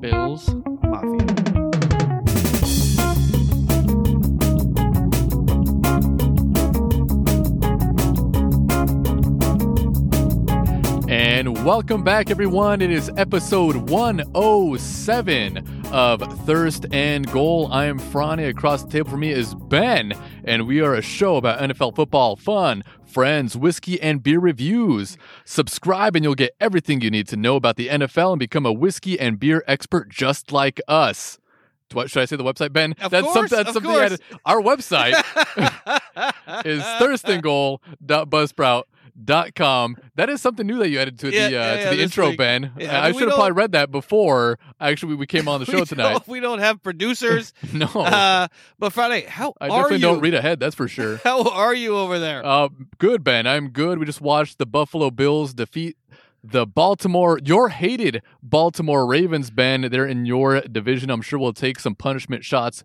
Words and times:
Bills 0.00 0.54
Mafia. 0.84 1.26
And 11.08 11.64
welcome 11.64 12.04
back, 12.04 12.30
everyone. 12.30 12.80
It 12.80 12.92
is 12.92 13.10
episode 13.16 13.74
107 13.90 15.73
of 15.94 16.20
Thirst 16.44 16.86
and 16.92 17.30
Goal. 17.30 17.68
I 17.70 17.84
am 17.84 18.00
Franny. 18.00 18.48
Across 18.48 18.82
the 18.82 18.90
table 18.90 19.10
from 19.10 19.20
me 19.20 19.30
is 19.30 19.54
Ben, 19.54 20.12
and 20.42 20.66
we 20.66 20.80
are 20.80 20.92
a 20.92 21.00
show 21.00 21.36
about 21.36 21.60
NFL 21.60 21.94
football, 21.94 22.34
fun, 22.34 22.82
friends, 23.06 23.56
whiskey, 23.56 24.02
and 24.02 24.20
beer 24.20 24.40
reviews. 24.40 25.16
Subscribe, 25.44 26.16
and 26.16 26.24
you'll 26.24 26.34
get 26.34 26.56
everything 26.60 27.00
you 27.00 27.12
need 27.12 27.28
to 27.28 27.36
know 27.36 27.54
about 27.54 27.76
the 27.76 27.86
NFL 27.86 28.32
and 28.32 28.40
become 28.40 28.66
a 28.66 28.72
whiskey 28.72 29.20
and 29.20 29.38
beer 29.38 29.62
expert 29.68 30.08
just 30.08 30.50
like 30.50 30.80
us. 30.88 31.38
What 31.92 32.10
should 32.10 32.22
I 32.22 32.24
say? 32.24 32.34
The 32.34 32.42
website, 32.42 32.72
Ben? 32.72 32.94
Of 33.00 33.12
that's 33.12 33.24
course, 33.24 33.50
something. 33.50 33.56
That's 33.56 33.72
something. 33.72 33.92
course. 33.92 34.18
Our 34.44 34.60
website 34.60 35.14
is 36.64 36.82
thirstandgoal.buzzsprout.com. 39.16 39.96
That 40.16 40.28
is 40.30 40.40
something 40.40 40.66
new 40.66 40.78
that 40.78 40.88
you 40.88 40.98
added 40.98 41.18
to 41.20 41.30
Yeah, 41.30 41.48
the 41.48 41.56
uh, 41.56 41.74
yeah, 41.74 41.90
to 41.90 41.96
the 41.96 42.02
intro, 42.02 42.28
week. 42.30 42.38
Ben. 42.38 42.72
I, 42.78 42.84
I 42.84 43.10
mean, 43.10 43.18
should 43.18 43.28
have 43.28 43.36
probably 43.36 43.52
read 43.52 43.72
that 43.72 43.90
before. 43.90 44.58
Actually, 44.80 45.14
we 45.16 45.26
came 45.26 45.48
on 45.48 45.60
the 45.60 45.66
show 45.70 45.84
tonight. 45.84 46.12
Don't, 46.12 46.28
we 46.28 46.40
don't 46.40 46.58
have 46.60 46.82
producers. 46.82 47.52
No, 47.74 47.86
uh, 47.86 48.46
but 48.78 48.92
Franny, 48.92 49.26
how 49.26 49.52
I 49.60 49.66
are 49.68 49.82
definitely 49.82 49.96
you? 49.96 50.02
don't 50.02 50.20
read 50.20 50.34
ahead. 50.34 50.60
That's 50.60 50.76
for 50.76 50.86
sure. 50.86 51.16
How 51.24 51.42
are 51.50 51.74
you 51.74 51.96
over 51.96 52.20
there? 52.20 52.44
Uh, 52.46 52.68
good, 52.98 53.24
Ben. 53.24 53.48
I'm 53.48 53.70
good. 53.70 53.98
We 53.98 54.06
just 54.06 54.20
watched 54.20 54.58
the 54.58 54.66
Buffalo 54.66 55.10
Bills 55.10 55.54
defeat 55.54 55.96
the 56.46 56.66
Baltimore, 56.66 57.40
your 57.42 57.70
hated 57.70 58.22
Baltimore 58.42 59.06
Ravens, 59.06 59.50
Ben. 59.50 59.80
They're 59.90 60.06
in 60.06 60.24
your 60.26 60.60
division. 60.60 61.10
I'm 61.10 61.22
sure 61.22 61.38
we'll 61.38 61.52
take 61.54 61.80
some 61.80 61.94
punishment 61.96 62.44
shots 62.44 62.84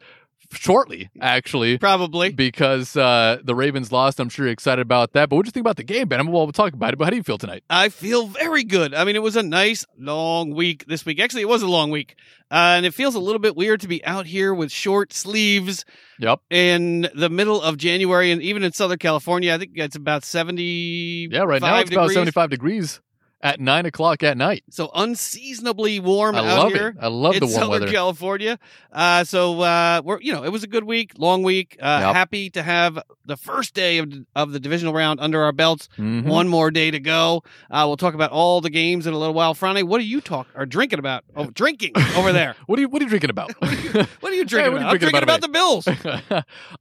shortly, 0.51 1.09
actually. 1.21 1.77
Probably. 1.77 2.31
because 2.31 2.95
uh, 2.97 3.37
the 3.43 3.55
Ravens 3.55 3.91
lost. 3.91 4.19
I'm 4.19 4.29
sure 4.29 4.45
you're 4.45 4.53
excited 4.53 4.81
about 4.81 5.13
that. 5.13 5.29
But 5.29 5.35
what 5.37 5.45
do 5.45 5.47
you 5.47 5.51
think 5.51 5.63
about 5.63 5.77
the 5.77 5.83
game, 5.83 6.07
Ben? 6.07 6.25
Well, 6.27 6.43
we'll 6.45 6.51
talk 6.51 6.73
about 6.73 6.93
it. 6.93 6.97
But 6.97 7.05
how 7.05 7.09
do 7.11 7.15
you 7.17 7.23
feel 7.23 7.37
tonight? 7.37 7.63
I 7.69 7.89
feel 7.89 8.27
very 8.27 8.63
good. 8.63 8.93
I 8.93 9.03
mean, 9.03 9.15
it 9.15 9.21
was 9.21 9.35
a 9.35 9.43
nice 9.43 9.85
long 9.97 10.53
week 10.53 10.85
this 10.87 11.05
week. 11.05 11.19
Actually, 11.19 11.43
it 11.43 11.49
was 11.49 11.61
a 11.61 11.67
long 11.67 11.91
week, 11.91 12.15
uh, 12.51 12.55
and 12.77 12.85
it 12.85 12.93
feels 12.93 13.15
a 13.15 13.19
little 13.19 13.39
bit 13.39 13.55
weird 13.55 13.81
to 13.81 13.87
be 13.87 14.03
out 14.05 14.25
here 14.25 14.53
with 14.53 14.71
short 14.71 15.13
sleeves 15.13 15.85
Yep. 16.19 16.41
in 16.49 17.07
the 17.15 17.29
middle 17.29 17.61
of 17.61 17.77
January, 17.77 18.31
and 18.31 18.41
even 18.41 18.63
in 18.63 18.71
Southern 18.73 18.97
California, 18.97 19.53
I 19.53 19.57
think 19.57 19.71
it's 19.75 19.95
about 19.95 20.23
seventy. 20.25 21.27
Yeah, 21.31 21.43
right 21.43 21.61
now 21.61 21.79
it's 21.79 21.89
degrees. 21.89 22.05
about 22.07 22.13
75 22.13 22.49
degrees 22.49 23.01
at 23.41 23.59
9 23.59 23.85
o'clock 23.85 24.21
at 24.23 24.35
night. 24.37 24.63
So 24.69 24.91
unseasonably 24.93 25.99
warm 25.99 26.35
I 26.35 26.39
out 26.39 26.45
love 26.57 26.73
here. 26.73 26.87
it. 26.89 26.97
I 26.99 27.07
love 27.07 27.35
in 27.35 27.39
the 27.39 27.45
warm 27.45 27.55
Southern 27.59 27.69
weather. 27.81 27.91
California. 27.91 28.59
Uh, 28.91 29.23
so 29.23 29.61
uh, 29.61 30.01
we're 30.03 30.19
you 30.21 30.33
know 30.33 30.43
it 30.43 30.49
was 30.49 30.63
a 30.63 30.67
good 30.67 30.83
week, 30.83 31.13
long 31.17 31.43
week. 31.43 31.77
Uh, 31.81 31.97
Yep. 32.09 32.15
Happy 32.15 32.49
to 32.51 32.63
have 32.63 32.99
the 33.25 33.37
first 33.37 33.73
day 33.73 33.97
of 33.99 34.11
of 34.35 34.51
the 34.51 34.59
divisional 34.59 34.93
round 34.93 35.19
under 35.19 35.41
our 35.43 35.51
belts. 35.51 35.87
Mhm. 35.97 36.23
One 36.25 36.47
more 36.47 36.71
day 36.71 36.91
to 36.91 36.99
go. 36.99 37.43
Uh, 37.69 37.83
we'll 37.87 37.97
talk 37.97 38.13
about 38.13 38.31
all 38.31 38.61
the 38.61 38.69
games 38.69 39.05
in 39.07 39.13
a 39.13 39.17
little 39.17 39.33
while. 39.33 39.53
Franny, 39.55 39.83
what 39.83 39.99
are 40.01 40.03
you 40.05 40.21
talk 40.21 40.47
or 40.55 40.65
drinking 40.65 40.99
about? 40.99 41.23
Oh, 41.35 41.45
drinking 41.53 41.93
over 42.15 42.31
there. 42.33 42.55
What 42.65 42.77
are 42.77 42.81
you 42.81 42.89
What 42.89 43.01
are 43.01 43.05
you 43.05 43.09
drinking 43.09 43.29
about? 43.29 43.51
What 43.61 43.71
are 43.71 43.75
you 43.75 43.91
drinking 43.91 44.21
what 44.21 44.31
are 44.33 44.35
you 44.35 44.41
about? 44.45 44.81
I'm 44.81 44.97
drinking 44.97 44.99
drinking 44.99 45.23
about, 45.23 45.23
about, 45.23 45.41
the 45.41 45.49
Bills. 45.49 45.87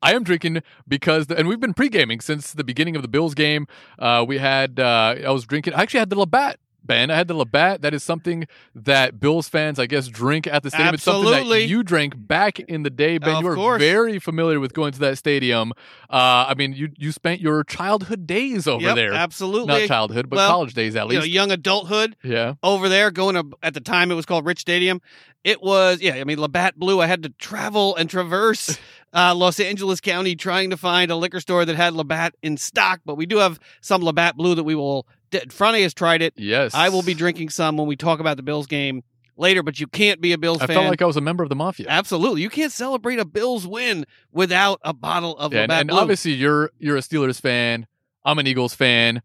I 0.02 0.12
am 0.14 0.24
drinking 0.24 0.62
because, 0.86 1.26
the, 1.26 1.36
and 1.38 1.48
we've 1.48 1.60
been 1.60 1.74
pre 1.74 1.88
gaming 1.88 2.20
since 2.20 2.52
the 2.52 2.64
beginning 2.64 2.96
of 2.96 3.02
the 3.02 3.08
Bills 3.08 3.34
game. 3.34 3.66
Uh, 3.98 4.24
we 4.26 4.38
had, 4.38 4.80
uh, 4.80 5.14
I 5.26 5.30
was 5.30 5.44
drinking, 5.46 5.74
I 5.74 5.82
actually 5.82 6.00
had 6.00 6.10
the 6.10 6.18
Labatt. 6.18 6.47
Ben, 6.88 7.10
I 7.12 7.16
had 7.16 7.28
the 7.28 7.34
Labatt. 7.34 7.82
That 7.82 7.94
is 7.94 8.02
something 8.02 8.48
that 8.74 9.20
Bills 9.20 9.48
fans, 9.48 9.78
I 9.78 9.86
guess, 9.86 10.08
drink 10.08 10.48
at 10.48 10.64
the 10.64 10.70
stadium. 10.70 10.94
It's 10.94 11.04
something 11.04 11.48
that 11.48 11.62
you 11.68 11.84
drank 11.84 12.14
back 12.16 12.58
in 12.58 12.82
the 12.82 12.90
day, 12.90 13.18
Ben. 13.18 13.36
Of 13.36 13.42
you 13.42 13.48
are 13.50 13.54
course. 13.54 13.78
very 13.80 14.18
familiar 14.18 14.58
with 14.58 14.72
going 14.72 14.92
to 14.92 14.98
that 15.00 15.18
stadium. 15.18 15.72
Uh, 16.10 16.46
I 16.48 16.54
mean, 16.56 16.72
you 16.72 16.88
you 16.96 17.12
spent 17.12 17.40
your 17.40 17.62
childhood 17.62 18.26
days 18.26 18.66
over 18.66 18.82
Yep, 18.82 18.96
there. 18.96 19.12
absolutely. 19.12 19.66
Not 19.82 19.86
childhood, 19.86 20.28
but 20.28 20.36
Well, 20.36 20.50
college 20.50 20.74
days 20.74 20.96
at 20.96 21.06
you 21.08 21.14
know, 21.14 21.20
least. 21.20 21.32
young 21.32 21.52
adulthood 21.52 22.16
yeah. 22.24 22.54
over 22.64 22.88
there, 22.88 23.10
going 23.12 23.36
to 23.36 23.56
at 23.62 23.74
the 23.74 23.80
time 23.80 24.10
it 24.10 24.14
was 24.14 24.26
called 24.26 24.46
Rich 24.46 24.60
Stadium. 24.60 25.00
It 25.44 25.62
was 25.62 26.00
yeah. 26.00 26.14
I 26.14 26.24
mean, 26.24 26.40
Labatt 26.40 26.76
Blue. 26.78 27.00
I 27.00 27.06
had 27.06 27.22
to 27.22 27.28
travel 27.38 27.94
and 27.96 28.10
traverse 28.10 28.78
uh, 29.14 29.34
Los 29.34 29.60
Angeles 29.60 30.00
County 30.00 30.34
trying 30.34 30.70
to 30.70 30.76
find 30.76 31.10
a 31.10 31.16
liquor 31.16 31.40
store 31.40 31.64
that 31.64 31.76
had 31.76 31.92
Labatt 31.94 32.34
in 32.42 32.56
stock. 32.56 33.00
But 33.04 33.16
we 33.16 33.26
do 33.26 33.36
have 33.36 33.60
some 33.80 34.02
Labatt 34.02 34.36
Blue 34.36 34.54
that 34.54 34.64
we 34.64 34.74
will. 34.74 35.06
Franny 35.30 35.82
has 35.82 35.94
tried 35.94 36.22
it. 36.22 36.34
Yes. 36.36 36.74
I 36.74 36.88
will 36.88 37.02
be 37.02 37.14
drinking 37.14 37.50
some 37.50 37.76
when 37.76 37.86
we 37.86 37.96
talk 37.96 38.20
about 38.20 38.36
the 38.36 38.42
Bills 38.42 38.66
game 38.66 39.02
later. 39.36 39.62
But 39.62 39.80
you 39.80 39.86
can't 39.86 40.20
be 40.20 40.32
a 40.32 40.38
Bills 40.38 40.60
I 40.60 40.66
fan. 40.66 40.76
I 40.76 40.80
felt 40.80 40.90
like 40.90 41.02
I 41.02 41.06
was 41.06 41.16
a 41.16 41.20
member 41.20 41.42
of 41.42 41.48
the 41.48 41.56
mafia. 41.56 41.86
Absolutely, 41.88 42.42
you 42.42 42.50
can't 42.50 42.72
celebrate 42.72 43.18
a 43.18 43.24
Bills 43.24 43.66
win 43.66 44.06
without 44.32 44.80
a 44.82 44.92
bottle 44.92 45.36
of 45.38 45.52
Yeah, 45.52 45.62
and, 45.62 45.72
and 45.72 45.90
obviously 45.90 46.32
you're 46.32 46.70
you're 46.78 46.96
a 46.96 47.00
Steelers 47.00 47.40
fan. 47.40 47.86
I'm 48.24 48.38
an 48.38 48.46
Eagles 48.46 48.74
fan. 48.74 49.22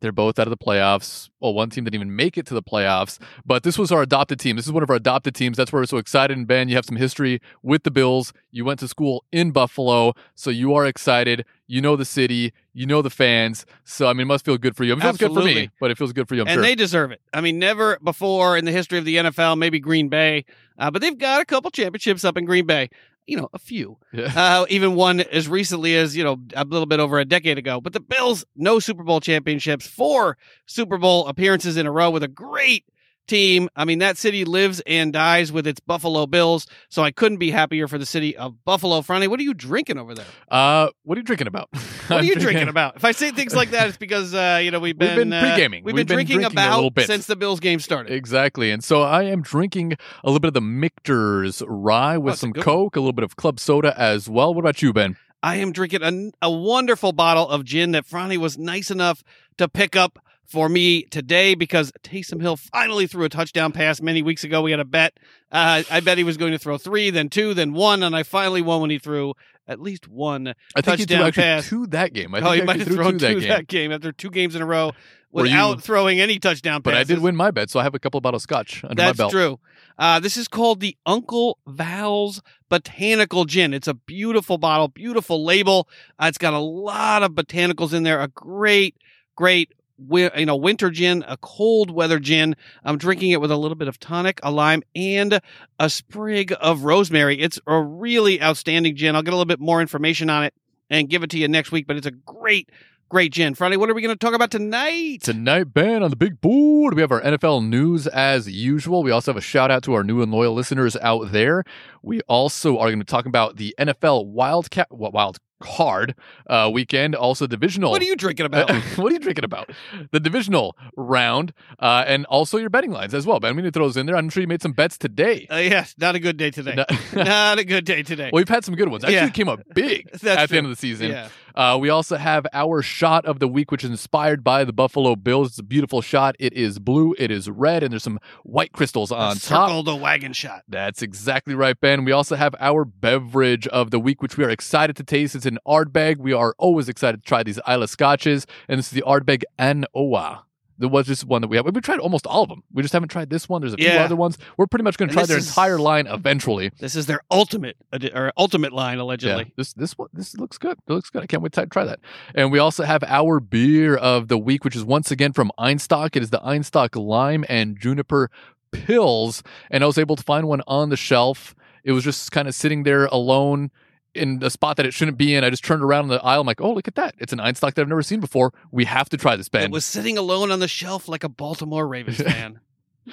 They're 0.00 0.12
both 0.12 0.38
out 0.38 0.46
of 0.46 0.50
the 0.50 0.56
playoffs. 0.56 1.30
Well, 1.40 1.54
one 1.54 1.70
team 1.70 1.84
didn't 1.84 1.94
even 1.94 2.14
make 2.14 2.36
it 2.36 2.46
to 2.46 2.54
the 2.54 2.62
playoffs, 2.62 3.18
but 3.44 3.62
this 3.62 3.78
was 3.78 3.90
our 3.90 4.02
adopted 4.02 4.38
team. 4.38 4.56
This 4.56 4.66
is 4.66 4.72
one 4.72 4.82
of 4.82 4.90
our 4.90 4.96
adopted 4.96 5.34
teams. 5.34 5.56
That's 5.56 5.72
why 5.72 5.80
we're 5.80 5.86
so 5.86 5.96
excited. 5.96 6.36
And 6.36 6.46
Ben, 6.46 6.68
you 6.68 6.76
have 6.76 6.84
some 6.84 6.96
history 6.96 7.40
with 7.62 7.82
the 7.82 7.90
Bills. 7.90 8.32
You 8.50 8.64
went 8.64 8.80
to 8.80 8.88
school 8.88 9.24
in 9.32 9.50
Buffalo, 9.50 10.14
so 10.34 10.50
you 10.50 10.74
are 10.74 10.86
excited. 10.86 11.44
You 11.66 11.80
know 11.80 11.96
the 11.96 12.04
city. 12.04 12.52
You 12.72 12.86
know 12.86 13.02
the 13.02 13.10
fans. 13.10 13.66
So 13.84 14.06
I 14.06 14.12
mean, 14.12 14.22
it 14.22 14.26
must 14.26 14.44
feel 14.44 14.58
good 14.58 14.76
for 14.76 14.84
you. 14.84 14.94
It 14.94 15.00
feels 15.00 15.16
good 15.16 15.32
for 15.32 15.42
me, 15.42 15.70
but 15.80 15.90
it 15.90 15.98
feels 15.98 16.12
good 16.12 16.28
for 16.28 16.34
you. 16.34 16.42
I'm 16.42 16.48
and 16.48 16.54
sure. 16.56 16.62
they 16.62 16.74
deserve 16.74 17.10
it. 17.12 17.20
I 17.32 17.40
mean, 17.40 17.58
never 17.58 17.98
before 18.02 18.56
in 18.56 18.64
the 18.64 18.72
history 18.72 18.98
of 18.98 19.04
the 19.04 19.16
NFL, 19.16 19.58
maybe 19.58 19.80
Green 19.80 20.08
Bay, 20.08 20.44
uh, 20.78 20.90
but 20.90 21.02
they've 21.02 21.16
got 21.16 21.40
a 21.40 21.44
couple 21.44 21.70
championships 21.70 22.24
up 22.24 22.36
in 22.36 22.44
Green 22.44 22.66
Bay. 22.66 22.90
You 23.26 23.36
know, 23.38 23.48
a 23.52 23.58
few. 23.58 23.98
Yeah. 24.12 24.32
Uh, 24.36 24.66
even 24.68 24.94
one 24.94 25.20
as 25.20 25.48
recently 25.48 25.96
as 25.96 26.16
you 26.16 26.22
know 26.22 26.38
a 26.54 26.64
little 26.64 26.86
bit 26.86 27.00
over 27.00 27.18
a 27.18 27.24
decade 27.24 27.58
ago. 27.58 27.80
But 27.80 27.92
the 27.92 28.00
Bills, 28.00 28.44
no 28.54 28.78
Super 28.78 29.02
Bowl 29.02 29.20
championships, 29.20 29.86
four 29.86 30.36
Super 30.66 30.98
Bowl 30.98 31.26
appearances 31.26 31.76
in 31.76 31.86
a 31.86 31.90
row 31.90 32.10
with 32.10 32.22
a 32.22 32.28
great 32.28 32.84
team. 33.26 33.68
I 33.76 33.84
mean, 33.84 33.98
that 34.00 34.16
city 34.16 34.44
lives 34.44 34.80
and 34.86 35.12
dies 35.12 35.52
with 35.52 35.66
its 35.66 35.80
Buffalo 35.80 36.26
Bills. 36.26 36.66
So 36.88 37.02
I 37.02 37.10
couldn't 37.10 37.38
be 37.38 37.50
happier 37.50 37.88
for 37.88 37.98
the 37.98 38.06
city 38.06 38.36
of 38.36 38.64
Buffalo. 38.64 39.00
Franny, 39.00 39.28
what 39.28 39.40
are 39.40 39.42
you 39.44 39.54
drinking 39.54 39.98
over 39.98 40.14
there? 40.14 40.26
uh, 40.50 40.88
what 41.04 41.16
are 41.16 41.20
you 41.20 41.24
drinking 41.24 41.48
about? 41.48 41.68
What 42.06 42.20
are 42.20 42.24
you 42.24 42.36
drinking 42.36 42.68
about? 42.68 42.94
If 42.94 43.04
I 43.04 43.10
say 43.10 43.32
things 43.32 43.52
like 43.52 43.70
that, 43.72 43.88
it's 43.88 43.96
because 43.96 44.32
uh, 44.32 44.60
you 44.62 44.70
know 44.70 44.78
we've 44.78 44.96
We've 44.96 45.08
been, 45.10 45.30
been 45.30 45.32
uh, 45.32 45.40
pre-gaming. 45.40 45.82
We've, 45.82 45.92
We've 45.92 46.06
been, 46.06 46.06
been 46.06 46.16
drinking, 46.16 46.36
drinking 46.36 46.56
a 46.58 46.62
about 46.62 46.76
little 46.76 46.90
bit. 46.90 47.08
since 47.08 47.26
the 47.26 47.34
Bills 47.34 47.58
game 47.58 47.80
started. 47.80 48.12
Exactly. 48.12 48.70
And 48.70 48.84
so 48.84 49.02
I 49.02 49.24
am 49.24 49.42
drinking 49.42 49.94
a 49.94 50.26
little 50.28 50.38
bit 50.38 50.46
of 50.48 50.54
the 50.54 50.60
Michter's 50.60 51.62
rye 51.66 52.16
with 52.16 52.34
a 52.34 52.36
some 52.36 52.52
good 52.52 52.62
Coke, 52.62 52.94
a 52.94 53.00
little 53.00 53.12
bit 53.12 53.24
of 53.24 53.34
club 53.34 53.58
soda 53.58 53.92
as 54.00 54.28
well. 54.28 54.54
What 54.54 54.60
about 54.60 54.82
you, 54.82 54.92
Ben? 54.92 55.16
I 55.42 55.56
am 55.56 55.72
drinking 55.72 56.02
a, 56.02 56.46
a 56.46 56.50
wonderful 56.50 57.12
bottle 57.12 57.48
of 57.48 57.64
gin 57.64 57.90
that 57.92 58.06
Franny 58.06 58.36
was 58.36 58.56
nice 58.56 58.90
enough 58.90 59.22
to 59.58 59.68
pick 59.68 59.96
up 59.96 60.18
for 60.48 60.68
me 60.68 61.02
today 61.04 61.54
because 61.54 61.92
Taysom 62.02 62.40
Hill 62.40 62.56
finally 62.56 63.06
threw 63.06 63.24
a 63.24 63.28
touchdown 63.28 63.72
pass 63.72 64.00
many 64.00 64.22
weeks 64.22 64.44
ago. 64.44 64.62
We 64.62 64.70
had 64.70 64.80
a 64.80 64.84
bet. 64.84 65.18
Uh, 65.50 65.82
I 65.90 66.00
bet 66.00 66.18
he 66.18 66.24
was 66.24 66.36
going 66.36 66.52
to 66.52 66.58
throw 66.58 66.78
three, 66.78 67.10
then 67.10 67.28
two, 67.28 67.54
then 67.54 67.72
one, 67.72 68.02
and 68.02 68.14
I 68.16 68.22
finally 68.22 68.62
won 68.62 68.80
when 68.80 68.90
he 68.90 68.98
threw 68.98 69.34
at 69.68 69.80
least 69.80 70.08
one. 70.08 70.54
I 70.74 70.80
think 70.80 70.98
he 70.98 71.04
threw 71.06 71.32
pass. 71.32 71.68
two 71.68 71.86
that 71.88 72.12
game. 72.12 72.34
I 72.34 72.38
oh, 72.38 72.42
think 72.42 72.54
he 72.54 72.60
he 72.60 72.66
might 72.66 72.78
have 72.80 72.88
thrown 72.88 73.12
two 73.12 73.18
that 73.18 73.32
two 73.32 73.40
game. 73.40 73.48
that 73.48 73.66
game 73.68 73.92
after 73.92 74.12
two 74.12 74.30
games 74.30 74.54
in 74.54 74.62
a 74.62 74.66
row 74.66 74.92
Were 75.32 75.44
you- 75.44 75.52
without 75.52 75.82
throwing 75.82 76.20
any 76.20 76.38
touchdown 76.38 76.82
But 76.82 76.94
I 76.94 77.04
did 77.04 77.20
win 77.20 77.36
my 77.36 77.50
bet, 77.50 77.70
so 77.70 77.80
I 77.80 77.82
have 77.82 77.94
a 77.94 77.98
couple 77.98 78.18
of 78.18 78.22
bottles 78.22 78.42
of 78.42 78.44
scotch 78.44 78.84
under 78.84 78.94
That's 78.94 79.18
my 79.18 79.22
belt. 79.22 79.32
That's 79.32 79.44
true. 79.44 79.60
Uh, 79.98 80.20
this 80.20 80.36
is 80.36 80.46
called 80.46 80.80
the 80.80 80.96
Uncle 81.06 81.58
Val's 81.66 82.42
Botanical 82.68 83.44
Gin. 83.44 83.72
It's 83.72 83.88
a 83.88 83.94
beautiful 83.94 84.58
bottle, 84.58 84.88
beautiful 84.88 85.44
label. 85.44 85.88
Uh, 86.18 86.26
it's 86.26 86.38
got 86.38 86.52
a 86.52 86.58
lot 86.58 87.22
of 87.22 87.32
botanicals 87.32 87.94
in 87.94 88.02
there. 88.02 88.20
A 88.20 88.28
great, 88.28 88.96
great, 89.36 89.72
you 89.98 90.46
know, 90.46 90.56
winter 90.56 90.90
gin, 90.90 91.24
a 91.26 91.36
cold 91.38 91.90
weather 91.90 92.18
gin. 92.18 92.56
I'm 92.84 92.98
drinking 92.98 93.30
it 93.30 93.40
with 93.40 93.50
a 93.50 93.56
little 93.56 93.76
bit 93.76 93.88
of 93.88 93.98
tonic, 93.98 94.40
a 94.42 94.50
lime, 94.50 94.82
and 94.94 95.40
a 95.78 95.90
sprig 95.90 96.54
of 96.60 96.84
rosemary. 96.84 97.40
It's 97.40 97.58
a 97.66 97.80
really 97.80 98.42
outstanding 98.42 98.96
gin. 98.96 99.16
I'll 99.16 99.22
get 99.22 99.32
a 99.32 99.36
little 99.36 99.46
bit 99.46 99.60
more 99.60 99.80
information 99.80 100.30
on 100.30 100.44
it 100.44 100.54
and 100.90 101.08
give 101.08 101.22
it 101.22 101.30
to 101.30 101.38
you 101.38 101.48
next 101.48 101.72
week. 101.72 101.86
But 101.86 101.96
it's 101.96 102.06
a 102.06 102.10
great, 102.10 102.70
great 103.08 103.32
gin. 103.32 103.54
Franny, 103.54 103.76
what 103.76 103.90
are 103.90 103.94
we 103.94 104.02
going 104.02 104.16
to 104.16 104.18
talk 104.18 104.34
about 104.34 104.50
tonight? 104.50 105.22
Tonight, 105.22 105.72
Ben, 105.72 106.02
on 106.02 106.10
the 106.10 106.16
big 106.16 106.40
board, 106.40 106.94
we 106.94 107.00
have 107.00 107.12
our 107.12 107.22
NFL 107.22 107.66
news 107.66 108.06
as 108.06 108.50
usual. 108.50 109.02
We 109.02 109.10
also 109.10 109.32
have 109.32 109.38
a 109.38 109.42
shout 109.42 109.70
out 109.70 109.82
to 109.84 109.94
our 109.94 110.04
new 110.04 110.22
and 110.22 110.32
loyal 110.32 110.54
listeners 110.54 110.96
out 110.96 111.32
there. 111.32 111.64
We 112.02 112.20
also 112.22 112.78
are 112.78 112.88
going 112.88 112.98
to 112.98 113.04
talk 113.04 113.26
about 113.26 113.56
the 113.56 113.74
NFL 113.78 114.26
Wildcat, 114.26 114.88
what 114.90 115.12
wild 115.12 115.38
card 115.60 116.14
uh, 116.48 116.70
weekend, 116.72 117.14
also 117.14 117.46
divisional. 117.46 117.90
What 117.90 118.02
are 118.02 118.06
you 118.06 118.16
drinking 118.16 118.46
about? 118.46 118.70
what 118.96 119.10
are 119.10 119.14
you 119.14 119.18
drinking 119.18 119.44
about? 119.44 119.70
The 120.12 120.20
divisional 120.20 120.76
round, 120.96 121.52
uh, 121.78 122.04
and 122.06 122.26
also 122.26 122.58
your 122.58 122.70
betting 122.70 122.90
lines 122.90 123.14
as 123.14 123.26
well. 123.26 123.40
Ben, 123.40 123.56
we 123.56 123.62
need 123.62 123.68
to 123.72 123.78
throw 123.78 123.86
those 123.86 123.96
in 123.96 124.06
there. 124.06 124.16
I'm 124.16 124.28
sure 124.28 124.40
you 124.40 124.46
made 124.46 124.62
some 124.62 124.72
bets 124.72 124.98
today. 124.98 125.46
Uh, 125.50 125.56
yes, 125.56 125.94
not 125.98 126.14
a 126.14 126.18
good 126.18 126.36
day 126.36 126.50
today. 126.50 126.74
Not 127.14 127.58
a 127.58 127.64
good 127.64 127.84
day 127.84 128.02
today. 128.02 128.30
well, 128.32 128.40
we've 128.40 128.48
had 128.48 128.64
some 128.64 128.74
good 128.74 128.88
ones. 128.88 129.02
Actually, 129.04 129.16
Yeah. 129.16 129.28
came 129.30 129.48
up 129.48 129.60
big 129.74 130.08
That's 130.12 130.24
at 130.24 130.50
the 130.50 130.56
end 130.58 130.66
of 130.66 130.70
the 130.70 130.76
season. 130.76 131.10
yeah. 131.10 131.28
Uh, 131.56 131.78
we 131.80 131.88
also 131.88 132.16
have 132.16 132.46
our 132.52 132.82
shot 132.82 133.24
of 133.24 133.40
the 133.40 133.48
week, 133.48 133.70
which 133.70 133.82
is 133.82 133.90
inspired 133.90 134.44
by 134.44 134.62
the 134.64 134.72
Buffalo 134.72 135.16
Bills. 135.16 135.48
It's 135.48 135.58
a 135.58 135.62
beautiful 135.62 136.02
shot. 136.02 136.36
It 136.38 136.52
is 136.52 136.78
blue, 136.78 137.14
it 137.18 137.30
is 137.30 137.48
red, 137.48 137.82
and 137.82 137.92
there's 137.92 138.02
some 138.02 138.20
white 138.44 138.72
crystals 138.72 139.10
on 139.10 139.36
top. 139.36 139.68
Circle 139.68 139.82
the 139.84 139.96
wagon 139.96 140.32
shot. 140.32 140.62
That's 140.68 141.02
exactly 141.02 141.54
right, 141.54 141.78
Ben. 141.80 142.04
We 142.04 142.12
also 142.12 142.36
have 142.36 142.54
our 142.60 142.84
beverage 142.84 143.66
of 143.68 143.90
the 143.90 143.98
week, 143.98 144.22
which 144.22 144.36
we 144.36 144.44
are 144.44 144.50
excited 144.50 144.96
to 144.96 145.02
taste. 145.02 145.34
It's 145.34 145.46
an 145.46 145.58
Ardbeg. 145.66 146.18
We 146.18 146.32
are 146.32 146.54
always 146.58 146.88
excited 146.88 147.22
to 147.22 147.26
try 147.28 147.42
these 147.42 147.58
Islay 147.66 147.86
scotches, 147.86 148.46
and 148.68 148.78
this 148.78 148.86
is 148.86 148.92
the 148.92 149.04
Ardbeg 149.06 149.42
An 149.58 149.86
Oa. 149.94 150.45
There 150.78 150.88
was 150.88 151.06
just 151.06 151.24
one 151.24 151.40
that 151.42 151.48
we 151.48 151.56
have. 151.56 151.64
We've 151.66 151.82
tried 151.82 152.00
almost 152.00 152.26
all 152.26 152.42
of 152.42 152.48
them. 152.48 152.62
We 152.72 152.82
just 152.82 152.92
haven't 152.92 153.08
tried 153.08 153.30
this 153.30 153.48
one. 153.48 153.60
There's 153.62 153.72
a 153.72 153.76
few 153.76 153.86
Yeah. 153.86 154.04
other 154.04 154.16
ones. 154.16 154.36
We're 154.56 154.66
pretty 154.66 154.82
much 154.84 154.98
going 154.98 155.08
to 155.08 155.14
try 155.14 155.24
their 155.24 155.38
is- 155.38 155.48
entire 155.48 155.78
line 155.78 156.06
eventually. 156.06 156.70
This 156.78 156.94
is 156.96 157.06
their 157.06 157.20
ultimate 157.30 157.76
or 158.14 158.32
ultimate 158.36 158.72
line 158.72 158.98
allegedly. 158.98 159.44
Yeah, 159.44 159.50
this 159.56 159.72
this 159.72 159.96
one 159.96 160.08
this 160.12 160.36
looks 160.36 160.58
good. 160.58 160.78
It 160.86 160.92
looks 160.92 161.10
good. 161.10 161.22
I 161.22 161.26
can't 161.26 161.42
wait 161.42 161.52
to 161.52 161.66
try 161.66 161.84
that. 161.84 162.00
And 162.34 162.52
we 162.52 162.58
also 162.58 162.84
have 162.84 163.02
our 163.04 163.40
beer 163.40 163.96
of 163.96 164.28
the 164.28 164.38
week, 164.38 164.64
which 164.64 164.76
is 164.76 164.84
once 164.84 165.10
again 165.10 165.32
from 165.32 165.50
Einstock. 165.58 166.16
It 166.16 166.22
is 166.22 166.30
the 166.30 166.40
Einstock 166.40 166.94
Lime 166.94 167.44
and 167.48 167.78
Juniper 167.80 168.30
Pills, 168.72 169.42
and 169.70 169.82
I 169.82 169.86
was 169.86 169.98
able 169.98 170.16
to 170.16 170.22
find 170.22 170.46
one 170.48 170.60
on 170.66 170.90
the 170.90 170.96
shelf. 170.96 171.54
It 171.84 171.92
was 171.92 172.04
just 172.04 172.32
kind 172.32 172.48
of 172.48 172.54
sitting 172.54 172.82
there 172.82 173.06
alone 173.06 173.70
in 174.16 174.42
a 174.42 174.50
spot 174.50 174.76
that 174.76 174.86
it 174.86 174.94
shouldn't 174.94 175.18
be 175.18 175.34
in. 175.34 175.44
I 175.44 175.50
just 175.50 175.64
turned 175.64 175.82
around 175.82 176.04
in 176.04 176.08
the 176.08 176.22
aisle. 176.24 176.40
I'm 176.40 176.46
like, 176.46 176.60
oh, 176.60 176.72
look 176.72 176.88
at 176.88 176.94
that! 176.96 177.14
It's 177.18 177.32
an 177.32 177.38
Einstock 177.38 177.74
that 177.74 177.82
I've 177.82 177.88
never 177.88 178.02
seen 178.02 178.20
before. 178.20 178.52
We 178.70 178.84
have 178.84 179.08
to 179.10 179.16
try 179.16 179.36
this, 179.36 179.48
Ben. 179.48 179.64
It 179.64 179.70
was 179.70 179.84
sitting 179.84 180.18
alone 180.18 180.50
on 180.50 180.60
the 180.60 180.68
shelf 180.68 181.08
like 181.08 181.24
a 181.24 181.28
Baltimore 181.28 181.86
Ravens 181.86 182.16
fan. 182.22 182.60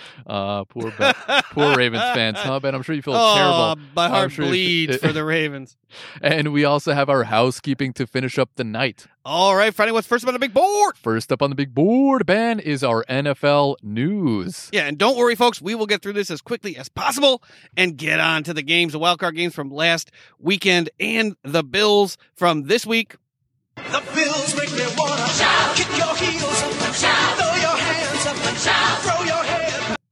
uh, 0.28 0.64
poor 0.66 0.92
Ben. 0.98 1.14
poor 1.52 1.76
Ravens 1.76 2.04
fans, 2.14 2.38
huh, 2.40 2.60
Ben? 2.60 2.76
I'm 2.76 2.84
sure 2.84 2.96
you 2.96 3.02
feel 3.02 3.16
oh, 3.16 3.36
terrible. 3.36 3.90
my 3.96 4.10
heart 4.10 4.32
sure 4.32 4.46
bleeds 4.46 4.98
for 4.98 5.14
the 5.14 5.24
Ravens. 5.24 5.78
And 6.22 6.52
we 6.54 6.66
also 6.66 6.94
have 6.94 7.10
our 7.10 7.24
housekeeping 7.24 7.94
to 7.94 8.08
finish 8.08 8.38
up 8.38 8.50
the 8.56 8.64
night. 8.64 9.08
All 9.26 9.56
right, 9.56 9.74
Franny, 9.74 9.94
what's 9.94 10.08
first 10.08 10.24
up 10.24 10.28
on 10.28 10.34
the 10.34 10.40
big 10.40 10.54
board? 10.54 10.98
First 10.98 11.32
up 11.32 11.42
on 11.42 11.50
the 11.50 11.56
big 11.56 11.74
board, 11.74 12.26
Ben, 12.26 12.60
is 12.60 12.84
our 12.84 13.06
NFL 13.06 13.78
news. 13.82 14.70
Yeah, 14.74 14.88
and 14.88 14.98
don't 14.98 15.16
worry, 15.16 15.36
folks. 15.36 15.62
We 15.62 15.76
will 15.76 15.86
get 15.86 16.02
through 16.02 16.14
this 16.14 16.30
as 16.30 16.42
quickly 16.42 16.76
as 16.76 16.90
possible 16.90 17.42
and 17.78 17.96
get 17.96 18.20
on 18.20 18.44
to 18.44 18.54
the 18.54 18.64
games, 18.64 18.94
the 18.94 19.00
wildcard 19.00 19.36
games 19.36 19.56
from 19.56 19.70
last 19.70 20.12
weekend 20.40 20.90
and 21.00 21.36
the 21.44 21.64
Bills 21.64 22.18
from 22.36 22.64
this 22.64 22.86
week. 22.86 23.16
The 23.76 24.04
Bills 24.14 24.56
make 24.56 24.72
me 24.72 24.86
wanna 24.98 25.28
shout. 25.30 25.76
Kick 25.76 25.98
your 25.98 26.16
heels 26.16 26.63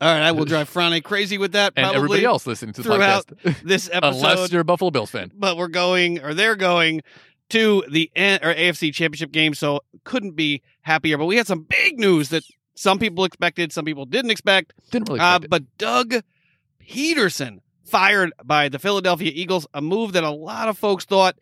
All 0.02 0.08
right, 0.12 0.22
I 0.24 0.32
will 0.32 0.46
drive 0.54 0.70
Franny 0.74 1.04
crazy 1.04 1.38
with 1.38 1.52
that 1.54 1.74
And 1.76 1.84
probably 1.86 1.96
everybody 1.98 2.26
else 2.26 2.48
listening 2.48 2.74
to 2.74 2.82
the 2.82 2.90
throughout 2.94 3.28
podcast. 3.28 3.62
this 3.64 3.90
episode. 3.92 4.16
Unless 4.18 4.52
you're 4.52 4.62
a 4.62 4.66
Buffalo 4.66 4.92
Bills 4.92 5.12
fan. 5.12 5.32
but 5.36 5.58
we're 5.58 5.68
going 5.68 6.20
or 6.24 6.34
they're 6.34 6.56
going 6.56 7.02
to 7.50 7.84
the 7.90 8.10
N- 8.16 8.40
or 8.42 8.54
AFC 8.54 8.94
Championship 8.94 9.32
game, 9.32 9.54
so 9.54 9.82
couldn't 10.04 10.36
be 10.36 10.62
happier. 10.82 11.18
But 11.18 11.26
we 11.26 11.36
had 11.38 11.48
some 11.48 11.62
big 11.64 12.00
news 12.00 12.30
that 12.30 12.44
some 12.76 12.98
people 12.98 13.26
expected, 13.26 13.72
some 13.72 13.86
people 13.86 14.06
didn't 14.06 14.32
expect. 14.32 14.74
Didn't 14.90 15.10
really 15.10 15.20
Uh, 15.20 15.36
expect 15.38 15.44
it. 15.46 15.50
but 15.50 15.78
Doug 15.78 16.14
Pederson 16.82 17.60
fired 17.86 18.32
by 18.44 18.70
the 18.70 18.80
Philadelphia 18.80 19.32
Eagles, 19.34 19.68
a 19.74 19.82
move 19.82 20.14
that 20.14 20.24
a 20.24 20.30
lot 20.32 20.70
of 20.70 20.78
folks 20.78 21.06
thought 21.06 21.36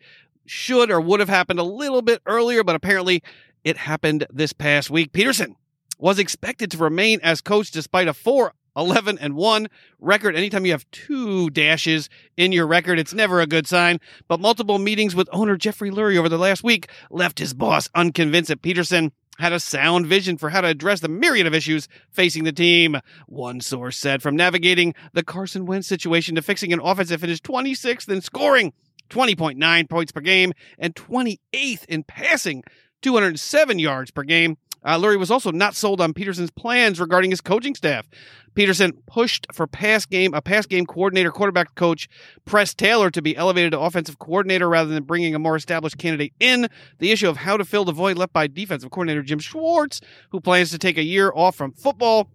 should 0.46 0.90
or 0.90 1.00
would 1.00 1.20
have 1.20 1.28
happened 1.28 1.60
a 1.60 1.64
little 1.64 2.02
bit 2.02 2.20
earlier, 2.26 2.64
but 2.64 2.74
apparently 2.74 3.22
it 3.62 3.76
happened 3.76 4.26
this 4.32 4.52
past 4.52 4.90
week. 4.90 5.12
Pederson 5.12 5.54
was 6.00 6.18
expected 6.18 6.70
to 6.70 6.78
remain 6.78 7.20
as 7.22 7.40
coach 7.40 7.70
despite 7.70 8.08
a 8.08 8.14
4 8.14 8.52
11 8.76 9.18
and 9.18 9.34
1 9.34 9.68
record. 9.98 10.36
Anytime 10.36 10.64
you 10.64 10.72
have 10.72 10.90
two 10.90 11.50
dashes 11.50 12.08
in 12.36 12.52
your 12.52 12.66
record, 12.66 12.98
it's 12.98 13.12
never 13.12 13.40
a 13.40 13.46
good 13.46 13.66
sign. 13.66 13.98
But 14.28 14.40
multiple 14.40 14.78
meetings 14.78 15.14
with 15.14 15.28
owner 15.32 15.56
Jeffrey 15.56 15.90
Lurie 15.90 16.16
over 16.16 16.28
the 16.28 16.38
last 16.38 16.62
week 16.62 16.88
left 17.10 17.38
his 17.38 17.52
boss 17.52 17.88
unconvinced 17.94 18.48
that 18.48 18.62
Pederson 18.62 19.10
had 19.38 19.52
a 19.52 19.60
sound 19.60 20.06
vision 20.06 20.36
for 20.36 20.50
how 20.50 20.60
to 20.60 20.68
address 20.68 21.00
the 21.00 21.08
myriad 21.08 21.46
of 21.46 21.54
issues 21.54 21.88
facing 22.10 22.44
the 22.44 22.52
team. 22.52 22.98
One 23.26 23.60
source 23.60 23.96
said 23.96 24.22
from 24.22 24.36
navigating 24.36 24.94
the 25.12 25.24
Carson 25.24 25.66
Wentz 25.66 25.88
situation 25.88 26.34
to 26.34 26.42
fixing 26.42 26.72
an 26.72 26.80
offense 26.80 27.08
that 27.08 27.20
finished 27.20 27.44
26th 27.44 28.08
in 28.08 28.20
scoring, 28.20 28.72
20.9 29.08 29.88
points 29.88 30.12
per 30.12 30.20
game, 30.20 30.52
and 30.78 30.94
28th 30.94 31.84
in 31.86 32.04
passing, 32.04 32.62
207 33.02 33.78
yards 33.78 34.10
per 34.10 34.22
game. 34.22 34.56
Uh, 34.84 34.98
Lurie 34.98 35.18
was 35.18 35.30
also 35.30 35.50
not 35.50 35.74
sold 35.74 36.00
on 36.00 36.14
Pederson's 36.14 36.50
plans 36.50 37.00
regarding 37.00 37.30
his 37.30 37.40
coaching 37.40 37.74
staff. 37.74 38.08
Pederson 38.54 38.92
pushed 39.06 39.46
for 39.52 39.66
pass 39.66 40.06
game, 40.06 40.34
a 40.34 40.42
pass 40.42 40.66
game 40.66 40.86
coordinator, 40.86 41.30
quarterback 41.30 41.74
coach, 41.74 42.08
Press 42.44 42.74
Taylor 42.74 43.10
to 43.10 43.22
be 43.22 43.36
elevated 43.36 43.72
to 43.72 43.80
offensive 43.80 44.18
coordinator 44.18 44.68
rather 44.68 44.90
than 44.90 45.04
bringing 45.04 45.34
a 45.34 45.38
more 45.38 45.56
established 45.56 45.98
candidate 45.98 46.32
in. 46.40 46.68
The 46.98 47.12
issue 47.12 47.28
of 47.28 47.36
how 47.38 47.56
to 47.56 47.64
fill 47.64 47.84
the 47.84 47.92
void 47.92 48.18
left 48.18 48.32
by 48.32 48.46
defensive 48.46 48.90
coordinator 48.90 49.22
Jim 49.22 49.38
Schwartz, 49.38 50.00
who 50.30 50.40
plans 50.40 50.70
to 50.70 50.78
take 50.78 50.98
a 50.98 51.04
year 51.04 51.30
off 51.34 51.54
from 51.56 51.72
football, 51.72 52.28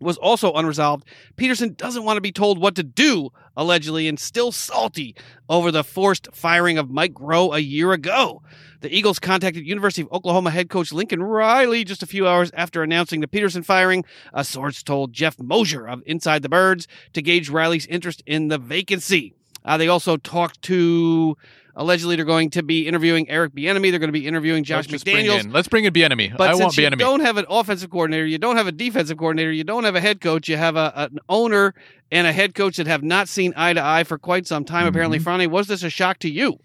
was 0.00 0.16
also 0.18 0.52
unresolved. 0.52 1.04
Pederson 1.36 1.76
doesn't 1.76 2.04
want 2.04 2.16
to 2.16 2.20
be 2.20 2.32
told 2.32 2.58
what 2.58 2.74
to 2.76 2.82
do, 2.82 3.30
allegedly, 3.56 4.08
and 4.08 4.18
still 4.18 4.52
salty 4.52 5.14
over 5.48 5.70
the 5.70 5.84
forced 5.84 6.28
firing 6.32 6.78
of 6.78 6.90
Mike 6.90 7.14
Groh 7.14 7.54
a 7.54 7.62
year 7.62 7.92
ago. 7.92 8.42
The 8.80 8.94
Eagles 8.94 9.18
contacted 9.18 9.66
University 9.66 10.02
of 10.02 10.12
Oklahoma 10.12 10.50
head 10.50 10.68
coach 10.68 10.92
Lincoln 10.92 11.22
Riley 11.22 11.82
just 11.84 12.02
a 12.02 12.06
few 12.06 12.28
hours 12.28 12.50
after 12.54 12.82
announcing 12.82 13.20
the 13.20 13.26
Pederson 13.26 13.64
firing. 13.64 14.04
A 14.34 14.44
source 14.44 14.82
told 14.82 15.12
Jeff 15.12 15.38
Mosier 15.40 15.86
of 15.86 16.02
Inside 16.06 16.42
the 16.42 16.48
Birds 16.48 16.86
to 17.14 17.22
gauge 17.22 17.48
Riley's 17.48 17.86
interest 17.86 18.22
in 18.26 18.48
the 18.48 18.58
vacancy. 18.58 19.32
Uh, 19.64 19.76
they 19.76 19.88
also 19.88 20.16
talked 20.16 20.62
to. 20.62 21.36
Allegedly, 21.78 22.16
they're 22.16 22.24
going 22.24 22.48
to 22.50 22.62
be 22.62 22.88
interviewing 22.88 23.28
Eric 23.28 23.54
Bieniemy. 23.54 23.90
They're 23.90 23.98
going 23.98 24.08
to 24.08 24.12
be 24.18 24.26
interviewing 24.26 24.64
Josh 24.64 24.88
Let's 24.90 25.04
just 25.04 25.04
bring 25.04 25.26
in- 25.26 25.52
Let's 25.52 25.68
bring 25.68 25.84
in 25.84 25.92
Bieniemy. 25.92 26.34
But 26.36 26.50
I 26.50 26.54
since 26.54 26.76
you 26.78 26.88
don't 26.88 27.20
have 27.20 27.36
an 27.36 27.44
offensive 27.50 27.90
coordinator, 27.90 28.24
you 28.24 28.38
don't 28.38 28.56
have 28.56 28.66
a 28.66 28.72
defensive 28.72 29.18
coordinator, 29.18 29.52
you 29.52 29.62
don't 29.62 29.84
have 29.84 29.94
a 29.94 30.00
head 30.00 30.22
coach, 30.22 30.48
you 30.48 30.56
have 30.56 30.76
a, 30.76 30.90
an 30.96 31.18
owner 31.28 31.74
and 32.10 32.26
a 32.26 32.32
head 32.32 32.54
coach 32.54 32.78
that 32.78 32.86
have 32.86 33.02
not 33.02 33.28
seen 33.28 33.52
eye 33.56 33.74
to 33.74 33.84
eye 33.84 34.04
for 34.04 34.16
quite 34.16 34.46
some 34.46 34.64
time. 34.64 34.86
Apparently, 34.86 35.18
Mhm. 35.18 35.24
Franny, 35.24 35.46
was 35.48 35.66
this 35.68 35.82
a 35.82 35.90
shock 35.90 36.18
to 36.20 36.30
you? 36.30 36.58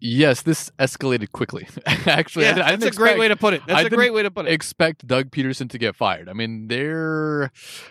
Yes, 0.00 0.42
this 0.42 0.70
escalated 0.78 1.30
quickly. 1.32 1.68
Actually, 1.86 2.44
I, 2.46 2.48
yeah, 2.48 2.54
didn't- 2.56 2.66
I 2.66 2.76
that's 2.76 2.96
a 2.96 2.98
great 2.98 3.18
way 3.18 3.28
to 3.28 3.36
put 3.36 3.54
it. 3.54 3.62
That's 3.68 3.78
I 3.78 3.82
a 3.86 3.88
great 3.88 4.12
way 4.12 4.22
to 4.24 4.30
put 4.32 4.46
it. 4.46 4.52
expect 4.52 5.06
Doug 5.06 5.30
Pederson 5.30 5.70
to 5.70 5.78
get 5.78 5.94
fired. 5.94 6.28
I 6.28 6.32
mean, 6.32 6.66
there 6.68 7.50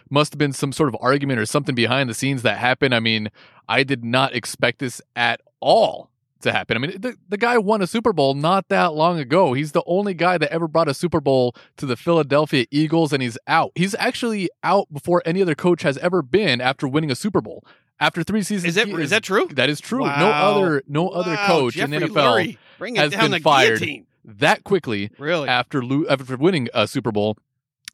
must 0.10 0.34
have 0.34 0.38
been 0.38 0.54
some 0.54 0.72
sort 0.72 0.90
of 0.90 0.98
argument 1.00 1.40
or 1.40 1.46
something 1.46 1.74
behind 1.74 2.10
the 2.10 2.14
scenes 2.14 2.42
that 2.44 2.58
happened. 2.58 2.94
I 2.94 3.00
mean, 3.00 3.30
I 3.70 3.84
did 3.84 4.04
not 4.04 4.36
expect 4.36 4.80
this 4.80 5.02
at 5.16 5.40
all 5.62 6.10
to 6.46 6.52
happen. 6.52 6.78
I 6.78 6.80
mean, 6.80 7.00
the, 7.00 7.16
the 7.30 7.38
guy 7.38 7.58
won 7.60 7.82
a 7.82 7.88
Super 7.88 8.14
Bowl 8.14 8.34
not 8.34 8.70
that 8.70 8.94
long 8.94 9.20
ago. 9.20 9.54
He's 9.54 9.74
the 9.74 9.84
only 9.86 10.14
guy 10.16 10.38
that 10.40 10.52
ever 10.52 10.68
brought 10.68 10.88
a 10.88 10.94
Super 10.94 11.20
Bowl 11.22 11.56
to 11.78 11.86
the 11.86 11.96
Philadelphia 11.98 12.66
Eagles, 12.72 13.14
and 13.14 13.22
he's 13.22 13.38
out. 13.48 13.72
He's 13.76 13.94
actually 14.00 14.50
out 14.64 14.92
before 14.92 15.22
any 15.26 15.42
other 15.42 15.54
coach 15.56 15.82
has 15.84 15.98
ever 16.00 16.22
been 16.22 16.62
after 16.62 16.88
winning 16.88 17.12
a 17.12 17.16
Super 17.16 17.42
Bowl. 17.42 17.64
After 18.00 18.24
three 18.24 18.42
seasons, 18.44 18.70
is 18.70 18.76
that 18.76 18.90
is 18.90 19.10
that 19.12 19.24
true? 19.24 19.48
that 19.52 19.70
is 19.70 19.80
true. 19.80 20.02
No 20.06 20.08
other 20.30 20.84
no 20.88 21.08
other 21.10 21.38
coach 21.48 21.76
Jeffrey 21.76 21.96
in 21.96 22.02
the 22.02 22.08
NFL 22.10 22.36
Lurie, 22.46 22.58
bring 22.78 22.96
it 22.98 23.00
has 23.00 23.12
down 23.12 23.32
been 23.32 23.42
fired. 23.42 23.80
guillotine. 23.80 24.06
that 24.26 24.64
quickly 24.66 25.12
Really? 25.18 25.48
after 25.48 25.82
lo- 25.82 26.04
after 26.10 26.36
winning 26.36 26.68
a 26.74 26.88
Super 26.90 27.14
Bowl. 27.14 27.38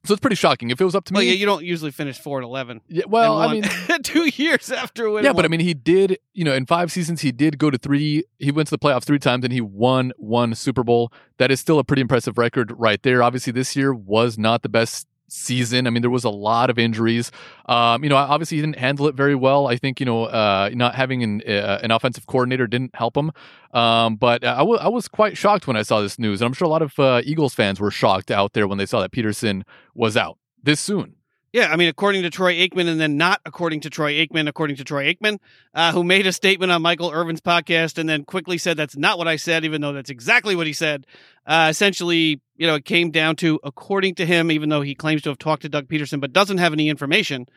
So 0.03 0.13
it's 0.13 0.19
pretty 0.19 0.35
shocking. 0.35 0.71
If 0.71 0.81
it 0.81 0.83
was 0.83 0.95
up 0.95 1.05
to 1.05 1.13
well, 1.13 1.21
me, 1.21 1.29
yeah, 1.29 1.35
you 1.35 1.45
don't 1.45 1.63
usually 1.63 1.91
finish 1.91 2.17
four 2.17 2.39
and 2.39 2.45
eleven. 2.45 2.81
yeah, 2.87 3.03
well, 3.07 3.39
I 3.39 3.53
mean, 3.53 3.63
two 4.03 4.31
years 4.35 4.71
after 4.71 5.09
winning. 5.09 5.25
yeah, 5.25 5.33
but 5.33 5.45
I 5.45 5.47
mean, 5.47 5.59
he 5.59 5.73
did. 5.73 6.17
You 6.33 6.43
know, 6.43 6.53
in 6.53 6.65
five 6.65 6.91
seasons, 6.91 7.21
he 7.21 7.31
did 7.31 7.57
go 7.59 7.69
to 7.69 7.77
three. 7.77 8.23
He 8.39 8.51
went 8.51 8.67
to 8.69 8.71
the 8.71 8.79
playoffs 8.79 9.03
three 9.03 9.19
times, 9.19 9.43
and 9.43 9.53
he 9.53 9.61
won 9.61 10.11
one 10.17 10.55
Super 10.55 10.83
Bowl. 10.83 11.13
That 11.37 11.51
is 11.51 11.59
still 11.59 11.77
a 11.77 11.83
pretty 11.83 12.01
impressive 12.01 12.37
record 12.37 12.73
right 12.75 13.01
there. 13.03 13.21
Obviously, 13.21 13.53
this 13.53 13.75
year 13.75 13.93
was 13.93 14.37
not 14.37 14.63
the 14.63 14.69
best 14.69 15.07
season. 15.31 15.87
I 15.87 15.89
mean, 15.89 16.01
there 16.01 16.09
was 16.09 16.23
a 16.23 16.29
lot 16.29 16.69
of 16.69 16.77
injuries. 16.77 17.31
Um, 17.65 18.03
you 18.03 18.09
know, 18.09 18.17
obviously 18.17 18.57
he 18.57 18.61
didn't 18.61 18.77
handle 18.77 19.07
it 19.07 19.15
very 19.15 19.35
well. 19.35 19.67
I 19.67 19.77
think 19.77 19.99
you 19.99 20.05
know, 20.05 20.25
uh, 20.25 20.69
not 20.73 20.95
having 20.95 21.23
an 21.23 21.41
uh, 21.47 21.79
an 21.81 21.91
offensive 21.91 22.27
coordinator 22.27 22.67
didn't 22.67 22.95
help 22.95 23.15
him. 23.15 23.31
Um, 23.73 24.17
but 24.17 24.43
I, 24.43 24.57
w- 24.57 24.79
I 24.79 24.89
was 24.89 25.07
quite 25.07 25.37
shocked 25.37 25.67
when 25.67 25.77
I 25.77 25.83
saw 25.83 26.01
this 26.01 26.19
news, 26.19 26.41
and 26.41 26.47
I'm 26.47 26.53
sure 26.53 26.65
a 26.65 26.69
lot 26.69 26.81
of 26.81 26.99
uh, 26.99 27.21
Eagles 27.23 27.53
fans 27.53 27.79
were 27.79 27.91
shocked 27.91 28.31
out 28.31 28.53
there 28.53 28.67
when 28.67 28.77
they 28.77 28.85
saw 28.85 28.99
that 29.01 29.11
Pederson 29.11 29.63
was 29.95 30.17
out 30.17 30.37
this 30.61 30.79
soon. 30.79 31.15
Yeah, 31.53 31.69
I 31.69 31.75
mean, 31.75 31.89
according 31.89 32.23
to 32.23 32.29
Troy 32.29 32.55
Aikman, 32.55 32.87
and 32.87 32.97
then 32.97 33.17
not 33.17 33.41
according 33.45 33.81
to 33.81 33.89
Troy 33.89 34.13
Aikman, 34.25 34.47
according 34.47 34.77
to 34.77 34.85
Troy 34.85 35.13
Aikman, 35.13 35.37
uh, 35.73 35.91
who 35.91 36.01
made 36.01 36.25
a 36.25 36.31
statement 36.31 36.71
on 36.71 36.81
Michael 36.81 37.11
Irvin's 37.11 37.41
podcast 37.41 37.97
and 37.97 38.07
then 38.07 38.23
quickly 38.23 38.57
said 38.57 38.77
that's 38.77 38.95
not 38.95 39.17
what 39.17 39.27
I 39.27 39.35
said, 39.35 39.65
even 39.65 39.81
though 39.81 39.91
that's 39.91 40.09
exactly 40.09 40.55
what 40.55 40.65
he 40.65 40.71
said. 40.71 41.05
Uh, 41.45 41.67
essentially, 41.69 42.39
you 42.55 42.67
know, 42.67 42.75
it 42.75 42.85
came 42.85 43.11
down 43.11 43.35
to, 43.37 43.59
according 43.65 44.15
to 44.15 44.25
him, 44.25 44.49
even 44.49 44.69
though 44.69 44.81
he 44.81 44.95
claims 44.95 45.23
to 45.23 45.29
have 45.29 45.39
talked 45.39 45.63
to 45.63 45.69
Doug 45.69 45.89
Pederson 45.89 46.21
but 46.21 46.31
doesn't 46.31 46.59
have 46.59 46.71
any 46.71 46.87
information. 46.87 47.47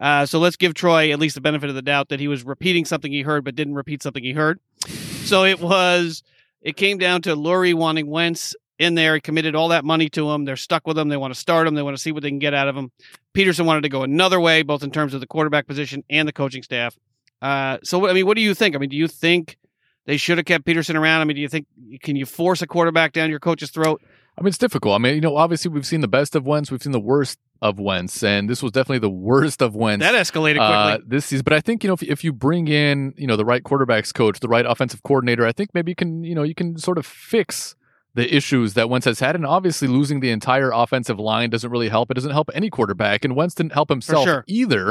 Uh, 0.00 0.26
so 0.26 0.40
let's 0.40 0.56
give 0.56 0.74
Troy 0.74 1.12
at 1.12 1.20
least 1.20 1.36
the 1.36 1.40
benefit 1.40 1.68
of 1.68 1.76
the 1.76 1.82
doubt 1.82 2.08
that 2.08 2.18
he 2.18 2.26
was 2.26 2.42
repeating 2.42 2.84
something 2.84 3.12
he 3.12 3.22
heard 3.22 3.44
but 3.44 3.54
didn't 3.54 3.74
repeat 3.74 4.02
something 4.02 4.24
he 4.24 4.32
heard. 4.32 4.58
So 4.88 5.44
it 5.44 5.60
was, 5.60 6.24
it 6.60 6.76
came 6.76 6.98
down 6.98 7.22
to 7.22 7.36
Lurie 7.36 7.74
wanting 7.74 8.08
Wentz 8.10 8.56
in 8.78 8.94
there. 8.94 9.14
He 9.14 9.20
committed 9.20 9.54
all 9.54 9.68
that 9.68 9.84
money 9.84 10.08
to 10.10 10.30
him. 10.30 10.44
They're 10.44 10.56
stuck 10.56 10.86
with 10.86 10.98
him. 10.98 11.08
They 11.08 11.16
want 11.16 11.32
to 11.34 11.38
start 11.38 11.66
him. 11.66 11.74
They 11.74 11.82
want 11.82 11.96
to 11.96 12.02
see 12.02 12.12
what 12.12 12.22
they 12.22 12.30
can 12.30 12.38
get 12.38 12.54
out 12.54 12.68
of 12.68 12.76
him. 12.76 12.90
Pederson 13.34 13.66
wanted 13.66 13.82
to 13.82 13.88
go 13.88 14.02
another 14.02 14.40
way, 14.40 14.62
both 14.62 14.82
in 14.82 14.90
terms 14.90 15.14
of 15.14 15.20
the 15.20 15.26
quarterback 15.26 15.66
position 15.66 16.04
and 16.10 16.26
the 16.26 16.32
coaching 16.32 16.62
staff. 16.62 16.96
Uh, 17.42 17.78
so, 17.82 18.08
I 18.08 18.12
mean, 18.12 18.26
what 18.26 18.36
do 18.36 18.42
you 18.42 18.54
think? 18.54 18.74
I 18.74 18.78
mean, 18.78 18.90
do 18.90 18.96
you 18.96 19.08
think 19.08 19.58
they 20.06 20.16
should 20.16 20.38
have 20.38 20.44
kept 20.44 20.64
Pederson 20.64 20.96
around. 20.96 21.22
I 21.22 21.24
mean, 21.24 21.36
do 21.36 21.40
you 21.40 21.48
think 21.48 21.66
can 22.02 22.16
you 22.16 22.26
force 22.26 22.62
a 22.62 22.66
quarterback 22.66 23.12
down 23.12 23.30
your 23.30 23.40
coach's 23.40 23.70
throat? 23.70 24.02
I 24.36 24.42
mean, 24.42 24.48
it's 24.48 24.58
difficult. 24.58 24.94
I 24.94 24.98
mean, 24.98 25.14
you 25.14 25.20
know, 25.20 25.36
obviously 25.36 25.70
we've 25.70 25.86
seen 25.86 26.00
the 26.00 26.08
best 26.08 26.34
of 26.34 26.44
Wentz, 26.44 26.70
we've 26.70 26.82
seen 26.82 26.92
the 26.92 27.00
worst 27.00 27.38
of 27.62 27.78
Wentz, 27.78 28.22
and 28.22 28.50
this 28.50 28.62
was 28.62 28.72
definitely 28.72 28.98
the 28.98 29.08
worst 29.08 29.62
of 29.62 29.76
Wentz. 29.76 30.04
That 30.04 30.14
escalated 30.14 30.56
quickly. 30.56 30.64
uh, 30.64 30.98
this 31.06 31.26
season. 31.26 31.44
But 31.44 31.52
I 31.52 31.60
think 31.60 31.84
you 31.84 31.88
know 31.88 31.94
if, 31.94 32.02
if 32.02 32.24
you 32.24 32.32
bring 32.32 32.68
in 32.68 33.14
you 33.16 33.26
know 33.26 33.36
the 33.36 33.44
right 33.44 33.62
quarterbacks 33.62 34.12
coach, 34.12 34.40
the 34.40 34.48
right 34.48 34.66
offensive 34.66 35.02
coordinator, 35.02 35.46
I 35.46 35.52
think 35.52 35.70
maybe 35.72 35.92
you 35.92 35.96
can 35.96 36.24
you 36.24 36.34
know 36.34 36.42
you 36.42 36.54
can 36.54 36.76
sort 36.76 36.98
of 36.98 37.06
fix 37.06 37.76
the 38.14 38.34
issues 38.34 38.74
that 38.74 38.88
Wentz 38.88 39.04
has 39.06 39.20
had. 39.20 39.34
And 39.34 39.44
obviously, 39.44 39.88
losing 39.88 40.20
the 40.20 40.30
entire 40.30 40.70
offensive 40.70 41.18
line 41.18 41.50
doesn't 41.50 41.70
really 41.70 41.88
help. 41.88 42.10
It 42.10 42.14
doesn't 42.14 42.30
help 42.30 42.50
any 42.54 42.70
quarterback, 42.70 43.24
and 43.24 43.36
Wentz 43.36 43.54
didn't 43.54 43.72
help 43.72 43.88
himself 43.88 44.24
sure. 44.24 44.44
either. 44.46 44.90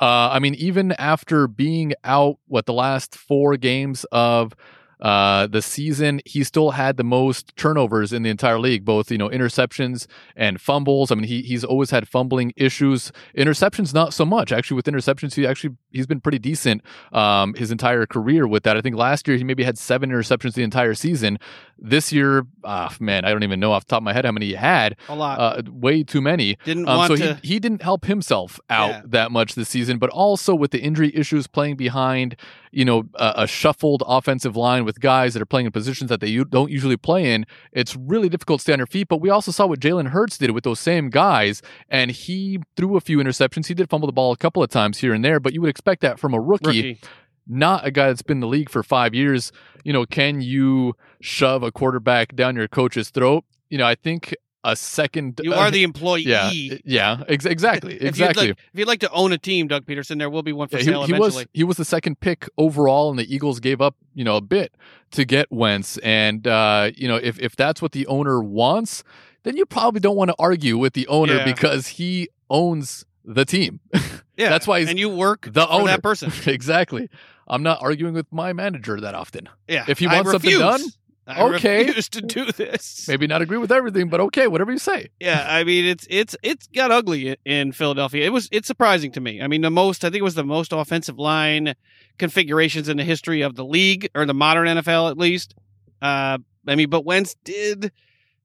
Uh, 0.00 0.30
I 0.32 0.38
mean, 0.38 0.54
even 0.54 0.92
after 0.92 1.46
being 1.46 1.92
out 2.04 2.38
what 2.48 2.66
the 2.66 2.72
last 2.72 3.14
four 3.14 3.56
games 3.56 4.04
of 4.12 4.54
uh, 5.02 5.46
the 5.48 5.60
season, 5.60 6.20
he 6.24 6.44
still 6.44 6.70
had 6.70 6.96
the 6.96 7.04
most 7.04 7.54
turnovers 7.56 8.12
in 8.12 8.22
the 8.22 8.30
entire 8.30 8.58
league, 8.58 8.84
both 8.84 9.10
you 9.10 9.18
know 9.18 9.28
interceptions 9.28 10.06
and 10.36 10.60
fumbles. 10.60 11.10
I 11.10 11.16
mean, 11.16 11.24
he 11.24 11.42
he's 11.42 11.64
always 11.64 11.90
had 11.90 12.08
fumbling 12.08 12.52
issues. 12.56 13.12
Interceptions, 13.36 13.92
not 13.92 14.14
so 14.14 14.24
much. 14.24 14.52
Actually, 14.52 14.76
with 14.76 14.86
interceptions, 14.86 15.34
he 15.34 15.46
actually 15.46 15.74
he's 15.90 16.06
been 16.06 16.20
pretty 16.20 16.38
decent 16.38 16.82
um, 17.12 17.52
his 17.54 17.70
entire 17.72 18.06
career 18.06 18.46
with 18.46 18.62
that. 18.62 18.76
I 18.76 18.80
think 18.80 18.96
last 18.96 19.26
year 19.26 19.36
he 19.36 19.44
maybe 19.44 19.64
had 19.64 19.76
seven 19.76 20.10
interceptions 20.10 20.54
the 20.54 20.62
entire 20.62 20.94
season. 20.94 21.38
This 21.84 22.12
year, 22.12 22.46
ah, 22.62 22.94
man, 23.00 23.24
I 23.24 23.30
don't 23.32 23.42
even 23.42 23.58
know 23.58 23.72
off 23.72 23.84
the 23.86 23.90
top 23.90 23.98
of 23.98 24.04
my 24.04 24.12
head 24.12 24.24
how 24.24 24.30
many 24.30 24.46
he 24.46 24.54
had. 24.54 24.96
a 25.08 25.16
lot. 25.16 25.40
Uh, 25.40 25.62
way 25.68 26.04
too 26.04 26.20
many. 26.20 26.56
Didn't 26.64 26.86
Um, 26.88 26.96
want 26.96 27.08
so 27.08 27.16
to. 27.16 27.34
he, 27.42 27.54
he 27.54 27.58
didn't 27.58 27.82
help 27.82 28.04
himself 28.04 28.60
out 28.70 28.90
Yeah. 28.90 29.02
that 29.06 29.32
much 29.32 29.56
this 29.56 29.68
season, 29.68 29.98
but 29.98 30.08
also 30.10 30.54
with 30.54 30.70
the 30.70 30.80
injury 30.80 31.10
issues 31.12 31.48
playing 31.48 31.74
behind, 31.76 32.36
you 32.72 32.84
know, 32.84 33.04
a, 33.14 33.32
a 33.36 33.46
shuffled 33.46 34.02
offensive 34.06 34.56
line 34.56 34.84
with 34.84 34.98
guys 34.98 35.34
that 35.34 35.42
are 35.42 35.46
playing 35.46 35.66
in 35.66 35.72
positions 35.72 36.08
that 36.08 36.20
they 36.20 36.28
u- 36.28 36.44
don't 36.44 36.70
usually 36.70 36.96
play 36.96 37.32
in. 37.32 37.46
It's 37.70 37.94
really 37.94 38.28
difficult 38.28 38.60
to 38.60 38.62
stay 38.62 38.72
on 38.72 38.78
your 38.78 38.86
feet. 38.86 39.08
But 39.08 39.20
we 39.20 39.30
also 39.30 39.52
saw 39.52 39.66
what 39.66 39.78
Jalen 39.78 40.08
Hurts 40.08 40.38
did 40.38 40.50
with 40.50 40.64
those 40.64 40.80
same 40.80 41.10
guys, 41.10 41.62
and 41.88 42.10
he 42.10 42.60
threw 42.76 42.96
a 42.96 43.00
few 43.00 43.18
interceptions. 43.18 43.66
He 43.66 43.74
did 43.74 43.88
fumble 43.90 44.06
the 44.06 44.12
ball 44.12 44.32
a 44.32 44.36
couple 44.36 44.62
of 44.62 44.70
times 44.70 44.98
here 44.98 45.12
and 45.14 45.24
there, 45.24 45.38
but 45.38 45.52
you 45.52 45.60
would 45.60 45.70
expect 45.70 46.00
that 46.00 46.18
from 46.18 46.34
a 46.34 46.40
rookie 46.40 46.66
rookie. 46.66 47.00
not 47.46 47.86
a 47.86 47.90
guy 47.90 48.06
that's 48.08 48.22
been 48.22 48.38
in 48.38 48.40
the 48.40 48.46
league 48.46 48.70
for 48.70 48.82
five 48.82 49.14
years. 49.14 49.52
You 49.84 49.92
know, 49.92 50.06
can 50.06 50.40
you 50.40 50.94
shove 51.20 51.62
a 51.62 51.70
quarterback 51.70 52.34
down 52.34 52.56
your 52.56 52.68
coach's 52.68 53.10
throat? 53.10 53.44
You 53.68 53.78
know, 53.78 53.86
I 53.86 53.94
think 53.96 54.34
a 54.64 54.76
second. 54.76 55.40
You 55.42 55.52
uh, 55.52 55.56
are 55.56 55.70
the 55.70 55.82
employee. 55.82 56.22
yeah, 56.22 56.50
yeah, 56.84 57.22
ex- 57.28 57.44
exactly, 57.46 57.94
If 57.94 58.02
you'd 58.02 58.08
exactly. 58.08 58.48
like, 58.48 58.58
if 58.72 58.78
you'd 58.78 58.88
like 58.88 59.00
to 59.00 59.10
own 59.10 59.32
a 59.32 59.38
team, 59.38 59.66
Doug 59.68 59.86
Pederson, 59.86 60.18
there 60.18 60.30
will 60.30 60.42
be 60.42 60.52
one 60.52 60.68
for 60.68 60.78
Yeah, 60.78 60.84
sale 60.84 61.00
he, 61.02 61.08
he 61.08 61.12
eventually. 61.16 61.42
was 61.44 61.46
he 61.52 61.64
was 61.64 61.76
the 61.76 61.84
second 61.84 62.20
pick 62.20 62.48
overall, 62.56 63.10
and 63.10 63.18
the 63.18 63.34
Eagles 63.34 63.60
gave 63.60 63.80
up 63.80 63.96
you 64.14 64.24
know 64.24 64.36
a 64.36 64.40
bit 64.40 64.74
to 65.12 65.24
get 65.24 65.50
Wentz. 65.50 65.98
And 65.98 66.46
uh, 66.46 66.90
you 66.94 67.08
know, 67.08 67.16
if 67.16 67.38
if 67.40 67.56
that's 67.56 67.82
what 67.82 67.92
the 67.92 68.06
owner 68.06 68.40
wants, 68.42 69.02
then 69.42 69.56
you 69.56 69.66
probably 69.66 70.00
don't 70.00 70.16
want 70.16 70.28
to 70.30 70.36
argue 70.38 70.78
with 70.78 70.92
the 70.94 71.06
owner 71.08 71.36
Yeah. 71.36 71.44
because 71.44 71.86
he 71.88 72.28
owns 72.48 73.04
the 73.24 73.44
team. 73.44 73.80
yeah, 74.36 74.48
that's 74.48 74.66
why 74.66 74.80
he's 74.80 74.88
and 74.90 74.98
you 74.98 75.08
work 75.08 75.48
the 75.52 75.66
for 75.66 75.72
owner. 75.72 75.86
that 75.88 76.02
person. 76.02 76.30
exactly. 76.46 77.08
I'm 77.48 77.62
not 77.64 77.82
arguing 77.82 78.14
with 78.14 78.32
my 78.32 78.52
manager 78.52 79.00
that 79.00 79.14
often. 79.14 79.48
Yeah, 79.68 79.84
If 79.88 79.98
he 79.98 80.06
wants 80.06 80.30
something 80.30 80.58
done, 80.58 80.80
I 81.26 81.42
okay. 81.42 81.86
refuse 81.86 82.08
to 82.10 82.20
do 82.20 82.50
this. 82.52 83.06
Maybe 83.06 83.26
not 83.26 83.42
agree 83.42 83.58
with 83.58 83.70
everything, 83.70 84.08
but 84.08 84.20
okay, 84.20 84.48
whatever 84.48 84.72
you 84.72 84.78
say. 84.78 85.08
Yeah, 85.20 85.46
I 85.48 85.62
mean 85.62 85.84
it's 85.84 86.06
it's 86.10 86.34
it's 86.42 86.66
got 86.68 86.90
ugly 86.90 87.36
in 87.44 87.72
Philadelphia. 87.72 88.26
It 88.26 88.30
was 88.30 88.48
it's 88.50 88.66
surprising 88.66 89.12
to 89.12 89.20
me. 89.20 89.40
I 89.40 89.46
mean 89.46 89.60
the 89.60 89.70
most 89.70 90.04
I 90.04 90.08
think 90.08 90.20
it 90.20 90.24
was 90.24 90.34
the 90.34 90.44
most 90.44 90.72
offensive 90.72 91.18
line 91.18 91.74
configurations 92.18 92.88
in 92.88 92.96
the 92.96 93.04
history 93.04 93.42
of 93.42 93.54
the 93.54 93.64
league 93.64 94.08
or 94.14 94.26
the 94.26 94.34
modern 94.34 94.66
NFL 94.66 95.10
at 95.10 95.16
least. 95.16 95.54
Uh, 96.00 96.38
I 96.66 96.74
mean, 96.74 96.90
but 96.90 97.04
Wentz 97.04 97.36
did, 97.44 97.92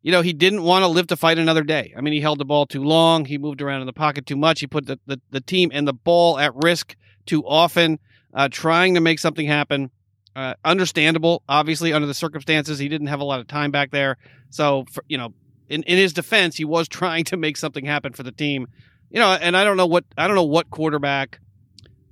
you 0.03 0.11
know, 0.11 0.21
he 0.21 0.33
didn't 0.33 0.63
want 0.63 0.83
to 0.83 0.87
live 0.87 1.07
to 1.07 1.15
fight 1.17 1.39
another 1.39 1.63
day. 1.63 1.93
I 1.97 2.01
mean, 2.01 2.13
he 2.13 2.21
held 2.21 2.39
the 2.39 2.45
ball 2.45 2.65
too 2.65 2.83
long. 2.83 3.25
He 3.25 3.37
moved 3.37 3.61
around 3.61 3.81
in 3.81 3.87
the 3.87 3.93
pocket 3.93 4.25
too 4.25 4.35
much. 4.35 4.59
He 4.59 4.67
put 4.67 4.85
the 4.85 4.99
the, 5.07 5.19
the 5.31 5.41
team 5.41 5.71
and 5.73 5.87
the 5.87 5.93
ball 5.93 6.37
at 6.37 6.55
risk 6.55 6.95
too 7.25 7.43
often, 7.45 7.99
uh, 8.33 8.49
trying 8.49 8.93
to 8.93 9.01
make 9.01 9.19
something 9.19 9.47
happen. 9.47 9.89
Uh, 10.37 10.53
understandable, 10.63 11.41
obviously, 11.49 11.93
under 11.93 12.05
the 12.07 12.13
circumstances. 12.13 12.77
He 12.77 12.87
didn't 12.87 13.07
have 13.07 13.19
a 13.19 13.23
lot 13.23 13.39
of 13.39 13.47
time 13.47 13.71
back 13.71 13.89
there. 13.89 14.17
So, 14.51 14.85
for, 14.91 15.03
you 15.09 15.17
know, 15.17 15.33
in, 15.67 15.81
in 15.83 15.97
his 15.97 16.13
defense, 16.13 16.55
he 16.55 16.63
was 16.63 16.87
trying 16.99 17.23
to 17.25 17.37
make 17.37 17.57
something 17.57 17.83
happen 17.85 18.13
for 18.13 18.21
the 18.21 18.31
team. 18.31 18.67
You 19.09 19.19
know, 19.19 19.29
and 19.33 19.57
I 19.57 19.63
don't 19.63 19.77
know 19.77 19.87
what 19.87 20.05
I 20.17 20.27
don't 20.27 20.35
know 20.35 20.43
what 20.43 20.69
quarterback 20.69 21.39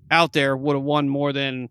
out 0.10 0.34
there 0.34 0.56
would 0.58 0.76
have 0.76 0.84
won 0.84 1.08
more 1.10 1.34
than 1.34 1.70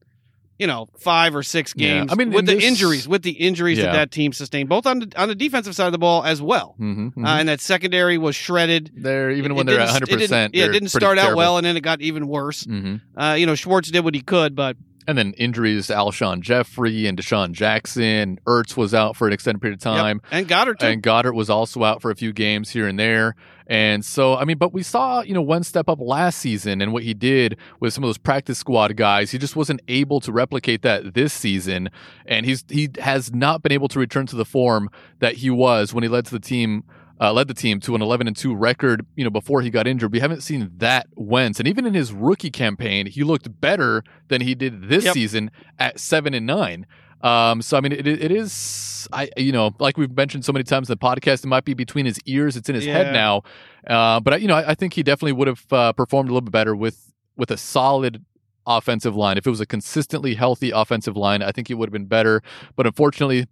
you 0.58 0.66
know 0.68 0.86
five 0.98 1.34
or 1.34 1.42
six 1.42 1.72
Yeah, 1.76 2.00
games. 2.00 2.12
I 2.12 2.14
mean, 2.14 2.30
with 2.30 2.46
the 2.46 2.54
this- 2.54 2.64
injuries, 2.64 3.08
with 3.08 3.22
the 3.22 3.32
injuries 3.32 3.78
Yeah. 3.78 3.86
that 3.86 3.92
that 3.92 4.10
team 4.12 4.32
sustained, 4.32 4.68
both 4.68 4.86
on 4.86 5.00
the 5.00 5.12
on 5.16 5.28
the 5.28 5.34
defensive 5.34 5.74
side 5.74 5.86
of 5.86 5.92
the 5.92 5.98
ball 5.98 6.22
as 6.24 6.40
well. 6.42 6.76
Mm-hmm, 6.78 7.24
Uh, 7.24 7.36
and 7.38 7.48
that 7.48 7.60
secondary 7.60 8.16
was 8.18 8.36
shredded. 8.36 8.92
they're 8.94 9.30
even 9.32 9.52
It- 9.52 9.54
when 9.54 9.66
it 9.68 9.72
they're 9.72 9.80
at 9.80 9.86
didn't- 9.86 10.02
100, 10.02 10.02
it 10.02 10.10
didn't- 10.10 10.20
percent 10.28 10.54
Yeah, 10.54 10.64
it 10.66 10.72
didn't 10.72 10.88
start 10.90 11.18
out 11.18 11.34
well, 11.36 11.56
and 11.56 11.66
then 11.66 11.76
it 11.76 11.80
got 11.82 12.00
even 12.02 12.28
worse. 12.28 12.64
hmm 12.64 12.96
Uh, 13.16 13.34
you 13.38 13.46
know, 13.46 13.54
Schwartz 13.54 13.90
did 13.90 14.04
what 14.04 14.14
he 14.14 14.20
could, 14.20 14.54
but 14.54 14.76
And 15.06 15.18
then 15.18 15.32
injuries: 15.34 15.88
to 15.88 15.94
Alshon 15.94 16.40
Jeffery 16.40 17.06
and 17.06 17.18
DeSean 17.18 17.52
Jackson. 17.52 18.40
Ertz 18.46 18.76
was 18.76 18.94
out 18.94 19.16
for 19.16 19.26
an 19.26 19.32
extended 19.32 19.60
period 19.60 19.80
of 19.80 19.86
yep. 19.86 19.96
time. 19.96 20.20
and 20.30 20.48
Goedert 20.48 20.78
too. 20.78 20.86
and 20.86 21.02
Goedert 21.02 21.34
was 21.34 21.50
also 21.50 21.84
out 21.84 22.00
for 22.00 22.10
a 22.10 22.14
few 22.14 22.32
games 22.32 22.70
here 22.70 22.86
and 22.86 22.98
there. 22.98 23.34
And 23.66 24.04
so, 24.04 24.36
I 24.36 24.44
mean, 24.44 24.58
but 24.58 24.74
we 24.74 24.82
saw, 24.82 25.22
you 25.22 25.32
know, 25.32 25.40
one 25.40 25.62
step 25.62 25.88
up 25.88 25.98
last 26.00 26.38
season 26.38 26.82
and 26.82 26.92
what 26.92 27.02
he 27.02 27.14
did 27.14 27.56
with 27.80 27.94
some 27.94 28.04
of 28.04 28.08
those 28.08 28.18
practice 28.18 28.58
squad 28.58 28.94
guys. 28.96 29.30
He 29.30 29.38
just 29.38 29.56
wasn't 29.56 29.80
able 29.88 30.20
to 30.20 30.32
replicate 30.32 30.82
that 30.82 31.14
this 31.14 31.32
season. 31.32 31.88
And 32.26 32.44
he's 32.44 32.64
he 32.68 32.90
has 33.00 33.32
not 33.32 33.62
been 33.62 33.72
able 33.72 33.88
to 33.88 33.98
return 33.98 34.26
to 34.26 34.36
the 34.36 34.44
form 34.44 34.90
that 35.20 35.36
he 35.36 35.50
was 35.50 35.94
when 35.94 36.02
he 36.02 36.08
led 36.08 36.26
to 36.26 36.32
the 36.32 36.40
team. 36.40 36.84
Uh, 37.20 37.32
led 37.32 37.46
the 37.46 37.54
team 37.54 37.78
to 37.78 37.94
an 37.94 38.02
11 38.02 38.26
and 38.26 38.36
2 38.36 38.54
record, 38.56 39.06
you 39.14 39.22
know, 39.22 39.30
before 39.30 39.62
he 39.62 39.70
got 39.70 39.86
injured. 39.86 40.10
We 40.12 40.18
haven't 40.18 40.42
seen 40.42 40.70
that 40.78 41.06
Wentz, 41.14 41.60
and 41.60 41.68
even 41.68 41.86
in 41.86 41.94
his 41.94 42.12
rookie 42.12 42.50
campaign, 42.50 43.06
he 43.06 43.22
looked 43.22 43.60
better 43.60 44.02
than 44.28 44.40
he 44.40 44.56
did 44.56 44.88
this 44.88 45.04
Yep. 45.04 45.14
season 45.14 45.50
at 45.78 46.00
seven 46.00 46.34
and 46.34 46.44
nine. 46.44 46.86
Um, 47.22 47.62
so 47.62 47.76
I 47.76 47.80
mean, 47.80 47.92
it, 47.92 48.06
it 48.06 48.32
is, 48.32 49.08
I 49.12 49.30
you 49.36 49.52
know, 49.52 49.70
like 49.78 49.96
we've 49.96 50.14
mentioned 50.14 50.44
so 50.44 50.52
many 50.52 50.64
times 50.64 50.90
in 50.90 50.98
the 50.98 51.06
podcast, 51.06 51.44
it 51.44 51.46
might 51.46 51.64
be 51.64 51.72
between 51.72 52.04
his 52.04 52.18
ears, 52.26 52.56
it's 52.56 52.68
in 52.68 52.74
his 52.74 52.84
Yeah. 52.84 52.94
head 52.94 53.12
now. 53.14 53.42
Uh, 53.86 54.18
but 54.20 54.34
I, 54.34 54.36
you 54.38 54.48
know, 54.48 54.56
I, 54.56 54.70
I 54.70 54.74
think 54.74 54.92
he 54.94 55.02
definitely 55.04 55.32
would 55.32 55.48
have 55.48 55.64
uh, 55.72 55.92
performed 55.92 56.28
a 56.28 56.32
little 56.32 56.44
bit 56.44 56.52
better 56.52 56.74
with 56.74 57.12
with 57.36 57.50
a 57.50 57.56
solid 57.56 58.24
offensive 58.66 59.14
line. 59.14 59.38
If 59.38 59.46
it 59.46 59.50
was 59.50 59.60
a 59.60 59.66
consistently 59.66 60.34
healthy 60.34 60.70
offensive 60.70 61.16
line, 61.16 61.42
I 61.42 61.52
think 61.52 61.70
it 61.70 61.74
would 61.74 61.88
have 61.88 61.92
been 61.92 62.06
better. 62.06 62.42
But 62.76 62.86
unfortunately, 62.86 63.46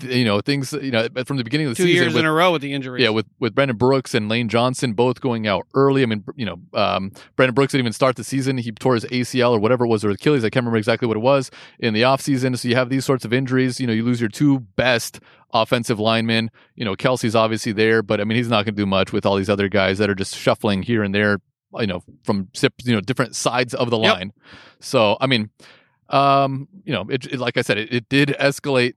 you 0.00 0.24
know, 0.24 0.40
things, 0.40 0.72
you 0.72 0.90
know, 0.90 1.06
from 1.26 1.36
the 1.36 1.44
beginning 1.44 1.66
of 1.66 1.72
the 1.72 1.76
two 1.76 1.82
season, 1.84 2.04
years 2.04 2.14
with, 2.14 2.20
in 2.20 2.26
a 2.26 2.32
row 2.32 2.50
with 2.52 2.62
the 2.62 2.72
injuries. 2.72 3.02
yeah, 3.02 3.10
with 3.10 3.26
with 3.38 3.54
Brandon 3.54 3.76
Brooks 3.76 4.14
and 4.14 4.28
Lane 4.28 4.48
Johnson 4.48 4.94
both 4.94 5.20
going 5.20 5.46
out 5.46 5.66
early. 5.74 6.02
I 6.02 6.06
mean, 6.06 6.24
you 6.34 6.46
know, 6.46 6.58
um, 6.72 7.12
Brandon 7.36 7.54
Brooks 7.54 7.72
didn't 7.72 7.82
even 7.84 7.92
start 7.92 8.16
the 8.16 8.24
season. 8.24 8.58
He 8.58 8.72
tore 8.72 8.94
his 8.94 9.04
ACL 9.06 9.50
or 9.52 9.58
whatever 9.58 9.84
it 9.84 9.88
was, 9.88 10.04
or 10.04 10.10
Achilles. 10.10 10.44
I 10.44 10.50
can't 10.50 10.62
remember 10.64 10.78
exactly 10.78 11.06
what 11.06 11.16
it 11.16 11.20
was 11.20 11.50
in 11.78 11.92
the 11.94 12.02
offseason. 12.02 12.58
So 12.58 12.68
you 12.68 12.74
have 12.74 12.88
these 12.88 13.04
sorts 13.04 13.24
of 13.24 13.32
injuries. 13.32 13.80
You 13.80 13.86
know, 13.86 13.92
you 13.92 14.02
lose 14.04 14.20
your 14.20 14.30
two 14.30 14.60
best 14.60 15.20
offensive 15.52 16.00
linemen. 16.00 16.50
You 16.74 16.84
know, 16.86 16.94
Kelce's 16.96 17.36
obviously 17.36 17.72
there, 17.72 18.02
but 18.02 18.20
I 18.20 18.24
mean, 18.24 18.36
he's 18.36 18.48
not 18.48 18.64
going 18.64 18.74
to 18.74 18.80
do 18.82 18.86
much 18.86 19.12
with 19.12 19.26
all 19.26 19.36
these 19.36 19.50
other 19.50 19.68
guys 19.68 19.98
that 19.98 20.08
are 20.08 20.14
just 20.14 20.34
shuffling 20.36 20.82
here 20.82 21.02
and 21.02 21.14
there. 21.14 21.40
You 21.78 21.86
know, 21.86 22.02
from 22.24 22.48
you 22.84 22.94
know 22.94 23.00
different 23.00 23.34
sides 23.34 23.72
of 23.74 23.90
the 23.90 23.98
Yep. 23.98 24.14
line. 24.14 24.32
So 24.80 25.16
I 25.20 25.26
mean, 25.26 25.50
um, 26.08 26.68
you 26.84 26.92
know, 26.92 27.06
it, 27.08 27.26
it 27.26 27.38
like 27.38 27.56
I 27.56 27.62
said, 27.62 27.78
it, 27.78 27.92
it 27.92 28.08
did 28.08 28.28
escalate 28.40 28.94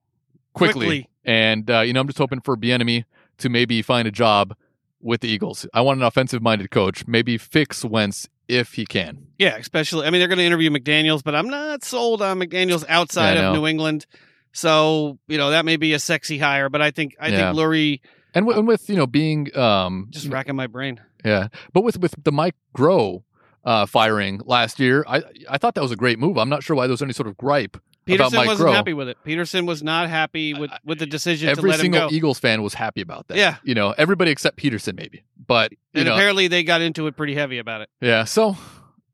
quickly. 0.56 0.86
Quickly. 0.88 1.10
And 1.24 1.70
uh, 1.70 1.82
you 1.82 1.94
know, 1.94 2.00
I'm 2.02 2.08
just 2.08 2.18
hoping 2.18 2.42
for 2.42 2.56
Bieniemy 2.58 3.04
to 3.40 3.50
maybe 3.50 3.82
find 3.82 4.08
a 4.08 4.12
job 4.12 4.56
with 5.02 5.22
the 5.22 5.28
Eagles. 5.28 5.68
I 5.74 5.82
want 5.82 6.00
an 6.00 6.06
offensive-minded 6.06 6.72
coach. 6.72 7.06
Maybe 7.08 7.38
fix 7.38 7.86
Wentz 7.86 8.28
if 8.48 8.74
he 8.74 8.86
can. 8.86 9.28
Yeah, 9.38 9.56
especially. 9.58 10.08
I 10.08 10.10
mean, 10.10 10.20
they're 10.20 10.28
going 10.28 10.38
to 10.40 10.44
interview 10.46 10.70
McDaniels, 10.70 11.24
but 11.24 11.36
I'm 11.36 11.48
not 11.50 11.84
sold 11.84 12.22
on 12.22 12.40
McDaniels 12.40 12.86
outside 12.90 13.38
Yeah, 13.38 13.50
of. 13.50 13.54
New 13.56 13.68
England. 13.68 14.06
So 14.54 15.20
you 15.28 15.38
know 15.38 15.50
that 15.52 15.66
may 15.66 15.76
be 15.78 15.94
a 15.94 16.00
sexy 16.00 16.38
hire, 16.38 16.70
but 16.70 16.82
I 16.82 16.92
think 16.92 17.16
I 17.20 17.28
Yeah. 17.30 17.52
think 17.52 17.58
Lurie 17.60 18.00
And, 18.34 18.46
w- 18.46 18.58
and 18.58 18.68
with 18.68 18.90
you 18.90 18.96
know 18.96 19.08
being 19.08 19.56
um 19.58 20.08
just 20.12 20.28
racking 20.28 20.56
my 20.56 20.68
brain. 20.68 21.02
yeah, 21.26 21.48
but 21.74 21.82
with 21.84 22.00
with 22.00 22.16
the 22.24 22.32
Mike 22.32 22.56
Groh 22.78 23.24
uh, 23.66 23.86
firing 23.86 24.40
last 24.46 24.80
year, 24.80 25.04
I 25.08 25.24
I 25.50 25.58
thought 25.58 25.76
that 25.76 25.82
was 25.82 25.92
a 25.92 25.96
great 25.98 26.20
move. 26.20 26.38
I'm 26.38 26.50
not 26.50 26.64
sure 26.64 26.76
why 26.76 26.88
there 26.88 26.94
was 26.94 27.02
any 27.02 27.14
sort 27.14 27.28
of 27.28 27.36
gripe 27.36 27.78
Pederson 28.08 28.46
wasn't 28.46 28.70
Groh. 28.70 28.74
happy 28.74 28.94
with 28.94 29.10
it. 29.10 29.18
Pederson 29.26 29.66
was 29.66 29.82
not 29.82 30.10
happy 30.10 30.54
with 30.54 30.72
with 30.84 31.00
the 31.00 31.06
decision 31.06 31.48
to 31.48 31.52
Every 31.52 31.70
let 31.72 31.80
him 31.80 31.84
single 31.86 32.10
go. 32.10 32.16
Eagles 32.16 32.40
fan 32.40 32.62
was 32.62 32.74
happy 32.74 33.02
about 33.02 33.28
that. 33.30 33.38
Yeah. 33.38 33.58
you 33.64 33.74
know 33.76 33.94
everybody 33.98 34.32
except 34.32 34.58
Pederson 34.58 34.96
maybe, 34.98 35.24
but 35.48 35.72
you 35.72 35.78
and 35.96 36.06
know 36.06 36.16
apparently 36.16 36.48
they 36.48 36.64
got 36.64 36.82
into 36.82 37.08
it 37.08 37.16
pretty 37.18 37.36
heavy 37.36 37.58
about 37.58 37.82
it. 37.82 37.90
yeah. 38.02 38.24
So 38.26 38.56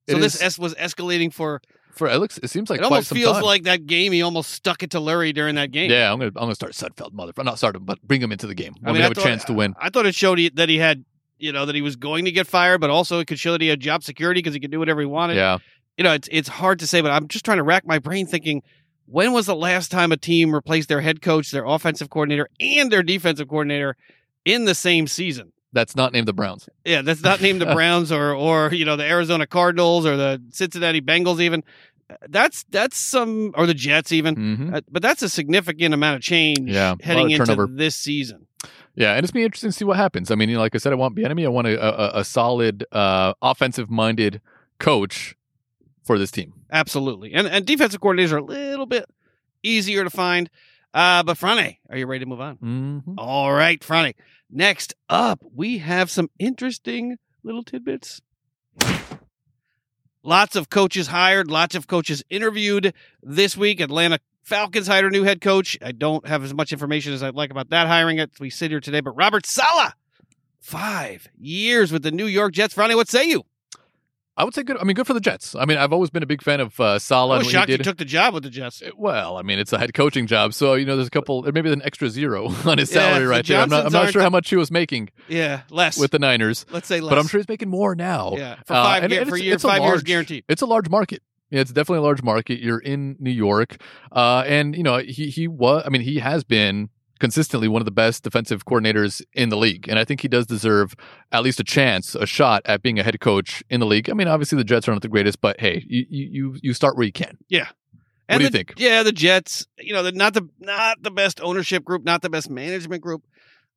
So 0.10 0.17
this 0.17 0.36
is- 0.36 0.41
es- 0.41 0.60
was 0.60 0.75
escalating 0.75 1.31
for. 1.33 1.62
for 1.93 2.07
it 2.10 2.17
looks 2.17 2.38
it 2.39 2.50
seems 2.50 2.69
like 2.69 2.79
it 2.79 2.83
almost 2.83 3.13
feels 3.13 3.38
time. 3.38 3.43
like 3.45 3.63
that 3.63 3.86
game. 3.86 4.12
He 4.12 4.21
almost 4.21 4.51
stuck 4.51 4.83
it 4.83 4.91
to 4.91 5.00
Lurie 5.00 5.33
during 5.33 5.55
that 5.55 5.71
game. 5.71 5.89
Yeah, 5.91 6.12
I'm 6.12 6.19
gonna 6.19 6.31
I'm 6.36 6.43
gonna 6.43 6.55
start 6.55 6.74
Sudfeld, 6.74 7.13
mother. 7.13 7.31
Not 7.38 7.57
start 7.60 7.75
him, 7.75 7.86
but 7.86 8.01
bring 8.01 8.21
him 8.21 8.31
into 8.31 8.48
the 8.48 8.55
game. 8.55 8.74
I 8.83 8.88
When 8.88 8.93
mean, 8.93 8.93
we 8.95 9.00
I 9.00 9.03
have 9.03 9.17
a 9.17 9.21
chance 9.21 9.45
to 9.45 9.53
win. 9.53 9.74
I 9.79 9.89
thought 9.89 10.05
it 10.05 10.15
showed 10.15 10.38
he, 10.39 10.50
that 10.55 10.67
he 10.69 10.77
had, 10.79 11.05
you 11.38 11.51
know, 11.53 11.65
that 11.65 11.75
he 11.75 11.81
was 11.81 11.95
going 11.95 12.25
to 12.25 12.31
get 12.31 12.45
fired, 12.48 12.81
but 12.81 12.89
also 12.89 13.19
it 13.19 13.27
could 13.27 13.39
show 13.39 13.51
that 13.53 13.62
he 13.62 13.67
had 13.67 13.79
job 13.79 14.03
security 14.03 14.39
because 14.39 14.53
he 14.53 14.60
could 14.60 14.71
do 14.71 14.79
whatever 14.79 15.00
he 15.01 15.05
wanted. 15.07 15.36
Yeah, 15.38 15.57
You 15.98 16.03
know, 16.03 16.13
it's 16.13 16.27
it's 16.31 16.50
hard 16.50 16.79
to 16.79 16.88
say, 16.88 17.01
but 17.01 17.12
I'm 17.12 17.27
just 17.27 17.43
trying 17.45 17.57
to 17.57 17.63
rack 17.63 17.86
my 17.86 18.00
brain 18.00 18.25
thinking, 18.25 18.63
when 19.12 19.34
was 19.34 19.46
the 19.46 19.56
last 19.56 19.91
time 19.91 20.12
a 20.12 20.18
team 20.18 20.53
replaced 20.53 20.89
their 20.89 21.01
head 21.01 21.22
coach, 21.22 21.51
their 21.51 21.65
offensive 21.65 22.10
coordinator, 22.10 22.48
and 22.60 22.91
their 22.91 23.03
defensive 23.03 23.48
coordinator 23.48 23.96
in 24.46 24.65
the 24.65 24.75
same 24.75 25.08
season? 25.08 25.51
That's 25.74 25.96
not 25.96 26.12
named 26.13 26.27
the 26.27 26.34
Browns. 26.34 26.68
Yeah, 26.86 27.01
that's 27.01 27.22
not 27.24 27.41
named 27.41 27.62
the 27.62 27.65
Browns 27.74 28.12
or 28.12 28.34
or 28.34 28.74
you 28.74 28.86
know 28.86 28.96
the 28.96 29.06
Arizona 29.06 29.48
Cardinals 29.48 30.06
or 30.06 30.18
the 30.18 30.41
Cincinnati 30.50 31.01
Bengals 31.01 31.39
even. 31.39 31.63
That's 32.27 32.65
that's 32.70 32.98
some 32.98 33.53
or 33.56 33.65
the 33.65 33.74
Jets 33.74 34.12
even. 34.12 34.36
hmm 34.36 34.74
Uh, 34.75 34.82
but 34.91 35.01
that's 35.01 35.22
a 35.22 35.30
significant 35.30 35.94
amount 35.94 36.18
of 36.18 36.22
change 36.22 36.70
Yeah, 36.70 36.96
heading 37.01 37.32
into 37.32 37.46
turnover. 37.46 37.68
this 37.74 37.96
season. 37.96 38.48
Yeah, 38.96 39.13
and 39.13 39.24
it's 39.24 39.32
gonna 39.32 39.41
be 39.41 39.46
interesting 39.46 39.70
to 39.70 39.77
see 39.77 39.86
what 39.86 39.96
happens. 39.96 40.30
I 40.30 40.36
mean, 40.36 40.53
like 40.56 40.75
I 40.75 40.77
said, 40.77 40.91
I 40.91 40.96
want 40.96 41.15
Bieniemy. 41.15 41.46
I 41.46 41.48
want 41.48 41.68
a, 41.68 42.18
a, 42.18 42.20
a 42.20 42.24
solid, 42.25 42.86
uh, 42.91 43.34
offensive-minded 43.41 44.41
coach 44.80 45.36
for 46.03 46.17
this 46.17 46.31
team. 46.31 46.53
Absolutely. 46.72 47.34
And 47.34 47.48
and 47.48 47.65
defensive 47.65 48.01
coordinators 48.01 48.31
are 48.31 48.38
a 48.38 48.43
little 48.43 48.86
bit 48.86 49.05
easier 49.63 50.03
to 50.03 50.10
find. 50.10 50.50
Uh, 50.93 51.24
but 51.24 51.38
Franny, 51.38 51.77
are 51.89 51.98
you 51.98 52.05
ready 52.05 52.25
to 52.25 52.29
move 52.29 52.41
on? 52.41 52.58
Mm-hmm. 52.58 53.13
All 53.17 53.53
right, 53.53 53.79
Franny. 53.79 54.13
Next 54.50 54.93
up, 55.08 55.41
we 55.55 55.77
have 55.77 56.10
some 56.10 56.29
interesting 56.38 57.17
little 57.43 57.63
tidbits. 57.63 58.22
Lots 60.24 60.55
of 60.55 60.70
coaches 60.70 61.08
hired, 61.08 61.50
lots 61.50 61.74
of 61.74 61.88
coaches 61.88 62.24
interviewed 62.29 62.93
this 63.24 63.58
week. 63.58 63.79
Atlanta 63.79 64.20
Falcons 64.43 64.88
hired 64.88 65.05
a 65.05 65.10
new 65.10 65.24
head 65.24 65.41
coach. 65.41 65.77
I 65.81 65.93
don't 65.93 66.27
have 66.27 66.43
as 66.43 66.53
much 66.53 66.72
information 66.72 67.13
as 67.13 67.24
I'd 67.24 67.34
like 67.34 67.50
about 67.50 67.70
that 67.70 67.88
hiring 67.88 68.20
as 68.20 68.27
we 68.39 68.50
sit 68.50 68.70
here 68.70 68.79
today, 68.79 69.00
but 69.00 69.15
Robert 69.15 69.46
Saleh, 69.48 69.93
five 70.60 71.27
years 71.39 71.91
with 71.91 72.03
the 72.03 72.12
New 72.12 72.27
York 72.27 72.53
Jets. 72.53 72.75
Franny, 72.75 72.96
what 72.96 73.08
say 73.08 73.24
you? 73.24 73.43
I 74.38 74.44
would 74.46 74.54
say 74.56 74.64
good. 74.64 74.78
I 74.78 74.84
mean, 74.86 74.96
good 74.96 75.06
for 75.06 75.14
the 75.14 75.20
Jets. 75.20 75.56
I 75.56 75.66
mean, 75.66 75.78
I've 75.78 75.92
always 75.92 76.10
been 76.10 76.24
a 76.24 76.26
big 76.26 76.42
fan 76.42 76.62
of 76.62 76.80
uh, 76.80 76.94
I 76.94 76.98
Saleh. 77.00 77.40
was 77.40 77.48
and 77.48 77.52
shocked 77.52 77.70
he 77.70 77.78
did. 77.78 77.84
took 77.84 77.98
the 77.98 78.06
job 78.06 78.34
with 78.34 78.44
the 78.44 78.50
Jets. 78.50 78.82
Well, 78.98 79.38
I 79.38 79.42
mean, 79.42 79.60
it's 79.60 79.74
a 79.74 79.78
head 79.78 79.94
coaching 79.94 80.26
job, 80.26 80.54
so 80.54 80.76
you 80.76 80.86
know, 80.86 80.96
there's 80.96 81.10
a 81.10 81.12
couple, 81.12 81.42
there 81.42 81.52
maybe 81.52 81.72
an 81.72 81.82
extra 81.84 82.10
zero 82.10 82.48
on 82.66 82.78
his 82.78 82.92
Yeah, 82.92 83.02
salary 83.02 83.24
the 83.26 83.28
right 83.30 83.46
there. 83.46 83.60
I'm 83.60 83.70
not, 83.70 83.86
I'm 83.86 83.92
not 83.92 84.12
sure 84.12 84.22
how 84.22 84.30
much 84.30 84.50
he 84.50 84.56
was 84.56 84.72
making 84.72 85.10
Yeah, 85.28 85.62
less. 85.70 85.98
with 85.98 86.12
the 86.12 86.20
Niners, 86.20 86.66
Let's 86.72 86.88
say 86.88 87.02
less. 87.02 87.10
but 87.12 87.20
I'm 87.20 87.28
sure 87.28 87.40
he's 87.40 87.50
making 87.50 87.70
more 87.70 87.94
now. 87.94 88.34
Yeah, 88.38 88.56
for 88.66 88.74
Uh, 88.74 88.84
five 88.84 89.04
and- 89.04 89.12
year- 89.12 89.22
and 89.22 89.30
for 89.30 89.36
it's- 89.36 89.46
year, 89.46 89.60
five 89.60 89.82
years 89.82 89.90
large- 89.96 90.04
guaranteed. 90.06 90.46
It's 90.48 90.62
a 90.62 90.66
large 90.66 90.90
market. 90.90 91.22
Yeah, 91.50 91.60
it's 91.60 91.72
definitely 91.74 91.98
a 92.00 92.04
large 92.04 92.24
market. 92.24 92.62
You're 92.62 92.80
in 92.80 93.18
New 93.20 93.30
York, 93.32 93.76
uh, 94.14 94.44
and 94.48 94.74
you 94.76 94.84
know 94.84 95.00
he 95.00 95.28
he 95.30 95.50
was. 95.50 95.84
I 95.86 95.90
mean, 95.90 96.02
he 96.02 96.20
has 96.20 96.46
been 96.46 96.88
consistently 97.22 97.68
one 97.68 97.82
of 97.82 97.86
the 97.86 97.92
best 97.92 98.24
defensive 98.24 98.66
coordinators 98.66 99.22
in 99.34 99.50
the 99.50 99.56
league, 99.56 99.88
and 99.88 100.00
I 100.00 100.04
think 100.04 100.22
he 100.22 100.28
does 100.28 100.48
deserve 100.48 100.96
at 101.32 101.44
least 101.44 101.60
a 101.60 101.63
chance, 101.63 102.16
a 102.16 102.25
shot 102.25 102.63
at 102.66 102.82
being 102.82 102.98
a 102.98 103.04
head 103.04 103.20
coach 103.20 103.63
in 103.70 103.80
the 103.80 103.86
league. 103.86 104.10
I 104.10 104.13
mean, 104.13 104.28
obviously 104.28 104.58
the 104.58 104.63
Jets 104.63 104.90
are 104.90 104.92
not 104.92 105.04
the 105.04 105.08
greatest, 105.08 105.40
but 105.40 105.60
hey, 105.60 105.86
you 105.88 106.06
you 106.10 106.58
you, 106.62 106.74
start 106.74 106.98
where 106.98 107.06
you 107.06 107.12
can. 107.12 107.38
Yeah. 107.48 107.68
What 107.68 107.70
And 108.28 108.40
do 108.40 108.46
you 108.46 108.50
think? 108.50 108.74
Yeah, 108.78 109.04
the 109.04 109.12
Jets. 109.12 109.68
You 109.78 109.94
know, 109.94 110.01
they're 110.01 110.12
not 110.12 110.34
the 110.34 110.50
not 110.60 111.04
the 111.04 111.12
best 111.12 111.40
ownership 111.42 111.86
group, 111.86 112.04
not 112.04 112.24
the 112.24 112.30
best 112.30 112.50
management 112.50 113.04
group. 113.04 113.24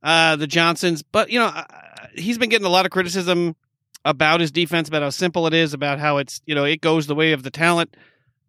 Uh, 0.02 0.36
the 0.36 0.46
Johnsons, 0.46 1.02
but 1.02 1.30
you 1.30 1.38
know, 1.38 1.46
uh, 1.46 1.64
he's 2.14 2.38
been 2.38 2.48
getting 2.48 2.66
a 2.66 2.70
lot 2.70 2.86
of 2.86 2.92
criticism 2.92 3.56
about 4.06 4.40
his 4.40 4.50
defense, 4.50 4.88
about 4.88 5.02
how 5.02 5.10
simple 5.10 5.46
it 5.46 5.54
is, 5.54 5.74
about 5.74 5.98
how 5.98 6.16
it's 6.16 6.40
you 6.46 6.54
know 6.54 6.64
it 6.64 6.80
goes 6.80 7.06
the 7.06 7.14
way 7.14 7.32
of 7.32 7.42
the 7.42 7.50
talent 7.50 7.94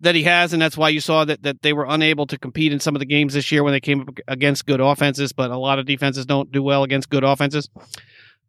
that 0.06 0.16
he 0.16 0.24
has, 0.24 0.54
and 0.54 0.62
that's 0.62 0.78
why 0.78 0.90
you 0.90 1.02
saw 1.02 1.26
that 1.26 1.44
that 1.44 1.62
they 1.62 1.74
were 1.74 1.86
unable 1.88 2.26
to 2.28 2.38
compete 2.38 2.72
in 2.72 2.80
some 2.80 2.96
of 2.96 3.00
the 3.00 3.06
games 3.06 3.34
this 3.34 3.52
year 3.52 3.64
when 3.64 3.74
they 3.74 3.80
came 3.80 4.02
up 4.02 4.10
against 4.28 4.66
good 4.66 4.80
offenses. 4.80 5.34
But 5.34 5.52
a 5.52 5.58
lot 5.58 5.80
of 5.80 5.86
defenses 5.86 6.26
don't 6.26 6.52
do 6.52 6.64
well 6.64 6.84
against 6.84 7.10
good 7.10 7.24
offenses. 7.24 7.70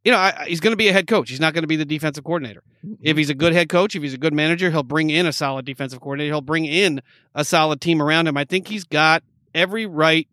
You 0.04 0.12
know, 0.12 0.18
I, 0.18 0.44
he's 0.46 0.60
going 0.60 0.72
to 0.72 0.76
be 0.76 0.86
a 0.86 0.92
head 0.92 1.08
coach. 1.08 1.28
He's 1.28 1.40
not 1.40 1.52
going 1.52 1.64
to 1.64 1.68
be 1.68 1.74
the 1.74 1.84
defensive 1.84 2.22
coordinator. 2.22 2.62
If 3.02 3.16
he's 3.16 3.30
a 3.30 3.34
good 3.34 3.52
head 3.52 3.68
coach, 3.68 3.96
if 3.96 4.02
he's 4.02 4.14
a 4.14 4.18
good 4.18 4.34
manager, 4.34 4.70
he'll 4.70 4.84
bring 4.84 5.10
in 5.10 5.26
a 5.26 5.32
solid 5.32 5.64
defensive 5.64 6.00
coordinator. 6.00 6.32
He'll 6.32 6.40
bring 6.40 6.64
in 6.64 7.02
a 7.34 7.44
solid 7.44 7.80
team 7.80 8.00
around 8.00 8.28
him. 8.28 8.36
I 8.36 8.44
think 8.44 8.68
he's 8.68 8.84
got 8.84 9.24
every 9.52 9.84
right 9.86 10.28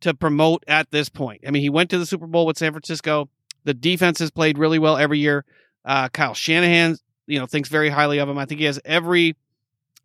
to 0.00 0.12
promote 0.12 0.64
at 0.68 0.90
this 0.90 1.08
point. 1.08 1.44
I 1.46 1.50
mean, 1.50 1.62
he 1.62 1.70
went 1.70 1.88
to 1.90 1.98
the 1.98 2.04
Super 2.04 2.26
Bowl 2.26 2.44
with 2.44 2.58
San 2.58 2.72
Francisco. 2.72 3.30
The 3.64 3.72
defense 3.72 4.18
has 4.18 4.30
played 4.30 4.58
really 4.58 4.78
well 4.78 4.98
every 4.98 5.18
year. 5.18 5.46
Uh, 5.84 6.08
Kyle 6.10 6.34
Shanahan, 6.34 6.96
you 7.26 7.38
know, 7.38 7.46
thinks 7.46 7.70
very 7.70 7.88
highly 7.88 8.18
of 8.18 8.28
him. 8.28 8.36
I 8.36 8.44
think 8.44 8.60
he 8.60 8.66
has 8.66 8.78
every 8.84 9.34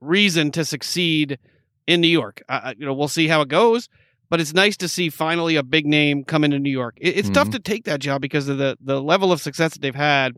reason 0.02 0.52
to 0.52 0.66
succeed 0.66 1.40
in 1.88 2.02
New 2.02 2.08
York. 2.08 2.42
Uh, 2.50 2.74
you 2.78 2.86
know, 2.86 2.94
we'll 2.94 3.08
see 3.08 3.28
how 3.28 3.42
it 3.42 3.48
goes. 3.48 3.88
But 4.30 4.40
it's 4.40 4.54
nice 4.54 4.78
to 4.78 4.88
see 4.88 5.10
finally 5.10 5.58
a 5.58 5.64
big 5.64 5.86
name 5.86 6.24
come 6.24 6.46
into 6.46 6.58
New 6.58 6.72
York. 6.72 6.98
It, 7.02 7.18
it's 7.18 7.30
tough 7.30 7.50
to 7.50 7.60
take 7.60 7.84
that 7.84 8.00
job 8.00 8.22
because 8.22 8.48
of 8.48 8.58
the 8.58 8.78
the 8.80 9.02
level 9.02 9.34
of 9.34 9.42
success 9.42 9.74
that 9.74 9.82
they've 9.82 9.94
had 9.94 10.38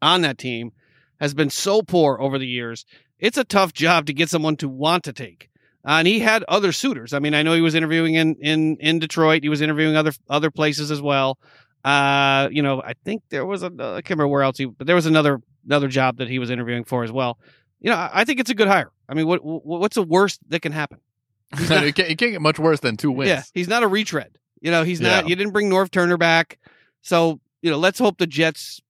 on 0.00 0.20
that 0.22 0.38
team 0.38 0.70
has 1.18 1.34
been 1.34 1.50
so 1.50 1.82
poor 1.82 2.18
over 2.20 2.38
the 2.38 2.46
years. 2.46 2.86
It's 3.18 3.36
a 3.36 3.42
tough 3.42 3.72
job 3.72 4.06
to 4.06 4.14
get 4.14 4.30
someone 4.30 4.56
to 4.58 4.68
want 4.68 5.04
to 5.04 5.12
take. 5.12 5.50
Uh, 5.84 5.98
and 5.98 6.06
he 6.06 6.20
had 6.20 6.44
other 6.44 6.72
suitors. 6.72 7.12
I 7.12 7.18
mean, 7.18 7.34
I 7.34 7.42
know 7.42 7.54
he 7.54 7.60
was 7.60 7.74
interviewing 7.74 8.14
in 8.14 8.36
in 8.36 8.76
in 8.76 9.00
Detroit. 9.00 9.42
He 9.42 9.48
was 9.48 9.60
interviewing 9.60 9.96
other 9.96 10.12
other 10.28 10.52
places 10.52 10.92
as 10.92 11.02
well. 11.02 11.36
Uh, 11.84 12.48
you 12.52 12.62
know, 12.62 12.82
I 12.82 12.94
think 13.04 13.22
there 13.30 13.46
was 13.46 13.62
a 13.62 13.66
I 13.66 14.02
can't 14.02 14.10
remember 14.10 14.28
where 14.28 14.42
else 14.42 14.58
he, 14.58 14.66
but 14.66 14.86
there 14.86 14.96
was 14.96 15.06
another 15.06 15.40
another 15.64 15.88
job 15.88 16.18
that 16.18 16.28
he 16.28 16.38
was 16.38 16.50
interviewing 16.50 16.84
for 16.84 17.02
as 17.02 17.10
well. 17.10 17.38
You 17.80 17.90
know, 17.90 18.08
I, 18.12 18.24
think 18.24 18.40
it's 18.40 18.50
a 18.50 18.54
good 18.54 18.68
hire. 18.68 18.90
I 19.08 19.14
mean, 19.14 19.26
what, 19.26 19.44
what 19.44 19.64
what's 19.80 19.94
the 19.94 20.02
worst 20.02 20.40
that 20.48 20.60
can 20.60 20.72
happen? 20.72 20.98
Not- 21.68 21.84
it, 21.84 21.94
can't, 21.94 22.10
it 22.10 22.18
can't 22.18 22.32
get 22.32 22.42
much 22.42 22.58
worse 22.58 22.80
than 22.80 22.96
two 22.96 23.10
wins. 23.10 23.28
yeah, 23.28 23.42
he's 23.54 23.68
not 23.68 23.82
a 23.82 23.88
retread. 23.88 24.38
You 24.60 24.70
know, 24.70 24.84
he's 24.84 25.00
not. 25.00 25.24
Yeah. 25.24 25.28
You 25.28 25.36
didn't 25.36 25.52
bring 25.52 25.70
Norv 25.70 25.90
Turner 25.90 26.16
back, 26.18 26.58
so 27.00 27.40
you 27.62 27.70
know. 27.70 27.78
Let's 27.78 27.98
hope 27.98 28.18
the 28.18 28.26
Jets, 28.26 28.80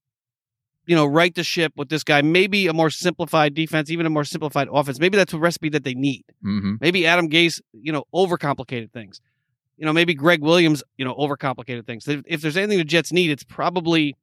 you 0.85 0.95
know, 0.95 1.05
right 1.05 1.33
the 1.33 1.43
ship 1.43 1.71
with 1.77 1.87
this 1.89 2.03
guy. 2.03 2.21
Maybe 2.21 2.67
a 2.67 2.73
more 2.73 2.89
simplified 2.89 3.53
defense, 3.55 3.89
even 3.89 4.05
a 4.05 4.09
more 4.09 4.25
simplified 4.25 4.67
offense. 4.71 4.99
Maybe 4.99 5.17
that's 5.17 5.33
a 5.33 5.39
recipe 5.39 5.69
that 5.69 5.85
they 5.85 5.93
need. 5.93 6.25
hmm 6.41 6.75
Maybe 6.81 7.07
Adam 7.07 7.29
Gase, 7.29 7.61
you 7.71 7.93
know, 7.93 8.03
overcomplicated 8.13 8.91
things. 8.91 9.21
You 9.77 9.85
know, 9.85 9.93
maybe 9.93 10.13
Gregg 10.13 10.41
Williams, 10.41 10.83
you 10.97 11.05
know, 11.05 11.15
overcomplicated 11.15 11.87
things. 11.87 12.07
If 12.07 12.21
if 12.27 12.41
there's 12.41 12.57
anything 12.57 12.77
the 12.77 12.83
Jets 12.83 13.11
need, 13.13 13.31
it's 13.31 13.43
probably 13.45 14.17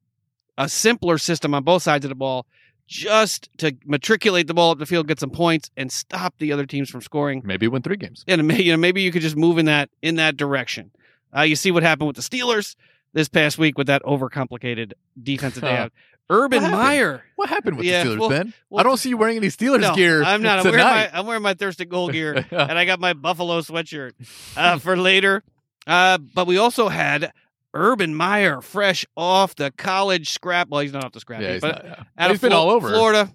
a 0.57 0.69
simpler 0.69 1.17
system 1.17 1.53
on 1.55 1.63
both 1.63 1.81
sides 1.81 2.05
of 2.05 2.09
the 2.09 2.15
ball, 2.15 2.45
just 2.89 3.49
to 3.59 3.75
matriculate 3.85 4.47
the 4.47 4.53
ball 4.53 4.71
up 4.71 4.79
the 4.79 4.85
field, 4.85 5.07
get 5.07 5.19
some 5.19 5.29
points, 5.29 5.69
and 5.77 5.91
stop 5.91 6.33
the 6.39 6.51
other 6.51 6.65
teams 6.65 6.89
from 6.89 7.01
scoring 7.01 7.43
Maybe 7.45 7.67
win 7.67 7.83
three 7.83 7.95
games. 7.97 8.25
and 8.27 8.47
may- 8.47 8.61
you 8.63 8.71
know 8.73 8.77
maybe 8.77 9.01
you 9.03 9.11
could 9.11 9.21
just 9.21 9.35
move 9.37 9.57
in 9.59 9.65
that 9.67 9.89
in 10.01 10.15
that 10.15 10.35
direction. 10.35 10.91
Uh, 11.35 11.41
you 11.43 11.55
see 11.55 11.69
what 11.71 11.83
happened 11.83 12.07
with 12.07 12.15
the 12.15 12.23
Steelers 12.23 12.75
this 13.13 13.29
past 13.29 13.57
week 13.59 13.77
with 13.77 13.87
that 13.87 14.01
overcomplicated 14.03 14.93
defensive 15.21 15.61
day 15.63 15.77
out. 15.77 15.93
Urban 16.31 16.63
What? 16.63 16.71
Meyer. 16.71 17.23
What 17.35 17.49
happened 17.49 17.77
with 17.77 17.85
Yeah, 17.85 18.03
the 18.03 18.09
Steelers, 18.09 18.19
well- 18.19 18.29
Ben? 18.29 18.53
well- 18.69 18.79
I 18.79 18.83
don't 18.83 18.97
see 18.97 19.09
you 19.09 19.17
wearing 19.17 19.37
any 19.37 19.47
Steelers 19.47 19.81
No, 19.81 19.93
gear. 19.95 20.23
I'm 20.23 20.41
not. 20.41 20.59
I'm 20.59 20.63
wearing, 20.71 20.79
my. 20.85 21.09
I'm 21.13 21.25
wearing 21.27 21.43
my 21.43 21.53
Thirst 21.53 21.79
and 21.81 21.89
Goal 21.89 22.09
gear, 22.11 22.43
and 22.51 22.77
I 22.79 22.85
got 22.85 22.99
my 22.99 23.13
Buffalo 23.13 23.61
sweatshirt 23.61 24.11
uh, 24.57 24.79
for 24.79 24.97
later. 24.97 25.43
Uh, 25.87 26.17
but 26.17 26.45
we 26.47 26.57
also 26.57 26.87
had 26.89 27.31
Urban 27.73 28.15
Meyer 28.15 28.61
fresh 28.61 29.05
off 29.15 29.55
the 29.55 29.71
college 29.71 30.29
scrap. 30.31 30.69
Well, 30.69 30.81
he's 30.81 30.93
not 30.93 31.03
off 31.03 31.11
the 31.11 31.19
scrap, 31.19 31.41
yeah, 31.41 31.53
he's, 31.53 31.61
but 31.61 31.75
not, 31.75 31.85
yeah. 31.85 32.03
out 32.17 32.29
he's 32.31 32.37
of 32.37 32.41
been 32.41 32.53
all 32.53 32.69
over. 32.69 32.89
Florida. 32.89 33.33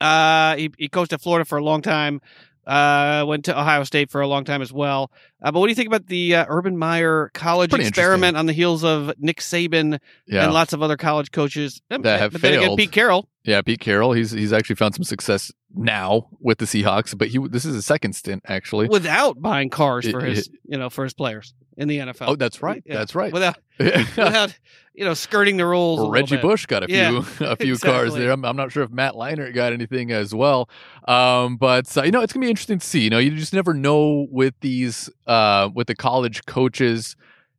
Uh, 0.00 0.56
he, 0.56 0.70
he 0.78 0.88
coached 0.88 1.12
at 1.12 1.20
Florida 1.20 1.44
for 1.44 1.58
a 1.58 1.64
long 1.64 1.82
time. 1.82 2.20
Uh, 2.66 3.24
went 3.26 3.44
to 3.44 3.58
Ohio 3.58 3.84
State 3.84 4.10
for 4.10 4.20
a 4.20 4.26
long 4.26 4.44
time 4.44 4.60
as 4.60 4.72
well. 4.72 5.10
Uh, 5.42 5.52
but 5.52 5.60
what 5.60 5.66
do 5.66 5.70
you 5.70 5.74
think 5.74 5.86
about 5.88 6.06
the 6.06 6.34
uh, 6.34 6.46
Urban 6.48 6.78
Meyer 6.78 7.30
college 7.34 7.70
Pretty 7.70 7.86
experiment 7.86 8.36
on 8.36 8.46
the 8.46 8.52
heels 8.54 8.82
of 8.84 9.12
Nick 9.18 9.40
Saban 9.40 9.98
Yeah, 10.26 10.44
and 10.44 10.52
lots 10.54 10.72
of 10.72 10.82
other 10.82 10.96
college 10.96 11.30
coaches 11.30 11.82
That 11.90 12.04
have 12.04 12.32
but 12.32 12.40
then 12.40 12.54
again, 12.54 12.62
failed. 12.68 12.78
Pete 12.78 12.92
Carroll. 12.92 13.28
yeah. 13.44 13.60
Pete 13.62 13.80
Carroll. 13.80 14.12
He's 14.12 14.30
he's 14.30 14.52
actually 14.52 14.76
found 14.76 14.94
some 14.94 15.04
success 15.04 15.52
now 15.74 16.28
with 16.40 16.56
the 16.58 16.64
Seahawks, 16.64 17.16
but 17.16 17.28
he 17.28 17.38
this 17.48 17.64
is 17.66 17.74
his 17.74 17.84
second 17.86 18.14
stint 18.14 18.42
actually. 18.46 18.88
without 18.88 19.40
buying 19.42 19.68
cars 19.68 20.06
It- 20.06 20.12
for 20.12 20.20
his, 20.20 20.48
you 20.64 20.78
know, 20.78 20.88
for 20.88 21.04
his 21.04 21.12
players 21.12 21.52
in 21.76 21.88
the 21.88 21.98
NFL. 21.98 22.28
Oh, 22.28 22.36
that's 22.36 22.62
right. 22.62 22.82
Yeah. 22.86 22.94
That's 22.94 23.14
right. 23.14 23.30
Without, 23.30 23.58
without, 23.78 24.56
you 24.94 25.04
know, 25.04 25.12
skirting 25.12 25.58
the 25.58 25.66
rules. 25.66 26.00
a 26.00 26.02
Well, 26.04 26.10
Reggie. 26.12 26.38
Bush 26.38 26.64
got 26.64 26.82
a 26.82 26.86
few 26.86 26.96
Yeah, 26.96 27.24
a 27.40 27.56
few 27.56 27.76
cars 27.76 28.14
there. 28.14 28.30
I'm, 28.30 28.42
I'm 28.46 28.56
not 28.56 28.72
sure 28.72 28.82
if 28.82 28.90
Matt 28.90 29.12
Leinart 29.12 29.52
got 29.54 29.74
anything 29.74 30.10
as 30.10 30.34
well. 30.34 30.70
Um, 31.06 31.58
but 31.58 31.94
uh, 31.98 32.04
you 32.04 32.12
know, 32.12 32.22
it's 32.22 32.32
gonna 32.32 32.46
be 32.46 32.50
interesting 32.50 32.78
to 32.78 32.86
see. 32.86 33.00
You 33.00 33.10
know, 33.10 33.18
you 33.18 33.30
just 33.32 33.52
never 33.52 33.74
know 33.74 34.26
with 34.30 34.54
these 34.62 35.10
uh, 35.26 35.70
with 35.74 35.86
the 35.86 35.94
college 35.94 36.44
coaches. 36.46 37.16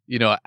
You 0.08 0.20
know 0.20 0.38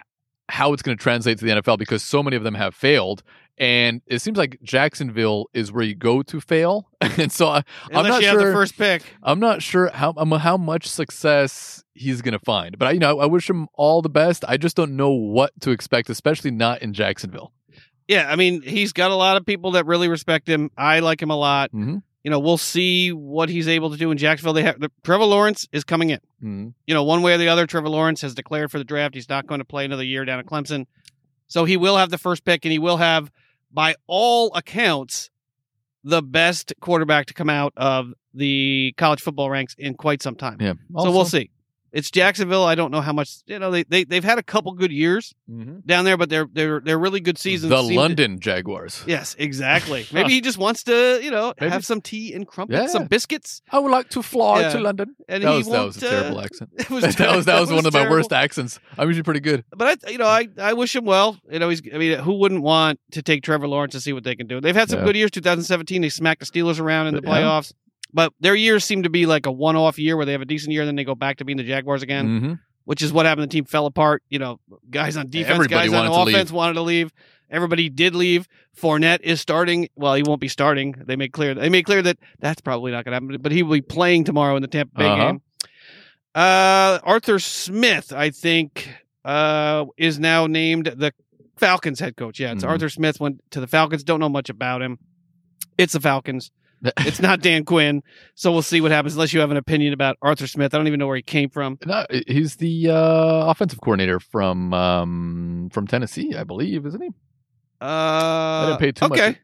how 0.48 0.72
it's 0.72 0.82
going 0.82 0.96
to 0.96 1.02
translate 1.02 1.38
to 1.38 1.44
the 1.44 1.52
NFL 1.52 1.78
because 1.78 2.02
so 2.02 2.22
many 2.22 2.36
of 2.36 2.42
them 2.42 2.54
have 2.54 2.74
failed. 2.74 3.22
And 3.58 4.00
it 4.06 4.20
seems 4.20 4.38
like 4.38 4.58
Jacksonville 4.62 5.48
is 5.52 5.70
where 5.70 5.84
you 5.84 5.94
go 5.94 6.22
to 6.22 6.40
fail, 6.40 6.88
and 7.02 7.30
so 7.30 7.46
I, 7.48 7.56
I'm 7.58 7.64
Unless 8.06 8.12
not 8.12 8.22
have 8.22 8.36
the 8.36 8.42
sure- 8.44 8.52
first 8.54 8.78
pick. 8.78 9.02
I'm 9.22 9.38
not 9.38 9.60
sure 9.60 9.90
how 9.90 10.14
um, 10.16 10.30
how 10.30 10.56
much 10.56 10.86
success 10.86 11.84
he's 11.92 12.22
going 12.22 12.32
to 12.32 12.38
find, 12.38 12.78
but 12.78 12.88
I, 12.88 12.92
you 12.92 12.98
know, 13.00 13.20
I 13.20 13.26
wish 13.26 13.50
him 13.50 13.68
all 13.74 14.00
the 14.00 14.08
best. 14.08 14.46
I 14.48 14.56
just 14.56 14.76
don't 14.76 14.96
know 14.96 15.10
what 15.10 15.52
to 15.60 15.72
expect, 15.72 16.08
especially 16.08 16.52
not 16.52 16.80
in 16.80 16.94
Jacksonville. 16.94 17.52
Yeah, 18.08 18.32
I 18.32 18.36
mean, 18.36 18.62
he's 18.62 18.94
got 18.94 19.10
a 19.10 19.14
lot 19.14 19.36
of 19.36 19.44
people 19.44 19.72
that 19.72 19.84
really 19.84 20.08
respect 20.08 20.48
him. 20.48 20.70
I 20.78 21.00
like 21.00 21.20
him 21.20 21.30
a 21.30 21.36
lot. 21.36 21.70
Mm-hmm. 21.70 21.98
You 22.22 22.30
know, 22.30 22.38
we'll 22.38 22.58
see 22.58 23.12
what 23.12 23.48
he's 23.48 23.66
able 23.66 23.90
to 23.90 23.96
do 23.96 24.10
in 24.10 24.18
Jacksonville. 24.18 24.52
They 24.52 24.62
have 24.62 24.78
the, 24.78 24.90
Trevor 25.04 25.24
Lawrence 25.24 25.66
is 25.72 25.84
coming 25.84 26.10
in. 26.10 26.18
Mm-hmm. 26.42 26.68
You 26.86 26.94
know, 26.94 27.02
one 27.02 27.22
way 27.22 27.34
or 27.34 27.38
the 27.38 27.48
other, 27.48 27.66
Trevor 27.66 27.88
Lawrence 27.88 28.20
has 28.20 28.34
declared 28.34 28.70
for 28.70 28.78
the 28.78 28.84
draft. 28.84 29.14
He's 29.14 29.28
not 29.28 29.46
going 29.46 29.60
to 29.60 29.64
play 29.64 29.84
another 29.84 30.04
year 30.04 30.24
down 30.24 30.38
at 30.38 30.46
Clemson, 30.46 30.86
so 31.48 31.64
he 31.64 31.76
will 31.76 31.96
have 31.96 32.10
the 32.10 32.18
first 32.18 32.44
pick, 32.44 32.64
and 32.64 32.72
he 32.72 32.78
will 32.78 32.98
have, 32.98 33.30
by 33.72 33.94
all 34.06 34.54
accounts, 34.54 35.30
the 36.04 36.22
best 36.22 36.72
quarterback 36.80 37.26
to 37.26 37.34
come 37.34 37.50
out 37.50 37.72
of 37.76 38.12
the 38.34 38.94
college 38.96 39.20
football 39.20 39.50
ranks 39.50 39.74
in 39.78 39.94
quite 39.94 40.22
some 40.22 40.34
time. 40.34 40.58
Yeah. 40.60 40.74
so 40.96 41.10
we'll 41.10 41.24
see. 41.24 41.50
It's 41.92 42.10
Jacksonville. 42.10 42.64
I 42.64 42.74
don't 42.76 42.90
know 42.92 43.00
how 43.00 43.12
much 43.12 43.38
you 43.46 43.58
know. 43.58 43.70
They 43.70 43.82
they 43.84 44.04
they've 44.04 44.22
had 44.24 44.38
a 44.38 44.42
couple 44.42 44.72
good 44.74 44.92
years 44.92 45.34
Mhm. 45.50 45.84
down 45.84 46.04
there, 46.04 46.16
but 46.16 46.28
they're 46.30 46.46
they're 46.52 46.80
they're 46.80 46.98
really 46.98 47.20
good 47.20 47.36
seasons. 47.38 47.70
The 47.70 47.80
seem 47.82 47.90
to- 47.90 47.96
London 47.96 48.38
Jaguars. 48.40 49.02
yes, 49.06 49.34
exactly. 49.38 50.06
Maybe 50.12 50.30
he 50.30 50.40
just 50.40 50.56
wants 50.58 50.84
to 50.84 51.18
you 51.22 51.30
know 51.30 51.52
Maybe. 51.60 51.70
have 51.72 51.84
some 51.84 52.00
tea 52.00 52.32
and 52.32 52.46
crumpets, 52.46 52.78
Yeah. 52.80 52.86
some 52.86 53.06
biscuits, 53.06 53.60
I 53.70 53.78
would 53.80 53.90
like 53.90 54.08
to 54.10 54.22
fly 54.22 54.60
Yeah. 54.60 54.68
to 54.70 54.80
London. 54.80 55.16
and 55.28 55.42
That 55.42 55.50
he 55.50 55.56
was, 55.58 55.68
that 55.68 55.84
was 55.84 55.96
a 55.96 56.00
terrible 56.00 56.38
uh, 56.38 56.44
accent. 56.44 56.70
It 56.78 56.90
was 56.90 57.02
that 57.16 57.36
was 57.36 57.46
that 57.46 57.60
was 57.60 57.72
one 57.72 57.84
of 57.86 57.92
my 57.92 58.08
worst 58.08 58.32
accents. 58.32 58.78
I'm 58.96 59.08
usually 59.08 59.24
pretty 59.24 59.40
good. 59.40 59.64
But 59.76 60.04
I, 60.06 60.10
you 60.10 60.18
know, 60.18 60.26
I, 60.26 60.46
I 60.58 60.72
wish 60.74 60.94
him 60.94 61.04
well. 61.04 61.38
You 61.50 61.58
know, 61.58 61.68
he's. 61.68 61.82
I 61.92 61.98
mean, 61.98 62.18
who 62.20 62.34
wouldn't 62.34 62.62
want 62.62 63.00
to 63.12 63.22
take 63.22 63.42
Trevor 63.42 63.66
Lawrence 63.66 63.94
and 63.94 64.02
see 64.02 64.12
what 64.12 64.22
they 64.24 64.36
can 64.36 64.46
do? 64.46 64.60
They've 64.60 64.76
had 64.76 64.90
some 64.90 65.00
Yeah. 65.00 65.06
good 65.06 65.16
years. 65.16 65.30
2017, 65.32 66.02
they 66.02 66.08
smacked 66.08 66.40
the 66.40 66.46
Steelers 66.46 66.78
around 66.80 67.08
in 67.08 67.14
the 67.14 67.22
playoffs. 67.22 67.72
But 68.12 68.32
their 68.40 68.54
years 68.54 68.84
seem 68.84 69.02
to 69.04 69.10
be 69.10 69.26
like 69.26 69.46
a 69.46 69.52
one-off 69.52 69.98
year 69.98 70.16
where 70.16 70.26
they 70.26 70.32
have 70.32 70.42
a 70.42 70.46
decent 70.46 70.72
year, 70.72 70.82
and 70.82 70.88
then 70.88 70.96
they 70.96 71.04
go 71.04 71.14
back 71.14 71.36
to 71.38 71.44
being 71.44 71.58
the 71.58 71.64
Jaguars 71.64 72.02
again, 72.02 72.40
hmm 72.40 72.52
which 72.84 73.02
is 73.02 73.12
what 73.12 73.24
happened. 73.24 73.44
The 73.48 73.52
team 73.54 73.64
fell 73.66 73.86
apart. 73.86 74.22
You 74.30 74.40
know, 74.40 74.58
guys 74.90 75.16
on 75.16 75.28
defense, 75.28 75.50
Everybody 75.54 75.88
guys 75.88 75.92
on 75.92 76.08
wanted 76.10 76.24
to 76.32 76.36
offense 76.36 76.50
wanted 76.50 76.74
to 76.74 76.82
leave. 76.82 77.12
Everybody 77.48 77.88
did 77.88 78.14
leave. 78.16 78.48
Fournette 78.80 79.20
is 79.20 79.40
starting. 79.40 79.88
Well, 79.94 80.14
he 80.14 80.22
won't 80.24 80.40
be 80.40 80.48
starting. 80.48 80.94
They 81.06 81.14
made 81.14 81.32
clear. 81.32 81.54
They 81.54 81.68
made 81.68 81.84
clear 81.84 82.02
that 82.02 82.18
that's 82.40 82.60
probably 82.60 82.90
not 82.90 83.04
going 83.04 83.12
to 83.12 83.26
happen. 83.26 83.40
But 83.42 83.52
he 83.52 83.62
will 83.62 83.72
be 83.74 83.80
playing 83.82 84.24
tomorrow 84.24 84.56
in 84.56 84.62
the 84.62 84.68
Tampa 84.68 84.94
Bay 84.98 85.06
Uh-huh. 85.06 85.24
game. 85.24 85.42
Uh, 86.34 86.98
Arthur 87.02 87.38
Smith, 87.38 88.12
I 88.12 88.30
think, 88.30 88.88
uh, 89.24 89.84
is 89.96 90.18
now 90.18 90.46
named 90.46 90.86
the 90.96 91.12
Falcons 91.58 92.00
head 92.00 92.16
coach. 92.16 92.40
Yeah, 92.40 92.52
it's 92.52 92.64
Mhm. 92.64 92.68
Arthur 92.68 92.88
Smith 92.88 93.20
went 93.20 93.40
to 93.50 93.60
the 93.60 93.66
Falcons. 93.66 94.04
Don't 94.04 94.20
know 94.20 94.28
much 94.28 94.48
about 94.48 94.80
him. 94.82 94.98
It's 95.76 95.92
the 95.92 96.00
Falcons. 96.00 96.50
It's 96.82 97.20
not 97.20 97.40
Dan 97.40 97.64
Quinn. 97.64 98.02
So 98.34 98.52
we'll 98.52 98.62
see 98.62 98.80
what 98.80 98.90
happens. 98.90 99.14
Unless 99.14 99.32
you 99.32 99.40
have 99.40 99.50
an 99.50 99.56
opinion 99.56 99.92
about 99.92 100.16
Arthur 100.22 100.46
Smith, 100.46 100.74
I 100.74 100.78
don't 100.78 100.86
even 100.86 100.98
know 100.98 101.06
where 101.06 101.16
he 101.16 101.22
came 101.22 101.50
from. 101.50 101.78
No, 101.84 102.06
he's 102.26 102.56
the 102.56 102.90
uh, 102.90 103.50
offensive 103.50 103.80
coordinator 103.80 104.20
from 104.20 104.72
um, 104.72 105.68
from 105.72 105.86
Tennessee, 105.86 106.34
I 106.34 106.44
believe, 106.44 106.86
isn't 106.86 107.02
he? 107.02 107.08
Uh, 107.80 107.84
I 107.84 108.66
didn't 108.68 108.80
pay 108.80 108.92
too 108.92 109.04
okay. 109.06 109.28
much. 109.28 109.36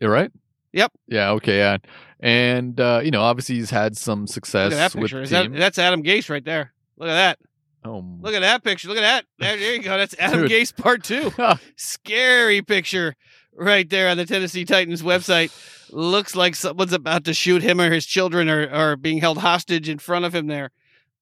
You're 0.00 0.10
right. 0.10 0.30
Yep. 0.72 0.92
Yeah. 1.08 1.30
Okay. 1.32 1.58
Yeah. 1.58 1.78
And 2.20 2.80
uh, 2.80 3.00
you 3.04 3.10
know, 3.10 3.22
obviously, 3.22 3.56
he's 3.56 3.70
had 3.70 3.96
some 3.96 4.26
success 4.26 4.72
that 4.72 4.94
with 4.94 5.04
picture. 5.04 5.18
the 5.18 5.22
Is 5.22 5.30
that, 5.30 5.52
that's 5.52 5.78
Adam 5.78 6.02
Gase 6.02 6.28
right 6.28 6.44
there. 6.44 6.72
Look 6.96 7.08
at 7.08 7.14
that. 7.14 7.38
oh, 7.84 8.04
Look 8.20 8.34
at 8.34 8.40
that 8.40 8.64
picture. 8.64 8.88
Look 8.88 8.98
at 8.98 9.02
that. 9.02 9.24
There, 9.38 9.56
there 9.56 9.74
you 9.74 9.82
go. 9.82 9.96
That's 9.98 10.14
Adam 10.18 10.42
Dude. 10.42 10.50
Gase 10.50 10.76
part 10.76 11.04
two. 11.04 11.32
Scary 11.76 12.62
picture 12.62 13.14
right 13.56 13.88
there 13.88 14.08
on 14.08 14.16
the 14.16 14.26
Tennessee 14.26 14.64
Titans 14.64 15.02
website. 15.02 15.52
Looks 15.90 16.34
like 16.34 16.54
someone's 16.54 16.92
about 16.92 17.24
to 17.24 17.34
shoot 17.34 17.62
him 17.62 17.80
or 17.80 17.90
his 17.90 18.06
children 18.06 18.48
are, 18.48 18.68
are 18.70 18.96
being 18.96 19.18
held 19.18 19.38
hostage 19.38 19.88
in 19.88 19.98
front 19.98 20.24
of 20.24 20.34
him 20.34 20.46
there. 20.46 20.70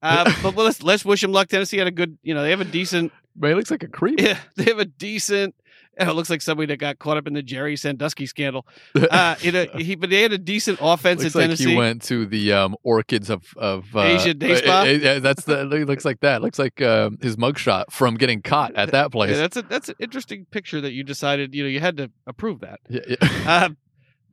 Uh, 0.01 0.31
but 0.43 0.55
let's 0.57 0.83
let's 0.83 1.05
wish 1.05 1.23
him 1.23 1.31
luck. 1.31 1.47
Tennessee 1.47 1.77
had 1.77 1.87
a 1.87 1.91
good, 1.91 2.17
you 2.23 2.33
know, 2.33 2.41
they 2.43 2.49
have 2.49 2.59
a 2.61 2.65
decent, 2.65 3.13
man, 3.37 3.51
he 3.51 3.55
looks 3.55 3.71
like 3.71 3.83
a 3.83 3.87
creep. 3.87 4.19
yeah, 4.19 4.37
they 4.57 4.65
have 4.65 4.79
a 4.79 4.83
decent. 4.85 5.55
and 5.95 6.09
It 6.09 6.13
looks 6.13 6.29
like 6.29 6.41
somebody 6.41 6.65
that 6.67 6.77
got 6.77 6.99
caught 6.99 7.15
up 7.15 7.25
in 7.25 7.31
the 7.33 7.41
Jerry 7.41 7.77
Sandusky 7.77 8.25
scandal. 8.25 8.67
Uh, 8.95 9.35
you 9.39 9.51
know, 9.53 9.65
he 9.77 9.95
but 9.95 10.09
they 10.09 10.21
had 10.23 10.33
a 10.33 10.37
decent 10.37 10.79
offense 10.81 11.23
looks 11.23 11.35
in 11.35 11.39
like 11.39 11.47
Tennessee. 11.47 11.69
he 11.69 11.77
went 11.77 12.01
to 12.03 12.25
the 12.25 12.51
um, 12.51 12.75
orchids 12.83 13.29
of 13.29 13.45
of 13.55 13.95
uh, 13.95 14.01
Asia 14.01 14.33
Day 14.33 14.57
Spa? 14.57 14.81
uh, 14.81 14.81
uh, 14.81 14.85
yeah, 14.87 15.19
that's 15.19 15.45
the. 15.45 15.61
It 15.61 15.87
looks 15.87 16.03
like 16.03 16.19
that. 16.19 16.41
Looks 16.41 16.59
like 16.59 16.81
um, 16.81 17.17
his 17.21 17.37
mugshot 17.37 17.85
from 17.91 18.15
getting 18.15 18.41
caught 18.41 18.75
at 18.75 18.91
that 18.91 19.11
place. 19.13 19.31
Yeah, 19.31 19.37
that's 19.37 19.55
a 19.57 19.61
that's 19.61 19.87
an 19.89 19.95
interesting 19.99 20.45
picture 20.51 20.81
that 20.81 20.91
you 20.91 21.03
decided. 21.05 21.55
You 21.55 21.63
know, 21.63 21.69
you 21.69 21.79
had 21.79 21.95
to 21.97 22.11
approve 22.27 22.59
that. 22.59 22.81
Yeah, 22.89 23.01
yeah. 23.07 23.69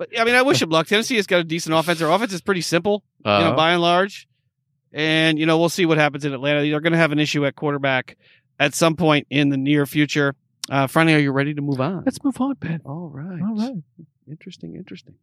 Uh, 0.00 0.06
but 0.10 0.20
I 0.20 0.24
mean, 0.24 0.34
I 0.34 0.42
wish 0.42 0.62
him 0.62 0.70
luck. 0.70 0.86
Tennessee 0.86 1.16
has 1.16 1.26
got 1.26 1.40
a 1.40 1.44
decent 1.44 1.74
offense. 1.74 1.98
Their 1.98 2.10
offense 2.10 2.32
is 2.32 2.40
pretty 2.40 2.60
simple, 2.62 3.02
you 3.24 3.30
know, 3.30 3.36
Uh-huh. 3.48 3.56
by 3.56 3.72
and 3.72 3.82
large. 3.82 4.26
And 4.92 5.38
you 5.38 5.46
know, 5.46 5.58
we'll 5.58 5.68
see 5.68 5.86
what 5.86 5.98
happens 5.98 6.24
in 6.24 6.32
Atlanta. 6.32 6.62
They're 6.62 6.80
going 6.80 6.92
to 6.92 6.98
have 6.98 7.12
an 7.12 7.18
issue 7.20 7.44
at 7.46 7.54
quarterback 7.56 8.16
at 8.58 8.74
some 8.74 8.96
point 8.96 9.26
in 9.30 9.48
the 9.50 9.56
near 9.56 9.86
future. 9.86 10.34
Uh, 10.70 10.86
Franny, 10.86 11.14
are 11.14 11.18
you 11.20 11.32
ready 11.32 11.54
to 11.54 11.60
move 11.62 11.80
on? 11.80 12.02
Let's 12.04 12.22
move 12.24 12.40
on, 12.40 12.54
Ben. 12.54 12.80
All 12.84 13.08
right. 13.12 13.40
All 13.40 13.56
right. 13.56 13.82
Interesting. 14.28 14.74
Interesting. 14.76 15.14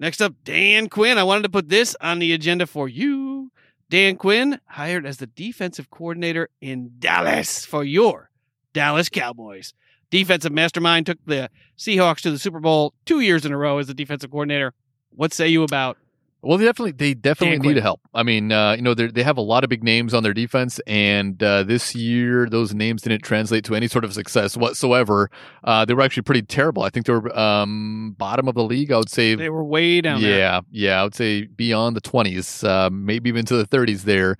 Next 0.00 0.20
up, 0.22 0.34
Dan 0.44 0.88
Quinn. 0.88 1.18
I 1.18 1.24
wanted 1.24 1.42
to 1.42 1.48
put 1.48 1.68
this 1.68 1.96
on 2.00 2.20
the 2.20 2.32
agenda 2.32 2.66
for 2.66 2.88
you. 2.88 3.50
Dan 3.90 4.16
Quinn 4.16 4.60
hired 4.66 5.04
as 5.06 5.16
the 5.16 5.26
defensive 5.26 5.90
coordinator 5.90 6.50
in 6.60 6.92
Dallas 6.98 7.64
for 7.64 7.82
your 7.82 8.30
Dallas 8.72 9.08
Cowboys. 9.08 9.74
Defensive 10.10 10.52
mastermind 10.52 11.06
took 11.06 11.18
the 11.26 11.50
Seahawks 11.76 12.20
to 12.22 12.30
the 12.30 12.38
Super 12.38 12.60
Bowl 12.60 12.94
two 13.04 13.20
years 13.20 13.44
in 13.44 13.52
a 13.52 13.58
row 13.58 13.78
as 13.78 13.86
the 13.88 13.94
defensive 13.94 14.30
coordinator. 14.30 14.72
What 15.10 15.32
say 15.32 15.48
you 15.48 15.62
about? 15.62 15.98
Well, 16.40 16.56
they 16.56 16.66
definitely 16.66 16.92
they 16.92 17.14
definitely 17.14 17.58
need 17.58 17.82
help. 17.82 18.00
I 18.14 18.22
mean, 18.22 18.52
uh, 18.52 18.74
you 18.74 18.82
know, 18.82 18.94
they 18.94 19.08
they 19.08 19.24
have 19.24 19.38
a 19.38 19.42
lot 19.42 19.64
of 19.64 19.70
big 19.70 19.82
names 19.82 20.14
on 20.14 20.22
their 20.22 20.32
defense, 20.32 20.78
and 20.86 21.42
uh, 21.42 21.64
this 21.64 21.96
year 21.96 22.48
those 22.48 22.72
names 22.72 23.02
didn't 23.02 23.22
translate 23.24 23.64
to 23.64 23.74
any 23.74 23.88
sort 23.88 24.04
of 24.04 24.14
success 24.14 24.56
whatsoever. 24.56 25.30
Uh, 25.64 25.84
they 25.84 25.94
were 25.94 26.02
actually 26.02 26.22
pretty 26.22 26.42
terrible. 26.42 26.84
I 26.84 26.90
think 26.90 27.06
they 27.06 27.12
were 27.12 27.36
um, 27.36 28.14
bottom 28.18 28.46
of 28.46 28.54
the 28.54 28.62
league. 28.62 28.92
I 28.92 28.98
would 28.98 29.10
say. 29.10 29.34
They 29.34 29.50
were 29.50 29.64
way 29.64 30.00
down 30.00 30.22
there. 30.22 30.38
yeah, 30.38 30.60
yeah, 30.70 31.00
I 31.00 31.04
would 31.04 31.16
say 31.16 31.46
beyond 31.46 31.96
the 31.96 32.00
twenties, 32.00 32.62
uh, 32.62 32.88
maybe 32.92 33.28
even 33.28 33.44
to 33.46 33.56
the 33.56 33.66
thirties 33.66 34.04
there. 34.04 34.36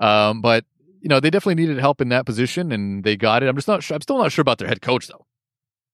Um, 0.00 0.40
but 0.40 0.64
you 1.02 1.08
know, 1.08 1.18
they 1.18 1.30
definitely 1.30 1.56
needed 1.60 1.78
help 1.78 2.00
in 2.00 2.08
that 2.10 2.24
position, 2.24 2.70
and 2.70 3.02
they 3.02 3.16
got 3.16 3.42
it. 3.42 3.48
I'm 3.48 3.56
just 3.56 3.66
not 3.68 3.82
sure. 3.82 3.96
I'm 3.96 4.00
still 4.00 4.18
not 4.18 4.30
sure 4.30 4.42
about 4.42 4.58
their 4.58 4.68
head 4.68 4.80
coach 4.80 5.08
though. 5.08 5.26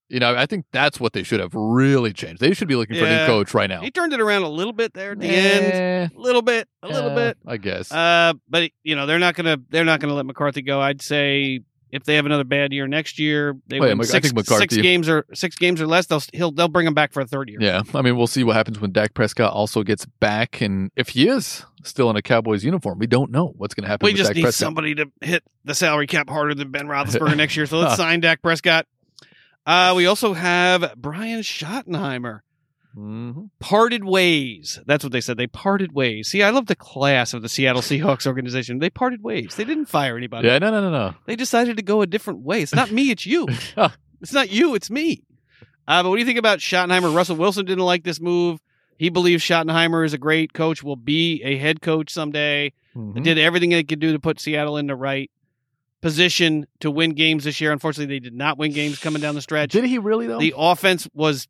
You 0.07 0.19
know, 0.19 0.35
I 0.35 0.45
think 0.47 0.65
that's 0.71 0.99
what 0.99 1.13
they 1.13 1.21
should 1.21 1.39
have 1.39 1.53
really 1.53 2.13
changed. 2.13 2.41
They 2.41 2.53
should 2.53 2.67
be 2.67 2.75
looking 2.75 2.97
for 2.97 3.05
a 3.05 3.09
new 3.09 3.25
coach 3.27 3.53
right 3.53 3.69
now. 3.69 3.81
He 3.81 3.91
turned 3.91 4.11
it 4.11 4.19
around 4.19 4.41
a 4.41 4.49
little 4.49 4.73
bit 4.73 4.93
there 4.95 5.11
at 5.11 5.19
the 5.19 5.27
end. 5.27 5.65
Eh, 5.65 6.07
A 6.15 6.19
little 6.19 6.41
bit. 6.41 6.67
A 6.81 6.87
little 6.87 7.11
eh, 7.11 7.15
bit. 7.15 7.37
I 7.45 7.57
guess. 7.57 7.91
Uh, 7.91 8.33
but 8.47 8.71
you 8.83 8.95
know 8.95 9.05
they're 9.05 9.19
not 9.19 9.35
gonna 9.35 9.57
they're 9.69 9.85
not 9.85 9.99
gonna 9.99 10.13
let 10.15 10.25
McCarthy 10.25 10.61
go. 10.61 10.79
I'd 10.79 11.01
say 11.01 11.59
if 11.91 12.03
they 12.03 12.15
have 12.15 12.25
another 12.25 12.43
bad 12.43 12.71
year 12.73 12.87
next 12.87 13.17
year, 13.19 13.55
they 13.67 13.79
Oh, 13.79 13.85
yeah, 13.85 13.93
win 13.93 14.03
six, 14.05 14.27
think 14.27 14.35
McCarthy- 14.37 14.75
six 14.75 14.77
games 14.77 15.09
or 15.09 15.25
six 15.33 15.55
games 15.55 15.81
or 15.81 15.87
less. 15.87 16.05
They'll 16.05 16.21
he'll 16.33 16.51
they'll 16.51 16.67
bring 16.67 16.85
him 16.87 16.93
back 16.93 17.13
for 17.13 17.21
a 17.21 17.25
third 17.25 17.49
year. 17.49 17.57
Yeah, 17.61 17.81
I 17.93 18.01
mean, 18.01 18.15
we'll 18.17 18.27
see 18.27 18.43
what 18.43 18.55
happens 18.55 18.79
when 18.79 18.91
Dak 18.91 19.13
Prescott 19.13 19.53
also 19.53 19.83
gets 19.83 20.05
back, 20.05 20.61
and 20.61 20.91
if 20.95 21.09
he 21.09 21.27
is 21.27 21.65
still 21.83 22.09
in 22.09 22.15
a 22.15 22.21
Cowboys 22.21 22.63
uniform, 22.63 22.99
we 22.99 23.07
don't 23.07 23.31
know 23.31 23.53
what's 23.57 23.73
going 23.73 23.83
to 23.83 23.89
happen. 23.89 24.05
we 24.05 24.13
just 24.13 24.29
Dak 24.29 24.35
need 24.35 24.41
Prescott. 24.43 24.59
somebody 24.67 24.95
to 24.95 25.05
hit 25.21 25.43
the 25.65 25.73
salary 25.75 26.07
cap 26.07 26.29
harder 26.29 26.53
than 26.53 26.71
Ben 26.71 26.87
Roethlisberger 26.87 27.35
next 27.37 27.55
year. 27.57 27.65
So 27.65 27.79
let's 27.79 27.95
sign 27.97 28.19
Dak 28.19 28.41
Prescott. 28.41 28.85
Uh, 29.65 29.93
we 29.95 30.05
also 30.05 30.33
have 30.33 30.93
Brian 30.97 31.41
Schottenheimer. 31.41 32.39
Mhm. 32.97 33.49
Parted 33.59 34.03
ways. 34.03 34.79
That's 34.85 35.03
what 35.03 35.13
they 35.13 35.21
said. 35.21 35.37
They 35.37 35.47
parted 35.47 35.93
ways. 35.93 36.27
See, 36.29 36.41
I 36.43 36.49
love 36.49 36.65
the 36.65 36.75
class 36.75 37.33
of 37.33 37.41
the 37.41 37.49
Seattle 37.49 37.81
Seahawks 37.81 38.25
organization. 38.25 38.79
They 38.79 38.89
parted 38.89 39.23
ways. 39.23 39.55
They 39.55 39.63
didn't 39.63 39.85
fire 39.85 40.17
anybody. 40.17 40.47
Yeah, 40.47 40.57
no, 40.59 40.71
no, 40.71 40.81
no, 40.81 40.89
no. 40.91 41.13
They 41.25 41.35
decided 41.35 41.77
to 41.77 41.83
go 41.83 42.01
a 42.01 42.07
different 42.07 42.39
way. 42.41 42.61
It's 42.61 42.73
not 42.73 42.91
me, 42.91 43.11
it's 43.11 43.25
you. 43.25 43.47
it's 44.21 44.33
not 44.33 44.49
you, 44.51 44.75
it's 44.75 44.89
me. 44.89 45.23
Uh, 45.87 46.03
but 46.03 46.09
what 46.09 46.15
do 46.15 46.19
you 46.19 46.25
think 46.25 46.39
about 46.39 46.59
Schottenheimer? 46.59 47.13
Russell 47.15 47.35
Wilson 47.35 47.65
didn't 47.65 47.85
like 47.85 48.03
this 48.03 48.19
move. 48.19 48.59
He 48.97 49.09
believes 49.09 49.43
Schottenheimer 49.43 50.05
is 50.05 50.13
a 50.13 50.17
great 50.17 50.53
coach, 50.53 50.83
will 50.83 50.95
be 50.95 51.41
a 51.43 51.57
head 51.57 51.81
coach 51.81 52.11
someday. 52.11 52.73
Mhm. 52.95 53.23
Did 53.23 53.37
everything 53.37 53.69
they 53.69 53.83
could 53.83 53.99
do 53.99 54.11
to 54.11 54.19
put 54.19 54.39
Seattle 54.39 54.77
in 54.77 54.87
the 54.87 54.95
right 54.95 55.31
position 56.01 56.65
to 56.79 56.89
win 56.91 57.11
games 57.11 57.43
this 57.43 57.59
year. 57.59 57.71
Unfortunately, 57.71 58.13
they 58.15 58.19
did 58.19 58.33
not 58.33 58.57
win 58.57 58.71
games 58.71 58.99
coming 58.99 59.21
down 59.21 59.35
the 59.35 59.41
stretch. 59.41 59.71
Did 59.71 59.83
he 59.85 59.97
really 59.97 60.27
though? 60.27 60.39
The 60.39 60.53
offense 60.57 61.07
was 61.13 61.47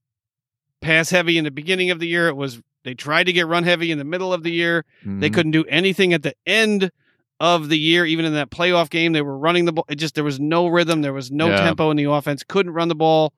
pass 0.81 1.09
heavy 1.09 1.37
in 1.37 1.43
the 1.43 1.51
beginning 1.51 1.91
of 1.91 1.99
the 1.99 2.07
year. 2.07 2.27
It 2.27 2.35
was 2.35 2.61
they 2.83 2.93
tried 2.93 3.25
to 3.25 3.33
get 3.33 3.47
run 3.47 3.63
heavy 3.63 3.91
in 3.91 3.97
the 3.97 4.03
middle 4.05 4.33
of 4.33 4.43
the 4.43 4.51
year. 4.51 4.85
They 5.03 5.29
Mhm. 5.29 5.33
couldn't 5.33 5.51
do 5.51 5.65
anything 5.65 6.13
at 6.13 6.23
the 6.23 6.33
end 6.45 6.91
of 7.39 7.69
the 7.69 7.77
year, 7.77 8.05
even 8.05 8.25
in 8.25 8.33
that 8.33 8.49
playoff 8.49 8.89
game. 8.89 9.11
They 9.13 9.21
were 9.21 9.37
running 9.37 9.65
the 9.65 9.73
ball. 9.73 9.85
It 9.89 9.95
just 9.95 10.15
there 10.15 10.23
was 10.23 10.39
no 10.39 10.67
rhythm. 10.67 11.01
There 11.01 11.13
was 11.13 11.29
no 11.31 11.47
Yeah. 11.49 11.61
tempo 11.61 11.91
in 11.91 11.97
the 11.97 12.05
offense. 12.05 12.43
Couldn't 12.47 12.73
run 12.73 12.87
the 12.87 12.95
ball. 12.95 13.33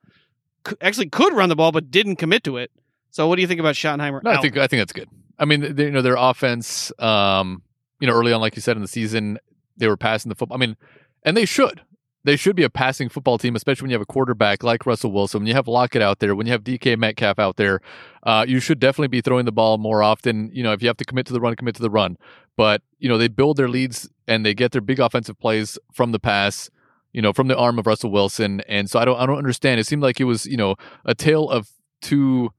Cou- 0.64 0.76
Actually, 0.82 1.10
could 1.10 1.34
run 1.34 1.50
the 1.50 1.56
ball, 1.56 1.72
but 1.72 1.90
didn't 1.92 2.18
commit 2.18 2.44
to 2.44 2.58
it. 2.58 2.72
So, 3.10 3.28
what 3.28 3.36
do 3.36 3.42
you 3.42 3.48
think 3.48 3.60
about 3.60 3.76
Schottenheimer? 3.76 4.24
No, 4.24 4.32
I 4.32 4.38
think 4.42 4.58
I 4.58 4.68
think 4.68 4.80
that's 4.82 4.94
good. 4.94 5.10
I 5.40 5.46
mean, 5.46 5.76
they, 5.76 5.86
you 5.86 5.92
know, 5.92 6.02
their 6.04 6.16
offense, 6.18 6.92
um, 7.00 7.64
you 8.00 8.08
know, 8.08 8.14
early 8.14 8.32
on, 8.32 8.42
like 8.42 8.56
you 8.56 8.62
said 8.62 8.76
in 8.76 8.82
the 8.84 8.88
season, 8.88 9.40
they 9.76 9.88
were 9.88 9.98
passing 9.98 10.30
the 10.30 10.36
football. 10.36 10.56
I 10.56 10.60
mean, 10.60 10.78
and 11.24 11.36
they 11.36 11.46
should. 11.46 11.82
They 12.24 12.36
should 12.36 12.56
be 12.56 12.64
a 12.64 12.70
passing 12.70 13.10
football 13.10 13.38
team, 13.38 13.56
especially 13.56 13.86
when 13.86 13.90
you 13.92 13.96
have 13.96 14.02
a 14.02 14.06
quarterback 14.06 14.64
like 14.64 14.86
Russell 14.86 15.12
Wilson. 15.12 15.42
When 15.42 15.48
you 15.48 15.54
have 15.56 15.68
Lockett 15.68 16.02
out 16.02 16.20
there, 16.20 16.36
when 16.36 16.46
you 16.46 16.52
have 16.52 16.64
DK 16.64 16.98
Metcalf 16.98 17.40
out 17.40 17.58
there, 17.58 17.82
uh, 18.24 18.46
you 18.48 18.60
should 18.60 18.80
definitely 18.80 19.08
be 19.08 19.22
throwing 19.22 19.46
the 19.46 19.52
ball 19.52 19.78
more 19.78 20.04
often. 20.04 20.52
You 20.54 20.62
know, 20.64 20.72
if 20.72 20.82
you 20.82 20.88
have 20.88 20.98
to 20.98 21.06
commit 21.06 21.26
to 21.28 21.34
the 21.34 21.42
run, 21.42 21.56
commit 21.56 21.76
to 21.76 21.82
the 21.82 21.90
run. 21.90 22.18
But 22.56 22.84
you 23.00 23.10
know, 23.10 23.18
they 23.18 23.28
build 23.28 23.58
their 23.58 23.70
leads 23.70 24.10
and 24.28 24.46
they 24.46 24.54
get 24.54 24.72
their 24.72 24.82
big 24.82 25.00
offensive 25.00 25.40
plays 25.40 25.80
from 25.92 26.12
the 26.12 26.20
pass. 26.20 26.70
You 27.12 27.22
know, 27.22 27.34
from 27.34 27.48
the 27.48 27.58
arm 27.58 27.78
of 27.78 27.88
Russell 27.88 28.10
Wilson, 28.10 28.62
and 28.70 28.90
so 28.90 28.98
I 28.98 29.04
don't, 29.04 29.20
I 29.20 29.26
don't 29.26 29.38
understand. 29.38 29.82
It 29.82 29.86
seemed 29.86 30.02
like 30.02 30.22
it 30.22 30.24
was, 30.24 30.46
you 30.46 30.56
know, 30.56 30.76
a 31.04 31.14
tale 31.14 31.50
of 31.50 31.70
two 32.02 32.54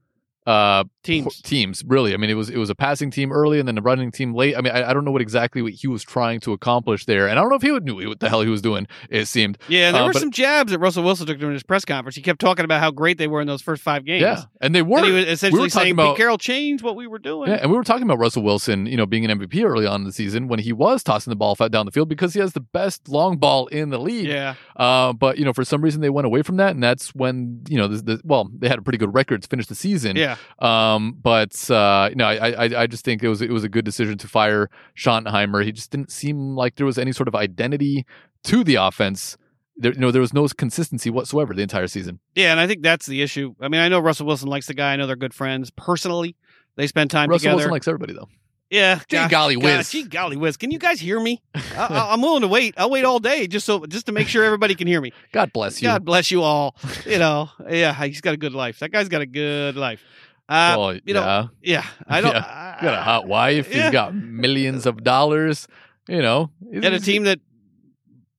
uh 0.46 0.84
teams. 1.02 1.40
teams 1.42 1.82
really 1.86 2.14
i 2.14 2.16
mean 2.16 2.30
it 2.30 2.34
was 2.34 2.48
it 2.48 2.56
was 2.56 2.70
a 2.70 2.74
passing 2.74 3.10
team 3.10 3.32
early 3.32 3.58
and 3.58 3.66
then 3.66 3.76
a 3.78 3.82
running 3.82 4.10
team 4.10 4.34
late 4.34 4.56
i 4.56 4.60
mean 4.60 4.72
i, 4.72 4.90
I 4.90 4.92
don't 4.94 5.04
know 5.04 5.10
what 5.10 5.22
exactly 5.22 5.60
what 5.62 5.72
he 5.72 5.88
was 5.88 6.02
trying 6.02 6.40
to 6.40 6.52
accomplish 6.52 7.04
there 7.06 7.26
and 7.28 7.38
i 7.38 7.42
don't 7.42 7.50
know 7.50 7.56
if 7.56 7.62
he 7.62 7.70
would 7.72 7.84
knew 7.84 8.08
what 8.08 8.20
the 8.20 8.28
hell 8.28 8.40
he 8.42 8.48
was 8.48 8.62
doing 8.62 8.86
it 9.10 9.26
seemed 9.26 9.58
Yeah, 9.68 9.90
there 9.92 10.02
Uh, 10.02 10.06
were 10.06 10.12
but- 10.12 10.20
some 10.20 10.30
jabs 10.30 10.72
that 10.72 10.78
Russell 10.78 11.02
Wilson 11.04 11.26
took 11.26 11.38
during 11.38 11.54
his 11.54 11.62
press 11.62 11.84
conference. 11.84 12.16
He 12.16 12.22
kept 12.22 12.40
talking 12.40 12.64
about 12.64 12.80
how 12.80 12.90
great 12.90 13.18
they 13.18 13.26
were 13.26 13.40
in 13.40 13.46
those 13.46 13.62
first 13.62 13.82
five 13.82 14.04
games. 14.04 14.22
yeah 14.22 14.44
and 14.60 14.74
they 14.74 14.82
were 14.82 14.98
And 14.98 15.06
he 15.06 15.12
was 15.12 15.26
essentially 15.26 15.68
talking 15.68 15.82
saying, 15.82 15.92
about- 15.94 16.14
Pete 16.14 16.18
Carroll 16.22 16.38
changed 16.38 16.82
what 16.84 16.94
we 16.96 17.06
were 17.06 17.18
doing. 17.18 17.50
yeah, 17.50 17.56
and 17.62 17.70
we 17.70 17.76
were 17.76 17.84
talking 17.84 18.04
about 18.04 18.18
Russell 18.18 18.42
Wilson, 18.42 18.86
you 18.86 18.96
know, 18.96 19.06
being 19.06 19.24
an 19.28 19.38
MVP 19.40 19.64
early 19.64 19.86
on 19.86 20.02
in 20.02 20.06
the 20.06 20.12
season 20.12 20.46
when 20.48 20.58
he 20.60 20.72
was 20.72 21.02
tossing 21.02 21.30
the 21.30 21.36
ball 21.36 21.54
down 21.54 21.86
the 21.86 21.92
field 21.92 22.08
because 22.08 22.34
he 22.34 22.40
has 22.40 22.52
the 22.52 22.60
best 22.60 23.08
long 23.08 23.36
ball 23.38 23.66
in 23.68 23.90
the 23.90 23.98
league. 23.98 24.26
Yeah. 24.26 24.54
Uh, 24.76 25.12
but 25.12 25.38
you 25.38 25.44
know, 25.44 25.52
for 25.52 25.64
some 25.64 25.82
reason 25.82 26.00
they 26.00 26.10
went 26.10 26.26
away 26.26 26.42
from 26.42 26.56
that, 26.58 26.74
and 26.74 26.82
that's 26.82 27.14
when 27.14 27.62
you 27.68 27.76
know, 27.78 27.88
the, 27.88 27.96
the, 28.02 28.20
well, 28.24 28.50
they 28.58 28.68
had 28.68 28.78
a 28.78 28.82
pretty 28.82 28.98
good 28.98 29.14
record 29.14 29.42
to 29.42 29.48
finish 29.48 29.66
the 29.66 29.74
season. 29.74 30.16
Yeah. 30.16 30.36
Um, 30.58 30.91
but 30.98 31.70
uh, 31.70 32.08
you 32.10 32.16
know, 32.16 32.26
I, 32.26 32.50
I 32.66 32.82
I 32.82 32.86
just 32.86 33.04
think 33.04 33.22
it 33.22 33.28
was 33.28 33.40
it 33.42 33.50
was 33.50 33.64
a 33.64 33.68
good 33.68 33.84
decision 33.84 34.18
to 34.18 34.28
fire 34.28 34.68
Schottenheimer. 34.96 35.64
He 35.64 35.72
just 35.72 35.90
didn't 35.90 36.10
seem 36.10 36.54
like 36.56 36.76
there 36.76 36.86
was 36.86 36.98
any 36.98 37.12
sort 37.12 37.28
of 37.28 37.34
identity 37.34 38.06
to 38.44 38.64
the 38.64 38.76
offense. 38.76 39.36
There, 39.76 39.92
you 39.92 39.98
know, 40.00 40.10
there 40.10 40.20
was 40.20 40.34
no 40.34 40.46
consistency 40.48 41.08
whatsoever 41.10 41.54
the 41.54 41.62
entire 41.62 41.86
season. 41.86 42.20
Yeah, 42.34 42.50
and 42.52 42.60
I 42.60 42.66
think 42.66 42.82
that's 42.82 43.06
the 43.06 43.22
issue. 43.22 43.54
I 43.60 43.68
mean, 43.68 43.80
I 43.80 43.88
know 43.88 44.00
Russell 44.00 44.26
Wilson 44.26 44.48
likes 44.48 44.66
the 44.66 44.74
guy. 44.74 44.92
I 44.92 44.96
know 44.96 45.06
they're 45.06 45.16
good 45.16 45.34
friends 45.34 45.70
personally. 45.70 46.36
They 46.76 46.86
spend 46.86 47.10
time 47.10 47.28
Russell 47.30 47.40
together. 47.44 47.56
Wilson 47.56 47.70
likes 47.72 47.88
everybody 47.88 48.12
though. 48.12 48.28
yeah, 48.70 48.96
Gee 49.08 49.16
gosh, 49.16 49.30
golly 49.30 49.56
whiz. 49.56 49.90
gee 49.90 50.04
golly 50.04 50.36
whiz. 50.36 50.56
Can 50.58 50.70
you 50.70 50.78
guys 50.78 51.00
hear 51.00 51.18
me? 51.20 51.42
I, 51.54 51.60
I- 51.76 52.12
I'm 52.12 52.20
willing 52.22 52.42
to 52.42 52.48
wait. 52.48 52.74
I'll 52.76 52.90
wait 52.90 53.04
all 53.06 53.18
day 53.18 53.46
just 53.46 53.64
so 53.66 53.84
just 53.86 54.06
to 54.06 54.12
make 54.12 54.28
sure 54.28 54.44
everybody 54.44 54.74
can 54.74 54.86
hear 54.86 55.00
me. 55.00 55.12
God 55.32 55.52
bless 55.54 55.80
you. 55.80 55.88
God 55.88 56.04
bless 56.04 56.30
you 56.30 56.42
all. 56.42 56.76
You 57.06 57.18
know, 57.18 57.48
yeah, 57.68 57.92
he's 58.04 58.20
got 58.20 58.34
a 58.34 58.38
good 58.38 58.52
life. 58.54 58.78
That 58.80 58.90
guy's 58.92 59.08
got 59.08 59.22
a 59.22 59.26
good 59.26 59.76
life. 59.76 60.02
Uh, 60.48 60.74
well, 60.78 60.94
you 61.04 61.14
know, 61.14 61.20
yeah. 61.22 61.46
yeah, 61.62 61.84
I 62.06 62.20
don't. 62.20 62.32
Yeah, 62.42 62.74
He's 62.80 62.82
got 62.90 62.98
a 62.98 63.02
hot 63.02 63.28
wife. 63.28 63.72
Yeah. 63.72 63.82
He's 63.84 63.92
got 63.92 64.14
millions 64.14 64.86
of 64.86 65.02
dollars. 65.04 65.68
You 66.08 66.20
know, 66.20 66.50
and 66.72 66.84
a 66.84 66.98
team 66.98 67.24
that, 67.24 67.38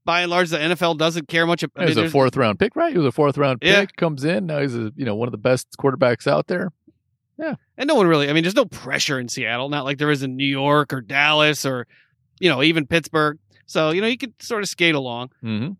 by 0.05 0.21
and 0.21 0.29
large, 0.29 0.49
the 0.49 0.57
NFL 0.57 0.97
doesn't 0.97 1.27
care 1.29 1.47
much. 1.47 1.63
ab- 1.63 1.71
I 1.77 1.81
mean, 1.85 1.89
was 1.89 1.97
a 1.97 2.09
fourth 2.09 2.35
round 2.35 2.59
pick, 2.59 2.75
right? 2.75 2.91
He 2.91 2.97
was 2.97 3.07
a 3.07 3.11
fourth 3.11 3.37
round 3.37 3.61
pick. 3.61 3.71
Yeah. 3.71 3.85
Comes 3.95 4.25
in 4.25 4.47
now. 4.47 4.59
He's 4.59 4.75
a 4.75 4.91
you 4.95 5.05
know 5.05 5.15
one 5.15 5.27
of 5.27 5.31
the 5.31 5.37
best 5.37 5.67
quarterbacks 5.79 6.27
out 6.27 6.47
there. 6.47 6.71
Yeah, 7.39 7.55
and 7.77 7.87
no 7.87 7.95
one 7.95 8.07
really. 8.07 8.29
I 8.29 8.33
mean, 8.33 8.43
there's 8.43 8.55
no 8.55 8.65
pressure 8.65 9.17
in 9.19 9.27
Seattle. 9.29 9.69
Not 9.69 9.85
like 9.85 9.97
there 9.97 10.11
is 10.11 10.23
in 10.23 10.35
New 10.35 10.45
York 10.45 10.93
or 10.93 10.99
Dallas 11.01 11.65
or, 11.65 11.87
you 12.39 12.49
know, 12.49 12.61
even 12.61 12.85
Pittsburgh. 12.85 13.39
So 13.65 13.91
you 13.91 14.01
know, 14.01 14.07
you 14.07 14.17
could 14.17 14.33
sort 14.41 14.61
of 14.61 14.69
skate 14.69 14.93
along. 14.95 15.29
Mm-hmm. 15.43 15.71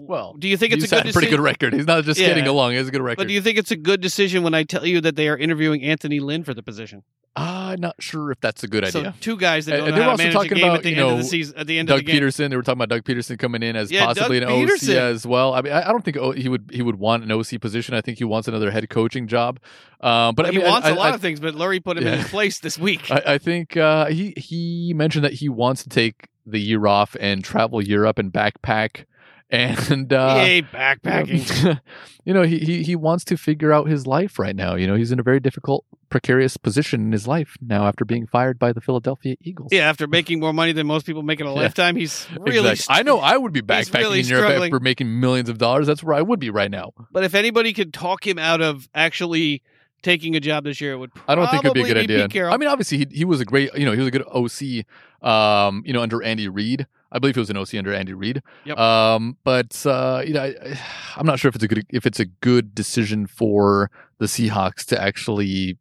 Well, 0.00 0.34
do 0.38 0.48
you 0.48 0.56
think 0.56 0.72
it's 0.72 0.84
a 0.84 0.88
good 1.02 1.06
a 1.08 1.12
pretty 1.12 1.30
good 1.30 1.40
record. 1.40 1.72
He's 1.72 1.86
not 1.86 2.04
just 2.04 2.18
Yeah. 2.20 2.34
along. 2.48 2.74
Has 2.74 2.88
a 2.88 2.90
good 2.90 3.02
record. 3.02 3.18
But 3.18 3.28
do 3.28 3.34
you 3.34 3.40
think 3.40 3.58
it's 3.58 3.70
a 3.70 3.76
good 3.76 4.00
decision 4.00 4.42
when 4.42 4.54
I 4.54 4.64
tell 4.64 4.84
you 4.86 5.00
that 5.00 5.16
they 5.16 5.28
are 5.28 5.36
interviewing 5.36 5.82
Anthony 5.82 6.20
Lynn 6.20 6.42
for 6.44 6.54
the 6.54 6.62
position? 6.62 7.02
I'm 7.36 7.80
not 7.80 7.96
sure 8.00 8.30
if 8.30 8.40
that's 8.40 8.62
a 8.62 8.68
good 8.68 8.86
So 8.88 9.00
idea. 9.00 9.14
two 9.20 9.36
guys 9.36 9.66
that 9.66 9.78
don't 9.78 9.88
and 9.88 9.96
know 9.96 10.00
they 10.02 10.06
were 10.06 10.10
also 10.12 10.30
talking 10.30 10.58
about, 10.58 10.76
at 10.76 10.82
the 10.84 10.90
you 10.90 10.96
end 10.96 11.04
of 11.04 11.10
know, 11.10 11.16
the 11.16 11.24
season. 11.24 11.56
At 11.58 11.66
the 11.66 11.78
end 11.80 11.88
Doug 11.88 12.00
of 12.00 12.06
the 12.06 12.12
game. 12.12 12.20
Doug 12.20 12.28
Pederson. 12.30 12.50
They 12.50 12.56
were 12.56 12.62
talking 12.62 12.78
about 12.78 12.88
Doug 12.90 13.02
Pederson 13.04 13.38
coming 13.40 13.62
in 13.64 13.74
as 13.74 13.90
Yeah, 13.90 14.06
possibly 14.06 14.38
Doug 14.38 14.50
an 14.52 14.68
Pederson. 14.68 14.90
OC 14.90 14.96
as 14.96 15.26
well. 15.26 15.52
I 15.52 15.60
mean, 15.62 15.72
I, 15.72 15.88
I 15.88 15.92
don't 15.92 16.04
think 16.04 16.16
he 16.36 16.48
would 16.48 16.70
he 16.72 16.80
would 16.82 16.96
want 16.96 17.24
an 17.24 17.32
OC 17.32 17.60
position. 17.60 17.94
I 17.94 18.02
think 18.02 18.18
he 18.18 18.24
wants 18.24 18.46
another 18.46 18.70
head 18.70 18.88
coaching 18.88 19.26
job. 19.26 19.58
Um, 20.00 20.36
but 20.36 20.46
I 20.46 20.50
he 20.52 20.58
wants 20.60 20.86
a 20.86 20.92
a 20.92 20.94
lot 20.94 21.12
of 21.14 21.20
things, 21.20 21.40
but 21.40 21.54
Lurie 21.56 21.82
put 21.82 21.98
him 21.98 22.06
in 22.06 22.18
his 22.20 22.28
place 22.28 22.60
this 22.60 22.78
week. 22.78 23.10
I, 23.10 23.22
I 23.26 23.38
think 23.38 23.76
uh, 23.76 24.06
he 24.06 24.32
he 24.36 24.92
mentioned 24.94 25.24
that 25.24 25.32
he 25.32 25.48
wants 25.48 25.82
to 25.82 25.88
take 25.88 26.28
the 26.46 26.60
year 26.60 26.86
off 26.86 27.16
and 27.18 27.42
travel 27.42 27.82
Europe 27.82 28.18
and 28.20 28.32
backpack. 28.32 29.06
And 29.54 30.12
uh, 30.12 30.34
Yay, 30.44 30.62
backpacking. 30.62 31.80
you 32.24 32.34
know, 32.34 32.42
he, 32.42 32.58
he 32.58 32.82
he 32.82 32.96
wants 32.96 33.24
to 33.24 33.36
figure 33.36 33.72
out 33.72 33.88
his 33.88 34.06
life 34.06 34.38
right 34.38 34.54
now. 34.56 34.74
You 34.74 34.86
know, 34.86 34.94
he's 34.94 35.12
in 35.12 35.18
a 35.20 35.22
very 35.22 35.40
difficult, 35.40 35.84
precarious 36.08 36.56
position 36.56 37.00
in 37.02 37.12
his 37.12 37.26
life 37.26 37.56
now 37.60 37.86
after 37.86 38.04
being 38.04 38.26
fired 38.26 38.58
by 38.58 38.72
the 38.72 38.80
Philadelphia 38.80 39.36
Eagles. 39.42 39.68
Yeah, 39.72 39.88
after 39.88 40.06
making 40.06 40.40
more 40.40 40.52
money 40.52 40.72
than 40.72 40.86
most 40.86 41.06
people 41.06 41.22
make 41.22 41.40
in 41.40 41.46
a 41.46 41.50
Yeah. 41.54 41.60
lifetime, 41.62 41.96
he's 41.96 42.26
really. 42.38 42.70
Exactly. 42.70 42.96
I 43.00 43.02
know 43.02 43.18
I 43.20 43.36
would 43.36 43.52
be 43.52 43.62
backpacking 43.62 43.94
really 43.98 44.20
in 44.20 44.26
Europe 44.26 44.44
struggling. 44.46 44.72
after 44.74 44.80
making 44.80 45.20
millions 45.20 45.48
of 45.48 45.58
dollars. 45.58 45.86
That's 45.86 46.02
where 46.02 46.14
I 46.14 46.22
would 46.22 46.40
be 46.40 46.50
right 46.50 46.70
now. 46.70 46.92
But 47.12 47.24
if 47.24 47.34
anybody 47.34 47.72
could 47.72 47.92
talk 47.94 48.26
him 48.26 48.38
out 48.38 48.60
of 48.60 48.88
actually 48.94 49.62
taking 50.02 50.36
a 50.36 50.40
job 50.40 50.64
this 50.64 50.80
year, 50.80 50.92
it 50.92 50.98
would. 50.98 51.10
I 51.28 51.34
don't 51.34 51.48
think 51.48 51.64
it'd 51.64 51.74
be 51.74 51.82
a 51.82 51.86
good 51.86 51.96
idea. 51.96 52.48
I 52.48 52.56
mean, 52.56 52.68
obviously 52.68 52.98
he 52.98 53.06
he 53.10 53.24
was 53.24 53.40
a 53.40 53.44
great, 53.44 53.72
you 53.74 53.84
know, 53.84 53.92
he 53.92 53.98
was 53.98 54.08
a 54.08 54.10
good 54.10 54.24
OC, 54.26 54.84
um, 55.26 55.82
you 55.86 55.92
know, 55.92 56.02
under 56.02 56.22
Andy 56.22 56.48
Reid. 56.48 56.86
I 57.14 57.20
believe 57.20 57.36
he 57.36 57.40
was 57.40 57.48
an 57.48 57.56
OC 57.56 57.74
under 57.74 57.94
Andy 57.94 58.12
Reid. 58.12 58.42
Yep. 58.64 58.76
Um, 58.76 59.38
but 59.44 59.86
uh, 59.86 60.22
you 60.26 60.34
know, 60.34 60.42
I, 60.42 60.78
I'm 61.16 61.24
not 61.24 61.38
sure 61.38 61.48
if 61.48 61.54
it's 61.54 61.64
a 61.64 61.68
good 61.68 61.86
if 61.88 62.04
it's 62.04 62.20
a 62.20 62.26
good 62.26 62.74
decision 62.74 63.26
for 63.26 63.90
the 64.18 64.26
Seahawks 64.26 64.84
to 64.86 65.00
actually 65.00 65.78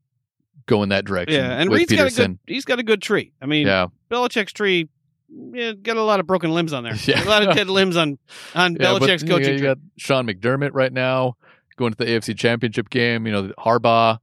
go 0.68 0.84
in 0.84 0.90
that 0.90 1.06
direction. 1.06 1.36
yeah, 1.36 1.60
and 1.60 1.72
Reid's 1.72 1.92
got 1.92 2.08
a 2.08 2.16
good. 2.16 2.40
He's 2.48 2.66
got 2.66 2.80
a 2.80 2.84
good 2.84 3.02
tree. 3.02 3.34
I 3.42 3.48
mean, 3.48 3.68
Yeah, 3.68 3.88
Belichick's 4.10 4.54
tree. 4.54 4.88
Yeah, 5.30 5.72
got 5.74 5.98
a 5.98 6.04
lot 6.04 6.20
of 6.20 6.28
broken 6.28 6.54
limbs 6.54 6.74
on 6.74 6.84
there. 6.84 6.94
Yeah. 7.06 7.24
a 7.24 7.26
lot 7.26 7.46
of 7.46 7.56
dead 7.56 7.68
limbs 7.68 7.98
on 7.98 8.20
on 8.54 8.74
yeah, 8.80 8.94
but, 8.94 9.02
Belichick's 9.02 9.24
you 9.24 9.30
know, 9.30 9.38
coaching 9.40 9.56
you 9.56 9.64
got 9.64 9.80
Sean 9.98 10.28
McDermott 10.28 10.72
right 10.74 10.94
now 10.94 11.36
going 11.76 11.92
to 11.92 11.98
the 11.98 12.06
AFC 12.06 12.38
Championship 12.38 12.90
game. 12.90 13.26
You 13.26 13.34
know, 13.34 13.54
Harbaugh. 13.58 14.20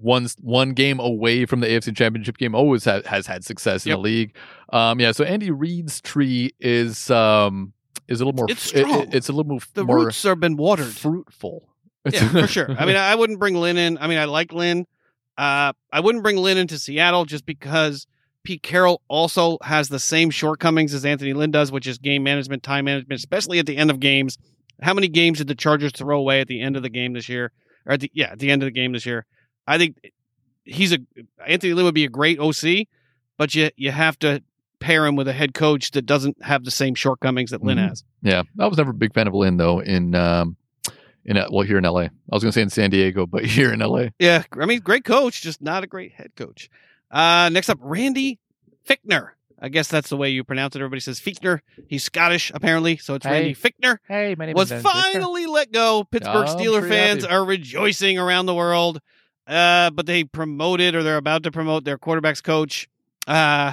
One 0.00 0.28
one 0.40 0.72
game 0.74 1.00
away 1.00 1.44
from 1.44 1.60
the 1.60 1.66
AFC 1.66 1.94
Championship 1.96 2.38
game, 2.38 2.54
always 2.54 2.84
ha- 2.84 3.02
has 3.06 3.26
had 3.26 3.44
success 3.44 3.84
in 3.84 3.90
Yep. 3.90 3.96
the 3.96 4.00
league. 4.02 4.36
Um, 4.72 5.00
yeah, 5.00 5.10
so 5.12 5.24
Andy 5.24 5.50
Reid's 5.50 6.00
tree 6.00 6.52
is 6.60 7.10
um 7.10 7.72
is 8.06 8.20
a 8.20 8.24
little 8.24 8.36
more. 8.36 8.46
It's 8.48 8.72
it- 8.72 8.78
it- 8.78 8.86
strong. 8.86 9.06
it's 9.12 9.28
a 9.28 9.32
little 9.32 9.50
more, 9.50 9.60
the 9.74 9.84
more 9.84 10.04
roots 10.06 10.22
have 10.22 10.38
been 10.40 10.56
watered. 10.56 10.86
fruitful. 10.94 11.68
Yeah, 12.10 12.28
for 12.28 12.46
sure. 12.46 12.70
I 12.78 12.86
mean, 12.86 12.96
I 12.96 13.14
wouldn't 13.16 13.38
bring 13.40 13.56
Lynn 13.56 13.76
in. 13.76 13.98
I 13.98 14.06
mean, 14.06 14.18
I 14.18 14.24
like 14.26 14.52
Lynn. 14.52 14.86
Uh, 15.36 15.72
I 15.92 16.00
wouldn't 16.00 16.22
bring 16.22 16.36
Lynn 16.36 16.58
into 16.58 16.78
Seattle 16.78 17.24
just 17.24 17.44
because 17.44 18.06
Pete 18.44 18.62
Carroll 18.62 19.02
also 19.08 19.58
has 19.62 19.88
the 19.88 19.98
same 19.98 20.30
shortcomings 20.30 20.94
as 20.94 21.04
Anthony 21.04 21.32
Lynn 21.32 21.50
does, 21.50 21.70
which 21.72 21.86
is 21.86 21.98
game 21.98 22.22
management, 22.22 22.62
time 22.62 22.84
management, 22.86 23.18
especially 23.18 23.58
at 23.58 23.66
the 23.66 23.76
end 23.76 23.90
of 23.90 24.00
games. 24.00 24.38
How 24.80 24.94
many 24.94 25.08
games 25.08 25.38
did 25.38 25.48
the 25.48 25.54
Chargers 25.56 25.92
throw 25.92 26.18
away 26.18 26.40
at 26.40 26.46
the 26.48 26.60
end 26.60 26.76
of 26.76 26.82
the 26.82 26.88
game 26.88 27.12
this 27.14 27.28
year? 27.28 27.50
Or 27.84 27.92
at 27.92 28.00
the 28.00 28.10
yeah, 28.14 28.30
at 28.30 28.38
the 28.38 28.50
end 28.50 28.62
of 28.62 28.66
the 28.68 28.70
game 28.72 28.92
this 28.92 29.04
year. 29.06 29.26
I 29.68 29.78
think 29.78 29.96
he's 30.64 30.92
a 30.92 30.98
Anthony 31.46 31.72
Lynn 31.74 31.84
would 31.84 31.94
be 31.94 32.04
a 32.04 32.08
great 32.08 32.38
OC, 32.40 32.86
but 33.36 33.54
you 33.54 33.70
you 33.76 33.90
have 33.90 34.18
to 34.20 34.42
pair 34.80 35.04
him 35.06 35.16
with 35.16 35.26
a 35.28 35.32
head 35.32 35.54
coach 35.54 35.90
that 35.92 36.02
doesn't 36.06 36.42
have 36.42 36.64
the 36.64 36.70
same 36.70 36.94
shortcomings 36.94 37.50
that 37.50 37.62
Lynn 37.62 37.78
Mhm. 37.78 37.88
has. 37.88 38.04
yeah, 38.22 38.42
I 38.58 38.66
was 38.66 38.78
never 38.78 38.90
a 38.90 38.94
big 38.94 39.12
fan 39.12 39.26
of 39.28 39.34
Lynn 39.34 39.56
though. 39.56 39.80
In 39.80 40.14
um, 40.14 40.56
in 41.24 41.36
uh, 41.36 41.46
well 41.50 41.66
here 41.66 41.78
in 41.78 41.84
LA, 41.84 42.00
I 42.02 42.10
was 42.30 42.42
going 42.42 42.50
to 42.50 42.52
say 42.52 42.62
in 42.62 42.70
San 42.70 42.90
Diego, 42.90 43.26
but 43.26 43.44
here 43.56 43.72
in 43.72 43.80
LA. 43.80 44.08
Yeah, 44.18 44.44
I 44.58 44.66
mean, 44.66 44.80
great 44.80 45.04
coach, 45.04 45.42
just 45.42 45.60
not 45.60 45.84
a 45.84 45.86
great 45.86 46.12
head 46.12 46.32
coach. 46.36 46.70
Uh, 47.10 47.48
next 47.52 47.68
up, 47.68 47.78
Randy 47.80 48.38
Fichtner. 48.88 49.30
I 49.60 49.68
guess 49.70 49.88
that's 49.88 50.08
the 50.08 50.16
way 50.16 50.30
you 50.30 50.44
pronounce 50.44 50.76
it. 50.76 50.78
Everybody 50.78 51.00
says 51.00 51.18
Fichtner. 51.20 51.60
He's 51.88 52.04
Scottish, 52.04 52.52
apparently, 52.54 52.96
so 52.96 53.14
it's 53.14 53.26
Randy 53.26 53.56
Fichtner. 53.56 53.98
Hey, 54.06 54.36
my 54.38 54.46
name 54.46 54.54
Was 54.54 54.70
finally 54.70 55.46
let 55.46 55.72
go. 55.72 56.04
Pittsburgh 56.04 56.46
Oh, 56.48 56.54
Steeler 56.56 56.88
fans 56.88 57.22
happy. 57.24 57.34
are 57.34 57.44
rejoicing 57.44 58.18
around 58.18 58.46
the 58.46 58.54
world. 58.54 59.00
Uh, 59.48 59.90
but 59.90 60.04
they 60.06 60.24
promoted, 60.24 60.94
or 60.94 61.02
they're 61.02 61.16
about 61.16 61.42
to 61.44 61.50
promote 61.50 61.84
their 61.84 61.96
quarterbacks 61.98 62.42
coach, 62.42 62.86
uh, 63.26 63.72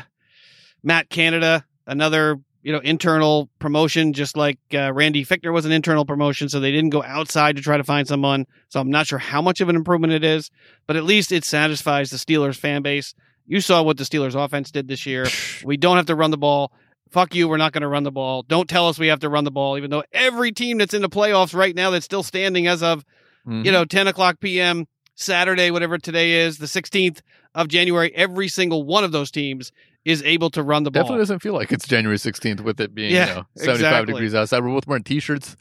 Matt 0.83 1.09
Canada, 1.09 1.65
another 1.85 2.37
you 2.63 2.71
know 2.71 2.79
internal 2.79 3.49
promotion, 3.59 4.13
just 4.13 4.37
like 4.37 4.57
uh, 4.73 4.91
Randy 4.93 5.25
Fichtner 5.25 5.51
was 5.53 5.65
an 5.65 5.71
internal 5.71 6.05
promotion. 6.05 6.47
So 6.49 6.59
they 6.59 6.71
didn't 6.71 6.91
go 6.91 7.03
outside 7.03 7.57
to 7.57 7.61
try 7.61 7.77
to 7.77 7.83
find 7.83 8.07
someone. 8.07 8.45
So 8.69 8.79
I'm 8.79 8.89
not 8.89 9.07
sure 9.07 9.19
how 9.19 9.41
much 9.41 9.59
of 9.61 9.69
an 9.69 9.75
improvement 9.75 10.13
it 10.13 10.23
is, 10.23 10.49
but 10.87 10.95
at 10.95 11.03
least 11.03 11.31
it 11.31 11.43
satisfies 11.43 12.09
the 12.09 12.17
Steelers 12.17 12.55
fan 12.57 12.81
base. 12.81 13.13
You 13.45 13.59
saw 13.61 13.83
what 13.83 13.97
the 13.97 14.03
Steelers 14.05 14.33
offense 14.33 14.71
did 14.71 14.87
this 14.87 15.05
year. 15.05 15.25
We 15.65 15.77
don't 15.77 15.97
have 15.97 16.05
to 16.07 16.15
run 16.15 16.31
the 16.31 16.37
ball. 16.37 16.71
Fuck 17.11 17.35
you, 17.35 17.47
we're 17.47 17.57
not 17.57 17.71
going 17.71 17.81
to 17.83 17.87
run 17.87 18.03
the 18.03 18.11
ball. 18.11 18.43
Don't 18.43 18.67
tell 18.67 18.87
us 18.87 18.97
we 18.99 19.07
have 19.07 19.19
to 19.21 19.29
run 19.29 19.43
the 19.43 19.51
ball, 19.51 19.77
even 19.77 19.89
though 19.89 20.03
every 20.11 20.51
team 20.51 20.77
that's 20.79 20.93
in 20.93 21.01
the 21.01 21.09
playoffs 21.09 21.53
right 21.55 21.75
now 21.75 21.89
that's 21.91 22.05
still 22.05 22.23
standing 22.23 22.65
as 22.67 22.81
of 22.81 23.03
Mhm. 23.47 23.63
you 23.65 23.71
know 23.71 23.85
10 23.85 24.07
o'clock 24.07 24.39
p.m. 24.39 24.87
Saturday, 25.15 25.71
whatever 25.71 25.97
today 25.97 26.33
is, 26.33 26.57
the 26.57 26.65
16th 26.65 27.21
of 27.55 27.67
January, 27.67 28.13
every 28.15 28.47
single 28.47 28.83
one 28.83 29.03
of 29.03 29.11
those 29.11 29.31
teams 29.31 29.71
is 30.03 30.21
able 30.23 30.49
to 30.51 30.61
run 30.61 30.83
the 30.83 30.91
ball. 30.91 31.03
Definitely 31.03 31.21
doesn't 31.21 31.39
feel 31.39 31.53
like 31.53 31.71
it's 31.71 31.87
January 31.87 32.17
16th 32.17 32.61
with 32.61 32.79
it 32.79 32.93
being 32.93 33.11
Yeah, 33.11 33.27
you 33.29 33.35
know, 33.35 33.45
75 33.55 33.75
exactly. 33.75 34.13
degrees 34.13 34.35
outside. 34.35 34.63
We're 34.63 34.69
both 34.73 34.87
wearing 34.87 35.03
t-shirts. 35.03 35.55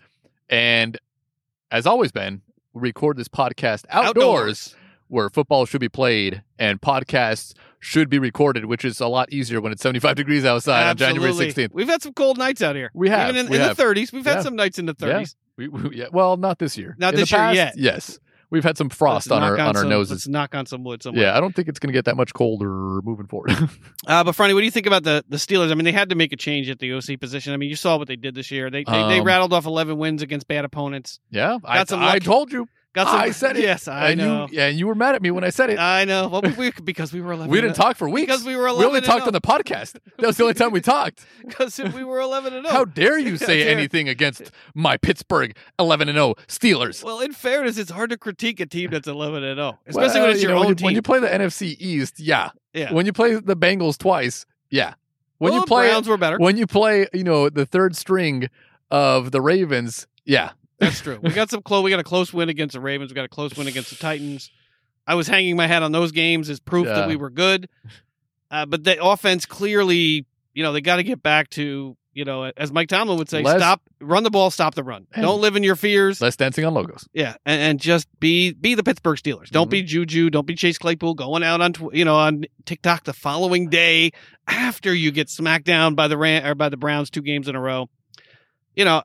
And 0.50 0.98
as 1.70 1.86
always, 1.86 2.12
Ben, 2.12 2.42
we 2.74 2.82
record 2.82 3.16
this 3.16 3.28
podcast 3.28 3.84
outdoors, 3.88 4.74
where 5.08 5.30
football 5.30 5.64
should 5.66 5.80
be 5.80 5.88
played 5.88 6.42
and 6.58 6.80
podcasts 6.80 7.54
should 7.78 8.08
be 8.10 8.18
recorded, 8.18 8.64
which 8.64 8.84
is 8.84 9.00
a 9.00 9.06
lot 9.06 9.32
easier 9.32 9.60
when 9.60 9.70
it's 9.72 9.82
75 9.82 10.16
degrees 10.16 10.44
outside 10.44 10.88
on 10.90 10.96
January 10.96 11.32
16th. 11.32 11.70
We've 11.72 11.88
had 11.88 12.02
some 12.02 12.12
cold 12.14 12.36
nights 12.38 12.60
out 12.62 12.74
here. 12.74 12.90
We 12.94 13.08
have, 13.10 13.30
Even 13.34 13.46
in, 13.46 13.54
in 13.54 13.60
have. 13.60 13.76
the 13.76 13.82
30s. 13.82 14.12
We've 14.12 14.24
had 14.24 14.42
some 14.42 14.56
nights 14.56 14.78
in 14.78 14.86
the 14.86 14.96
Yeah. 14.98 15.20
30s. 15.20 15.36
We, 15.56 15.68
we, 15.68 15.96
yeah, 15.96 16.06
well, 16.12 16.36
not 16.36 16.58
this 16.58 16.76
year. 16.76 16.96
Not 16.98 17.14
In 17.14 17.20
this 17.20 17.30
year 17.30 17.38
past, 17.38 17.54
yet. 17.54 17.74
Yes. 17.76 18.18
We've 18.54 18.64
had 18.64 18.78
some 18.78 18.88
frost 18.88 19.30
on 19.30 19.42
our 19.42 19.58
on 19.58 19.76
our 19.76 19.82
some- 19.82 19.88
noses. 19.90 20.10
Let's 20.12 20.28
knock 20.28 20.54
on 20.54 20.64
some 20.64 20.84
wood 20.84 21.02
somewhere. 21.02 21.24
Yeah, 21.24 21.36
I 21.36 21.40
don't 21.40 21.54
think 21.54 21.68
it's 21.68 21.78
going 21.78 21.88
to 21.92 21.92
get 21.92 22.06
that 22.06 22.16
much 22.16 22.32
colder 22.32 23.00
moving 23.02 23.26
forward. 23.26 23.50
Uh, 24.06 24.22
but 24.22 24.34
Franny, 24.36 24.52
what 24.52 24.60
do 24.60 24.64
you 24.66 24.70
think 24.70 24.86
about 24.86 25.02
the 25.02 25.24
the 25.28 25.38
Steelers? 25.38 25.70
I 25.70 25.74
mean, 25.74 25.84
they 25.86 25.92
had 25.92 26.10
to 26.10 26.14
make 26.14 26.32
a 26.32 26.36
change 26.36 26.68
at 26.68 26.78
the 26.78 26.92
OC 26.92 27.18
position. 27.18 27.52
I 27.54 27.56
mean, 27.56 27.70
you 27.70 27.76
saw 27.76 27.96
what 27.96 28.06
they 28.06 28.16
did 28.16 28.34
this 28.34 28.50
year. 28.50 28.70
They 28.70 28.84
they, 28.84 28.92
they 29.08 29.20
Um, 29.20 29.24
rattled 29.26 29.52
off 29.54 29.64
11 29.66 29.96
wins 29.96 30.20
against 30.22 30.46
bad 30.46 30.64
opponents. 30.64 31.20
yeah, 31.30 31.58
I, 31.64 31.84
I 31.90 32.18
told 32.18 32.52
you. 32.52 32.68
Got 32.94 33.08
ah, 33.08 33.10
some, 33.10 33.20
I 33.22 33.30
said 33.32 33.56
it. 33.56 33.62
Yes, 33.62 33.88
I 33.88 34.10
and 34.10 34.20
know. 34.20 34.46
You, 34.48 34.56
yeah, 34.56 34.68
and 34.68 34.78
you 34.78 34.86
were 34.86 34.94
mad 34.94 35.16
at 35.16 35.22
me 35.22 35.32
when 35.32 35.42
I 35.42 35.50
said 35.50 35.68
it. 35.68 35.80
I 35.80 36.04
know. 36.04 36.28
Well, 36.28 36.42
we, 36.56 36.70
because 36.70 37.12
we 37.12 37.20
were 37.20 37.32
11 37.32 37.50
we 37.50 37.60
didn't 37.60 37.74
talk 37.74 37.96
for 37.96 38.08
weeks. 38.08 38.26
Because 38.26 38.44
we 38.44 38.54
were 38.54 38.68
11. 38.68 38.80
We 38.80 38.86
only 38.86 39.00
talked 39.00 39.24
oh. 39.24 39.26
on 39.26 39.32
the 39.32 39.40
podcast. 39.40 39.98
That 40.18 40.28
was 40.28 40.36
the 40.36 40.44
only 40.44 40.54
time 40.54 40.70
we 40.70 40.80
talked. 40.80 41.26
Because 41.44 41.78
we 41.78 42.04
were 42.04 42.20
11 42.20 42.54
and 42.54 42.64
0. 42.64 42.72
How 42.72 42.84
dare 42.84 43.18
you 43.18 43.36
say 43.36 43.66
anything 43.66 44.08
against 44.08 44.50
my 44.74 44.96
Pittsburgh 44.96 45.56
11 45.78 46.08
and 46.08 46.16
0 46.16 46.34
Steelers? 46.46 47.02
Well, 47.02 47.20
in 47.20 47.32
fairness, 47.32 47.78
it's 47.78 47.90
hard 47.90 48.10
to 48.10 48.16
critique 48.16 48.60
a 48.60 48.66
team 48.66 48.90
that's 48.90 49.08
11 49.08 49.42
and 49.42 49.58
0, 49.58 49.78
especially 49.86 50.06
Well, 50.06 50.14
when 50.14 50.22
uh, 50.22 50.32
it's 50.32 50.42
you 50.42 50.48
your 50.48 50.56
know, 50.56 50.60
own 50.60 50.66
when 50.66 50.68
you, 50.68 50.74
team. 50.76 50.84
When 50.86 50.94
you 50.94 51.02
play 51.02 51.18
the 51.18 51.28
NFC 51.28 51.76
East, 51.80 52.20
yeah. 52.20 52.50
yeah. 52.72 52.92
When 52.92 53.06
you 53.06 53.12
play 53.12 53.34
the 53.34 53.56
Bengals 53.56 53.98
twice, 53.98 54.46
yeah. 54.70 54.94
When 55.38 55.52
Well, 55.52 55.60
you 55.62 55.66
play 55.66 55.88
Browns 55.88 56.08
were 56.08 56.16
better. 56.16 56.38
when 56.38 56.56
you 56.56 56.66
play, 56.68 57.08
you 57.12 57.24
know, 57.24 57.48
the 57.50 57.66
third 57.66 57.96
string 57.96 58.48
of 58.90 59.32
the 59.32 59.40
Ravens, 59.40 60.06
yeah. 60.24 60.52
That's 60.78 61.00
true. 61.00 61.18
We 61.22 61.30
got 61.30 61.50
some 61.50 61.62
close. 61.62 61.82
We 61.84 61.90
got 61.90 62.00
a 62.00 62.04
close 62.04 62.32
win 62.32 62.48
against 62.48 62.72
the 62.74 62.80
Ravens. 62.80 63.10
We 63.10 63.14
got 63.14 63.24
a 63.24 63.28
close 63.28 63.56
win 63.56 63.66
against 63.66 63.90
the 63.90 63.96
Titans. 63.96 64.50
I 65.06 65.14
was 65.14 65.26
hanging 65.28 65.56
my 65.56 65.66
hat 65.66 65.82
on 65.82 65.92
those 65.92 66.12
games 66.12 66.48
as 66.50 66.60
proof 66.60 66.86
Yeah. 66.86 66.94
that 66.94 67.08
we 67.08 67.16
were 67.16 67.30
good. 67.30 67.68
Uh, 68.50 68.66
but 68.66 68.84
the 68.84 69.02
offense 69.04 69.46
clearly, 69.46 70.26
you 70.54 70.62
know, 70.62 70.72
they 70.72 70.80
got 70.80 70.96
to 70.96 71.02
get 71.02 71.22
back 71.22 71.50
to, 71.50 71.96
you 72.12 72.24
know, 72.24 72.44
as 72.56 72.72
Mike 72.72 72.88
Tomlin 72.88 73.18
would 73.18 73.28
say, 73.28 73.42
Less- 73.42 73.58
stop, 73.60 73.82
run 74.00 74.22
the 74.22 74.30
ball, 74.30 74.50
stop 74.50 74.74
the 74.74 74.82
run. 74.84 75.06
Don't 75.20 75.40
live 75.40 75.56
in 75.56 75.62
your 75.62 75.74
fears. 75.76 76.20
Less 76.20 76.36
dancing 76.36 76.64
on 76.64 76.72
logos. 76.74 77.08
Yeah, 77.12 77.34
and, 77.44 77.60
and 77.60 77.80
just 77.80 78.06
be 78.20 78.52
be 78.52 78.74
the 78.74 78.82
Pittsburgh 78.84 79.18
Steelers. 79.18 79.50
Don't 79.50 79.64
Mm-hmm. 79.66 79.70
be 79.70 79.82
Juju. 79.82 80.30
Don't 80.30 80.46
be 80.46 80.54
Chase 80.54 80.78
Claypool 80.78 81.14
going 81.14 81.42
out 81.42 81.60
on 81.60 81.72
you 81.92 82.04
know 82.04 82.16
on 82.16 82.44
TikTok 82.64 83.04
the 83.04 83.12
following 83.12 83.68
day 83.68 84.12
after 84.46 84.94
you 84.94 85.10
get 85.10 85.28
smacked 85.28 85.66
down 85.66 85.94
by 85.96 86.06
the 86.08 86.16
Ran- 86.16 86.46
or 86.46 86.54
by 86.54 86.68
the 86.68 86.76
Browns 86.76 87.10
two 87.10 87.22
games 87.22 87.48
in 87.48 87.56
a 87.56 87.60
row. 87.60 87.88
You 88.76 88.84
know, 88.84 89.02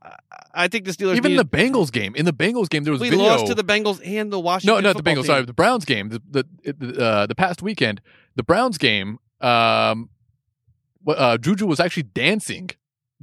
I- 0.53 0.67
think 0.67 0.86
the 0.86 0.91
Steelers 0.91 1.15
Even 1.15 1.34
need- 1.34 1.38
the 1.39 1.45
Bengals 1.45 1.91
game. 1.91 2.15
In 2.15 2.25
the 2.25 2.34
Bengals 2.34 2.69
game, 2.69 2.84
there 2.84 2.91
was 2.91 3.01
we 3.01 3.10
video. 3.10 3.25
lost 3.25 3.45
to 3.47 3.55
the 3.55 3.63
Bengals 3.63 4.01
and 4.05 4.32
the 4.34 4.39
Washington. 4.39 4.84
no, 4.84 4.89
not 4.89 4.97
the 4.97 5.03
Bengals. 5.03 5.15
team. 5.17 5.25
Sorry, 5.25 5.45
the 5.45 5.53
Browns 5.53 5.86
game. 5.86 6.10
The 6.10 6.21
the 6.63 7.03
uh, 7.03 7.25
the 7.27 7.36
past 7.36 7.62
weekend, 7.62 8.01
the 8.36 8.43
Browns 8.43 8.77
game. 8.77 9.19
Um, 9.41 10.10
uh, 11.08 11.38
Juju 11.38 11.65
was 11.65 11.79
actually 11.79 12.03
dancing 12.03 12.69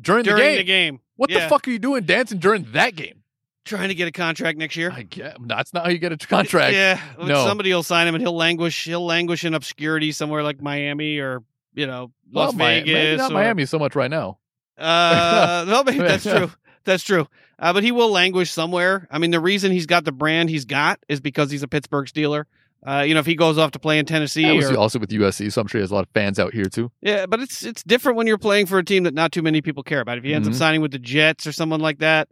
during, 0.00 0.24
during 0.24 0.38
the 0.38 0.42
game. 0.44 0.56
the 0.58 0.64
game. 0.64 1.00
What 1.16 1.30
Yeah. 1.30 1.40
the 1.44 1.48
fuck 1.48 1.66
are 1.68 1.70
you 1.70 1.78
doing 1.78 2.04
dancing 2.04 2.38
during 2.38 2.64
that 2.72 2.94
game? 2.96 3.22
Trying 3.64 3.88
to 3.88 3.94
get 3.94 4.06
a 4.06 4.12
contract 4.12 4.58
next 4.58 4.76
year. 4.76 4.92
I 4.94 5.02
get 5.02 5.36
that's 5.46 5.74
not 5.74 5.84
how 5.84 5.90
you 5.90 5.98
get 5.98 6.12
a 6.12 6.16
contract. 6.16 6.72
Yeah, 6.74 7.00
No. 7.18 7.44
somebody 7.44 7.72
will 7.74 7.82
sign 7.82 8.06
him 8.06 8.14
and 8.14 8.22
he'll 8.22 8.36
languish. 8.36 8.84
He'll 8.84 9.04
languish 9.04 9.44
in 9.44 9.54
obscurity 9.54 10.12
somewhere 10.12 10.42
like 10.44 10.62
Miami 10.62 11.18
or 11.18 11.42
you 11.74 11.86
know 11.86 12.12
Las 12.32 12.54
well, 12.54 12.68
Vegas. 12.68 12.92
maybe 12.94 13.16
not 13.16 13.30
or- 13.32 13.34
Miami 13.34 13.66
so 13.66 13.78
much 13.78 13.96
right 13.96 14.10
now. 14.10 14.38
Uh, 14.78 15.64
no, 15.66 15.82
maybe 15.86 15.98
that's 15.98 16.24
true. 16.24 16.50
That's 16.84 17.02
true. 17.02 17.26
Uh, 17.58 17.72
but 17.72 17.82
he 17.82 17.90
will 17.92 18.10
languish 18.10 18.50
somewhere. 18.50 19.08
I 19.10 19.18
mean, 19.18 19.30
the 19.30 19.40
reason 19.40 19.72
he's 19.72 19.86
got 19.86 20.04
the 20.04 20.12
brand 20.12 20.50
he's 20.50 20.64
got 20.64 21.00
is 21.08 21.20
because 21.20 21.50
he's 21.50 21.62
a 21.62 21.68
Pittsburgh 21.68 22.06
Steeler. 22.06 22.44
Uh, 22.86 23.00
you 23.00 23.14
know, 23.14 23.20
if 23.20 23.26
he 23.26 23.34
goes 23.34 23.58
off 23.58 23.72
to 23.72 23.78
play 23.80 23.98
in 23.98 24.06
Tennessee, 24.06 24.48
or, 24.62 24.76
also 24.76 24.98
with 25.00 25.10
USC, 25.10 25.50
so 25.50 25.60
I'm 25.60 25.66
sure 25.66 25.80
he 25.80 25.82
has 25.82 25.90
a 25.90 25.94
lot 25.94 26.04
of 26.04 26.10
fans 26.10 26.38
out 26.38 26.52
here 26.52 26.66
too. 26.66 26.92
yeah, 27.00 27.26
but 27.26 27.40
it's 27.40 27.64
it's 27.64 27.82
different 27.82 28.16
when 28.16 28.26
you're 28.28 28.38
playing 28.38 28.66
for 28.66 28.78
a 28.78 28.84
team 28.84 29.02
that 29.04 29.14
not 29.14 29.32
too 29.32 29.42
many 29.42 29.60
people 29.62 29.82
care 29.82 30.00
about. 30.00 30.18
If 30.18 30.24
he 30.24 30.32
ends 30.34 30.46
Mhm. 30.46 30.52
up 30.52 30.56
signing 30.58 30.80
with 30.82 30.92
the 30.92 30.98
Jets 31.00 31.46
or 31.48 31.52
someone 31.52 31.80
like 31.80 31.98
that, 31.98 32.28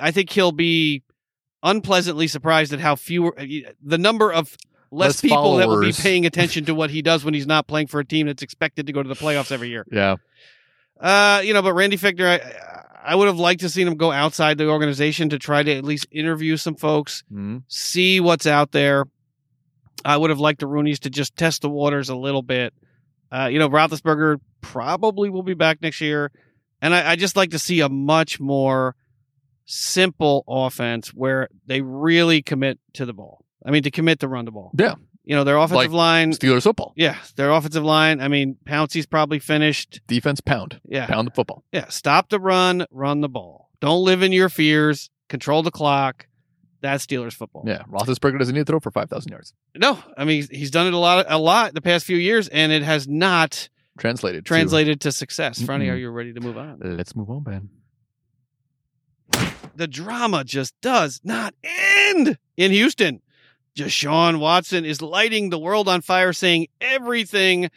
I 0.00 0.12
think 0.12 0.30
he'll 0.30 0.52
be 0.52 1.02
unpleasantly 1.64 2.28
surprised 2.28 2.72
at 2.72 2.78
how 2.80 2.94
fewer 2.94 3.34
the 3.82 3.98
number 3.98 4.32
of 4.32 4.56
less, 4.92 5.08
Less 5.08 5.20
people 5.22 5.56
that 5.56 5.68
will 5.68 5.80
be 5.80 5.92
paying 5.92 6.24
attention 6.30 6.64
to 6.66 6.74
what 6.74 6.90
he 6.90 7.02
does 7.02 7.24
when 7.24 7.34
he's 7.34 7.46
not 7.46 7.66
playing 7.66 7.88
for 7.88 7.98
a 7.98 8.04
team 8.04 8.26
that's 8.28 8.42
expected 8.42 8.86
to 8.86 8.92
go 8.92 9.02
to 9.02 9.08
the 9.08 9.16
playoffs 9.16 9.50
every 9.50 9.68
year. 9.70 9.84
Yeah, 9.90 10.16
Uh, 11.00 11.40
you 11.44 11.52
know, 11.54 11.62
but 11.62 11.74
Randy 11.74 11.96
Fichtner, 11.96 12.40
I, 12.40 13.12
I 13.12 13.14
would 13.14 13.28
have 13.28 13.38
liked 13.38 13.60
to 13.60 13.68
seen 13.68 13.86
him 13.86 13.96
go 13.96 14.10
outside 14.12 14.58
the 14.58 14.68
organization 14.68 15.28
to 15.30 15.38
try 15.38 15.62
to 15.62 15.72
at 15.76 15.84
least 15.84 16.06
interview 16.10 16.56
some 16.56 16.74
folks, 16.74 17.22
Mhm. 17.32 17.62
see 17.68 18.20
what's 18.20 18.46
out 18.46 18.72
there. 18.72 19.04
I 20.04 20.16
would 20.16 20.30
have 20.30 20.40
liked 20.40 20.60
the 20.60 20.66
Rooneys 20.66 20.98
to 21.00 21.10
just 21.10 21.36
test 21.36 21.62
the 21.62 21.68
waters 21.70 22.08
a 22.08 22.16
little 22.16 22.42
bit. 22.42 22.72
Uh, 23.32 23.48
you 23.50 23.58
know, 23.58 23.68
Roethlisberger 23.68 24.38
probably 24.60 25.28
will 25.30 25.42
be 25.42 25.54
back 25.54 25.80
next 25.82 26.00
year, 26.00 26.30
and 26.82 26.94
I, 26.94 27.10
I 27.12 27.16
just 27.16 27.36
like 27.36 27.50
to 27.50 27.58
see 27.58 27.80
a 27.80 27.88
much 27.88 28.40
more 28.40 28.94
simple 29.66 30.44
offense 30.48 31.08
where 31.08 31.48
they 31.66 31.80
really 31.82 32.42
commit 32.42 32.78
to 32.94 33.04
the 33.06 33.12
ball. 33.12 33.44
I 33.64 33.70
mean, 33.70 33.82
to 33.82 33.90
commit 33.90 34.20
to 34.20 34.28
run 34.28 34.44
the 34.46 34.50
ball. 34.50 34.70
Yeah. 34.78 34.94
You 35.28 35.36
know, 35.36 35.44
their 35.44 35.58
offensive 35.58 35.92
Like- 35.92 35.96
line. 35.96 36.32
Steelers 36.32 36.62
football 36.62 36.94
Yeah, 36.96 37.18
their 37.36 37.50
offensive 37.50 37.84
line. 37.84 38.20
I 38.22 38.28
mean, 38.28 38.56
Pouncey's 38.64 39.04
probably 39.04 39.38
finished. 39.38 40.00
defense 40.06 40.40
pound 40.40 40.80
Yeah, 40.88 41.06
pound 41.06 41.28
the 41.28 41.32
football. 41.32 41.64
yeah, 41.70 41.86
stop 41.88 42.30
the 42.30 42.40
run, 42.40 42.86
run 42.90 43.20
the 43.20 43.28
ball. 43.28 43.68
Don't 43.80 44.02
live 44.04 44.22
in 44.22 44.32
your 44.32 44.48
fears. 44.48 45.10
Control 45.28 45.62
the 45.62 45.70
clock. 45.70 46.26
That's 46.80 47.04
Steelers 47.04 47.34
football. 47.34 47.64
Yeah, 47.66 47.82
Roethlisberger 47.90 48.38
doesn't 48.38 48.54
need 48.54 48.60
to 48.60 48.64
throw 48.72 48.80
for 48.80 48.90
five 48.90 49.10
thousand 49.10 49.30
yards. 49.32 49.52
No, 49.76 49.98
I 50.16 50.24
mean 50.24 50.46
he's 50.50 50.70
done 50.70 50.86
it 50.86 50.94
a 50.94 50.98
lot, 50.98 51.26
a 51.28 51.36
lot 51.36 51.74
the 51.74 51.82
past 51.82 52.06
few 52.06 52.16
years, 52.16 52.48
and 52.48 52.72
it 52.72 52.82
has 52.82 53.06
not 53.06 53.68
Translated. 53.98 54.44
to- 54.46 54.48
translated 54.48 54.98
to 55.02 55.12
success. 55.12 55.60
Franny, 55.60 55.84
Mm-mm. 55.88 55.92
are 55.92 55.96
you 55.96 56.08
ready 56.10 56.32
to 56.32 56.40
move 56.40 56.56
on? 56.56 56.78
Let's 56.82 57.14
move 57.14 57.28
on, 57.28 57.42
Ben. 57.42 57.68
The 59.76 59.86
drama 59.86 60.42
just 60.44 60.74
does 60.80 61.20
not 61.22 61.54
end 61.62 62.38
in 62.56 62.72
Houston. 62.72 63.20
Deshaun 63.78 64.40
Watson 64.40 64.84
is 64.84 65.00
lighting 65.00 65.50
the 65.50 65.58
world 65.58 65.88
on 65.88 66.00
fire, 66.00 66.32
saying 66.32 66.66
everything 66.80 67.70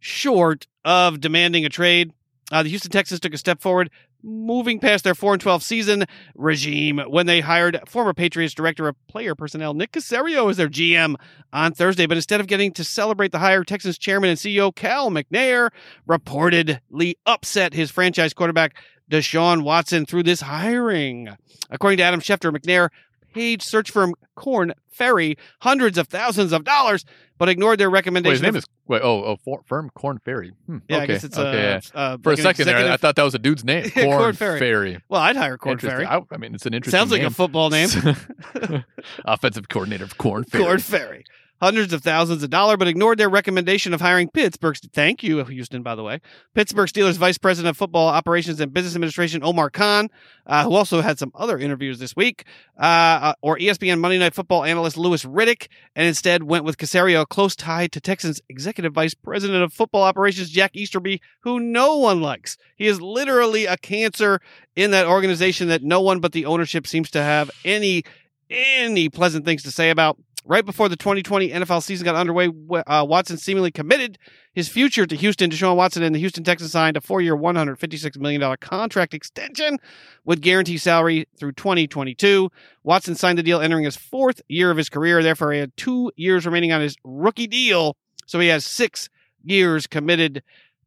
short 0.00 0.66
of 0.86 1.20
demanding 1.20 1.66
a 1.66 1.68
trade. 1.68 2.14
Uh, 2.50 2.62
the 2.62 2.70
Houston 2.70 2.90
Texans 2.90 3.20
took 3.20 3.34
a 3.34 3.38
step 3.38 3.60
forward, 3.60 3.90
moving 4.22 4.80
past 4.80 5.04
their 5.04 5.14
4 5.14 5.34
and 5.34 5.42
12 5.42 5.62
season 5.62 6.06
regime 6.34 6.98
when 7.08 7.26
they 7.26 7.40
hired 7.40 7.78
former 7.86 8.14
Patriots 8.14 8.54
director 8.54 8.88
of 8.88 8.96
player 9.06 9.34
personnel 9.34 9.74
Nick 9.74 9.92
Caserio 9.92 10.48
as 10.48 10.56
their 10.56 10.70
GM 10.70 11.16
on 11.52 11.74
Thursday. 11.74 12.06
But 12.06 12.16
instead 12.16 12.40
of 12.40 12.46
getting 12.46 12.72
to 12.72 12.82
celebrate 12.82 13.30
the 13.30 13.38
hire, 13.38 13.64
Texans 13.64 13.98
chairman 13.98 14.30
and 14.30 14.38
CEO 14.38 14.74
Cal 14.74 15.10
McNair 15.10 15.68
reportedly 16.08 17.16
upset 17.26 17.74
his 17.74 17.90
franchise 17.90 18.32
quarterback 18.32 18.74
Deshaun 19.10 19.62
Watson 19.62 20.06
through 20.06 20.22
this 20.22 20.40
hiring. 20.40 21.28
According 21.70 21.98
to 21.98 22.04
Adam 22.04 22.20
Schefter, 22.20 22.50
McNair 22.50 22.88
paid 23.32 23.62
search 23.62 23.90
firm 23.90 24.14
Korn 24.34 24.72
Ferry 24.88 25.36
hundreds 25.60 25.98
of 25.98 26.08
thousands 26.08 26.52
of 26.52 26.64
dollars, 26.64 27.04
but 27.38 27.48
ignored 27.48 27.78
their 27.78 27.90
Wait, 27.90 27.94
recommendation. 27.94 28.32
his 28.32 28.42
name 28.42 28.56
is 28.56 28.64
wait. 28.86 29.02
Oh, 29.02 29.24
oh, 29.24 29.36
for, 29.36 29.62
firm 29.66 29.90
Korn 29.94 30.18
Ferry. 30.24 30.52
Hmm, 30.66 30.78
yeah, 30.88 30.96
okay. 30.96 31.02
I 31.02 31.06
guess 31.06 31.24
it's 31.24 31.38
okay. 31.38 31.80
uh, 31.94 31.98
uh, 31.98 32.16
For 32.22 32.30
like 32.30 32.38
a 32.38 32.42
second 32.42 32.66
there, 32.66 32.92
I 32.92 32.96
thought 32.96 33.16
that 33.16 33.22
was 33.22 33.34
a 33.34 33.38
dude's 33.38 33.64
name. 33.64 33.90
Corn, 33.94 34.18
Korn 34.18 34.34
Ferry. 34.34 34.58
Ferry. 34.58 35.00
Well, 35.08 35.20
I'd 35.20 35.36
hire 35.36 35.56
Corn. 35.56 35.78
Ferry. 35.78 36.04
I, 36.04 36.20
I 36.30 36.36
mean, 36.36 36.54
it's 36.54 36.66
an 36.66 36.74
interesting. 36.74 36.98
Sounds 36.98 37.10
like 37.10 37.20
a 37.20 37.24
name. 37.24 37.32
football 37.32 37.70
name. 37.70 37.88
Offensive 39.24 39.68
coordinator 39.68 40.04
of 40.04 40.18
Korn 40.18 40.44
Ferry. 40.44 40.64
Korn 40.64 40.78
Ferry. 40.78 41.24
Hundreds 41.60 41.92
of 41.92 42.02
thousands 42.02 42.42
of 42.42 42.50
dollars, 42.50 42.76
but 42.78 42.86
ignored 42.86 43.18
their 43.18 43.28
recommendation 43.28 43.92
of 43.92 44.00
hiring 44.00 44.28
Pittsburgh's. 44.28 44.80
Thank 44.92 45.22
you, 45.22 45.42
Houston, 45.44 45.82
by 45.82 45.94
the 45.94 46.04
way. 46.04 46.20
Pittsburgh 46.54 46.88
Steelers 46.88 47.16
Vice 47.16 47.38
President 47.38 47.70
of 47.70 47.76
Football 47.76 48.08
Operations 48.08 48.60
and 48.60 48.72
Business 48.72 48.94
Administration, 48.94 49.42
Omar 49.42 49.68
Khan, 49.70 50.08
uh, 50.46 50.64
who 50.64 50.74
also 50.74 51.00
had 51.00 51.18
some 51.18 51.32
other 51.34 51.58
interviews 51.58 51.98
this 51.98 52.14
week, 52.14 52.44
uh, 52.78 52.82
uh, 52.82 53.32
or 53.42 53.58
ESPN 53.58 53.98
Monday 53.98 54.18
Night 54.18 54.34
Football 54.34 54.64
analyst 54.64 54.96
Louis 54.96 55.24
Riddick, 55.24 55.66
and 55.96 56.06
instead 56.06 56.44
went 56.44 56.64
with 56.64 56.76
Caserio, 56.76 57.26
close 57.26 57.56
tie 57.56 57.88
to 57.88 58.00
Texans 58.00 58.40
Executive 58.48 58.92
Vice 58.92 59.14
President 59.14 59.62
of 59.62 59.72
Football 59.72 60.02
Operations, 60.02 60.50
Jack 60.50 60.76
Easterby, 60.76 61.20
who 61.40 61.58
no 61.58 61.96
one 61.96 62.20
likes. 62.20 62.56
He 62.76 62.86
is 62.86 63.00
literally 63.00 63.66
a 63.66 63.76
cancer 63.76 64.40
in 64.76 64.92
that 64.92 65.06
organization 65.06 65.68
that 65.68 65.82
no 65.82 66.00
one 66.00 66.20
but 66.20 66.32
the 66.32 66.46
ownership 66.46 66.86
seems 66.86 67.10
to 67.10 67.22
have 67.22 67.50
any 67.64 68.04
any 68.50 69.08
pleasant 69.08 69.44
things 69.44 69.62
to 69.62 69.70
say 69.70 69.90
about. 69.90 70.18
Right 70.48 70.64
before 70.64 70.88
the 70.88 70.96
2020 70.96 71.50
NFL 71.50 71.82
season 71.82 72.06
got 72.06 72.14
underway, 72.14 72.48
uh, 72.86 73.04
Watson 73.06 73.36
seemingly 73.36 73.70
committed 73.70 74.16
his 74.54 74.66
future 74.66 75.04
to 75.04 75.14
Houston. 75.14 75.50
Deshaun 75.50 75.76
Watson 75.76 76.02
and 76.02 76.14
the 76.14 76.18
Houston 76.18 76.42
Texans 76.42 76.72
signed 76.72 76.96
a 76.96 77.02
four-year, 77.02 77.36
$156 77.36 78.16
million 78.16 78.56
contract 78.58 79.12
extension 79.12 79.76
with 80.24 80.40
guaranteed 80.40 80.80
salary 80.80 81.28
through 81.38 81.52
2022. 81.52 82.50
Watson 82.82 83.14
signed 83.14 83.36
the 83.36 83.42
deal 83.42 83.60
entering 83.60 83.84
his 83.84 83.98
fourth 83.98 84.40
year 84.48 84.70
of 84.70 84.78
his 84.78 84.88
career. 84.88 85.22
Therefore, 85.22 85.52
he 85.52 85.58
had 85.60 85.76
two 85.76 86.10
years 86.16 86.46
remaining 86.46 86.72
on 86.72 86.80
his 86.80 86.96
rookie 87.04 87.46
deal. 87.46 87.98
So 88.24 88.40
he 88.40 88.48
has 88.48 88.64
six 88.64 89.10
years 89.44 89.86
committed 89.86 90.42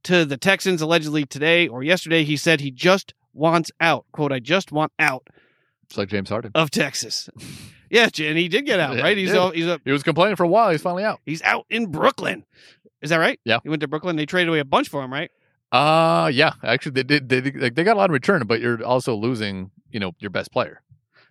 to 0.05 0.25
the 0.25 0.37
Texans. 0.37 0.81
Allegedly 0.81 1.27
today 1.27 1.67
or 1.67 1.83
yesterday, 1.83 2.23
he 2.23 2.35
said 2.35 2.61
he 2.61 2.71
just 2.71 3.13
wants 3.31 3.69
out. 3.79 4.05
Quote, 4.11 4.31
I 4.31 4.39
just 4.39 4.71
want 4.71 4.91
out 4.97 5.27
It's 5.85 5.97
like 5.99 6.09
James 6.09 6.29
Harden. 6.29 6.51
of 6.55 6.71
Texas. 6.71 7.29
Yeah, 7.91 8.07
and 8.23 8.37
he 8.37 8.47
did 8.47 8.65
get 8.65 8.79
out, 8.79 8.97
right? 8.97 9.17
he 9.17 9.25
He's 9.25 9.35
all, 9.35 9.51
he's 9.51 9.67
a, 9.67 9.79
He 9.85 9.91
was 9.91 10.01
complaining 10.01 10.37
for 10.37 10.43
a 10.43 10.47
while. 10.47 10.71
He's 10.71 10.81
finally 10.81 11.03
out. 11.03 11.19
he's 11.25 11.41
out 11.43 11.65
in 11.69 11.87
Brooklyn. 11.91 12.45
Is 13.01 13.09
that 13.11 13.17
right? 13.17 13.39
Yeah. 13.43 13.59
He 13.63 13.69
went 13.69 13.81
to 13.81 13.87
Brooklyn. 13.87 14.15
They 14.15 14.25
traded 14.25 14.49
away 14.49 14.59
a 14.59 14.65
bunch 14.65 14.87
for 14.89 15.03
him, 15.03 15.11
right? 15.11 15.29
Uh 15.71 16.29
yeah. 16.33 16.53
Actually, 16.63 16.93
they 16.93 17.03
did. 17.03 17.29
They, 17.29 17.39
they, 17.39 17.69
they 17.69 17.83
got 17.83 17.95
a 17.95 17.99
lot 17.99 18.09
in 18.09 18.13
return, 18.13 18.43
but 18.47 18.59
you're 18.61 18.83
also 18.83 19.15
losing. 19.15 19.71
You 19.91 19.99
know, 19.99 20.13
your 20.19 20.29
best 20.29 20.51
player. 20.53 20.81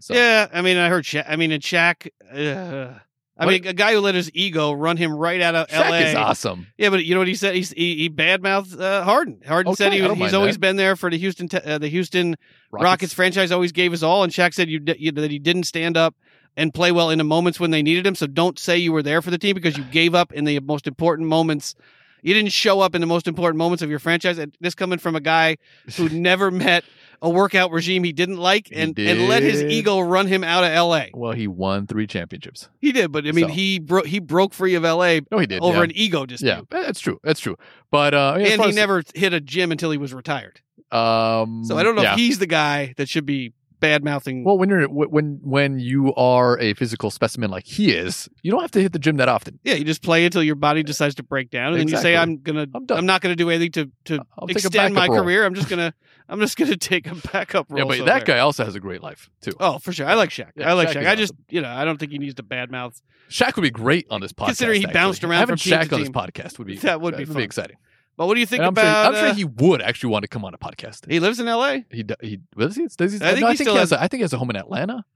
So 0.01 0.14
Yeah, 0.14 0.47
I 0.53 0.61
mean, 0.61 0.76
I 0.76 0.89
heard. 0.91 1.07
Sha- 1.07 1.24
I 1.26 1.37
mean, 1.37 1.51
and 1.51 1.62
Shaq. 1.62 2.09
Uh, 2.30 2.99
I 3.39 3.47
What- 3.47 3.53
mean, 3.53 3.66
a 3.66 3.72
guy 3.72 3.93
who 3.95 4.01
let 4.01 4.14
his 4.14 4.30
ego 4.34 4.72
run 4.72 4.99
him 4.99 5.14
right 5.14 5.41
out 5.41 5.55
of 5.55 5.68
Shaq 5.68 5.87
L.A. 5.87 6.01
is 6.09 6.14
awesome. 6.14 6.66
Yeah, 6.76 6.91
but 6.91 7.05
you 7.07 7.14
know 7.14 7.20
what 7.22 7.28
he 7.28 7.34
said? 7.34 7.55
He's, 7.55 7.70
he 7.70 7.97
he 7.97 8.11
badmouthed 8.11 8.78
uh, 8.78 9.03
Harden. 9.03 9.41
Harden 9.47 9.74
said 9.76 9.93
he 9.95 10.01
he's 10.14 10.34
always 10.34 10.57
that. 10.57 10.61
been 10.61 10.76
there 10.76 10.95
for 10.97 11.11
the 11.11 11.16
Houston 11.16 11.49
uh, 11.64 11.78
the 11.78 11.89
Houston 11.89 12.37
Rockets. 12.70 13.14
franchise. 13.14 13.51
Always 13.51 13.72
gave 13.72 13.93
his 13.93 14.03
all, 14.03 14.24
and 14.24 14.32
Shaq 14.32 14.53
said 14.53 14.68
you, 14.68 14.80
you 14.99 15.12
that 15.12 15.30
he 15.30 15.39
didn't 15.39 15.64
stand 15.64 15.97
up 15.97 16.14
and 16.61 16.72
play 16.74 16.92
well 16.92 17.11
in 17.11 17.18
the 17.18 17.24
moments 17.24 17.58
when 17.58 17.70
they 17.70 17.82
needed 17.82 18.06
him. 18.06 18.14
So 18.14 18.26
don't 18.26 18.58
say 18.58 18.76
you 18.78 18.92
were 18.92 19.02
there 19.02 19.22
for 19.22 19.30
the 19.30 19.38
team 19.38 19.54
because 19.54 19.76
you 19.78 19.84
gave 19.84 20.14
up 20.14 20.32
in 20.32 20.44
the 20.44 20.61
most 20.61 20.86
important 20.86 21.28
moments. 21.28 21.74
You 22.22 22.34
didn't 22.34 22.52
show 22.52 22.80
up 22.80 22.94
in 22.94 23.00
the 23.00 23.06
most 23.06 23.26
important 23.26 23.56
moments 23.58 23.82
of 23.82 23.88
your 23.88 23.98
franchise. 23.98 24.36
And 24.36 24.54
this 24.61 24.74
coming 24.74 24.98
from 24.98 25.16
a 25.16 25.20
guy 25.20 25.56
who 25.96 26.08
never 26.30 26.50
met 26.50 26.84
a 27.22 27.30
workout 27.30 27.70
regime 27.70 28.04
he 28.04 28.12
didn't 28.12 28.36
like 28.36 28.68
and, 28.72 28.98
and 28.98 29.26
let 29.28 29.42
his 29.42 29.62
ego 29.62 30.00
run 30.00 30.26
him 30.26 30.42
out 30.44 30.64
of 30.64 30.70
LA. 30.72 31.04
Well, 31.14 31.32
he 31.32 31.46
won 31.46 31.86
three 31.86 32.06
championships. 32.06 32.68
He 32.80 32.92
did, 32.92 33.11
but 33.12 33.26
I 33.26 33.32
mean, 33.32 33.46
So. 33.48 33.52
he 33.52 33.78
broke 33.78 34.06
he 34.06 34.18
broke 34.20 34.52
free 34.54 34.74
of 34.74 34.82
LA 34.82 35.20
No, 35.30 35.38
he 35.38 35.46
did. 35.46 35.62
over 35.62 35.78
yeah. 35.78 35.84
an 35.84 35.92
ego 35.94 36.26
dispute. 36.26 36.48
Yeah, 36.48 36.61
that's 36.68 37.00
true. 37.00 37.18
That's 37.24 37.40
true. 37.40 37.56
But 37.90 38.12
uh, 38.14 38.36
yeah, 38.38 38.48
and 38.52 38.62
he 38.62 38.68
as- 38.70 38.74
never 38.76 39.02
hit 39.14 39.32
a 39.32 39.40
gym 39.40 39.72
until 39.72 39.90
he 39.90 39.98
was 39.98 40.12
retired. 40.14 40.61
Um, 40.92 41.64
So 41.64 41.76
I 41.78 41.82
don't 41.82 41.94
know 41.94 42.02
yeah. 42.02 42.12
if 42.14 42.18
he's 42.18 42.38
the 42.38 42.46
guy 42.46 42.94
that 42.96 43.08
should 43.08 43.26
be 43.26 43.52
bad 43.81 44.05
mouthing. 44.05 44.45
Well, 44.45 44.57
when 44.59 44.68
you're 44.68 44.87
when 44.89 45.41
when 45.43 45.78
you 45.81 46.14
are 46.14 46.59
a 46.61 46.74
physical 46.74 47.11
specimen 47.11 47.51
like 47.51 47.66
he 47.66 47.91
is, 47.93 48.28
you 48.43 48.51
don't 48.51 48.61
have 48.61 48.70
to 48.72 48.81
hit 48.81 48.93
the 48.93 48.99
gym 48.99 49.16
that 49.16 49.28
often. 49.28 49.59
yeah, 49.64 49.74
you 49.74 49.85
just 49.85 50.03
play 50.03 50.24
until 50.24 50.43
your 50.43 50.55
body 50.55 50.83
decides 50.83 51.14
to 51.16 51.22
break 51.22 51.51
down, 51.51 51.72
and 51.72 51.81
then 51.81 51.89
you 51.89 51.97
say, 51.97 52.16
"I'm 52.16 52.39
gonna, 52.39 52.66
I'm 52.74 52.87
done. 52.87 52.99
I'm, 52.99 53.07
not 53.07 53.20
gonna 53.20 53.37
do 53.37 53.51
anything 53.51 53.72
to 53.72 53.91
to 54.16 54.24
I'll 54.39 54.47
extend 54.49 54.95
my 54.95 55.07
role. 55.07 55.22
career. 55.22 55.45
I'm 55.45 55.55
just 55.55 55.68
gonna, 55.68 55.93
I'm 56.28 56.39
just 56.41 56.57
gonna 56.57 56.76
take 56.91 57.07
a 57.07 57.14
backup 57.33 57.70
role." 57.70 57.78
Yeah, 57.78 57.85
but 57.85 57.97
somewhere." 57.97 58.18
that 58.18 58.26
guy 58.26 58.39
also 58.39 58.64
has 58.64 58.74
a 58.74 58.81
great 58.81 59.03
life 59.03 59.31
too. 59.41 59.53
Oh, 59.59 59.78
for 59.78 59.93
sure. 59.93 60.07
I 60.07 60.14
like 60.14 60.31
Shaq. 60.31 60.51
Yeah, 60.57 60.70
I 60.70 60.74
like 60.74 60.89
Shaq 60.89 61.03
Shaq. 61.03 61.09
I 61.09 61.14
just, 61.16 61.33
you 61.49 61.61
know, 61.61 61.70
I 61.70 61.85
don't 61.85 61.99
think 61.99 62.12
he 62.12 62.18
needs 62.18 62.35
to 62.35 62.43
badmouth. 62.43 63.01
Shaq 63.28 63.57
would 63.57 63.62
be 63.62 63.70
great 63.70 64.07
on 64.11 64.20
this 64.20 64.33
podcast. 64.33 64.47
Considering 64.47 64.81
he 64.81 64.87
actually. 64.87 64.95
bounced 65.01 65.24
around 65.24 65.39
having 65.41 65.57
from 65.57 65.59
team 65.59 65.72
Shaq 65.74 65.93
on 65.93 66.01
this 66.01 66.09
podcast 66.11 66.59
would 66.59 66.66
be 66.66 66.76
That 66.78 67.01
would 67.01 67.16
be 67.16 67.24
fun. 67.24 67.43
exciting. 67.43 67.76
But 68.21 68.27
what 68.27 68.35
do 68.35 68.41
you 68.41 68.45
think 68.47 68.61
I'm, 68.62 68.75
sure, 68.75 68.85
about? 68.85 69.14
I'm 69.14 69.18
sure 69.18 69.29
uh, 69.31 69.35
he 69.35 69.47
would 69.47 69.81
actually 69.81 70.11
want 70.11 70.25
to 70.25 70.29
come 70.29 70.45
on 70.45 70.53
a 70.53 70.59
podcast. 70.59 71.11
he 71.11 71.21
lives 71.21 71.41
in 71.41 71.49
L.A. 71.49 71.87
He 71.91 72.05
he 72.21 72.39
does 72.55 72.77
he 72.77 72.87
does 72.99 73.12
he? 73.14 73.18
I 73.18 73.18
think 73.18 73.23
no, 73.23 73.35
he 73.37 73.45
I 73.45 73.47
think 73.49 73.57
still 73.62 73.73
he 73.73 73.79
has. 73.79 73.89
has- 73.93 73.99
A, 73.99 74.03
I 74.03 74.09
think 74.09 74.18
he 74.18 74.23
has 74.25 74.35
a 74.35 74.37
home 74.37 74.51
in 74.51 74.57
Atlanta. 74.57 75.07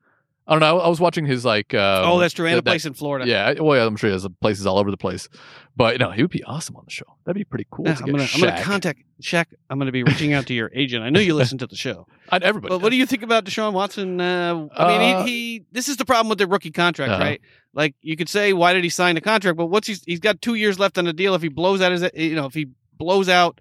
I 0.46 0.52
don't 0.52 0.60
know. 0.60 0.78
I, 0.78 0.84
I 0.86 0.88
was 0.88 1.00
watching 1.00 1.26
his 1.26 1.44
like. 1.44 1.74
Um, 1.74 2.08
oh, 2.08 2.18
that's 2.18 2.32
true. 2.32 2.46
And 2.46 2.58
a 2.58 2.62
place 2.62 2.86
in 2.86 2.94
Florida. 2.94 3.28
Yeah, 3.28 3.60
well, 3.60 3.76
yeah, 3.78 3.84
I'm 3.84 3.96
sure 3.96 4.08
he 4.08 4.14
has 4.14 4.26
places 4.40 4.66
all 4.66 4.78
over 4.78 4.90
the 4.90 4.96
place. 4.96 5.28
But 5.76 6.00
no, 6.00 6.12
he 6.12 6.22
would 6.22 6.30
be 6.30 6.42
awesome 6.44 6.76
on 6.76 6.84
the 6.86 6.90
show. 6.90 7.04
That'd 7.26 7.38
be 7.38 7.44
pretty 7.44 7.66
cool. 7.70 7.84
Yeah, 7.86 7.94
to 7.96 8.04
I'm 8.04 8.10
gonna, 8.10 8.26
I'm 8.34 8.40
gonna 8.40 8.62
contact 8.62 9.02
Shaq. 9.22 9.48
I'm 9.68 9.78
gonna 9.78 9.92
be 9.92 10.02
reaching 10.02 10.32
out 10.32 10.46
to 10.46 10.54
your 10.54 10.70
agent. 10.74 11.04
I 11.04 11.10
know 11.10 11.20
you 11.20 11.34
listen 11.34 11.58
to 11.58 11.66
the 11.66 11.76
show. 11.76 12.06
And 12.32 12.42
everybody. 12.42 12.70
But 12.70 12.80
what 12.80 12.88
do 12.88 12.96
you 12.96 13.04
think 13.04 13.22
about 13.22 13.44
Deshaun 13.44 13.74
Watson? 13.74 14.18
Uh, 14.18 14.66
I 14.74 14.88
mean, 14.88 15.00
Uh, 15.16 15.24
he, 15.24 15.30
he. 15.58 15.64
This 15.72 15.90
is 15.90 15.98
the 15.98 16.06
problem 16.06 16.30
with 16.30 16.38
the 16.38 16.46
rookie 16.46 16.70
contract, 16.70 17.12
Uh-huh. 17.12 17.22
right? 17.22 17.40
Like 17.74 17.94
you 18.00 18.16
could 18.16 18.30
say, 18.30 18.54
why 18.54 18.72
did 18.72 18.82
he 18.82 18.88
sign 18.88 19.14
the 19.14 19.20
contract? 19.20 19.58
But 19.58 19.66
what's 19.66 19.86
he's 19.88 20.02
he's 20.06 20.20
got 20.20 20.40
two 20.40 20.54
years 20.54 20.78
left 20.78 20.96
on 20.96 21.04
the 21.04 21.12
deal. 21.12 21.34
If 21.34 21.42
he 21.42 21.48
blows 21.48 21.82
out 21.82 21.92
his, 21.92 22.02
you 22.14 22.34
know, 22.34 22.46
if 22.46 22.54
he 22.54 22.68
blows 22.98 23.28
out, 23.28 23.60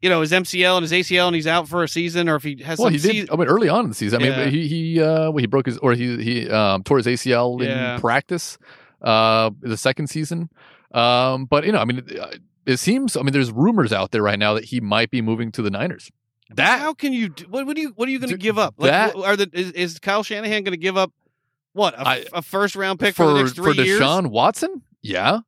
you 0.00 0.08
know, 0.08 0.20
his 0.20 0.32
MCL 0.32 0.76
and 0.78 0.82
his 0.88 0.92
ACL 0.92 1.26
and 1.26 1.34
he's 1.34 1.46
out 1.46 1.68
for 1.68 1.82
a 1.82 1.88
season, 1.88 2.28
or 2.28 2.36
if 2.36 2.42
he 2.42 2.62
has 2.62 2.78
Well, 2.78 2.88
he 2.88 2.98
did. 2.98 3.30
I 3.30 3.36
mean, 3.36 3.48
early 3.48 3.68
on 3.68 3.84
in 3.84 3.88
the 3.90 3.94
season. 3.94 4.22
I 4.22 4.26
Yeah. 4.26 4.36
mean, 4.44 4.50
he 4.50 4.68
he 4.68 5.00
uh, 5.02 5.30
well, 5.30 5.38
he 5.38 5.46
broke 5.46 5.66
his 5.66 5.78
or 5.78 5.94
he 5.94 6.22
he 6.22 6.48
um, 6.50 6.82
tore 6.84 6.98
his 6.98 7.06
ACL 7.06 7.62
Yeah. 7.62 7.94
in 7.94 8.00
practice. 8.00 8.58
Uh, 9.02 9.50
the 9.60 9.76
second 9.76 10.08
season. 10.08 10.50
Um, 10.92 11.44
but 11.46 11.64
you 11.66 11.72
know, 11.72 11.78
I 11.78 11.84
mean, 11.84 11.98
it, 11.98 12.18
uh, 12.18 12.30
it 12.66 12.76
seems. 12.78 13.16
I 13.16 13.22
mean, 13.22 13.32
there's 13.32 13.52
rumors 13.52 13.92
out 13.92 14.10
there 14.10 14.22
right 14.22 14.38
now 14.38 14.54
that 14.54 14.64
he 14.64 14.80
might 14.80 15.10
be 15.10 15.20
moving 15.22 15.52
to 15.52 15.62
the 15.62 15.70
Niners. 15.70 16.10
That 16.54 16.80
how 16.80 16.94
can 16.94 17.12
you? 17.12 17.28
do- 17.28 17.44
What, 17.48 17.66
what 17.66 17.76
are 17.76 17.80
you? 17.80 17.92
What 17.94 18.08
are 18.08 18.10
you 18.12 18.18
going 18.18 18.30
to 18.30 18.38
give 18.38 18.58
up? 18.58 18.74
Like, 18.78 18.90
that- 18.90 19.14
are 19.16 19.36
the 19.36 19.48
is, 19.52 19.70
is 19.72 19.98
Kyle 19.98 20.22
Shanahan 20.22 20.64
going 20.64 20.72
to 20.72 20.78
give 20.78 20.96
up 20.96 21.12
what 21.74 21.94
a, 21.94 22.08
I- 22.08 22.24
a 22.32 22.42
first 22.42 22.74
round 22.74 22.98
pick 23.00 23.14
for, 23.14 23.26
the 23.26 23.34
next 23.42 23.56
for 23.56 23.74
three 23.74 23.84
years? 23.84 24.00
Deshaun 24.00 24.28
Watson. 24.28 24.82
Yeah, 25.02 25.40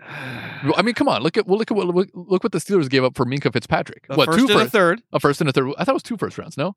I 0.00 0.82
mean, 0.82 0.94
come 0.94 1.08
on. 1.08 1.22
Look 1.22 1.36
at 1.36 1.46
well, 1.46 1.58
look 1.58 1.70
at 1.70 1.76
what 1.76 1.86
look, 1.88 2.08
look 2.14 2.42
what 2.42 2.52
the 2.52 2.58
Steelers 2.58 2.88
gave 2.88 3.04
up 3.04 3.16
for 3.16 3.24
Minkah 3.24 3.52
Fitzpatrick. 3.52 4.06
A 4.10 4.16
what 4.16 4.26
first 4.26 4.38
two 4.46 4.52
and 4.52 4.62
a 4.62 4.70
third. 4.70 5.02
a 5.12 5.20
first 5.20 5.40
and 5.40 5.50
a 5.50 5.52
third? 5.52 5.70
I 5.78 5.84
thought 5.84 5.92
it 5.92 5.94
was 5.94 6.02
two 6.02 6.16
first 6.16 6.38
rounds. 6.38 6.56
No, 6.56 6.76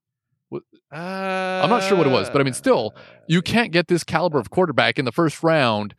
Uh, 0.52 0.60
I'm 0.96 1.70
not 1.70 1.84
sure 1.84 1.98
what 1.98 2.08
it 2.08 2.12
was, 2.12 2.30
but 2.30 2.42
I 2.42 2.44
mean, 2.44 2.54
still, 2.54 2.94
you 3.28 3.42
can't 3.42 3.72
get 3.72 3.88
this 3.88 4.04
caliber 4.04 4.40
of 4.40 4.50
quarterback 4.50 5.00
in 5.00 5.06
the 5.06 5.12
first 5.12 5.44
round 5.44 5.94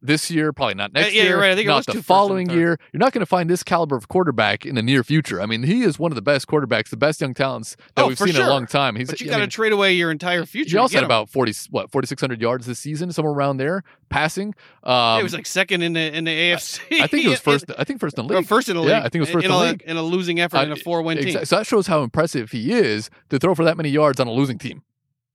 this 0.00 0.30
year. 0.30 0.52
Probably 0.52 0.74
not 0.74 0.92
next 0.92 1.06
Uh, 1.08 1.10
yeah, 1.10 1.14
year. 1.22 1.30
you're 1.30 1.40
right. 1.40 1.50
I 1.50 1.54
think 1.54 1.66
it 1.66 1.68
not 1.68 1.76
was 1.78 1.86
the 1.86 1.92
two 1.92 1.98
first 1.98 2.08
and 2.10 2.14
a 2.14 2.18
following 2.28 2.50
year. 2.50 2.78
You're 2.92 2.98
not 3.00 3.12
going 3.12 3.20
to 3.20 3.26
find 3.26 3.48
this 3.50 3.62
caliber 3.62 3.96
of 3.96 4.08
quarterback 4.08 4.64
in 4.64 4.74
the 4.76 4.82
near 4.82 5.02
future. 5.02 5.40
I 5.40 5.46
mean, 5.46 5.62
he 5.64 5.82
is 5.82 5.98
one 5.98 6.12
of 6.12 6.16
the 6.16 6.22
best 6.22 6.46
quarterbacks, 6.46 6.90
the 6.90 6.96
best 6.96 7.20
young 7.20 7.34
talents 7.34 7.76
that 7.96 8.04
Oh, 8.04 8.08
we've 8.08 8.18
seen 8.18 8.36
in 8.36 8.42
a 8.42 8.48
long 8.48 8.66
time. 8.66 8.96
He's 8.96 9.08
but 9.08 9.20
you 9.20 9.28
got 9.28 9.38
to 9.38 9.46
trade 9.48 9.72
away 9.72 9.92
your 9.94 10.10
entire 10.10 10.44
future. 10.46 10.70
he 10.70 10.76
also 10.76 10.94
had 10.96 11.00
him. 11.02 11.06
about 11.06 11.28
40 11.30 11.52
what 11.70 11.90
4600 11.90 12.40
yards 12.40 12.66
this 12.66 12.78
season 12.78 13.10
somewhere 13.12 13.32
around 13.34 13.56
there 13.56 13.82
passing 14.08 14.54
um 14.84 14.92
Yeah, 14.94 15.18
it 15.20 15.22
was 15.22 15.34
like 15.34 15.46
second 15.46 15.82
in 15.82 15.92
the 15.92 16.16
in 16.16 16.24
the 16.24 16.30
AFC. 16.30 16.80
i 17.00 17.06
think 17.06 17.26
it 17.26 17.28
was 17.28 17.40
first 17.50 17.66
i 17.76 17.84
think 17.84 18.00
first 18.00 18.16
in 18.18 18.26
the 18.26 18.32
or 18.34 18.38
league 18.38 18.46
first 18.46 18.68
in 18.68 18.76
the 18.76 18.80
league. 18.82 18.90
Yeah, 18.90 19.00
I 19.00 19.02
think 19.10 19.16
it 19.16 19.20
was 19.20 19.30
first 19.30 19.44
in, 19.44 19.50
in 19.52 19.58
the 19.58 19.64
a, 19.64 19.68
league. 19.70 19.82
in 19.82 19.96
a 19.98 20.02
losing 20.02 20.40
effort 20.40 20.56
I- 20.58 20.62
in 20.64 20.72
a 20.72 20.76
four 20.76 21.02
win 21.02 21.18
team. 21.18 21.44
So 21.44 21.56
that 21.56 21.66
shows 21.66 21.86
how 21.88 22.02
impressive 22.02 22.52
he 22.52 22.72
is 22.72 23.10
to 23.30 23.38
throw 23.38 23.54
for 23.54 23.64
that 23.64 23.76
many 23.76 23.90
yards 23.90 24.18
on 24.20 24.26
a 24.26 24.32
losing 24.32 24.58
team, 24.58 24.82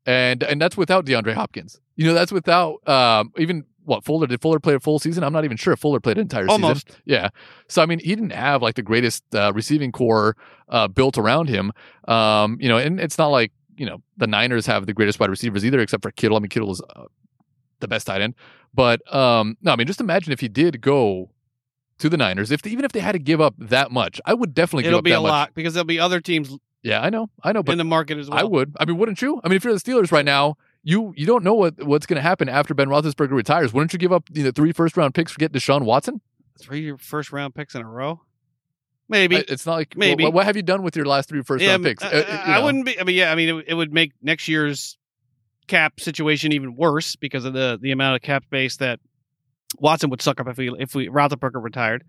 and 0.06 0.42
and 0.44 0.62
that's 0.62 0.76
without 0.78 1.06
DeAndre 1.06 1.34
Hopkins. 1.34 1.80
You 1.96 2.08
know, 2.08 2.14
that's 2.14 2.32
without 2.32 2.88
um, 2.88 3.32
even 3.38 3.66
what 3.86 4.04
Fuller 4.06 4.28
did. 4.28 4.42
Fuller 4.42 4.60
play 4.60 4.74
a 4.76 4.80
full 4.80 5.00
season. 5.00 5.24
I'm 5.24 5.34
not 5.34 5.46
even 5.46 5.58
sure 5.58 5.74
if 5.74 5.80
Fuller 5.80 6.00
played 6.00 6.18
an 6.18 6.22
entire 6.22 6.48
Almost. 6.48 6.88
season. 6.90 7.02
Yeah. 7.06 7.30
So 7.68 7.82
I 7.82 7.86
mean, 7.86 8.00
he 8.00 8.16
didn't 8.16 8.32
have 8.32 8.62
like 8.62 8.76
the 8.76 8.82
greatest 8.82 9.24
uh, 9.36 9.52
receiving 9.54 9.92
corps 9.92 10.36
uh, 10.70 10.88
built 10.88 11.18
around 11.18 11.50
him. 11.50 11.72
Um, 12.08 12.58
you 12.60 12.70
know, 12.70 12.78
and 12.78 13.00
it's 13.00 13.18
not 13.18 13.28
like 13.28 13.52
you 13.76 13.86
know 13.86 14.02
the 14.18 14.28
Niners 14.28 14.66
have 14.66 14.86
the 14.86 14.94
greatest 14.94 15.20
wide 15.20 15.30
receivers 15.30 15.66
either, 15.66 15.80
except 15.80 16.04
for 16.04 16.12
Kittle. 16.12 16.38
I 16.38 16.40
mean, 16.40 16.50
Kittle 16.50 16.72
is 16.72 16.82
uh, 16.96 17.04
the 17.80 17.88
best 17.88 18.08
tight 18.08 18.22
end. 18.22 18.36
But 18.74 19.02
um, 19.14 19.58
no, 19.62 19.72
I 19.72 19.76
mean, 19.76 19.88
just 19.88 20.02
imagine 20.02 20.34
if 20.34 20.40
he 20.40 20.48
did 20.48 20.82
go 20.82 21.30
to 22.00 22.10
the 22.10 22.18
Niners. 22.18 22.52
If 22.52 22.66
even 22.66 22.86
if 22.86 22.92
they 22.92 23.00
had 23.00 23.12
to 23.12 23.20
give 23.20 23.40
up 23.42 23.54
that 23.60 23.92
much, 23.92 24.20
I 24.26 24.34
would 24.34 24.54
definitely 24.54 24.84
give 24.84 24.90
It'll 24.90 25.02
be 25.02 25.12
a 25.12 25.20
much. 25.22 25.30
lot 25.30 25.54
because 25.54 25.74
there'll 25.74 25.86
be 25.86 26.00
other 26.00 26.20
teams 26.22 26.58
Yeah, 26.82 27.02
I 27.02 27.10
know, 27.10 27.30
I 27.44 27.52
know, 27.52 27.62
but 27.64 27.74
in 27.74 27.78
the 27.78 27.84
market 27.84 28.18
as 28.18 28.30
well. 28.30 28.40
I 28.40 28.44
would. 28.44 28.76
I 28.80 28.86
mean, 28.86 28.98
wouldn't 28.98 29.22
you? 29.22 29.40
I 29.44 29.48
mean, 29.50 29.58
if 29.58 29.64
you're 29.64 29.74
the 29.74 29.80
Steelers 29.80 30.12
right 30.12 30.26
now, 30.26 30.58
you 30.84 31.14
you 31.16 31.26
don't 31.26 31.44
know 31.44 31.54
what 31.54 31.82
what's 31.84 32.06
going 32.06 32.18
to 32.18 32.22
happen 32.22 32.50
after 32.50 32.74
Ben 32.74 32.88
Roethlisberger 32.88 33.32
retires. 33.32 33.74
Wouldn't 33.74 33.94
you 33.94 34.00
give 34.00 34.12
up 34.12 34.24
you 34.32 34.44
know, 34.44 34.52
three 34.52 34.72
first 34.72 34.98
round 34.98 35.14
picks 35.14 35.32
for 35.32 35.40
get 35.40 35.52
Deshaun 35.52 35.84
Watson? 35.84 36.22
Three 36.62 36.96
first 36.98 37.32
round 37.32 37.56
picks 37.56 37.76
in 37.76 37.82
a 37.82 37.88
row. 37.90 38.22
Maybe. 39.10 39.36
It's 39.36 39.66
not 39.66 39.76
like 39.76 39.98
Maybe. 39.98 40.24
What, 40.24 40.34
what 40.34 40.46
have 40.46 40.56
you 40.56 40.62
done 40.64 40.82
with 40.82 40.96
your 40.96 41.06
last 41.06 41.30
three 41.30 41.42
first 41.44 41.64
yeah, 41.64 41.72
round 41.72 41.84
picks? 41.84 42.04
I, 42.04 42.08
Uh, 42.08 42.12
I- 42.12 42.48
you 42.48 42.54
I 42.54 42.60
wouldn't 42.64 42.86
be. 42.86 43.00
I 43.00 43.04
mean, 43.04 43.16
yeah. 43.16 43.32
I 43.32 43.36
mean, 43.36 43.50
it, 43.50 43.66
it 43.70 43.74
would 43.74 43.94
make 43.94 44.12
next 44.22 44.48
year's 44.48 44.98
cap 45.68 46.00
situation 46.00 46.52
even 46.52 46.76
worse 46.76 47.16
because 47.16 47.46
of 47.46 47.54
the 47.54 47.78
the 47.82 47.92
amount 47.92 48.16
of 48.16 48.22
cap 48.22 48.44
space 48.46 48.78
that 48.78 49.00
Watson 49.80 50.10
would 50.10 50.22
suck 50.22 50.40
up 50.40 50.48
if 50.48 50.58
we 50.58 50.72
if 50.80 50.96
we 50.96 51.08
Roethlisberger 51.10 51.64
retired. 51.64 52.04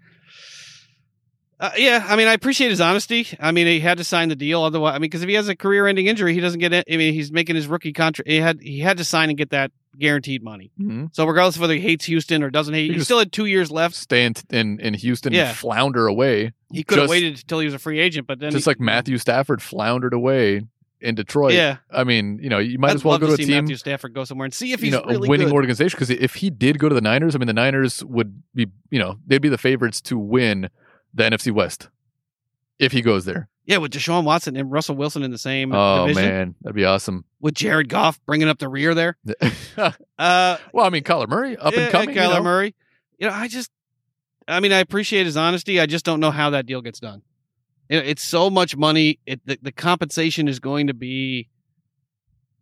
Uh, 1.60 1.70
yeah, 1.76 2.04
I 2.08 2.16
mean, 2.16 2.26
I 2.26 2.32
appreciate 2.32 2.70
his 2.70 2.80
honesty. 2.80 3.28
I 3.38 3.52
mean, 3.52 3.66
he 3.66 3.78
had 3.80 3.98
to 3.98 4.04
sign 4.04 4.28
the 4.28 4.36
deal, 4.36 4.62
otherwise, 4.62 4.92
I 4.94 4.98
mean, 4.98 5.02
because 5.02 5.22
if 5.22 5.28
he 5.28 5.34
has 5.36 5.48
a 5.48 5.54
career-ending 5.54 6.06
injury, 6.06 6.34
he 6.34 6.40
doesn't 6.40 6.58
get 6.60 6.72
it. 6.72 6.84
I 6.90 6.96
mean, 6.96 7.14
he's 7.14 7.30
making 7.30 7.54
his 7.56 7.68
rookie 7.68 7.92
contract. 7.92 8.28
He 8.28 8.36
had 8.38 8.60
he 8.60 8.80
had 8.80 8.96
to 8.98 9.04
sign 9.04 9.28
and 9.28 9.38
get 9.38 9.50
that 9.50 9.70
guaranteed 9.96 10.42
money. 10.42 10.72
Mhm. 10.80 11.14
So 11.14 11.24
regardless 11.24 11.54
of 11.54 11.60
whether 11.60 11.74
he 11.74 11.80
hates 11.80 12.06
Houston 12.06 12.42
or 12.42 12.50
doesn't 12.50 12.74
hate, 12.74 12.90
He 12.90 12.94
he 12.98 13.04
still 13.04 13.20
had 13.20 13.30
two 13.30 13.46
years 13.46 13.70
left. 13.70 13.94
Stay 13.94 14.24
in, 14.24 14.34
in 14.50 14.80
in 14.80 14.94
Houston 14.94 15.32
Yeah. 15.32 15.48
and 15.50 15.56
flounder 15.56 16.08
away, 16.08 16.52
He 16.72 16.82
could 16.82 16.98
have 16.98 17.08
waited 17.08 17.34
until 17.36 17.60
he 17.60 17.66
was 17.66 17.74
a 17.74 17.78
free 17.78 18.00
agent, 18.00 18.26
but 18.26 18.40
then 18.40 18.50
just 18.50 18.64
he- 18.64 18.70
like 18.70 18.80
Matthew 18.80 19.16
Stafford 19.18 19.62
floundered 19.62 20.12
away 20.12 20.62
in 21.00 21.14
Detroit. 21.14 21.52
Yeah, 21.52 21.76
I 21.92 22.02
mean, 22.02 22.40
you 22.42 22.48
know, 22.48 22.58
you 22.58 22.78
might 22.80 22.90
I'd 22.90 22.96
as 22.96 23.04
well 23.04 23.18
go 23.18 23.26
to 23.28 23.36
to 23.36 23.42
a 23.42 23.46
see 23.46 23.52
team. 23.52 23.64
Matthew 23.64 23.76
Stafford 23.76 24.12
go 24.14 24.24
somewhere 24.24 24.46
and 24.46 24.52
see 24.54 24.72
if 24.72 24.80
you 24.80 24.86
he's 24.86 24.94
know, 24.94 25.04
really 25.04 25.28
a 25.28 25.30
winning 25.30 25.46
good. 25.48 25.54
organization 25.54 25.96
because 25.96 26.10
if 26.10 26.34
he 26.36 26.50
did 26.50 26.80
go 26.80 26.88
to 26.88 26.94
the 26.94 27.00
Niners, 27.00 27.36
I 27.36 27.38
mean, 27.38 27.46
the 27.46 27.52
Niners 27.52 28.02
would 28.04 28.42
be, 28.54 28.66
you 28.90 28.98
know, 28.98 29.18
they'd 29.26 29.40
be 29.42 29.48
the 29.48 29.58
favorites 29.58 30.00
to 30.02 30.18
win 30.18 30.70
the 31.14 31.22
NFC 31.24 31.52
West 31.52 31.88
if 32.78 32.92
he 32.92 33.02
goes 33.02 33.24
there. 33.24 33.48
Yeah, 33.66 33.78
with 33.78 33.92
Deshaun 33.92 34.24
Watson 34.24 34.56
and 34.56 34.70
Russell 34.70 34.94
Wilson 34.94 35.22
in 35.22 35.30
the 35.30 35.38
same 35.38 35.72
Oh 35.72 36.06
division, 36.06 36.30
man, 36.30 36.54
that'd 36.60 36.76
be 36.76 36.84
awesome. 36.84 37.24
with 37.40 37.54
Jared 37.54 37.88
Goff 37.88 38.20
bringing 38.26 38.48
up 38.48 38.58
the 38.58 38.68
rear 38.68 38.94
there. 38.94 39.16
Uh, 40.16 40.56
well, 40.72 40.86
I 40.86 40.90
mean, 40.90 41.02
Kyler 41.02 41.28
Murray 41.28 41.56
up 41.56 41.74
yeah, 41.74 41.80
and 41.80 41.92
coming. 41.92 42.10
you 42.10 42.20
Kyler 42.20 42.36
know? 42.36 42.42
Murray. 42.44 42.76
You 43.18 43.26
know, 43.26 43.34
I 43.34 43.48
just, 43.48 43.68
I 44.46 44.60
mean, 44.60 44.72
I 44.72 44.78
appreciate 44.78 45.26
his 45.26 45.36
honesty. 45.36 45.80
I 45.80 45.86
just 45.86 46.04
don't 46.04 46.20
know 46.20 46.30
how 46.30 46.50
that 46.50 46.66
deal 46.66 46.80
gets 46.80 47.00
done. 47.00 47.22
It, 47.88 48.06
it's 48.06 48.22
so 48.22 48.48
much 48.48 48.76
money. 48.76 49.18
It 49.26 49.40
the, 49.44 49.58
the 49.60 49.72
compensation 49.72 50.46
is 50.46 50.60
going 50.60 50.86
to 50.86 50.94
be 50.94 51.48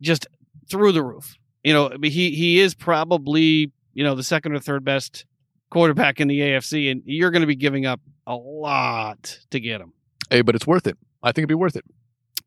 just 0.00 0.26
through 0.70 0.92
the 0.92 1.02
roof. 1.02 1.36
You 1.62 1.74
know, 1.74 1.90
he 2.02 2.30
he 2.30 2.58
is 2.58 2.74
probably 2.74 3.70
you 3.92 4.02
know 4.02 4.14
the 4.14 4.22
second 4.24 4.54
or 4.54 4.58
third 4.58 4.82
best 4.84 5.26
quarterback 5.70 6.20
in 6.20 6.28
the 6.28 6.40
AFC, 6.40 6.90
and 6.90 7.02
you're 7.04 7.30
going 7.30 7.42
to 7.42 7.46
be 7.46 7.56
giving 7.56 7.84
up 7.84 8.00
a 8.26 8.34
lot 8.34 9.38
to 9.50 9.60
get 9.60 9.80
him. 9.80 9.92
Hey, 10.30 10.42
but 10.42 10.54
it's 10.54 10.66
worth 10.66 10.86
it. 10.86 10.96
I 11.22 11.28
think 11.28 11.38
it'd 11.44 11.48
be 11.48 11.54
worth 11.54 11.76
it. 11.76 11.84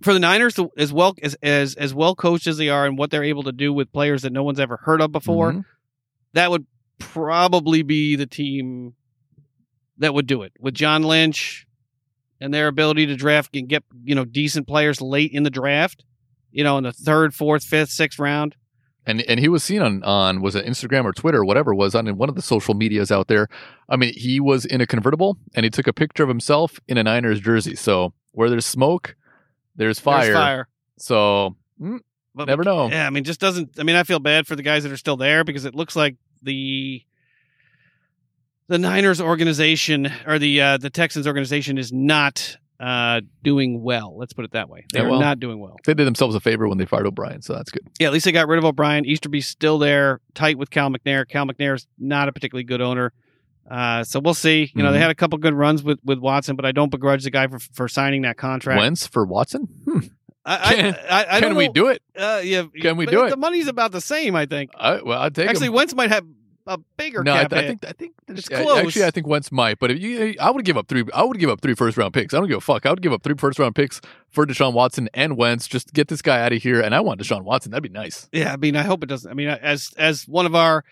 for 0.02 0.14
the 0.14 0.20
Niners, 0.20 0.60
as 0.78 0.92
well 0.92 1.16
as 1.22 1.36
as 1.42 1.76
as 1.76 1.94
well 1.94 2.16
coached 2.16 2.48
as 2.48 2.58
they 2.58 2.68
are, 2.68 2.86
and 2.86 2.98
what 2.98 3.12
they're 3.12 3.24
able 3.24 3.44
to 3.44 3.54
do 3.54 3.72
with 3.72 3.94
players 3.94 4.24
that 4.24 4.34
no 4.34 4.44
one's 4.44 4.60
ever 4.60 4.76
heard 4.78 5.00
of 5.02 5.12
before, 5.14 5.54
Mhm. 5.54 5.66
that 6.34 6.52
would 6.52 6.66
probably 7.00 7.82
be 7.82 8.16
the 8.18 8.26
team 8.26 8.94
that 9.98 10.14
would 10.14 10.28
do 10.28 10.42
it 10.42 10.52
with 10.60 10.74
John 10.74 11.04
Lynch 11.04 11.66
and 12.42 12.54
their 12.54 12.68
ability 12.68 13.06
to 13.06 13.16
draft 13.16 13.56
and 13.56 13.70
get 13.70 13.84
you 14.04 14.16
know 14.16 14.26
decent 14.26 14.68
players 14.68 15.00
late 15.02 15.32
in 15.32 15.44
the 15.44 15.50
draft. 15.50 16.04
You 16.52 16.64
know, 16.66 16.78
in 16.78 16.84
the 16.84 16.92
third, 16.92 17.34
fourth, 17.34 17.64
fifth, 17.64 17.90
sixth 17.90 18.20
round. 18.20 18.56
And 19.08 19.22
and 19.22 19.40
he 19.40 19.48
was 19.48 19.64
seen 19.64 19.82
on 19.82 20.04
on 20.04 20.42
was 20.42 20.56
it 20.56 20.66
Instagram 20.66 21.06
or 21.06 21.14
Twitter 21.14 21.40
or 21.40 21.46
whatever 21.46 21.74
it 21.74 21.76
was 21.76 21.94
on 21.96 22.08
one 22.18 22.30
of 22.30 22.36
the 22.36 22.42
social 22.42 22.74
medias 22.74 23.12
out 23.12 23.28
there. 23.28 23.48
I 23.88 23.98
mean, 23.98 24.14
he 24.16 24.40
was 24.40 24.66
in 24.66 24.82
a 24.82 24.88
convertible 24.88 25.38
and 25.54 25.64
he 25.64 25.70
took 25.70 25.88
a 25.88 25.94
picture 25.94 26.24
of 26.24 26.30
himself 26.30 26.80
in 26.88 26.98
a 26.98 27.04
Niners 27.04 27.40
jersey. 27.40 27.76
So 27.76 28.14
where 28.32 28.50
there's 28.50 28.66
smoke, 28.66 29.16
there's 29.76 30.00
fire. 30.00 30.26
There's 30.26 30.36
fire. 30.36 30.68
So 30.98 31.56
mm, 31.80 32.00
but 32.36 32.48
Never 32.48 32.64
know. 32.64 32.90
Yeah, 32.90 33.08
I 33.08 33.10
mean, 33.12 33.24
just 33.24 33.40
doesn't. 33.40 33.80
I 33.80 33.84
mean, 33.84 33.96
I 33.96 34.04
feel 34.04 34.20
bad 34.20 34.46
for 34.46 34.58
the 34.58 34.64
guys 34.64 34.84
that 34.84 34.92
are 34.92 34.98
still 34.98 35.16
there 35.16 35.46
because 35.46 35.64
it 35.64 35.74
looks 35.74 35.96
like 35.96 36.18
the 36.42 37.02
the 38.68 38.78
Niners 38.78 39.22
organization 39.22 40.12
or 40.28 40.38
the 40.38 40.62
uh, 40.62 40.78
the 40.78 40.90
Texans 40.90 41.28
organization 41.28 41.78
is 41.78 41.94
not 41.94 42.58
uh, 42.80 43.22
doing 43.44 43.82
well. 43.82 44.18
Let's 44.18 44.34
put 44.34 44.46
it 44.46 44.52
that 44.52 44.70
way. 44.70 44.86
They're 44.92 45.10
well- 45.10 45.20
not 45.20 45.40
doing 45.40 45.60
well. 45.60 45.78
They 45.86 45.94
did 45.94 46.06
themselves 46.08 46.36
a 46.36 46.40
favor 46.40 46.68
when 46.68 46.78
they 46.78 46.86
fired 46.86 47.06
O'Brien, 47.08 47.42
so 47.42 47.54
that's 47.54 47.72
good. 47.72 47.88
Yeah, 48.00 48.08
at 48.08 48.14
least 48.14 48.26
they 48.26 48.32
got 48.32 48.48
rid 48.48 48.58
of 48.58 48.66
O'Brien. 48.66 49.06
Easterby's 49.06 49.48
still 49.48 49.78
there, 49.80 50.20
tight 50.34 50.58
with 50.58 50.70
Cal 50.70 50.90
McNair. 50.90 51.28
Cal 51.28 51.46
McNair's 51.46 51.88
not 52.00 52.28
a 52.28 52.34
particularly 52.34 52.64
good 52.66 52.82
owner. 52.82 53.14
Uh, 53.70 54.04
so 54.04 54.20
we'll 54.20 54.34
see. 54.36 54.72
You 54.76 54.84
know, 54.84 54.92
they 54.92 55.00
Mhm. 55.00 55.02
had 55.02 55.10
a 55.12 55.16
couple 55.16 55.38
good 55.40 55.54
runs 55.56 55.82
with, 55.82 56.00
with 56.06 56.20
Watson, 56.20 56.56
but 56.56 56.66
I 56.66 56.72
don't 56.72 56.92
begrudge 56.92 57.24
the 57.24 57.32
guy 57.32 57.48
for 57.48 57.58
for 57.60 57.88
signing 57.88 58.22
that 58.22 58.38
contract. 58.38 58.80
Wentz 58.80 59.08
for 59.08 59.26
Watson? 59.26 59.68
Hmm. 59.86 60.00
I, 60.48 60.76
Can- 60.76 60.94
I, 61.10 61.24
I, 61.24 61.38
I 61.38 61.40
Can 61.40 61.56
we 61.56 61.70
do 61.70 61.88
it? 61.88 62.04
Uh, 62.16 62.42
yeah, 62.44 62.66
Can 62.80 62.98
we 62.98 63.08
do 63.08 63.24
it? 63.26 63.32
The 63.32 63.38
money's 63.38 63.68
about 63.68 63.92
the 63.92 64.02
same, 64.02 64.36
I 64.36 64.46
think. 64.46 64.70
I, 64.78 65.02
well, 65.02 65.20
I'd 65.20 65.34
take 65.34 65.50
Actually, 65.50 65.68
him. 65.68 65.74
Wentz 65.74 65.96
might 65.96 66.12
have 66.12 66.24
a 66.68 66.78
bigger 66.98 67.24
No, 67.24 67.34
I, 67.34 67.42
cap 67.44 67.54
I 67.54 67.62
hit. 67.62 67.68
think 67.68 67.86
I 67.86 67.92
think 67.94 68.14
It's 68.28 68.50
close. 68.50 68.80
Actually, 68.86 69.06
I 69.06 69.12
think 69.12 69.28
Wentz 69.28 69.52
might, 69.52 69.78
but 69.80 69.92
if 69.92 70.00
you, 70.02 70.36
I 70.40 70.50
would 70.50 70.66
give 70.66 70.78
up 70.78 70.88
three. 70.88 71.04
I 71.14 71.24
would 71.24 71.38
give 71.40 71.50
up 71.50 71.62
three 71.62 71.76
first 71.76 71.96
round 71.98 72.14
picks. 72.14 72.34
I 72.34 72.38
don't 72.40 72.48
give 72.48 72.58
a 72.58 72.62
fuck. 72.62 72.86
I 72.86 72.90
would 72.90 73.02
give 73.02 73.14
up 73.14 73.24
three 73.24 73.36
first 73.38 73.60
round 73.60 73.76
picks 73.76 74.02
for 74.30 74.46
Deshaun 74.46 74.74
Watson 74.74 75.08
and 75.14 75.38
Wentz 75.38 75.68
just 75.68 75.94
get 75.94 76.08
this 76.08 76.22
guy 76.22 76.42
out 76.42 76.54
of 76.54 76.62
here. 76.64 76.82
And 76.82 76.96
I 76.96 77.02
want 77.02 77.22
Deshaun 77.22 77.44
Watson. 77.44 77.72
That'd 77.72 77.84
be 77.84 77.90
nice. 77.90 78.28
Yeah, 78.32 78.52
I 78.54 78.58
mean, 78.58 78.76
I 78.76 78.82
hope 78.84 79.04
it 79.04 79.08
doesn't. 79.08 79.30
I 79.30 79.34
mean, 79.36 79.48
as 79.48 79.92
as 79.98 80.28
one 80.28 80.46
of 80.46 80.56
our 80.56 80.84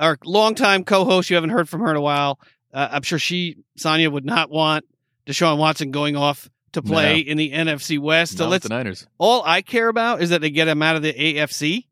our 0.00 0.18
longtime 0.24 0.84
co-hosts, 0.84 1.30
you 1.30 1.36
haven't 1.36 1.50
heard 1.50 1.68
from 1.68 1.80
her 1.82 1.90
in 1.90 1.96
a 1.96 2.00
while. 2.00 2.40
Uh, 2.72 2.88
I'm 2.92 3.02
sure 3.02 3.18
she 3.18 3.58
Sonia 3.76 4.10
would 4.10 4.24
not 4.24 4.50
want 4.50 4.84
Deshaun 5.26 5.58
Watson 5.58 5.90
going 5.92 6.16
off 6.16 6.48
to 6.72 6.82
play 6.82 7.18
in 7.18 7.36
the 7.36 7.52
NFC 7.52 7.98
West. 7.98 8.38
So 8.38 8.44
Not 8.44 8.50
let's 8.50 8.62
the 8.62 8.70
Niners. 8.74 9.06
all 9.18 9.42
I 9.44 9.60
care 9.60 9.88
about 9.88 10.22
is 10.22 10.30
that 10.30 10.40
they 10.40 10.48
get 10.50 10.68
him 10.68 10.82
out 10.82 10.96
of 10.96 11.02
the 11.02 11.12
AFC. 11.12 11.84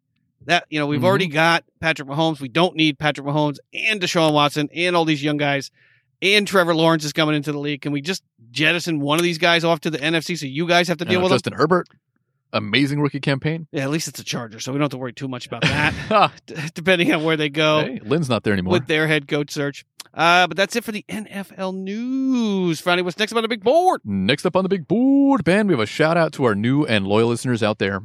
That 0.46 0.64
you 0.70 0.78
know, 0.78 0.86
we've 0.86 1.00
Mhm. 1.00 1.04
already 1.04 1.26
got 1.26 1.64
Patrick 1.80 2.08
Mahomes. 2.08 2.40
We 2.40 2.48
don't 2.48 2.74
need 2.76 2.98
Patrick 2.98 3.26
Mahomes 3.26 3.58
and 3.74 4.00
Deshaun 4.00 4.32
Watson 4.32 4.68
and 4.74 4.96
all 4.96 5.04
these 5.04 5.22
young 5.22 5.36
guys. 5.36 5.70
And 6.22 6.46
Trevor 6.46 6.74
Lawrence 6.74 7.04
is 7.04 7.12
coming 7.12 7.34
into 7.34 7.52
the 7.52 7.58
league. 7.58 7.80
Can 7.82 7.92
we 7.92 8.00
just 8.00 8.22
jettison 8.50 9.00
one 9.00 9.18
of 9.18 9.22
these 9.22 9.38
guys 9.38 9.64
off 9.64 9.80
to 9.80 9.90
the 9.90 9.98
NFC 9.98 10.36
so 10.36 10.46
you 10.46 10.66
guys 10.66 10.88
have 10.88 10.98
to 10.98 11.04
deal 11.04 11.20
know, 11.20 11.24
with 11.24 11.30
them? 11.30 11.36
Justin 11.36 11.52
Herbert, 11.54 11.88
amazing 12.52 13.00
rookie 13.00 13.20
campaign. 13.20 13.66
Yeah, 13.72 13.84
at 13.84 13.90
least 13.90 14.08
it's 14.08 14.18
a 14.20 14.24
Charger, 14.24 14.60
so 14.60 14.72
we 14.72 14.76
don't 14.78 14.84
have 14.84 14.90
to 14.90 14.98
worry 14.98 15.12
too 15.12 15.28
much 15.28 15.46
about 15.46 15.62
that. 15.62 16.32
depending 16.74 17.12
on 17.12 17.22
where 17.24 17.36
they 17.36 17.48
go 17.48 17.84
hey, 17.84 18.00
Lynn's 18.02 18.28
not 18.28 18.42
there 18.44 18.52
anymore. 18.52 18.72
with 18.72 18.86
their 18.86 19.06
head 19.06 19.28
coach 19.28 19.50
search. 19.50 19.84
Uh, 20.12 20.46
but 20.48 20.56
that's 20.56 20.74
it 20.74 20.82
for 20.82 20.90
the 20.92 21.04
NFL 21.08 21.72
news. 21.72 22.80
Friday, 22.80 23.02
what's 23.02 23.16
next 23.18 23.32
on 23.32 23.42
the 23.42 23.48
big 23.48 23.62
board? 23.62 24.00
Next 24.04 24.44
up 24.44 24.56
on 24.56 24.64
the 24.64 24.68
big 24.68 24.88
board, 24.88 25.44
Ben, 25.44 25.68
we 25.68 25.72
have 25.72 25.80
a 25.80 25.86
shout 25.86 26.16
out 26.16 26.32
to 26.32 26.44
our 26.44 26.54
new 26.54 26.84
and 26.84 27.06
loyal 27.06 27.28
listeners 27.28 27.62
out 27.62 27.78
there. 27.78 28.00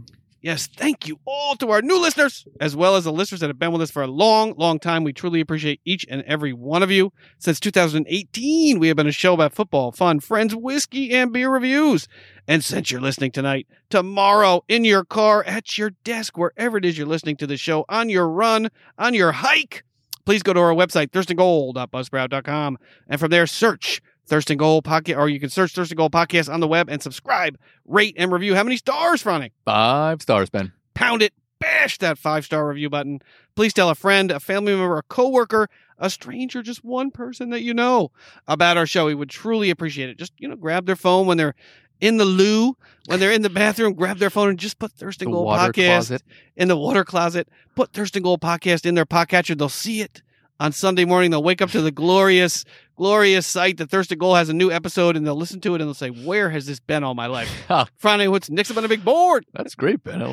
Yes, 0.45 0.67
thank 0.67 1.07
you 1.07 1.19
all 1.25 1.55
to 1.55 1.71
our 1.71 1.81
new 1.81 1.99
listeners, 1.99 2.45
as 2.61 2.75
well 2.75 2.95
as 2.95 3.05
the 3.05 3.11
listeners 3.11 3.41
that 3.41 3.49
have 3.49 3.57
been 3.57 3.71
with 3.71 3.81
us 3.81 3.89
for 3.89 4.03
a 4.03 4.07
long, 4.07 4.53
long 4.57 4.77
time. 4.77 5.03
We 5.03 5.11
truly 5.11 5.41
appreciate 5.41 5.81
each 5.85 6.05
and 6.07 6.21
every 6.27 6.53
one 6.53 6.83
of 6.83 6.91
you. 6.91 7.11
Since 7.39 7.59
2018, 7.61 8.77
we 8.77 8.87
have 8.87 8.95
been 8.95 9.07
a 9.07 9.11
show 9.11 9.33
about 9.33 9.53
football, 9.53 9.91
fun, 9.91 10.19
friends, 10.19 10.55
whiskey, 10.55 11.11
and 11.15 11.33
beer 11.33 11.49
reviews. 11.49 12.07
And 12.47 12.63
since 12.63 12.91
you're 12.91 13.01
listening 13.01 13.31
tonight, 13.31 13.65
tomorrow, 13.89 14.63
in 14.67 14.85
your 14.85 15.03
car, 15.03 15.43
at 15.45 15.79
your 15.79 15.89
desk, 16.03 16.37
wherever 16.37 16.77
it 16.77 16.85
is 16.85 16.95
you're 16.95 17.07
listening 17.07 17.37
to 17.37 17.47
the 17.47 17.57
show, 17.57 17.83
on 17.89 18.09
your 18.09 18.29
run, 18.29 18.69
on 18.99 19.15
your 19.15 19.31
hike, 19.31 19.83
please 20.27 20.43
go 20.43 20.53
to 20.53 20.59
our 20.59 20.75
website, 20.75 21.07
thirstandgoal.buzzsprout.com. 21.07 22.77
And 23.07 23.19
from 23.19 23.31
there, 23.31 23.47
search 23.47 23.99
Thirst 24.27 24.49
and 24.49 24.59
Goal 24.59 24.81
Podcast, 24.81 25.17
or 25.17 25.29
you 25.29 25.39
can 25.39 25.49
search 25.49 25.73
Thirst 25.73 25.91
and 25.91 25.97
Goal 25.97 26.09
Podcast 26.09 26.51
on 26.51 26.59
the 26.59 26.67
web 26.67 26.89
and 26.89 27.01
subscribe, 27.01 27.57
rate, 27.85 28.15
and 28.17 28.31
review. 28.31 28.55
How 28.55 28.63
many 28.63 28.77
stars, 28.77 29.23
Franny? 29.23 29.51
Five 29.65 30.21
stars, 30.21 30.49
Ben. 30.49 30.71
pound 30.93 31.21
it, 31.21 31.33
bash 31.59 31.97
that 31.99 32.17
five 32.17 32.45
star 32.45 32.67
review 32.67 32.89
button. 32.89 33.19
Please 33.55 33.73
tell 33.73 33.89
a 33.89 33.95
friend, 33.95 34.31
a 34.31 34.39
family 34.39 34.73
member, 34.73 34.97
a 34.97 35.03
coworker, 35.03 35.69
a 35.97 36.09
stranger, 36.09 36.61
just 36.61 36.83
one 36.83 37.11
person 37.11 37.49
that 37.51 37.61
you 37.61 37.73
know 37.73 38.11
about 38.47 38.77
our 38.77 38.85
show. 38.85 39.05
We 39.05 39.15
would 39.15 39.29
truly 39.29 39.69
appreciate 39.69 40.09
it. 40.09 40.17
Just, 40.17 40.33
you 40.37 40.47
know, 40.47 40.55
grab 40.55 40.85
their 40.85 40.95
phone 40.95 41.27
when 41.27 41.37
they're 41.37 41.55
in 42.01 42.17
the 42.17 42.25
loo, 42.25 42.75
when 43.05 43.19
they're 43.21 43.31
in 43.31 43.41
the 43.41 43.49
bathroom, 43.49 43.93
grab 43.93 44.17
their 44.17 44.29
phone 44.29 44.49
and 44.49 44.59
just 44.59 44.79
put 44.79 44.93
The 44.97 45.05
Gold 45.25 45.47
Podcast 45.47 45.85
closet. 45.85 46.23
in 46.57 46.67
the 46.67 46.75
water 46.75 47.05
closet. 47.05 47.47
Put 47.75 47.93
Thirst 47.93 48.15
and 48.17 48.23
Goal 48.23 48.37
Podcast 48.37 48.85
in 48.85 48.95
their 48.95 49.05
podcatcher. 49.05 49.57
They'll 49.57 49.69
see 49.69 50.01
it 50.01 50.21
on 50.59 50.71
Sunday 50.71 51.05
morning. 51.05 51.31
They'll 51.31 51.43
wake 51.43 51.61
up 51.61 51.71
to 51.71 51.81
the 51.81 51.91
glorious, 51.91 52.65
glorious 52.95 53.45
sight 53.45 53.77
that 53.77 53.89
Thirst 53.89 54.11
and 54.11 54.19
Goal 54.19 54.35
has 54.35 54.49
a 54.49 54.53
new 54.53 54.71
episode 54.71 55.15
and 55.15 55.25
they'll 55.25 55.35
listen 55.35 55.59
to 55.61 55.75
it 55.75 55.81
and 55.81 55.87
they'll 55.87 55.93
say, 55.93 56.09
Where 56.09 56.49
has 56.49 56.65
this 56.65 56.79
been 56.79 57.03
all 57.03 57.15
my 57.15 57.27
life? 57.27 57.49
Friday, 57.97 58.27
what's 58.27 58.49
next 58.49 58.71
up 58.71 58.77
on 58.77 58.83
the 58.83 58.89
big 58.89 59.03
board? 59.05 59.45
That's 59.53 59.75
great, 59.75 60.03
Ben. 60.03 60.21
I 60.21 60.27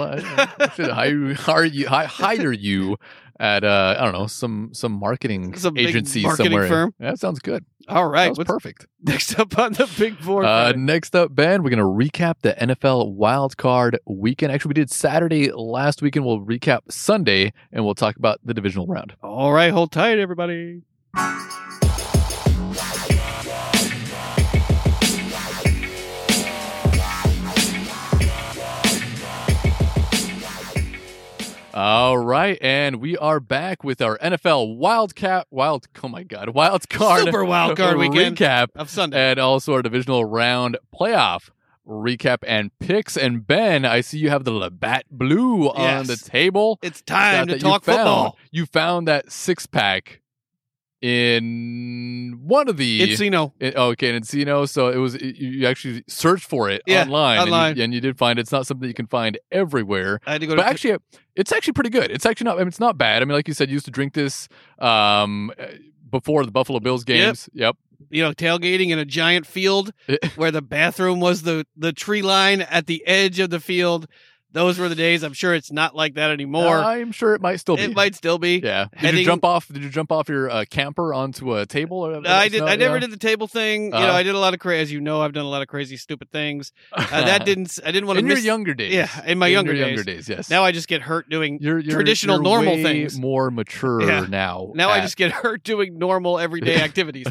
I 0.58 0.68
should 0.74 0.90
hire, 0.90 1.34
hire 1.34 1.64
you, 1.64 1.88
hire 1.88 2.52
you 2.52 2.96
at 3.40 3.64
uh, 3.64 3.96
I 3.98 4.04
don't 4.04 4.12
know 4.12 4.26
some 4.26 4.70
some 4.72 4.92
marketing 4.92 5.56
Some 5.56 5.76
agency 5.76 6.22
marketing 6.22 6.52
somewhere. 6.52 6.68
firm. 6.68 6.94
Yeah, 7.00 7.10
that 7.10 7.18
sounds 7.18 7.38
good. 7.40 7.64
All 7.88 8.08
right. 8.08 8.28
that 8.32 8.38
was 8.38 8.46
perfect. 8.46 8.86
next 9.02 9.38
up 9.38 9.58
on 9.58 9.72
the 9.72 9.90
big 9.98 10.20
board? 10.20 10.44
Uh, 10.44 10.72
next 10.76 11.16
up, 11.16 11.34
Ben, 11.34 11.62
we're 11.62 11.70
going 11.70 11.78
to 11.78 11.84
recap 11.84 12.34
the 12.42 12.54
NFL 12.54 13.12
wild 13.14 13.56
card 13.56 13.98
weekend. 14.06 14.52
Actually, 14.52 14.70
we 14.70 14.74
did 14.74 14.90
Saturday 14.90 15.50
last 15.50 16.00
weekend. 16.00 16.24
We'll 16.24 16.40
recap 16.40 16.80
Sunday, 16.90 17.52
and 17.72 17.84
we'll 17.84 17.96
talk 17.96 18.16
about 18.16 18.38
the 18.44 18.54
divisional 18.54 18.86
round. 18.86 19.14
All 19.22 19.52
right, 19.52 19.72
hold 19.72 19.90
tight, 19.90 20.18
everybody. 20.18 20.82
All 31.74 32.18
right, 32.18 32.58
and 32.60 32.96
we 32.96 33.16
are 33.16 33.40
back 33.40 33.82
with 33.82 34.02
our 34.02 34.18
NFL 34.18 34.76
wildcat 34.76 35.46
wild. 35.50 35.86
Oh 36.04 36.08
my 36.08 36.22
God, 36.22 36.50
wild 36.50 36.86
card 36.90 37.24
Super 37.24 37.44
wild 37.46 37.78
card 37.78 37.96
weekend 37.98 38.36
recap, 38.36 38.68
of 38.76 38.90
Sunday. 38.90 39.30
and 39.30 39.38
also 39.40 39.72
our 39.74 39.82
divisional 39.82 40.24
round 40.24 40.76
playoff 40.94 41.48
recap 41.88 42.38
and 42.46 42.70
picks. 42.78 43.16
And 43.16 43.46
Ben, 43.46 43.84
I 43.86 44.02
see 44.02 44.18
you 44.18 44.28
have 44.28 44.44
the 44.44 44.52
Labatt 44.52 45.04
Blue 45.10 45.70
on 45.70 46.06
the 46.06 46.16
table. 46.16 46.78
it's 46.82 47.00
time 47.02 47.46
to 47.48 47.54
you 47.54 47.58
talk 47.60 47.84
found. 47.84 47.96
football. 47.98 48.38
You 48.50 48.66
found 48.66 49.08
that 49.08 49.32
six 49.32 49.66
pack 49.66 50.20
in 51.03 52.38
one 52.42 52.68
of 52.68 52.76
the. 52.76 53.00
Encino. 53.00 53.53
in- 53.61 53.74
oh, 53.76 53.88
okay, 53.90 54.14
in 54.14 54.22
Encino. 54.22 54.68
So 54.68 54.88
it 54.88 54.96
was 54.96 55.14
you 55.20 55.32
you 55.36 55.66
actually 55.66 56.05
searched 56.09 56.44
for 56.48 56.70
it 56.70 56.82
Yeah, 56.86 57.03
online, 57.03 57.38
and 57.38 57.48
you- 57.48 57.55
online. 57.55 57.80
And, 57.80 57.94
you, 57.94 58.00
did 58.00 58.16
find 58.18 58.38
it. 58.38 58.42
it's 58.42 58.53
not 58.53 58.66
something 58.66 58.88
you 58.88 58.94
can 58.94 59.07
find 59.07 59.38
everywhere. 59.50 60.20
I 60.26 60.32
had 60.32 60.40
to 60.40 60.46
go 60.46 60.57
But 60.57 60.62
to 60.62 60.68
actually, 60.68 60.96
it's 61.36 61.53
actually 61.53 61.74
pretty 61.74 61.90
good. 61.90 62.11
It's 62.11 62.26
actually 62.26 62.44
not. 62.46 62.57
I 62.57 62.61
mean, 62.61 62.68
it's 62.68 62.80
not 62.80 62.96
bad. 62.98 63.22
I 63.22 63.24
mean, 63.24 63.34
like 63.34 63.48
you 63.48 63.55
said, 63.55 63.68
you 63.68 63.74
used 63.74 63.84
to 63.86 63.90
drink 63.90 64.14
this 64.14 64.48
um, 64.78 65.53
uh, 65.59 65.66
before 66.11 66.44
the 66.44 66.53
Buffalo 66.53 66.80
Bills 66.80 67.05
games. 67.05 67.48
Yep. 67.55 67.76
you 68.11 68.22
know 68.22 68.32
tailgating 68.32 68.90
in 68.90 68.98
a 68.98 69.05
giant 69.05 69.46
field 69.46 69.92
where 70.36 70.50
the 70.50 70.61
bathroom 70.62 71.20
was 71.20 71.42
the 71.42 71.64
the 71.76 71.92
tree 71.92 72.20
line 72.22 72.61
at 72.62 72.86
the 72.86 73.07
edge 73.07 73.38
of 73.38 73.50
the 73.50 73.61
field. 73.61 74.07
Those 74.53 74.78
were 74.78 74.88
the 74.88 74.94
days. 74.94 75.22
I'm 75.22 75.32
sure 75.32 75.55
it's 75.55 75.72
not 75.72 75.94
like 75.96 76.14
that 76.14 76.30
anymore. 76.30 76.76
I'm 76.78 77.11
sure 77.12 77.34
it 77.34 77.40
might 77.40 77.57
still 77.57 77.76
be. 77.76 77.82
it 77.84 77.94
might 77.94 78.14
still 78.14 78.38
be. 78.38 78.59
Yeah. 78.62 78.88
Did 78.92 78.98
heading- 79.00 79.20
you 79.20 79.26
jump 79.26 79.44
off? 79.44 79.66
Did 79.68 79.82
you 79.82 79.88
jump 79.88 80.12
off 80.12 80.28
your 80.28 80.50
uh, 80.50 80.64
camper 80.68 81.14
onto 81.14 81.57
a 81.57 81.64
table? 81.66 81.98
Or 82.07 82.20
I 82.26 82.48
did. 82.48 82.61
No, 82.61 82.66
I 82.66 82.76
never 82.76 82.96
yeah? 82.96 83.00
did 83.00 83.11
the 83.12 83.16
table 83.16 83.46
thing. 83.48 83.84
You 83.86 83.90
know, 83.90 83.96
Uh-huh. 83.98 84.12
I 84.12 84.22
did 84.22 84.34
a 84.34 84.38
lot 84.38 84.53
of 84.55 84.61
crazy. 84.61 84.82
As 84.82 84.92
you 84.92 85.00
know, 85.00 85.22
I've 85.22 85.32
done 85.32 85.44
a 85.44 85.48
lot 85.48 85.62
of 85.62 85.68
crazy, 85.68 85.96
stupid 85.96 86.30
things. 86.30 86.72
Uh, 86.92 87.05
that 87.24 87.44
didn't. 87.46 87.78
I 87.84 87.90
didn't 87.92 88.07
want 88.07 88.18
to 88.18 88.24
in 88.24 88.28
your 88.30 88.38
younger 88.38 88.74
days. 88.74 88.92
Yeah, 88.92 89.09
in 89.26 89.38
my 89.38 89.46
younger 89.46 89.72
your 89.72 89.84
days. 89.86 89.96
younger 89.96 90.05
days. 90.05 90.28
Yes. 90.28 90.50
Now 90.50 90.64
I 90.64 90.72
just 90.72 90.88
get 90.88 91.03
hurt 91.03 91.28
doing. 91.30 91.59
you're, 91.61 91.78
you're 91.78 91.94
traditional 91.94 92.36
you're 92.36 92.42
normal 92.42 92.74
way 92.74 92.82
things. 92.82 93.18
More 93.18 93.50
mature 93.50 94.03
Yeah. 94.03 94.26
now. 94.28 94.72
Now 94.74 94.90
I 94.90 95.00
just 95.00 95.16
get 95.16 95.30
hurt 95.42 95.62
doing 95.64 95.98
normal 95.98 96.38
everyday 96.38 96.76
activities. 96.82 97.26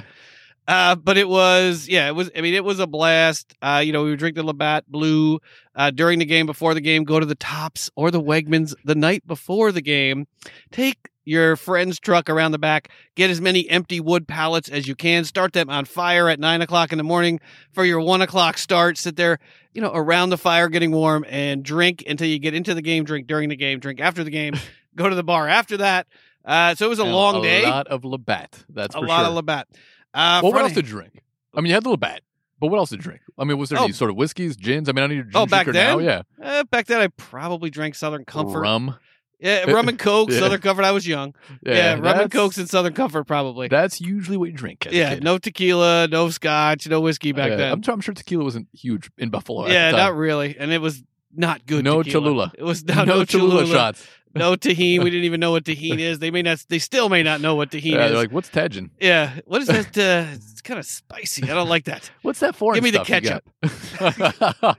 Uh, 0.67 0.95
but 0.95 1.17
it 1.17 1.27
was, 1.27 1.87
yeah, 1.87 2.07
it 2.07 2.15
was. 2.15 2.29
I 2.35 2.41
mean, 2.41 2.53
it 2.53 2.63
was 2.63 2.79
a 2.79 2.87
blast. 2.87 3.55
Uh, 3.61 3.81
you 3.83 3.91
know, 3.91 4.03
we 4.03 4.11
would 4.11 4.19
drink 4.19 4.35
the 4.35 4.43
Labatt 4.43 4.85
Blue 4.87 5.39
uh, 5.75 5.91
during 5.91 6.19
the 6.19 6.25
game, 6.25 6.45
before 6.45 6.73
the 6.73 6.81
game. 6.81 7.03
Go 7.03 7.19
to 7.19 7.25
the 7.25 7.35
Tops 7.35 7.89
or 7.95 8.11
the 8.11 8.21
Wegmans 8.21 8.75
the 8.85 8.95
night 8.95 9.25
before 9.25 9.71
the 9.71 9.81
game. 9.81 10.27
Take 10.71 11.09
your 11.25 11.55
friend's 11.55 11.99
truck 11.99 12.29
around 12.29 12.51
the 12.51 12.59
back. 12.59 12.89
Get 13.15 13.29
as 13.29 13.41
many 13.41 13.69
empty 13.69 13.99
wood 13.99 14.27
pallets 14.27 14.69
as 14.69 14.87
you 14.87 14.95
can. 14.95 15.23
Start 15.23 15.53
them 15.53 15.69
on 15.69 15.85
fire 15.85 16.29
at 16.29 16.39
nine 16.39 16.61
o'clock 16.61 16.91
in 16.91 16.97
the 16.97 17.03
morning 17.03 17.39
for 17.73 17.83
your 17.83 17.99
one 17.99 18.21
o'clock 18.21 18.57
start. 18.57 18.97
Sit 18.97 19.15
there, 19.15 19.39
you 19.73 19.81
know, 19.81 19.91
around 19.93 20.29
the 20.29 20.37
fire, 20.37 20.69
getting 20.69 20.91
warm, 20.91 21.25
and 21.27 21.63
drink 21.63 22.03
until 22.07 22.27
you 22.27 22.39
get 22.39 22.53
into 22.53 22.73
the 22.73 22.81
game. 22.81 23.03
Drink 23.03 23.27
during 23.27 23.49
the 23.49 23.55
game. 23.55 23.79
Drink 23.79 23.99
after 23.99 24.23
the 24.23 24.31
game. 24.31 24.55
go 24.95 25.09
to 25.09 25.15
the 25.15 25.23
bar 25.23 25.47
after 25.47 25.77
that. 25.77 26.07
Uh, 26.43 26.75
so 26.75 26.87
it 26.87 26.89
was 26.89 26.99
a 26.99 27.03
and 27.03 27.11
long 27.11 27.37
a 27.37 27.41
day. 27.41 27.63
A 27.63 27.69
lot 27.69 27.87
of 27.87 28.03
Labatt. 28.03 28.63
That's 28.69 28.95
a 28.95 28.99
lot 28.99 29.21
sure. 29.21 29.29
of 29.29 29.33
Labatt. 29.35 29.67
Uh, 30.13 30.41
well, 30.43 30.51
what 30.53 30.61
else 30.63 30.73
to 30.73 30.81
drink? 30.81 31.21
I 31.53 31.61
mean, 31.61 31.67
you 31.67 31.73
had 31.73 31.83
a 31.83 31.87
little 31.89 31.93
Labatt, 31.93 32.21
but 32.59 32.67
what 32.67 32.77
else 32.77 32.89
to 32.89 32.97
drink? 32.97 33.21
I 33.37 33.43
mean, 33.43 33.57
was 33.57 33.69
there 33.69 33.79
Oh. 33.79 33.83
any 33.85 33.93
sort 33.93 34.09
of 34.11 34.17
whiskeys, 34.17 34.55
gins? 34.57 34.87
I 34.89 34.91
mean, 34.91 35.03
I 35.03 35.13
you're 35.13 35.21
a 35.23 35.25
gin 35.25 35.31
Oh, 35.35 35.45
back 35.45 35.65
drinker 35.65 35.81
now. 35.81 35.99
Yeah, 35.99 36.21
Uh, 36.41 36.63
back 36.65 36.87
then, 36.87 37.01
I 37.01 37.07
probably 37.07 37.69
drank 37.69 37.95
Southern 37.95 38.25
Comfort. 38.25 38.59
rum. 38.59 38.97
Yeah, 39.39 39.63
rum 39.71 39.87
and 39.87 39.97
Coke, 39.97 40.29
Yeah. 40.29 40.39
Southern 40.39 40.61
Comfort. 40.61 40.83
I 40.83 40.91
was 40.91 41.07
young. 41.07 41.33
Yeah, 41.65 41.73
Yeah, 41.73 41.93
rum 41.99 42.19
and 42.19 42.31
Cokes 42.31 42.57
and 42.59 42.69
Southern 42.69 42.93
Comfort, 42.93 43.23
probably. 43.25 43.67
That's 43.69 43.99
usually 43.99 44.37
what 44.37 44.49
you 44.49 44.55
drink. 44.55 44.87
Yeah, 44.91 45.15
no 45.21 45.37
tequila, 45.39 46.07
no 46.07 46.29
scotch, 46.29 46.87
no 46.87 47.01
whiskey 47.01 47.31
back 47.31 47.49
Yeah, 47.51 47.55
then. 47.55 47.71
I'm, 47.71 47.81
sure- 47.81 47.93
I'm 47.93 48.01
sure 48.01 48.13
tequila 48.13 48.43
wasn't 48.43 48.67
huge 48.73 49.09
in 49.17 49.29
Buffalo. 49.29 49.65
at 49.65 49.71
yeah, 49.71 49.91
not 49.91 50.15
really. 50.15 50.55
And 50.59 50.71
it 50.71 50.79
was 50.79 51.03
not 51.35 51.65
good. 51.65 51.83
No 51.83 52.03
tequila. 52.03 52.23
Cholula. 52.25 52.51
It 52.57 52.63
was 52.63 52.83
no, 52.83 52.93
no, 53.03 53.25
Cholula 53.25 53.63
Cholula, 53.63 53.67
shots. 53.67 54.07
No 54.33 54.55
Tajin. 54.55 55.03
We 55.03 55.09
didn't 55.09 55.25
even 55.25 55.39
know 55.39 55.51
what 55.51 55.63
Tajin 55.65 55.99
is. 55.99 56.19
They 56.19 56.31
may 56.31 56.41
not. 56.41 56.63
They 56.69 56.79
still 56.79 57.09
may 57.09 57.23
not 57.23 57.41
know 57.41 57.55
what 57.55 57.69
Tajin 57.71 57.91
Yeah, 57.93 58.05
is. 58.05 58.11
they're 58.11 58.17
like, 58.19 58.31
what's 58.31 58.49
Tajin? 58.49 58.89
yeah. 58.99 59.39
What 59.45 59.61
is 59.61 59.67
that? 59.67 59.97
Uh, 59.97 60.33
it's 60.35 60.61
kind 60.61 60.79
of 60.79 60.85
spicy. 60.85 61.43
I 61.43 61.53
don't 61.53 61.67
like 61.69 61.85
that. 61.85 62.09
What's 62.21 62.39
that 62.41 62.55
for? 62.55 62.73
Give 62.73 62.83
me 62.83 62.91
the 62.91 63.03
ketchup. 63.03 63.43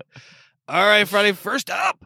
All 0.69 0.87
right, 0.87 1.07
Friday. 1.07 1.33
First 1.33 1.71
up, 1.71 2.05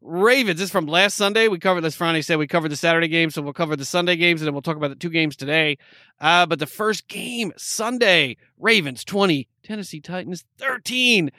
Ravens. 0.00 0.58
This 0.58 0.66
is 0.66 0.72
from 0.72 0.86
last 0.86 1.16
Sunday. 1.16 1.48
We 1.48 1.58
covered 1.58 1.82
this 1.82 1.94
Friday. 1.94 2.22
Said 2.22 2.38
we 2.38 2.46
covered 2.46 2.70
the 2.70 2.76
Saturday 2.76 3.08
games, 3.08 3.34
so 3.34 3.42
we'll 3.42 3.52
cover 3.52 3.76
the 3.76 3.84
Sunday 3.84 4.16
games, 4.16 4.40
and 4.40 4.46
then 4.46 4.54
we'll 4.54 4.62
talk 4.62 4.76
about 4.76 4.88
the 4.88 4.96
two 4.96 5.10
games 5.10 5.36
today. 5.36 5.76
Uh, 6.20 6.46
but 6.46 6.58
the 6.58 6.66
first 6.66 7.06
game 7.08 7.52
Sunday, 7.56 8.36
Ravens 8.58 9.04
twenty, 9.04 9.48
Tennessee 9.62 10.00
Titans 10.00 10.44
thirteen. 10.56 11.30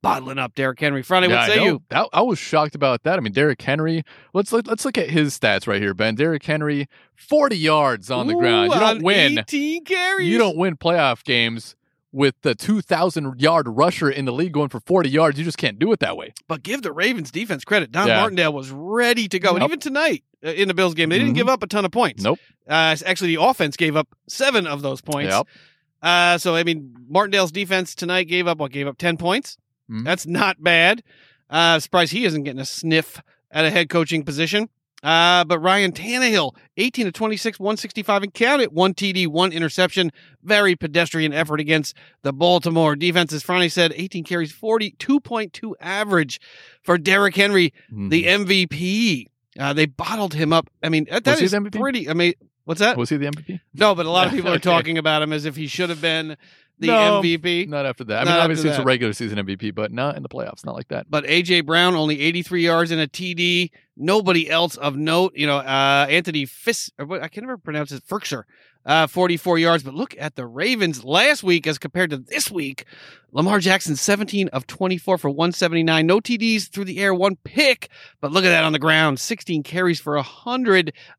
Bottling 0.00 0.38
up 0.38 0.54
Derrick 0.54 0.78
Henry. 0.78 1.02
Friday, 1.02 1.28
Yeah, 1.28 1.40
what 1.40 1.50
I 1.50 1.54
say 1.56 1.64
you? 1.64 1.82
That, 1.88 2.08
I 2.12 2.22
was 2.22 2.38
shocked 2.38 2.74
about 2.76 3.02
that. 3.02 3.18
I 3.18 3.20
mean, 3.20 3.32
Derrick 3.32 3.60
Henry. 3.60 4.04
Let's 4.32 4.52
look, 4.52 4.66
let's 4.68 4.84
look 4.84 4.96
at 4.96 5.10
his 5.10 5.36
stats 5.38 5.66
right 5.66 5.80
here, 5.82 5.92
Ben. 5.94 6.14
Derrick 6.14 6.44
Henry, 6.44 6.86
forty 7.16 7.58
yards 7.58 8.10
on 8.10 8.28
the 8.28 8.34
ground. 8.34 8.72
You 8.72 8.78
don't 8.78 9.02
win. 9.02 9.38
18 9.40 9.84
carries. 9.84 10.28
You 10.28 10.38
don't 10.38 10.56
win 10.56 10.76
playoff 10.76 11.24
games 11.24 11.74
with 12.12 12.36
the 12.42 12.54
two 12.54 12.80
thousand 12.80 13.40
yard 13.40 13.66
rusher 13.68 14.08
in 14.08 14.24
the 14.24 14.32
league 14.32 14.52
going 14.52 14.68
for 14.68 14.80
forty 14.80 15.10
yards. 15.10 15.36
You 15.38 15.44
just 15.44 15.58
can't 15.58 15.78
do 15.80 15.90
it 15.92 15.98
that 16.00 16.16
way. 16.16 16.32
But 16.46 16.62
give 16.62 16.82
the 16.82 16.92
Ravens 16.92 17.30
defense 17.32 17.64
credit. 17.64 17.90
Don 17.90 18.06
Yeah. 18.06 18.20
Martindale 18.20 18.52
was 18.52 18.70
ready 18.70 19.28
to 19.28 19.38
go. 19.40 19.56
And 19.56 19.64
even 19.64 19.80
tonight 19.80 20.22
uh, 20.44 20.50
in 20.50 20.68
the 20.68 20.74
Bills 20.74 20.94
game, 20.94 21.08
they 21.08 21.18
didn't 21.18 21.32
Mhm. 21.34 21.38
give 21.38 21.48
up 21.48 21.62
a 21.62 21.66
ton 21.66 21.84
of 21.84 21.90
points. 21.90 22.22
Nope. 22.22 22.38
Uh, 22.68 22.96
actually, 23.04 23.34
the 23.34 23.42
offense 23.42 23.76
gave 23.76 23.96
up 23.96 24.06
seven 24.28 24.66
of 24.68 24.82
those 24.82 25.00
points. 25.00 25.32
Yep. 25.34 25.46
Uh, 26.00 26.38
so, 26.38 26.54
I 26.54 26.62
mean, 26.62 26.94
Martindale's 27.08 27.50
defense 27.50 27.96
tonight 27.96 28.24
gave 28.28 28.46
up 28.46 28.58
what? 28.58 28.70
Gave 28.70 28.86
up 28.86 28.96
10 28.98 29.16
points. 29.16 29.58
Mhm. 29.90 30.04
That's 30.04 30.26
not 30.26 30.62
bad. 30.62 31.02
Uh, 31.50 31.78
surprised 31.80 32.12
he 32.12 32.24
isn't 32.24 32.42
getting 32.44 32.60
a 32.60 32.64
sniff 32.66 33.20
at 33.50 33.64
a 33.64 33.70
head 33.70 33.88
coaching 33.88 34.22
position. 34.24 34.68
Uh, 35.02 35.44
but 35.44 35.60
Ryan 35.60 35.92
Tannehill, 35.92 36.56
18 36.76 37.06
to 37.06 37.12
26, 37.12 37.60
165 37.60 38.24
and 38.24 38.34
count 38.34 38.60
it. 38.60 38.72
One 38.72 38.94
TD, 38.94 39.28
one 39.28 39.52
interception. 39.52 40.10
Very 40.42 40.74
pedestrian 40.74 41.32
effort 41.32 41.60
against 41.60 41.94
the 42.22 42.32
Baltimore 42.32 42.96
defense. 42.96 43.32
As 43.32 43.44
Franny 43.44 43.70
said, 43.70 43.92
18 43.94 44.24
carries, 44.24 44.52
42.2 44.52 45.74
average 45.80 46.40
for 46.82 46.98
Derrick 46.98 47.36
Henry, 47.36 47.72
the 47.90 48.24
Mhm. 48.24 48.46
MVP. 48.46 49.26
Uh, 49.58 49.72
they 49.72 49.86
bottled 49.86 50.34
him 50.34 50.52
up. 50.52 50.68
I 50.82 50.88
mean, 50.88 51.06
that, 51.10 51.24
that 51.24 51.40
is 51.42 51.52
the 51.52 51.58
MVP? 51.58 51.78
pretty. 51.78 52.08
I 52.10 52.12
mean, 52.14 52.32
what's 52.68 52.80
that? 52.80 52.96
was 52.98 53.08
he 53.08 53.16
the 53.16 53.26
MVP? 53.26 53.60
No, 53.74 53.94
but 53.94 54.04
a 54.04 54.10
lot 54.10 54.26
of 54.26 54.32
people 54.34 54.52
are 54.52 54.58
talking 54.74 54.98
about 54.98 55.22
him 55.22 55.32
as 55.32 55.46
if 55.46 55.56
he 55.56 55.66
should 55.66 55.88
have 55.88 56.02
been 56.02 56.36
the 56.78 56.86
No. 56.88 57.22
MVP. 57.22 57.66
Not 57.66 57.86
after 57.86 58.04
that. 58.04 58.20
I 58.20 58.24
Not 58.24 58.30
mean, 58.34 58.40
obviously 58.42 58.68
it's 58.70 58.78
a 58.78 58.84
regular 58.84 59.12
season 59.14 59.38
MVP, 59.38 59.74
but 59.74 59.90
not 59.90 60.16
in 60.16 60.22
the 60.22 60.28
playoffs. 60.28 60.64
Not 60.66 60.74
like 60.74 60.88
that. 60.88 61.10
But 61.10 61.24
AJ 61.24 61.64
Brown 61.66 61.94
only 61.94 62.20
83 62.20 62.62
yards 62.62 62.90
and 62.90 63.00
a 63.00 63.08
TD. 63.08 63.70
Nobody 63.96 64.48
else 64.50 64.76
of 64.76 64.96
note. 64.96 65.32
You 65.34 65.46
know, 65.46 65.56
uh, 65.56 66.06
Anthony 66.10 66.44
Fis. 66.44 66.92
I 66.98 67.28
can 67.28 67.44
never 67.44 67.56
pronounce 67.58 67.90
it. 67.90 68.04
Firkser, 68.06 68.44
uh, 68.88 69.06
44 69.06 69.58
yards. 69.58 69.84
But 69.84 69.94
look 69.94 70.16
at 70.18 70.34
the 70.34 70.46
Ravens 70.46 71.04
last 71.04 71.44
week 71.44 71.68
as 71.68 71.78
compared 71.78 72.10
to 72.10 72.16
this 72.16 72.50
week. 72.50 72.84
Lamar 73.30 73.60
Jackson 73.60 73.94
17 73.94 74.48
of 74.48 74.66
24 74.66 75.18
for 75.18 75.30
179. 75.30 76.06
No 76.06 76.18
TDs 76.18 76.68
through 76.70 76.86
the 76.86 76.98
air, 76.98 77.14
one 77.14 77.36
pick. 77.44 77.90
But 78.20 78.32
look 78.32 78.44
at 78.44 78.48
that 78.48 78.64
on 78.64 78.72
the 78.72 78.78
ground. 78.80 79.20
16 79.20 79.62
carries 79.62 80.00
for 80.00 80.16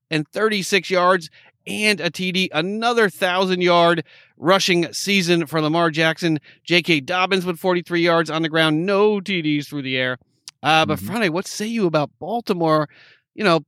136 0.09 0.89
yards 0.89 1.29
and 1.67 1.99
a 2.01 2.09
TD. 2.09 2.49
Another 2.51 3.09
thousand 3.09 3.61
yard 3.61 4.03
rushing 4.37 4.91
season 4.93 5.45
for 5.45 5.61
Lamar 5.61 5.91
Jackson. 5.91 6.39
J.K. 6.63 7.01
Dobbins 7.01 7.45
with 7.45 7.59
43 7.59 8.01
yards 8.01 8.29
on 8.29 8.41
the 8.41 8.49
ground, 8.49 8.85
no 8.85 9.19
TDs 9.19 9.67
through 9.67 9.83
the 9.83 9.97
air. 9.97 10.17
Uh, 10.63 10.85
but 10.85 10.99
Mhm. 10.99 11.05
Friday, 11.05 11.29
what 11.29 11.47
say 11.47 11.67
you 11.67 11.85
about 11.85 12.09
Baltimore? 12.19 12.89
You 13.35 13.43
know, 13.43 13.59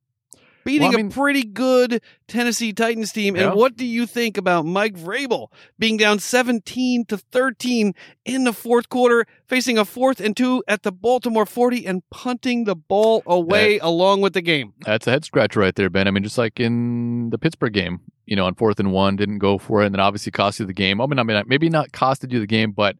beating 0.63 0.89
Well, 0.89 0.93
I 0.93 0.97
mean- 0.97 1.07
a 1.07 1.11
pretty 1.11 1.43
good 1.43 2.01
Tennessee 2.27 2.73
Titans 2.73 3.11
team. 3.11 3.35
Yeah. 3.35 3.47
And 3.49 3.55
what 3.55 3.75
do 3.75 3.85
you 3.85 4.05
think 4.05 4.37
about 4.37 4.65
Mike 4.65 4.95
Vrabel 4.95 5.47
being 5.79 5.97
down 5.97 6.19
17 6.19 7.05
to 7.05 7.17
13 7.17 7.93
in 8.25 8.43
the 8.43 8.53
fourth 8.53 8.89
quarter, 8.89 9.25
facing 9.47 9.77
a 9.77 9.85
fourth 9.85 10.19
and 10.19 10.35
two 10.35 10.63
at 10.67 10.83
the 10.83 10.91
Baltimore 10.91 11.45
40 11.45 11.85
and 11.85 12.01
punting 12.09 12.63
the 12.65 12.75
ball 12.75 13.23
away 13.25 13.79
along 13.79 14.21
with 14.21 14.33
the 14.33 14.41
game? 14.41 14.73
That's 14.85 15.07
a 15.07 15.11
head 15.11 15.25
scratcher 15.25 15.59
right 15.59 15.75
there, 15.75 15.89
Ben. 15.89 16.07
I 16.07 16.11
mean, 16.11 16.23
just 16.23 16.37
like 16.37 16.59
in 16.59 17.29
the 17.31 17.37
Pittsburgh 17.37 17.73
game, 17.73 17.99
you 18.25 18.35
know, 18.35 18.45
on 18.45 18.55
fourth 18.55 18.79
and 18.79 18.91
one, 18.93 19.15
didn't 19.17 19.39
go 19.39 19.57
for 19.57 19.81
it, 19.83 19.87
and 19.87 19.95
then 19.95 19.99
obviously 19.99 20.31
cost 20.31 20.59
you 20.59 20.65
the 20.65 20.73
game. 20.73 21.01
I 21.01 21.05
mean, 21.05 21.19
I 21.19 21.23
mean, 21.23 21.43
maybe 21.47 21.69
not 21.69 21.91
costed 21.91 22.31
you 22.31 22.39
the 22.39 22.47
game, 22.47 22.71
but, 22.71 22.95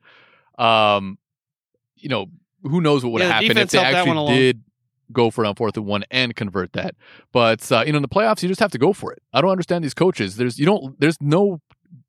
um, 0.57 1.17
you 1.95 2.09
know, 2.09 2.25
who 2.63 2.81
knows 2.81 3.03
what 3.03 3.13
would 3.13 3.21
Yeah, 3.21 3.27
have 3.27 3.43
happened 3.43 3.59
if 3.59 3.69
they 3.71 3.77
that 3.77 3.93
actually 3.93 4.35
did 4.35 4.63
go 5.11 5.29
for 5.31 5.43
it 5.43 5.47
on 5.47 5.55
fourth 5.55 5.77
and 5.77 5.85
one 5.85 6.03
and 6.11 6.35
convert 6.35 6.73
that. 6.73 6.95
But 7.31 7.71
uh, 7.71 7.83
you 7.85 7.91
know, 7.93 7.97
in 7.97 8.01
the 8.03 8.09
playoffs, 8.09 8.41
you 8.43 8.49
just 8.49 8.59
have 8.61 8.71
to 8.71 8.77
go 8.79 8.93
for 8.93 9.11
it. 9.11 9.21
I 9.33 9.41
don't 9.41 9.51
understand 9.51 9.83
these 9.83 9.93
coaches. 9.93 10.37
There's 10.37 10.59
you 10.59 10.65
don't. 10.65 10.99
There's 10.99 11.17
no. 11.21 11.61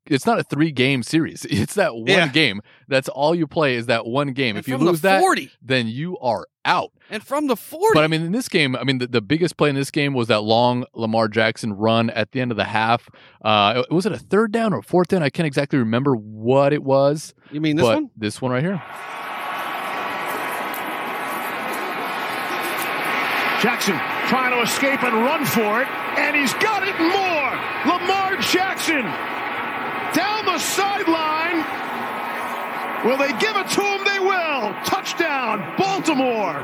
It's 0.05 0.25
not 0.25 0.37
a 0.37 0.43
three 0.43 0.71
game 0.71 1.01
series. 1.01 1.45
It's 1.49 1.75
that 1.75 1.93
one 1.95 2.07
Yeah. 2.07 2.27
game. 2.27 2.61
That's 2.89 3.07
all 3.09 3.33
you 3.33 3.47
play 3.47 3.75
is 3.75 3.85
that 3.85 4.05
one 4.05 4.33
game. 4.33 4.55
And 4.57 4.59
if 4.63 4.67
you 4.67 4.77
lose 4.77 4.99
the 5.01 5.07
that, 5.09 5.21
40 5.21 5.49
then 5.61 5.87
you 5.87 6.17
are 6.19 6.45
out. 6.65 6.91
and 7.09 7.23
from 7.23 7.47
the 7.47 7.55
40. 7.55 7.93
But 7.93 8.03
I 8.03 8.07
mean, 8.07 8.21
in 8.21 8.31
this 8.33 8.49
game, 8.49 8.75
I 8.75 8.83
mean, 8.83 8.97
the, 8.97 9.07
the 9.07 9.21
biggest 9.21 9.55
play 9.55 9.69
in 9.69 9.75
this 9.75 9.91
game 9.91 10.13
was 10.13 10.27
that 10.27 10.41
long 10.41 10.85
Lamar 10.93 11.29
Jackson 11.29 11.71
run 11.73 12.09
at 12.09 12.31
the 12.33 12.41
end 12.41 12.51
of 12.51 12.57
the 12.57 12.65
half. 12.65 13.09
Uh, 13.43 13.83
was 13.89 14.05
it 14.05 14.11
a 14.11 14.17
third 14.19 14.51
down 14.51 14.73
or 14.73 14.79
a 14.79 14.83
fourth 14.83 15.07
down? 15.07 15.23
I 15.23 15.29
can't 15.29 15.47
exactly 15.47 15.79
remember 15.79 16.15
what 16.15 16.73
it 16.73 16.83
was. 16.83 17.33
you 17.51 17.61
mean 17.61 17.77
this 17.77 17.85
but 17.85 17.95
one? 17.95 18.09
this 18.17 18.41
one 18.41 18.51
right 18.51 18.63
here. 18.63 18.81
Jackson 23.63 23.95
trying 24.27 24.51
to 24.51 24.61
escape 24.61 25.01
and 25.03 25.15
run 25.23 25.45
for 25.45 25.81
it, 25.81 25.87
and 26.19 26.35
he's 26.35 26.53
got 26.55 26.83
it 26.83 26.99
more. 26.99 27.95
Lamar 27.95 28.35
Jackson 28.41 29.03
down 30.13 30.45
the 30.45 30.59
sideline. 30.59 31.63
Will 33.07 33.15
they 33.15 33.31
give 33.39 33.55
it 33.55 33.69
to 33.69 33.81
him? 33.81 34.03
They 34.03 34.19
will. 34.19 34.73
Touchdown, 34.83 35.75
Baltimore. 35.77 36.61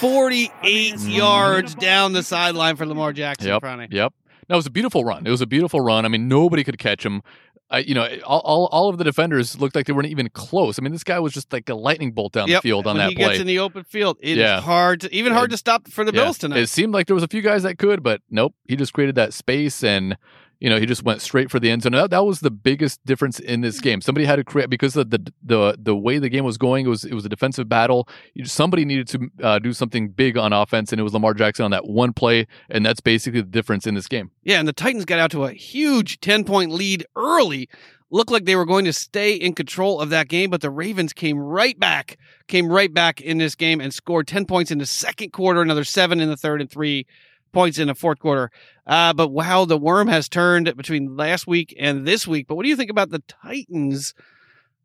48 0.00 1.00
yards 1.00 1.74
down 1.74 2.12
the 2.12 2.22
sideline 2.22 2.76
for 2.76 2.84
Lamar 2.84 3.14
Jackson. 3.14 3.48
Yep. 3.48 3.60
Friday. 3.60 3.88
Yep. 3.90 4.12
No, 4.50 4.54
it 4.54 4.58
was 4.58 4.66
a 4.66 4.70
beautiful 4.70 5.02
run. 5.02 5.26
It 5.26 5.30
was 5.30 5.40
a 5.40 5.46
beautiful 5.46 5.80
run. 5.80 6.04
I 6.04 6.08
mean, 6.08 6.28
nobody 6.28 6.62
could 6.62 6.76
catch 6.76 7.06
him. 7.06 7.22
I, 7.70 7.78
you 7.78 7.94
know, 7.94 8.06
all, 8.26 8.40
all, 8.40 8.66
all 8.66 8.88
of 8.90 8.98
the 8.98 9.04
defenders 9.04 9.58
looked 9.58 9.74
like 9.74 9.86
they 9.86 9.92
weren't 9.94 10.08
even 10.08 10.28
close. 10.28 10.78
I 10.78 10.82
mean, 10.82 10.92
this 10.92 11.02
guy 11.02 11.18
was 11.18 11.32
just 11.32 11.52
like 11.52 11.68
a 11.68 11.74
lightning 11.74 12.12
bolt 12.12 12.32
down 12.34 12.46
Yep. 12.46 12.62
the 12.62 12.68
field 12.68 12.86
on 12.86 12.96
when 12.98 13.06
that 13.06 13.10
he 13.10 13.16
play. 13.16 13.28
gets 13.28 13.40
in 13.40 13.46
the 13.46 13.58
open 13.58 13.84
field, 13.84 14.18
it 14.20 14.32
is 14.32 14.36
Yeah. 14.38 14.60
hard 14.60 15.00
to 15.00 15.12
even 15.14 15.32
hard 15.32 15.50
Yeah. 15.50 15.54
to 15.54 15.58
stop 15.58 15.88
for 15.88 16.04
the 16.04 16.12
Yeah. 16.12 16.24
Bills 16.24 16.38
tonight. 16.38 16.58
It 16.60 16.68
seemed 16.68 16.92
like 16.92 17.06
there 17.06 17.14
was 17.14 17.24
a 17.24 17.28
few 17.28 17.40
guys 17.40 17.62
that 17.62 17.78
could, 17.78 18.02
but 18.02 18.20
nope. 18.30 18.54
He 18.68 18.76
just 18.76 18.92
created 18.92 19.14
that 19.16 19.32
space 19.32 19.82
and 19.82 20.16
you 20.60 20.70
know, 20.70 20.78
he 20.78 20.86
just 20.86 21.02
went 21.02 21.20
straight 21.20 21.50
for 21.50 21.60
the 21.60 21.70
end 21.70 21.82
zone. 21.82 21.92
That, 21.92 22.10
that 22.10 22.24
was 22.24 22.40
the 22.40 22.50
biggest 22.50 23.04
difference 23.04 23.38
in 23.38 23.60
this 23.60 23.80
game. 23.80 24.00
Somebody 24.00 24.24
had 24.24 24.36
to 24.36 24.44
create 24.44 24.70
because 24.70 24.96
of 24.96 25.10
the 25.10 25.32
the 25.42 25.76
the 25.78 25.96
way 25.96 26.18
the 26.18 26.28
game 26.28 26.44
was 26.44 26.58
going. 26.58 26.86
It 26.86 26.88
was 26.88 27.04
it 27.04 27.14
was 27.14 27.24
a 27.24 27.28
defensive 27.28 27.68
battle. 27.68 28.08
Somebody 28.44 28.84
needed 28.84 29.08
to 29.08 29.30
uh, 29.42 29.58
do 29.58 29.72
something 29.72 30.08
big 30.08 30.36
on 30.38 30.52
offense, 30.52 30.92
and 30.92 31.00
it 31.00 31.02
was 31.02 31.12
Lamar 31.12 31.34
Jackson 31.34 31.64
on 31.64 31.70
that 31.72 31.86
one 31.86 32.12
play, 32.12 32.46
and 32.70 32.84
that's 32.84 33.00
basically 33.00 33.40
the 33.40 33.48
difference 33.48 33.86
in 33.86 33.94
this 33.94 34.08
game. 34.08 34.30
Yeah, 34.42 34.58
and 34.58 34.68
the 34.68 34.72
Titans 34.72 35.04
got 35.04 35.18
out 35.18 35.30
to 35.32 35.44
a 35.44 35.52
huge 35.52 36.20
10 36.20 36.44
point 36.44 36.70
lead 36.70 37.06
early. 37.16 37.68
Looked 38.10 38.30
like 38.30 38.44
they 38.44 38.54
were 38.54 38.66
going 38.66 38.84
to 38.84 38.92
stay 38.92 39.34
in 39.34 39.54
control 39.54 40.00
of 40.00 40.10
that 40.10 40.28
game, 40.28 40.48
but 40.48 40.60
the 40.60 40.70
Ravens 40.70 41.12
came 41.12 41.36
right 41.36 41.76
back, 41.78 42.16
came 42.46 42.68
right 42.68 42.92
back 42.92 43.20
in 43.20 43.38
this 43.38 43.56
game 43.56 43.80
and 43.80 43.92
scored 43.92 44.28
10 44.28 44.46
points 44.46 44.70
in 44.70 44.78
the 44.78 44.86
second 44.86 45.32
quarter, 45.32 45.62
another 45.62 45.82
seven 45.82 46.20
in 46.20 46.28
the 46.28 46.36
third, 46.36 46.60
and 46.60 46.70
three 46.70 47.06
points 47.54 47.78
in 47.78 47.88
the 47.88 47.94
fourth 47.94 48.18
quarter. 48.18 48.50
Uh, 48.86 49.12
but 49.14 49.28
wow, 49.28 49.64
the 49.64 49.78
worm 49.78 50.08
has 50.08 50.28
turned 50.28 50.74
between 50.76 51.16
last 51.16 51.46
week 51.46 51.74
and 51.78 52.06
this 52.06 52.26
week. 52.26 52.46
But 52.46 52.56
what 52.56 52.64
do 52.64 52.68
you 52.68 52.76
think 52.76 52.90
about 52.90 53.10
the 53.10 53.22
Titans? 53.28 54.12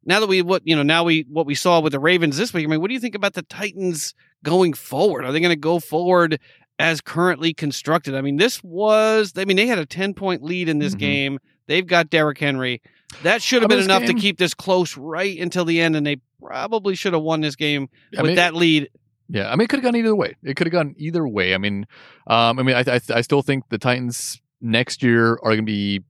Now 0.06 0.22
that 0.22 0.28
we 0.28 0.42
what 0.42 0.62
you 0.66 0.76
know 0.76 0.84
now 0.84 1.04
we 1.04 1.26
what 1.30 1.46
we 1.46 1.56
saw 1.56 1.82
with 1.82 1.92
the 1.92 2.00
Ravens 2.00 2.38
this 2.38 2.54
week. 2.54 2.66
I 2.66 2.70
mean, 2.70 2.80
what 2.80 2.88
do 2.88 2.94
you 2.94 3.00
think 3.02 3.16
about 3.16 3.34
the 3.34 3.42
Titans 3.44 4.14
going 4.44 4.74
forward? 4.74 5.26
Are 5.26 5.32
they 5.34 5.42
going 5.42 5.50
to 5.50 5.56
go 5.58 5.80
forward 5.80 6.40
as 6.80 7.02
currently 7.02 7.54
constructed? 7.54 8.16
I 8.16 8.22
mean, 8.22 8.38
this 8.38 8.64
was 8.64 9.34
I 9.36 9.44
mean 9.46 9.58
they 9.58 9.68
had 9.68 9.80
a 9.80 9.86
ten 9.86 10.14
point 10.14 10.42
lead 10.42 10.70
in 10.70 10.80
this 10.80 10.96
Mhm. 10.96 11.00
game. 11.00 11.40
They've 11.68 11.86
got 11.86 12.10
Derrick 12.10 12.38
Henry. 12.40 12.82
That 13.24 13.42
should 13.42 13.62
have 13.62 13.70
been 13.70 13.80
enough 13.80 14.06
to 14.06 14.14
keep 14.14 14.38
this 14.38 14.54
close 14.54 14.96
right 14.96 15.38
until 15.40 15.66
the 15.66 15.82
end, 15.82 15.96
and 15.96 16.06
they 16.08 16.18
probably 16.42 16.96
should 16.96 17.14
have 17.14 17.22
won 17.24 17.42
this 17.42 17.56
game 17.56 17.90
I 18.18 18.22
with 18.22 18.30
mean, 18.30 18.36
that 18.38 18.56
lead. 18.56 18.90
Yeah, 19.30 19.52
I 19.52 19.56
mean, 19.56 19.66
it 19.66 19.70
could 19.70 19.78
have 19.78 19.84
gone 19.84 19.96
either 19.96 20.16
way. 20.16 20.36
It 20.44 20.56
could 20.56 20.68
have 20.68 20.72
gone 20.72 20.96
either 20.98 21.28
way. 21.28 21.54
I 21.54 21.58
mean, 21.60 21.86
um, 22.28 22.60
I 22.60 22.64
mean, 22.64 22.76
I, 22.76 22.84
I, 22.96 23.00
I 23.14 23.22
still 23.22 23.42
think 23.44 23.70
the 23.70 23.78
Titans 23.78 24.42
next 24.60 25.04
year 25.04 25.34
are 25.34 25.52
going 25.52 25.60
to 25.60 25.64
be 25.64 26.04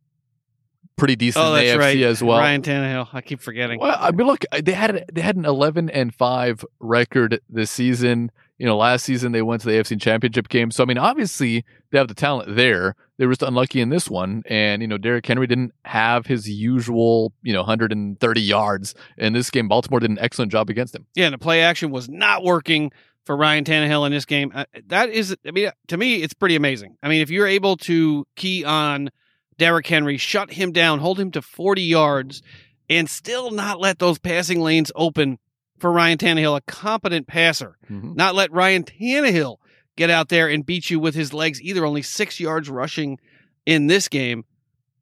pretty 0.95 1.15
decent 1.15 1.43
Oh, 1.45 1.55
in 1.55 1.61
the 1.61 1.67
that's 1.67 1.77
AFC 1.77 1.79
right, 1.79 2.01
as 2.01 2.23
well. 2.23 2.39
Ryan 2.39 2.61
Tannehill. 2.61 3.09
I 3.13 3.21
keep 3.21 3.41
forgetting. 3.41 3.79
Well, 3.79 3.95
I 3.99 4.11
mean, 4.11 4.27
look, 4.27 4.43
they 4.63 4.73
had 4.73 5.05
they 5.11 5.21
had 5.21 5.35
an 5.35 5.45
eleven 5.45 5.89
and 5.89 6.13
five 6.13 6.63
record 6.79 7.41
this 7.49 7.71
season. 7.71 8.31
You 8.57 8.65
know, 8.65 8.75
last 8.75 9.05
season 9.05 9.31
they 9.31 9.41
went 9.41 9.61
to 9.61 9.67
the 9.67 9.73
AFC 9.73 9.99
Championship 10.01 10.49
game. 10.49 10.69
So 10.71 10.83
I 10.83 10.85
mean, 10.85 10.97
obviously 10.97 11.63
they 11.91 11.97
have 11.97 12.09
the 12.09 12.13
talent 12.13 12.55
there. 12.55 12.95
They 13.17 13.25
were 13.25 13.31
just 13.31 13.43
unlucky 13.43 13.79
in 13.81 13.89
this 13.89 14.09
one, 14.09 14.43
and 14.45 14.81
you 14.81 14.87
know, 14.87 14.97
Derrick 14.97 15.25
Henry 15.25 15.47
didn't 15.47 15.73
have 15.85 16.25
his 16.25 16.49
usual 16.49 17.31
you 17.41 17.53
know 17.53 17.59
130 17.61 18.41
yards 18.41 18.95
in 19.17 19.33
this 19.33 19.49
game. 19.49 19.67
Baltimore 19.69 20.01
did 20.01 20.09
an 20.09 20.19
excellent 20.19 20.51
job 20.51 20.69
against 20.69 20.95
him. 20.95 21.05
Yeah, 21.15 21.25
and 21.25 21.33
the 21.33 21.37
play 21.37 21.61
action 21.61 21.91
was 21.91 22.09
not 22.09 22.43
working 22.43 22.91
for 23.29 23.37
Ryan 23.37 23.63
Tannehill 23.63 24.07
in 24.07 24.11
this 24.11 24.25
game. 24.25 24.51
Uh, 24.55 24.65
that 24.87 25.11
is, 25.11 25.35
I 25.45 25.51
mean, 25.51 25.69
to 25.89 25.97
me, 25.97 26.15
it's 26.23 26.33
pretty 26.33 26.55
amazing. 26.55 26.97
I 27.03 27.09
mean, 27.09 27.21
if 27.21 27.29
you're 27.29 27.45
able 27.45 27.77
to 27.77 28.25
key 28.35 28.65
on 28.65 29.11
Derrick 29.59 29.85
Henry, 29.85 30.17
shut 30.17 30.51
him 30.51 30.71
down, 30.71 30.97
hold 30.97 31.19
him 31.19 31.29
to 31.33 31.43
40 31.43 31.83
yards, 31.83 32.41
and 32.89 33.07
still 33.07 33.51
not 33.51 33.79
let 33.79 33.99
those 33.99 34.17
passing 34.17 34.61
lanes 34.61 34.91
open 34.95 35.37
for 35.77 35.91
Ryan 35.91 36.17
Tannehill, 36.17 36.57
a 36.57 36.61
competent 36.61 37.27
passer, 37.27 37.77
Mhm. 37.87 38.15
not 38.15 38.33
let 38.33 38.51
Ryan 38.51 38.83
Tannehill 38.83 39.57
get 39.95 40.09
out 40.09 40.29
there 40.29 40.47
and 40.49 40.65
beat 40.65 40.89
you 40.89 40.99
with 40.99 41.13
his 41.13 41.31
legs 41.31 41.61
either, 41.61 41.85
only 41.85 42.01
six 42.01 42.39
yards 42.39 42.67
rushing 42.67 43.19
in 43.67 43.85
this 43.85 44.07
game. 44.07 44.43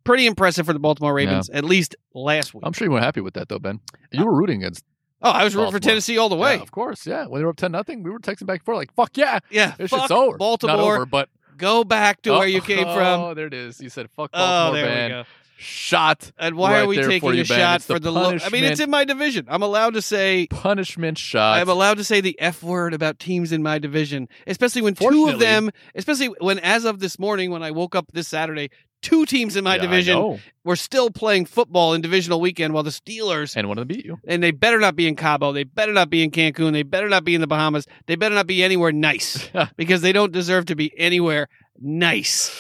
Pretty 0.04 0.26
impressive 0.28 0.66
for 0.66 0.74
the 0.74 0.80
Baltimore 0.80 1.14
Ravens, 1.14 1.50
at 1.50 1.64
least 1.64 1.96
last 2.14 2.54
week. 2.54 2.64
I'm 2.66 2.74
sure 2.74 2.88
you 2.88 2.92
weren't 2.92 3.06
happy 3.06 3.22
with 3.22 3.36
that 3.36 3.48
though, 3.48 3.60
Ben. 3.60 3.80
You 4.12 4.26
were 4.26 4.36
rooting 4.38 4.64
against. 4.64 4.84
Oh, 5.22 5.30
I 5.32 5.44
was 5.44 5.56
rooting 5.56 5.72
for 5.72 5.80
Tennessee 5.80 6.18
all 6.18 6.30
the 6.30 6.36
way. 6.36 6.56
Yeah, 6.56 6.62
of 6.62 6.72
course, 6.72 7.06
yeah. 7.08 7.26
When 7.28 7.42
they 7.42 7.46
were 7.46 7.52
up 7.52 7.58
ten 7.58 7.72
nothing, 7.72 8.04
we 8.04 8.10
were 8.12 8.20
texting 8.20 8.46
back 8.46 8.60
and 8.60 8.66
forth 8.66 8.78
like, 8.78 8.94
"Fuck 8.94 9.18
yeah, 9.18 9.40
Yeah, 9.50 9.74
this 9.78 9.90
shit's 9.92 10.12
over." 10.12 10.38
Baltimore. 10.38 10.78
Not 10.78 10.84
over, 10.84 11.06
but 11.06 11.30
Go 11.58 11.84
back 11.84 12.22
to 12.22 12.34
Oh, 12.34 12.38
where 12.40 12.48
you 12.48 12.62
came 12.62 12.86
oh, 12.88 12.94
from. 12.96 13.20
Oh, 13.22 13.34
there 13.34 13.48
it 13.48 13.54
is. 13.54 13.82
You 13.82 13.90
said, 13.90 14.10
"Fuck 14.12 14.30
Oh, 14.34 14.38
Baltimore, 14.38 14.74
there 14.76 14.86
Ben." 14.86 15.06
we 15.18 15.24
go. 15.24 15.30
Shot 15.60 16.32
And 16.38 16.56
why 16.56 16.74
right 16.74 16.80
are 16.84 16.88
we 16.88 16.98
taking 16.98 17.34
you, 17.34 17.42
a 17.42 17.46
Ben. 17.46 17.58
shot 17.58 17.76
It's 17.78 17.86
for 17.88 17.98
the 17.98 18.12
low? 18.12 18.38
I 18.46 18.50
mean, 18.50 18.64
it's 18.64 18.80
in 18.80 18.92
my 18.92 19.06
division. 19.06 19.48
I'm 19.50 19.64
allowed 19.64 19.96
to 19.96 20.04
say 20.04 20.46
punishment 20.52 21.18
shot. 21.18 21.58
I'm 21.60 21.68
allowed 21.68 21.98
to 21.98 22.04
say 22.04 22.22
the 22.22 22.40
F 22.40 22.62
word 22.62 22.94
about 22.94 23.18
teams 23.18 23.52
in 23.52 23.64
my 23.64 23.80
division, 23.80 24.30
especially 24.46 24.84
when 24.84 24.94
two 24.94 25.30
of 25.30 25.40
them, 25.40 25.72
especially 25.96 26.28
when, 26.28 26.60
as 26.60 26.86
of 26.86 27.00
this 27.00 27.18
morning, 27.18 27.50
when 27.50 27.64
I 27.64 27.72
woke 27.72 27.96
up 27.96 28.12
this 28.14 28.28
Saturday, 28.28 28.70
two 29.02 29.26
teams 29.26 29.56
in 29.56 29.64
my 29.64 29.76
Yeah, 29.76 29.82
division 29.82 30.40
were 30.64 30.76
still 30.76 31.10
playing 31.10 31.46
football 31.46 31.94
in 31.94 32.02
divisional 32.02 32.42
weekend 32.42 32.74
while 32.74 32.84
the 32.84 32.90
Steelers, 32.90 33.56
and, 33.56 33.68
one 33.68 33.78
of 33.78 33.88
them 33.88 33.96
beat 33.96 34.06
you. 34.06 34.20
And 34.28 34.42
they 34.44 34.52
better 34.52 34.80
not 34.80 34.96
be 34.96 35.08
in 35.08 35.16
Cabo, 35.16 35.52
they 35.52 35.64
better 35.64 35.94
not 35.94 36.10
be 36.10 36.24
in 36.24 36.32
Cancun, 36.32 36.74
they 36.74 36.84
better 36.84 37.10
not 37.10 37.24
be 37.24 37.36
in 37.36 37.42
the 37.42 37.48
Bahamas, 37.48 37.86
they 38.06 38.16
better 38.16 38.36
not 38.36 38.48
be 38.48 38.64
anywhere 38.64 38.92
nice 38.92 39.50
because 39.78 40.02
they 40.02 40.12
don't 40.12 40.32
deserve 40.32 40.66
to 40.66 40.76
be 40.76 40.92
anywhere 40.98 41.48
nice. 41.80 42.52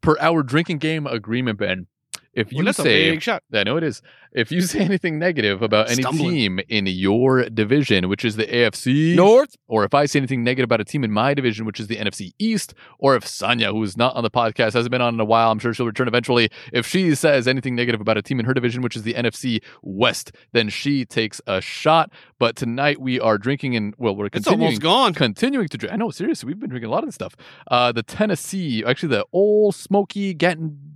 Per 0.00 0.16
our 0.20 0.42
drinking 0.42 0.78
game 0.78 1.06
agreement, 1.06 1.58
Ben. 1.58 1.86
If 2.34 2.52
you 2.52 2.58
Well, 2.58 2.66
that's 2.66 2.78
a 2.78 2.82
say 2.82 3.10
big 3.10 3.22
shot. 3.22 3.42
I 3.52 3.64
know 3.64 3.76
it 3.76 3.82
is. 3.82 4.00
If 4.32 4.52
you 4.52 4.60
say 4.62 4.80
anything 4.80 5.18
negative 5.18 5.62
about 5.62 5.90
any 5.90 6.02
Stumbling. 6.02 6.30
team 6.30 6.60
in 6.68 6.86
your 6.86 7.48
division, 7.48 8.08
which 8.08 8.24
is 8.24 8.36
the 8.36 8.46
AFC, 8.46 9.14
North, 9.14 9.56
or 9.66 9.84
if 9.84 9.94
I 9.94 10.06
say 10.06 10.18
anything 10.18 10.44
negative 10.44 10.64
about 10.64 10.80
a 10.80 10.84
team 10.84 11.04
in 11.04 11.10
my 11.12 11.34
division, 11.34 11.66
which 11.66 11.80
is 11.80 11.86
the 11.86 11.96
NFC 11.96 12.32
East, 12.38 12.74
or 12.98 13.16
if 13.16 13.26
Sonia, 13.26 13.72
who 13.72 13.82
is 13.82 13.96
not 13.96 14.14
on 14.16 14.22
the 14.22 14.30
podcast, 14.30 14.74
hasn't 14.74 14.90
been 14.90 15.00
on 15.00 15.14
in 15.14 15.20
a 15.20 15.24
while, 15.24 15.50
I'm 15.50 15.58
sure 15.58 15.72
she'll 15.72 15.86
return 15.86 16.08
eventually. 16.08 16.50
If 16.72 16.86
she 16.86 17.14
says 17.14 17.48
anything 17.48 17.74
negative 17.74 18.00
about 18.00 18.16
a 18.16 18.22
team 18.22 18.40
in 18.40 18.46
her 18.46 18.54
division, 18.54 18.82
which 18.82 18.96
is 18.96 19.02
the 19.02 19.14
NFC 19.14 19.62
West, 19.82 20.32
then 20.52 20.68
she 20.68 21.04
takes 21.04 21.40
a 21.46 21.60
shot. 21.60 22.10
But 22.38 22.56
tonight 22.56 23.00
we 23.00 23.18
are 23.20 23.38
drinking 23.38 23.76
and 23.76 23.94
well, 23.98 24.14
we're 24.14 24.26
it's 24.26 24.34
continuing 24.34 24.62
almost 24.66 24.82
gone. 24.82 25.14
continuing 25.14 25.68
to 25.68 25.78
drink. 25.78 25.92
I 25.92 25.96
know, 25.96 26.10
seriously, 26.10 26.46
we've 26.46 26.60
been 26.60 26.70
drinking 26.70 26.88
a 26.88 26.92
lot 26.92 27.02
of 27.02 27.08
this 27.08 27.14
stuff. 27.14 27.34
Uh, 27.70 27.92
the 27.92 28.02
Tennessee, 28.02 28.84
actually, 28.84 29.10
the 29.10 29.26
Old 29.32 29.74
Smoky 29.74 30.34
Gatton, 30.34 30.88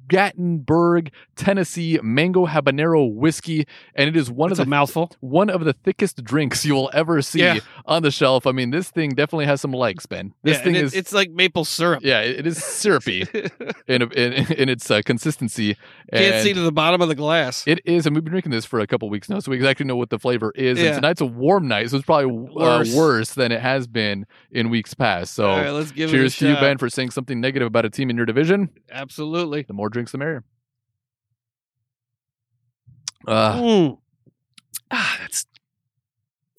Tennessee 1.37 1.99
Mango 2.03 2.47
Habanero 2.47 3.13
Whiskey, 3.23 3.67
and 3.95 4.09
it 4.09 4.17
is 4.17 4.31
one 4.31 4.51
It's 4.51 4.61
of 4.61 4.67
the 4.67 4.71
mouthful. 4.71 5.11
one 5.21 5.49
of 5.49 5.65
the 5.65 5.73
thickest 5.73 6.23
drinks 6.23 6.65
you 6.67 6.75
will 6.75 6.91
ever 6.93 7.23
see 7.23 7.41
Yeah. 7.41 7.61
on 7.87 8.03
the 8.03 8.11
shelf. 8.11 8.47
I 8.47 8.53
mean, 8.53 8.71
this 8.71 8.91
thing 8.91 9.11
definitely 9.15 9.47
has 9.47 9.61
some 9.61 9.73
legs, 9.73 10.05
Ben. 10.07 10.35
This 10.43 10.59
yeah, 10.59 10.65
thing 10.65 10.77
and 10.77 10.85
is—it's 10.87 11.13
like 11.13 11.31
maple 11.31 11.65
syrup. 11.65 12.01
yeah, 12.03 12.21
it 12.21 12.41
it 12.41 12.47
is 12.47 12.63
syrupy 12.63 13.23
in, 13.87 14.03
in 14.13 14.33
in 14.53 14.69
its 14.69 14.91
uh, 14.91 15.01
consistency. 15.05 15.77
Can't 16.13 16.35
and 16.35 16.43
see 16.43 16.53
to 16.53 16.61
the 16.61 16.73
bottom 16.73 17.01
of 17.01 17.09
the 17.09 17.15
glass. 17.15 17.65
it 17.67 17.81
is, 17.85 18.05
and 18.07 18.15
we've 18.15 18.25
been 18.25 18.33
drinking 18.33 18.53
this 18.53 18.65
for 18.65 18.81
a 18.81 18.87
couple 18.87 19.09
weeks 19.09 19.29
now, 19.31 19.39
so 19.39 19.51
we 19.51 19.57
exactly 19.57 19.87
know 19.87 19.97
what 19.97 20.11
the 20.11 20.19
flavor 20.19 20.53
is. 20.55 20.79
Yeah. 20.79 20.87
And 20.89 20.95
tonight's 20.97 21.21
a 21.21 21.27
warm 21.27 21.69
night, 21.69 21.91
so 21.91 21.97
it's 21.97 22.05
probably 22.05 22.31
uh, 22.61 22.79
Worse. 22.79 22.95
worse 22.95 23.35
than 23.35 23.53
it 23.53 23.61
has 23.61 23.87
been 23.87 24.27
in 24.51 24.69
weeks 24.71 24.93
past. 24.95 25.35
So, 25.35 25.49
right, 25.49 25.71
let's 25.71 25.93
give 25.93 26.11
cheers 26.11 26.35
it 26.35 26.39
to 26.39 26.49
you. 26.51 26.55
Ben, 26.57 26.79
for 26.79 26.91
saying 26.91 27.11
something 27.13 27.41
negative 27.41 27.67
about 27.67 27.85
a 27.85 27.91
team 27.91 28.11
in 28.11 28.17
your 28.17 28.27
division. 28.27 28.69
Absolutely. 28.91 29.63
The 29.63 29.73
more 29.75 29.89
drinks, 29.89 30.13
the 30.13 30.19
merrier. 30.19 30.45
Uh, 33.27 33.55
Mm. 33.55 33.99
Ah, 34.91 35.17
that's 35.21 35.47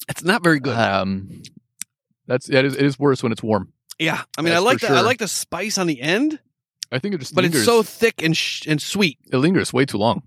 that's 0.08 0.22
not 0.24 0.42
very 0.42 0.60
good. 0.60 0.76
um, 0.76 1.42
that's 2.26 2.48
yeah, 2.48 2.60
it 2.60 2.64
is, 2.66 2.76
it 2.76 2.84
is 2.84 2.98
worse 2.98 3.22
when 3.22 3.32
it's 3.32 3.42
warm. 3.42 3.72
yeah, 3.98 4.22
I 4.36 4.42
mean, 4.42 4.52
I 4.54 4.58
like 4.58 4.80
the 4.80 4.88
I 4.88 5.00
like 5.02 5.18
the 5.18 5.28
spice 5.28 5.78
on 5.78 5.86
the 5.86 6.00
end, 6.00 6.40
I 6.90 6.98
think 6.98 7.14
it 7.14 7.18
just 7.18 7.34
but 7.34 7.42
lingers. 7.44 7.60
it's 7.60 7.66
so 7.66 7.82
thick 7.82 8.22
and 8.22 8.36
sh- 8.36 8.66
and 8.66 8.80
sweet, 8.82 9.18
it 9.32 9.36
lingers 9.38 9.72
way 9.72 9.84
too 9.84 9.98
long. 9.98 10.22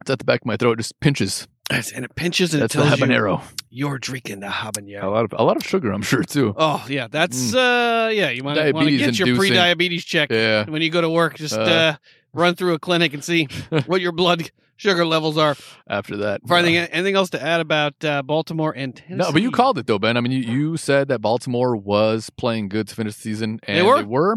It's 0.00 0.10
at 0.10 0.18
the 0.18 0.24
back 0.24 0.40
of 0.42 0.46
my 0.46 0.56
throat. 0.56 0.74
It 0.78 0.82
just 0.82 0.98
pinches. 1.00 1.46
and 1.70 2.04
it 2.04 2.14
pinches 2.16 2.52
and 2.54 2.62
That's 2.62 2.74
it 2.74 2.78
the 2.78 2.84
tells 2.84 3.00
you 3.00 3.06
habanero. 3.06 3.42
you're 3.70 3.98
drinking 3.98 4.40
the 4.40 4.48
A 4.48 4.50
habanero. 4.50 5.04
lot 5.10 5.24
of 5.24 5.32
a 5.38 5.44
lot 5.44 5.56
of 5.56 5.64
sugar, 5.64 5.90
I'm 5.92 6.02
sure 6.02 6.22
too. 6.24 6.54
Oh 6.56 6.84
yeah, 6.88 7.08
that's 7.10 7.54
uh 7.54 8.10
yeah. 8.12 8.28
You 8.30 8.42
want 8.44 8.58
to 8.58 8.62
Mm. 8.64 8.72
Diabetes 8.74 9.00
get 9.00 9.18
your 9.26 9.36
pre-diabetes 9.36 10.04
check 10.04 10.30
Yeah, 10.30 10.68
when 10.68 10.82
you 10.82 10.90
go 10.90 11.00
to 11.00 11.08
work. 11.08 11.36
Just 11.36 11.54
uh, 11.54 11.60
Uh. 11.62 11.94
run 12.34 12.54
through 12.56 12.74
a 12.74 12.78
clinic 12.78 13.14
and 13.14 13.24
see 13.24 13.44
what 13.86 14.00
your 14.02 14.12
blood 14.12 14.50
sugar 14.82 15.06
levels 15.06 15.38
are. 15.38 15.56
after 15.86 16.16
that. 16.18 16.40
Anything, 16.50 16.76
uh, 16.78 16.86
anything 16.90 17.14
else 17.16 17.30
to 17.30 17.42
add 17.42 17.60
about 17.60 18.04
uh, 18.04 18.22
Baltimore 18.22 18.72
and 18.76 18.94
Tennessee? 18.96 19.14
no, 19.14 19.32
but 19.32 19.42
you 19.42 19.50
called 19.50 19.78
it 19.78 19.86
though, 19.86 19.98
Ben. 19.98 20.16
I 20.16 20.20
mean, 20.20 20.32
you, 20.32 20.40
you 20.40 20.76
said 20.76 21.08
that 21.08 21.20
Baltimore 21.20 21.76
was 21.76 22.30
playing 22.30 22.68
good 22.68 22.88
to 22.88 22.94
finish 22.94 23.14
the 23.14 23.20
season, 23.22 23.60
and 23.62 23.78
They 23.78 23.82
were. 23.82 23.98
They 23.98 24.04
were. 24.04 24.36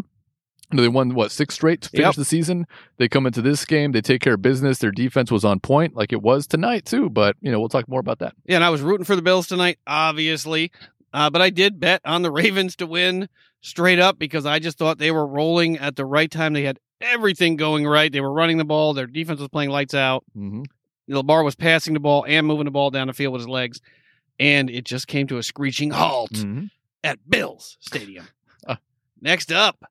They 0.72 0.88
won 0.88 1.14
what 1.14 1.30
six 1.30 1.54
straight 1.54 1.80
to 1.82 1.88
finish 1.90 2.06
Yep. 2.06 2.14
the 2.16 2.24
season. 2.24 2.66
They 2.96 3.08
come 3.08 3.24
into 3.24 3.40
this 3.40 3.64
game, 3.64 3.92
they 3.92 4.00
take 4.00 4.20
care 4.20 4.34
of 4.34 4.42
business. 4.42 4.78
Their 4.78 4.90
defense 4.90 5.30
was 5.30 5.44
on 5.44 5.60
point, 5.60 5.94
like 5.94 6.12
it 6.12 6.22
was 6.22 6.46
tonight 6.48 6.84
too. 6.84 7.08
But 7.08 7.36
you 7.40 7.52
know, 7.52 7.60
we'll 7.60 7.68
talk 7.68 7.88
more 7.88 8.00
about 8.00 8.18
that. 8.18 8.34
Yeah, 8.46 8.56
and 8.56 8.64
I 8.64 8.70
was 8.70 8.82
rooting 8.82 9.04
for 9.04 9.14
the 9.14 9.22
Bills 9.22 9.46
tonight, 9.46 9.78
obviously. 9.86 10.72
Uh, 11.12 11.30
but 11.30 11.40
I 11.40 11.50
did 11.50 11.78
bet 11.78 12.00
on 12.04 12.22
the 12.22 12.30
Ravens 12.32 12.74
to 12.76 12.86
win 12.86 13.28
straight 13.60 14.00
up 14.00 14.18
because 14.18 14.44
I 14.44 14.58
just 14.58 14.76
thought 14.76 14.98
they 14.98 15.12
were 15.12 15.26
rolling 15.26 15.78
at 15.78 15.94
the 15.96 16.04
right 16.04 16.30
time. 16.30 16.52
They 16.52 16.64
had 16.64 16.80
everything 17.00 17.56
going 17.56 17.86
right. 17.86 18.10
They 18.12 18.20
were 18.20 18.32
running 18.32 18.58
the 18.58 18.64
ball. 18.64 18.94
Their 18.94 19.06
defense 19.06 19.40
was 19.40 19.48
playing 19.48 19.70
lights 19.70 19.94
out. 19.94 20.24
Mm-hmm. 20.36 20.62
Lamar 21.08 21.42
was 21.44 21.54
passing 21.54 21.94
the 21.94 22.00
ball 22.00 22.24
and 22.26 22.46
moving 22.46 22.64
the 22.64 22.70
ball 22.70 22.90
down 22.90 23.06
the 23.06 23.12
field 23.12 23.32
with 23.32 23.42
his 23.42 23.48
legs. 23.48 23.80
And 24.38 24.68
it 24.68 24.84
just 24.84 25.06
came 25.06 25.26
to 25.28 25.38
a 25.38 25.42
screeching 25.42 25.90
halt 25.90 26.32
Mm-hmm. 26.32 26.64
at 27.04 27.18
Bills 27.28 27.76
Stadium. 27.80 28.26
Uh. 28.66 28.76
Next 29.20 29.50
up, 29.52 29.84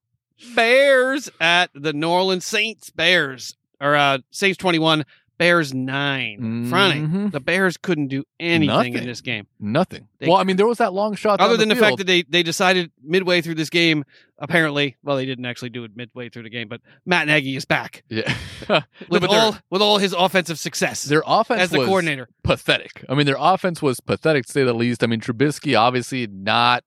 Bears 0.53 1.29
at 1.39 1.71
the 1.73 1.93
New 1.93 2.09
Orleans 2.09 2.45
Saints. 2.45 2.89
Bears 2.89 3.55
or 3.81 3.95
uh, 3.95 4.19
Saints 4.31 4.57
twenty 4.57 4.79
one, 4.79 5.05
Bears 5.37 5.73
9 5.73 6.67
Friday, 6.69 7.01
Mhm. 7.01 7.31
the 7.31 7.39
Bears 7.39 7.77
couldn't 7.77 8.07
do 8.07 8.23
anything 8.39 8.67
Nothing. 8.75 8.93
in 8.95 9.05
this 9.05 9.21
game, 9.21 9.47
Nothing. 9.59 10.07
They- 10.19 10.27
well, 10.27 10.37
I 10.37 10.43
mean, 10.43 10.55
there 10.55 10.67
was 10.67 10.77
that 10.77 10.93
long 10.93 11.15
shot. 11.15 11.39
other 11.41 11.57
than 11.57 11.69
the, 11.69 11.75
fact 11.75 11.97
that 11.97 12.07
they 12.07 12.23
they 12.23 12.43
decided 12.43 12.91
midway 13.03 13.41
through 13.41 13.55
this 13.55 13.69
game. 13.69 14.03
Apparently, 14.37 14.97
well, 15.03 15.15
they 15.15 15.25
didn't 15.25 15.45
actually 15.45 15.69
do 15.69 15.83
it 15.85 15.91
midway 15.95 16.27
through 16.29 16.43
the 16.43 16.49
game, 16.49 16.67
but 16.67 16.81
Matt 17.05 17.27
Nagy 17.27 17.55
is 17.55 17.63
back 17.65 18.03
yeah, 18.09 18.33
with 19.09 19.21
their- 19.21 19.29
all 19.31 19.57
with 19.69 19.81
all 19.81 19.97
his 19.97 20.13
offensive 20.13 20.59
success 20.59 21.03
their 21.03 21.23
offense 21.25 21.61
as 21.61 21.69
the 21.69 21.79
was 21.79 21.87
coordinator. 21.87 22.27
pathetic. 22.43 23.03
I 23.07 23.15
mean, 23.15 23.25
their 23.25 23.37
offense 23.39 23.81
was 23.81 23.99
pathetic 24.01 24.45
to 24.45 24.51
say 24.51 24.63
the 24.63 24.73
least. 24.73 25.03
I 25.03 25.07
mean, 25.07 25.21
Trubisky 25.21 25.77
obviously 25.79 26.27
not 26.27 26.83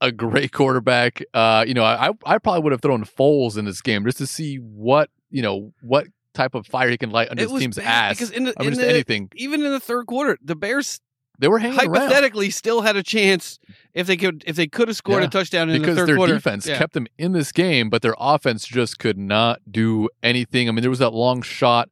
a 0.00 0.12
great 0.12 0.52
quarterback. 0.52 1.22
Uh, 1.34 1.64
you 1.66 1.74
know, 1.74 1.84
I 1.84 2.10
I 2.26 2.38
probably 2.38 2.62
would 2.62 2.72
have 2.72 2.82
thrown 2.82 3.04
Foles 3.04 3.56
in 3.58 3.64
this 3.64 3.80
game 3.80 4.04
just 4.04 4.18
to 4.18 4.26
see 4.26 4.56
what 4.56 5.10
you 5.30 5.42
know 5.42 5.72
what 5.80 6.06
type 6.38 6.54
of 6.54 6.66
fire 6.66 6.88
he 6.88 6.96
can 6.96 7.10
light 7.10 7.28
under 7.30 7.42
It 7.42 7.50
his 7.50 7.60
team's 7.60 7.76
bad 7.76 7.86
ass. 8.12 8.16
because 8.16 8.30
in 8.30 8.44
the, 8.44 8.54
I 8.58 8.62
mean, 8.62 8.72
in 8.72 8.78
the- 8.78 8.88
anything. 8.88 9.28
even 9.36 9.62
in 9.64 9.70
the 9.72 9.80
third 9.80 10.06
quarter, 10.06 10.38
the 10.42 10.54
Bears 10.56 11.00
They 11.40 11.48
were 11.48 11.58
hanging 11.58 11.78
around 11.78 11.94
hypothetically 11.94 12.50
still 12.50 12.80
had 12.82 12.96
a 12.96 13.02
chance 13.02 13.58
if 13.94 14.06
they 14.06 14.16
could 14.16 14.42
if 14.46 14.56
they 14.56 14.66
could 14.66 14.88
have 14.88 14.96
scored 14.96 15.22
Yeah, 15.22 15.28
a 15.28 15.30
touchdown 15.30 15.68
in 15.70 15.80
because 15.80 15.94
the 15.96 16.00
third 16.02 16.08
their 16.08 16.16
quarter. 16.16 16.34
defense 16.34 16.66
Yeah. 16.66 16.78
kept 16.78 16.94
them 16.94 17.06
in 17.18 17.32
this 17.32 17.52
game, 17.52 17.90
but 17.90 18.02
their 18.02 18.14
offense 18.18 18.66
just 18.66 18.98
could 18.98 19.18
not 19.18 19.60
do 19.70 20.08
anything. 20.22 20.68
I 20.68 20.72
mean, 20.72 20.80
there 20.82 20.90
was 20.90 20.98
that 21.00 21.12
long 21.12 21.42
shot 21.42 21.88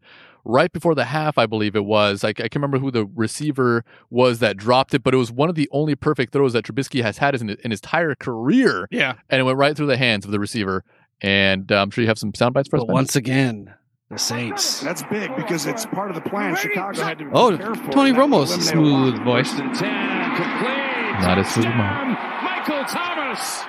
right 0.49 0.73
before 0.73 0.95
the 0.95 1.07
half, 1.07 1.39
I 1.39 1.47
believe 1.47 1.75
it 1.75 1.85
was. 1.85 2.23
I, 2.23 2.29
I 2.29 2.33
can't 2.33 2.55
remember 2.57 2.79
who 2.79 2.91
the 2.93 3.05
receiver 3.05 3.85
was 4.11 4.39
that 4.39 4.57
dropped 4.57 4.95
it, 4.95 5.03
but 5.03 5.13
it 5.13 5.17
was 5.17 5.33
one 5.33 5.49
of 5.49 5.57
the 5.57 5.69
only 5.73 5.97
perfect 5.97 6.33
throws 6.33 6.53
that 6.53 6.65
Trubisky 6.65 7.03
has 7.03 7.19
had 7.19 7.35
in, 7.35 7.51
in 7.51 7.71
his 7.73 7.81
entire 7.81 8.15
career, 8.15 8.87
yeah. 8.93 9.15
and 9.29 9.41
it 9.41 9.43
went 9.43 9.59
right 9.59 9.77
through 9.77 9.89
the 9.89 9.97
hands 9.97 10.25
of 10.25 10.31
the 10.31 10.39
receiver. 10.39 10.85
And 11.21 11.73
uh, 11.73 11.81
I'm 11.83 11.91
sure 11.91 12.03
you 12.03 12.09
have 12.09 12.19
some 12.19 12.33
sound 12.35 12.55
bites 12.55 12.69
for 12.69 12.77
us. 12.77 12.85
But 12.87 12.93
once 12.93 13.17
again, 13.17 13.75
the 14.11 14.19
Saints. 14.19 14.81
That's 14.81 15.03
big 15.05 15.35
because 15.37 15.67
it's 15.67 15.85
part 15.87 16.11
of 16.11 16.15
the 16.15 16.21
plan. 16.29 16.55
Chicago 16.57 17.03
had 17.03 17.19
to 17.19 17.29
Oh, 17.33 17.49
prepare 17.57 17.75
for 17.75 17.91
Tony 17.93 18.13
not 18.13 18.21
Romo's 18.21 18.55
smooth 18.69 19.19
a 19.19 19.25
voice. 19.25 19.51
First 19.51 19.61
and 19.63 19.75
10, 19.75 20.37
complete. 20.37 21.21
Not 21.21 21.39
as 21.39 21.49
smooth, 21.53 21.65
Touchdown, 21.65 22.45
Michael 22.45 22.85
Thomas. 22.85 23.63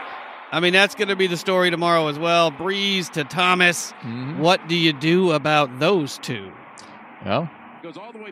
I 0.51 0.59
mean, 0.61 0.73
that's 0.73 0.95
going 0.95 1.07
to 1.09 1.15
be 1.15 1.27
the 1.27 1.38
story 1.38 1.71
tomorrow 1.71 2.07
as 2.07 2.17
well. 2.19 2.51
Brees 2.51 3.09
to 3.11 3.23
Thomas. 3.23 3.93
Mhm. 4.03 4.38
What 4.38 4.67
do 4.67 4.75
you 4.75 4.93
do 4.93 5.31
about 5.31 5.79
those 5.79 6.17
two? 6.19 6.51
Well, 7.25 7.49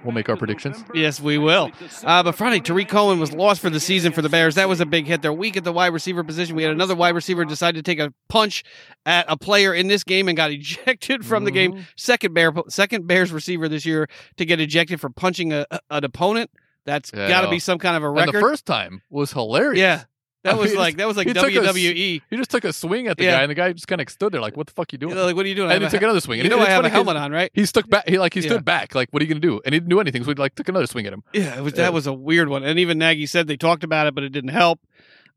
We'll 0.03 0.14
make 0.14 0.28
our 0.30 0.36
predictions. 0.36 0.84
Yes, 0.93 1.20
we 1.22 1.38
will. 1.38 1.72
Uh, 2.03 2.24
but 2.24 2.34
Friday, 2.34 2.60
Tarik 2.60 2.88
Cohen 2.89 3.20
was 3.20 3.32
lost 3.34 3.62
for 3.62 3.70
the 3.70 3.80
season 3.80 4.12
for 4.12 4.22
the 4.22 4.30
Bears. 4.30 4.56
That 4.56 4.68
was 4.70 4.80
a 4.82 4.86
big 4.86 5.06
hit. 5.06 5.22
They're 5.22 5.32
weak 5.34 5.58
at 5.58 5.64
the 5.64 5.72
wide 5.72 5.93
receiver 5.93 6.24
position. 6.24 6.56
We 6.56 6.64
had 6.64 6.72
another 6.72 6.95
wide 6.95 7.16
receiver 7.16 7.45
decide 7.45 7.76
to 7.76 7.82
take 7.82 7.99
a 7.99 8.14
punch 8.30 8.64
at 9.06 9.26
a 9.30 9.38
player 9.38 9.74
in 9.74 9.88
this 9.88 10.03
game 10.03 10.28
and 10.28 10.36
got 10.38 10.51
ejected 10.51 11.26
from 11.26 11.43
the 11.45 11.51
game. 11.51 11.74
Mhm. 11.74 11.84
Second 11.95 12.34
Bear, 12.34 12.53
second 12.70 13.08
Bears 13.08 13.32
receiver 13.32 13.70
this 13.70 13.86
year 13.86 14.08
to 14.38 14.45
get 14.45 14.60
ejected 14.60 14.99
for 15.01 15.10
punching 15.10 15.53
a, 15.53 15.66
a- 15.72 15.80
an 15.89 16.03
opponent. 16.03 16.49
That's 16.86 17.12
Yeah, 17.14 17.28
got 17.28 17.41
to 17.41 17.49
be 17.49 17.60
some 17.60 17.80
kind 17.80 17.97
of 17.97 18.03
a 18.03 18.08
and 18.08 18.16
record. 18.18 18.36
the 18.36 18.39
first 18.41 18.66
time 18.66 19.01
was 19.10 19.32
hilarious. 19.32 19.80
yeah, 19.80 20.03
That 20.46 20.54
I 20.56 20.58
was 20.58 20.70
mean, 20.72 20.80
like 20.80 20.98
that 20.98 21.08
was 21.08 21.18
like 21.18 21.28
took 21.28 21.36
a 21.38 21.41
WWE. 21.50 22.22
He 22.30 22.38
just 22.38 22.50
took 22.50 22.64
a 22.64 22.72
swing 22.72 23.08
at 23.08 23.18
the 23.18 23.26
Yeah. 23.26 23.32
guy, 23.38 23.41
and 23.43 23.50
the 23.52 23.56
guy 23.56 23.74
just 23.74 23.88
kind 23.88 24.00
of 24.00 24.10
stood 24.10 24.32
there 24.32 24.39
like, 24.39 24.56
"What 24.56 24.68
the 24.68 24.74
fuck 24.74 24.93
you 24.93 24.98
You 24.98 25.08
doing?" 25.08 25.16
know, 25.16 25.26
like 25.26 25.36
what 25.36 25.46
are 25.46 25.50
you 25.50 25.56
doing? 25.56 25.72
And 25.72 25.84
he 25.84 25.89
took 25.89 26.00
he- 26.00 26.06
another 26.06 26.22
swing. 26.22 26.38
You 26.39 26.43
and 26.46 26.52
know 26.52 26.60
it's 26.62 26.70
I 26.70 26.72
have 26.72 26.86
a 26.86 26.89
helmet 26.89 27.18
on, 27.18 27.32
right? 27.32 27.52
He 27.54 27.66
stuck 27.66 27.89
back. 27.89 28.08
He 28.08 28.18
like 28.18 28.34
he 28.34 28.41
stood 28.41 28.52
Yeah. 28.54 28.60
back. 28.60 28.96
Like, 28.96 29.10
what 29.12 29.22
are 29.22 29.26
you 29.26 29.30
gonna 29.30 29.39
do? 29.41 29.60
And 29.66 29.74
he 29.74 29.80
didn't 29.80 29.89
do 29.89 30.00
anything, 30.00 30.24
so 30.24 30.30
he 30.32 30.36
like 30.36 30.56
took 30.56 30.70
another 30.70 30.88
swing 30.88 31.06
at 31.06 31.12
him. 31.14 31.24
Yeah, 31.34 31.58
it 31.58 31.62
was 31.64 31.74
that 31.74 31.91
was 31.93 32.08
a 32.08 32.14
weird 32.14 32.48
one. 32.48 32.64
And 32.64 32.80
even 32.80 32.98
Nagy 32.98 33.26
said 33.26 33.48
they 33.48 33.58
talked 33.58 33.84
about 33.84 34.08
it, 34.08 34.16
but 34.16 34.24
it 34.24 34.30
didn't 34.30 34.52
help. 34.52 34.80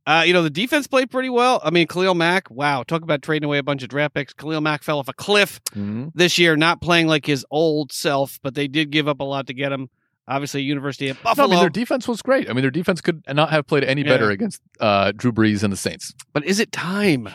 Uh, 0.06 0.22
you 0.26 0.32
know, 0.32 0.42
the 0.42 0.48
defense 0.48 0.86
played 0.86 1.10
pretty 1.10 1.28
well. 1.28 1.60
I 1.62 1.68
mean, 1.68 1.86
Khalil 1.86 2.14
Mack, 2.14 2.50
wow, 2.50 2.82
talk 2.82 3.02
about 3.02 3.20
trading 3.20 3.44
away 3.44 3.58
a 3.58 3.62
bunch 3.62 3.82
of 3.82 3.90
draft 3.90 4.14
picks. 4.14 4.32
Khalil 4.32 4.62
Mack 4.62 4.82
fell 4.82 4.98
off 5.00 5.08
a 5.08 5.12
cliff 5.12 5.60
this 6.14 6.38
year, 6.38 6.56
not 6.56 6.80
playing 6.80 7.08
like 7.08 7.26
his 7.26 7.44
old 7.50 7.92
self, 7.92 8.38
but 8.42 8.54
they 8.54 8.68
did 8.68 8.90
give 8.90 9.06
up 9.06 9.20
a 9.20 9.24
lot 9.24 9.46
to 9.48 9.54
get 9.54 9.70
him. 9.70 9.90
Obviously, 10.28 10.62
University 10.62 11.08
of 11.08 11.18
No, 11.24 11.32
I 11.42 11.46
mean 11.46 11.58
their 11.58 11.70
defense 11.70 12.06
was 12.06 12.20
great. 12.22 12.48
I 12.50 12.52
mean 12.52 12.62
their 12.62 12.70
defense 12.70 13.00
could 13.00 13.22
not 13.28 13.50
have 13.50 13.66
played 13.66 13.82
any 13.84 14.02
better 14.02 14.26
Yeah. 14.26 14.32
against 14.32 14.60
uh, 14.78 15.12
Drew 15.16 15.32
Brees 15.32 15.62
and 15.62 15.72
the 15.72 15.76
Saints. 15.76 16.12
but 16.34 16.44
is 16.44 16.60
it 16.60 16.70
time? 16.70 17.28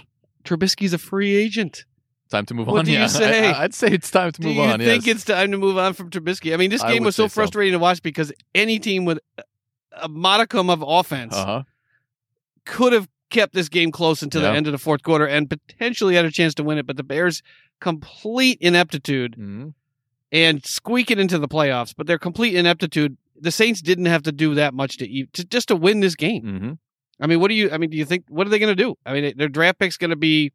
Trubisky's 0.44 0.94
a 0.94 0.98
free 0.98 1.36
agent. 1.36 1.86
Time 2.30 2.46
to 2.48 2.54
move 2.54 2.68
What 2.68 2.80
on. 2.80 2.86
do 2.86 2.92
you 2.92 3.00
yeah. 3.00 3.08
say? 3.08 3.50
I, 3.54 3.62
would 3.64 3.74
say 3.74 3.88
it's 3.88 4.10
time 4.12 4.32
to 4.32 4.42
Do 4.42 4.48
move 4.48 4.58
you 4.58 4.62
on. 4.64 4.80
think 4.80 5.06
yes. 5.06 5.16
it's 5.18 5.26
time 5.26 5.52
to 5.52 5.58
move 5.58 5.78
on 5.78 5.94
from 5.94 6.10
Trubisky? 6.10 6.54
I 6.54 6.58
mean, 6.58 6.70
this 6.70 6.84
game 6.84 7.04
was 7.04 7.16
so 7.16 7.24
say 7.26 7.30
so. 7.30 7.34
frustrating 7.34 7.74
to 7.74 7.80
watch 7.80 8.02
because 8.02 8.32
any 8.56 8.80
team 8.80 9.06
with 9.06 9.20
a 10.02 10.10
modicum 10.10 10.70
of 10.70 10.84
offense 10.86 11.36
uh-huh. 11.36 11.64
could 12.66 12.94
have 12.94 13.08
kept 13.30 13.54
this 13.54 13.70
game 13.70 13.92
close 13.92 14.22
until 14.22 14.42
Yeah. 14.42 14.52
the 14.52 14.58
end 14.58 14.68
of 14.68 14.72
the 14.72 14.78
fourth 14.80 15.04
quarter 15.04 15.26
and 15.28 15.50
potentially 15.50 16.16
had 16.16 16.26
a 16.26 16.32
chance 16.32 16.54
to 16.56 16.64
win 16.64 16.78
it. 16.78 16.86
But 16.88 16.98
the 16.98 17.04
Bears' 17.04 17.42
complete 17.80 18.58
ineptitude 18.62 19.36
Mhm. 19.40 19.74
And 20.34 20.66
squeak 20.66 21.10
it 21.12 21.20
into 21.20 21.38
the 21.40 21.48
playoffs, 21.48 21.94
but 21.96 22.08
their 22.08 22.18
complete 22.20 22.56
ineptitude. 22.56 23.16
The 23.40 23.52
Saints 23.52 23.82
didn't 23.82 24.06
have 24.08 24.24
to 24.24 24.32
do 24.34 24.56
that 24.56 24.74
much 24.74 24.98
to, 24.98 25.08
e- 25.10 25.28
to 25.34 25.46
just 25.46 25.70
to 25.70 25.76
win 25.76 26.00
this 26.02 26.16
game. 26.16 26.44
Mhm. 26.44 26.78
I 27.22 27.28
mean, 27.28 27.40
what 27.40 27.48
do 27.50 27.54
you? 27.56 27.70
I 27.72 27.78
mean, 27.78 27.90
do 27.90 27.98
you 27.98 28.06
think 28.06 28.26
what 28.28 28.46
are 28.48 28.50
they 28.50 28.60
going 28.60 28.76
to 28.76 28.84
do? 28.84 28.96
I 29.06 29.14
mean, 29.14 29.34
their 29.38 29.48
draft 29.48 29.80
pick's 29.80 29.98
going 29.98 30.10
to 30.10 30.16
be, 30.16 30.52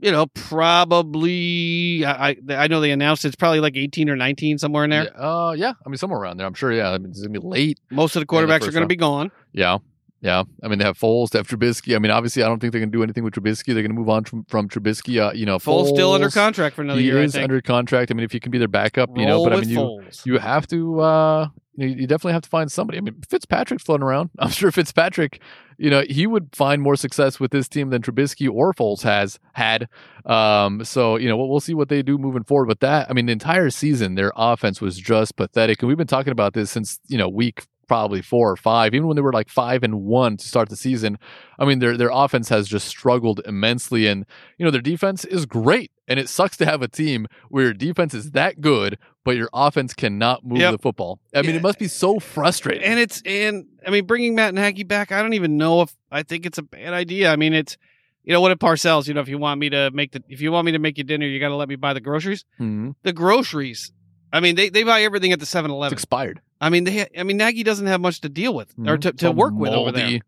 you 0.00 0.10
know, 0.12 0.26
probably. 0.26 2.04
I, 2.04 2.30
I 2.30 2.36
I 2.50 2.66
know 2.68 2.80
they 2.80 2.90
announced 2.92 3.24
it's 3.24 3.36
probably 3.36 3.60
like 3.60 3.76
eighteen 3.76 4.08
or 4.10 4.16
nineteen 4.16 4.58
somewhere 4.58 4.84
in 4.84 4.90
there. 4.90 5.04
Yeah. 5.04 5.10
Uh, 5.48 5.52
yeah. 5.56 5.72
I 5.84 5.88
mean 5.88 5.96
somewhere 5.96 6.20
around 6.20 6.36
there. 6.38 6.46
I'm 6.46 6.54
sure. 6.54 6.72
Yeah. 6.72 6.90
I 6.90 6.98
mean 6.98 7.10
it's 7.10 7.20
gonna 7.20 7.38
be 7.38 7.46
late. 7.46 7.78
Most 7.90 8.16
of 8.16 8.20
the 8.26 8.32
Yeah, 8.32 8.40
the 8.42 8.46
quarterbacks 8.46 8.68
are 8.68 8.72
going 8.72 8.82
to 8.82 8.88
be 8.88 8.96
gone. 8.96 9.30
Yeah. 9.52 9.78
Yeah. 10.24 10.42
I 10.62 10.68
mean, 10.68 10.78
they 10.78 10.86
have 10.86 10.98
Foles, 10.98 11.30
they 11.30 11.38
have 11.38 11.46
Trubisky. 11.46 11.94
I 11.94 11.98
mean, 11.98 12.10
obviously, 12.10 12.42
I 12.42 12.48
don't 12.48 12.58
think 12.58 12.72
they're 12.72 12.80
going 12.80 12.90
to 12.90 12.96
do 12.96 13.02
anything 13.02 13.24
with 13.24 13.34
Trubisky. 13.34 13.66
They're 13.74 13.82
going 13.82 13.90
to 13.90 13.94
move 13.94 14.08
on 14.08 14.24
from, 14.24 14.44
from 14.44 14.70
Trubisky. 14.70 15.22
Uh, 15.22 15.32
you 15.34 15.44
know, 15.44 15.58
Foles 15.58 15.88
still 15.88 16.12
under 16.12 16.30
contract 16.30 16.74
for 16.76 16.80
another 16.82 16.98
He 16.98 17.06
year. 17.06 17.22
is 17.22 17.34
I 17.34 17.40
think. 17.40 17.50
under 17.50 17.60
contract. 17.60 18.10
I 18.10 18.14
mean, 18.14 18.24
if 18.24 18.32
you 18.32 18.40
can 18.40 18.50
be 18.50 18.56
their 18.56 18.66
backup, 18.66 19.10
you 19.16 19.26
know, 19.26 19.44
but 19.44 19.52
I 19.52 19.60
mean, 19.60 19.68
you, 19.68 19.78
Foles. 19.78 20.24
you 20.24 20.38
have 20.38 20.66
to, 20.68 21.00
uh, 21.00 21.48
you, 21.76 21.88
you 21.88 22.06
definitely 22.06 22.32
have 22.32 22.40
to 22.42 22.48
find 22.48 22.72
somebody. 22.72 22.96
I 22.96 23.02
mean, 23.02 23.20
Fitzpatrick's 23.28 23.82
floating 23.84 24.02
around. 24.02 24.30
I'm 24.38 24.48
sure 24.48 24.72
Fitzpatrick, 24.72 25.42
you 25.76 25.90
know, 25.90 26.04
he 26.08 26.26
would 26.26 26.56
find 26.56 26.80
more 26.80 26.96
success 26.96 27.38
with 27.38 27.50
this 27.50 27.68
team 27.68 27.90
than 27.90 28.00
Trubisky 28.00 28.50
or 28.50 28.72
Foles 28.72 29.02
has 29.02 29.38
had. 29.52 29.88
Um, 30.24 30.84
so, 30.86 31.16
you 31.16 31.28
know, 31.28 31.36
we'll, 31.36 31.50
we'll 31.50 31.60
see 31.60 31.74
what 31.74 31.90
they 31.90 32.00
do 32.02 32.16
moving 32.16 32.44
forward. 32.44 32.68
But 32.68 32.80
that, 32.80 33.10
I 33.10 33.12
mean, 33.12 33.26
the 33.26 33.32
entire 33.32 33.68
season, 33.68 34.14
their 34.14 34.32
offense 34.36 34.80
was 34.80 34.96
just 34.96 35.36
pathetic. 35.36 35.82
And 35.82 35.88
we've 35.88 35.98
been 35.98 36.06
talking 36.06 36.32
about 36.32 36.54
this 36.54 36.70
since, 36.70 36.98
you 37.08 37.18
know, 37.18 37.28
week 37.28 37.64
probably 37.86 38.22
four 38.22 38.50
or 38.50 38.56
five, 38.56 38.94
even 38.94 39.06
when 39.06 39.16
they 39.16 39.22
were 39.22 39.32
like 39.32 39.48
five 39.48 39.82
and 39.82 40.02
one 40.02 40.36
to 40.36 40.46
start 40.48 40.68
the 40.68 40.76
season. 40.76 41.18
I 41.58 41.64
mean, 41.64 41.78
their 41.78 41.96
their 41.96 42.10
offense 42.12 42.48
has 42.48 42.68
just 42.68 42.86
struggled 42.88 43.40
immensely, 43.46 44.06
and 44.06 44.24
you 44.58 44.64
know 44.64 44.70
their 44.70 44.80
defense 44.80 45.24
is 45.24 45.46
great. 45.46 45.90
And 46.06 46.20
it 46.20 46.28
sucks 46.28 46.58
to 46.58 46.66
have 46.66 46.82
a 46.82 46.88
team 46.88 47.26
where 47.48 47.64
your 47.64 47.72
defense 47.72 48.12
is 48.12 48.32
that 48.32 48.60
good, 48.60 48.98
but 49.24 49.36
your 49.36 49.48
offense 49.54 49.94
cannot 49.94 50.44
move 50.44 50.58
Yep. 50.58 50.72
the 50.72 50.78
football. 50.78 51.18
I 51.34 51.40
mean, 51.40 51.52
Yeah. 51.52 51.56
it 51.56 51.62
must 51.62 51.78
be 51.78 51.88
so 51.88 52.18
frustrating. 52.20 52.82
And 52.84 53.00
it's 53.00 53.22
and 53.24 53.64
I 53.86 53.90
mean 53.90 54.04
bringing 54.04 54.34
Matt 54.34 54.52
Nagy 54.54 54.82
back, 54.84 55.12
I 55.12 55.22
don't 55.22 55.32
even 55.32 55.56
know 55.56 55.80
if 55.80 55.96
I 56.12 56.22
think 56.22 56.44
it's 56.44 56.58
a 56.58 56.62
bad 56.62 56.92
idea. 56.92 57.32
I 57.32 57.36
mean 57.36 57.54
it's 57.54 57.78
you 58.22 58.32
know 58.34 58.40
what 58.42 58.50
at 58.50 58.58
Parcells, 58.58 59.06
you 59.08 59.14
know 59.14 59.20
if 59.22 59.28
you 59.28 59.38
want 59.38 59.60
me 59.60 59.70
to 59.70 59.90
make 59.92 60.12
the 60.12 60.22
if 60.28 60.40
you 60.42 60.52
want 60.52 60.66
me 60.66 60.72
to 60.72 60.78
make 60.78 60.98
you 60.98 61.04
dinner, 61.04 61.26
you 61.26 61.40
got 61.40 61.48
to 61.48 61.56
let 61.56 61.68
me 61.70 61.76
buy 61.76 61.94
the 61.94 62.00
groceries. 62.00 62.44
Mhm. 62.60 62.94
The 63.02 63.12
groceries. 63.14 63.90
I 64.34 64.40
mean 64.40 64.54
they, 64.56 64.68
they 64.68 64.82
buy 64.82 65.02
everything 65.02 65.32
at 65.32 65.40
the 65.40 65.46
7-Eleven. 65.46 65.94
It's 65.94 66.02
expired 66.02 66.42
I 66.60 66.68
mean 66.68 66.84
they 66.84 67.06
I 67.16 67.22
mean 67.22 67.38
Nagy 67.38 67.62
doesn't 67.62 67.86
have 67.86 68.00
much 68.00 68.20
to 68.22 68.28
deal 68.28 68.52
with 68.54 68.72
or 68.78 68.98
Mhm. 68.98 69.00
to, 69.02 69.12
to 69.12 69.30
work 69.32 69.54
with 69.54 69.72
over 69.72 69.92
there. 69.92 70.04
moldy- 70.04 70.22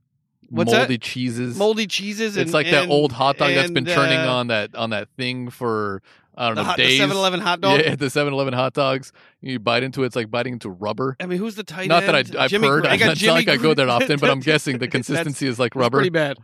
What's 0.48 0.70
that? 0.70 0.78
moldy 0.78 0.98
cheeses. 0.98 1.58
Moldy 1.58 1.86
cheeses 1.88 2.36
and 2.36 2.44
it's 2.46 2.54
like 2.54 2.70
that 2.70 2.84
and- 2.84 2.92
old 2.92 3.10
hot 3.12 3.36
dog 3.36 3.52
that's 3.54 3.70
been 3.70 3.86
and, 3.86 3.94
turning 3.94 4.18
uh, 4.20 4.32
on 4.32 4.46
that 4.46 4.74
on 4.74 4.90
that 4.90 5.08
thing 5.16 5.50
for 5.50 6.02
I 6.38 6.46
don't 6.48 6.54
the, 6.56 6.62
know 6.62 6.68
hot, 6.68 6.76
the 6.76 6.82
days. 6.84 7.00
7-Eleven 7.00 7.40
hot 7.40 7.60
dog. 7.62 7.80
Yeah, 7.80 7.94
the 7.96 8.06
7-Eleven 8.06 8.52
hot 8.54 8.74
dogs. 8.74 9.10
You 9.40 9.58
bite 9.58 9.82
into 9.82 10.02
it, 10.02 10.06
it's 10.06 10.16
like 10.16 10.30
biting 10.30 10.52
into 10.52 10.68
rubber. 10.70 11.16
I 11.18 11.26
mean 11.26 11.38
who's 11.38 11.54
the 11.56 11.64
tight 11.64 11.88
Not 11.88 12.04
that 12.06 12.14
end? 12.14 12.36
I, 12.36 12.44
I've 12.44 12.50
Jimmy 12.50 12.68
heard. 12.68 12.82
Gra- 12.82 12.92
I 12.92 12.96
got 12.96 13.10
it's 13.12 13.20
Jimmy 13.20 13.28
not 13.30 13.34
like 13.46 13.48
I 13.48 13.56
go 13.62 13.74
there 13.74 13.86
Gra- 13.86 13.94
often, 13.94 14.18
but 14.20 14.30
I'm 14.30 14.40
guessing 14.40 14.74
the 14.74 14.80
that's- 14.86 14.92
consistency 15.06 15.46
is 15.48 15.58
like 15.58 15.74
rubber. 15.74 15.96
pretty 15.98 16.10
bad. 16.10 16.36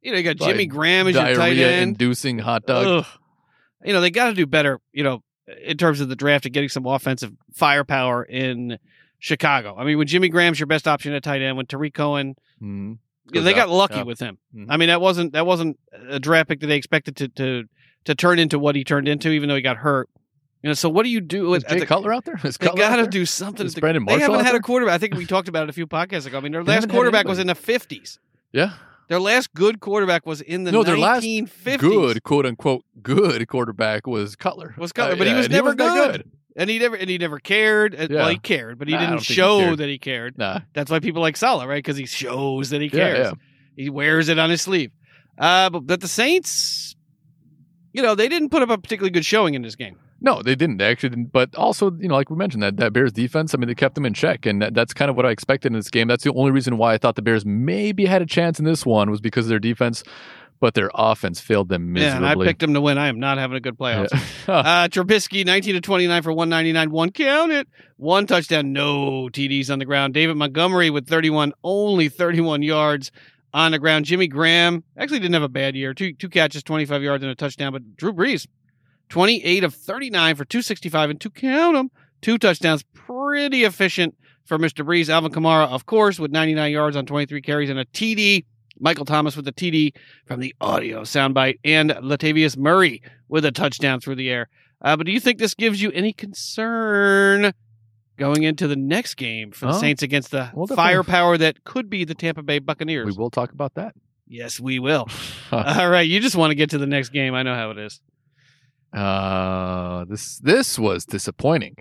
You 0.00 0.12
know, 0.12 0.18
you 0.18 0.24
got 0.24 0.40
Like 0.40 0.50
Jimmy 0.50 0.66
Graham 0.66 1.06
as 1.08 1.14
your 1.14 1.22
tight 1.24 1.34
Diarrhea 1.34 1.70
end. 1.72 1.90
inducing 1.90 2.38
hot 2.38 2.66
dog. 2.66 2.86
Ugh. 2.86 3.06
You 3.84 3.92
know, 3.92 4.00
they 4.00 4.10
got 4.10 4.28
to 4.28 4.34
do 4.34 4.46
better, 4.46 4.80
you 4.92 5.04
know, 5.04 5.22
in 5.64 5.76
terms 5.76 6.00
of 6.00 6.08
the 6.08 6.16
draft 6.16 6.44
and 6.46 6.54
getting 6.54 6.68
some 6.68 6.86
offensive 6.86 7.32
firepower 7.54 8.22
in 8.24 8.78
Chicago. 9.18 9.76
I 9.78 9.84
mean, 9.84 9.98
when 9.98 10.06
Jimmy 10.06 10.28
Graham's 10.28 10.58
your 10.58 10.66
best 10.66 10.88
option 10.88 11.12
at 11.12 11.22
tight 11.22 11.42
end, 11.42 11.56
when 11.56 11.66
Tarik 11.66 11.94
Cohen, 11.94 12.34
Mhm. 12.62 12.98
you 13.32 13.40
they 13.40 13.54
got 13.54 13.68
lucky 13.68 13.96
Yeah. 13.96 14.02
with 14.02 14.18
him. 14.20 14.38
Mhm. 14.54 14.66
I 14.68 14.76
mean, 14.76 14.88
that 14.88 15.00
wasn't 15.00 15.32
that 15.32 15.46
wasn't 15.46 15.78
a 16.08 16.18
draft 16.18 16.48
pick 16.48 16.60
that 16.60 16.66
they 16.66 16.76
expected 16.76 17.16
to 17.16 17.28
to 17.28 17.64
to 18.04 18.14
turn 18.16 18.38
into 18.40 18.58
what 18.58 18.74
he 18.74 18.82
turned 18.82 19.06
into, 19.06 19.30
even 19.30 19.48
though 19.48 19.54
he 19.56 19.62
got 19.62 19.76
hurt. 19.78 20.08
You 20.62 20.68
know, 20.70 20.74
so 20.74 20.88
what 20.88 21.02
do 21.04 21.08
you 21.08 21.20
do? 21.20 21.54
Is 21.54 21.64
at 21.64 21.70
Jay 21.70 21.78
the- 21.80 21.86
Cutler 21.86 22.12
out 22.12 22.24
there? 22.24 22.34
Is 22.44 22.56
They 22.58 22.66
got 22.68 22.96
to 22.96 23.06
do 23.06 23.24
something. 23.26 23.66
Is 23.66 23.74
Brandon 23.74 24.04
they 24.04 24.18
haven't 24.18 24.40
had 24.40 24.46
there? 24.52 24.56
a 24.56 24.60
quarterback. 24.60 24.94
I 24.94 24.98
think 24.98 25.14
we 25.14 25.26
talked 25.26 25.48
about 25.48 25.64
it 25.64 25.70
a 25.70 25.72
few 25.72 25.86
podcasts 25.86 26.26
ago. 26.26 26.38
I 26.38 26.40
mean, 26.40 26.52
their 26.52 26.62
They 26.64 26.72
last 26.74 26.88
quarterback 26.88 27.26
was 27.26 27.38
in 27.38 27.46
the 27.48 27.54
fifties. 27.54 28.18
Yeah. 28.52 28.72
Their 29.08 29.20
last 29.20 29.52
good 29.54 29.80
quarterback 29.80 30.24
was 30.26 30.40
in 30.40 30.64
the 30.64 30.72
No, 30.72 30.82
their 30.82 30.96
last 30.96 31.24
1950s. 31.24 31.78
Good, 31.78 32.22
quote 32.22 32.46
unquote, 32.46 32.84
good 33.02 33.46
quarterback 33.48 34.06
was 34.06 34.36
Cutler. 34.36 34.74
Was 34.78 34.92
Cutler, 34.92 35.14
Uh, 35.14 35.16
but 35.18 35.26
he 35.26 35.34
was 35.34 35.48
never 35.50 35.74
that 35.74 36.12
good. 36.12 36.30
and 36.56 36.70
he 36.70 36.78
never 36.78 36.96
and 36.96 37.10
he 37.10 37.18
never 37.18 37.38
cared. 37.38 37.94
Yeah. 37.94 38.06
Well, 38.10 38.28
he 38.28 38.38
cared, 38.38 38.78
but 38.78 38.88
he 38.88 38.94
Nah, 38.94 39.00
didn't 39.00 39.10
don't 39.16 39.26
he 39.26 39.34
show 39.34 39.76
that 39.76 39.88
he 39.88 39.98
cared. 39.98 40.38
Nah. 40.38 40.60
That's 40.72 40.90
why 40.90 41.00
people 41.00 41.20
like 41.20 41.36
Saleh, 41.36 41.66
right? 41.66 41.76
Because 41.82 41.96
he 41.96 42.06
shows 42.06 42.70
that 42.70 42.80
he 42.80 42.86
Yeah, 42.86 42.90
cares. 42.90 43.18
yeah. 43.28 43.32
He 43.76 43.90
wears 43.90 44.28
it 44.28 44.38
on 44.38 44.48
his 44.50 44.62
sleeve. 44.62 44.92
Uh, 45.38 45.68
but, 45.70 45.80
but 45.86 46.00
the 46.00 46.08
Saints, 46.08 46.94
you 47.92 48.02
know, 48.02 48.14
they 48.14 48.28
didn't 48.28 48.50
put 48.50 48.62
up 48.62 48.70
a 48.70 48.78
particularly 48.78 49.10
good 49.10 49.24
showing 49.24 49.54
in 49.54 49.62
this 49.62 49.76
game. 49.76 49.98
No, 50.24 50.40
they 50.40 50.54
didn't. 50.54 50.76
They 50.76 50.86
actually 50.86 51.08
didn't. 51.10 51.32
But 51.32 51.54
also, 51.56 51.90
you 51.98 52.06
know, 52.06 52.14
like 52.14 52.30
we 52.30 52.36
mentioned, 52.36 52.62
that, 52.62 52.76
that 52.76 52.92
Bears 52.92 53.12
defense, 53.12 53.54
I 53.54 53.58
mean, 53.58 53.66
they 53.66 53.74
kept 53.74 53.96
them 53.96 54.06
in 54.06 54.14
check. 54.14 54.46
And 54.46 54.62
that, 54.62 54.72
that's 54.72 54.94
kind 54.94 55.10
of 55.10 55.16
what 55.16 55.26
I 55.26 55.30
expected 55.30 55.72
in 55.72 55.72
this 55.72 55.90
game. 55.90 56.06
That's 56.06 56.22
the 56.22 56.32
only 56.34 56.52
reason 56.52 56.78
why 56.78 56.94
I 56.94 56.98
thought 56.98 57.16
the 57.16 57.22
Bears 57.22 57.44
maybe 57.44 58.06
had 58.06 58.22
a 58.22 58.26
chance 58.26 58.60
in 58.60 58.64
this 58.64 58.86
one 58.86 59.10
was 59.10 59.20
because 59.20 59.46
of 59.46 59.48
their 59.50 59.58
defense, 59.58 60.04
but 60.60 60.74
their 60.74 60.92
offense 60.94 61.40
failed 61.40 61.68
them 61.68 61.92
miserably. 61.92 62.28
Yeah, 62.28 62.30
I 62.30 62.46
picked 62.46 62.60
them 62.60 62.72
to 62.74 62.80
win. 62.80 62.98
I 62.98 63.08
am 63.08 63.18
not 63.18 63.38
having 63.38 63.56
a 63.56 63.60
good 63.60 63.76
playoffs. 63.76 64.12
Yeah. 64.46 64.54
uh, 64.54 64.88
Trubisky, 64.88 65.44
19 65.44 65.74
to 65.74 65.80
29 65.80 66.22
for 66.22 66.32
199. 66.32 66.90
One 66.92 67.10
count 67.10 67.50
it. 67.50 67.66
One 67.96 68.28
touchdown, 68.28 68.72
no 68.72 69.28
TDs 69.28 69.70
on 69.70 69.80
the 69.80 69.84
ground. 69.84 70.14
David 70.14 70.36
Montgomery 70.36 70.90
with 70.90 71.08
31, 71.08 71.52
only 71.64 72.08
31 72.08 72.62
yards 72.62 73.10
on 73.52 73.72
the 73.72 73.80
ground. 73.80 74.04
Jimmy 74.04 74.28
Graham 74.28 74.84
actually 74.96 75.18
didn't 75.18 75.34
have 75.34 75.42
a 75.42 75.48
bad 75.48 75.74
year. 75.74 75.94
Two 75.94 76.12
two 76.12 76.28
catches, 76.28 76.62
25 76.62 77.02
yards 77.02 77.24
and 77.24 77.30
a 77.32 77.34
touchdown. 77.34 77.72
But 77.72 77.96
Drew 77.96 78.12
Brees, 78.12 78.46
28 79.12 79.62
of 79.62 79.74
39 79.74 80.36
for 80.36 80.46
265 80.46 81.10
and 81.10 81.20
two 81.20 81.28
count 81.28 81.76
them. 81.76 81.90
Two 82.22 82.38
touchdowns. 82.38 82.82
Pretty 82.94 83.64
efficient 83.64 84.16
for 84.46 84.56
Mr. 84.58 84.86
Brees. 84.86 85.10
Alvin 85.10 85.30
Kamara, 85.30 85.68
of 85.68 85.84
course, 85.84 86.18
with 86.18 86.30
99 86.30 86.72
yards 86.72 86.96
on 86.96 87.04
23 87.04 87.42
carries 87.42 87.68
and 87.68 87.78
a 87.78 87.84
TD. 87.84 88.46
Michael 88.80 89.04
Thomas 89.04 89.36
with 89.36 89.44
the 89.44 89.52
TD 89.52 89.92
from 90.24 90.40
the 90.40 90.54
audio 90.62 91.02
soundbite, 91.02 91.58
and 91.62 91.90
Latavius 91.90 92.56
Murray 92.56 93.02
with 93.28 93.44
a 93.44 93.52
touchdown 93.52 94.00
through 94.00 94.14
the 94.14 94.30
air. 94.30 94.48
Uh, 94.80 94.96
but 94.96 95.04
do 95.04 95.12
you 95.12 95.20
think 95.20 95.38
this 95.38 95.52
gives 95.52 95.82
you 95.82 95.90
any 95.92 96.14
concern 96.14 97.52
going 98.16 98.44
into 98.44 98.66
the 98.66 98.76
next 98.76 99.16
game 99.16 99.50
for 99.52 99.66
the 99.66 99.72
Oh, 99.72 99.78
Saints 99.78 100.02
against 100.02 100.30
the 100.30 100.50
we'll 100.54 100.66
firepower 100.68 101.36
that 101.36 101.64
could 101.64 101.90
be 101.90 102.04
the 102.04 102.14
Tampa 102.14 102.42
Bay 102.42 102.60
Buccaneers? 102.60 103.04
we 103.06 103.12
will 103.12 103.30
talk 103.30 103.52
about 103.52 103.74
that. 103.74 103.94
Yes, 104.26 104.58
we 104.58 104.78
will. 104.78 105.06
All 105.52 105.90
right, 105.90 106.08
you 106.08 106.18
just 106.18 106.34
want 106.34 106.50
to 106.50 106.54
get 106.54 106.70
to 106.70 106.78
the 106.78 106.86
next 106.86 107.10
game. 107.10 107.34
I 107.34 107.42
know 107.42 107.54
how 107.54 107.70
it 107.72 107.78
is. 107.78 108.00
Uh, 108.92 110.04
this 110.04 110.38
this 110.38 110.78
was 110.78 111.04
disappointing. 111.06 111.76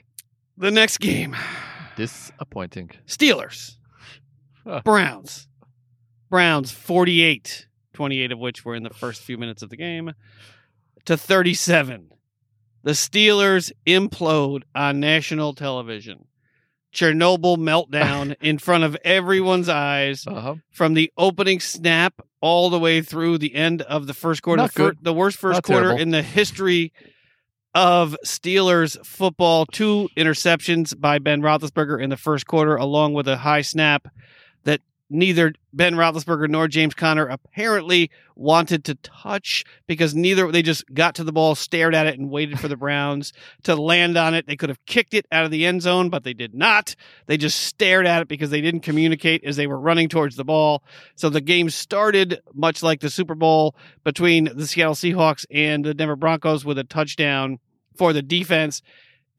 The 0.58 0.72
next 0.72 1.00
game 1.00 1.36
Disappointing. 1.98 2.92
Steelers, 3.06 3.76
Huh. 4.64 4.82
Browns. 4.86 5.48
Browns 6.30 6.72
48, 6.72 7.68
28 7.94 8.32
of 8.32 8.40
which 8.40 8.64
were 8.64 8.76
in 8.76 8.84
the 8.84 8.90
first 8.90 9.22
few 9.24 9.38
minutes 9.38 9.62
of 9.62 9.70
the 9.70 9.76
game, 9.76 10.14
to 11.06 11.18
37. 11.18 12.10
The 12.84 12.92
Steelers 12.92 13.72
implode 13.86 14.64
on 14.74 15.00
national 15.02 15.54
television. 15.54 16.26
Chernobyl 16.94 17.58
meltdown 17.58 18.36
in 18.42 18.58
front 18.58 18.84
of 18.84 18.96
everyone's 19.04 19.70
eyes 19.70 20.26
Uh-huh. 20.28 20.56
from 20.72 20.94
the 20.94 21.12
opening 21.18 21.60
snap 21.60 22.22
all 22.42 22.70
the 22.70 22.80
way 22.80 23.02
through 23.02 23.38
the 23.38 23.56
end 23.56 23.82
of 23.84 24.08
the 24.08 24.14
first 24.14 24.42
quarter. 24.42 24.64
The, 24.64 24.68
fir- 24.70 24.94
the 25.02 25.14
worst 25.14 25.38
first 25.38 25.58
Not 25.58 25.64
quarter 25.64 25.84
terrible. 25.88 26.02
in 26.02 26.10
the 26.12 26.22
history 26.24 26.92
of 27.74 28.18
Steelers 28.26 29.04
football. 29.06 29.66
Two 29.66 30.10
interceptions 30.18 31.00
by 31.00 31.20
Ben 31.20 31.42
Roethlisberger 31.42 32.02
in 32.02 32.10
the 32.10 32.18
first 32.18 32.46
quarter, 32.46 32.76
along 32.76 33.14
with 33.14 33.28
a 33.28 33.38
high 33.38 33.62
snap 33.62 34.08
neither 35.12 35.54
Ben 35.74 35.96
Roethlisberger 35.96 36.50
nor 36.50 36.68
James 36.68 36.94
Conner 36.94 37.28
apparently 37.28 38.10
wanted 38.36 38.86
to 38.86 38.96
touch 38.96 39.64
because 39.86 40.16
neither 40.16 40.52
they 40.52 40.62
just 40.62 40.84
got 40.94 41.16
to 41.16 41.24
the 41.24 41.32
ball, 41.32 41.54
stared 41.54 41.94
at 41.94 42.08
it, 42.08 42.18
and 42.18 42.30
waited 42.30 42.60
for 42.60 42.68
the 42.68 42.78
Browns 42.82 43.34
to 43.64 43.76
land 43.76 44.18
on 44.18 44.34
it. 44.34 44.48
They 44.48 44.56
could 44.56 44.70
have 44.70 44.84
kicked 44.86 45.14
it 45.14 45.26
out 45.32 45.46
of 45.46 45.52
the 45.52 45.66
end 45.66 45.82
zone, 45.82 46.10
but 46.10 46.24
they 46.24 46.34
did 46.34 46.56
not. 46.56 46.96
They 47.28 47.38
just 47.38 47.60
stared 47.60 48.08
at 48.08 48.22
it 48.22 48.28
because 48.28 48.50
they 48.50 48.62
didn't 48.62 48.82
communicate 48.82 49.44
as 49.44 49.58
they 49.58 49.68
were 49.68 49.80
running 49.80 50.10
towards 50.10 50.36
the 50.36 50.46
ball. 50.46 50.84
So 51.16 51.30
the 51.30 51.42
game 51.42 51.70
started 51.70 52.42
much 52.54 52.82
like 52.82 53.02
the 53.02 53.10
Super 53.10 53.36
Bowl 53.36 53.76
between 54.04 54.46
the 54.56 54.66
Seattle 54.66 54.96
Seahawks 54.96 55.46
and 55.52 55.86
the 55.86 55.94
Denver 55.94 56.16
Broncos 56.16 56.66
with 56.66 56.78
a 56.78 56.84
touchdown 56.84 57.60
for 57.96 58.14
the 58.14 58.22
defense. 58.22 58.82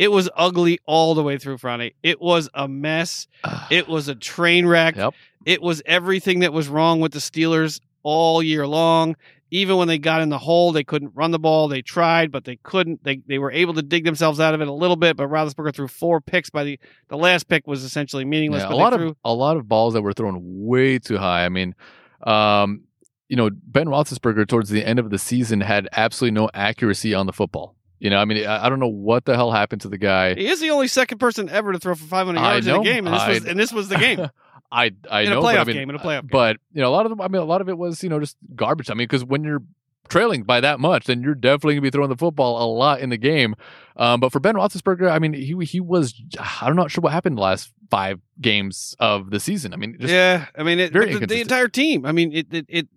It 0.03 0.11
was 0.11 0.29
ugly 0.35 0.81
all 0.85 1.15
the 1.15 1.23
way 1.23 1.39
through, 1.39 1.59
Friday. 1.59 1.95
It 2.03 2.21
was 2.21 2.49
a 2.55 2.67
mess. 2.67 3.29
It 3.71 3.87
was 3.87 4.09
a 4.09 4.17
train 4.17 4.67
wreck. 4.67 4.97
Yep. 4.97 5.15
It 5.47 5.63
was 5.63 5.81
everything 5.87 6.41
that 6.41 6.53
was 6.53 6.67
wrong 6.67 6.99
with 6.99 7.13
the 7.13 7.21
Steelers 7.21 7.79
all 8.03 8.43
year 8.43 8.67
long. 8.67 9.15
Even 9.53 9.77
when 9.77 9.87
they 9.87 9.99
got 9.99 10.21
in 10.21 10.29
the 10.29 10.39
hole, 10.39 10.73
they 10.73 10.83
couldn't 10.83 11.13
run 11.15 11.31
the 11.31 11.39
ball. 11.39 11.69
They 11.69 11.83
tried, 11.83 12.33
but 12.33 12.43
they 12.43 12.57
couldn't. 12.65 13.05
They 13.05 13.23
they 13.29 13.39
were 13.39 13.53
able 13.53 13.75
to 13.75 13.83
dig 13.83 14.05
themselves 14.05 14.41
out 14.41 14.55
of 14.55 14.61
it 14.61 14.67
a 14.67 14.73
little 14.73 14.97
bit. 14.97 15.17
But 15.17 15.29
Roethlisberger 15.29 15.73
threw 15.73 15.87
four 15.87 16.21
picks. 16.21 16.51
By 16.51 16.65
the 16.65 16.81
the 17.07 17.17
last 17.17 17.47
pick 17.47 17.69
was 17.69 17.85
essentially 17.85 18.25
meaningless. 18.25 18.65
Yeah, 18.65 18.73
a 18.73 18.75
lot 18.75 18.95
threw, 18.95 19.11
of 19.11 19.17
a 19.25 19.33
lot 19.33 19.57
of 19.57 19.69
balls 19.69 19.95
that 19.95 20.03
were 20.03 20.13
thrown 20.13 20.41
way 20.43 20.99
too 20.99 21.19
high. 21.19 21.45
I 21.45 21.49
mean, 21.49 21.77
um, 22.25 22.81
you 23.29 23.37
know, 23.37 23.51
Ben 23.53 23.87
Roethlisberger 23.87 24.49
towards 24.49 24.69
the 24.69 24.85
end 24.85 24.99
of 24.99 25.11
the 25.11 25.19
season 25.19 25.61
had 25.61 25.89
absolutely 25.93 26.35
no 26.35 26.51
accuracy 26.55 27.15
on 27.15 27.27
the 27.27 27.33
football. 27.33 27.77
You 28.03 28.11
know, 28.11 28.19
I 28.19 28.25
mean, 28.25 28.45
I, 28.45 28.67
I 28.67 28.69
don't 28.69 28.81
know 28.81 28.89
what 28.89 29.27
the 29.27 29.37
hell 29.37 29.53
happened 29.53 29.83
to 29.83 29.89
the 29.89 29.97
guy. 29.97 30.35
he 30.35 30.49
is 30.49 30.59
the 30.59 30.71
only 30.71 30.89
second 30.89 31.19
person 31.19 31.49
ever 31.49 31.73
to 31.73 31.79
throw 31.79 31.95
for 31.95 32.05
500 32.05 32.37
I 32.37 32.51
yards 32.51 32.67
in 32.67 32.75
a 32.75 32.83
game, 32.83 33.07
and 33.07 33.15
this 33.15 33.29
was 33.29 33.45
and 33.45 33.61
this 33.61 33.73
was 33.73 33.89
the 33.89 33.97
game 33.97 34.29
I 34.73 34.91
I 35.09 35.21
in 35.21 35.29
a 35.29 35.35
know, 35.37 35.43
but 35.43 35.57
I 35.57 35.63
playoff 35.63 35.67
mean, 35.69 35.77
game. 35.77 35.91
In 35.91 35.95
a 35.97 35.99
playoff 36.01 36.23
game. 36.23 36.29
But 36.33 36.57
you 36.73 36.81
know, 36.81 36.89
a 36.89 36.91
lot 36.91 37.07
of 37.07 37.11
them. 37.11 37.21
I 37.21 37.29
mean, 37.29 37.41
a 37.43 37.45
lot 37.45 37.61
of 37.61 37.69
it 37.69 37.79
was 37.79 38.03
you 38.03 38.09
know 38.09 38.19
just 38.19 38.37
garbage. 38.57 38.91
I 38.91 38.95
mean, 38.95 39.05
because 39.05 39.25
when 39.25 39.45
you're 39.45 39.63
trailing 40.09 40.43
by 40.43 40.61
that 40.61 40.81
much, 40.81 41.05
then 41.05 41.23
you're 41.23 41.37
definitely 41.37 41.75
gonna 41.75 41.83
be 41.83 41.91
throwing 41.91 42.09
the 42.09 42.17
football 42.17 42.61
a 42.61 42.67
lot 42.67 43.01
in 43.01 43.11
the 43.11 43.17
game. 43.17 43.55
Um, 43.97 44.19
but 44.19 44.33
for 44.33 44.41
Ben 44.41 44.57
Roethlisberger, 44.57 45.11
I 45.11 45.19
mean, 45.19 45.35
he 45.35 45.55
he 45.65 45.79
was. 45.79 46.15
I'm 46.61 46.75
not 46.75 46.91
sure 46.91 47.03
what 47.03 47.13
happened 47.13 47.37
the 47.37 47.43
last 47.43 47.73
five 47.91 48.21
games 48.41 48.97
of 48.99 49.31
the 49.31 49.39
season. 49.39 49.75
I 49.75 49.77
mean, 49.77 49.97
just 50.01 50.13
yeah, 50.13 50.47
I 50.57 50.63
mean, 50.65 50.81
it, 50.81 50.93
very 50.93 51.15
the, 51.15 51.27
the 51.27 51.41
entire 51.41 51.69
team. 51.69 52.05
I 52.07 52.13
mean, 52.13 52.33
it, 52.33 52.47
it 52.53 52.67
it 52.69 52.89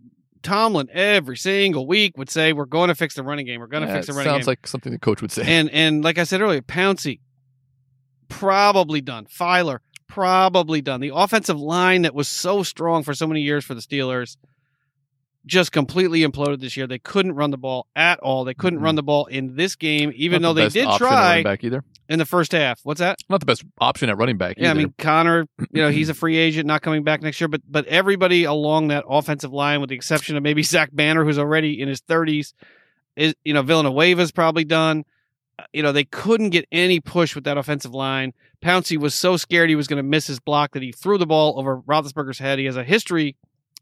Tomlin 0.45 0.89
every 0.93 1.35
single 1.35 1.87
week 1.87 2.17
would 2.17 2.29
say, 2.29 2.53
"We're 2.53 2.65
going 2.65 2.87
to 2.89 2.95
fix 2.95 3.15
the 3.15 3.23
running 3.23 3.45
game. 3.45 3.59
We're 3.59 3.67
going 3.67 3.83
to 3.83 3.89
yeah, 3.89 3.95
fix 3.95 4.07
the 4.07 4.13
running 4.13 4.25
sounds 4.25 4.33
game." 4.33 4.41
Sounds 4.41 4.47
like 4.47 4.67
something 4.67 4.91
the 4.93 4.99
coach 4.99 5.21
would 5.21 5.31
say. 5.31 5.43
and 5.45 5.69
and 5.71 6.03
like 6.03 6.17
I 6.17 6.23
said 6.23 6.41
earlier, 6.41 6.61
Pouncey 6.61 7.19
probably 8.29 9.01
done. 9.01 9.25
Feiler 9.25 9.79
probably 10.07 10.81
done. 10.81 11.01
The 11.01 11.11
offensive 11.13 11.59
line 11.59 12.03
that 12.03 12.13
was 12.13 12.27
so 12.27 12.63
strong 12.63 13.03
for 13.03 13.13
so 13.13 13.27
many 13.27 13.41
years 13.41 13.65
for 13.65 13.73
the 13.73 13.81
Steelers 13.81 14.37
just 15.45 15.71
completely 15.71 16.21
imploded 16.21 16.59
this 16.59 16.75
year. 16.75 16.87
They 16.87 16.97
couldn't 16.99 17.33
run 17.33 17.51
the 17.51 17.57
ball 17.57 17.87
at 17.95 18.19
all. 18.19 18.43
They 18.45 18.53
couldn't 18.53 18.79
Mhm. 18.79 18.83
run 18.83 18.95
the 18.95 19.03
ball 19.03 19.25
in 19.27 19.55
this 19.55 19.75
game, 19.75 20.11
even 20.15 20.41
Not 20.41 20.49
though 20.53 20.63
the 20.63 20.69
they 20.69 20.81
did 20.85 20.97
try 20.97 21.43
back 21.43 21.63
either. 21.63 21.83
in 22.09 22.17
the 22.19 22.25
first 22.25 22.51
half. 22.51 22.79
What's 22.83 22.99
that? 22.99 23.19
Not 23.29 23.39
the 23.41 23.45
best 23.45 23.63
option 23.79 24.09
at 24.09 24.17
running 24.17 24.37
back. 24.37 24.55
Yeah, 24.57 24.71
I 24.71 24.73
mean 24.73 24.93
Conner, 24.97 25.47
you 25.71 25.81
know, 25.81 25.89
he's 25.89 26.09
a 26.09 26.13
free 26.23 26.37
agent, 26.37 26.65
not 26.65 26.81
coming 26.81 27.03
back 27.03 27.21
next 27.21 27.39
year. 27.39 27.47
But 27.47 27.61
but 27.69 27.85
everybody 27.87 28.43
along 28.43 28.87
that 28.87 29.03
offensive 29.07 29.53
line, 29.53 29.81
with 29.81 29.89
the 29.89 29.95
exception 29.95 30.35
of 30.35 30.43
maybe 30.43 30.63
Zach 30.63 30.89
Banner, 30.93 31.23
who's 31.23 31.37
already 31.39 31.79
in 31.79 31.87
his 31.87 31.99
thirties, 32.01 32.53
is 33.15 33.35
you 33.43 33.53
know 33.53 33.61
Villanueva's 33.63 34.31
probably 34.31 34.65
done. 34.65 35.03
Uh, 35.59 35.63
You 35.73 35.83
know, 35.83 35.91
they 35.91 36.05
couldn't 36.05 36.49
get 36.49 36.65
any 36.71 36.99
push 36.99 37.35
with 37.35 37.43
that 37.43 37.57
offensive 37.57 37.93
line. 37.93 38.33
Pouncey 38.63 38.97
was 38.97 39.13
so 39.13 39.37
scared 39.37 39.69
he 39.69 39.75
was 39.75 39.87
going 39.87 39.97
to 39.97 40.03
miss 40.03 40.25
his 40.25 40.39
block 40.39 40.71
that 40.73 40.81
he 40.81 40.91
threw 40.91 41.17
the 41.19 41.27
ball 41.27 41.59
over 41.59 41.81
Roethlisberger's 41.81 42.39
head. 42.39 42.57
He 42.57 42.65
has 42.65 42.75
a 42.77 42.83
history 42.83 43.35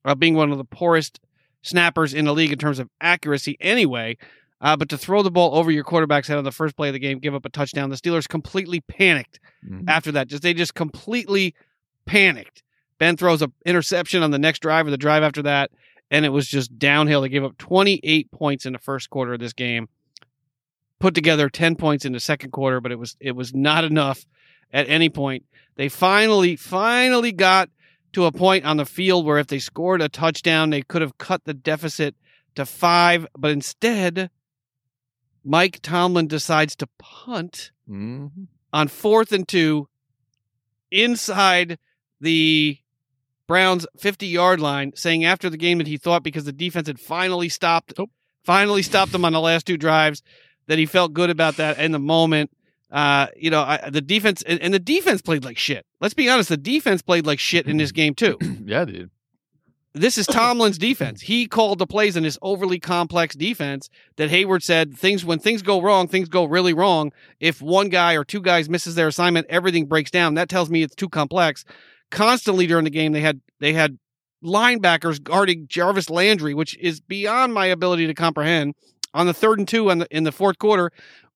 of 0.03 0.19
being 0.19 0.35
one 0.35 0.51
of 0.51 0.57
the 0.57 0.65
poorest 0.65 1.19
snappers 1.63 2.13
in 2.13 2.25
the 2.25 2.33
league 2.33 2.51
in 2.51 2.59
terms 2.59 2.77
of 2.79 2.87
accuracy, 3.01 3.57
anyway. 3.59 4.17
Uh, 4.61 4.77
but 4.77 4.87
to 4.89 4.97
throw 4.97 5.21
the 5.23 5.31
ball 5.31 5.55
over 5.55 5.71
your 5.71 5.83
quarterback's 5.83 6.27
head 6.27 6.37
on 6.37 6.43
the 6.43 6.51
first 6.51 6.77
play 6.77 6.87
of 6.89 6.93
the 6.93 6.99
game, 6.99 7.19
give 7.19 7.35
up 7.35 7.43
a 7.45 7.49
touchdown, 7.49 7.89
the 7.89 7.95
Steelers 7.97 8.27
completely 8.29 8.79
panicked 8.81 9.39
Mhm. 9.67 9.83
after 9.89 10.11
that. 10.13 10.27
Just 10.27 10.43
they 10.43 10.53
just 10.53 10.73
completely 10.75 11.53
panicked. 12.05 12.63
Ben 12.99 13.17
throws 13.17 13.41
a 13.41 13.51
interception 13.65 14.23
on 14.23 14.31
the 14.31 14.39
next 14.39 14.59
drive 14.61 14.87
or 14.87 14.91
the 14.91 14.97
drive 14.97 15.23
after 15.23 15.41
that, 15.41 15.71
and 16.11 16.23
it 16.25 16.29
was 16.29 16.47
just 16.47 16.77
downhill. 16.79 17.21
They 17.21 17.29
gave 17.29 17.43
up 17.43 17.57
28 17.57 18.31
points 18.31 18.65
in 18.65 18.71
the 18.73 18.79
first 18.79 19.09
quarter 19.09 19.33
of 19.33 19.39
this 19.41 19.51
game. 19.53 19.89
Put 20.99 21.15
together 21.15 21.49
10 21.49 21.75
points 21.75 22.05
in 22.05 22.13
the 22.13 22.19
second 22.21 22.51
quarter, 22.51 22.79
but 22.79 22.91
it 22.93 22.99
was 22.99 23.17
it 23.19 23.33
was 23.35 23.53
not 23.53 23.83
enough 23.83 24.25
at 24.71 24.87
any 24.87 25.09
point. 25.09 25.43
They 25.75 25.89
finally 25.89 26.55
finally 26.55 27.33
got 27.33 27.69
to 28.13 28.25
a 28.25 28.31
point 28.31 28.65
on 28.65 28.77
the 28.77 28.85
field 28.85 29.25
where 29.25 29.37
if 29.39 29.47
they 29.47 29.59
scored 29.59 30.01
a 30.01 30.09
touchdown, 30.09 30.69
they 30.69 30.81
could 30.81 31.01
have 31.01 31.17
cut 31.17 31.43
the 31.45 31.53
deficit 31.53 32.15
to 32.55 32.65
5, 32.65 33.27
but 33.37 33.51
instead 33.51 34.29
Mike 35.43 35.79
Tomlin 35.81 36.27
decides 36.27 36.75
to 36.77 36.87
punt 36.99 37.71
Mhm. 37.89 38.47
on 38.71 38.87
fourth 38.87 39.31
and 39.31 39.47
two 39.47 39.89
inside 40.91 41.77
the 42.21 42.77
Browns 43.47 43.85
50 43.99 44.27
yard 44.27 44.59
line, 44.61 44.93
saying 44.95 45.25
after 45.25 45.49
the 45.49 45.57
game 45.57 45.79
that 45.79 45.87
he 45.87 45.97
thought 45.97 46.23
because 46.23 46.45
the 46.45 46.53
defense 46.53 46.87
had 46.87 46.99
finally 46.99 47.49
stopped, 47.49 47.93
Oh. 47.97 48.09
finally 48.45 48.81
stopped 48.81 49.11
them 49.11 49.25
on 49.25 49.33
the 49.33 49.41
last 49.41 49.65
two 49.65 49.77
drives, 49.77 50.21
that 50.67 50.77
he 50.79 50.85
felt 50.85 51.13
good 51.13 51.29
about 51.29 51.57
that 51.57 51.77
in 51.77 51.91
the 51.91 51.99
moment. 51.99 52.51
Uh, 52.93 53.25
you 53.35 53.49
know, 53.49 53.61
I, 53.61 53.89
the 53.89 54.01
defense 54.01 54.43
and, 54.43 54.61
and 54.61 54.71
the 54.71 54.79
defense 54.79 55.23
played 55.23 55.43
like 55.43 55.57
shit. 55.57 55.83
Let's 55.99 56.13
be 56.13 56.29
honest, 56.29 56.49
the 56.49 56.57
defense 56.57 57.01
played 57.01 57.25
like 57.25 57.39
shit 57.39 57.65
in 57.65 57.77
this 57.77 57.91
game 57.91 58.13
too. 58.13 58.37
yeah, 58.65 58.85
dude. 58.85 59.09
This 59.95 60.15
is 60.19 60.27
Tomlin's 60.27 60.77
defense. 60.77 61.21
He 61.21 61.47
called 61.47 61.79
the 61.79 61.87
plays 61.87 62.15
in 62.15 62.21
this 62.21 62.37
overly 62.43 62.79
complex 62.79 63.35
defense 63.35 63.89
that 64.17 64.29
Heyward 64.29 64.61
said 64.61 64.95
things 64.95 65.25
when 65.25 65.39
things 65.39 65.63
go 65.63 65.81
wrong, 65.81 66.07
things 66.07 66.29
go 66.29 66.45
really 66.45 66.73
wrong. 66.73 67.11
If 67.39 67.63
one 67.63 67.89
guy 67.89 68.13
or 68.13 68.23
two 68.23 68.41
guys 68.41 68.69
misses 68.69 68.93
their 68.93 69.07
assignment, 69.07 69.47
everything 69.49 69.87
breaks 69.87 70.11
down. 70.11 70.35
That 70.35 70.49
tells 70.49 70.69
me 70.69 70.83
it's 70.83 70.95
too 70.95 71.09
complex. 71.09 71.65
Constantly 72.11 72.67
during 72.67 72.83
the 72.83 72.91
game, 72.91 73.11
they 73.11 73.21
had 73.21 73.41
they 73.59 73.73
had 73.73 73.97
linebackers 74.43 75.21
guarding 75.21 75.65
Jarvis 75.67 76.11
Landry, 76.11 76.53
which 76.53 76.77
is 76.77 77.01
beyond 77.01 77.55
my 77.55 77.65
ability 77.65 78.05
to 78.05 78.13
comprehend. 78.13 78.75
On 79.15 79.27
the 79.27 79.33
third 79.33 79.59
and 79.59 79.67
two 79.67 79.93
the, 79.93 80.07
in 80.09 80.23
the 80.23 80.31
fourth 80.31 80.57
quarter, 80.57 80.91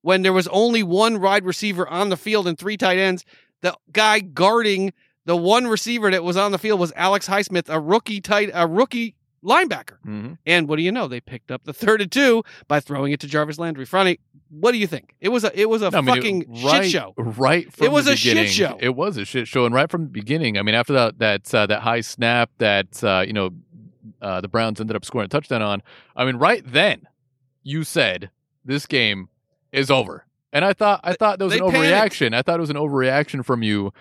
when 0.08 0.22
there 0.22 0.32
was 0.32 0.48
only 0.48 0.84
one 0.84 1.20
wide 1.20 1.44
receiver 1.44 1.86
on 1.86 2.08
the 2.08 2.16
field 2.16 2.48
and 2.48 2.58
three 2.58 2.78
tight 2.78 2.98
ends, 2.98 3.26
the 3.60 3.76
guy 3.92 4.22
guarding 4.22 4.94
the 5.26 5.36
one 5.36 5.68
receiver 5.68 6.10
that 6.10 6.24
was 6.24 6.38
on 6.38 6.54
the 6.54 6.58
field 6.58 6.80
was 6.80 6.94
Alex 6.96 7.28
Highsmith, 7.28 7.68
a 7.68 7.78
rookie 7.78 8.22
tight, 8.22 8.50
a 8.54 8.66
rookie 8.66 9.16
linebacker. 9.44 9.98
hmm 10.04 10.34
And 10.46 10.70
what 10.70 10.78
do 10.78 10.84
you 10.84 10.94
know? 10.94 11.10
They 11.10 11.20
picked 11.20 11.52
up 11.52 11.66
the 11.66 11.74
third 11.74 12.00
and 12.02 12.10
two 12.10 12.44
by 12.70 12.80
throwing 12.80 13.12
it 13.12 13.20
to 13.20 13.28
Jarvis 13.28 13.60
Landry. 13.60 13.86
Franny, 13.86 14.20
what 14.50 14.72
do 14.72 14.78
you 14.78 14.88
think? 14.88 15.14
It 15.20 15.28
was 15.28 15.44
a 15.44 15.52
it 15.60 15.68
was 15.70 15.82
a 15.82 15.88
I 15.88 16.00
mean, 16.00 16.08
it- 16.08 16.16
fucking 16.16 16.64
right, 16.64 16.84
shit 16.84 16.92
show. 16.94 17.14
Right 17.18 17.74
from 17.74 17.88
It 17.88 17.92
was 17.92 18.08
a 18.08 18.16
shit 18.16 18.48
show. 18.48 18.78
It 18.80 18.96
was 18.96 19.18
a 19.18 19.26
shit 19.26 19.46
show, 19.46 19.66
and 19.66 19.76
right 19.76 19.92
from 19.92 20.04
the 20.04 20.10
beginning. 20.22 20.58
I 20.58 20.62
mean, 20.62 20.74
after 20.76 20.94
that 20.94 21.20
that 21.20 21.54
uh, 21.54 21.66
that 21.68 21.82
high 21.82 22.00
snap 22.00 22.50
that 22.60 23.04
uh, 23.04 23.26
you 23.28 23.34
know 23.34 23.50
uh, 24.22 24.40
the 24.40 24.48
Browns 24.48 24.80
ended 24.80 24.96
up 24.96 25.04
scoring 25.04 25.26
a 25.26 25.28
touchdown 25.28 25.62
on. 25.62 25.84
I 26.16 26.24
mean, 26.24 26.38
right 26.38 26.64
then 26.66 27.10
you 27.62 27.84
said 27.84 28.30
this 28.64 28.86
game 28.86 29.28
is 29.78 29.90
over, 29.92 30.26
and 30.52 30.66
I 30.66 30.74
thought 30.74 31.00
I 31.04 31.14
thought 31.14 31.40
there 31.40 31.48
was 31.48 31.54
They 31.58 31.64
an 31.66 31.72
panicked. 31.72 32.14
overreaction. 32.16 32.34
I 32.34 32.42
thought 32.42 32.58
it 32.58 32.62
was 32.62 32.70
an 32.70 32.76
overreaction 32.78 33.46
from 33.46 33.64
you. 33.64 33.94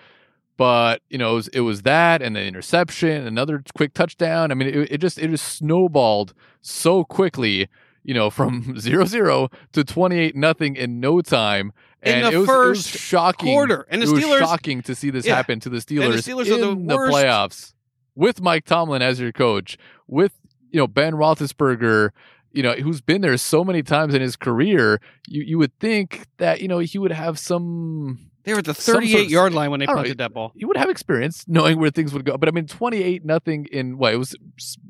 But 0.57 1.01
you 1.09 1.19
know, 1.19 1.33
it 1.33 1.35
was, 1.35 1.47
it 1.49 1.59
was 1.59 1.81
that, 1.83 2.21
and 2.23 2.35
the 2.35 2.43
interception, 2.43 3.27
another 3.27 3.63
quick 3.75 3.93
touchdown. 3.93 4.51
I 4.51 4.55
mean, 4.55 4.67
it, 4.67 4.91
it 4.93 4.97
just 4.97 5.19
it 5.19 5.27
just 5.29 5.45
snowballed 5.55 6.33
so 6.61 7.03
quickly. 7.03 7.67
You 8.03 8.13
know, 8.13 8.29
from 8.29 8.79
zero 8.79 9.05
zero 9.05 9.49
to 9.73 9.83
twenty 9.83 10.17
eight 10.17 10.35
nothing 10.35 10.75
in 10.75 10.99
no 10.99 11.21
time, 11.21 11.73
In 12.01 12.15
and 12.15 12.25
the 12.25 12.31
it 12.31 12.37
was, 12.37 12.47
it 12.47 12.51
was 12.51 12.87
first 12.87 12.87
shocking 12.89 13.53
quarter. 13.53 13.85
And 13.91 14.01
the 14.01 14.07
it 14.07 14.11
was 14.13 14.23
Steelers- 14.23 14.39
shocking 14.39 14.81
to 14.83 14.95
see 14.95 15.09
this 15.11 15.25
Yeah. 15.27 15.35
happen 15.35 15.59
to 15.59 15.69
the 15.69 15.75
And 15.75 15.85
Steelers, 15.85 16.23
the 16.25 16.31
Steelers 16.31 16.47
are 16.51 16.57
the 16.57 16.69
in 16.71 16.87
the, 16.87 16.95
playoffs 16.97 17.73
with 18.15 18.41
Mike 18.41 18.65
Tomlin 18.65 19.01
as 19.03 19.19
your 19.19 19.31
coach, 19.33 19.77
with 20.07 20.33
you 20.71 20.79
know 20.79 20.87
Ben 20.87 21.13
Roethlisberger, 21.13 22.09
you 22.51 22.63
know 22.63 22.73
who's 22.73 23.01
been 23.01 23.21
there 23.21 23.35
so 23.37 23.63
many 23.63 23.83
times 23.83 24.13
in 24.15 24.21
his 24.21 24.35
career. 24.35 24.99
You 25.27 25.43
you 25.43 25.57
would 25.57 25.77
think 25.79 26.25
that 26.37 26.61
you 26.61 26.67
know 26.67 26.79
he 26.79 26.97
would 26.97 27.11
have 27.11 27.37
some 27.39 28.29
They 28.43 28.53
were 28.53 28.59
at 28.59 28.65
the 28.65 28.73
Some 28.73 28.93
sort 28.93 29.03
of- 29.03 29.09
38 29.09 29.29
yard 29.29 29.53
line 29.53 29.71
when 29.71 29.79
they 29.79 29.85
don't 29.85 29.95
know, 29.95 30.01
punted 30.03 30.17
that 30.19 30.33
ball. 30.33 30.53
he 30.55 30.65
would 30.65 30.77
have 30.77 30.89
experience 30.89 31.43
knowing 31.47 31.79
where 31.79 31.89
things 31.91 32.13
would 32.13 32.25
go. 32.25 32.37
But 32.37 32.47
I 32.49 32.51
mean, 32.51 32.65
twenty 32.67 33.03
eight 33.03 33.25
nothing 33.25 33.65
in 33.71 33.97
what 33.97 34.13
it 34.13 34.17
was 34.17 34.35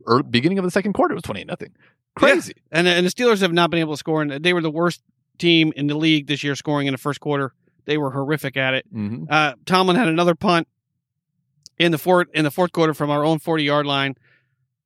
er, 0.07 0.23
beginning 0.23 0.59
of 0.59 0.63
the 0.65 0.71
second 0.71 0.93
quarter. 0.93 1.13
It 1.13 1.15
was 1.15 1.23
twenty 1.23 1.41
eight 1.41 1.47
nothing. 1.47 1.73
Crazy. 2.15 2.53
And 2.71 2.87
and 2.87 3.05
the 3.05 3.09
Steelers 3.11 3.41
have 3.41 3.53
not 3.53 3.69
been 3.71 3.79
able 3.79 3.93
to 3.93 3.97
score, 3.97 4.21
and 4.21 4.31
they 4.43 4.53
were 4.53 4.61
the 4.61 4.71
worst 4.71 5.01
team 5.37 5.71
in 5.75 5.87
the 5.87 5.95
league 5.95 6.27
this 6.27 6.43
year 6.43 6.55
scoring 6.55 6.87
in 6.87 6.93
the 6.93 6.97
first 6.97 7.19
quarter. 7.19 7.53
They 7.85 7.97
were 7.97 8.11
horrific 8.11 8.57
at 8.57 8.73
it. 8.73 8.85
hmm 8.91 9.25
Uh, 9.29 9.53
Tomlin 9.65 9.95
had 9.95 10.07
another 10.07 10.35
punt 10.35 10.67
in 11.77 11.91
the 11.91 11.97
fourth 11.97 12.27
in 12.33 12.43
the 12.43 12.51
fourth 12.51 12.71
quarter 12.71 12.93
from 12.93 13.09
our 13.09 13.23
own 13.23 13.39
40 13.39 13.63
yard 13.63 13.85
line. 13.85 14.15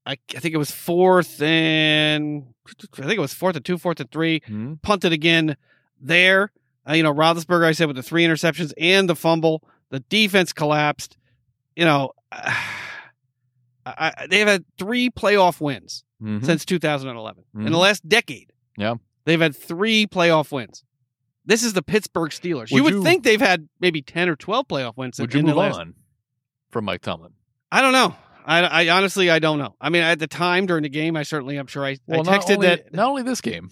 I, 0.05 0.13
I 0.35 0.39
think 0.39 0.53
it 0.55 0.57
was 0.57 0.71
fourth 0.71 1.41
and 1.41 2.45
I 2.97 3.01
think 3.01 3.13
it 3.17 3.19
was 3.19 3.33
fourth 3.33 3.55
and 3.55 3.63
two, 3.65 3.77
fourth 3.77 3.99
and 3.99 4.11
three. 4.11 4.41
hmm 4.47 4.73
Punted 4.81 5.11
again 5.11 5.55
there. 5.99 6.51
Uh, 6.89 6.93
you 6.93 7.03
know, 7.03 7.13
Roethlisberger, 7.13 7.65
I 7.65 7.73
said 7.73 7.85
with 7.87 7.95
the 7.95 8.01
three 8.03 8.23
interceptions 8.25 8.73
and 8.79 9.07
the 9.07 9.15
fumble, 9.15 9.63
the 9.91 9.99
defense 9.99 10.53
collapsed. 10.53 11.17
You 11.75 11.85
know, 11.85 12.11
I, 12.31 14.11
I- 14.17 14.27
they've 14.27 14.47
had 14.47 14.65
three 14.77 15.09
playoff 15.09 15.59
wins 15.61 16.03
Mhm. 16.21 16.45
since 16.45 16.65
2011. 16.65 17.43
In 17.55 17.63
the 17.65 17.69
Mhm. 17.71 17.79
last 17.81 18.07
decade, 18.07 18.51
Yeah. 18.77 18.95
they've 19.25 19.41
had 19.41 19.55
three 19.55 20.05
playoff 20.07 20.51
wins. 20.51 20.83
This 21.45 21.63
is 21.63 21.73
the 21.73 21.81
Pittsburgh 21.81 22.29
Steelers. 22.31 22.69
you 22.69 22.83
Would 22.83 22.93
would 22.93 22.99
you- 22.99 23.03
think 23.03 23.23
they've 23.23 23.41
had 23.41 23.67
maybe 23.79 24.01
10 24.01 24.29
or 24.29 24.35
12 24.35 24.67
playoff 24.67 24.97
wins. 24.97 25.19
Would 25.19 25.33
in 25.33 25.37
you 25.37 25.41
the 25.43 25.47
move 25.47 25.57
last- 25.57 25.79
on 25.79 25.95
from 26.69 26.85
Mike 26.85 27.01
Tomlin? 27.01 27.33
I 27.71 27.81
don't 27.81 27.93
know. 27.93 28.15
I, 28.45 28.59
I 28.85 28.89
honestly 28.89 29.29
I 29.29 29.39
don't 29.39 29.57
know. 29.59 29.75
I 29.79 29.89
mean, 29.89 30.01
at 30.03 30.19
the 30.19 30.27
time 30.27 30.65
during 30.65 30.83
the 30.83 30.89
game, 30.89 31.15
I 31.15 31.23
certainly 31.23 31.57
I'm 31.57 31.67
sure 31.67 31.85
I, 31.85 31.97
Well, 32.07 32.27
I 32.27 32.37
texted 32.37 32.55
only, 32.55 32.67
that. 32.67 32.93
not 32.93 33.07
only 33.09 33.23
this 33.23 33.41
game. 33.41 33.69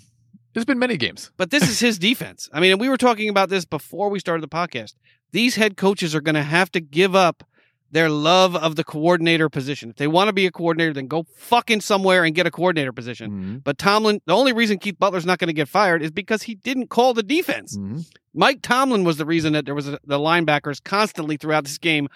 There's 0.53 0.65
been 0.65 0.79
many 0.79 0.97
games. 0.97 1.31
But 1.37 1.51
this 1.51 1.69
is 1.69 1.79
his 1.79 1.99
defense. 2.09 2.49
I 2.51 2.59
mean, 2.59 2.71
and 2.71 2.81
we 2.81 2.89
were 2.89 2.97
talking 2.97 3.29
about 3.29 3.49
this 3.49 3.65
before 3.65 4.09
we 4.09 4.19
started 4.19 4.41
the 4.43 4.47
podcast. 4.47 4.95
These 5.31 5.55
head 5.55 5.77
coaches 5.77 6.15
are 6.15 6.21
going 6.21 6.35
to 6.35 6.43
have 6.43 6.71
to 6.71 6.79
give 6.81 7.15
up 7.15 7.43
their 7.91 8.09
love 8.09 8.55
of 8.55 8.75
the 8.75 8.83
coordinator 8.83 9.49
position. 9.49 9.89
If 9.91 9.95
they 9.95 10.07
want 10.07 10.27
to 10.27 10.33
be 10.33 10.45
a 10.45 10.51
coordinator, 10.51 10.93
then 10.93 11.07
go 11.07 11.25
fucking 11.37 11.81
somewhere 11.81 12.23
and 12.23 12.35
get 12.35 12.45
a 12.45 12.51
coordinator 12.51 12.91
position. 12.93 13.31
Mhm. 13.31 13.63
But 13.63 13.79
Tomlin, 13.79 14.21
the 14.27 14.35
only 14.35 14.53
reason 14.53 14.77
Keith 14.77 14.97
Butler's 14.99 15.25
not 15.25 15.39
going 15.39 15.47
to 15.47 15.53
get 15.53 15.67
fired 15.67 16.03
is 16.03 16.11
because 16.11 16.43
he 16.43 16.53
didn't 16.55 16.89
call 16.89 17.15
the 17.15 17.23
defense. 17.23 17.75
Mhm. 17.77 18.05
Mike 18.35 18.59
Tomlin 18.61 19.03
was 19.03 19.17
the 19.17 19.25
reason 19.25 19.53
that 19.53 19.65
there 19.65 19.73
was 19.73 19.87
a, 19.87 19.99
the 20.03 20.19
linebackers 20.19 20.83
constantly 20.83 21.35
throughout 21.37 21.63
this 21.63 21.79
game 21.79 22.09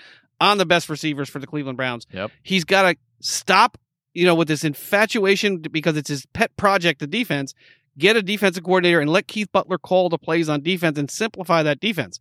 on 0.44 0.58
the 0.58 0.66
best 0.66 0.90
receivers 0.90 1.30
for 1.30 1.40
the 1.40 1.48
Cleveland 1.48 1.78
Browns. 1.78 2.06
Yep. 2.12 2.32
He's 2.44 2.64
got 2.66 2.84
to 2.92 2.98
stop, 3.22 3.78
you 4.14 4.26
know, 4.26 4.36
with 4.36 4.48
this 4.48 4.64
infatuation 4.64 5.58
because 5.60 5.96
it's 5.98 6.10
his 6.10 6.26
pet 6.28 6.56
project, 6.58 7.00
the 7.00 7.08
defense. 7.08 7.54
Get 7.98 8.16
a 8.16 8.22
defensive 8.22 8.64
coordinator 8.64 9.00
and 9.00 9.10
let 9.10 9.28
Keith 9.28 9.52
Butler 9.52 9.78
call 9.78 10.10
the 10.10 10.18
plays 10.18 10.50
on 10.50 10.62
defense 10.62 10.98
and 10.98 11.10
simplify 11.10 11.64
that 11.64 11.80
defense. 11.80 12.20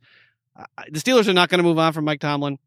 Uh, 0.54 0.64
the 0.90 0.98
Steelers 1.00 1.28
are 1.28 1.32
not 1.32 1.48
going 1.48 1.58
to 1.58 1.64
move 1.64 1.78
on 1.78 1.92
from 1.94 2.04
Mike 2.04 2.20
Tomlin. 2.20 2.58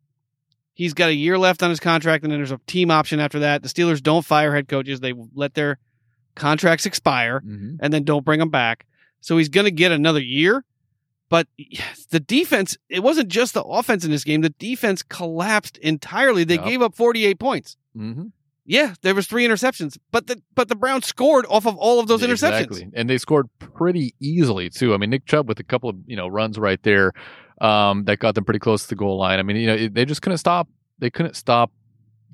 He's 0.74 0.94
got 0.94 1.10
a 1.10 1.14
year 1.14 1.38
left 1.38 1.64
on 1.64 1.70
his 1.70 1.80
contract, 1.80 2.24
and 2.24 2.32
then 2.32 2.40
there's 2.40 2.52
a 2.52 2.60
team 2.68 2.92
option 2.92 3.20
after 3.20 3.40
that. 3.40 3.64
The 3.64 3.70
Steelers 3.70 4.02
don't 4.04 4.26
fire 4.26 4.54
head 4.54 4.68
coaches; 4.68 5.00
they 5.00 5.14
let 5.34 5.54
their 5.54 5.78
contracts 6.36 6.86
expire 6.86 7.40
Mhm. 7.42 7.78
and 7.80 7.94
then 7.94 8.04
don't 8.04 8.26
bring 8.26 8.40
them 8.40 8.50
back. 8.50 8.86
So 9.22 9.38
he's 9.38 9.48
going 9.50 9.66
to 9.66 9.72
get 9.72 9.92
another 9.94 10.20
year. 10.20 10.66
But 11.36 11.48
the 12.12 12.20
defense, 12.22 12.78
it 12.90 13.02
wasn't 13.04 13.28
just 13.30 13.54
the 13.54 13.64
offense 13.64 14.06
in 14.06 14.12
this 14.12 14.24
game. 14.24 14.40
The 14.42 14.52
defense 14.52 15.04
collapsed 15.04 15.78
entirely. 15.80 16.44
They 16.46 16.56
Yep. 16.56 16.64
gave 16.66 16.82
up 16.82 16.96
48 16.96 17.40
points. 17.40 17.76
Mhm. 17.98 18.32
Yeah, 18.66 18.94
there 19.02 19.14
was 19.14 19.28
three 19.28 19.46
interceptions, 19.46 19.98
but 20.12 20.28
the 20.28 20.42
but 20.56 20.70
the 20.70 20.76
Browns 20.76 21.06
scored 21.06 21.46
off 21.50 21.68
of 21.68 21.76
all 21.78 22.00
of 22.00 22.08
those 22.08 22.22
interceptions. 22.24 22.62
Exactly. 22.64 22.90
And 22.96 23.10
they 23.10 23.18
scored 23.20 23.48
pretty 23.60 24.16
easily 24.20 24.70
too. 24.70 24.94
I 24.94 24.98
mean, 24.98 25.10
Nick 25.12 25.26
Chubb 25.26 25.48
with 25.48 25.60
a 25.60 25.64
couple 25.64 25.90
of 25.90 25.98
you 26.08 26.16
know 26.16 26.28
runs 26.28 26.58
right 26.58 26.82
there 26.84 27.12
um, 27.62 28.06
that 28.06 28.20
got 28.20 28.34
them 28.36 28.44
pretty 28.46 28.60
close 28.60 28.84
to 28.84 28.90
the 28.90 28.96
goal 28.96 29.18
line. 29.20 29.38
I 29.40 29.44
mean, 29.44 29.58
you 29.58 29.68
know, 29.68 29.76
it- 29.76 29.94
they 29.94 30.04
just 30.06 30.22
couldn't 30.22 30.40
stop. 30.40 30.68
They 31.00 31.10
couldn't 31.12 31.36
stop 31.36 31.72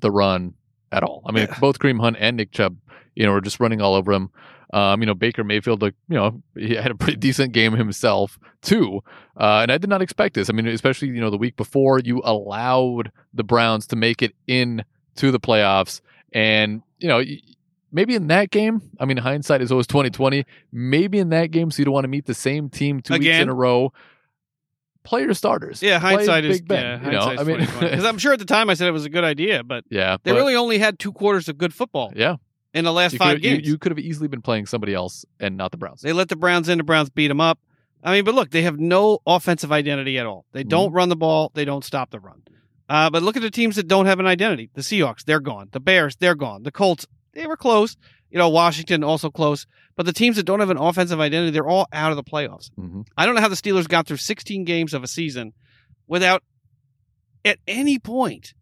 the 0.00 0.10
run 0.10 0.54
at 0.90 1.02
all. 1.02 1.22
I 1.26 1.32
mean, 1.32 1.46
Yeah. 1.48 1.58
both 1.60 1.78
Kareem 1.78 2.00
Hunt 2.00 2.16
and 2.18 2.36
Nick 2.38 2.50
Chubb, 2.52 2.76
you 3.14 3.24
know, 3.26 3.32
were 3.32 3.40
just 3.42 3.60
running 3.60 3.80
all 3.82 3.94
over 3.94 4.10
him. 4.12 4.30
Um, 4.72 5.02
you 5.02 5.06
know, 5.06 5.14
Baker 5.14 5.44
Mayfield, 5.44 5.82
like, 5.82 5.94
you 6.08 6.16
know, 6.16 6.42
he 6.54 6.74
had 6.74 6.90
a 6.90 6.94
pretty 6.94 7.16
decent 7.18 7.52
game 7.52 7.74
himself 7.74 8.38
too. 8.62 9.02
Uh, 9.36 9.60
and 9.62 9.70
I 9.70 9.78
did 9.78 9.90
not 9.90 10.00
expect 10.00 10.34
this. 10.34 10.48
I 10.48 10.54
mean, 10.54 10.66
especially 10.66 11.08
you 11.08 11.20
know 11.20 11.30
the 11.30 11.36
week 11.38 11.56
before, 11.56 11.98
you 11.98 12.22
allowed 12.24 13.12
the 13.34 13.44
Browns 13.44 13.86
to 13.88 13.96
make 13.96 14.22
it 14.22 14.34
in 14.46 14.84
to 15.16 15.30
the 15.30 15.40
playoffs, 15.40 16.00
and 16.32 16.82
you 16.98 17.08
know. 17.08 17.22
Maybe 17.94 18.14
in 18.14 18.28
that 18.28 18.50
game, 18.50 18.80
I 18.98 19.04
mean, 19.04 19.18
hindsight 19.18 19.60
is 19.60 19.70
always 19.70 19.86
twenty 19.86 20.08
twenty. 20.08 20.46
Maybe 20.72 21.18
in 21.18 21.28
that 21.28 21.50
game, 21.50 21.70
so 21.70 21.80
you 21.80 21.84
don't 21.84 21.92
want 21.92 22.04
to 22.04 22.08
meet 22.08 22.24
the 22.24 22.32
same 22.32 22.70
team 22.70 23.02
two 23.02 23.12
weeks 23.12 23.26
in 23.26 23.50
a 23.50 23.54
row. 23.54 23.92
Play 25.02 25.24
your 25.24 25.34
starters. 25.34 25.82
Yeah, 25.82 25.98
hindsight 25.98 26.46
is 26.46 26.62
Ben. 26.62 26.82
yeah, 26.82 27.04
you 27.04 27.12
know, 27.12 27.20
hindsight's 27.20 27.40
I 27.40 27.44
mean, 27.44 27.90
because 27.90 28.04
I'm 28.06 28.16
sure 28.16 28.32
at 28.32 28.38
the 28.38 28.46
time 28.46 28.70
I 28.70 28.74
said 28.74 28.88
it 28.88 28.92
was 28.92 29.04
a 29.04 29.10
good 29.10 29.24
idea, 29.24 29.62
but 29.62 29.84
yeah, 29.90 30.16
they 30.22 30.30
but- 30.32 30.38
really 30.38 30.54
only 30.54 30.78
had 30.78 30.98
two 30.98 31.12
quarters 31.12 31.50
of 31.50 31.58
good 31.58 31.74
football 31.74 32.14
yeah. 32.16 32.36
In 32.74 32.84
the 32.84 32.92
last 32.92 33.12
You 33.12 33.18
five 33.18 33.34
could, 33.36 33.44
you, 33.44 33.50
games. 33.56 33.68
you 33.68 33.78
could 33.78 33.92
have 33.92 33.98
easily 33.98 34.28
been 34.28 34.42
playing 34.42 34.66
somebody 34.66 34.94
else 34.94 35.24
and 35.40 35.56
not 35.56 35.70
the 35.70 35.76
Browns. 35.76 36.00
They 36.02 36.12
let 36.12 36.28
the 36.28 36.36
Browns 36.36 36.68
in. 36.68 36.78
The 36.78 36.84
Browns 36.84 37.10
beat 37.10 37.28
them 37.28 37.40
up. 37.40 37.58
I 38.04 38.12
mean, 38.12 38.24
but 38.24 38.34
look, 38.34 38.50
they 38.50 38.62
have 38.62 38.78
no 38.80 39.18
offensive 39.26 39.70
identity 39.70 40.18
at 40.18 40.26
all. 40.26 40.44
They 40.52 40.64
don't 40.64 40.92
run 40.92 41.08
the 41.08 41.16
ball. 41.16 41.52
They 41.54 41.64
don't 41.64 41.84
stop 41.84 42.10
the 42.10 42.18
run. 42.20 42.42
Uh, 42.88 43.10
but 43.10 43.22
look 43.22 43.36
at 43.36 43.42
the 43.42 43.50
teams 43.50 43.76
that 43.76 43.86
don't 43.88 44.06
have 44.06 44.18
an 44.20 44.26
identity. 44.26 44.70
The 44.74 44.80
Seahawks, 44.82 45.24
they're 45.24 45.40
gone. 45.40 45.68
The 45.72 45.80
Bears, 45.80 46.16
they're 46.16 46.34
gone. 46.34 46.62
The 46.64 46.72
Colts, 46.72 47.06
they 47.32 47.46
were 47.46 47.56
close. 47.56 47.96
You 48.30 48.38
know, 48.38 48.48
Washington 48.48 49.04
also 49.04 49.30
close. 49.30 49.66
But 49.94 50.06
the 50.06 50.12
teams 50.12 50.36
that 50.36 50.44
don't 50.44 50.60
have 50.60 50.70
an 50.70 50.78
offensive 50.78 51.20
identity, 51.20 51.52
they're 51.52 51.68
all 51.68 51.86
out 51.92 52.10
of 52.10 52.16
the 52.16 52.24
playoffs. 52.24 52.70
Mhm. 52.78 53.06
I 53.16 53.24
don't 53.26 53.34
know 53.34 53.40
how 53.40 53.48
the 53.48 53.54
Steelers 53.54 53.86
got 53.86 54.06
through 54.06 54.16
16 54.16 54.64
games 54.64 54.94
of 54.94 55.02
a 55.04 55.06
season 55.08 55.52
without 56.06 56.42
at 57.44 57.58
any 57.68 57.98
point 57.98 58.54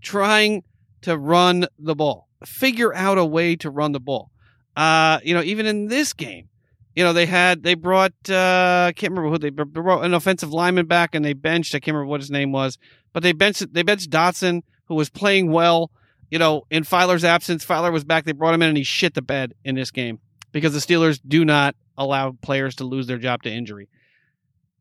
trying 0.00 0.64
to 1.02 1.16
run 1.16 1.66
the 1.78 1.94
ball, 1.94 2.27
figure 2.44 2.94
out 2.94 3.18
a 3.18 3.24
way 3.24 3.56
to 3.56 3.70
run 3.70 3.92
the 3.92 4.00
ball. 4.00 4.30
Uh, 4.76 5.18
you 5.22 5.34
know, 5.34 5.42
even 5.42 5.66
in 5.66 5.88
this 5.88 6.12
game, 6.12 6.48
you 6.94 7.04
know, 7.04 7.12
they 7.12 7.26
had, 7.26 7.62
they 7.62 7.74
brought, 7.74 8.12
uh, 8.28 8.86
I 8.88 8.92
can't 8.96 9.12
remember 9.12 9.30
who 9.30 9.38
they 9.38 9.50
brought 9.50 10.04
an 10.04 10.14
offensive 10.14 10.52
lineman 10.52 10.86
back 10.86 11.14
and 11.14 11.24
they 11.24 11.32
benched, 11.32 11.74
I 11.74 11.80
can't 11.80 11.94
remember 11.94 12.10
what 12.10 12.20
his 12.20 12.30
name 12.30 12.52
was, 12.52 12.78
but 13.12 13.22
they 13.22 13.32
benched, 13.32 13.72
they 13.72 13.82
benched 13.82 14.10
Dotson, 14.10 14.62
who 14.86 14.94
was 14.94 15.10
playing 15.10 15.52
well. 15.52 15.90
You 16.30 16.38
know, 16.38 16.66
in 16.70 16.84
Feiler's 16.84 17.24
absence, 17.24 17.64
Filer 17.64 17.90
was 17.90 18.04
back. 18.04 18.24
They 18.24 18.32
brought 18.32 18.54
him 18.54 18.62
in 18.62 18.68
and 18.68 18.76
he 18.76 18.84
shit 18.84 19.14
the 19.14 19.22
bed 19.22 19.54
in 19.64 19.74
this 19.74 19.90
game 19.90 20.20
because 20.52 20.74
the 20.74 20.80
Steelers 20.80 21.20
do 21.26 21.44
not 21.44 21.74
allow 21.96 22.32
players 22.42 22.74
to 22.76 22.84
lose 22.84 23.06
their 23.06 23.18
job 23.18 23.42
to 23.44 23.50
injury. 23.50 23.88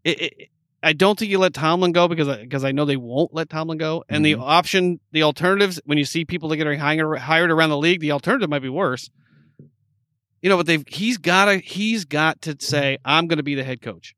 It, 0.04 0.22
it, 0.22 0.50
I 0.88 0.94
don't 0.94 1.20
think 1.20 1.30
you 1.30 1.38
let 1.38 1.54
Tomlin 1.54 1.92
go 1.92 2.08
because 2.08 2.30
I, 2.30 2.42
because 2.44 2.64
I 2.64 2.72
know 2.72 2.86
they 2.86 2.96
won't 2.96 3.34
let 3.34 3.50
Tomlin 3.50 3.78
go. 3.78 4.06
And 4.08 4.26
the 4.26 4.34
mm-hmm. 4.34 4.42
option, 4.42 5.00
the 5.12 5.24
alternatives, 5.24 5.82
when 5.84 5.98
you 5.98 6.06
see 6.06 6.24
people 6.24 6.48
that 6.48 6.56
get 6.56 6.80
hired, 6.80 7.20
hired 7.20 7.52
around 7.52 7.72
the 7.72 7.78
league, 7.78 8.00
the 8.00 8.14
alternative 8.14 8.50
might 8.50 8.62
be 8.62 8.70
worse. 8.70 9.10
You 10.42 10.50
know, 10.50 10.56
but 10.56 10.66
they've 10.66 10.86
he's 10.88 11.18
got 11.18 11.46
to 11.46 11.58
he's 11.58 12.06
got 12.06 12.44
to 12.44 12.56
say 12.60 13.00
I'm 13.04 13.28
going 13.28 13.38
to 13.38 13.44
be 13.44 13.56
the 13.56 13.66
head 13.66 13.82
coach. 13.82 14.16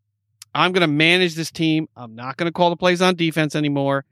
I'm 0.54 0.72
going 0.72 0.82
to 0.82 0.88
manage 0.88 1.34
this 1.34 1.50
team. 1.50 1.88
I'm 1.96 2.14
not 2.14 2.38
going 2.38 2.48
to 2.48 2.54
call 2.54 2.70
the 2.70 2.78
plays 2.78 3.02
on 3.02 3.16
defense 3.16 3.56
anymore. 3.56 4.06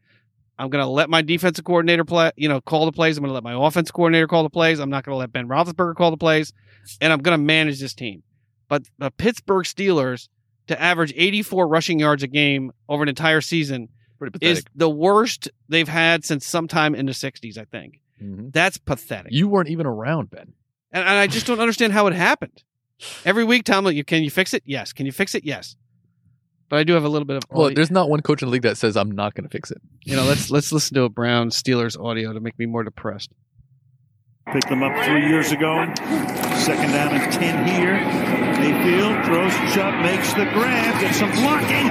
I'm 0.57 0.71
going 0.71 0.83
to 0.83 0.89
let 0.89 1.11
my 1.11 1.21
defensive 1.21 1.63
coordinator 1.63 2.05
play, 2.05 2.31
you 2.37 2.49
know, 2.49 2.59
call 2.59 2.87
the 2.87 2.91
plays. 2.91 3.17
I'm 3.17 3.21
going 3.21 3.29
to 3.29 3.35
let 3.35 3.43
my 3.43 3.67
offense 3.67 3.91
coordinator 3.91 4.27
call 4.27 4.41
the 4.41 4.49
plays. 4.49 4.79
I'm 4.79 4.89
not 4.89 5.03
going 5.03 5.13
to 5.13 5.19
let 5.19 5.31
Ben 5.31 5.47
Roethlisberger 5.47 5.95
call 5.95 6.09
the 6.09 6.17
plays, 6.17 6.53
and 6.99 7.13
I'm 7.13 7.19
going 7.19 7.37
to 7.37 7.43
manage 7.43 7.79
this 7.79 7.93
team. 7.93 8.23
But 8.67 8.83
the 8.97 9.11
Pittsburgh 9.11 9.65
Steelers 9.65 10.29
to 10.67 10.81
average 10.81 11.13
84 11.15 11.67
rushing 11.67 11.99
yards 11.99 12.23
a 12.23 12.27
game 12.27 12.71
over 12.89 13.03
an 13.03 13.09
entire 13.09 13.41
season 13.41 13.89
is 14.41 14.63
the 14.75 14.89
worst 14.89 15.49
they've 15.69 15.87
had 15.87 16.25
since 16.25 16.45
sometime 16.45 16.95
in 16.95 17.05
the 17.05 17.13
60s. 17.13 17.57
I 17.57 17.65
think 17.65 18.01
Mhm. 18.23 18.51
that's 18.51 18.77
pathetic, 18.77 19.31
You 19.31 19.47
weren't 19.47 19.69
even 19.69 19.85
around, 19.85 20.29
Ben. 20.31 20.53
and, 20.91 21.03
and 21.07 21.17
I 21.19 21.27
just 21.27 21.45
don't 21.45 21.59
understand 21.59 21.93
how 21.93 22.07
it 22.07 22.13
happened. 22.13 22.63
Every 23.25 23.43
week, 23.43 23.63
Tom, 23.63 23.85
you 23.91 24.03
can 24.03 24.23
you 24.23 24.31
fix 24.31 24.53
it? 24.55 24.63
Yes. 24.65 24.91
Can 24.91 25.05
you 25.05 25.11
fix 25.11 25.35
it? 25.35 25.43
Yes. 25.45 25.75
But 26.69 26.79
I 26.79 26.83
do 26.83 26.93
have 26.93 27.03
a 27.05 27.09
little 27.09 27.25
bit 27.27 27.37
of 27.37 27.43
Well, 27.51 27.71
there's 27.73 27.91
not 27.91 28.09
one 28.09 28.21
coach 28.21 28.41
in 28.41 28.47
the 28.47 28.51
league 28.51 28.63
that 28.63 28.75
says 28.77 28.97
I'm 28.97 29.11
not 29.11 29.35
going 29.35 29.43
to 29.47 29.49
fix 29.51 29.69
it. 29.71 29.79
you 30.03 30.15
know. 30.15 30.23
Let's 30.25 30.49
let's 30.49 30.71
listen 30.71 30.95
to 30.95 31.03
a 31.03 31.09
Brown 31.09 31.49
Steelers 31.49 31.97
audio 32.03 32.33
to 32.33 32.39
make 32.39 32.57
me 32.57 32.65
more 32.65 32.83
depressed. 32.83 33.31
Picked 34.53 34.69
them 34.69 34.81
up 34.81 34.93
three 35.03 35.27
years 35.27 35.51
ago. 35.51 35.85
Second 36.55 36.91
down 36.91 37.13
and 37.13 37.31
10 37.33 37.67
here. 37.67 37.99
Mayfield 38.59 39.25
throws 39.25 39.53
Chubb, 39.73 40.01
makes 40.01 40.33
the 40.33 40.45
grab, 40.55 41.01
gets 41.01 41.17
some 41.17 41.31
blocking, 41.31 41.89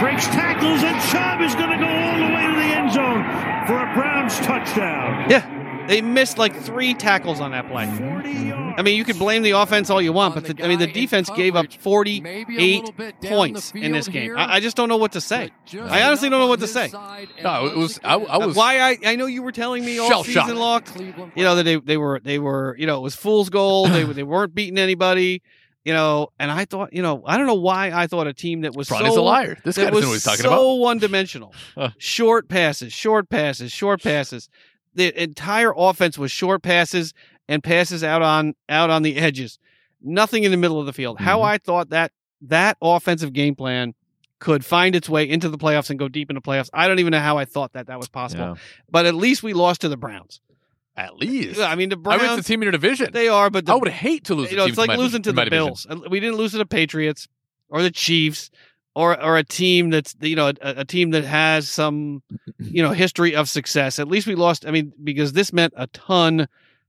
breaks 0.00 0.26
tackles, 0.28 0.82
and 0.82 0.96
Chubb 1.12 1.42
is 1.42 1.54
going 1.54 1.70
to 1.70 1.76
go 1.76 1.86
all 1.86 2.16
the 2.16 2.32
way 2.34 2.46
to 2.46 2.54
the 2.56 2.70
end 2.74 2.92
zone 2.92 3.22
for 3.66 3.76
a 3.76 3.92
Browns 3.94 4.36
touchdown. 4.40 5.28
Yeah, 5.28 5.44
they 5.88 6.00
missed 6.00 6.38
like 6.38 6.54
three 6.54 6.94
tackles 6.94 7.40
on 7.40 7.50
that 7.50 7.68
play. 7.68 7.86
40 7.98 8.30
yards. 8.30 8.74
I 8.78 8.82
mean, 8.82 8.96
you 8.96 9.04
could 9.04 9.18
blame 9.18 9.42
the 9.42 9.50
offense 9.52 9.90
all 9.90 10.00
you 10.00 10.12
want, 10.12 10.34
but 10.34 10.44
the, 10.44 10.64
I 10.64 10.68
mean, 10.68 10.78
the 10.78 10.86
defense 10.86 11.28
gave 11.30 11.56
up 11.56 11.72
48 11.72 12.90
points 13.24 13.72
in 13.74 13.92
this 13.92 14.06
game. 14.08 14.36
I, 14.36 14.54
I 14.54 14.60
just 14.60 14.76
don't 14.76 14.88
know 14.88 14.96
what 14.96 15.12
to 15.12 15.20
say. 15.20 15.50
I 15.74 16.02
honestly 16.04 16.28
don't 16.28 16.40
know 16.40 16.46
what 16.46 16.60
to 16.60 16.66
say. 16.68 16.90
No, 17.42 17.66
it 17.66 17.76
was- 17.76 17.98
I- 18.04 18.14
I 18.14 18.36
was- 18.46 18.56
Why 18.56 18.78
I 18.80 18.98
I 19.04 19.16
know 19.16 19.26
you 19.26 19.42
were 19.42 19.52
telling 19.52 19.84
me 19.84 19.98
all 19.98 20.08
Shell-shocked. 20.08 20.46
season 20.46 20.58
long, 20.58 21.30
you 21.34 21.42
know 21.44 21.56
that 21.56 21.64
they 21.64 21.76
they 21.76 21.96
were 21.96 22.20
they 22.22 22.38
were 22.38 22.76
you 22.78 22.86
know 22.86 22.98
it 22.98 23.02
was 23.02 23.14
fool's 23.16 23.50
gold. 23.50 23.90
they 23.90 24.04
they 24.04 24.22
weren't 24.22 24.54
beating 24.54 24.78
anybody. 24.78 25.42
You 25.84 25.94
know, 25.94 26.28
and 26.38 26.50
I 26.50 26.66
thought, 26.66 26.92
you 26.92 27.00
know, 27.00 27.22
I 27.24 27.38
don't 27.38 27.46
know 27.46 27.54
why 27.54 27.92
I 27.92 28.08
thought 28.08 28.26
a 28.26 28.34
team 28.34 28.60
that 28.62 28.76
was 28.76 28.90
Ronnie's 28.90 29.14
so 29.14 29.22
a 29.22 29.22
liar. 29.22 29.56
This 29.64 29.76
guy 29.78 29.84
that 29.84 29.92
doesn't 29.92 29.94
was 29.94 30.02
know 30.02 30.08
what 30.08 30.14
he's 30.14 30.24
talking 30.24 30.42
so 30.42 30.48
about. 30.72 30.82
one 30.82 30.98
dimensional. 30.98 31.54
Huh. 31.74 31.90
short 31.96 32.48
passes, 32.48 32.92
short 32.92 33.30
passes, 33.30 33.72
short 33.72 34.02
passes. 34.02 34.50
The 34.98 35.22
entire 35.22 35.72
offense 35.76 36.18
was 36.18 36.30
short 36.32 36.62
passes 36.62 37.14
and 37.48 37.62
passes 37.62 38.02
out 38.04 38.20
on 38.22 38.54
out 38.68 38.90
on 38.90 39.02
the 39.02 39.16
edges. 39.16 39.58
Nothing 40.02 40.44
in 40.44 40.50
the 40.50 40.56
middle 40.56 40.78
of 40.80 40.86
the 40.86 40.92
field. 40.92 41.18
How 41.20 41.38
Mhm. 41.40 41.44
I 41.44 41.58
thought 41.58 41.90
that 41.90 42.12
that 42.42 42.76
offensive 42.82 43.32
game 43.32 43.54
plan 43.54 43.94
could 44.38 44.64
find 44.64 44.94
its 44.94 45.08
way 45.08 45.28
into 45.28 45.48
the 45.48 45.58
playoffs 45.58 45.90
and 45.90 45.98
go 45.98 46.08
deep 46.08 46.30
into 46.30 46.40
playoffs. 46.40 46.68
I 46.72 46.86
don't 46.86 46.98
even 47.00 47.10
know 47.10 47.18
how 47.20 47.38
I 47.38 47.44
thought 47.44 47.72
that 47.72 47.86
that 47.88 47.98
was 47.98 48.08
possible. 48.08 48.44
Yeah. 48.44 48.54
But 48.90 49.06
at 49.06 49.14
least 49.14 49.42
we 49.42 49.52
lost 49.52 49.80
to 49.80 49.88
the 49.88 49.96
Browns. 49.96 50.40
At 50.96 51.16
least. 51.16 51.60
I 51.60 51.74
mean, 51.76 51.88
the 51.90 51.96
I 51.96 52.00
Browns 52.00 52.22
meant 52.22 52.36
the 52.38 52.42
team 52.42 52.60
in 52.62 52.66
your 52.66 52.72
division. 52.72 53.10
they 53.12 53.28
are, 53.28 53.50
but 53.50 53.66
the, 53.66 53.72
I 53.72 53.76
would 53.76 53.88
hate 53.88 54.24
to 54.24 54.34
lose. 54.34 54.50
you 54.50 54.56
a 54.56 54.60
know, 54.60 54.66
it's 54.66 54.78
like 54.78 54.96
losing 54.98 55.22
to 55.22 55.32
the 55.32 55.44
division. 55.44 55.66
Bills. 55.66 55.86
We 56.10 56.18
didn't 56.20 56.36
lose 56.36 56.52
to 56.52 56.58
the 56.58 56.66
Patriots 56.66 57.26
or 57.68 57.82
the 57.82 57.90
Chiefs 57.90 58.50
or 58.98 59.22
or 59.22 59.38
a 59.38 59.44
team 59.44 59.90
that's 59.90 60.16
you 60.20 60.34
know 60.34 60.48
a, 60.48 60.54
a 60.78 60.84
team 60.84 61.10
that 61.10 61.22
has 61.22 61.68
some 61.68 62.20
you 62.58 62.82
know 62.82 62.90
history 63.04 63.34
of 63.34 63.48
success. 63.48 64.00
At 64.00 64.08
least 64.08 64.26
we 64.26 64.34
lost. 64.34 64.66
I 64.66 64.72
mean, 64.72 64.92
because 65.04 65.34
this 65.34 65.52
meant 65.52 65.72
a 65.76 65.86
ton 65.88 66.48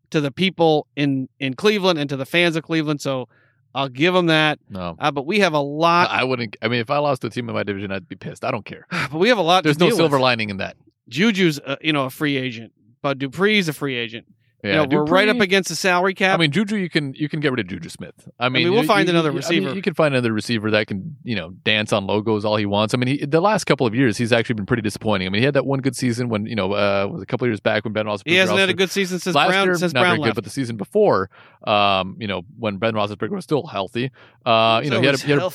to 0.10 0.20
the 0.20 0.32
people 0.32 0.88
in 0.96 1.30
in 1.40 1.54
Cleveland 1.54 2.00
and 2.00 2.10
to 2.10 2.18
the 2.18 2.26
fans 2.26 2.56
of 2.56 2.64
Cleveland. 2.64 3.00
So 3.00 3.30
I'll 3.76 3.90
give 3.90 4.16
them 4.16 4.26
that. 4.26 4.58
No. 4.72 4.96
Uh, 4.98 5.12
but 5.12 5.28
we 5.28 5.40
have 5.42 5.54
a 5.54 5.60
lot. 5.60 6.10
I 6.10 6.24
wouldn't. 6.24 6.58
I 6.64 6.68
mean, 6.68 6.80
if 6.80 6.90
I 6.90 6.98
lost 6.98 7.24
a 7.24 7.30
team 7.30 7.48
in 7.48 7.54
my 7.54 7.62
division, 7.62 7.92
I'd 7.92 8.10
be 8.10 8.16
pissed. 8.16 8.44
I 8.44 8.50
don't 8.50 8.66
care. 8.66 8.88
But 9.12 9.20
we 9.20 9.30
have 9.30 9.38
a 9.38 9.44
lot. 9.44 9.64
There's 9.64 9.80
no 9.80 9.92
silver 9.92 10.18
with. 10.18 10.24
lining 10.24 10.50
in 10.50 10.58
that. 10.58 10.78
Juju's 11.10 11.60
uh, 11.60 11.76
you 11.80 11.94
know 11.94 12.06
a 12.06 12.10
free 12.10 12.38
agent, 12.38 12.74
but 13.04 13.20
Dupree's 13.20 13.70
a 13.70 13.74
free 13.74 13.96
agent. 13.96 14.26
Yeah, 14.64 14.82
you 14.82 14.88
know, 14.88 14.98
we're 14.98 15.06
right 15.06 15.30
up 15.30 15.40
against 15.40 15.70
the 15.70 15.76
salary 15.76 16.14
cap. 16.14 16.38
I 16.38 16.42
mean, 16.42 16.52
Juju, 16.52 16.76
you 16.76 16.90
can 16.90 17.14
you 17.14 17.30
can 17.30 17.40
get 17.40 17.52
rid 17.52 17.62
of 17.62 17.68
Juju 17.68 17.88
Smith. 17.88 18.28
I 18.38 18.50
mean, 18.50 18.70
we'll 18.72 18.82
you- 18.82 18.88
find 18.88 19.08
you- 19.08 19.14
another 19.14 19.30
you- 19.30 19.36
I 19.36 19.38
receiver. 19.38 19.66
mean, 19.68 19.76
you 19.78 19.82
can 19.82 19.94
find 19.94 20.14
another 20.14 20.34
receiver 20.34 20.70
that 20.72 20.88
can 20.88 21.16
you 21.24 21.36
know 21.36 21.52
dance 21.64 21.94
on 21.94 22.06
logos 22.08 22.44
all 22.44 22.58
he 22.58 22.66
wants. 22.66 22.94
I 22.94 22.98
mean, 22.98 23.08
he, 23.08 23.26
the 23.26 23.40
last 23.40 23.64
couple 23.64 23.88
of 23.88 23.96
years 23.96 24.18
he's 24.18 24.34
actually 24.34 24.56
been 24.56 24.66
pretty 24.66 24.82
disappointing. 24.82 25.28
I 25.28 25.30
mean, 25.30 25.42
he 25.42 25.46
had 25.46 25.54
that 25.54 25.66
one 25.66 25.80
good 25.80 25.96
season 25.96 26.28
when 26.28 26.46
you 26.46 26.56
know 26.56 26.74
uh, 26.74 27.08
was 27.10 27.22
a 27.22 27.26
couple 27.26 27.46
of 27.46 27.50
years 27.52 27.62
back 27.62 27.86
when 27.86 27.94
Ben 27.94 28.06
Roethlisberger. 28.06 28.24
he 28.26 28.36
hasn't 28.36 28.60
had 28.60 28.70
a 28.70 28.74
good 28.74 28.90
season 28.92 29.20
since 29.20 29.34
last 29.34 29.48
Brown 29.50 29.66
year, 29.68 29.76
since 29.76 29.94
not 29.94 30.02
Brown 30.02 30.12
very 30.18 30.20
left. 30.24 30.30
good, 30.32 30.36
but 30.36 30.44
the 30.44 30.50
season 30.50 30.76
before, 30.76 31.30
um, 31.66 32.18
you 32.20 32.28
know, 32.28 32.42
when 32.58 32.78
Ben 32.78 32.94
Roethlisberger 32.96 33.30
was 33.32 33.46
still 33.46 33.66
healthy, 33.66 34.12
uh, 34.46 34.82
you 34.84 34.90
know, 34.90 35.00
he 35.00 35.06
had, 35.06 35.16
a, 35.16 35.18
he 35.20 35.32
had 35.32 35.42
a 35.42 35.50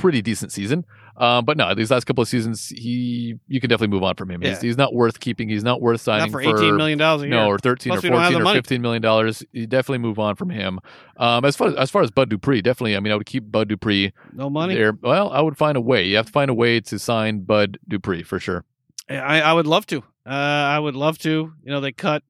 pretty 0.00 0.20
decent 0.20 0.50
season. 0.50 0.84
Um, 1.20 1.44
but 1.44 1.56
no, 1.56 1.74
these 1.74 1.90
last 1.90 2.04
couple 2.04 2.22
of 2.22 2.28
seasons, 2.28 2.68
he 2.68 3.34
you 3.48 3.60
can 3.60 3.68
definitely 3.68 3.88
move 3.94 4.04
on 4.04 4.14
from 4.14 4.30
him. 4.30 4.40
He's, 4.40 4.50
Yeah. 4.52 4.60
he's 4.60 4.76
not 4.76 4.94
worth 4.94 5.18
keeping. 5.18 5.48
He's 5.48 5.64
not 5.64 5.80
worth 5.82 6.00
signing 6.00 6.30
Not 6.30 6.30
for 6.30 6.40
eighteen 6.40 6.76
million 6.76 6.96
dollars 6.96 7.22
a 7.22 7.26
year. 7.26 7.34
no, 7.34 7.48
or 7.48 7.58
thirteen 7.58 7.90
Plus 7.90 8.04
or 8.04 8.06
we 8.06 8.10
don't 8.10 8.18
have 8.20 8.26
fourteen 8.28 8.40
or 8.40 8.44
money. 8.44 8.58
fifteen 8.58 8.82
million 8.82 9.02
dollars. 9.02 9.42
You 9.52 9.66
definitely 9.66 9.98
move 9.98 10.20
on 10.20 10.36
from 10.36 10.48
him. 10.50 10.78
Um, 11.16 11.44
as 11.44 11.56
far 11.56 11.68
as, 11.68 11.74
as 11.74 11.90
far 11.90 12.02
as 12.02 12.12
Bud 12.12 12.28
Dupree, 12.28 12.62
definitely. 12.62 12.96
I 12.96 13.00
mean, 13.00 13.12
I 13.12 13.16
would 13.16 13.26
keep 13.26 13.50
Bud 13.50 13.68
Dupree 13.68 14.12
no 14.32 14.48
money. 14.48 14.76
there. 14.76 14.92
Well, 15.02 15.30
I 15.30 15.40
would 15.40 15.56
find 15.58 15.76
a 15.76 15.80
way. 15.80 16.04
You 16.04 16.14
have 16.16 16.26
to 16.26 16.32
find 16.32 16.50
a 16.50 16.54
way 16.54 16.78
to 16.82 16.98
sign 17.00 17.40
Bud 17.40 17.78
Dupree 17.88 18.22
for 18.22 18.38
sure. 18.38 18.64
I, 19.10 19.40
I 19.40 19.52
would 19.52 19.66
love 19.66 19.86
to. 19.86 19.98
Uh, 20.24 20.30
I 20.30 20.78
would 20.78 20.94
love 20.94 21.18
to. 21.18 21.30
You 21.30 21.70
know, 21.72 21.80
they 21.80 21.90
cut 21.92 22.22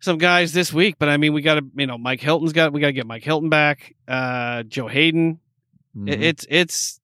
some 0.00 0.18
guys 0.18 0.52
this 0.52 0.72
week, 0.72 0.96
but 0.98 1.08
I 1.08 1.16
mean, 1.16 1.32
we 1.32 1.42
got 1.42 1.54
to. 1.56 1.64
You 1.76 1.86
know, 1.86 1.98
Mike 1.98 2.20
Hilton's 2.20 2.52
got. 2.52 2.72
We 2.72 2.80
got 2.80 2.88
to 2.88 2.92
get 2.92 3.06
Mike 3.06 3.24
Hilton 3.24 3.48
back. 3.48 3.94
Uh, 4.06 4.62
Joe 4.62 4.86
Haden. 4.86 5.40
It- 6.06 6.22
it's 6.22 6.46
it's 6.48 7.00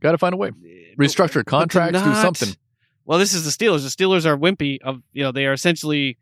Got 0.00 0.12
to 0.12 0.18
find 0.18 0.34
a 0.34 0.36
way. 0.36 0.50
Restructure 0.98 1.44
contracts, 1.44 2.00
do 2.02 2.14
something. 2.14 2.50
Well, 3.04 3.18
this 3.18 3.32
is 3.34 3.44
the 3.44 3.50
Steelers. 3.50 3.82
The 3.82 4.04
Steelers 4.04 4.26
are 4.26 4.36
wimpy. 4.36 4.78
Of 4.82 5.02
you 5.12 5.22
know, 5.22 5.32
they 5.32 5.46
are 5.46 5.52
essentially. 5.52 6.18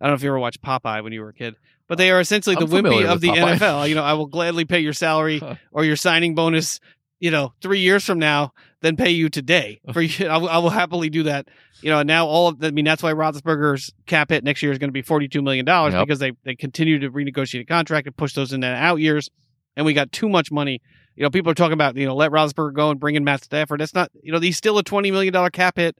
I 0.00 0.04
don't 0.04 0.12
know 0.12 0.14
if 0.16 0.22
you 0.22 0.30
ever 0.30 0.38
watched 0.38 0.62
Popeye 0.62 1.02
when 1.02 1.12
you 1.12 1.20
were 1.20 1.28
a 1.30 1.34
kid, 1.34 1.56
but 1.86 1.98
they 1.98 2.10
are 2.10 2.20
essentially 2.20 2.56
I'm 2.56 2.66
the 2.66 2.74
wimpy 2.76 3.04
of 3.04 3.20
the 3.20 3.28
Popeye. 3.28 3.56
NFL. 3.58 3.88
You 3.88 3.94
know, 3.94 4.02
I 4.04 4.14
will 4.14 4.26
gladly 4.26 4.64
pay 4.64 4.80
your 4.80 4.92
salary 4.94 5.38
Huh. 5.40 5.56
or 5.72 5.84
your 5.84 5.96
signing 5.96 6.34
bonus. 6.34 6.80
You 7.18 7.30
know, 7.30 7.52
three 7.60 7.80
years 7.80 8.02
from 8.02 8.18
now, 8.18 8.54
than 8.80 8.96
pay 8.96 9.10
you 9.10 9.28
today. 9.28 9.80
For 9.92 10.00
you, 10.00 10.26
I 10.26 10.38
will, 10.38 10.48
I 10.48 10.56
will 10.56 10.70
happily 10.70 11.10
do 11.10 11.24
that. 11.24 11.48
You 11.82 11.90
know, 11.90 11.98
and 11.98 12.06
now 12.06 12.26
all 12.26 12.48
of. 12.48 12.64
I 12.64 12.70
mean, 12.70 12.86
that's 12.86 13.02
why 13.02 13.12
Roethlisberger's 13.12 13.92
cap 14.06 14.30
hit 14.30 14.42
next 14.42 14.62
year 14.62 14.72
is 14.72 14.78
going 14.78 14.88
to 14.88 14.92
be 14.92 15.02
forty-two 15.02 15.42
million 15.42 15.66
dollars 15.66 15.92
Yep. 15.92 16.06
because 16.06 16.18
they 16.18 16.32
they 16.44 16.54
continue 16.54 16.98
to 17.00 17.10
renegotiate 17.10 17.60
a 17.60 17.64
contract 17.66 18.06
and 18.06 18.16
push 18.16 18.32
those 18.32 18.54
in 18.54 18.60
the 18.60 18.68
out 18.68 19.00
years, 19.00 19.28
and 19.76 19.84
we 19.84 19.92
got 19.92 20.12
too 20.12 20.28
much 20.30 20.50
money. 20.50 20.80
You 21.16 21.24
know, 21.24 21.30
people 21.30 21.50
are 21.50 21.54
talking 21.54 21.72
about 21.74 21.96
you 21.96 22.06
know 22.06 22.14
let 22.14 22.30
Roethlisberger 22.30 22.72
go 22.74 22.90
and 22.90 22.98
bring 23.00 23.14
in 23.14 23.24
Matt 23.24 23.44
Stafford. 23.44 23.80
That's 23.80 23.94
not 23.94 24.10
you 24.22 24.32
know 24.32 24.40
he's 24.40 24.56
still 24.56 24.78
a 24.78 24.82
twenty 24.82 25.10
million 25.10 25.32
dollar 25.32 25.50
cap 25.50 25.76
hit, 25.76 25.98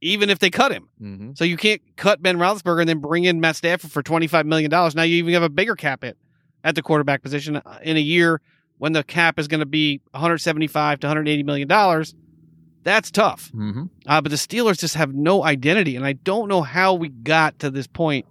even 0.00 0.30
if 0.30 0.38
they 0.38 0.50
cut 0.50 0.72
him. 0.72 0.88
hmm 0.98 1.30
So 1.34 1.44
you 1.44 1.56
can't 1.56 1.80
cut 1.96 2.22
Ben 2.22 2.36
Roethlisberger 2.38 2.80
and 2.80 2.88
then 2.88 2.98
bring 2.98 3.24
in 3.24 3.40
Matt 3.40 3.56
Stafford 3.56 3.90
for 3.90 4.02
twenty 4.02 4.26
five 4.26 4.46
million 4.46 4.70
dollars. 4.70 4.94
Now 4.94 5.02
you 5.04 5.16
even 5.16 5.32
have 5.34 5.42
a 5.42 5.48
bigger 5.48 5.74
cap 5.76 6.02
hit 6.02 6.16
at 6.64 6.74
the 6.74 6.82
quarterback 6.82 7.22
position 7.22 7.56
uh, 7.56 7.78
in 7.82 7.96
a 7.96 8.00
year 8.00 8.40
when 8.78 8.92
the 8.92 9.02
cap 9.02 9.38
is 9.38 9.48
going 9.48 9.60
to 9.60 9.66
be 9.66 10.00
one 10.10 10.20
hundred 10.20 10.38
seventy 10.38 10.66
five 10.66 11.00
to 11.00 11.06
one 11.06 11.16
hundred 11.16 11.28
eighty 11.28 11.42
million 11.44 11.68
dollars. 11.68 12.14
That's 12.84 13.10
tough. 13.10 13.50
hmm 13.50 13.84
Uh, 14.06 14.20
but 14.20 14.30
the 14.30 14.36
Steelers 14.36 14.78
just 14.78 14.94
have 14.96 15.14
no 15.14 15.44
identity, 15.44 15.96
and 15.96 16.04
I 16.04 16.12
don't 16.14 16.48
know 16.48 16.62
how 16.62 16.94
we 16.94 17.08
got 17.08 17.58
to 17.60 17.70
this 17.70 17.86
point. 17.86 18.26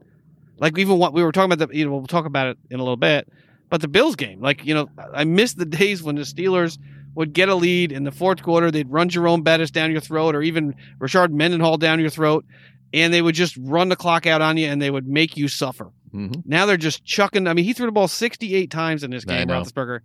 Like 0.59 0.77
even 0.77 0.97
what 0.97 1.13
we 1.13 1.23
were 1.23 1.31
talking 1.31 1.51
about, 1.51 1.69
the 1.69 1.77
you 1.77 1.85
know 1.85 1.91
we'll 1.91 2.07
talk 2.07 2.25
about 2.25 2.47
it 2.47 2.57
in 2.69 2.79
a 2.79 2.83
little 2.83 2.97
bit, 2.97 3.27
but 3.69 3.81
the 3.81 3.87
Bills 3.87 4.15
game, 4.15 4.39
like 4.41 4.65
you 4.65 4.73
know, 4.73 4.89
I 5.13 5.23
miss 5.23 5.53
the 5.53 5.65
days 5.65 6.01
when 6.03 6.15
the 6.15 6.21
Steelers 6.23 6.77
would 7.15 7.33
get 7.33 7.49
a 7.49 7.55
lead 7.55 7.91
in 7.91 8.03
the 8.03 8.11
fourth 8.11 8.43
quarter, 8.43 8.69
they'd 8.69 8.89
run 8.91 9.09
Jerome 9.09 9.41
Bettis 9.41 9.71
down 9.71 9.91
your 9.91 10.01
throat, 10.01 10.35
or 10.35 10.41
even 10.41 10.75
Rashard 10.99 11.31
Mendenhall 11.31 11.77
down 11.77 11.99
your 11.99 12.09
throat, 12.11 12.45
and 12.93 13.11
they 13.13 13.21
would 13.21 13.33
just 13.35 13.57
run 13.59 13.89
the 13.89 13.95
clock 13.95 14.25
out 14.27 14.41
on 14.41 14.55
you, 14.57 14.67
and 14.67 14.79
they 14.81 14.91
would 14.91 15.07
make 15.07 15.35
you 15.35 15.47
suffer. 15.47 15.91
hmm 16.11 16.31
Now 16.45 16.65
they're 16.65 16.77
just 16.77 17.03
chucking. 17.03 17.47
I 17.47 17.53
mean, 17.53 17.65
he 17.65 17.73
threw 17.73 17.87
the 17.87 17.91
ball 17.91 18.07
sixty-eight 18.07 18.69
times 18.71 19.03
in 19.03 19.11
this 19.11 19.25
game. 19.25 19.47
Roethlisberger, 19.65 19.99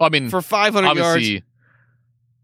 I 0.00 0.08
mean, 0.10 0.28
for 0.30 0.42
five 0.42 0.74
hundred 0.74 0.88
yards. 0.98 1.24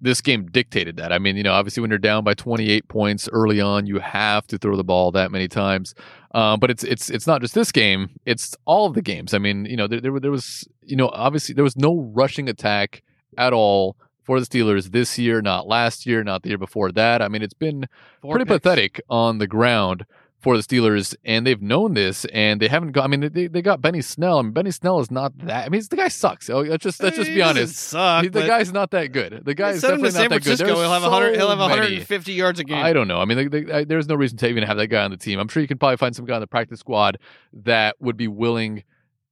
This 0.04 0.20
game 0.20 0.46
dictated 0.46 0.96
that. 0.98 1.12
I 1.12 1.18
mean, 1.18 1.36
you 1.36 1.42
know, 1.42 1.52
obviously 1.52 1.80
when 1.80 1.90
you're 1.90 1.98
down 1.98 2.24
by 2.24 2.34
28 2.34 2.86
points 2.88 3.28
early 3.32 3.60
on, 3.60 3.86
you 3.86 3.98
have 3.98 4.46
to 4.48 4.58
throw 4.58 4.76
the 4.76 4.84
ball 4.84 5.10
that 5.12 5.32
many 5.32 5.48
times. 5.48 5.94
Um, 6.32 6.60
but 6.60 6.70
it's 6.70 6.84
it's 6.84 7.10
it's 7.10 7.26
not 7.26 7.40
just 7.40 7.54
this 7.54 7.72
game; 7.72 8.10
it's 8.26 8.54
all 8.64 8.86
of 8.86 8.94
the 8.94 9.02
games. 9.02 9.34
I 9.34 9.38
mean, 9.38 9.64
you 9.64 9.76
know, 9.76 9.86
there 9.86 10.00
there, 10.00 10.20
there 10.20 10.30
was 10.30 10.68
you 10.82 10.96
know 10.96 11.08
obviously 11.08 11.54
there 11.54 11.64
was 11.64 11.76
no 11.76 12.10
rushing 12.14 12.48
attack 12.48 13.02
at 13.38 13.52
all 13.52 13.96
for 14.22 14.40
the 14.40 14.46
Steelers 14.46 14.90
this 14.90 15.18
year, 15.18 15.40
not 15.42 15.66
last 15.66 16.06
year, 16.06 16.24
not 16.24 16.42
the 16.42 16.50
year 16.50 16.58
before 16.58 16.90
that. 16.92 17.22
I 17.22 17.28
mean, 17.28 17.42
it's 17.42 17.54
been 17.54 17.86
Four 18.20 18.32
pretty 18.36 18.46
picks. 18.48 18.62
pathetic 18.62 19.00
on 19.08 19.38
the 19.38 19.46
ground 19.46 20.06
for 20.44 20.56
the 20.56 20.62
Steelers, 20.62 21.16
and 21.24 21.44
they've 21.46 21.60
known 21.60 21.94
this, 21.94 22.24
and 22.26 22.60
they 22.60 22.68
haven't 22.68 22.92
got. 22.92 23.04
I 23.04 23.06
mean, 23.08 23.28
they, 23.32 23.48
they 23.48 23.62
got 23.62 23.80
Benny 23.80 24.02
Snell. 24.02 24.38
I 24.38 24.42
mean, 24.42 24.52
Benny 24.52 24.70
Snell 24.70 25.00
is 25.00 25.10
not 25.10 25.36
that. 25.38 25.66
I 25.66 25.68
mean, 25.70 25.80
the 25.90 25.96
guy 25.96 26.06
sucks. 26.08 26.48
Oh, 26.50 26.60
let's 26.60 26.84
just 26.84 27.02
let's 27.02 27.16
just 27.16 27.30
He 27.30 27.34
be 27.34 27.42
honest. 27.42 27.74
Suck, 27.74 28.22
He- 28.24 28.28
the 28.28 28.46
guy's 28.46 28.72
not 28.72 28.92
that 28.92 29.08
good. 29.12 29.42
The 29.44 29.54
guy's 29.54 29.76
is 29.76 29.80
Send 29.80 29.94
him 29.94 30.02
definitely 30.02 30.28
not 30.36 30.42
that 30.44 30.58
good. 30.58 30.66
He'll 30.76 30.90
have 30.90 31.02
100. 31.02 31.34
He'll 31.36 31.48
have 31.48 31.58
so 31.58 31.68
many. 31.68 31.80
150 31.80 32.32
yards 32.34 32.60
a 32.60 32.64
game. 32.64 32.84
I 32.84 32.92
don't 32.92 33.08
know. 33.08 33.18
I 33.20 33.24
mean, 33.24 33.38
like, 33.38 33.50
they- 33.50 33.72
I- 33.72 33.84
there's 33.84 34.06
no 34.06 34.14
reason 34.14 34.36
to 34.38 34.48
even 34.48 34.62
have 34.62 34.76
that 34.76 34.86
guy 34.88 35.02
on 35.02 35.10
the 35.10 35.16
team. 35.16 35.38
I'm 35.40 35.48
sure 35.48 35.62
you 35.62 35.66
can 35.68 35.78
probably 35.78 35.96
find 35.96 36.14
some 36.14 36.26
guy 36.26 36.34
on 36.34 36.40
the 36.40 36.46
practice 36.46 36.78
squad 36.80 37.18
that 37.52 37.96
would 38.00 38.16
be 38.16 38.28
willing 38.28 38.84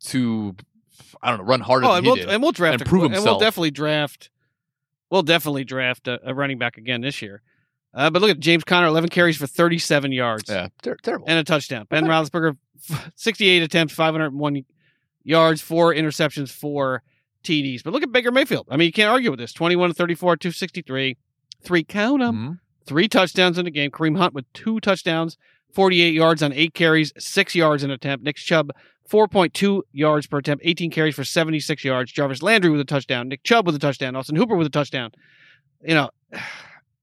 to, 0.06 0.56
I 1.22 1.28
don't 1.30 1.38
know, 1.40 1.44
run 1.44 1.60
harder 1.60 1.86
Oh, 1.86 1.88
than 1.90 1.96
and 1.98 2.04
he 2.06 2.08
we'll, 2.10 2.16
did. 2.16 2.28
and 2.30 2.42
we'll 2.42 2.52
draft 2.52 2.72
and 2.80 2.82
a- 2.82 2.84
prove 2.88 3.02
And 3.04 3.12
we'll 3.12 3.20
himself. 3.20 3.40
definitely 3.40 3.70
draft. 3.70 4.30
We'll 5.10 5.22
definitely 5.22 5.64
draft 5.64 6.08
a, 6.08 6.18
a 6.24 6.34
running 6.34 6.58
back 6.58 6.78
again 6.78 7.02
this 7.02 7.20
year. 7.20 7.42
Uh, 7.94 8.08
but 8.10 8.22
look 8.22 8.30
at 8.30 8.40
James 8.40 8.64
Conner, 8.64 8.86
11 8.86 9.10
carries 9.10 9.36
for 9.36 9.46
37 9.46 10.12
yards 10.12 10.44
yeah, 10.48 10.68
ter- 10.82 10.96
terrible. 11.02 11.26
and 11.28 11.38
a 11.38 11.44
touchdown. 11.44 11.86
Ben 11.90 12.04
Roethlisberger, 12.04 12.56
68 13.16 13.62
attempts, 13.62 13.92
501 13.94 14.64
yards, 15.24 15.60
four 15.60 15.92
interceptions, 15.94 16.50
four 16.50 17.02
TDs. 17.44 17.82
But 17.84 17.92
look 17.92 18.02
at 18.02 18.10
Baker 18.12 18.30
Mayfield. 18.32 18.66
I 18.70 18.76
mean, 18.76 18.86
you 18.86 18.92
can't 18.92 19.10
argue 19.10 19.30
with 19.30 19.38
this. 19.40 19.52
21 19.52 19.90
to 19.90 19.94
34, 19.94 20.36
263, 20.36 21.16
three 21.62 21.84
count 21.84 22.22
'em, 22.22 22.34
Mhm. 22.34 22.58
three 22.86 23.08
touchdowns 23.08 23.58
in 23.58 23.64
the 23.66 23.70
game. 23.70 23.90
Kareem 23.90 24.16
Hunt 24.16 24.32
with 24.32 24.50
two 24.54 24.80
touchdowns, 24.80 25.36
48 25.74 26.14
yards 26.14 26.42
on 26.42 26.52
eight 26.52 26.72
carries, 26.74 27.12
six 27.18 27.54
yards 27.54 27.82
in 27.84 27.90
an 27.90 27.94
attempt. 27.94 28.24
Nick 28.24 28.36
Chubb, 28.36 28.70
4.2 29.08 29.82
yards 29.92 30.26
per 30.26 30.38
attempt, 30.38 30.64
18 30.64 30.90
carries 30.90 31.14
for 31.14 31.24
76 31.24 31.84
yards. 31.84 32.10
Jarvis 32.12 32.42
Landry 32.42 32.70
with 32.70 32.80
a 32.80 32.84
touchdown. 32.84 33.28
Nick 33.28 33.42
Chubb 33.42 33.66
with 33.66 33.74
a 33.74 33.78
touchdown. 33.78 34.16
Austin 34.16 34.36
Hooper 34.36 34.56
with 34.56 34.66
a 34.66 34.70
touchdown. 34.70 35.10
You 35.86 35.94
know, 35.94 36.10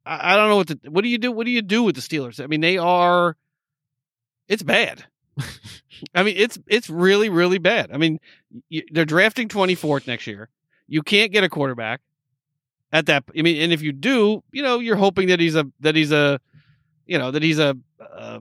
I, 0.05 0.35
don't 0.35 0.49
know 0.49 0.55
what 0.55 0.67
to, 0.69 0.79
what 0.89 1.03
do 1.03 1.09
you 1.09 1.17
do? 1.17 1.31
What 1.31 1.45
do 1.45 1.51
you 1.51 1.61
do 1.61 1.83
with 1.83 1.95
the 1.95 2.01
Steelers? 2.01 2.43
I 2.43 2.47
mean, 2.47 2.61
they 2.61 2.77
are, 2.77 3.37
it's 4.47 4.63
bad. 4.63 5.05
I 6.15 6.23
mean, 6.23 6.35
it's 6.37 6.57
it's 6.67 6.89
really 6.89 7.29
really 7.29 7.57
bad. 7.57 7.91
I 7.93 7.97
mean, 7.97 8.19
y 8.71 8.83
they're 8.91 9.05
drafting 9.05 9.47
24th 9.47 10.07
next 10.07 10.27
year. 10.27 10.49
You 10.87 11.03
can't 11.03 11.31
get 11.31 11.43
a 11.43 11.49
quarterback 11.49 12.01
at 12.91 13.05
that. 13.07 13.25
I 13.37 13.41
mean, 13.41 13.61
and 13.61 13.71
if 13.71 13.81
you 13.81 13.91
do, 13.91 14.43
you 14.51 14.63
know, 14.63 14.79
you're 14.79 14.95
hoping 14.95 15.27
that 15.29 15.39
he's 15.39 15.55
a 15.55 15.65
that 15.81 15.95
he's 15.95 16.11
a, 16.11 16.39
you 17.05 17.17
know, 17.17 17.31
that 17.31 17.43
he's 17.43 17.59
a, 17.59 17.77
uh, 17.99 18.39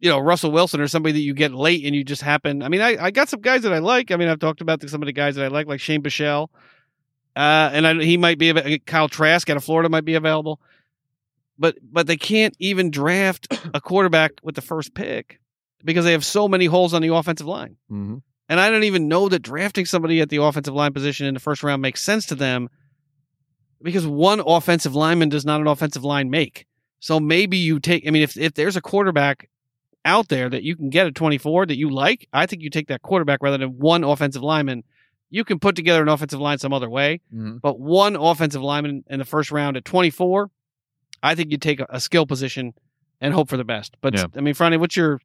you 0.00 0.08
know, 0.08 0.18
Russell 0.18 0.52
Wilson 0.52 0.80
or 0.80 0.88
somebody 0.88 1.12
that 1.12 1.20
you 1.20 1.34
get 1.34 1.52
late 1.52 1.84
and 1.84 1.94
you 1.94 2.04
just 2.04 2.22
happen. 2.22 2.62
I 2.62 2.68
mean, 2.68 2.80
I 2.80 2.96
I 3.04 3.10
got 3.10 3.28
some 3.28 3.40
guys 3.40 3.62
that 3.62 3.72
I 3.72 3.78
like. 3.78 4.10
I 4.10 4.16
mean, 4.16 4.28
I've 4.28 4.40
talked 4.40 4.60
about 4.60 4.88
some 4.88 5.02
of 5.02 5.06
the 5.06 5.12
guys 5.12 5.36
that 5.36 5.44
I 5.44 5.48
like, 5.48 5.66
like 5.66 5.80
Shane 5.80 6.02
Buechele, 6.02 6.48
uh, 7.36 7.70
and 7.72 7.86
I, 7.86 7.94
he 8.02 8.16
might 8.16 8.38
be 8.38 8.50
av- 8.50 8.86
Kyle 8.86 9.08
Trask 9.08 9.48
out 9.50 9.56
of 9.56 9.64
Florida 9.64 9.88
might 9.88 10.04
be 10.04 10.14
available, 10.14 10.60
but 11.58 11.76
but 11.82 12.06
they 12.06 12.16
can't 12.16 12.54
even 12.58 12.90
draft 12.90 13.46
a 13.74 13.80
quarterback 13.80 14.32
with 14.42 14.54
the 14.54 14.62
first 14.62 14.94
pick 14.94 15.38
because 15.84 16.04
they 16.04 16.12
have 16.12 16.24
so 16.24 16.48
many 16.48 16.66
holes 16.66 16.94
on 16.94 17.02
the 17.02 17.08
offensive 17.14 17.46
line. 17.46 17.76
Mhm. 17.90 18.22
And 18.48 18.60
I 18.60 18.70
don't 18.70 18.84
even 18.84 19.08
know 19.08 19.28
that 19.28 19.40
drafting 19.40 19.84
somebody 19.86 20.20
at 20.20 20.28
the 20.28 20.36
offensive 20.42 20.74
line 20.74 20.92
position 20.92 21.26
in 21.26 21.34
the 21.34 21.40
first 21.40 21.62
round 21.62 21.80
makes 21.82 22.02
sense 22.02 22.26
to 22.26 22.34
them 22.34 22.68
because 23.82 24.06
one 24.06 24.40
offensive 24.46 24.94
lineman 24.94 25.28
does 25.28 25.44
not 25.44 25.60
an 25.60 25.66
offensive 25.66 26.04
line 26.04 26.30
make. 26.30 26.66
So 27.00 27.18
maybe 27.18 27.56
you 27.56 27.80
take, 27.80 28.06
I 28.06 28.10
mean, 28.10 28.22
if, 28.22 28.36
if 28.36 28.54
there's 28.54 28.76
a 28.76 28.80
quarterback 28.80 29.48
out 30.04 30.28
there 30.28 30.48
that 30.50 30.62
you 30.62 30.76
can 30.76 30.88
get 30.90 31.06
at 31.06 31.14
24 31.14 31.66
that 31.66 31.76
you 31.76 31.90
like, 31.90 32.28
I 32.32 32.46
think 32.46 32.62
you 32.62 32.70
take 32.70 32.88
that 32.88 33.02
quarterback 33.02 33.40
rather 33.42 33.58
than 33.58 33.78
one 33.78 34.04
offensive 34.04 34.42
lineman. 34.42 34.84
You 35.30 35.44
can 35.44 35.58
put 35.58 35.74
together 35.74 36.02
an 36.02 36.08
offensive 36.08 36.40
line 36.40 36.58
some 36.58 36.72
other 36.72 36.90
way, 36.90 37.20
Mhm. 37.34 37.60
but 37.60 37.80
one 37.80 38.16
offensive 38.16 38.62
lineman 38.62 39.02
in 39.08 39.18
the 39.18 39.24
first 39.24 39.50
round 39.50 39.76
at 39.76 39.84
24, 39.84 40.50
I 41.22 41.34
think 41.34 41.50
you 41.50 41.58
take 41.58 41.80
a, 41.80 41.86
a 41.90 42.00
skill 42.00 42.26
position 42.26 42.74
and 43.20 43.32
hope 43.34 43.48
for 43.48 43.56
the 43.56 43.64
best. 43.64 43.96
But 44.00 44.14
Yeah. 44.14 44.26
I 44.36 44.40
mean, 44.40 44.54
Friday, 44.54 44.76
what's 44.76 44.96
your 44.96 45.20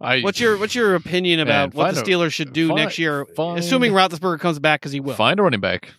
I, 0.00 0.20
What's 0.20 0.38
your 0.38 0.58
what's 0.58 0.74
your 0.74 0.94
opinion 0.94 1.38
Man, 1.38 1.46
about 1.46 1.74
what 1.74 1.88
the 1.94 1.94
find 1.96 2.06
a- 2.06 2.10
Steelers 2.10 2.32
should 2.32 2.52
do 2.52 2.68
find- 2.68 2.76
next 2.76 2.98
year, 2.98 3.24
find- 3.34 3.58
assuming 3.58 3.92
Roethlisberger 3.92 4.38
comes 4.38 4.58
back 4.58 4.80
because 4.80 4.92
he 4.92 5.00
will? 5.00 5.14
find 5.14 5.40
a 5.40 5.42
running 5.42 5.60
back 5.60 5.94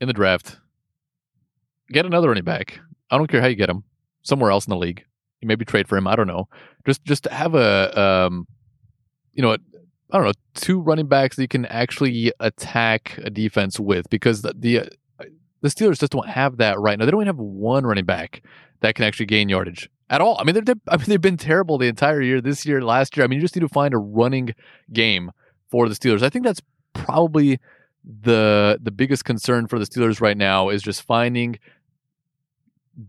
in 0.00 0.06
the 0.08 0.14
draft 0.14 0.58
get 1.90 2.06
another 2.06 2.28
running 2.28 2.44
back. 2.44 2.80
I 3.10 3.18
don't 3.18 3.26
care 3.26 3.40
how 3.42 3.46
you 3.46 3.54
get 3.56 3.68
him. 3.68 3.84
Somewhere 4.22 4.50
else 4.50 4.66
in 4.66 4.70
the 4.70 4.76
league. 4.76 5.04
You 5.40 5.48
maybe 5.48 5.66
trade 5.66 5.86
for 5.88 5.98
him. 5.98 6.06
I 6.06 6.16
don't 6.16 6.26
know. 6.26 6.48
Just 6.86 7.04
just 7.04 7.26
have 7.26 7.54
a 7.54 8.00
um, 8.00 8.46
you 9.34 9.42
know, 9.42 9.52
I 10.10 10.16
don't 10.16 10.24
know, 10.26 10.32
two 10.54 10.80
running 10.80 11.06
backs 11.08 11.36
that 11.36 11.42
you 11.42 11.48
can 11.48 11.66
actually 11.66 12.32
attack 12.40 13.18
a 13.22 13.28
defense 13.28 13.78
with 13.78 14.08
because 14.08 14.40
the 14.42 14.54
the, 14.56 14.78
uh, 14.80 14.84
the 15.64 15.70
Steelers 15.70 15.98
just 15.98 16.12
don't 16.12 16.28
have 16.28 16.58
that 16.58 16.78
right 16.78 16.98
now. 16.98 17.06
They 17.06 17.10
don't 17.10 17.22
even 17.22 17.34
have 17.34 17.38
one 17.38 17.86
running 17.86 18.04
back 18.04 18.42
that 18.80 18.94
can 18.94 19.06
actually 19.06 19.24
gain 19.24 19.48
yardage 19.48 19.88
at 20.10 20.20
all. 20.20 20.36
I 20.38 20.44
mean, 20.44 20.62
they're, 20.62 20.74
I 20.88 20.98
mean 20.98 21.06
they've 21.06 21.18
been 21.18 21.38
terrible 21.38 21.78
the 21.78 21.88
entire 21.88 22.20
year. 22.20 22.42
This 22.42 22.66
year, 22.66 22.82
last 22.82 23.16
year. 23.16 23.24
I 23.24 23.28
mean, 23.28 23.38
you 23.38 23.40
just 23.40 23.56
need 23.56 23.62
to 23.62 23.68
find 23.70 23.94
a 23.94 23.98
running 23.98 24.54
game 24.92 25.32
for 25.70 25.88
the 25.88 25.94
Steelers. 25.94 26.22
I 26.22 26.28
think 26.28 26.44
that's 26.44 26.60
probably 26.92 27.58
the 28.04 28.78
the 28.82 28.90
biggest 28.90 29.24
concern 29.24 29.66
for 29.66 29.78
the 29.78 29.86
Steelers 29.86 30.20
right 30.20 30.36
now 30.36 30.68
is 30.68 30.82
just 30.82 31.00
finding 31.00 31.58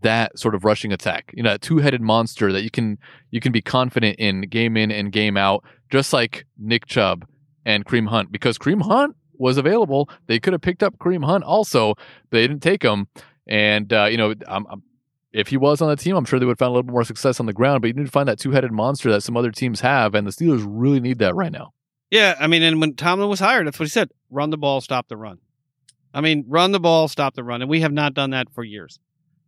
that 0.01 0.39
sort 0.39 0.55
of 0.55 0.63
rushing 0.63 0.93
attack. 0.93 1.33
You 1.35 1.43
know, 1.43 1.49
that 1.49 1.61
two-headed 1.61 1.99
monster 1.99 2.53
that 2.53 2.63
you 2.63 2.71
can 2.71 2.97
you 3.31 3.41
can 3.41 3.51
be 3.51 3.61
confident 3.61 4.17
in 4.17 4.43
game 4.43 4.77
in 4.77 4.91
and 4.91 5.11
game 5.11 5.35
out, 5.35 5.65
just 5.89 6.13
like 6.13 6.45
Nick 6.57 6.85
Chubb 6.85 7.27
and 7.65 7.85
Kareem 7.85 8.07
Hunt, 8.07 8.31
because 8.31 8.57
Kareem 8.57 8.81
Hunt 8.81 9.17
was 9.37 9.57
available. 9.57 10.09
They 10.27 10.39
could 10.39 10.53
have 10.53 10.61
picked 10.61 10.83
up 10.83 10.97
Kareem 10.97 11.25
Hunt 11.25 11.43
also, 11.43 11.95
but 11.95 12.37
they 12.37 12.47
didn't 12.47 12.63
take 12.63 12.83
him. 12.83 13.07
And 13.47 13.91
uh, 13.93 14.05
you 14.05 14.17
know, 14.17 14.33
I'm, 14.47 14.65
I'm, 14.67 14.83
if 15.31 15.49
he 15.49 15.57
was 15.57 15.81
on 15.81 15.89
the 15.89 15.95
team, 15.95 16.15
I'm 16.15 16.25
sure 16.25 16.39
they 16.39 16.45
would 16.45 16.53
have 16.53 16.59
found 16.59 16.69
a 16.69 16.73
little 16.73 16.83
bit 16.83 16.93
more 16.93 17.03
success 17.03 17.39
on 17.39 17.45
the 17.45 17.53
ground. 17.53 17.81
But 17.81 17.87
you 17.87 17.93
need 17.93 18.05
to 18.05 18.11
find 18.11 18.27
that 18.27 18.39
two-headed 18.39 18.71
monster 18.71 19.11
that 19.11 19.21
some 19.21 19.35
other 19.35 19.51
teams 19.51 19.81
have, 19.81 20.15
and 20.15 20.25
the 20.25 20.31
Steelers 20.31 20.65
really 20.67 20.99
need 20.99 21.19
that 21.19 21.35
right 21.35 21.51
now. 21.51 21.73
Yeah, 22.11 22.35
I 22.39 22.47
mean, 22.47 22.63
and 22.63 22.79
when 22.79 22.95
Tomlin 22.95 23.29
was 23.29 23.39
hired, 23.39 23.67
that's 23.67 23.79
what 23.79 23.85
he 23.85 23.89
said: 23.89 24.09
run 24.29 24.49
the 24.49 24.57
ball, 24.57 24.81
stop 24.81 25.07
the 25.07 25.17
run. 25.17 25.39
I 26.13 26.21
mean, 26.21 26.45
run 26.47 26.71
the 26.71 26.79
ball, 26.79 27.09
stop 27.09 27.35
the 27.35 27.43
run, 27.43 27.61
and 27.61 27.69
we 27.69 27.81
have 27.81 27.91
not 27.91 28.13
done 28.13 28.29
that 28.29 28.49
for 28.53 28.63
years. 28.63 28.99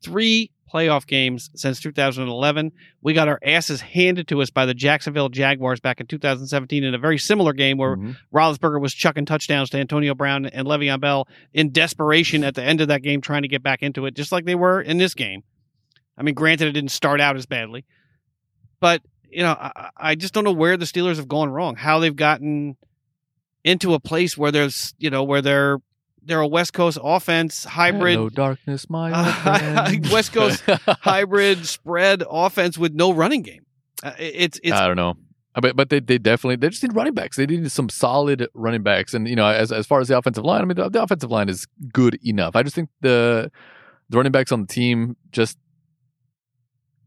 Three 0.03 0.51
playoff 0.73 1.07
games 1.07 1.49
since 1.55 1.79
2011. 1.79 2.73
We 3.01 3.13
got 3.13 3.29
our 3.29 3.39
asses 3.41 3.79
handed 3.79 4.27
to 4.27 4.41
us 4.41 4.49
by 4.49 4.65
the 4.65 4.73
Jacksonville 4.73 5.29
Jaguars 5.29 5.79
back 5.79 6.01
in 6.01 6.07
2017 6.07 6.83
in 6.83 6.93
a 6.93 6.97
very 6.97 7.17
similar 7.17 7.53
game 7.53 7.77
where 7.77 7.95
Mhm. 7.95 8.17
Roethlisberger 8.33 8.81
was 8.81 8.93
chucking 8.93 9.25
touchdowns 9.25 9.69
to 9.69 9.77
Antonio 9.77 10.13
Brown 10.13 10.45
and 10.45 10.67
Le'Veon 10.67 10.99
Bell 10.99 11.27
in 11.53 11.71
desperation 11.71 12.43
at 12.43 12.55
the 12.55 12.63
end 12.63 12.81
of 12.81 12.89
that 12.89 13.01
game, 13.01 13.21
trying 13.21 13.43
to 13.43 13.47
get 13.47 13.63
back 13.63 13.81
into 13.81 14.05
it, 14.05 14.13
just 14.13 14.31
like 14.33 14.43
they 14.45 14.55
were 14.55 14.81
in 14.81 14.97
this 14.97 15.13
game. 15.13 15.43
I 16.17 16.23
mean, 16.23 16.35
granted, 16.35 16.67
it 16.67 16.73
didn't 16.73 16.91
start 16.91 17.21
out 17.21 17.37
as 17.37 17.45
badly, 17.45 17.85
but 18.81 19.01
you 19.29 19.43
know, 19.43 19.51
I, 19.59 19.89
I 19.97 20.15
just 20.15 20.33
don't 20.33 20.43
know 20.45 20.51
where 20.53 20.77
the 20.77 20.85
Steelers 20.85 21.17
have 21.17 21.27
gone 21.27 21.49
wrong. 21.49 21.75
How 21.75 21.99
they've 21.99 22.15
gotten 22.15 22.75
into 23.63 23.93
a 23.93 23.99
place 23.99 24.37
where 24.37 24.51
there's, 24.51 24.93
you 24.97 25.09
know, 25.09 25.23
where 25.23 25.41
they're 25.41 25.79
they're 26.27 26.41
a 26.41 26.47
West 26.47 26.73
Coast 26.73 26.97
offense 27.01 27.63
hybrid, 27.63 28.15
Hello, 28.15 28.29
darkness, 28.29 28.89
my 28.89 29.11
Uh. 29.13 29.91
West 30.11 30.33
Coast 30.33 30.63
hybrid 30.87 31.65
spread 31.65 32.23
offense 32.29 32.77
with 32.77 32.93
no 32.93 33.11
running 33.13 33.41
game. 33.41 33.65
Uh, 34.03 34.11
it's 34.19 34.59
it's 34.63 34.73
I 34.73 34.87
don't 34.87 34.97
know. 34.97 35.15
But 35.59 35.75
but 35.75 35.89
they, 35.89 35.99
they 35.99 36.19
definitely 36.19 36.57
they 36.57 36.69
just 36.69 36.83
need 36.83 36.93
running 36.95 37.13
backs. 37.13 37.37
They 37.37 37.47
need 37.47 37.71
some 37.71 37.89
solid 37.89 38.47
running 38.53 38.83
backs. 38.83 39.15
And 39.15 39.27
you 39.27 39.35
know, 39.35 39.47
as 39.47 39.71
as 39.71 39.87
far 39.87 39.99
as 39.99 40.07
the 40.07 40.17
offensive 40.17 40.45
line, 40.45 40.61
I 40.61 40.65
mean 40.65 40.75
the, 40.75 40.89
the 40.89 41.01
offensive 41.01 41.31
line 41.31 41.49
is 41.49 41.65
good 41.91 42.19
enough. 42.23 42.55
I 42.55 42.61
just 42.61 42.75
think 42.75 42.89
the 43.01 43.51
the 44.09 44.17
running 44.17 44.31
backs 44.31 44.51
on 44.51 44.61
the 44.61 44.67
team 44.67 45.17
just 45.31 45.57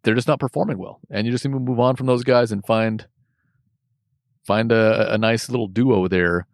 they're 0.03 0.15
just 0.15 0.27
not 0.27 0.41
performing 0.41 0.79
well. 0.79 1.01
And 1.11 1.27
you 1.27 1.33
just 1.33 1.45
need 1.45 1.53
to 1.53 1.61
move 1.61 1.79
on 1.79 1.95
from 1.95 2.07
those 2.07 2.25
guys 2.25 2.51
and 2.51 2.65
find 2.67 3.07
find 4.47 4.73
a, 4.73 5.13
a 5.15 5.19
nice 5.19 5.49
little 5.49 5.69
duo 5.69 6.09
there 6.09 6.47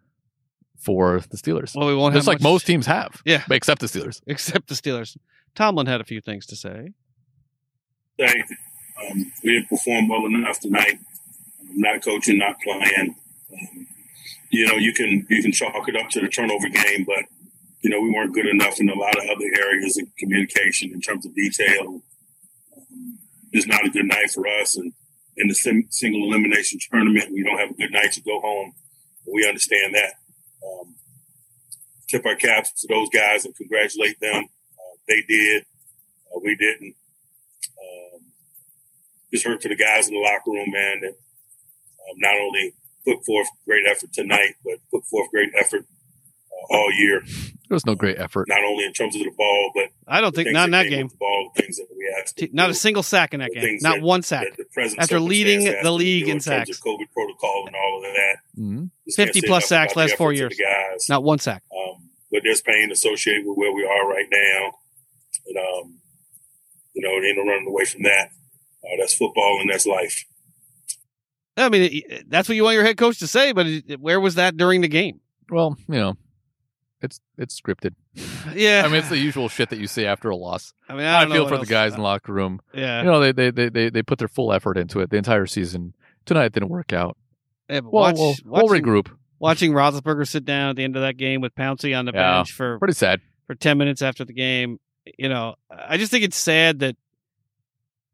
for 0.77 1.21
the 1.31 1.37
Steelers. 1.37 1.75
well, 1.75 1.87
we 1.87 1.95
won't 1.95 2.13
just 2.13 2.25
have 2.25 2.33
like 2.33 2.39
much- 2.41 2.49
most 2.51 2.65
teams 2.67 2.85
have. 2.85 3.21
Yeah. 3.25 3.43
Except 3.49 3.81
the 3.81 3.87
Steelers. 3.87 4.21
except 4.27 4.67
the 4.67 4.75
Steelers. 4.75 5.17
Tomlin 5.55 5.87
had 5.87 6.01
a 6.01 6.03
few 6.03 6.21
things 6.21 6.45
to 6.47 6.55
say. 6.55 6.89
say 8.19 8.43
um, 9.09 9.31
we 9.43 9.53
didn't 9.53 9.69
perform 9.69 10.07
well 10.07 10.25
enough 10.25 10.59
tonight. 10.59 10.99
Um, 11.61 11.67
not 11.75 12.03
coaching, 12.03 12.37
not 12.37 12.55
playing. 12.61 13.15
Um, 13.51 13.87
you 14.51 14.67
know, 14.67 14.75
you 14.75 14.93
can 14.93 15.25
you 15.29 15.41
can 15.41 15.51
chalk 15.51 15.87
it 15.87 15.95
up 15.95 16.09
to 16.11 16.21
the 16.21 16.27
turnover 16.27 16.69
game, 16.69 17.03
but 17.05 17.25
you 17.81 17.89
know 17.89 17.99
we 17.99 18.09
weren't 18.11 18.33
good 18.33 18.45
enough 18.47 18.79
in 18.79 18.89
a 18.89 18.93
lot 18.95 19.15
of 19.17 19.23
other 19.23 19.45
areas 19.61 19.97
of 19.97 20.07
communication 20.17 20.91
in 20.93 21.01
terms 21.01 21.25
of 21.25 21.33
detail. 21.35 22.01
Um, 22.75 23.17
it's 23.51 23.67
not 23.67 23.85
a 23.85 23.89
good 23.89 24.05
night 24.05 24.29
for 24.31 24.47
us, 24.61 24.77
and 24.77 24.93
in 25.37 25.47
the 25.47 25.55
sim- 25.55 25.87
single 25.89 26.23
elimination 26.23 26.79
tournament, 26.91 27.31
we 27.33 27.43
don't 27.43 27.59
have 27.59 27.71
a 27.71 27.73
good 27.73 27.91
night 27.91 28.11
to 28.13 28.21
go 28.21 28.39
home. 28.39 28.73
We 29.31 29.47
understand 29.47 29.93
that. 29.95 30.13
Tip 32.07 32.25
our 32.25 32.35
caps 32.35 32.71
to 32.81 32.87
those 32.87 33.09
guys 33.09 33.45
and 33.45 33.55
congratulate 33.55 34.19
them. 34.19 34.45
Uh, 34.45 34.95
they 35.07 35.23
did. 35.27 35.63
Uh, 36.33 36.39
we 36.43 36.55
didn't 36.55 36.95
um, 37.79 38.21
just 39.33 39.45
hurt 39.45 39.61
to 39.61 39.69
the 39.69 39.75
guys 39.75 40.07
in 40.07 40.13
the 40.13 40.19
locker 40.19 40.51
room, 40.51 40.71
man, 40.71 41.01
that 41.01 41.09
um, 41.11 42.15
not 42.17 42.35
only 42.39 42.73
put 43.05 43.25
forth 43.25 43.47
great 43.65 43.85
effort 43.89 44.11
tonight, 44.13 44.55
but 44.63 44.75
put 44.91 45.03
forth 45.05 45.29
great 45.31 45.49
effort 45.59 45.85
uh, 46.51 46.75
all 46.75 46.91
year, 46.93 47.21
There 47.69 47.75
was 47.75 47.85
no 47.85 47.95
great 47.95 48.17
effort. 48.19 48.47
not 48.47 48.63
only 48.63 48.85
in 48.85 48.93
terms 48.93 49.15
of 49.15 49.21
the 49.23 49.31
ball, 49.37 49.71
but 49.75 49.85
I 50.07 50.21
don't 50.21 50.33
think 50.35 50.51
not 50.51 50.65
in 50.65 50.71
that 50.71 50.83
came 50.83 50.91
game. 50.91 51.07
The 51.09 51.15
ball, 51.17 51.51
the 51.55 51.61
things 51.61 51.77
that 51.77 51.87
we 51.95 52.15
asked. 52.21 52.37
to 52.37 52.47
T- 52.47 52.53
Not 52.53 52.69
a 52.69 52.73
single 52.73 53.03
sack 53.03 53.33
in 53.33 53.39
that 53.41 53.51
game. 53.53 53.79
Not 53.81 53.95
that- 53.95 54.01
one 54.01 54.21
sack. 54.23 54.55
the 54.57 54.65
present 54.73 55.01
After 55.01 55.19
leading 55.19 55.61
the 55.65 55.67
asked 55.67 55.83
them 55.83 55.83
to 55.83 55.91
league 55.91 56.23
in 56.23 56.29
in 56.29 56.35
terms 56.37 56.45
sacks. 56.45 56.69
of 56.69 56.77
COVID 56.83 57.11
protocol 57.13 57.63
and 57.67 57.75
all 57.75 57.97
of 58.05 58.13
that. 58.13 58.35
hmm 58.55 58.83
50 59.15 59.41
plus 59.43 59.65
sacks 59.67 59.95
last 59.95 60.15
four 60.17 60.33
years. 60.33 60.53
Guys. 60.57 61.07
Not 61.09 61.23
one 61.23 61.39
sack. 61.39 61.63
Um, 61.73 61.86
but 62.31 62.41
there's 62.43 62.61
pain 62.61 62.89
associated 62.91 63.43
with 63.45 63.57
where 63.57 63.73
we 63.73 63.83
are 63.83 64.07
right 64.07 64.27
now. 64.31 64.73
And, 65.47 65.57
um, 65.57 65.99
you 66.93 67.01
know, 67.01 67.09
ain't 67.25 67.37
no 67.37 67.51
running 67.51 67.67
away 67.67 67.85
from 67.85 68.03
that. 68.03 68.29
Uh, 68.83 68.97
that's 68.99 69.15
football 69.15 69.59
and 69.61 69.69
that's 69.69 69.85
life. 69.85 70.25
I 71.57 71.69
mean, 71.69 72.01
that's 72.27 72.47
what 72.47 72.55
you 72.55 72.63
want 72.63 72.75
your 72.75 72.83
head 72.83 72.97
coach 72.97 73.19
to 73.19 73.27
say, 73.27 73.51
but 73.51 73.65
where 73.99 74.19
was 74.19 74.35
that 74.35 74.57
during 74.57 74.81
the 74.81 74.87
game? 74.87 75.21
Well, 75.49 75.75
you 75.87 75.95
know, 75.95 76.17
it's 77.01 77.19
it's 77.37 77.59
scripted. 77.59 77.95
Yeah, 78.55 78.83
I 78.85 78.87
mean, 78.87 78.99
it's 78.99 79.09
the 79.09 79.17
usual 79.17 79.49
shit 79.49 79.69
that 79.69 79.77
you 79.77 79.87
say 79.87 80.05
after 80.05 80.29
a 80.29 80.35
loss. 80.35 80.73
I 80.87 80.93
mean, 80.93 81.05
I, 81.05 81.17
I, 81.17 81.19
don't 81.19 81.29
know 81.29 81.35
feel 81.35 81.43
what 81.43 81.53
for 81.59 81.65
the 81.65 81.65
guys 81.65 81.91
in 81.91 81.97
the 81.97 82.03
locker 82.03 82.31
room. 82.31 82.61
Yeah, 82.73 82.99
You 82.99 83.05
know, 83.05 83.19
they, 83.19 83.31
they 83.33 83.51
they 83.51 83.69
they 83.69 83.89
they 83.89 84.01
put 84.01 84.19
their 84.19 84.29
full 84.29 84.53
effort 84.53 84.77
into 84.77 85.01
it 85.01 85.09
the 85.09 85.17
entire 85.17 85.45
season. 85.45 85.93
Tonight 86.25 86.53
didn't 86.53 86.69
work 86.69 86.93
out. 86.93 87.17
yeah 87.69 87.81
but 87.81 87.91
Well, 87.91 88.03
watch, 88.03 88.15
we'll, 88.17 88.35
we'll 88.45 88.69
regroup. 88.69 89.09
Watching 89.39 89.71
Roethlisberger 89.71 90.27
sit 90.27 90.45
down 90.45 90.69
at 90.69 90.75
the 90.75 90.83
end 90.83 90.95
of 90.95 91.01
that 91.03 91.17
game 91.17 91.41
with 91.41 91.53
Pouncey 91.55 91.97
on 91.97 92.05
the 92.05 92.11
Yeah. 92.13 92.37
bench 92.37 92.51
for 92.51 92.79
Pretty 92.79 92.93
sad. 92.93 93.21
for 93.45 93.55
10 93.55 93.77
minutes 93.77 94.01
after 94.01 94.25
the 94.25 94.33
game. 94.33 94.79
You 95.17 95.29
know, 95.29 95.55
I 95.71 95.97
just 95.97 96.11
think 96.11 96.23
it's 96.25 96.37
sad 96.37 96.79
that, 96.79 96.95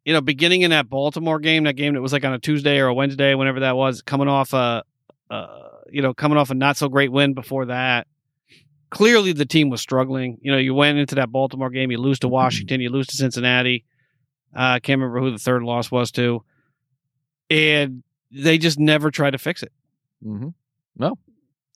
you 0.05 0.13
know, 0.13 0.21
beginning 0.21 0.61
in 0.61 0.71
that 0.71 0.89
Baltimore 0.89 1.39
game, 1.39 1.63
that 1.63 1.73
game 1.75 1.93
that 1.93 2.01
was 2.01 2.13
like 2.13 2.23
on 2.25 2.33
a 2.33 2.39
Tuesday 2.39 2.79
or 2.79 2.87
a 2.87 2.93
Wednesday, 2.93 3.33
whenever 3.35 3.61
that 3.61 3.75
was, 3.75 4.01
coming 4.01 4.27
off 4.27 4.53
a, 4.53 4.83
uh, 5.29 5.69
you 5.91 6.01
know, 6.01 6.13
coming 6.13 6.37
off 6.37 6.49
a 6.49 6.53
not 6.53 6.77
so 6.77 6.89
great 6.89 7.11
win 7.11 7.33
before 7.33 7.65
that. 7.67 8.05
Clearly, 8.91 9.33
the 9.33 9.45
team 9.45 9.69
was 9.71 9.81
struggling. 9.81 10.37
You 10.41 10.51
know, 10.51 10.57
you 10.59 10.75
went 10.75 10.99
into 10.99 11.15
that 11.15 11.31
Baltimore 11.31 11.71
game, 11.71 11.89
you 11.89 11.97
lose 11.97 12.19
to 12.19 12.27
Washington, 12.27 12.79
you 12.79 12.89
lose 12.89 13.07
to 13.07 13.15
Cincinnati. 13.15 13.85
Uh, 14.55 14.77
I 14.77 14.79
can't 14.81 14.99
remember 14.99 15.19
who 15.19 15.31
the 15.31 15.39
third 15.39 15.63
loss 15.63 15.89
was 15.89 16.11
to. 16.11 16.43
And 17.49 18.03
they 18.31 18.57
just 18.59 18.77
never 18.77 19.09
tried 19.09 19.31
to 19.31 19.37
fix 19.39 19.63
it. 19.63 19.71
Hmm 20.97 21.13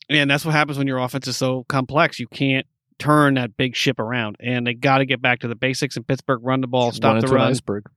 And 0.09 0.29
that's 0.29 0.45
what 0.45 0.53
happens 0.53 0.77
when 0.77 0.87
your 0.87 0.99
offense 0.99 1.27
is 1.27 1.37
so 1.37 1.65
complex. 1.67 2.19
You 2.19 2.27
can't 2.27 2.65
turn 2.99 3.35
that 3.35 3.57
big 3.57 3.75
ship 3.75 3.99
around. 3.99 4.37
And 4.39 4.65
they 4.65 4.73
got 4.73 4.99
to 4.99 5.05
get 5.05 5.21
back 5.21 5.39
to 5.39 5.47
the 5.47 5.55
basics 5.55 5.97
in 5.97 6.03
Pittsburgh 6.03 6.39
run 6.43 6.61
the 6.61 6.67
ball, 6.67 6.91
stop 6.91 7.13
run 7.13 7.21
the 7.21 7.27
run. 7.27 7.51
iceberg. 7.51 7.89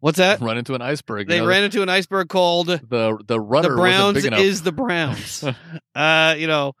What's 0.00 0.18
that? 0.18 0.40
Run 0.40 0.58
into 0.58 0.74
an 0.74 0.82
iceberg. 0.82 1.26
They 1.26 1.36
you 1.36 1.42
know, 1.42 1.48
ran 1.48 1.64
into 1.64 1.82
an 1.82 1.88
iceberg 1.88 2.28
called 2.28 2.66
the 2.68 2.80
the 2.86 3.18
the 3.26 3.40
rudder 3.40 3.76
wasn't 3.76 4.24
Browns 4.24 4.44
is 4.46 4.62
the 4.62 4.72
Browns. 4.72 5.42
uh, 5.94 6.34
you 6.38 6.46
know, 6.46 6.74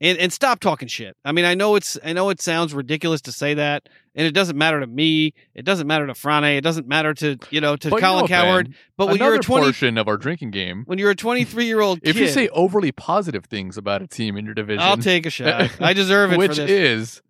and 0.00 0.18
and 0.18 0.32
stop 0.32 0.60
talking 0.60 0.88
shit. 0.88 1.16
I 1.24 1.32
mean, 1.32 1.44
I 1.44 1.54
know 1.54 1.76
it's 1.76 1.98
I 2.02 2.14
know 2.14 2.30
it 2.30 2.40
sounds 2.40 2.74
ridiculous 2.74 3.20
to 3.22 3.32
say 3.32 3.54
that, 3.54 3.88
and 4.14 4.26
it 4.26 4.32
doesn't 4.32 4.56
matter 4.56 4.80
to 4.80 4.86
me. 4.86 5.34
It 5.54 5.64
doesn't 5.64 5.86
matter 5.86 6.06
to 6.06 6.12
Frane. 6.14 6.56
It 6.56 6.60
doesn't 6.60 6.86
matter 6.86 7.14
to 7.14 7.38
you 7.50 7.60
know 7.60 7.76
to 7.76 7.90
But 7.90 7.96
you 7.96 8.00
Colin 8.02 8.20
know, 8.22 8.28
Cowherd. 8.28 8.66
Ben, 8.68 8.74
but 8.96 9.06
when 9.08 9.16
you're 9.18 9.34
a 9.34 9.38
twenty 9.40 9.64
portion 9.66 9.98
of 9.98 10.06
our 10.08 10.16
drinking 10.16 10.50
game, 10.52 10.84
when 10.86 10.98
you're 10.98 11.10
a 11.10 11.16
twenty 11.16 11.44
three 11.44 11.66
year 11.66 11.80
old 11.80 12.00
kid. 12.02 12.10
if 12.10 12.16
kid, 12.16 12.22
you 12.22 12.28
say 12.28 12.48
overly 12.48 12.92
positive 12.92 13.44
things 13.46 13.76
about 13.76 14.02
a 14.02 14.06
team 14.06 14.36
in 14.36 14.44
your 14.44 14.54
division, 14.54 14.80
I'll 14.82 14.96
take 14.96 15.26
a 15.26 15.30
shot. 15.30 15.70
I 15.80 15.92
deserve 15.92 16.32
it 16.32 16.38
which 16.38 16.50
for 16.50 16.54
this. 16.66 16.70
is 16.70 17.22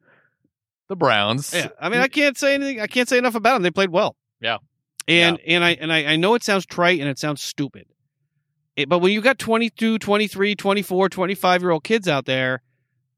the 0.88 0.96
Browns. 0.96 1.54
Yeah, 1.54 1.68
I 1.80 1.88
mean, 1.88 2.00
I 2.00 2.08
can't 2.08 2.36
say 2.36 2.54
anything. 2.54 2.80
I 2.80 2.86
can't 2.86 3.08
say 3.08 3.16
enough 3.18 3.34
about 3.34 3.54
them. 3.54 3.62
They 3.62 3.70
played 3.70 3.90
well. 3.90 4.16
Yeah. 4.40 4.58
and 5.08 5.38
and 5.46 5.64
I 5.64 5.70
and 5.80 5.92
I, 5.92 6.04
I 6.12 6.16
know 6.16 6.34
it 6.34 6.42
sounds 6.42 6.66
trite 6.66 7.00
and 7.00 7.08
it 7.08 7.18
sounds 7.18 7.42
stupid, 7.42 7.86
It- 8.76 8.88
but 8.90 8.98
when 8.98 9.12
you 9.12 9.20
got 9.22 9.38
22, 9.38 9.98
23, 9.98 10.54
24, 10.54 11.08
25 11.08 11.62
year 11.62 11.70
old 11.70 11.84
kids 11.84 12.08
out 12.08 12.26
there, 12.26 12.62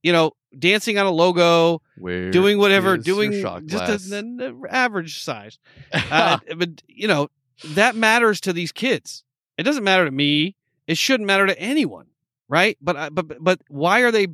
you 0.03 0.13
know, 0.13 0.33
dancing 0.59 0.99
on 0.99 1.07
a 1.07 1.11
logo, 1.11 1.83
Where 1.99 2.31
doing 2.31 2.59
whatever, 2.59 2.97
doing 2.97 3.33
just 3.33 4.13
an 4.13 4.63
average 4.69 5.23
size. 5.23 5.59
Uh, 6.11 6.39
but 6.57 6.83
you 6.87 7.09
know 7.09 7.29
that 7.75 7.97
matters 7.97 8.41
to 8.43 8.53
these 8.53 8.73
kids. 8.73 9.25
It 9.59 9.63
doesn't 9.63 9.85
matter 9.85 10.05
to 10.05 10.11
me. 10.11 10.57
It 10.87 10.99
shouldn't 10.99 11.27
matter 11.27 11.47
to 11.47 11.59
anyone, 11.59 12.07
right? 12.49 12.77
But 12.81 13.15
but 13.15 13.43
but 13.43 13.61
why 13.69 14.01
are 14.01 14.11
they 14.11 14.29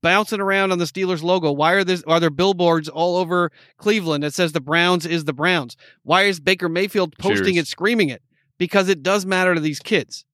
bouncing 0.00 0.40
around 0.40 0.72
on 0.72 0.78
the 0.78 0.84
Steelers 0.84 1.22
logo? 1.22 1.52
Why 1.52 1.72
are 1.72 1.84
this 1.84 2.02
are 2.06 2.20
there 2.20 2.30
billboards 2.30 2.88
all 2.88 3.16
over 3.16 3.52
Cleveland 3.78 4.24
that 4.24 4.34
says 4.34 4.52
the 4.52 4.60
Browns 4.60 5.06
is 5.06 5.24
the 5.24 5.32
Browns? 5.32 5.76
Why 6.02 6.22
is 6.22 6.40
Baker 6.40 6.68
Mayfield 6.68 7.16
posting 7.18 7.54
Cheers. 7.54 7.66
it, 7.66 7.70
screaming 7.70 8.08
it? 8.08 8.22
Because 8.58 8.88
it 8.88 9.02
does 9.02 9.26
matter 9.26 9.54
to 9.54 9.60
these 9.60 9.80
kids. 9.80 10.24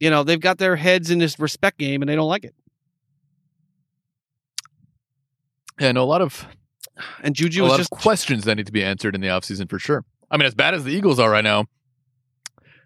You 0.00 0.10
know, 0.10 0.24
they've 0.24 0.40
got 0.40 0.58
their 0.58 0.76
heads 0.76 1.10
in 1.10 1.18
this 1.18 1.38
respect 1.38 1.78
game 1.78 2.02
and 2.02 2.08
they 2.08 2.16
don't 2.16 2.28
like 2.28 2.44
it. 2.44 2.54
Yeah, 5.80 5.92
no, 5.92 6.02
a 6.02 6.04
lot 6.04 6.22
of 6.22 6.46
And 7.22 7.34
Juju 7.34 7.60
a 7.60 7.64
was 7.64 7.70
lot 7.72 7.76
just 7.78 7.92
of 7.92 7.98
questions 7.98 8.44
that 8.44 8.54
need 8.56 8.66
to 8.66 8.72
be 8.72 8.84
answered 8.84 9.14
in 9.14 9.20
the 9.20 9.28
offseason 9.28 9.68
for 9.68 9.78
sure. 9.78 10.04
I 10.30 10.36
mean, 10.36 10.46
as 10.46 10.54
bad 10.54 10.74
as 10.74 10.84
the 10.84 10.92
Eagles 10.92 11.18
are 11.18 11.30
right 11.30 11.42
now, 11.44 11.66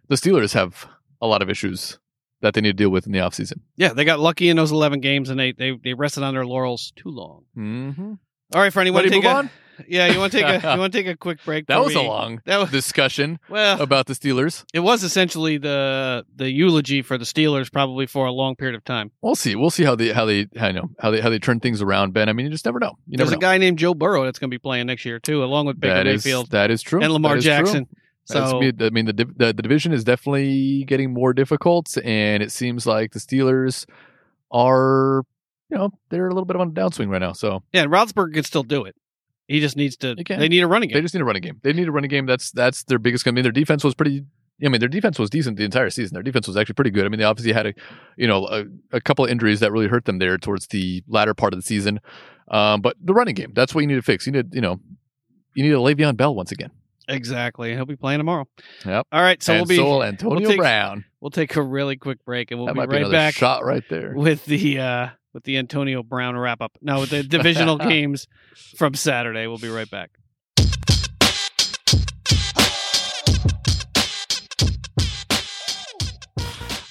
the 0.08 0.14
Steelers 0.14 0.54
have 0.54 0.86
a 1.20 1.26
lot 1.26 1.42
of 1.42 1.50
issues 1.50 1.98
that 2.40 2.54
they 2.54 2.60
need 2.60 2.70
to 2.70 2.74
deal 2.74 2.90
with 2.90 3.06
in 3.06 3.12
the 3.12 3.18
offseason. 3.18 3.60
yeah, 3.76 3.92
they 3.92 4.04
got 4.04 4.20
lucky 4.20 4.48
in 4.48 4.56
those 4.56 4.70
eleven 4.70 5.00
games 5.00 5.30
and 5.30 5.38
they 5.38 5.52
they, 5.52 5.72
they 5.82 5.94
rested 5.94 6.22
on 6.22 6.34
their 6.34 6.46
laurels 6.46 6.92
too 6.96 7.08
long. 7.08 7.44
Mm-hmm. 7.56 8.12
All 8.54 8.60
right, 8.60 8.72
for 8.72 8.80
want 8.80 8.94
Ready 8.94 9.08
to 9.08 9.14
to 9.14 9.16
take 9.16 9.24
move 9.24 9.32
a 9.32 9.36
on? 9.36 9.50
Yeah? 9.88 10.06
You 10.06 10.18
want 10.18 10.32
to 10.32 10.38
take 10.40 10.62
a 10.64 10.72
you 10.74 10.78
want 10.80 10.92
to 10.92 10.98
take 10.98 11.06
a 11.06 11.16
quick 11.16 11.38
break? 11.44 11.66
That 11.66 11.84
was 11.84 11.94
a 11.94 12.02
long 12.02 12.40
That 12.46 12.58
was 12.58 12.70
discussion 12.70 13.38
well. 13.48 13.80
about 13.80 14.06
the 14.06 14.14
Steelers. 14.14 14.64
It 14.72 14.80
was 14.80 15.02
essentially 15.02 15.58
the 15.58 16.24
the 16.36 16.50
eulogy 16.50 17.02
for 17.02 17.18
the 17.18 17.24
Steelers, 17.24 17.70
probably 17.72 18.06
for 18.06 18.26
a 18.26 18.32
long 18.32 18.56
period 18.56 18.74
of 18.76 18.84
time. 18.84 19.10
We'll 19.22 19.34
see. 19.36 19.54
We'll 19.56 19.70
see 19.70 19.84
how 19.84 19.94
they 19.94 20.12
how 20.12 20.24
they 20.24 20.46
how, 20.56 20.66
you 20.68 20.72
know 20.74 20.90
how 21.00 21.10
they 21.10 21.20
how 21.20 21.30
they 21.30 21.38
turn 21.38 21.60
things 21.60 21.80
around, 21.82 22.12
Ben. 22.12 22.28
I 22.28 22.32
mean, 22.32 22.46
you 22.46 22.52
just 22.52 22.64
never 22.64 22.78
know. 22.78 22.92
You 23.06 23.16
There's 23.16 23.30
never 23.30 23.38
a 23.38 23.40
guy 23.40 23.58
named 23.58 23.78
Joe 23.78 23.94
Burrow 23.94 24.24
that's 24.24 24.38
going 24.38 24.50
to 24.50 24.54
be 24.54 24.58
playing 24.58 24.86
next 24.86 25.04
year 25.04 25.18
too, 25.18 25.42
along 25.44 25.66
with 25.66 25.80
Baker 25.80 25.94
That 25.94 26.06
is 26.06 26.24
Mayfield 26.24 26.50
that 26.50 26.70
is 26.70 26.82
true. 26.82 27.02
and 27.02 27.12
Lamar 27.12 27.34
true. 27.34 27.42
Jackson. 27.42 27.86
That's 28.28 28.50
So 28.50 28.58
me- 28.60 28.72
I 28.80 28.88
mean, 28.90 29.04
the, 29.04 29.12
the 29.12 29.52
the 29.52 29.62
division 29.62 29.92
is 29.92 30.02
definitely 30.02 30.84
getting 30.84 31.12
more 31.12 31.34
difficult, 31.34 31.96
and 32.02 32.42
it 32.42 32.50
seems 32.52 32.86
like 32.86 33.12
the 33.12 33.18
Steelers 33.18 33.84
are, 34.50 35.24
you 35.70 35.76
know, 35.76 35.90
they're 36.08 36.28
a 36.28 36.32
little 36.32 36.44
bit 36.46 36.56
on 36.56 36.68
a 36.68 36.70
downswing 36.70 37.08
right 37.08 37.20
now. 37.20 37.32
So 37.32 37.62
yeah, 37.72 37.82
and 37.82 37.92
Roethlisberger 37.92 38.34
can 38.34 38.44
still 38.44 38.62
do 38.62 38.84
it. 38.84 38.94
He 39.48 39.60
just 39.60 39.76
needs 39.76 39.96
to. 39.98 40.14
He. 40.16 40.24
They 40.24 40.48
need 40.48 40.60
a 40.62 40.66
running 40.66 40.88
game. 40.88 40.94
they 40.96 41.02
just 41.02 41.14
need 41.14 41.20
a 41.20 41.24
running 41.24 41.42
game. 41.42 41.60
They 41.62 41.72
need 41.72 41.88
a 41.88 41.92
running 41.92 42.08
game. 42.10 42.26
That's 42.26 42.50
that's 42.50 42.84
their 42.84 42.98
biggest. 42.98 43.26
I 43.28 43.30
mean, 43.30 43.42
their 43.42 43.52
defense 43.52 43.84
was 43.84 43.94
pretty. 43.94 44.24
I 44.64 44.68
mean, 44.68 44.78
their 44.78 44.88
defense 44.88 45.18
was 45.18 45.28
decent 45.30 45.56
the 45.56 45.64
entire 45.64 45.90
season. 45.90 46.14
Their 46.14 46.22
defense 46.22 46.46
was 46.46 46.56
actually 46.56 46.74
pretty 46.74 46.90
good. 46.92 47.04
I 47.04 47.08
mean, 47.08 47.18
they 47.18 47.24
obviously 47.24 47.52
had 47.52 47.66
a, 47.66 47.74
you 48.16 48.28
know, 48.28 48.46
a, 48.46 48.64
a 48.92 49.00
couple 49.00 49.24
of 49.24 49.30
injuries 49.30 49.58
that 49.60 49.72
really 49.72 49.88
hurt 49.88 50.04
them 50.04 50.18
there 50.18 50.38
towards 50.38 50.68
the 50.68 51.02
latter 51.08 51.34
part 51.34 51.52
of 51.52 51.58
the 51.58 51.62
season. 51.62 52.00
Um, 52.48 52.80
but 52.80 52.96
the 53.02 53.12
running 53.14 53.34
game, 53.34 53.52
that's 53.54 53.74
what 53.74 53.80
you 53.80 53.88
need 53.88 53.96
to 53.96 54.02
fix. 54.02 54.26
You 54.26 54.32
need, 54.32 54.54
you 54.54 54.60
know, 54.60 54.78
you 55.54 55.64
need 55.64 55.72
a 55.72 55.78
Le'Veon 55.78 56.16
Bell 56.16 56.34
once 56.36 56.52
again. 56.52 56.70
exactly. 57.08 57.74
He'll 57.74 57.84
be 57.84 57.96
playing 57.96 58.18
tomorrow. 58.20 58.46
Yep. 58.86 59.08
All 59.12 59.20
right, 59.22 59.42
so 59.42 59.52
and 59.54 59.60
we'll 59.62 59.66
be 59.68 59.76
so 59.76 59.84
will 59.84 60.02
Antonio 60.04 60.38
we'll 60.40 60.48
take- 60.50 60.58
Brown. 60.58 61.04
we'll 61.20 61.30
take 61.30 61.56
a 61.56 61.62
really 61.62 61.96
quick 61.96 62.24
break, 62.24 62.50
and 62.52 62.58
we'll 62.60 62.68
That 62.68 62.74
be 62.74 62.78
might 62.80 62.86
be 62.88 62.92
right 62.92 63.00
another 63.02 63.12
back 63.12 63.34
shot 63.34 63.64
right 63.64 63.84
there. 63.90 64.14
with 64.14 64.44
the 64.46 64.78
uh 64.78 65.08
with 65.34 65.44
the 65.44 65.58
Antonio 65.58 66.02
Brown 66.02 66.36
wrap 66.36 66.62
up. 66.62 66.78
Now 66.80 67.00
with 67.00 67.10
the 67.10 67.22
divisional 67.22 67.76
games 67.90 68.26
from 68.76 68.94
Saturday. 68.94 69.46
We'll 69.46 69.58
be 69.58 69.68
right 69.68 69.90
back. 69.90 70.12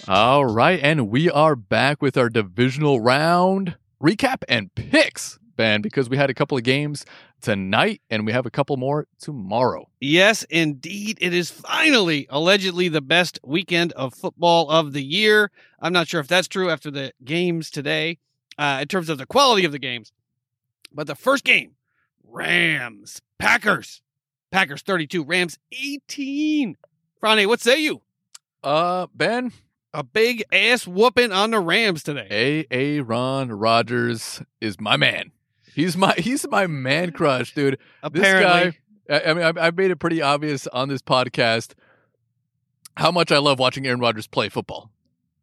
All 0.06 0.44
right, 0.44 0.82
and 0.84 1.10
we 1.10 1.30
are 1.30 1.56
back 1.56 2.02
with 2.02 2.18
our 2.18 2.28
divisional 2.30 3.00
round 3.00 3.78
recap 4.04 4.44
and 4.50 4.76
picks, 4.76 5.40
Ben, 5.56 5.82
because 5.82 6.10
we 6.10 6.18
had 6.18 6.30
a 6.30 6.34
couple 6.34 6.58
of 6.58 6.66
games 6.66 7.06
tonight 7.42 8.02
and 8.10 8.26
we 8.26 8.34
have 8.34 8.46
a 8.46 8.52
couple 8.52 8.76
more 8.76 9.08
tomorrow. 9.20 9.88
Yes, 10.02 10.44
indeed. 10.50 11.18
It 11.22 11.34
is 11.34 11.50
finally, 11.50 12.28
allegedly, 12.30 12.90
the 12.90 13.02
best 13.02 13.40
weekend 13.46 13.94
of 13.94 14.14
football 14.14 14.70
of 14.70 14.92
the 14.92 15.04
year. 15.04 15.52
I'm 15.80 15.94
not 15.94 16.10
sure 16.10 16.20
if 16.20 16.28
that's 16.28 16.50
true 16.50 16.70
after 16.70 16.92
the 16.92 17.14
games 17.24 17.72
today, 17.72 18.18
uh, 18.58 18.80
in 18.82 18.88
terms 18.88 19.10
of 19.10 19.18
the 19.18 19.26
quality 19.26 19.66
of 19.66 19.72
the 19.72 19.80
games. 19.80 20.12
But 20.92 21.08
the 21.08 21.16
first 21.16 21.44
game 21.44 21.76
Rams, 22.24 23.22
Packers. 23.38 24.02
Packers 24.52 24.82
32, 24.84 25.24
Rams 25.24 25.58
18. 25.72 26.78
Franny, 27.22 27.48
what 27.48 27.60
say 27.60 27.82
you? 27.82 28.02
Uh, 28.64 29.08
Ben, 29.14 29.52
A 29.94 30.04
big 30.04 30.44
ass 30.52 30.86
whooping 30.88 31.32
on 31.32 31.52
the 31.52 31.60
Rams 31.60 32.04
today. 32.04 32.28
A. 32.72 32.98
A. 32.98 33.00
Ron 33.02 33.52
Rodgers 33.52 34.42
is 34.62 34.80
my 34.80 34.96
man. 34.98 35.32
He's 35.76 35.98
my 35.98 36.14
he's 36.18 36.48
my 36.50 36.68
man 36.68 37.12
crush, 37.12 37.54
dude. 37.56 37.80
Apparently. 38.04 38.72
This 38.72 38.76
guy, 39.10 39.16
I, 39.28 39.32
I 39.32 39.34
mean, 39.34 39.44
I've, 39.44 39.58
I've 39.58 39.78
made 39.78 39.90
it 39.92 39.96
pretty 39.98 40.22
obvious 40.22 40.68
on 40.68 40.88
this 40.88 41.02
podcast 41.02 41.74
how 42.96 43.12
much 43.12 43.32
I 43.32 43.40
love 43.40 43.58
watching 43.58 43.88
Aaron 43.88 44.00
Rodgers 44.00 44.28
play 44.28 44.50
football. 44.50 44.92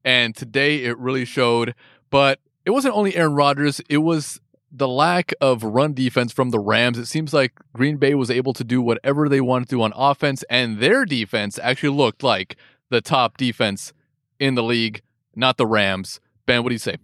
And 0.05 0.35
today 0.37 0.85
it 0.85 0.97
really 0.99 1.25
showed. 1.25 1.75
But 2.11 2.39
it 2.71 2.73
wasn't 2.73 2.95
only 2.95 3.17
Aaron 3.17 3.35
Rodgers, 3.35 3.81
it 3.89 3.99
was 3.99 4.41
the 4.71 4.87
lack 4.87 5.33
of 5.41 5.65
run 5.65 5.93
defense 5.93 6.33
from 6.33 6.51
the 6.51 6.61
Rams. 6.61 6.99
It 6.99 7.07
seems 7.07 7.35
like 7.35 7.53
Green 7.73 7.97
Bay 7.97 8.15
was 8.15 8.31
able 8.31 8.53
to 8.53 8.63
do 8.63 8.81
whatever 8.81 9.29
they 9.29 9.41
wanted 9.41 9.69
to 9.71 9.83
on 9.83 9.93
offense, 9.97 10.45
and 10.49 10.79
their 10.79 11.05
defense 11.05 11.59
actually 11.61 11.97
looked 11.97 12.23
like 12.23 12.57
the 12.89 13.01
top 13.01 13.37
defense 13.37 13.93
in 14.39 14.55
the 14.55 14.63
league, 14.63 15.03
not 15.35 15.57
the 15.57 15.67
Rams. 15.67 16.21
Ben, 16.47 16.63
what 16.63 16.69
do 16.69 16.75
you 16.77 16.79
say? 16.79 16.99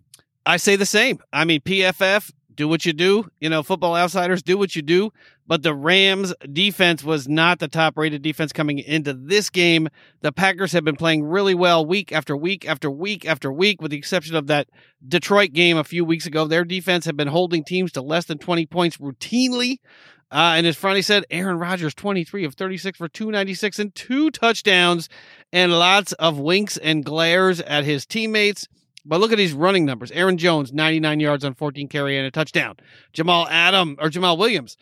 I 0.47 0.57
say 0.57 0.77
the 0.77 0.87
same. 0.87 1.19
I 1.33 1.45
mean, 1.45 1.61
PFF, 1.61 2.31
do 2.57 2.67
what 2.67 2.85
you 2.85 2.93
do. 2.93 3.29
You 3.41 3.49
know, 3.49 3.63
football 3.63 3.95
outsiders, 3.95 4.43
do 4.43 4.59
what 4.59 4.75
you 4.75 4.83
do. 4.83 5.13
But 5.47 5.63
the 5.63 5.75
Rams 5.75 6.35
defense 6.53 7.05
was 7.05 7.29
not 7.29 7.59
the 7.59 7.69
top 7.69 7.97
rated 7.97 8.23
defense 8.23 8.53
coming 8.53 8.79
into 8.79 9.13
this 9.13 9.51
game. 9.51 9.89
The 10.23 10.33
Packers 10.33 10.73
have 10.73 10.85
been 10.85 10.97
playing 10.97 11.25
really 11.25 11.55
well 11.55 11.87
week 11.87 12.11
after 12.11 12.37
week 12.37 12.69
after 12.69 12.91
week 12.91 13.25
after 13.27 13.53
week, 13.53 13.81
with 13.81 13.93
the 13.93 13.99
exception 13.99 14.35
of 14.35 14.49
that 14.49 14.69
Detroit 15.07 15.53
game 15.53 15.77
a 15.77 15.85
few 15.85 16.05
weeks 16.05 16.27
ago. 16.27 16.47
Their 16.47 16.65
defense 16.65 17.05
have 17.05 17.17
been 17.17 17.29
holding 17.29 17.63
teams 17.63 17.93
to 17.93 18.03
less 18.03 18.25
than 18.25 18.39
20 18.39 18.67
points 18.67 18.97
routinely. 18.97 19.79
Uh, 20.31 20.55
and 20.57 20.67
as 20.67 20.77
Franny 20.77 21.05
said, 21.05 21.25
Aaron 21.31 21.59
Rodgers, 21.59 21.95
23 21.95 22.45
of 22.45 22.55
36 22.55 22.99
for 22.99 23.09
296 23.09 23.79
and 23.79 23.95
two 23.95 24.31
touchdowns 24.31 25.09
and 25.53 25.73
lots 25.73 26.13
of 26.15 26.39
winks 26.39 26.77
and 26.77 27.05
glares 27.05 27.61
at 27.61 27.85
his 27.85 28.05
teammates. 28.07 28.67
But 29.07 29.21
look 29.21 29.33
at 29.33 29.39
these 29.39 29.53
running 29.53 29.85
numbers. 29.85 30.11
Aaron 30.11 30.37
Jones, 30.37 30.73
99 30.73 31.21
yards 31.21 31.45
on 31.45 31.55
14 31.55 31.89
carry 31.89 32.19
and 32.19 32.27
a 32.27 32.31
touchdown. 32.31 32.77
Jamal 33.13 33.47
Adam 33.49 33.97
or 34.01 34.09
Jamaal 34.09 34.37
Williams. 34.37 34.77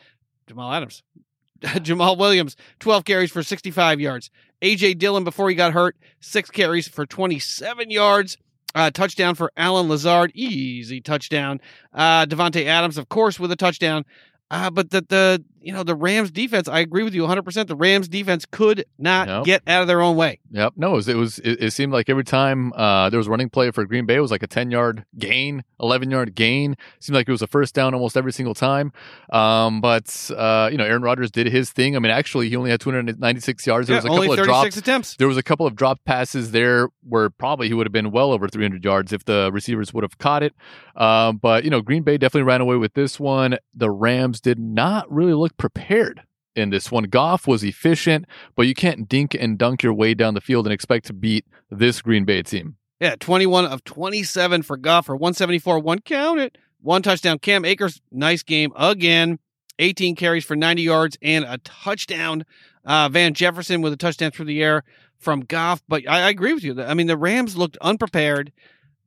Jamal 0.46 0.72
Adams. 0.72 1.02
Jamaal 1.62 2.18
Williams, 2.18 2.56
12 2.80 3.04
carries 3.04 3.30
for 3.30 3.42
65 3.42 4.00
yards. 4.00 4.30
AJ 4.62 4.98
Dillon 4.98 5.24
before 5.24 5.48
he 5.48 5.54
got 5.54 5.72
hurt, 5.72 5.96
6 6.20 6.50
carries 6.50 6.88
for 6.88 7.06
27 7.06 7.90
yards. 7.90 8.36
Uh, 8.74 8.90
touchdown 8.90 9.36
for 9.36 9.52
Allen 9.56 9.88
Lazard, 9.88 10.32
easy 10.34 11.00
touchdown. 11.00 11.60
Uh, 11.92 12.26
Davante 12.26 12.66
Adams, 12.66 12.98
of 12.98 13.08
course, 13.08 13.38
with 13.38 13.52
a 13.52 13.56
touchdown. 13.56 14.04
Uh, 14.50 14.68
but 14.68 14.90
the 14.90 15.00
the 15.08 15.44
you 15.64 15.72
know 15.72 15.82
the 15.82 15.94
Rams 15.96 16.30
defense, 16.30 16.68
I 16.68 16.80
agree 16.80 17.02
with 17.02 17.14
you 17.14 17.22
100. 17.22 17.42
percent 17.42 17.68
The 17.68 17.76
Rams 17.76 18.06
defense 18.08 18.44
could 18.50 18.84
not 18.98 19.26
Nope. 19.28 19.44
get 19.46 19.62
out 19.66 19.82
of 19.82 19.88
their 19.88 20.00
own 20.00 20.16
way. 20.16 20.40
Yep. 20.50 20.74
No, 20.76 20.92
it 20.92 20.96
was, 20.96 21.08
it 21.08 21.16
was 21.16 21.38
it, 21.40 21.62
it 21.64 21.70
seemed 21.72 21.92
like 21.92 22.08
every 22.08 22.24
time 22.24 22.72
uh, 22.74 23.10
there 23.10 23.18
was 23.18 23.26
a 23.26 23.30
running 23.30 23.50
play 23.50 23.70
for 23.70 23.84
Green 23.84 24.06
Bay, 24.06 24.14
it 24.16 24.20
was 24.20 24.30
like 24.30 24.42
a 24.42 24.46
10 24.46 24.70
yard 24.70 25.04
gain, 25.18 25.64
11 25.80 26.10
yard 26.10 26.34
gain. 26.34 26.76
seemed 27.00 27.16
like 27.16 27.28
it 27.28 27.32
was 27.32 27.42
a 27.42 27.46
first 27.46 27.74
down 27.74 27.94
almost 27.94 28.16
every 28.16 28.32
single 28.32 28.54
time. 28.54 28.92
Um, 29.32 29.80
but, 29.80 30.30
uh, 30.36 30.68
you 30.70 30.78
know, 30.78 30.84
Aaron 30.84 31.02
Rodgers 31.02 31.30
did 31.30 31.46
his 31.48 31.70
thing. 31.72 31.96
I 31.96 31.98
mean, 31.98 32.12
actually, 32.12 32.48
he 32.48 32.56
only 32.56 32.70
had 32.70 32.80
296 32.80 33.66
yards. 33.66 33.88
There 33.88 33.94
Yeah, 33.94 33.98
was 33.98 34.04
a 34.04 34.08
couple 34.08 34.32
of 34.32 34.44
drops. 34.44 34.76
attempts. 34.76 35.16
There 35.16 35.28
was 35.28 35.36
a 35.36 35.42
couple 35.42 35.66
of 35.66 35.74
drop 35.74 35.98
passes 36.04 36.50
there 36.52 36.88
where 37.02 37.30
probably 37.30 37.68
he 37.68 37.74
would 37.74 37.86
have 37.86 37.92
been 37.92 38.10
well 38.10 38.32
over 38.32 38.48
300 38.48 38.84
yards 38.84 39.12
if 39.12 39.24
the 39.24 39.50
receivers 39.52 39.92
would 39.94 40.04
have 40.04 40.18
caught 40.18 40.42
it. 40.42 40.54
Um, 40.96 41.38
but, 41.38 41.64
you 41.64 41.70
know, 41.70 41.80
Green 41.80 42.02
Bay 42.02 42.16
definitely 42.18 42.46
ran 42.46 42.60
away 42.60 42.76
with 42.76 42.94
this 42.94 43.18
one. 43.18 43.56
The 43.74 43.90
Rams 43.90 44.40
did 44.40 44.58
not 44.58 45.10
really 45.10 45.32
look 45.34 45.53
prepared 45.56 46.22
in 46.54 46.70
this 46.70 46.90
one. 46.90 47.04
Goff 47.04 47.46
was 47.46 47.64
efficient, 47.64 48.26
but 48.54 48.66
you 48.66 48.74
can't 48.74 49.08
dink 49.08 49.34
and 49.34 49.58
dunk 49.58 49.82
your 49.82 49.94
way 49.94 50.14
down 50.14 50.34
the 50.34 50.40
field 50.40 50.66
and 50.66 50.72
expect 50.72 51.06
to 51.06 51.12
beat 51.12 51.44
this 51.70 52.00
Green 52.02 52.24
Bay 52.24 52.42
team. 52.42 52.76
Yeah, 53.00 53.16
21 53.18 53.66
of 53.66 53.84
27 53.84 54.62
for 54.62 54.76
Goff 54.76 55.06
for 55.06 55.16
174. 55.16 55.80
One 55.80 55.98
count 56.00 56.40
it. 56.40 56.58
One 56.80 57.02
touchdown. 57.02 57.38
Cam 57.38 57.64
Akers, 57.64 58.00
nice 58.10 58.42
game 58.42 58.72
again. 58.76 59.38
18 59.78 60.14
carries 60.14 60.44
for 60.44 60.54
90 60.54 60.82
yards 60.82 61.18
and 61.20 61.44
a 61.44 61.58
touchdown. 61.58 62.44
Uh, 62.84 63.08
Van 63.08 63.34
Jefferson 63.34 63.82
with 63.82 63.92
a 63.92 63.96
touchdown 63.96 64.30
through 64.30 64.44
the 64.44 64.62
air 64.62 64.84
from 65.18 65.40
Goff. 65.40 65.82
But 65.88 66.08
I, 66.08 66.26
I 66.26 66.28
agree 66.28 66.52
with 66.52 66.62
you. 66.62 66.80
I 66.80 66.94
mean, 66.94 67.06
the 67.06 67.16
Rams 67.16 67.56
looked 67.56 67.76
unprepared. 67.80 68.52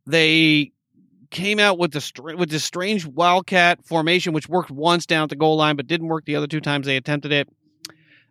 They 0.06 0.74
came 1.30 1.60
out 1.60 1.78
with 1.78 1.92
the 1.92 2.36
with 2.38 2.50
this 2.50 2.64
strange 2.64 3.06
wildcat 3.06 3.86
formation, 3.86 4.34
which 4.34 4.50
worked 4.50 4.72
once 4.72 5.06
down 5.06 5.24
at 5.24 5.30
the 5.30 5.36
goal 5.36 5.58
line, 5.58 5.76
but 5.76 5.88
didn't 5.88 6.08
work 6.08 6.26
the 6.26 6.36
other 6.36 6.48
two 6.48 6.62
times 6.62 6.86
they 6.86 6.98
attempted 6.98 7.32
it. 7.32 7.50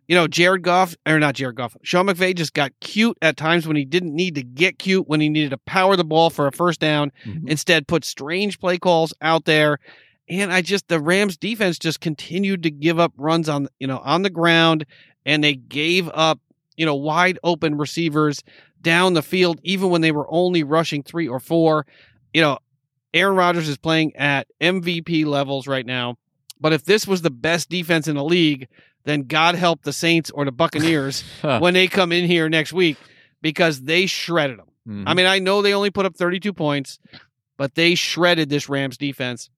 You 0.07 0.15
know, 0.15 0.27
Jared 0.27 0.63
Goff, 0.63 0.95
or 1.05 1.19
not 1.19 1.35
Jared 1.35 1.57
Goff, 1.57 1.75
Sean 1.83 2.07
McVay 2.07 2.33
just 2.33 2.53
got 2.53 2.71
cute 2.79 3.17
at 3.21 3.35
times 3.35 3.67
when 3.67 3.75
he 3.75 3.83
didn't 3.83 4.15
need 4.15 4.35
to 4.35 4.43
get 4.43 4.79
cute, 4.79 5.07
when 5.07 5.19
he 5.19 5.27
needed 5.27 5.49
to 5.49 5.57
power 5.57 5.97
the 5.97 6.05
ball 6.05 6.29
for 6.29 6.47
a 6.47 6.51
first 6.51 6.79
down. 6.79 7.11
Mm-hmm. 7.25 7.49
Instead, 7.49 7.87
put 7.87 8.05
strange 8.05 8.57
play 8.59 8.77
calls 8.77 9.13
out 9.21 9.43
there. 9.43 9.79
And 10.29 10.51
I 10.51 10.61
just, 10.61 10.87
the 10.87 10.99
Rams 10.99 11.35
defense 11.35 11.77
just 11.77 11.99
continued 11.99 12.63
to 12.63 12.71
give 12.71 12.99
up 12.99 13.13
runs 13.17 13.49
on, 13.49 13.67
you 13.79 13.87
know, 13.87 13.99
on 13.99 14.21
the 14.21 14.29
ground, 14.29 14.85
and 15.25 15.43
they 15.43 15.55
gave 15.55 16.09
up, 16.13 16.39
you 16.77 16.85
know, 16.85 16.95
wide 16.95 17.37
open 17.43 17.75
receivers 17.75 18.43
down 18.81 19.13
the 19.13 19.21
field, 19.21 19.59
even 19.63 19.89
when 19.89 20.01
they 20.01 20.11
were 20.13 20.27
only 20.29 20.63
rushing 20.63 21.03
three 21.03 21.27
or 21.27 21.39
four. 21.39 21.85
You 22.33 22.41
know, 22.41 22.59
Aaron 23.17 23.35
Rodgers 23.35 23.67
is 23.67 23.77
playing 23.77 24.15
at 24.15 24.47
MVP 24.61 25.25
levels 25.25 25.67
right 25.67 25.85
now. 25.85 26.15
But 26.59 26.73
if 26.73 26.83
this 26.85 27.05
was 27.07 27.21
the 27.21 27.29
best 27.29 27.69
defense 27.69 28.07
in 28.07 28.15
the 28.15 28.23
league, 28.23 28.67
then 29.05 29.23
God 29.23 29.55
help 29.55 29.83
the 29.83 29.93
Saints 29.93 30.31
or 30.31 30.45
the 30.45 30.51
Buccaneers 30.51 31.23
when 31.41 31.73
they 31.73 31.87
come 31.87 32.11
in 32.11 32.25
here 32.25 32.49
next 32.49 32.73
week 32.73 32.97
because 33.41 33.81
they 33.83 34.05
shredded 34.05 34.59
them. 34.59 34.67
Mhm. 34.87 35.03
I 35.05 35.13
mean, 35.13 35.25
I 35.25 35.39
know 35.39 35.61
they 35.61 35.73
only 35.73 35.91
put 35.91 36.05
up 36.05 36.15
32 36.15 36.53
points, 36.53 36.99
but 37.57 37.75
they 37.75 37.95
shredded 37.95 38.49
this 38.49 38.69
Rams 38.69 38.97
defense 38.97 39.49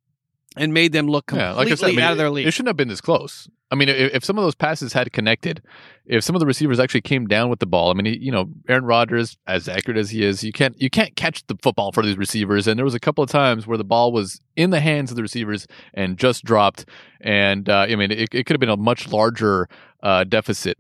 and 0.58 0.74
made 0.74 0.92
them 0.92 1.08
look 1.08 1.28
completely 1.28 1.52
yeah, 1.52 1.58
like 1.58 1.72
I 1.72 1.76
said, 1.76 1.90
I 1.90 1.92
mean, 1.92 2.00
out 2.00 2.12
of 2.12 2.18
their 2.18 2.30
league. 2.30 2.48
It 2.48 2.52
shouldn't 2.52 2.70
have 2.70 2.78
been 2.78 2.88
this 2.88 3.02
close. 3.02 3.48
I 3.72 3.76
mean, 3.76 3.88
if, 3.88 4.16
if 4.16 4.26
some 4.26 4.38
of 4.38 4.44
those 4.44 4.56
passes 4.56 4.94
had 4.94 5.14
connected, 5.14 5.62
if 6.06 6.24
some 6.24 6.36
of 6.36 6.40
the 6.40 6.46
receivers 6.46 6.80
actually 6.80 7.02
came 7.02 7.28
down 7.28 7.50
with 7.50 7.60
the 7.60 7.68
ball, 7.68 7.92
I 7.92 7.94
mean, 7.94 8.06
he, 8.06 8.18
you 8.18 8.32
know, 8.32 8.50
Aaron 8.68 8.84
Rodgers, 8.84 9.38
as 9.46 9.68
accurate 9.68 9.98
as 9.98 10.10
he 10.10 10.24
is, 10.24 10.44
you 10.44 10.52
can't 10.52 10.80
you 10.82 10.90
can't 10.90 11.16
catch 11.16 11.46
the 11.48 11.56
football 11.62 11.92
for 11.92 12.04
these 12.04 12.18
receivers. 12.18 12.68
And 12.68 12.80
there 12.80 12.86
was 12.86 12.96
a 12.96 13.00
couple 13.00 13.24
of 13.24 13.30
times 13.30 13.68
where 13.68 13.78
the 13.78 13.84
ball 13.84 14.12
was 14.12 14.42
in 14.56 14.72
the 14.72 14.80
hands 14.80 15.12
of 15.12 15.18
the 15.18 15.22
receivers 15.22 15.68
and 15.94 16.18
just 16.18 16.44
dropped. 16.44 16.86
And 17.22 17.70
uh, 17.70 17.86
I 17.90 17.96
mean, 17.96 18.12
it, 18.12 18.34
it 18.34 18.46
could 18.46 18.56
have 18.56 18.60
been 18.60 18.70
a 18.70 18.78
much 18.78 19.08
larger 19.10 19.70
uh, 20.02 20.24
deficit. 20.24 20.78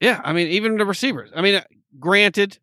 Yeah, 0.00 0.20
I 0.24 0.32
mean, 0.32 0.48
even 0.48 0.76
the 0.76 0.86
receivers. 0.86 1.30
I 1.34 1.40
mean, 1.40 1.56
uh, 1.56 1.64
granted, 1.98 2.58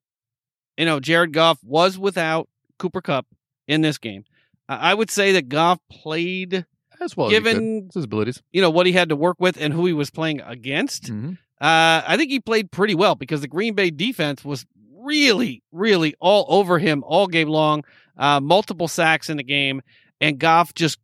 you 0.77 0.85
know, 0.85 0.99
Jared 0.99 1.33
Goff 1.33 1.63
was 1.63 1.97
without 1.97 2.47
Cooper 2.77 3.01
Kupp 3.01 3.25
in 3.67 3.81
this 3.81 3.97
game. 3.97 4.23
I 4.69 4.93
would 4.93 5.09
say 5.09 5.31
that 5.33 5.49
Goff 5.49 5.79
played, 5.89 6.65
As 6.99 7.15
well, 7.15 7.27
as 7.27 7.31
given 7.31 7.83
It's 7.87 7.95
his 7.95 8.03
abilities. 8.05 8.41
you 8.51 8.61
know 8.61 8.69
what 8.69 8.85
he 8.85 8.91
had 8.93 9.09
to 9.09 9.15
work 9.15 9.37
with 9.39 9.57
and 9.59 9.73
who 9.73 9.85
he 9.85 9.93
was 9.93 10.09
playing 10.09 10.41
against. 10.41 11.05
Mhm. 11.11 11.37
Uh, 11.59 12.01
I 12.05 12.15
think 12.17 12.29
he 12.31 12.39
played 12.39 12.71
pretty 12.71 12.93
well 12.95 13.15
because 13.15 13.41
the 13.41 13.47
Green 13.47 13.73
Bay 13.73 13.89
defense 13.89 14.43
was 14.45 14.65
really, 14.99 15.63
really 15.71 16.13
all 16.19 16.45
over 16.49 16.79
him 16.79 17.03
all 17.05 17.27
game 17.27 17.47
long. 17.49 17.83
Uh, 18.17 18.39
multiple 18.39 18.87
sacks 18.87 19.29
in 19.29 19.37
the 19.37 19.43
game, 19.43 19.81
and 20.19 20.39
Goff 20.39 20.73
just 20.73 20.99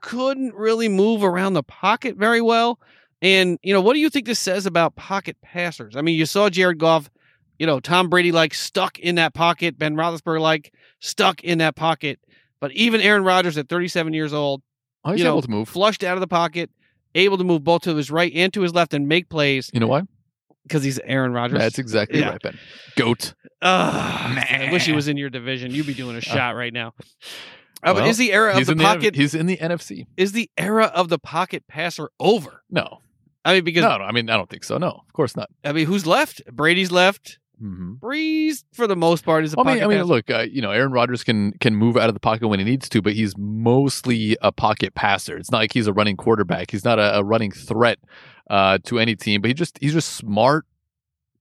couldn't 0.00 0.54
really 0.54 0.88
move 0.88 1.24
around 1.24 1.54
the 1.54 1.62
pocket 1.62 2.16
very 2.16 2.40
well. 2.40 2.78
And 3.20 3.58
you 3.62 3.72
know, 3.72 3.80
what 3.80 3.94
do 3.94 4.00
you 4.00 4.10
think 4.10 4.26
this 4.26 4.38
says 4.38 4.64
about 4.66 4.94
pocket 4.96 5.36
passers? 5.42 5.96
I 5.96 6.02
mean, 6.02 6.16
you 6.16 6.24
saw 6.26 6.48
Jared 6.48 6.78
Goff, 6.78 7.10
you 7.58 7.66
know, 7.66 7.80
Tom 7.80 8.08
Brady 8.08 8.30
like 8.32 8.54
stuck 8.54 8.98
in 9.00 9.16
that 9.16 9.34
pocket, 9.34 9.76
Ben 9.78 9.96
Roethlisberger 9.96 10.40
like 10.40 10.72
stuck 11.00 11.42
in 11.42 11.58
that 11.58 11.74
pocket. 11.74 12.20
But 12.60 12.72
even 12.72 13.00
Aaron 13.00 13.24
Rodgers 13.24 13.56
at 13.58 13.68
37 13.68 14.12
years 14.14 14.32
old, 14.32 14.62
Oh, 15.04 15.12
he's 15.12 15.20
you 15.20 15.24
know, 15.24 15.30
able 15.32 15.42
to 15.42 15.50
move. 15.50 15.68
flushed 15.68 16.02
out 16.02 16.16
of 16.16 16.20
the 16.20 16.26
pocket, 16.26 16.70
able 17.14 17.38
to 17.38 17.44
move 17.44 17.62
both 17.64 17.82
to 17.82 17.94
his 17.94 18.10
right 18.10 18.32
and 18.34 18.52
to 18.52 18.62
his 18.62 18.74
left 18.74 18.92
and 18.94 19.06
make 19.08 19.28
plays 19.28 19.70
You 19.72 19.80
know 19.80 19.86
why? 19.86 20.02
because 20.64 20.82
he's 20.82 20.98
Aaron 21.00 21.32
Rodgers. 21.32 21.58
That's 21.58 21.78
exactly 21.78 22.18
Yeah. 22.20 22.30
right, 22.30 22.42
Ben. 22.42 22.58
Goat. 22.96 23.34
Ugh, 23.62 24.34
Man. 24.34 24.68
I 24.68 24.72
wish 24.72 24.84
he 24.86 24.92
was 24.92 25.08
in 25.08 25.16
your 25.16 25.30
division. 25.30 25.70
You'd 25.70 25.86
be 25.86 25.94
doing 25.94 26.16
a 26.16 26.20
shot 26.20 26.56
right 26.56 26.72
now. 26.72 26.92
Uh, 27.82 27.94
but 27.94 28.06
is 28.08 28.18
the 28.18 28.32
era 28.32 28.56
of 28.58 28.66
the 28.66 28.72
in 28.72 28.78
the, 28.78 28.84
pocket? 28.84 29.14
he's 29.14 29.34
in 29.34 29.46
the 29.46 29.56
NFC. 29.56 30.06
is 30.16 30.32
the 30.32 30.50
era 30.58 30.86
of 30.86 31.08
the 31.08 31.18
pocket 31.18 31.64
passer 31.68 32.10
over? 32.18 32.62
No, 32.68 32.98
I 33.44 33.54
mean, 33.54 33.64
because 33.64 33.84
no, 33.84 33.98
no. 33.98 34.04
I 34.04 34.10
mean, 34.12 34.28
I 34.28 34.36
don't 34.36 34.50
think 34.50 34.64
so. 34.64 34.78
No, 34.78 34.88
of 35.06 35.12
course 35.12 35.36
not. 35.36 35.48
I 35.64 35.72
mean, 35.72 35.86
who's 35.86 36.04
left? 36.06 36.42
Brady's 36.52 36.90
left. 36.90 37.38
Mm-hmm. 37.62 37.94
Brees, 37.94 38.64
for 38.72 38.86
the 38.86 38.96
most 38.96 39.24
part, 39.24 39.44
is 39.44 39.54
a 39.54 39.58
I 39.58 39.62
mean, 39.62 39.66
pocket 39.74 39.84
I 39.84 39.86
mean, 39.88 39.98
passer. 39.98 40.06
look, 40.06 40.30
uh, 40.30 40.46
you 40.50 40.62
know, 40.62 40.70
Aaron 40.70 40.92
Rodgers 40.92 41.24
can 41.24 41.52
can 41.58 41.74
move 41.74 41.96
out 41.96 42.08
of 42.08 42.14
the 42.14 42.20
pocket 42.20 42.48
when 42.48 42.58
he 42.58 42.64
needs 42.64 42.88
to, 42.90 43.02
but 43.02 43.14
he's 43.14 43.36
mostly 43.36 44.36
a 44.42 44.52
pocket 44.52 44.94
passer. 44.94 45.36
It's 45.36 45.50
not 45.50 45.58
like 45.58 45.72
he's 45.72 45.86
a 45.86 45.92
running 45.92 46.16
quarterback. 46.16 46.70
He's 46.70 46.84
not 46.84 46.98
a, 46.98 47.18
a 47.18 47.24
running 47.24 47.50
threat 47.50 47.98
uh, 48.50 48.78
to 48.84 48.98
any 48.98 49.16
team, 49.16 49.40
but 49.40 49.48
he 49.48 49.54
just 49.54 49.78
he's 49.80 49.92
just 49.92 50.14
smart 50.14 50.66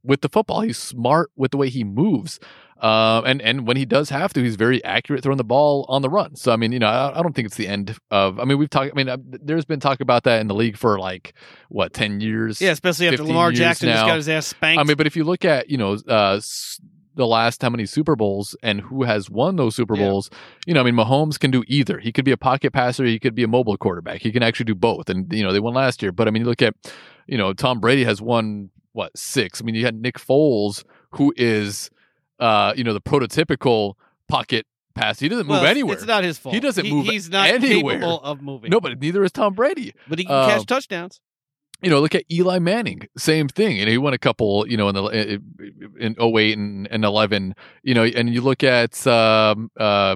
with 0.08 0.22
the 0.22 0.30
football. 0.30 0.62
He's 0.62 0.78
smart 0.78 1.30
with 1.36 1.52
the 1.52 1.58
way 1.58 1.70
he 1.70 1.84
moves. 1.84 2.40
Uh, 2.82 3.24
and 3.26 3.42
and 3.42 3.66
when 3.66 3.76
he 3.76 3.86
does 3.86 4.10
have 4.12 4.32
to, 4.34 4.44
he's 4.44 4.56
very 4.56 4.84
accurate 4.84 5.24
throwing 5.24 5.38
the 5.38 5.44
ball 5.44 5.84
on 5.90 6.04
the 6.04 6.10
run. 6.10 6.36
So 6.36 6.52
I 6.52 6.58
mean, 6.58 6.72
you 6.72 6.78
know, 6.78 6.86
I, 6.88 7.18
I 7.20 7.24
don't 7.24 7.34
think 7.34 7.48
it's 7.48 7.58
the 7.58 7.68
end 7.68 7.98
of. 8.12 8.40
I 8.40 8.46
mean, 8.46 8.60
we've 8.60 8.70
talked. 8.70 8.92
I 8.92 8.96
mean, 8.96 9.10
uh, 9.10 9.18
there's 9.24 9.66
been 9.66 9.80
talk 9.80 10.00
about 10.00 10.24
that 10.26 10.42
in 10.42 10.48
the 10.48 10.54
league 10.54 10.78
for 10.78 11.00
like 11.00 11.34
what 11.70 11.94
ten 11.94 12.22
years. 12.22 12.62
yeah, 12.62 12.70
especially 12.72 13.08
after 13.08 13.24
Lamar 13.24 13.52
Jackson 13.52 13.90
just 13.90 14.06
got 14.06 14.16
his 14.18 14.30
ass 14.30 14.46
spanked. 14.48 14.80
I 14.80 14.84
mean, 14.84 14.96
but 14.96 15.08
if 15.08 15.16
you 15.16 15.24
look 15.24 15.44
at 15.44 15.72
you 15.72 15.78
know 15.78 15.98
uh, 16.08 16.36
s- 16.36 16.80
the 17.16 17.26
last 17.26 17.64
how 17.64 17.70
many 17.72 17.88
Super 17.88 18.16
Bowls 18.16 18.56
and 18.62 18.80
who 18.80 19.02
has 19.06 19.28
won 19.28 19.56
those 19.56 19.76
Super 19.76 19.96
Yeah. 19.98 20.10
Bowls, 20.10 20.30
you 20.68 20.76
know, 20.76 20.82
I 20.82 20.84
mean, 20.84 20.94
Mahomes 20.94 21.40
can 21.40 21.50
do 21.50 21.64
either. 21.68 21.98
He 21.98 22.12
could 22.12 22.26
be 22.26 22.32
a 22.32 22.38
pocket 22.38 22.74
passer, 22.74 23.06
he 23.06 23.18
could 23.18 23.34
be 23.34 23.42
a 23.42 23.48
mobile 23.48 23.76
quarterback. 23.76 24.22
He 24.22 24.32
can 24.32 24.44
actually 24.44 24.66
do 24.66 24.76
both, 24.76 25.10
and 25.10 25.34
you 25.34 25.42
know 25.42 25.52
they 25.52 25.60
won 25.60 25.74
last 25.74 26.04
year. 26.04 26.12
But 26.12 26.28
I 26.28 26.32
mean, 26.32 26.44
you 26.44 26.48
look 26.48 26.62
at 26.62 26.76
you 27.26 27.40
know 27.40 27.54
Tom 27.54 27.80
Brady 27.80 28.04
has 28.04 28.22
won 28.22 28.70
what 28.98 29.18
six. 29.18 29.62
I 29.62 29.64
mean, 29.66 29.76
you 29.76 29.86
had 29.86 29.96
Nick 29.96 30.18
Foles, 30.20 30.84
who 31.12 31.34
is 31.38 31.90
uh, 32.40 32.74
you 32.76 32.84
know 32.84 32.94
the 32.94 33.02
prototypical 33.02 33.94
pocket 34.28 34.66
pass. 34.96 35.20
He 35.20 35.30
doesn't 35.30 35.48
move 35.48 35.58
it's- 35.58 35.72
anywhere. 35.72 35.96
It's 35.96 36.06
not 36.06 36.24
his 36.24 36.38
fault. 36.38 36.56
He 36.56 36.60
doesn't 36.60 36.88
move 36.90 37.06
He's 37.06 37.30
not 37.30 37.48
anywhere. 37.48 37.96
capable 38.00 38.22
of 38.22 38.42
moving. 38.42 38.70
no, 38.72 38.82
but 38.82 39.00
neither 39.00 39.24
is 39.24 39.32
Tom 39.32 39.54
Brady. 39.54 39.94
but 40.10 40.20
he 40.20 40.26
can 40.26 40.36
um, 40.36 40.50
catch 40.50 40.66
touchdowns. 40.66 41.22
you 41.84 41.90
know, 41.92 42.00
look 42.00 42.16
at 42.16 42.24
Eli 42.32 42.58
Manning, 42.60 43.02
same 43.18 43.48
thing. 43.48 43.78
You 43.78 43.86
know, 43.86 43.92
he 43.92 43.98
won 44.00 44.14
a 44.14 44.18
couple, 44.18 44.68
you 44.68 44.78
know, 44.78 44.90
in 44.90 44.96
the 44.96 45.06
in 46.00 46.16
08 46.20 46.58
and, 46.58 46.88
and 46.92 47.06
11, 47.06 47.54
you 47.84 47.94
know, 47.94 48.04
and 48.04 48.34
you 48.34 48.42
look 48.42 48.64
at 48.64 49.06
um 49.08 49.70
uh 49.78 50.16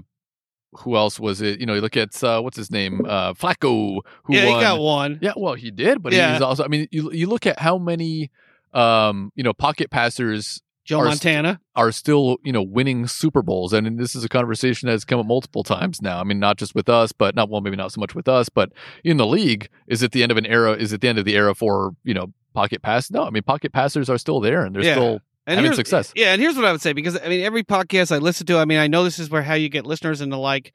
who 0.80 0.95
else 0.95 1.20
was 1.20 1.41
it? 1.41 1.60
You 1.60 1.66
know, 1.66 1.74
you 1.76 1.82
look 1.82 1.98
at 1.98 2.24
uh 2.24 2.40
what's 2.41 2.58
his 2.58 2.72
name? 2.72 3.06
Uh 3.06 3.34
Flacco 3.34 3.99
who 4.24 4.34
Yeah, 4.36 4.45
won. 4.48 4.56
he 4.56 4.62
got 4.62 4.80
one. 4.80 5.20
Yeah, 5.22 5.34
well, 5.38 5.53
he 5.53 5.70
did, 5.70 6.02
but 6.02 6.14
Yeah. 6.14 6.32
he's 6.34 6.41
also 6.41 6.64
I 6.64 6.68
mean, 6.68 6.88
you 6.91 7.12
you 7.12 7.28
look 7.28 7.45
at 7.45 7.60
how 7.60 7.78
many 7.78 8.32
um, 8.73 9.31
you 9.35 9.43
know, 9.43 9.53
pocket 9.53 9.89
passers 9.91 10.61
Joe 10.84 10.99
Our 10.99 11.06
Montana. 11.06 11.60
are 11.76 11.91
still, 11.91 12.38
you 12.43 12.52
know, 12.52 12.64
winning 12.64 13.07
Super 13.07 13.41
Bowls. 13.43 13.72
And 13.72 13.99
this 13.99 14.15
is 14.15 14.23
a 14.23 14.30
conversation 14.30 14.88
that's 14.89 15.06
come 15.06 15.19
up 15.19 15.26
multiple 15.27 15.64
times 15.64 16.02
now. 16.02 16.19
I 16.19 16.23
mean, 16.23 16.39
not 16.39 16.57
just 16.57 16.73
with 16.73 16.89
us, 16.89 17.11
but 17.11 17.35
not 17.35 17.49
well, 17.49 17.61
maybe 17.61 17.76
not 17.76 17.91
so 17.91 18.02
much 18.02 18.15
with 18.15 18.27
us, 18.27 18.49
but 18.49 18.72
in 19.03 19.18
the 19.18 19.27
league. 19.27 19.69
Is 19.88 20.02
it 20.02 20.11
the 20.11 20.23
end 20.23 20.31
of 20.31 20.38
an 20.38 20.45
era? 20.48 20.73
Is 20.73 20.91
it 20.91 21.02
the 21.02 21.07
end 21.07 21.19
of 21.19 21.26
the 21.26 21.35
era 21.35 21.53
for, 21.53 21.91
you 22.03 22.14
know, 22.15 22.34
pocket 22.56 22.81
pass? 22.81 23.11
No, 23.11 23.23
I 23.26 23.30
mean, 23.30 23.43
pocket 23.43 23.72
passers 23.73 24.10
are 24.10 24.18
still 24.18 24.39
there 24.39 24.65
and 24.65 24.76
they're 24.76 24.84
Yeah. 24.84 24.93
still 24.95 25.19
and 25.45 25.60
having 25.60 25.73
success. 25.76 26.11
Yeah, 26.15 26.34
and 26.34 26.41
here's 26.41 26.56
what 26.56 26.65
I 26.65 26.72
would 26.72 26.81
say 26.81 26.93
because 26.93 27.15
I 27.19 27.27
mean 27.27 27.41
every 27.43 27.64
podcast 27.64 28.11
I 28.14 28.18
listen 28.19 28.45
to, 28.48 28.57
I 28.57 28.65
mean 28.65 28.80
I 28.80 28.88
know 28.88 29.03
this 29.03 29.19
is 29.19 29.30
where 29.30 29.43
how 29.43 29.53
you 29.56 29.69
get 29.69 29.85
listeners 29.85 30.19
and 30.22 30.31
the 30.31 30.38
like, 30.38 30.73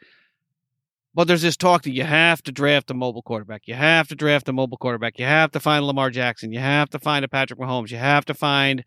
but 1.16 1.26
there's 1.26 1.40
this 1.40 1.56
talk 1.56 1.82
that 1.84 1.93
you 1.93 2.05
have 2.05 2.43
to 2.43 2.52
draft 2.52 2.90
a 2.90 2.94
mobile 2.94 3.22
quarterback, 3.22 3.62
you 3.64 3.72
have 3.72 4.06
to 4.06 4.14
draft 4.14 4.51
a 4.51 4.52
mobile 4.52 4.76
quarterback, 4.76 5.18
you 5.18 5.24
have 5.24 5.51
to 5.51 5.59
find 5.59 5.86
Lamar 5.86 6.10
Jackson, 6.10 6.52
you 6.52 6.59
have 6.59 6.90
to 6.90 6.98
find 6.98 7.24
a 7.24 7.28
Patrick 7.28 7.59
Mahomes, 7.59 7.90
you 7.90 7.97
have 7.97 8.26
to 8.26 8.34
find 8.34 8.84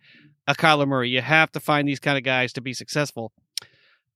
a 0.47 0.53
Kyler 0.53 0.87
Murray, 0.87 1.09
you 1.09 1.21
have 1.21 1.51
to 1.53 1.59
find 1.59 1.87
these 1.87 1.99
kind 1.99 2.19
of 2.19 2.23
guys 2.23 2.53
to 2.53 2.61
be 2.61 2.71
successful. 2.71 3.31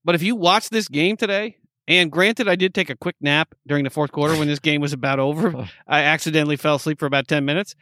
But 0.06 0.14
if 0.14 0.22
you 0.22 0.36
watch 0.36 0.70
this 0.70 0.88
game 0.88 1.18
today, 1.18 1.58
and 1.88 2.12
granted, 2.12 2.48
I 2.48 2.56
did 2.56 2.76
take 2.76 2.92
a 2.92 2.96
quick 2.96 3.16
nap 3.20 3.56
during 3.66 3.84
the 3.84 3.90
fourth 3.90 4.12
quarter 4.12 4.38
when 4.38 4.48
this 4.48 4.60
game 4.60 4.80
was 4.80 4.94
about 4.94 5.20
over. 5.20 5.68
I 5.88 6.04
accidentally 6.04 6.56
fell 6.56 6.76
asleep 6.76 7.00
for 7.00 7.08
about 7.08 7.28
10 7.28 7.44
minutes. 7.44 7.74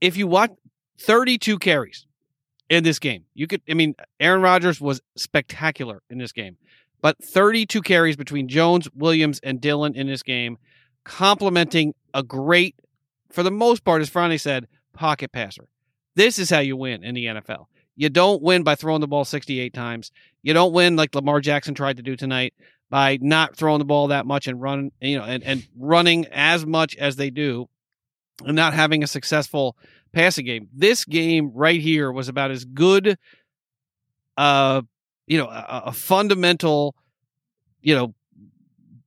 If 0.00 0.16
you 0.16 0.26
watch 0.26 0.50
32 1.02 1.60
carries 1.60 2.04
in 2.68 2.82
this 2.82 2.98
game, 2.98 3.26
you 3.32 3.46
could, 3.46 3.62
I 3.70 3.74
mean, 3.74 3.94
Aaron 4.18 4.42
Rodgers 4.42 4.80
was 4.80 5.00
spectacular 5.16 6.02
in 6.10 6.18
this 6.18 6.32
game, 6.32 6.56
but 7.02 7.22
32 7.22 7.82
carries 7.82 8.16
between 8.16 8.48
Jones, 8.48 8.88
Williams, 8.94 9.40
and 9.42 9.60
Dillon 9.60 9.94
in 9.94 10.06
this 10.06 10.22
game, 10.22 10.56
complementing 11.04 11.94
a 12.14 12.22
great, 12.22 12.76
for 13.30 13.42
the 13.42 13.50
most 13.50 13.84
part, 13.84 14.00
as 14.00 14.08
Franny 14.08 14.40
said, 14.40 14.68
pocket 14.94 15.32
passer. 15.32 15.68
This 16.14 16.38
is 16.38 16.48
how 16.48 16.60
you 16.60 16.76
win 16.76 17.04
in 17.04 17.14
the 17.14 17.26
NFL. 17.26 17.66
You 17.96 18.08
don't 18.08 18.42
win 18.42 18.62
by 18.62 18.76
throwing 18.76 19.00
the 19.00 19.08
ball 19.08 19.24
68 19.24 19.74
times. 19.74 20.12
You 20.42 20.54
don't 20.54 20.72
win 20.72 20.96
like 20.96 21.14
Lamar 21.14 21.40
Jackson 21.40 21.74
tried 21.74 21.96
to 21.98 22.02
do 22.02 22.16
tonight 22.16 22.54
by 22.88 23.18
not 23.20 23.56
throwing 23.56 23.80
the 23.80 23.84
ball 23.84 24.08
that 24.08 24.26
much 24.26 24.46
and 24.46 24.60
run, 24.60 24.92
you 25.00 25.18
know, 25.18 25.24
and, 25.24 25.42
and 25.42 25.66
running 25.76 26.26
as 26.26 26.64
much 26.64 26.96
as 26.96 27.16
they 27.16 27.30
do 27.30 27.68
and 28.44 28.54
not 28.54 28.74
having 28.74 29.02
a 29.02 29.06
successful 29.06 29.76
passing 30.12 30.44
game. 30.44 30.68
This 30.72 31.04
game 31.04 31.50
right 31.54 31.80
here 31.80 32.12
was 32.12 32.28
about 32.28 32.50
as 32.50 32.64
good 32.64 33.18
uh 34.36 34.80
you 35.32 35.38
know, 35.38 35.46
a, 35.46 35.84
a 35.86 35.92
fundamental, 35.92 36.94
you 37.80 37.94
know, 37.94 38.14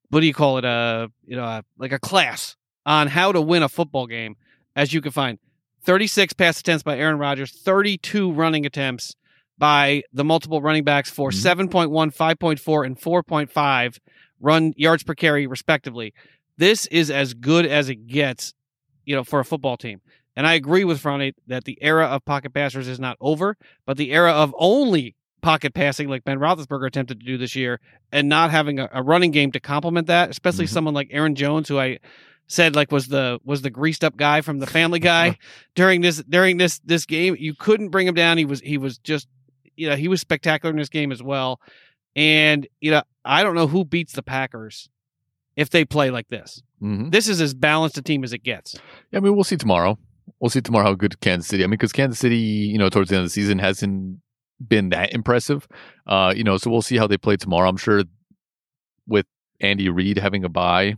what 0.10 0.22
do 0.22 0.26
you 0.26 0.34
call 0.34 0.58
it? 0.58 0.66
A 0.66 1.12
you 1.28 1.36
know, 1.36 1.44
uh, 1.44 1.62
like 1.78 1.92
a 1.92 2.00
class 2.00 2.56
on 2.84 3.08
how 3.08 3.32
to 3.32 3.40
win 3.40 3.62
a 3.62 3.70
football 3.70 4.08
game 4.08 4.36
as 4.76 4.92
you 4.92 5.02
can 5.02 5.12
find. 5.12 5.38
36 5.84 6.34
pass 6.34 6.60
attempts 6.60 6.82
by 6.82 6.98
Aaron 6.98 7.20
Rodgers, 7.20 7.52
32 7.52 8.32
running 8.32 8.66
attempts 8.66 9.16
by 9.60 10.02
the 10.12 10.24
multiple 10.24 10.62
running 10.64 10.84
backs 10.84 11.12
for 11.12 11.30
Mhm. 11.30 11.70
7.1, 11.70 12.10
5.4, 12.12 12.84
and 12.84 13.00
4.5 13.00 14.00
run 14.40 14.74
yards 14.76 15.04
per 15.04 15.14
carry, 15.14 15.46
respectively. 15.46 16.12
This 16.58 16.88
is 16.88 17.12
as 17.12 17.36
good 17.36 17.68
as 17.68 17.88
it 17.88 18.08
gets, 18.08 18.56
you 19.06 19.16
know, 19.16 19.24
for 19.24 19.40
a 19.40 19.46
football 19.46 19.78
team. 19.78 20.02
And 20.36 20.48
I 20.48 20.56
agree 20.56 20.84
with 20.86 21.02
Franny 21.04 21.34
that 21.46 21.66
the 21.66 21.78
era 21.82 22.06
of 22.08 22.26
pocket 22.26 22.52
passers 22.52 22.88
is 22.88 23.00
not 23.00 23.16
over, 23.22 23.56
but 23.86 23.98
the 23.98 24.12
era 24.12 24.32
of 24.32 24.56
only 24.58 25.16
pocket 25.46 25.74
passing, 25.76 26.10
like 26.10 26.24
Ben 26.24 26.40
Roethlisberger 26.40 26.88
attempted 26.88 27.20
to 27.20 27.26
do 27.26 27.38
this 27.38 27.56
year, 27.56 27.80
and 28.12 28.28
not 28.28 28.50
having 28.50 28.80
a, 28.80 28.90
a 28.92 29.04
running 29.04 29.30
game 29.32 29.52
to 29.52 29.60
complement 29.60 30.08
that, 30.08 30.30
especially 30.32 30.66
Mhm. 30.66 30.70
someone 30.70 30.94
like 30.96 31.08
Aaron 31.12 31.36
Jones, 31.36 31.68
who 31.70 31.78
I 31.80 32.00
said 32.48 32.76
like 32.76 32.92
was 32.92 33.08
the 33.08 33.40
was 33.44 33.62
the 33.62 33.70
greased 33.70 34.04
up 34.04 34.18
guy 34.18 34.42
from 34.42 34.58
the 34.60 34.66
Family 34.68 35.00
Guy 35.00 35.38
during 35.76 36.02
this 36.02 36.24
during 36.28 36.58
this 36.58 36.80
this 36.80 37.06
game. 37.06 37.36
You 37.40 37.54
couldn't 37.54 37.90
bring 37.90 38.08
him 38.08 38.16
down. 38.16 38.38
He 38.40 38.46
was 38.46 38.60
he 38.62 38.78
was 38.80 38.98
just 38.98 39.28
you 39.76 39.88
know 39.90 39.96
he 39.96 40.08
was 40.08 40.20
spectacular 40.20 40.72
in 40.72 40.78
this 40.78 40.90
game 40.90 41.12
as 41.12 41.22
well. 41.22 41.60
And 42.16 42.68
you 42.82 42.92
know 42.92 43.04
I 43.24 43.44
don't 43.44 43.56
know 43.56 43.68
who 43.68 43.86
beats 43.86 44.14
the 44.14 44.24
Packers 44.24 44.90
if 45.56 45.70
they 45.70 45.86
play 45.86 46.10
like 46.12 46.28
this. 46.30 46.62
hmm 46.80 47.10
This 47.10 47.28
is 47.30 47.40
as 47.40 47.54
balanced 47.54 47.98
a 47.98 48.02
team 48.02 48.24
as 48.24 48.34
it 48.34 48.44
gets. 48.44 48.76
Yeah, 49.12 49.18
I 49.18 49.22
mean, 49.22 49.36
we'll 49.36 49.44
see 49.44 49.58
tomorrow. 49.58 49.98
We'll 50.40 50.50
see 50.50 50.62
tomorrow 50.62 50.86
how 50.86 50.94
good 50.96 51.20
Kansas 51.22 51.48
City. 51.48 51.64
I 51.64 51.68
mean, 51.68 51.72
because 51.72 51.94
Kansas 51.94 52.20
City, 52.20 52.38
you 52.38 52.78
know, 52.78 52.90
towards 52.90 53.10
the 53.10 53.16
end 53.16 53.22
of 53.24 53.28
the 53.28 53.34
season 53.34 53.58
hasn't 53.60 54.20
been 54.66 54.90
that 54.90 55.14
impressive. 55.14 55.68
Uh, 56.08 56.34
you 56.36 56.44
know, 56.44 56.58
so 56.58 56.70
we'll 56.70 56.82
see 56.82 56.98
how 56.98 57.08
they 57.08 57.18
play 57.18 57.36
tomorrow. 57.38 57.68
I'm 57.70 57.78
sure 57.78 58.04
with 59.08 59.26
Andy 59.62 59.90
Reid 59.90 60.18
having 60.18 60.44
a 60.44 60.50
bye, 60.50 60.96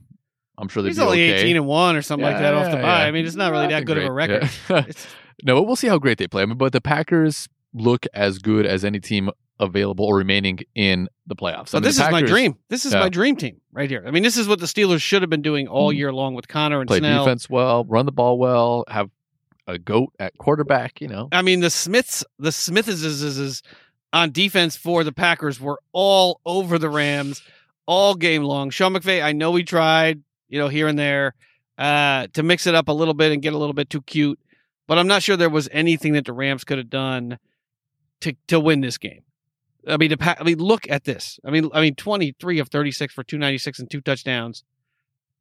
I'm 0.57 0.67
sure 0.67 0.81
they'll 0.83 0.89
He's 0.89 0.97
be 0.97 1.03
only 1.03 1.31
okay. 1.31 1.41
18 1.41 1.55
and 1.57 1.67
1 1.67 1.95
or 1.95 2.01
something 2.01 2.23
like 2.25 2.37
that 2.39 2.53
off 2.53 2.65
the 2.71 2.77
Yeah, 2.77 2.81
bye. 2.81 3.01
yeah. 3.01 3.07
I 3.07 3.11
mean, 3.11 3.25
it's 3.25 3.35
not 3.35 3.51
really 3.51 3.67
that 3.67 3.85
good 3.85 3.97
of 3.97 4.05
a 4.05 4.11
record. 4.11 4.49
Yeah. 4.69 4.83
No, 5.43 5.53
but 5.55 5.63
we'll 5.67 5.75
see 5.75 5.87
how 5.87 5.99
great 5.99 6.17
they 6.17 6.27
play. 6.27 6.41
I 6.41 6.47
mean, 6.47 6.57
but 6.57 6.71
the 6.73 6.81
Packers 6.81 7.47
look 7.71 8.07
as 8.11 8.39
good 8.39 8.65
as 8.65 8.83
any 8.83 8.99
team 8.99 9.29
available 9.59 10.03
or 10.05 10.15
remaining 10.17 10.57
in 10.73 11.07
the 11.27 11.35
playoffs. 11.35 11.69
I 11.69 11.73
But 11.73 11.73
mean, 11.73 11.81
this 11.83 11.97
the 11.97 12.05
is 12.05 12.11
my 12.11 12.21
dream. 12.23 12.57
This 12.69 12.85
is 12.85 12.93
Yeah. 12.93 13.01
my 13.01 13.09
dream 13.09 13.35
team 13.35 13.61
right 13.71 13.87
here. 13.87 14.03
I 14.07 14.09
mean, 14.09 14.23
this 14.23 14.35
is 14.35 14.47
what 14.47 14.59
the 14.59 14.65
Steelers 14.65 14.99
should 15.01 15.21
have 15.21 15.29
been 15.29 15.43
doing 15.43 15.67
all 15.67 15.91
Mhm. 15.93 15.97
year 15.97 16.11
long 16.11 16.33
with 16.33 16.47
Conner 16.47 16.79
and 16.81 16.87
Play 16.87 16.97
Snell. 16.97 17.23
defense 17.23 17.47
well, 17.51 17.83
run 17.85 18.07
the 18.07 18.11
ball 18.11 18.39
well, 18.39 18.83
have 18.87 19.11
a 19.67 19.77
goat 19.77 20.13
at 20.19 20.37
quarterback. 20.37 21.01
You 21.01 21.09
know, 21.09 21.29
I 21.31 21.41
mean, 21.41 21.59
the 21.59 21.69
Smiths, 21.69 22.23
the 22.39 22.51
Smiths 22.51 22.87
is 22.87 23.61
on 24.13 24.31
defense 24.31 24.75
for 24.75 25.03
the 25.03 25.11
Packers 25.11 25.59
were 25.59 25.79
all 25.91 26.39
over 26.45 26.79
the 26.79 26.89
Rams 26.89 27.41
all 27.85 28.15
game 28.15 28.43
long. 28.43 28.69
Sean 28.69 28.93
McVay, 28.93 29.23
I 29.23 29.33
know 29.33 29.53
he 29.55 29.63
tried, 29.63 30.21
you 30.49 30.59
know, 30.59 30.67
here 30.67 30.87
and 30.87 30.97
there 30.97 31.35
uh, 31.77 32.27
to 32.33 32.43
mix 32.43 32.67
it 32.67 32.75
up 32.75 32.87
a 32.87 32.93
little 32.93 33.13
bit 33.13 33.31
and 33.31 33.41
get 33.41 33.53
a 33.53 33.57
little 33.57 33.73
bit 33.73 33.89
too 33.89 34.01
cute, 34.01 34.39
but 34.87 34.97
I'm 34.97 35.07
not 35.07 35.23
sure 35.23 35.37
there 35.37 35.49
was 35.49 35.69
anything 35.71 36.13
that 36.13 36.25
the 36.25 36.33
Rams 36.33 36.63
could 36.63 36.77
have 36.77 36.89
done 36.89 37.37
to 38.21 38.33
to 38.47 38.59
win 38.59 38.81
this 38.81 38.97
game. 38.97 39.21
I 39.87 39.97
mean, 39.97 40.13
I 40.19 40.43
mean, 40.43 40.57
look 40.57 40.89
at 40.89 41.05
this. 41.05 41.39
I 41.45 41.51
mean, 41.51 41.69
I 41.73 41.81
mean, 41.81 41.95
23 41.95 42.59
of 42.59 42.69
36 42.69 43.13
for 43.13 43.23
296 43.23 43.79
and 43.79 43.89
two 43.89 44.01
touchdowns, 44.01 44.63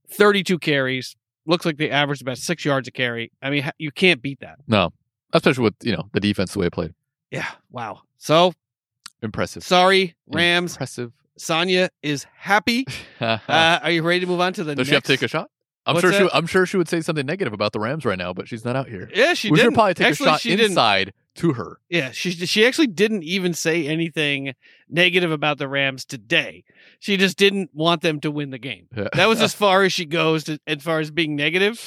32 0.09 0.59
carries. 0.59 1.17
Looks 1.47 1.65
like 1.65 1.77
they 1.77 1.91
averaged 1.91 2.23
about 2.23 2.39
six 2.39 2.65
yards 2.65 2.89
a 2.89 2.91
carry. 2.91 3.31
I 3.41 3.51
mean, 3.51 3.71
you 3.79 3.91
can't 3.93 4.21
beat 4.21 4.41
that. 4.41 4.59
no, 4.67 4.93
especially 5.33 5.65
with 5.65 5.75
you 5.83 5.93
know 5.97 6.09
the 6.13 6.21
defense 6.21 6.53
the 6.53 6.59
way 6.61 6.67
it 6.67 6.73
played. 6.73 6.93
Yeah. 7.31 7.47
Wow. 7.71 8.01
So 8.19 8.53
Impressive. 9.23 9.63
sorry, 9.65 10.15
Rams. 10.29 10.73
Impressive. 10.75 11.13
Sonya 11.39 11.91
is 12.03 12.27
happy. 12.37 12.87
Uh, 13.21 13.39
are 13.83 13.91
you 13.91 14.03
ready 14.03 14.21
to 14.21 14.27
move 14.27 14.41
on 14.41 14.53
to 14.55 14.63
the 14.65 14.75
Does 14.75 14.79
next? 14.87 14.89
she 14.89 14.95
have 14.95 15.03
to 15.05 15.13
take 15.13 15.23
a 15.23 15.29
shot? 15.29 15.51
I'm 15.87 15.95
What's 15.95 16.03
sure. 16.11 16.13
She. 16.13 16.29
I'm 16.35 16.47
sure 16.47 16.67
she 16.67 16.77
would 16.77 16.89
say 16.89 17.01
something 17.01 17.25
negative 17.25 17.53
about 17.53 17.73
the 17.73 17.79
Rams 17.81 18.05
right 18.05 18.19
now, 18.19 18.33
but 18.33 18.49
she's 18.49 18.65
not 18.65 18.75
out 18.77 18.89
here. 18.89 19.09
yeah, 19.15 19.35
she 19.35 19.51
we 19.51 19.57
did. 19.59 19.65
should 19.65 19.75
probably 19.75 19.95
take 19.95 20.09
actually, 20.09 20.27
a 20.27 20.31
shot 20.33 20.41
she 20.41 20.51
didn't. 20.51 20.67
inside 20.73 21.13
to 21.37 21.53
her. 21.53 21.79
Yeah, 21.89 22.11
she 22.11 22.33
she 22.33 22.67
actually 22.67 22.89
didn't 22.89 23.23
even 23.23 23.55
say 23.55 23.87
anything 23.87 24.55
negative 24.89 25.31
about 25.31 25.59
the 25.59 25.69
Rams 25.69 26.05
today. 26.05 26.65
She 26.99 27.17
just 27.17 27.37
didn't 27.39 27.71
want 27.73 28.03
them 28.03 28.21
to 28.21 28.31
win 28.31 28.51
the 28.51 28.59
game. 28.59 28.89
That 28.93 29.29
was 29.29 29.41
as 29.41 29.55
far 29.55 29.85
as 29.85 29.93
she 29.93 30.07
goes 30.07 30.45
to, 30.45 30.59
as 30.67 30.83
far 30.83 30.99
as 30.99 31.11
being 31.11 31.37
negative. 31.37 31.81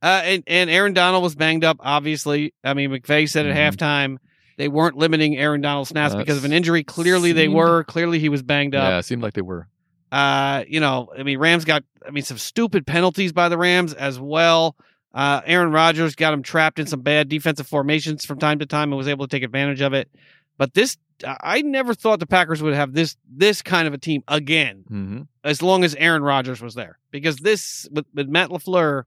Uh, 0.00 0.20
and 0.24 0.42
and 0.46 0.70
Aaron 0.70 0.94
Donald 0.94 1.22
was 1.22 1.34
banged 1.34 1.64
up. 1.64 1.76
Obviously, 1.80 2.54
I 2.64 2.74
mean 2.74 2.90
McVay 2.90 3.28
said 3.28 3.46
at 3.46 3.54
Mhm. 3.54 3.76
halftime 3.76 4.16
they 4.56 4.68
weren't 4.68 4.96
limiting 4.96 5.36
Aaron 5.36 5.60
Donald 5.60 5.88
snaps 5.88 6.14
because 6.14 6.36
of 6.38 6.44
an 6.44 6.52
injury. 6.52 6.84
Clearly, 6.84 7.32
they 7.32 7.48
were. 7.48 7.84
Clearly, 7.84 8.18
he 8.18 8.28
was 8.28 8.42
banged 8.42 8.74
up. 8.74 8.88
yeah, 8.88 8.98
it 8.98 9.04
seemed 9.04 9.22
like 9.22 9.34
they 9.34 9.42
were. 9.42 9.68
Uh, 10.12 10.64
you 10.68 10.78
know, 10.78 11.10
I 11.18 11.22
mean, 11.22 11.38
Rams 11.38 11.64
got, 11.64 11.82
I 12.06 12.10
mean, 12.10 12.22
some 12.22 12.36
stupid 12.38 12.86
penalties 12.86 13.32
by 13.32 13.48
the 13.48 13.56
Rams 13.56 13.94
as 13.94 14.20
well. 14.20 14.76
Uh, 15.14 15.40
Aaron 15.46 15.72
Rodgers 15.72 16.14
got 16.14 16.32
him 16.34 16.42
trapped 16.42 16.78
in 16.78 16.86
some 16.86 17.00
bad 17.00 17.28
defensive 17.28 17.66
formations 17.66 18.24
from 18.24 18.38
time 18.38 18.58
to 18.60 18.66
time 18.66 18.90
and 18.92 18.98
was 18.98 19.08
able 19.08 19.26
to 19.26 19.30
take 19.34 19.42
advantage 19.42 19.80
of 19.80 19.94
it. 19.94 20.10
But 20.58 20.74
this, 20.74 20.98
I 21.24 21.62
never 21.62 21.94
thought 21.94 22.20
the 22.20 22.26
Packers 22.26 22.62
would 22.62 22.74
have 22.74 22.92
this 22.92 23.16
this 23.30 23.62
kind 23.62 23.88
of 23.88 23.94
a 23.94 23.98
team 23.98 24.22
again, 24.28 24.84
Mm-hmm. 24.90 25.20
as 25.44 25.62
long 25.62 25.82
as 25.82 25.94
Aaron 25.94 26.22
Rodgers 26.22 26.60
was 26.60 26.74
there. 26.74 26.98
Because 27.10 27.36
this 27.38 27.88
with, 27.90 28.04
with 28.14 28.28
Matt 28.28 28.50
Lafleur, 28.50 29.04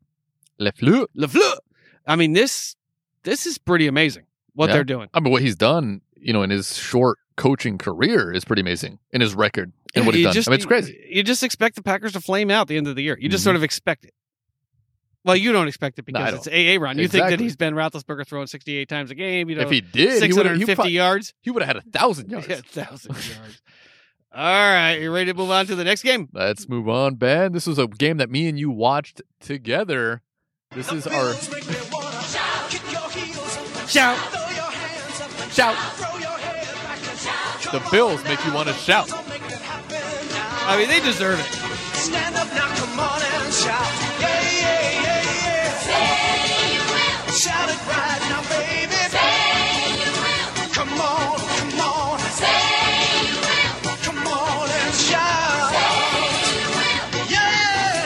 Le 0.57 0.72
Fleur. 0.72 1.06
Lafleur, 1.15 1.57
I 2.07 2.15
mean 2.15 2.34
this 2.34 2.76
this 3.23 3.45
is 3.45 3.57
pretty 3.60 3.86
amazing 3.88 4.23
what 4.53 4.68
Yeah. 4.69 4.76
they're 4.76 4.84
doing. 4.84 5.10
I 5.14 5.19
mean, 5.19 5.32
what 5.32 5.41
he's 5.44 5.56
done, 5.56 6.02
you 6.26 6.34
know, 6.34 6.41
in 6.43 6.49
his 6.49 6.76
short 6.77 7.18
coaching 7.38 7.77
career 7.77 8.31
is 8.31 8.43
pretty 8.45 8.61
amazing. 8.61 8.99
In 9.11 9.22
his 9.22 9.35
record 9.35 9.72
and 9.93 10.03
Yeah, 10.03 10.06
what 10.07 10.15
he's 10.15 10.22
you 10.22 10.26
done, 10.27 10.34
just- 10.34 10.47
I 10.47 10.52
mean, 10.52 10.56
it's 10.56 10.65
crazy. 10.65 11.06
You 11.10 11.23
just 11.23 11.43
expect 11.43 11.76
the 11.76 11.84
Packers 11.84 12.14
to 12.14 12.22
flame 12.22 12.49
out 12.52 12.61
at 12.61 12.68
the 12.69 12.77
end 12.77 12.88
of 12.88 12.95
the 12.95 13.03
year. 13.03 13.18
You 13.19 13.30
just 13.30 13.41
Mhm. 13.41 13.45
sort 13.45 13.56
of 13.57 13.64
expect 13.64 14.06
it. 14.06 14.14
Well, 15.23 15.35
you 15.35 15.52
don't 15.52 15.68
expect 15.68 15.97
it 15.99 16.06
No, 16.07 16.19
because 16.19 16.45
it's 16.45 16.47
AA 16.47 16.77
run. 16.80 16.97
You 16.99 17.07
think 17.07 17.23
that 17.23 17.27
Exactly. 17.34 17.45
he's 17.45 17.56
Ben 17.56 17.73
Roethlisberger 17.73 18.27
throwing 18.27 18.45
68 18.47 18.88
times 18.88 19.10
a 19.11 19.15
game. 19.15 19.49
You 19.49 19.56
know, 19.56 19.64
if 19.64 19.72
he 19.72 19.81
did, 19.81 20.22
he 20.22 20.34
would 20.34 20.45
650 20.45 20.91
yards. 20.91 21.34
he 21.41 21.49
would 21.52 21.64
have 21.64 21.76
had 21.76 21.84
a 21.85 21.89
thousand 21.97 22.30
yards. 22.31 22.47
Yeah, 22.47 22.61
thousand 22.64 23.15
yards. 23.15 23.61
All 24.34 24.43
right, 24.43 24.95
you 24.95 25.11
ready 25.14 25.31
to 25.31 25.38
move 25.38 25.49
on 25.49 25.65
to 25.68 25.76
the 25.76 25.84
next 25.84 26.03
game? 26.03 26.27
Let's 26.34 26.68
move 26.69 26.88
on, 26.89 27.15
Ben. 27.15 27.53
This 27.53 27.65
was 27.65 27.80
a 27.80 27.88
game 27.88 28.18
that 28.18 28.30
me 28.30 28.47
and 28.47 28.60
you 28.60 28.69
watched 28.69 29.22
together. 29.39 30.22
This 30.72 30.91
is 30.91 31.07
our 31.07 31.34
Bills 33.93 34.45
Shout. 35.56 35.77
throw 35.95 36.11
your 36.19 36.36
head 36.38 36.68
back 36.84 36.99
and 36.99 37.15
shout. 37.18 37.72
The 37.72 37.80
Bills 37.90 38.22
make 38.26 38.44
you 38.45 38.52
want 38.52 38.68
to 38.68 38.73
shout. 38.73 39.07
Don't 39.07 39.26
make 39.30 39.40
it 39.40 39.61
happen 39.64 40.03
now. 40.36 40.68
I 40.68 40.76
mean, 40.76 40.90
they 40.90 40.99
deserve 40.99 41.40
it. 41.40 41.45
Stand 41.95 42.36
up 42.36 42.52
now, 42.52 42.68
come 42.76 42.99
on 42.99 43.22
and 43.23 43.53
shout. 43.53 43.88
Yeah, 44.19 44.36
yeah, 44.36 44.99
yeah, 44.99 45.23
yeah. 45.23 45.72
Say 45.80 46.76
you 46.76 46.84
will. 46.91 47.32
Shout 47.32 47.69
it 47.72 47.80
right 47.88 48.19
now, 48.27 48.44
baby. 48.52 48.99
Say 49.15 49.95
you 50.03 50.11
will. 50.11 50.76
Come 50.76 50.91
on, 50.99 51.40
come 51.40 51.80
on. 51.88 52.19
Say 52.36 53.23
you 53.23 53.40
will. 53.40 53.95
Come 54.03 54.27
on 54.27 54.68
and 54.68 54.91
shout. 54.91 55.72
Say 55.72 56.52
you 56.52 56.68
will. 56.68 57.32
Yeah. 57.32 58.03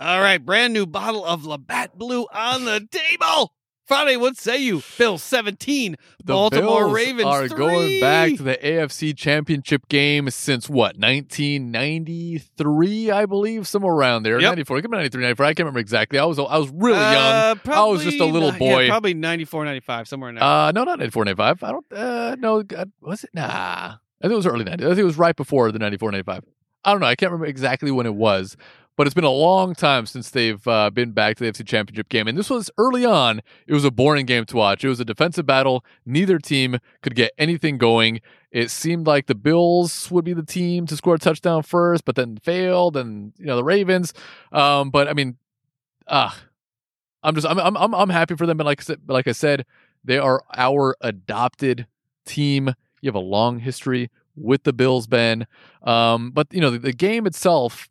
All 0.00 0.20
right, 0.22 0.40
brand 0.42 0.72
new 0.72 0.86
bottle 0.86 1.26
of 1.26 1.44
Labatt 1.44 1.98
Blue 1.98 2.24
on 2.32 2.64
the 2.64 2.88
table. 2.90 3.52
Friday, 3.84 4.16
what 4.16 4.36
say 4.36 4.58
you? 4.58 4.82
Bill 4.96 5.18
17, 5.18 5.96
The 6.24 6.32
Baltimore 6.32 6.82
Bills 6.84 6.92
Ravens 6.94 7.24
are 7.26 7.48
3. 7.48 7.58
going 7.58 8.00
back 8.00 8.36
to 8.36 8.42
the 8.42 8.56
AFC 8.56 9.16
Championship 9.16 9.88
game 9.88 10.30
since 10.30 10.68
what 10.68 10.96
1993, 10.98 13.10
I 13.10 13.26
believe, 13.26 13.66
somewhere 13.66 13.92
around 13.92 14.22
there. 14.22 14.40
Yep. 14.40 14.50
94, 14.50 14.78
it 14.78 14.82
could 14.82 14.90
be 14.90 14.96
93, 14.96 15.22
94. 15.22 15.46
I 15.46 15.48
can't 15.48 15.58
remember 15.60 15.80
exactly. 15.80 16.18
I 16.18 16.24
was 16.24 16.38
I 16.38 16.58
was 16.58 16.70
really 16.70 16.98
young. 16.98 17.16
Uh, 17.16 17.54
I 17.66 17.84
was 17.84 18.02
just 18.04 18.20
a 18.20 18.24
little 18.24 18.52
ni- 18.52 18.66
yeah, 18.66 18.74
boy. 18.74 18.88
probably 18.88 19.14
94, 19.14 19.64
95, 19.64 20.08
somewhere 20.08 20.30
in 20.30 20.36
there. 20.36 20.44
Uh, 20.44 20.72
no, 20.72 20.84
not 20.84 20.98
94, 20.98 21.24
95. 21.24 21.62
I 21.64 21.70
don't. 21.72 21.92
Uh, 21.92 22.36
no, 22.38 22.62
was 23.00 23.24
it? 23.24 23.30
Nah, 23.34 23.42
I 23.44 23.96
think 24.22 24.32
it 24.32 24.36
was 24.36 24.46
early 24.46 24.64
90s. 24.64 24.74
I 24.74 24.76
think 24.88 24.98
it 24.98 25.04
was 25.04 25.18
right 25.18 25.34
before 25.36 25.72
the 25.72 25.78
94, 25.80 26.12
95. 26.12 26.44
I 26.84 26.90
don't 26.92 27.00
know. 27.00 27.06
I 27.06 27.14
can't 27.14 27.30
remember 27.30 27.46
exactly 27.46 27.92
when 27.92 28.06
it 28.06 28.14
was, 28.14 28.56
but 28.96 29.06
it's 29.06 29.14
been 29.14 29.24
a 29.24 29.30
long 29.30 29.74
time 29.74 30.06
since 30.06 30.30
they've 30.30 30.66
uh, 30.68 30.90
been 30.90 31.12
back 31.12 31.36
to 31.36 31.44
the 31.44 31.50
AFC 31.50 31.66
Championship 31.66 32.08
game. 32.08 32.28
And 32.28 32.36
this 32.36 32.50
was 32.50 32.70
early 32.76 33.04
on. 33.04 33.40
It 33.66 33.72
was 33.72 33.84
a 33.84 33.90
boring 33.90 34.26
game 34.26 34.44
to 34.46 34.56
watch. 34.56 34.84
It 34.84 34.88
was 34.88 35.00
a 35.00 35.04
defensive 35.04 35.46
battle. 35.46 35.84
Neither 36.04 36.38
team 36.38 36.78
could 37.00 37.14
get 37.14 37.32
anything 37.38 37.78
going. 37.78 38.20
It 38.50 38.70
seemed 38.70 39.06
like 39.06 39.26
the 39.26 39.34
Bills 39.34 40.10
would 40.10 40.24
be 40.24 40.34
the 40.34 40.44
team 40.44 40.86
to 40.86 40.96
score 40.96 41.14
a 41.14 41.18
touchdown 41.18 41.62
first, 41.62 42.04
but 42.04 42.16
then 42.16 42.36
failed, 42.36 42.98
and 42.98 43.32
you 43.38 43.46
know 43.46 43.56
the 43.56 43.64
Ravens. 43.64 44.12
Um, 44.52 44.90
but 44.90 45.08
I 45.08 45.14
mean, 45.14 45.38
ah, 46.06 46.38
I'm 47.22 47.34
just 47.34 47.46
I'm 47.46 47.58
I'm 47.58 47.94
I'm, 47.94 48.10
happy 48.10 48.36
for 48.36 48.46
them. 48.46 48.58
But 48.58 48.66
like 48.66 48.82
like 49.06 49.26
I 49.26 49.32
said, 49.32 49.64
they 50.04 50.18
are 50.18 50.42
our 50.54 50.96
adopted 51.00 51.86
team. 52.26 52.74
You 53.00 53.08
have 53.08 53.14
a 53.14 53.20
long 53.20 53.60
history 53.60 54.10
with 54.36 54.64
the 54.64 54.74
Bills, 54.74 55.06
Ben. 55.06 55.46
Um, 55.82 56.30
but 56.30 56.48
you 56.52 56.60
know 56.60 56.70
the, 56.70 56.78
the 56.78 56.92
game 56.92 57.26
itself 57.26 57.88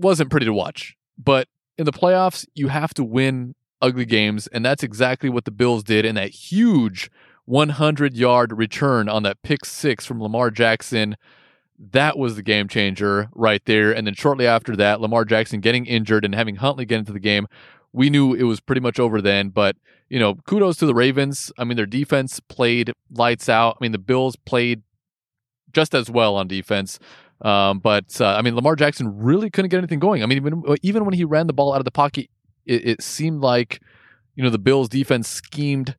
wasn't 0.00 0.30
pretty 0.30 0.46
to 0.46 0.52
watch. 0.52 0.96
But 1.18 1.48
in 1.76 1.84
the 1.84 1.92
playoffs, 1.92 2.46
you 2.54 2.68
have 2.68 2.94
to 2.94 3.04
win 3.04 3.54
ugly 3.82 4.04
games, 4.04 4.46
and 4.48 4.64
that's 4.64 4.82
exactly 4.82 5.28
what 5.30 5.44
the 5.44 5.50
Bills 5.50 5.82
did 5.82 6.04
in 6.04 6.14
that 6.16 6.30
huge 6.30 7.10
100 7.50 8.16
yard 8.16 8.56
return 8.56 9.08
on 9.08 9.22
that 9.24 9.42
pick 9.42 9.64
six 9.64 10.06
from 10.06 10.22
Lamar 10.22 10.50
Jackson. 10.50 11.16
That 11.78 12.18
was 12.18 12.36
the 12.36 12.42
game 12.42 12.68
changer 12.68 13.28
right 13.34 13.62
there. 13.64 13.90
And 13.92 14.06
then 14.06 14.14
shortly 14.14 14.46
after 14.46 14.76
that, 14.76 15.00
Lamar 15.00 15.24
Jackson 15.24 15.60
getting 15.60 15.86
injured 15.86 16.24
and 16.24 16.34
having 16.34 16.56
Huntley 16.56 16.84
get 16.84 16.98
into 16.98 17.12
the 17.12 17.18
game, 17.18 17.48
we 17.92 18.10
knew 18.10 18.34
it 18.34 18.44
was 18.44 18.60
pretty 18.60 18.80
much 18.80 19.00
over 19.00 19.20
then. 19.20 19.48
But, 19.48 19.76
you 20.08 20.20
know, 20.20 20.36
kudos 20.46 20.76
to 20.76 20.86
the 20.86 20.94
Ravens. 20.94 21.50
I 21.58 21.64
mean, 21.64 21.76
their 21.76 21.86
defense 21.86 22.38
played 22.38 22.92
lights 23.10 23.48
out. 23.48 23.78
I 23.80 23.84
mean, 23.84 23.92
the 23.92 23.98
Bills 23.98 24.36
played 24.36 24.82
just 25.72 25.94
as 25.94 26.10
well 26.10 26.36
on 26.36 26.46
defense. 26.46 26.98
Um, 27.42 27.78
but, 27.78 28.20
uh, 28.20 28.26
I 28.36 28.42
mean, 28.42 28.54
Lamar 28.54 28.76
Jackson 28.76 29.16
really 29.18 29.48
couldn't 29.50 29.70
get 29.70 29.78
anything 29.78 29.98
going. 29.98 30.22
I 30.22 30.26
mean, 30.26 30.36
even, 30.36 30.62
even 30.82 31.04
when 31.04 31.14
he 31.14 31.24
ran 31.24 31.46
the 31.46 31.52
ball 31.52 31.72
out 31.72 31.78
of 31.78 31.84
the 31.86 31.90
pocket, 31.90 32.28
it, 32.66 32.86
it 32.86 33.02
seemed 33.02 33.40
like, 33.40 33.80
you 34.34 34.44
know, 34.44 34.50
the 34.50 34.58
Bills 34.58 34.88
defense 34.88 35.26
schemed 35.28 35.96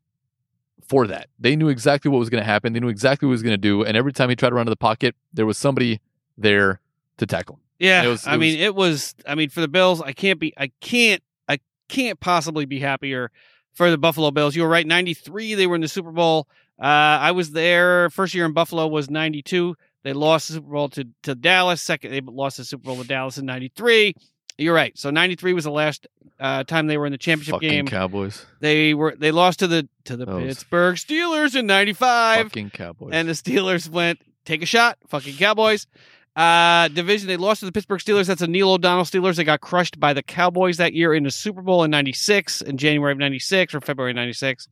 for 0.87 1.07
that. 1.07 1.27
They 1.39 1.55
knew 1.55 1.69
exactly 1.69 2.09
what 2.11 2.19
was 2.19 2.29
going 2.29 2.41
to 2.41 2.45
happen. 2.45 2.73
They 2.73 2.79
knew 2.79 2.89
exactly 2.89 3.25
what 3.27 3.31
he 3.31 3.35
was 3.35 3.43
going 3.43 3.53
to 3.53 3.57
do. 3.57 3.83
And 3.83 3.97
every 3.97 4.13
time 4.13 4.29
he 4.29 4.35
tried 4.35 4.49
to 4.49 4.55
run 4.55 4.65
to 4.65 4.69
the 4.69 4.75
pocket, 4.75 5.15
there 5.33 5.45
was 5.45 5.57
somebody 5.57 5.99
there 6.37 6.79
to 7.17 7.25
tackle. 7.25 7.55
him. 7.55 7.61
yeah, 7.79 8.03
it 8.03 8.07
was- 8.07 8.27
I 8.27 8.37
mean, 8.37 8.55
was- 8.57 8.61
it 8.65 8.75
was. 8.75 9.15
I 9.27 9.35
mean, 9.35 9.49
for 9.49 9.61
the 9.61 9.67
Bills, 9.67 10.01
I 10.01 10.13
can't 10.13 10.39
be. 10.39 10.53
I 10.57 10.71
can't. 10.81 11.23
I 11.47 11.59
can't 11.89 12.19
possibly 12.19 12.65
be 12.65 12.79
happier 12.79 13.31
for 13.73 13.89
the 13.89 13.97
Buffalo 13.97 14.31
Bills. 14.31 14.55
You 14.55 14.63
were 14.63 14.69
right. 14.69 14.85
Ninety 14.85 15.13
three, 15.13 15.55
they 15.55 15.65
were 15.67 15.75
in 15.75 15.81
the 15.81 15.87
Super 15.87 16.11
Bowl. 16.11 16.47
Uh, 16.81 16.85
I 16.85 17.31
was 17.31 17.51
there. 17.51 18.09
First 18.09 18.33
year 18.33 18.45
in 18.45 18.53
Buffalo 18.53 18.87
was 18.87 19.09
ninety 19.09 19.41
two. 19.41 19.75
They 20.03 20.13
lost 20.13 20.47
the 20.47 20.55
Super 20.55 20.71
Bowl 20.71 20.89
to, 20.89 21.07
to 21.23 21.35
Dallas. 21.35 21.81
Second, 21.81 22.11
they 22.11 22.21
lost 22.21 22.57
the 22.57 22.63
Super 22.63 22.85
Bowl 22.85 22.97
to 22.97 23.07
Dallas 23.07 23.37
in 23.37 23.45
'93. 23.45 24.13
You're 24.57 24.75
right. 24.75 24.97
So 24.97 25.09
'93 25.09 25.53
was 25.53 25.63
the 25.63 25.71
last 25.71 26.07
uh, 26.39 26.63
time 26.63 26.87
they 26.87 26.97
were 26.97 27.05
in 27.05 27.11
the 27.11 27.17
championship 27.17 27.55
Fucking 27.55 27.69
game. 27.69 27.87
Cowboys. 27.87 28.45
They 28.59 28.93
were 28.93 29.15
they 29.15 29.31
lost 29.31 29.59
to 29.59 29.67
the 29.67 29.87
to 30.05 30.17
the 30.17 30.25
Those 30.25 30.47
Pittsburgh 30.47 30.95
Steelers 30.95 31.55
in 31.55 31.67
'95, 31.67 32.47
Fucking 32.47 32.71
Cowboys. 32.71 33.11
and 33.13 33.27
the 33.27 33.33
Steelers 33.33 33.89
went 33.89 34.19
take 34.45 34.61
a 34.61 34.65
shot. 34.65 34.97
Fucking 35.07 35.35
Cowboys. 35.37 35.87
Uh, 36.35 36.87
division 36.87 37.27
they 37.27 37.37
lost 37.37 37.59
to 37.59 37.65
the 37.65 37.71
Pittsburgh 37.71 37.99
Steelers. 37.99 38.27
That's 38.27 38.39
the 38.41 38.47
Neil 38.47 38.71
O'Donnell 38.71 39.03
Steelers. 39.03 39.35
They 39.35 39.43
got 39.43 39.61
crushed 39.61 39.99
by 39.99 40.13
the 40.13 40.23
Cowboys 40.23 40.77
that 40.77 40.93
year 40.93 41.13
in 41.13 41.23
the 41.23 41.31
Super 41.31 41.61
Bowl 41.61 41.83
in 41.83 41.91
'96, 41.91 42.61
in 42.61 42.77
January 42.77 43.11
of 43.11 43.17
'96 43.17 43.75
or 43.75 43.81
February 43.81 44.13
'96, 44.13 44.67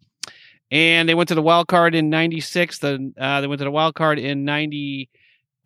and 0.71 1.09
they 1.09 1.15
went 1.15 1.27
to 1.29 1.35
the 1.35 1.41
wild 1.41 1.67
card 1.67 1.95
in 1.95 2.09
'96. 2.09 2.79
The 2.79 3.13
uh, 3.17 3.41
they 3.41 3.47
went 3.47 3.59
to 3.59 3.65
the 3.65 3.71
wild 3.71 3.95
card 3.95 4.19
in 4.19 4.45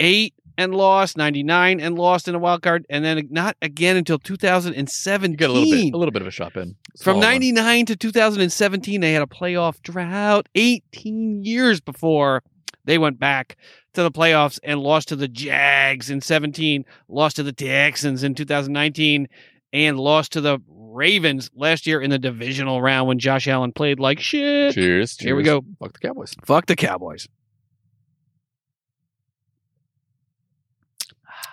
'98 0.03 0.33
and 0.57 0.75
lost, 0.75 1.17
'99 1.17 1.79
and 1.79 1.97
lost 1.97 2.27
in 2.27 2.35
a 2.35 2.39
wild 2.39 2.61
card, 2.61 2.85
and 2.89 3.03
then 3.03 3.27
not 3.31 3.57
again 3.61 3.97
until 3.97 4.19
2017. 4.19 5.31
you 5.31 5.37
got 5.37 5.49
a 5.49 5.53
little 5.53 5.71
bit, 5.71 5.93
a 5.93 5.97
little 5.97 6.11
bit 6.11 6.21
of 6.21 6.27
a 6.27 6.31
shop 6.31 6.55
in. 6.55 6.75
From 7.01 7.13
Small 7.13 7.15
one. 7.15 7.21
99 7.21 7.85
to 7.87 7.95
2017, 7.95 9.01
they 9.01 9.13
had 9.13 9.21
a 9.21 9.27
playoff 9.27 9.81
drought 9.81 10.47
18 10.55 11.43
years 11.43 11.81
before 11.81 12.43
they 12.85 12.97
went 12.97 13.19
back 13.19 13.57
to 13.93 14.03
the 14.03 14.11
playoffs 14.11 14.59
and 14.63 14.79
lost 14.81 15.07
to 15.09 15.15
the 15.15 15.27
Jags 15.27 16.09
in 16.09 16.21
17, 16.21 16.85
lost 17.07 17.37
to 17.37 17.43
the 17.43 17.53
Texans 17.53 18.23
in 18.23 18.35
2019, 18.35 19.27
and 19.71 19.99
lost 19.99 20.33
to 20.33 20.41
the 20.41 20.59
Ravens 20.67 21.49
last 21.55 21.87
year 21.87 21.99
in 21.99 22.11
the 22.11 22.19
divisional 22.19 22.81
round 22.81 23.07
when 23.07 23.17
Josh 23.17 23.47
Allen 23.47 23.71
played 23.71 23.99
like 23.99 24.19
shit. 24.19 24.73
Cheers, 24.73 25.15
cheers. 25.15 25.19
Here 25.19 25.35
we 25.35 25.43
go. 25.43 25.63
Fuck 25.79 25.93
the 25.93 26.07
Cowboys. 26.07 26.35
Fuck 26.45 26.67
the 26.67 26.75
Cowboys. 26.75 27.27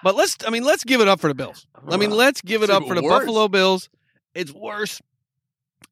But 0.02 0.14
let's, 0.16 0.36
I 0.46 0.50
mean, 0.50 0.64
let's 0.64 0.84
give 0.84 1.00
it 1.00 1.08
up 1.08 1.20
for 1.20 1.28
the 1.28 1.34
Bills. 1.34 1.66
I 1.88 1.96
mean, 1.96 2.10
let's 2.10 2.40
give 2.40 2.62
it 2.62 2.70
up 2.70 2.86
for 2.86 2.94
the 2.94 3.02
worse. 3.02 3.20
Buffalo 3.20 3.48
Bills. 3.48 3.88
It's 4.34 4.52
worse. 4.52 5.00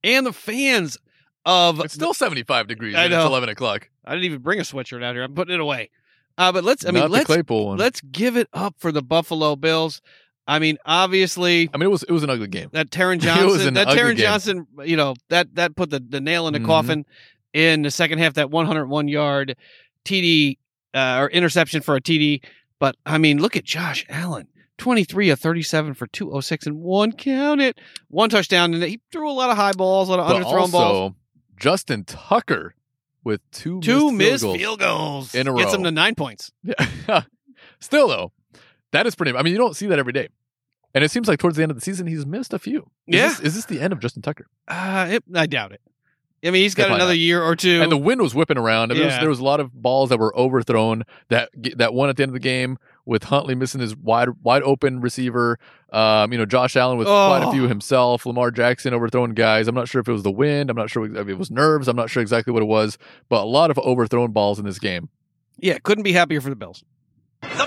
And 0.04 0.24
the 0.26 0.32
fans 0.32 0.96
of 1.44 1.80
It's 1.80 1.94
still 1.94 2.14
75 2.14 2.66
degrees. 2.68 2.94
I 2.94 3.04
and 3.04 3.12
know. 3.12 3.18
It's 3.20 3.26
11 3.26 3.48
o'clock. 3.50 3.88
I 4.04 4.12
didn't 4.12 4.24
even 4.24 4.40
bring 4.40 4.58
a 4.60 4.62
sweatshirt 4.62 5.02
out 5.04 5.14
here. 5.14 5.22
I'm 5.24 5.34
putting 5.34 5.54
it 5.54 5.60
away. 5.60 5.90
Uh, 6.38 6.52
but 6.52 6.62
let's 6.64 6.86
I 6.86 6.92
mean 6.92 7.02
Not 7.02 7.10
let's 7.10 7.26
Claypool 7.26 7.66
one. 7.66 7.78
let's 7.78 8.00
give 8.00 8.36
it 8.36 8.48
up 8.52 8.76
for 8.78 8.92
the 8.92 9.02
Buffalo 9.02 9.56
Bills. 9.56 10.00
I 10.46 10.60
mean, 10.60 10.78
obviously 10.86 11.68
I 11.74 11.76
mean, 11.78 11.88
it 11.88 11.90
was 11.90 12.04
it 12.04 12.12
was 12.12 12.22
an 12.22 12.30
ugly 12.30 12.46
game. 12.46 12.68
that 12.72 12.90
Taron 12.90 13.14
It 13.16 13.26
was 13.44 13.58
Johnson 13.64 13.68
an 13.68 13.74
that 13.74 13.88
ugly 13.88 14.00
Taron 14.02 14.08
game. 14.16 14.24
Johnson, 14.24 14.66
you 14.84 14.96
know, 14.96 15.14
that 15.30 15.54
that 15.56 15.74
put 15.74 15.90
the, 15.90 15.98
the 16.00 16.20
nail 16.20 16.46
in 16.46 16.52
the 16.52 16.60
Mhm. 16.60 16.66
coffin 16.66 17.06
in 17.52 17.82
the 17.82 17.90
second 17.90 18.18
half, 18.20 18.34
that 18.34 18.50
101 18.50 19.08
yard 19.08 19.56
TD 20.04 20.58
uh, 20.94 21.18
or 21.20 21.28
interception 21.30 21.82
for 21.82 21.96
a 21.96 22.00
TD. 22.00 22.42
But 22.78 22.96
I 23.06 23.18
mean, 23.18 23.38
look 23.40 23.56
at 23.56 23.64
Josh 23.64 24.04
Allen. 24.08 24.48
23 24.78 25.30
of 25.30 25.40
37 25.40 25.94
for 25.94 26.06
206 26.06 26.66
and 26.68 26.78
one 26.80 27.10
count 27.10 27.60
it. 27.60 27.80
One 28.08 28.30
touchdown 28.30 28.74
and 28.74 28.82
he 28.84 29.00
threw 29.10 29.28
a 29.28 29.32
lot 29.32 29.50
of 29.50 29.56
high 29.56 29.72
balls, 29.72 30.08
a 30.08 30.12
lot 30.12 30.20
of 30.20 30.28
But 30.28 30.36
underthrown 30.46 30.60
also, 30.60 30.70
balls. 30.78 31.12
Justin 31.58 32.04
Tucker 32.04 32.74
with 33.24 33.40
two 33.50 33.80
Two 33.80 34.12
missed 34.12 34.44
missed 34.44 34.56
field 34.56 34.56
goals. 34.56 34.58
field 34.58 34.80
goals. 34.80 35.34
in 35.34 35.48
a 35.48 35.50
row. 35.52 35.58
Gets 35.58 35.72
them 35.72 35.82
to 35.82 35.90
9 35.90 36.14
points. 36.14 36.52
Yeah. 36.62 37.22
Still 37.80 38.06
though, 38.08 38.32
that 38.92 39.06
is 39.08 39.16
pretty. 39.16 39.36
I 39.36 39.42
mean, 39.42 39.52
you 39.52 39.58
don't 39.58 39.74
see 39.74 39.86
that 39.86 39.98
every 39.98 40.12
day, 40.12 40.28
and 40.94 41.02
it 41.02 41.10
seems 41.10 41.26
like 41.26 41.40
towards 41.40 41.56
the 41.56 41.62
end 41.64 41.72
of 41.72 41.76
the 41.76 41.80
season 41.82 42.06
he's 42.06 42.24
missed 42.24 42.52
a 42.54 42.58
few. 42.60 42.88
Is 43.08 43.14
Yeah. 43.16 43.28
this, 43.28 43.40
is 43.40 43.54
this 43.56 43.64
the 43.64 43.80
end 43.80 43.92
of 43.92 43.98
Justin 43.98 44.22
Tucker? 44.22 44.46
Uh, 44.68 45.08
it, 45.10 45.24
I 45.34 45.46
doubt 45.46 45.72
it. 45.72 45.80
I 46.44 46.50
mean, 46.52 46.62
he's 46.62 46.74
got 46.76 46.86
another 46.88 47.06
not. 47.12 47.18
year 47.18 47.42
or 47.42 47.56
two. 47.56 47.82
And 47.82 47.90
the 47.90 47.96
wind 47.96 48.20
was 48.20 48.32
whipping 48.34 48.58
around. 48.58 48.92
And 48.92 49.00
there, 49.00 49.06
was, 49.06 49.14
there 49.16 49.28
was 49.28 49.40
a 49.40 49.44
lot 49.44 49.58
of 49.58 49.72
balls 49.72 50.10
that 50.10 50.18
were 50.20 50.36
overthrown. 50.38 51.02
That 51.30 51.50
that 51.76 51.92
one 51.94 52.08
at 52.08 52.16
the 52.16 52.22
end 52.22 52.30
of 52.30 52.34
the 52.34 52.38
game 52.40 52.78
with 53.04 53.24
Huntley 53.24 53.54
missing 53.56 53.80
his 53.80 53.96
wide 53.96 54.28
wide 54.42 54.62
open 54.62 55.00
receiver. 55.00 55.58
Um, 55.92 56.30
you 56.32 56.38
know, 56.38 56.44
Josh 56.46 56.76
Allen 56.76 56.96
with 56.98 57.06
quite 57.08 57.40
a 57.42 57.46
Oh. 57.48 57.52
few 57.52 57.62
himself. 57.66 58.24
Lamar 58.24 58.50
Jackson 58.52 58.94
overthrowing 58.94 59.32
guys. 59.34 59.66
I'm 59.66 59.74
not 59.74 59.88
sure 59.88 60.00
if 60.00 60.08
it 60.08 60.12
was 60.12 60.22
the 60.22 60.30
wind. 60.30 60.70
I'm 60.70 60.76
not 60.76 60.90
sure 60.90 61.04
if 61.16 61.28
it 61.28 61.38
was 61.38 61.50
nerves. 61.50 61.88
I'm 61.88 61.96
not 61.96 62.08
sure 62.10 62.20
exactly 62.22 62.52
what 62.52 62.62
it 62.62 62.66
was. 62.66 62.98
But 63.28 63.42
a 63.42 63.46
lot 63.48 63.70
of 63.72 63.78
overthrown 63.78 64.30
balls 64.32 64.58
in 64.60 64.64
this 64.64 64.78
game. 64.78 65.08
yeah, 65.58 65.78
couldn't 65.82 66.04
be 66.04 66.12
happier 66.12 66.40
for 66.40 66.50
the 66.50 66.56
Bills. 66.56 66.84
The 67.40 67.66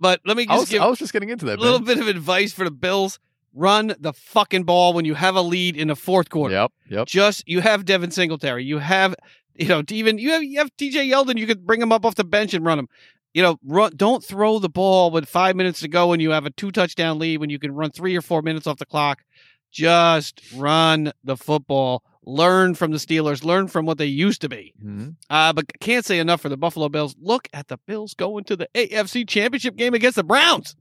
But 0.00 0.20
let 0.24 0.36
me 0.36 0.44
I 0.44 0.54
just 0.54 0.60
was, 0.60 0.68
give 0.70 0.82
I 0.82 0.86
was 0.86 0.98
just 0.98 1.12
getting 1.12 1.28
into 1.28 1.44
that. 1.46 1.58
a 1.58 1.62
little 1.62 1.80
bit 1.80 1.98
of 1.98 2.08
advice 2.08 2.52
for 2.52 2.64
the 2.64 2.70
Bills. 2.70 3.18
Run 3.52 3.94
the 3.98 4.12
fucking 4.12 4.62
ball 4.64 4.94
when 4.94 5.04
you 5.04 5.14
have 5.14 5.34
a 5.34 5.42
lead 5.42 5.76
in 5.76 5.88
the 5.88 5.96
fourth 5.96 6.30
quarter. 6.30 6.54
Yep. 6.54 6.72
Yep. 6.88 7.06
Just 7.06 7.48
you 7.48 7.60
have 7.60 7.84
Devin 7.84 8.10
Singletary. 8.10 8.64
You 8.64 8.78
have 8.78 9.14
you 9.54 9.68
know 9.68 9.82
even 9.90 10.18
you 10.18 10.30
have 10.30 10.42
you 10.42 10.58
have 10.58 10.74
TJ 10.76 11.10
Yeldon. 11.10 11.36
You 11.36 11.46
could 11.46 11.66
bring 11.66 11.82
him 11.82 11.92
up 11.92 12.04
off 12.04 12.14
the 12.14 12.24
bench 12.24 12.54
and 12.54 12.64
run 12.64 12.78
him. 12.78 12.88
You 13.34 13.42
know, 13.42 13.58
run, 13.64 13.92
don't 13.94 14.24
throw 14.24 14.58
the 14.58 14.68
ball 14.68 15.10
with 15.10 15.28
five 15.28 15.54
minutes 15.54 15.80
to 15.80 15.88
go 15.88 16.08
when 16.08 16.18
you 16.18 16.30
have 16.30 16.46
a 16.46 16.50
two 16.50 16.72
touchdown 16.72 17.18
lead 17.18 17.38
when 17.38 17.50
you 17.50 17.60
can 17.60 17.72
run 17.72 17.90
three 17.90 18.16
or 18.16 18.22
four 18.22 18.42
minutes 18.42 18.66
off 18.66 18.78
the 18.78 18.86
clock. 18.86 19.22
Just 19.70 20.40
run 20.56 21.12
the 21.22 21.36
football. 21.36 22.02
Learn 22.30 22.74
from 22.74 22.92
the 22.92 22.98
Steelers. 22.98 23.44
Learn 23.44 23.66
from 23.66 23.86
what 23.86 23.98
they 23.98 24.06
used 24.06 24.40
to 24.42 24.48
be. 24.48 24.72
Mhm. 24.84 25.16
Uh, 25.28 25.52
but 25.52 25.66
can't 25.80 26.04
say 26.04 26.18
enough 26.18 26.40
for 26.40 26.48
the 26.48 26.56
Buffalo 26.56 26.88
Bills. 26.88 27.16
Look 27.20 27.48
at 27.52 27.68
the 27.68 27.78
Bills 27.86 28.14
going 28.14 28.44
to 28.44 28.56
the 28.56 28.68
AFC 28.74 29.24
Championship 29.26 29.76
game 29.76 29.94
against 29.94 30.16
the 30.16 30.24
Browns. 30.24 30.76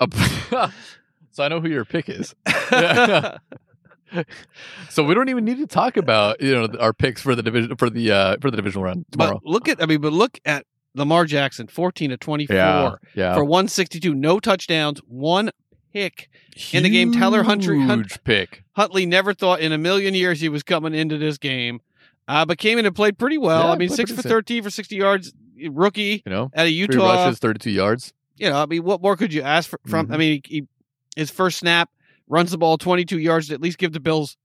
So 1.32 1.44
I 1.44 1.48
know 1.48 1.60
who 1.60 1.68
your 1.68 1.84
pick 1.84 2.08
is. 2.08 2.34
So 4.88 5.02
we 5.02 5.14
don't 5.14 5.28
even 5.28 5.44
need 5.44 5.58
to 5.58 5.66
talk 5.66 5.96
about 5.96 6.40
you 6.40 6.54
know 6.54 6.68
our 6.78 6.92
picks 6.92 7.20
for 7.20 7.34
the 7.34 7.42
division 7.42 7.76
for 7.76 7.90
the 7.90 8.12
uh 8.12 8.36
for 8.40 8.50
the 8.50 8.56
divisional 8.56 8.84
round 8.84 9.04
tomorrow. 9.10 9.40
But 9.42 9.50
look 9.50 9.68
at 9.68 9.82
I 9.82 9.86
mean, 9.86 10.00
but 10.00 10.12
look 10.12 10.38
at 10.44 10.64
Lamar 10.94 11.26
Jackson, 11.26 11.66
fourteen 11.66 12.10
to 12.10 12.16
twenty 12.16 12.46
four 12.46 12.56
yeah, 12.56 12.94
yeah. 13.14 13.34
for 13.34 13.44
one 13.44 13.66
sixty 13.68 13.98
two, 13.98 14.14
no 14.14 14.38
touchdowns, 14.38 15.00
one 15.08 15.50
pick 15.96 16.28
in 16.72 16.82
the 16.82 16.90
game. 16.90 17.12
Tyler 17.12 17.42
Huntley, 17.42 17.76
huge 17.76 17.86
Hunt, 17.88 18.24
pick. 18.24 18.62
Huntley 18.72 19.06
never 19.06 19.32
thought 19.34 19.60
in 19.60 19.72
a 19.72 19.78
million 19.78 20.14
years 20.14 20.40
he 20.40 20.48
was 20.48 20.62
coming 20.62 20.94
into 20.94 21.16
this 21.18 21.38
game, 21.38 21.80
uh, 22.28 22.44
but 22.44 22.58
came 22.58 22.78
in 22.78 22.84
and 22.86 22.94
played 22.94 23.16
pretty 23.18 23.38
well. 23.38 23.64
Yeah, 23.66 23.72
I 23.72 23.76
mean, 23.76 23.88
six 23.88 24.10
for 24.12 24.22
thirteen 24.22 24.62
for 24.62 24.70
sixty 24.70 24.96
yards, 24.96 25.32
rookie 25.70 26.22
You 26.26 26.32
know, 26.32 26.42
out 26.54 26.66
of 26.66 26.66
three 26.66 26.72
Utah. 26.72 27.24
rushes, 27.24 27.38
thirty-two 27.38 27.70
yards. 27.70 28.12
you 28.36 28.50
know, 28.50 28.56
I 28.62 28.66
mean, 28.66 28.84
what 28.84 29.00
more 29.00 29.16
could 29.16 29.32
you 29.32 29.42
ask 29.42 29.70
for, 29.70 29.80
from? 29.86 30.08
Mhm. 30.08 30.14
I 30.14 30.16
mean, 30.18 30.40
he, 30.44 30.66
his 31.16 31.30
first 31.30 31.58
snap 31.58 31.90
runs 32.28 32.50
the 32.50 32.58
ball 32.58 32.76
22 32.76 33.18
yards 33.18 33.48
to 33.48 33.54
at 33.54 33.60
least 33.62 33.78
give 33.78 33.92
the 33.92 34.00
Bills, 34.00 34.36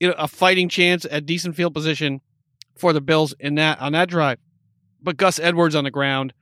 you 0.00 0.08
know, 0.08 0.14
a 0.16 0.28
fighting 0.28 0.68
chance 0.68 1.04
at 1.10 1.26
decent 1.26 1.54
field 1.56 1.74
position 1.74 2.20
for 2.76 2.92
the 2.94 3.00
Bills 3.02 3.34
in 3.40 3.56
that 3.56 3.80
on 3.80 3.92
that 3.92 4.08
drive. 4.08 4.38
But 5.02 5.18
Gus 5.18 5.38
Edwards 5.38 5.74
on 5.74 5.84
the 5.84 5.90
ground, 5.90 6.32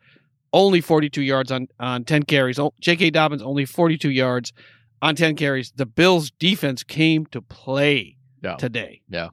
only 0.53 0.81
42 0.81 1.23
yards 1.23 1.51
on 1.51 1.69
on 1.81 2.05
10 2.05 2.25
carries. 2.25 2.59
J.K. 2.81 3.11
Dobbins 3.11 3.43
only 3.43 3.65
42 3.65 4.11
yards 4.11 4.53
on 5.01 5.17
10 5.17 5.37
carries. 5.37 5.73
The 5.75 5.87
Bills 5.87 6.31
defense 6.39 6.83
came 6.83 7.27
to 7.27 7.41
play 7.43 8.17
Yeah. 8.43 8.57
today. 8.57 9.03
Yeah. 9.09 9.29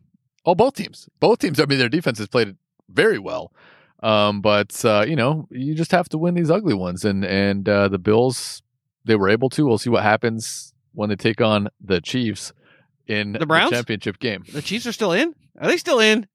Oh, 0.45 0.55
both 0.55 0.75
teams. 0.75 1.07
Both 1.19 1.39
teams. 1.39 1.59
I 1.59 1.65
mean, 1.65 1.77
their 1.79 1.89
defense 1.89 2.17
has 2.19 2.27
played 2.27 2.55
very 2.89 3.19
well. 3.19 3.51
Um, 4.01 4.41
but 4.41 4.83
uh, 4.85 5.03
you 5.07 5.15
know, 5.17 5.47
you 5.51 5.75
just 5.75 5.91
have 5.91 6.07
to 6.09 6.17
win 6.17 6.33
these 6.35 6.49
ugly 6.49 6.73
ones, 6.73 7.03
and 7.03 7.25
and 7.25 7.67
uh, 7.67 7.89
the 7.89 7.99
Bills 7.99 8.61
they 9.03 9.15
were 9.17 9.27
able 9.29 9.49
to. 9.49 9.65
We'll 9.65 9.77
see 9.77 9.89
what 9.89 10.03
happens 10.03 10.73
when 10.93 11.09
they 11.09 11.17
take 11.17 11.41
on 11.41 11.67
the 11.83 11.99
Chiefs 11.99 12.53
in 13.07 13.33
The 13.33 13.45
Browns? 13.45 13.71
championship 13.71 14.19
game. 14.19 14.45
The 14.53 14.61
Chiefs 14.61 14.87
are 14.87 14.93
still 14.93 15.11
in. 15.11 15.35
Are 15.59 15.67
they 15.67 15.75
still 15.77 15.99
in? 15.99 16.27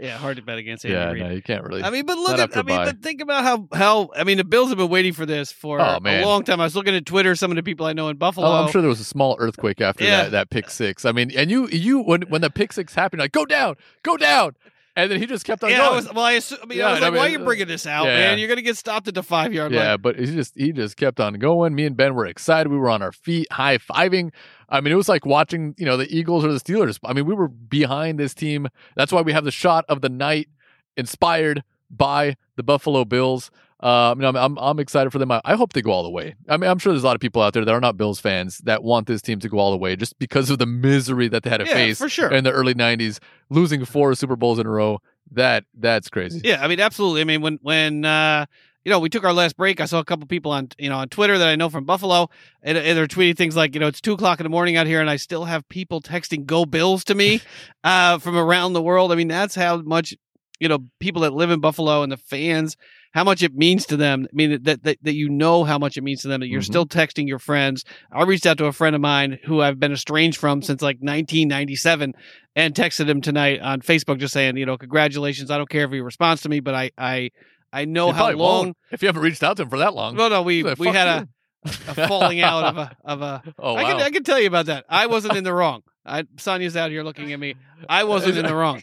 Yeah, 0.00 0.16
hard 0.16 0.36
to 0.38 0.42
bet 0.42 0.56
against. 0.58 0.84
Andy 0.86 0.94
Yeah, 0.96 1.10
Reid. 1.10 1.22
no, 1.22 1.30
you 1.30 1.42
can't 1.42 1.62
really. 1.62 1.82
I 1.82 1.90
mean, 1.90 2.06
but 2.06 2.16
look 2.16 2.38
at 2.38 2.56
I 2.56 2.62
mean, 2.62 2.76
but 2.78 3.02
think 3.02 3.20
about 3.20 3.44
how 3.44 3.68
how 3.72 4.10
I 4.16 4.24
mean 4.24 4.38
the 4.38 4.44
Bills 4.44 4.70
have 4.70 4.78
been 4.78 4.88
waiting 4.88 5.12
for 5.12 5.26
this 5.26 5.52
for 5.52 5.80
Oh, 5.80 5.96
a 5.96 6.00
man. 6.00 6.24
long 6.24 6.42
time. 6.42 6.60
I 6.60 6.64
was 6.64 6.74
looking 6.74 6.94
at 6.94 7.04
Twitter, 7.04 7.34
some 7.34 7.50
of 7.50 7.56
the 7.56 7.62
people 7.62 7.84
I 7.86 7.92
know 7.92 8.08
in 8.08 8.16
Buffalo. 8.16 8.46
Oh, 8.46 8.52
I'm 8.64 8.70
sure 8.70 8.80
there 8.80 8.88
was 8.88 9.00
a 9.00 9.04
small 9.04 9.36
earthquake 9.38 9.80
after 9.80 10.04
Yeah. 10.04 10.22
that, 10.22 10.30
that 10.32 10.50
pick 10.50 10.70
six. 10.70 11.04
I 11.04 11.12
mean, 11.12 11.30
and 11.36 11.50
you 11.50 11.68
you 11.68 12.00
when 12.00 12.22
when 12.22 12.40
the 12.40 12.50
pick 12.50 12.72
six 12.72 12.94
happened, 12.94 13.20
like 13.20 13.32
go 13.32 13.44
down, 13.44 13.76
go 14.02 14.16
down, 14.16 14.56
and 14.96 15.10
then 15.10 15.18
he 15.20 15.26
just 15.26 15.44
kept 15.44 15.62
on 15.64 15.70
Yeah, 15.70 15.82
I 15.82 15.86
going. 15.86 15.96
was 15.96 16.12
well. 16.12 16.24
I, 16.24 16.40
I 16.62 16.66
mean, 16.66 16.78
Yeah, 16.78 16.88
I 16.88 16.90
was 16.92 17.02
I 17.02 17.08
like, 17.08 17.18
"Why 17.18 17.26
are 17.26 17.28
you 17.30 17.38
bringing 17.40 17.68
this 17.68 17.86
out, 17.86 18.04
yeah, 18.06 18.16
man? 18.16 18.38
You're 18.38 18.48
gonna 18.48 18.62
get 18.62 18.76
stopped 18.76 19.08
at 19.08 19.14
the 19.14 19.22
five 19.22 19.52
yard 19.52 19.72
line. 19.72 19.80
yeah, 19.80 19.96
but 19.96 20.18
he 20.18 20.26
just 20.26 20.54
he 20.56 20.72
just 20.72 20.96
kept 20.96 21.20
on 21.20 21.34
going. 21.34 21.74
Me 21.74 21.86
and 21.86 21.96
Ben 21.96 22.14
were 22.14 22.26
excited. 22.26 22.70
We 22.70 22.76
were 22.78 22.90
on 22.90 23.02
our 23.02 23.12
feet, 23.12 23.50
high 23.52 23.78
fiving. 23.78 24.32
I 24.68 24.80
mean, 24.80 24.92
it 24.92 24.96
was 24.96 25.08
like 25.08 25.24
watching 25.26 25.74
you 25.78 25.86
know 25.86 25.96
the 25.96 26.12
Eagles 26.14 26.44
or 26.44 26.52
the 26.52 26.60
Steelers. 26.60 26.98
I 27.04 27.12
mean, 27.12 27.26
we 27.26 27.34
were 27.34 27.48
behind 27.48 28.18
this 28.18 28.34
team. 28.34 28.68
That's 28.96 29.12
why 29.12 29.22
we 29.22 29.32
have 29.32 29.44
the 29.44 29.50
shot 29.50 29.84
of 29.88 30.00
the 30.00 30.08
night, 30.08 30.48
inspired 30.96 31.62
by 31.90 32.36
the 32.56 32.62
Buffalo 32.62 33.04
Bills. 33.04 33.50
Uh, 33.82 34.10
I 34.10 34.14
mean, 34.14 34.24
I'm, 34.26 34.36
I'm 34.36 34.58
I'm 34.58 34.78
excited 34.78 35.10
for 35.10 35.18
them. 35.18 35.30
I, 35.32 35.40
I 35.44 35.54
hope 35.56 35.72
they 35.72 35.80
go 35.82 35.90
all 35.90 36.02
the 36.02 36.10
way. 36.10 36.34
I 36.48 36.56
mean, 36.58 36.68
I'm 36.70 36.78
sure 36.78 36.92
there's 36.92 37.02
a 37.02 37.06
lot 37.06 37.14
of 37.14 37.20
people 37.20 37.40
out 37.40 37.54
there 37.54 37.64
that 37.64 37.72
are 37.72 37.80
not 37.80 37.96
Bills 37.96 38.20
fans 38.20 38.58
that 38.64 38.82
want 38.82 39.06
this 39.06 39.22
team 39.22 39.38
to 39.40 39.48
go 39.48 39.58
all 39.58 39.70
the 39.70 39.78
way 39.78 39.96
just 39.96 40.18
because 40.18 40.50
of 40.50 40.58
the 40.58 40.66
misery 40.66 41.28
that 41.28 41.42
they 41.44 41.50
had 41.50 41.58
to 41.58 41.66
Yeah, 41.66 41.72
face 41.74 41.98
for 41.98 42.08
sure. 42.08 42.30
in 42.30 42.44
the 42.44 42.52
early 42.52 42.74
'90s, 42.74 43.18
losing 43.48 43.84
four 43.86 44.14
Super 44.14 44.36
Bowls 44.36 44.58
in 44.58 44.66
a 44.66 44.70
row. 44.70 45.00
That 45.32 45.64
that's 45.74 46.08
crazy. 46.10 46.40
Yeah, 46.44 46.62
I 46.62 46.68
mean, 46.68 46.80
absolutely. 46.80 47.22
I 47.22 47.24
mean, 47.24 47.40
when 47.40 47.58
when 47.62 48.04
uh, 48.04 48.44
you 48.84 48.90
know, 48.90 48.98
we 48.98 49.08
took 49.08 49.24
our 49.24 49.32
last 49.32 49.56
break. 49.56 49.80
I 49.80 49.84
saw 49.84 49.98
a 49.98 50.04
couple 50.04 50.26
people 50.26 50.52
on, 50.52 50.68
you 50.78 50.88
know, 50.88 50.96
on 50.96 51.08
Twitter 51.08 51.36
that 51.38 51.48
I 51.48 51.54
know 51.56 51.68
from 51.68 51.84
Buffalo, 51.84 52.30
and, 52.62 52.78
and 52.78 52.96
they're 52.96 53.06
tweeting 53.06 53.36
things 53.36 53.54
like, 53.54 53.74
you 53.74 53.80
know, 53.80 53.86
it's 53.88 54.00
two 54.00 54.14
o'clock 54.14 54.40
in 54.40 54.44
the 54.44 54.50
morning 54.50 54.76
out 54.76 54.86
here, 54.86 55.02
and 55.02 55.10
I 55.10 55.16
still 55.16 55.44
have 55.44 55.68
people 55.68 56.00
texting 56.00 56.46
"Go 56.46 56.64
Bills" 56.64 57.04
to 57.04 57.14
me 57.14 57.40
uh, 57.84 58.18
from 58.18 58.36
around 58.36 58.72
the 58.72 58.82
world. 58.82 59.12
I 59.12 59.16
mean, 59.16 59.28
that's 59.28 59.54
how 59.54 59.78
much, 59.78 60.14
you 60.60 60.68
know, 60.68 60.78
people 61.00 61.22
that 61.22 61.32
live 61.32 61.50
in 61.50 61.58
Buffalo 61.60 62.02
and 62.02 62.12
the 62.12 62.16
fans, 62.16 62.76
how 63.12 63.24
much 63.24 63.42
it 63.42 63.54
means 63.54 63.86
to 63.86 63.96
them. 63.96 64.26
I 64.30 64.34
mean, 64.34 64.62
that 64.62 64.84
that, 64.84 64.98
that 65.02 65.14
you 65.14 65.28
know 65.28 65.64
how 65.64 65.78
much 65.78 65.96
it 65.96 66.02
means 66.04 66.22
to 66.22 66.28
them 66.28 66.40
that 66.40 66.48
you're 66.48 66.60
Mhm. 66.60 66.64
still 66.66 66.86
texting 66.86 67.26
your 67.26 67.38
friends. 67.40 67.84
I 68.12 68.22
reached 68.22 68.46
out 68.46 68.58
to 68.58 68.66
a 68.66 68.72
friend 68.72 68.94
of 68.94 69.00
mine 69.02 69.38
who 69.44 69.60
I've 69.60 69.80
been 69.80 69.92
estranged 69.92 70.38
from 70.38 70.62
since 70.62 70.80
like 70.82 70.98
1997 71.00 72.12
and 72.54 72.74
texted 72.74 73.08
him 73.08 73.20
tonight 73.20 73.60
on 73.60 73.80
Facebook 73.80 74.18
just 74.18 74.32
saying, 74.32 74.56
you 74.56 74.66
know, 74.66 74.76
congratulations. 74.76 75.50
I 75.50 75.56
don't 75.58 75.68
care 75.68 75.84
if 75.86 75.90
he 75.90 76.00
responds 76.00 76.42
to 76.42 76.48
me, 76.48 76.60
but 76.60 76.74
I 76.74 76.90
I 76.96 77.30
I 77.72 77.84
know 77.86 78.08
He 78.12 78.18
how 78.18 78.30
long. 78.30 78.38
won't 78.66 78.76
if 78.92 79.02
you 79.02 79.08
haven't 79.08 79.22
reached 79.22 79.42
out 79.42 79.56
to 79.56 79.62
him 79.62 79.70
for 79.70 79.78
that 79.78 79.94
long. 79.94 80.14
No, 80.16 80.28
no, 80.28 80.42
we 80.42 80.62
like, 80.62 80.78
we 80.78 80.88
had 80.88 81.20
you." 81.22 81.28
a, 81.64 81.68
a 82.02 82.08
falling 82.08 82.40
out 82.40 82.64
of 82.64 82.76
a 82.76 82.96
of 83.04 83.22
a. 83.22 83.42
Oh 83.58 83.74
I 83.76 83.82
wow. 83.82 83.88
can 83.90 84.00
I 84.02 84.10
can 84.10 84.22
tell 84.24 84.38
you 84.40 84.46
about 84.46 84.66
that. 84.66 84.84
I 84.88 85.06
wasn't 85.06 85.36
in 85.36 85.44
the 85.44 85.52
wrong. 85.54 85.82
I 86.06 86.24
Sonia's 86.38 86.76
out 86.76 86.90
here 86.90 87.02
looking 87.02 87.32
at 87.32 87.40
me. 87.40 87.54
I 87.88 88.04
wasn't 88.04 88.38
in 88.38 88.46
the 88.46 88.54
wrong. 88.54 88.82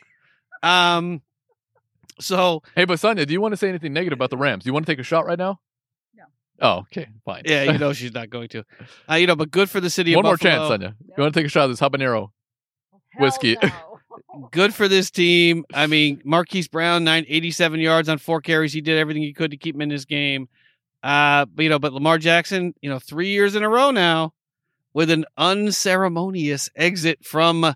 Um, 0.64 1.22
so 2.20 2.64
Hey, 2.76 2.86
but 2.86 3.00
Sonia, 3.00 3.26
do 3.26 3.34
you 3.34 3.42
want 3.42 3.54
to 3.54 3.58
say 3.58 3.70
anything 3.70 3.94
negative 3.94 4.18
about 4.18 4.30
the 4.30 4.38
Rams? 4.38 4.64
Do 4.64 4.70
you 4.70 4.74
want 4.74 4.86
to 4.86 4.92
take 4.92 5.00
a 5.00 5.04
shot 5.04 5.26
right 5.26 5.38
now? 5.40 5.60
No. 6.16 6.24
Oh, 6.60 6.78
okay, 6.80 7.08
fine. 7.26 7.44
yeah, 7.46 7.64
you 7.72 7.78
know 7.78 7.94
she's 7.94 8.14
not 8.14 8.30
going 8.30 8.48
to. 8.50 8.64
Uh, 9.10 9.16
you 9.16 9.28
know, 9.28 9.36
but 9.36 9.52
good 9.52 9.70
for 9.70 9.80
the 9.80 9.90
city 9.90 10.16
One 10.16 10.26
of 10.26 10.30
more 10.30 10.34
Buffalo. 10.38 10.52
chance, 10.52 10.68
Sonia. 10.70 10.96
You 11.16 11.22
want 11.22 11.34
to 11.34 11.40
take 11.40 11.46
a 11.46 11.50
shot 11.50 11.66
of 11.66 11.70
this 11.72 11.80
habanero? 11.80 12.30
Hell 13.12 13.22
Whiskey. 13.22 13.58
no. 13.62 13.70
Good 14.52 14.74
for 14.74 14.88
this 14.88 15.10
team. 15.12 15.64
I 15.74 15.86
mean, 15.88 16.22
Marquise 16.26 16.68
Brown, 16.68 17.04
nine 17.04 17.26
eighty-seven 17.28 17.80
yards 17.80 18.10
on 18.10 18.18
four 18.18 18.42
carries. 18.42 18.74
He 18.74 18.82
did 18.82 18.98
everything 18.98 19.22
he 19.24 19.34
could 19.34 19.52
to 19.52 19.58
keep 19.58 19.76
him 19.76 19.82
in 19.82 19.90
this 19.90 20.06
game. 20.06 20.50
Uh, 21.04 21.46
but 21.46 21.64
you 21.64 21.70
know, 21.70 21.80
but 21.80 21.94
Lamar 21.94 22.18
Jackson, 22.18 22.74
you 22.82 22.90
know, 22.90 22.98
three 23.00 23.30
years 23.30 23.56
in 23.56 23.64
a 23.64 23.70
row 23.70 23.92
now 23.92 24.34
with 24.94 25.12
an 25.12 25.26
unceremonious 25.38 26.70
exit 26.76 27.24
from 27.24 27.74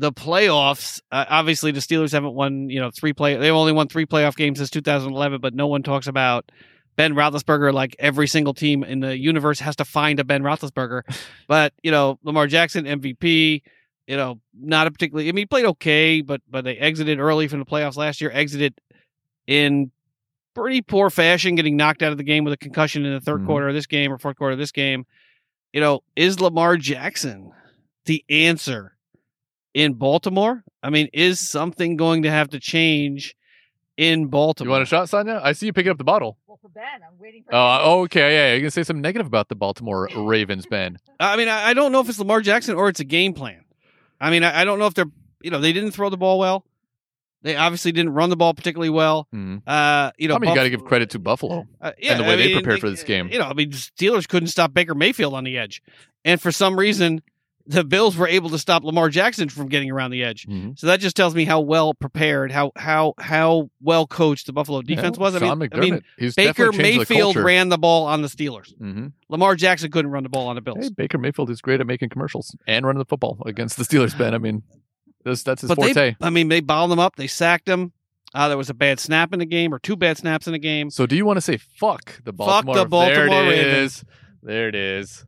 the 0.00 0.12
playoffs. 0.12 1.00
Uh, 1.12 1.26
obviously, 1.28 1.72
the 1.72 1.80
Steelers 1.80 2.12
haven't 2.12 2.32
won, 2.32 2.70
you 2.70 2.80
know, 2.80 2.90
three 2.90 3.12
play. 3.12 3.36
They've 3.36 3.52
only 3.52 3.72
won 3.72 3.86
three 3.86 4.06
playoff 4.06 4.34
games 4.34 4.58
since 4.58 4.70
2011, 4.70 5.40
but 5.42 5.52
no 5.54 5.66
one 5.66 5.82
talks 5.82 6.06
about 6.06 6.50
Ben 6.96 7.14
Roethlisberger 7.14 7.72
like 7.72 7.94
every 7.98 8.26
single 8.26 8.54
team 8.54 8.82
in 8.82 9.00
the 9.00 9.16
universe 9.16 9.60
has 9.60 9.76
to 9.76 9.84
find 9.84 10.18
a 10.18 10.24
Ben 10.24 10.42
Roethlisberger. 10.42 11.02
but 11.48 11.74
you 11.82 11.90
know, 11.90 12.18
Lamar 12.24 12.46
Jackson 12.46 12.86
MVP. 12.86 13.62
You 14.06 14.16
know, 14.16 14.40
not 14.58 14.86
a 14.88 14.90
particularly. 14.90 15.28
I 15.28 15.32
mean, 15.32 15.42
he 15.42 15.46
played 15.46 15.66
okay, 15.66 16.20
but 16.22 16.40
but 16.50 16.64
they 16.64 16.76
exited 16.78 17.20
early 17.20 17.46
from 17.46 17.60
the 17.60 17.66
playoffs 17.66 17.96
last 17.96 18.20
year. 18.20 18.30
Exited 18.32 18.74
in 19.46 19.92
pretty 20.54 20.82
poor 20.82 21.10
fashion, 21.10 21.54
getting 21.54 21.76
knocked 21.76 22.02
out 22.02 22.10
of 22.10 22.18
the 22.18 22.24
game 22.24 22.42
with 22.42 22.52
a 22.52 22.56
concussion 22.56 23.04
in 23.04 23.12
the 23.12 23.20
3rd 23.20 23.42
Mhm. 23.42 23.46
quarter 23.46 23.68
of 23.68 23.74
this 23.74 23.86
game 23.86 24.12
or 24.12 24.18
fourth 24.18 24.36
quarter 24.36 24.52
of 24.54 24.58
this 24.58 24.72
game. 24.72 25.04
You 25.72 25.80
know, 25.80 26.00
is 26.16 26.40
Lamar 26.40 26.76
Jackson 26.76 27.52
the 28.06 28.24
answer 28.28 28.96
in 29.74 29.94
Baltimore? 29.94 30.64
I 30.82 30.90
mean, 30.90 31.08
is 31.12 31.40
something 31.40 31.96
going 31.96 32.22
to 32.22 32.30
have 32.30 32.50
to 32.50 32.60
change 32.60 33.34
in 33.96 34.26
Baltimore? 34.26 34.26
You 34.26 34.30
Baltimore? 34.30 34.72
want 34.72 34.82
a 34.82 34.86
shot, 34.86 35.08
Sonia? 35.08 35.40
I 35.42 35.52
see 35.52 35.66
you 35.66 35.72
picking 35.72 35.90
up 35.90 35.98
the 35.98 36.04
bottle. 36.04 36.38
Well, 36.46 36.58
for 36.60 36.68
Ben, 36.68 36.84
I'm 37.06 37.18
waiting 37.18 37.42
for. 37.42 37.54
Oh, 37.54 37.58
uh, 37.58 38.02
okay, 38.04 38.34
yeah. 38.34 38.52
You're 38.52 38.60
gonna 38.60 38.70
say 38.70 38.82
something 38.82 39.02
negative 39.02 39.26
about 39.26 39.48
the 39.48 39.54
Baltimore 39.54 40.08
Ravens, 40.16 40.66
Ben. 40.66 40.98
I 41.20 41.36
mean, 41.36 41.48
I, 41.48 41.68
I 41.68 41.74
don't 41.74 41.92
know 41.92 42.00
if 42.00 42.08
it's 42.08 42.18
Lamar 42.18 42.40
Jackson 42.40 42.74
or 42.74 42.88
it's 42.88 43.00
a 43.00 43.04
game 43.04 43.34
plan. 43.34 43.64
I 44.20 44.30
mean, 44.30 44.42
I, 44.44 44.60
I 44.60 44.64
don't 44.64 44.78
know 44.78 44.86
if 44.86 44.94
they're, 44.94 45.10
you 45.42 45.50
know, 45.50 45.60
they 45.60 45.72
didn't 45.72 45.92
throw 45.92 46.10
the 46.10 46.16
ball 46.18 46.38
well. 46.38 46.64
They 47.42 47.56
obviously 47.56 47.92
didn't 47.92 48.12
run 48.12 48.28
the 48.28 48.36
ball 48.36 48.52
particularly 48.52 48.90
well. 48.90 49.26
Hmm. 49.32 49.58
Uh, 49.66 50.10
you 50.18 50.28
know, 50.28 50.34
I 50.34 50.38
mean, 50.38 50.50
you 50.50 50.56
got 50.56 50.64
to 50.64 50.70
give 50.70 50.84
credit 50.84 51.10
to 51.10 51.18
Buffalo. 51.18 51.66
Uh, 51.80 51.92
yeah, 51.98 52.12
and 52.12 52.20
the 52.20 52.24
way 52.24 52.34
I 52.34 52.36
they 52.36 52.46
mean, 52.48 52.56
prepared 52.58 52.80
for 52.80 52.90
this 52.90 53.02
game. 53.02 53.28
You 53.28 53.38
know, 53.38 53.46
I 53.46 53.54
mean, 53.54 53.70
Steelers 53.70 54.28
couldn't 54.28 54.48
stop 54.48 54.74
Baker 54.74 54.94
Mayfield 54.94 55.32
on 55.32 55.44
the 55.44 55.56
edge, 55.56 55.82
and 56.22 56.38
for 56.40 56.52
some 56.52 56.78
reason, 56.78 57.22
the 57.70 57.84
Bills 57.84 58.16
were 58.16 58.26
able 58.26 58.50
to 58.50 58.58
stop 58.58 58.82
Lamar 58.84 59.08
Jackson 59.08 59.48
from 59.48 59.68
getting 59.68 59.90
around 59.90 60.10
the 60.10 60.24
edge. 60.24 60.44
Mhm. 60.46 60.76
So 60.78 60.86
that 60.88 60.98
just 61.00 61.14
tells 61.16 61.34
me 61.34 61.44
how 61.44 61.60
well 61.60 61.94
prepared, 61.94 62.50
how 62.50 62.72
how 62.76 63.14
how 63.18 63.70
well 63.80 64.06
coached 64.06 64.46
the 64.46 64.52
Buffalo 64.52 64.82
defense 64.82 65.16
Yeah, 65.16 65.22
was. 65.22 65.36
I 65.36 65.38
Sean 65.38 65.58
mean, 65.58 65.68
McDermott. 65.70 65.76
I 65.76 65.80
mean, 65.90 66.02
He's 66.18 66.34
Baker 66.34 66.64
changed 66.72 66.78
the 66.78 66.82
Mayfield 66.82 67.36
ran 67.36 67.68
the 67.68 67.78
ball 67.78 68.06
on 68.06 68.22
the 68.22 68.28
Steelers. 68.28 68.74
Mhm. 68.80 69.12
Lamar 69.28 69.54
Jackson 69.54 69.90
couldn't 69.90 70.10
run 70.10 70.22
the 70.24 70.28
ball 70.28 70.48
on 70.48 70.56
the 70.56 70.60
Bills. 70.60 70.78
Hey, 70.80 70.90
Baker 70.96 71.18
Mayfield 71.18 71.48
is 71.50 71.60
great 71.60 71.80
at 71.80 71.86
making 71.86 72.08
commercials 72.08 72.54
and 72.66 72.84
running 72.84 72.98
the 72.98 73.04
football 73.04 73.38
against 73.46 73.76
the 73.76 73.84
Steelers, 73.84 74.16
Ben. 74.18 74.34
I 74.34 74.38
mean, 74.38 74.62
that's, 75.24 75.42
that's 75.44 75.60
his 75.62 75.68
but 75.68 75.76
forte. 75.76 75.92
they, 75.94 76.16
I 76.20 76.30
mean, 76.30 76.48
they 76.48 76.60
balled 76.60 76.90
him 76.90 76.98
up. 76.98 77.16
They 77.16 77.26
sacked 77.28 77.68
him. 77.68 77.92
Uh, 78.34 78.48
there 78.48 78.56
was 78.56 78.70
a 78.70 78.74
bad 78.74 78.98
snap 79.00 79.32
in 79.32 79.38
the 79.40 79.46
game, 79.46 79.74
or 79.74 79.78
two 79.80 79.96
bad 79.96 80.16
snaps 80.16 80.46
in 80.46 80.52
the 80.52 80.58
game. 80.58 80.88
so, 80.90 81.04
do 81.04 81.16
you 81.16 81.24
want 81.26 81.36
to 81.36 81.40
say 81.40 81.56
fuck 81.56 82.22
the 82.24 82.32
Fuck 82.32 82.64
Baltimore? 82.64 82.74
the 82.76 82.84
Baltimore 82.86 83.24
there 83.26 83.26
it 83.26 83.50
Ravens. 83.50 83.92
is. 83.96 84.04
There 84.42 84.68
it 84.68 84.74
is. 84.74 85.24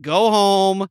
Go 0.00 0.30
home 0.30 0.88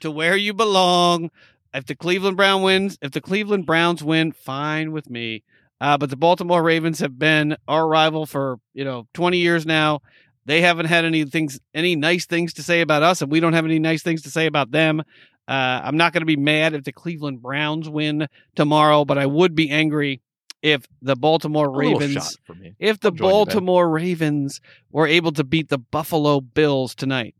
to 0.00 0.10
where 0.10 0.36
you 0.36 0.54
belong. 0.54 1.30
If 1.74 1.86
the 1.86 1.94
Cleveland 1.94 2.36
Brown 2.36 2.62
wins, 2.62 2.98
if 3.02 3.12
the 3.12 3.20
Cleveland 3.20 3.66
Browns 3.66 4.02
win, 4.02 4.32
fine 4.32 4.92
with 4.92 5.10
me. 5.10 5.42
Uh, 5.80 5.96
but 5.96 6.10
the 6.10 6.16
Baltimore 6.16 6.62
Ravens 6.62 6.98
have 6.98 7.18
been 7.18 7.56
our 7.68 7.86
rival 7.86 8.26
for 8.26 8.58
you 8.74 8.84
know 8.84 9.06
twenty 9.14 9.38
years 9.38 9.66
now. 9.66 10.00
They 10.44 10.62
haven't 10.62 10.86
had 10.86 11.04
any 11.04 11.24
things, 11.26 11.60
any 11.74 11.94
nice 11.94 12.24
things 12.24 12.54
to 12.54 12.62
say 12.62 12.80
about 12.80 13.02
us, 13.02 13.20
and 13.20 13.30
we 13.30 13.38
don't 13.38 13.52
have 13.52 13.66
any 13.66 13.78
nice 13.78 14.02
things 14.02 14.22
to 14.22 14.30
say 14.30 14.46
about 14.46 14.70
them. 14.70 15.02
Uh, 15.46 15.80
I'm 15.84 15.96
not 15.96 16.12
going 16.12 16.22
to 16.22 16.26
be 16.26 16.36
mad 16.36 16.74
if 16.74 16.84
the 16.84 16.92
Cleveland 16.92 17.42
Browns 17.42 17.88
win 17.88 18.28
tomorrow, 18.54 19.04
but 19.04 19.18
I 19.18 19.26
would 19.26 19.54
be 19.54 19.70
angry 19.70 20.20
if 20.62 20.86
the 21.00 21.16
Baltimore 21.16 21.70
Ravens 21.70 22.36
for 22.44 22.54
me. 22.54 22.74
if 22.78 23.00
the. 23.00 23.12
Baltimore 23.12 23.88
Ravens 23.88 24.60
were 24.90 25.06
able 25.06 25.32
to 25.32 25.44
beat 25.44 25.68
the 25.68 25.78
Buffalo 25.78 26.40
Bills 26.40 26.94
tonight, 26.94 27.34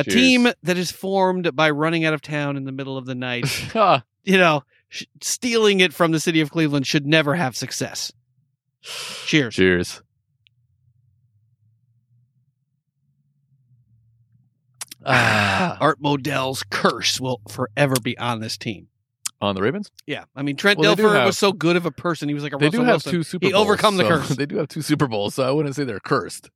a 0.00 0.04
Cheers. 0.04 0.14
team 0.14 0.48
that 0.62 0.76
is 0.76 0.90
formed 0.90 1.54
by 1.54 1.70
running 1.70 2.04
out 2.04 2.14
of 2.14 2.22
town 2.22 2.56
in 2.56 2.64
the 2.64 2.72
middle 2.72 2.96
of 2.96 3.06
the 3.06 3.14
night, 3.14 3.46
you 4.24 4.36
know, 4.38 4.62
sh- 4.88 5.04
stealing 5.20 5.80
it 5.80 5.92
from 5.92 6.12
the 6.12 6.20
city 6.20 6.40
of 6.40 6.50
Cleveland 6.50 6.86
should 6.86 7.06
never 7.06 7.34
have 7.34 7.56
success. 7.56 8.12
Cheers. 8.82 9.54
Cheers. 9.54 10.02
Ah, 15.06 15.78
Art 15.80 16.00
Modell's 16.00 16.62
curse 16.70 17.20
will 17.20 17.40
forever 17.48 17.94
be 18.02 18.18
on 18.18 18.40
this 18.40 18.56
team. 18.58 18.88
on 19.40 19.54
the 19.54 19.62
Ravens, 19.62 19.90
Yeah, 20.06 20.24
I 20.34 20.42
mean 20.42 20.56
Trent 20.56 20.78
Well, 20.78 20.96
Dilfer 20.96 21.14
have- 21.14 21.26
was 21.26 21.38
so 21.38 21.52
good 21.52 21.76
of 21.76 21.86
a 21.86 21.90
person. 21.92 22.28
He 22.28 22.34
was 22.34 22.42
like 22.42 22.52
a 22.52 22.58
they 22.58 22.66
Russell 22.66 22.80
do 22.80 22.84
have 22.86 22.94
Wilson. 22.94 23.12
two 23.12 23.22
Super 23.22 23.44
Bowls. 23.44 23.52
He 23.52 23.54
overcome 23.58 23.96
the 23.96 24.02
so- 24.04 24.08
curse. 24.08 24.28
They 24.36 24.46
do 24.46 24.56
have 24.56 24.68
two 24.68 24.82
Super 24.82 25.06
Bowls, 25.06 25.34
so 25.34 25.44
I 25.44 25.50
wouldn't 25.52 25.76
say 25.76 25.84
they're 25.84 26.00
cursed. 26.00 26.50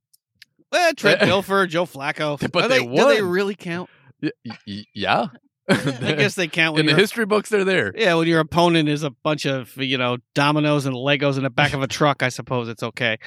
Eh, 0.73 0.93
Trent 0.97 1.21
Dilfer, 1.21 1.67
Joe 1.67 1.85
Flacco. 1.85 2.39
But 2.51 2.65
Are 2.65 2.67
they 2.67 2.79
they, 2.79 2.95
do 2.95 3.07
they 3.07 3.21
really 3.21 3.55
count? 3.55 3.89
Y- 4.21 4.85
yeah, 4.93 5.27
I 5.69 6.13
guess 6.17 6.35
they 6.35 6.47
count 6.47 6.75
when 6.75 6.87
in 6.87 6.95
the 6.95 6.99
history 6.99 7.25
books 7.25 7.49
they're 7.49 7.63
there. 7.63 7.93
Yeah, 7.95 8.15
when 8.15 8.27
your 8.27 8.39
opponent 8.39 8.89
is 8.89 9.03
a 9.03 9.09
bunch 9.09 9.45
of 9.45 9.75
you 9.77 9.97
know 9.97 10.17
dominoes 10.33 10.85
and 10.85 10.95
Legos 10.95 11.37
in 11.37 11.43
the 11.43 11.49
back 11.49 11.73
of 11.73 11.81
a 11.81 11.87
truck, 11.87 12.23
I 12.23 12.29
suppose 12.29 12.67
it's 12.69 12.83
okay. 12.83 13.17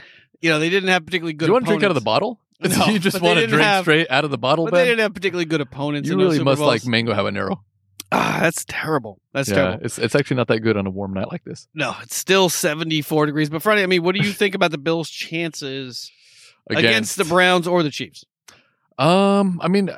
You 0.40 0.51
know 0.51 0.59
they 0.59 0.70
didn't 0.70 0.89
have 0.90 1.05
particularly 1.05 1.32
good. 1.35 1.47
Do 1.47 1.51
you 1.51 1.52
want 1.55 1.64
to 1.66 1.70
drink 1.70 1.82
out 1.82 1.90
of 1.90 1.94
the 1.94 2.01
bottle? 2.01 2.40
No, 2.59 2.86
you 2.86 2.98
just 2.98 3.20
want 3.20 3.39
to 3.39 3.47
drink 3.47 3.62
have- 3.62 3.85
straight 3.85 4.10
out 4.10 4.24
of 4.24 4.31
the 4.31 4.39
bottle, 4.39 4.64
but 4.64 4.73
they 4.73 4.86
didn't 4.86 5.01
have 5.01 5.12
particularly 5.12 5.44
good 5.44 5.60
opponents. 5.60 6.09
You 6.09 6.16
really 6.16 6.43
must 6.43 6.60
like 6.60 6.86
mango 6.86 7.12
habanero. 7.12 7.59
Ah, 8.10 8.39
that's 8.40 8.64
terrible. 8.66 9.20
That's 9.35 9.51
yeah, 9.51 9.55
terrible. 9.56 9.85
it's 9.85 9.98
it's 9.98 10.14
actually 10.14 10.36
not 10.39 10.48
that 10.48 10.60
good 10.60 10.77
on 10.77 10.86
a 10.86 10.90
warm 10.90 11.12
night 11.12 11.31
like 11.31 11.44
this. 11.44 11.68
No, 11.74 11.94
it's 12.02 12.16
still 12.16 12.48
seventy 12.48 13.02
four 13.02 13.27
degrees. 13.27 13.51
But 13.51 13.62
Friday, 13.62 13.82
I 13.82 13.86
mean, 13.86 14.02
what 14.02 14.14
do 14.14 14.23
you 14.24 14.32
think 14.32 14.55
about 14.55 14.70
the 14.70 14.78
Bills' 14.78 15.10
chances 15.10 16.10
against, 16.68 17.16
the 17.16 17.24
Browns 17.24 17.66
or 17.66 17.82
the 17.82 17.90
Chiefs? 17.90 18.24
Um, 18.98 19.60
I 19.62 19.68
mean, 19.68 19.90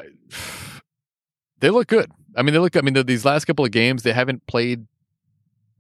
they 1.61 1.71
look 1.71 1.89
good. 1.89 2.11
I 2.37 2.43
mean, 2.43 2.53
they 2.53 2.61
look. 2.61 2.77
I 2.77 2.81
mean, 2.83 2.95
these 3.07 3.25
last 3.25 3.47
couple 3.47 3.65
of 3.65 3.71
games 3.71 4.03
they 4.03 4.13
haven't 4.13 4.47
played 4.47 4.87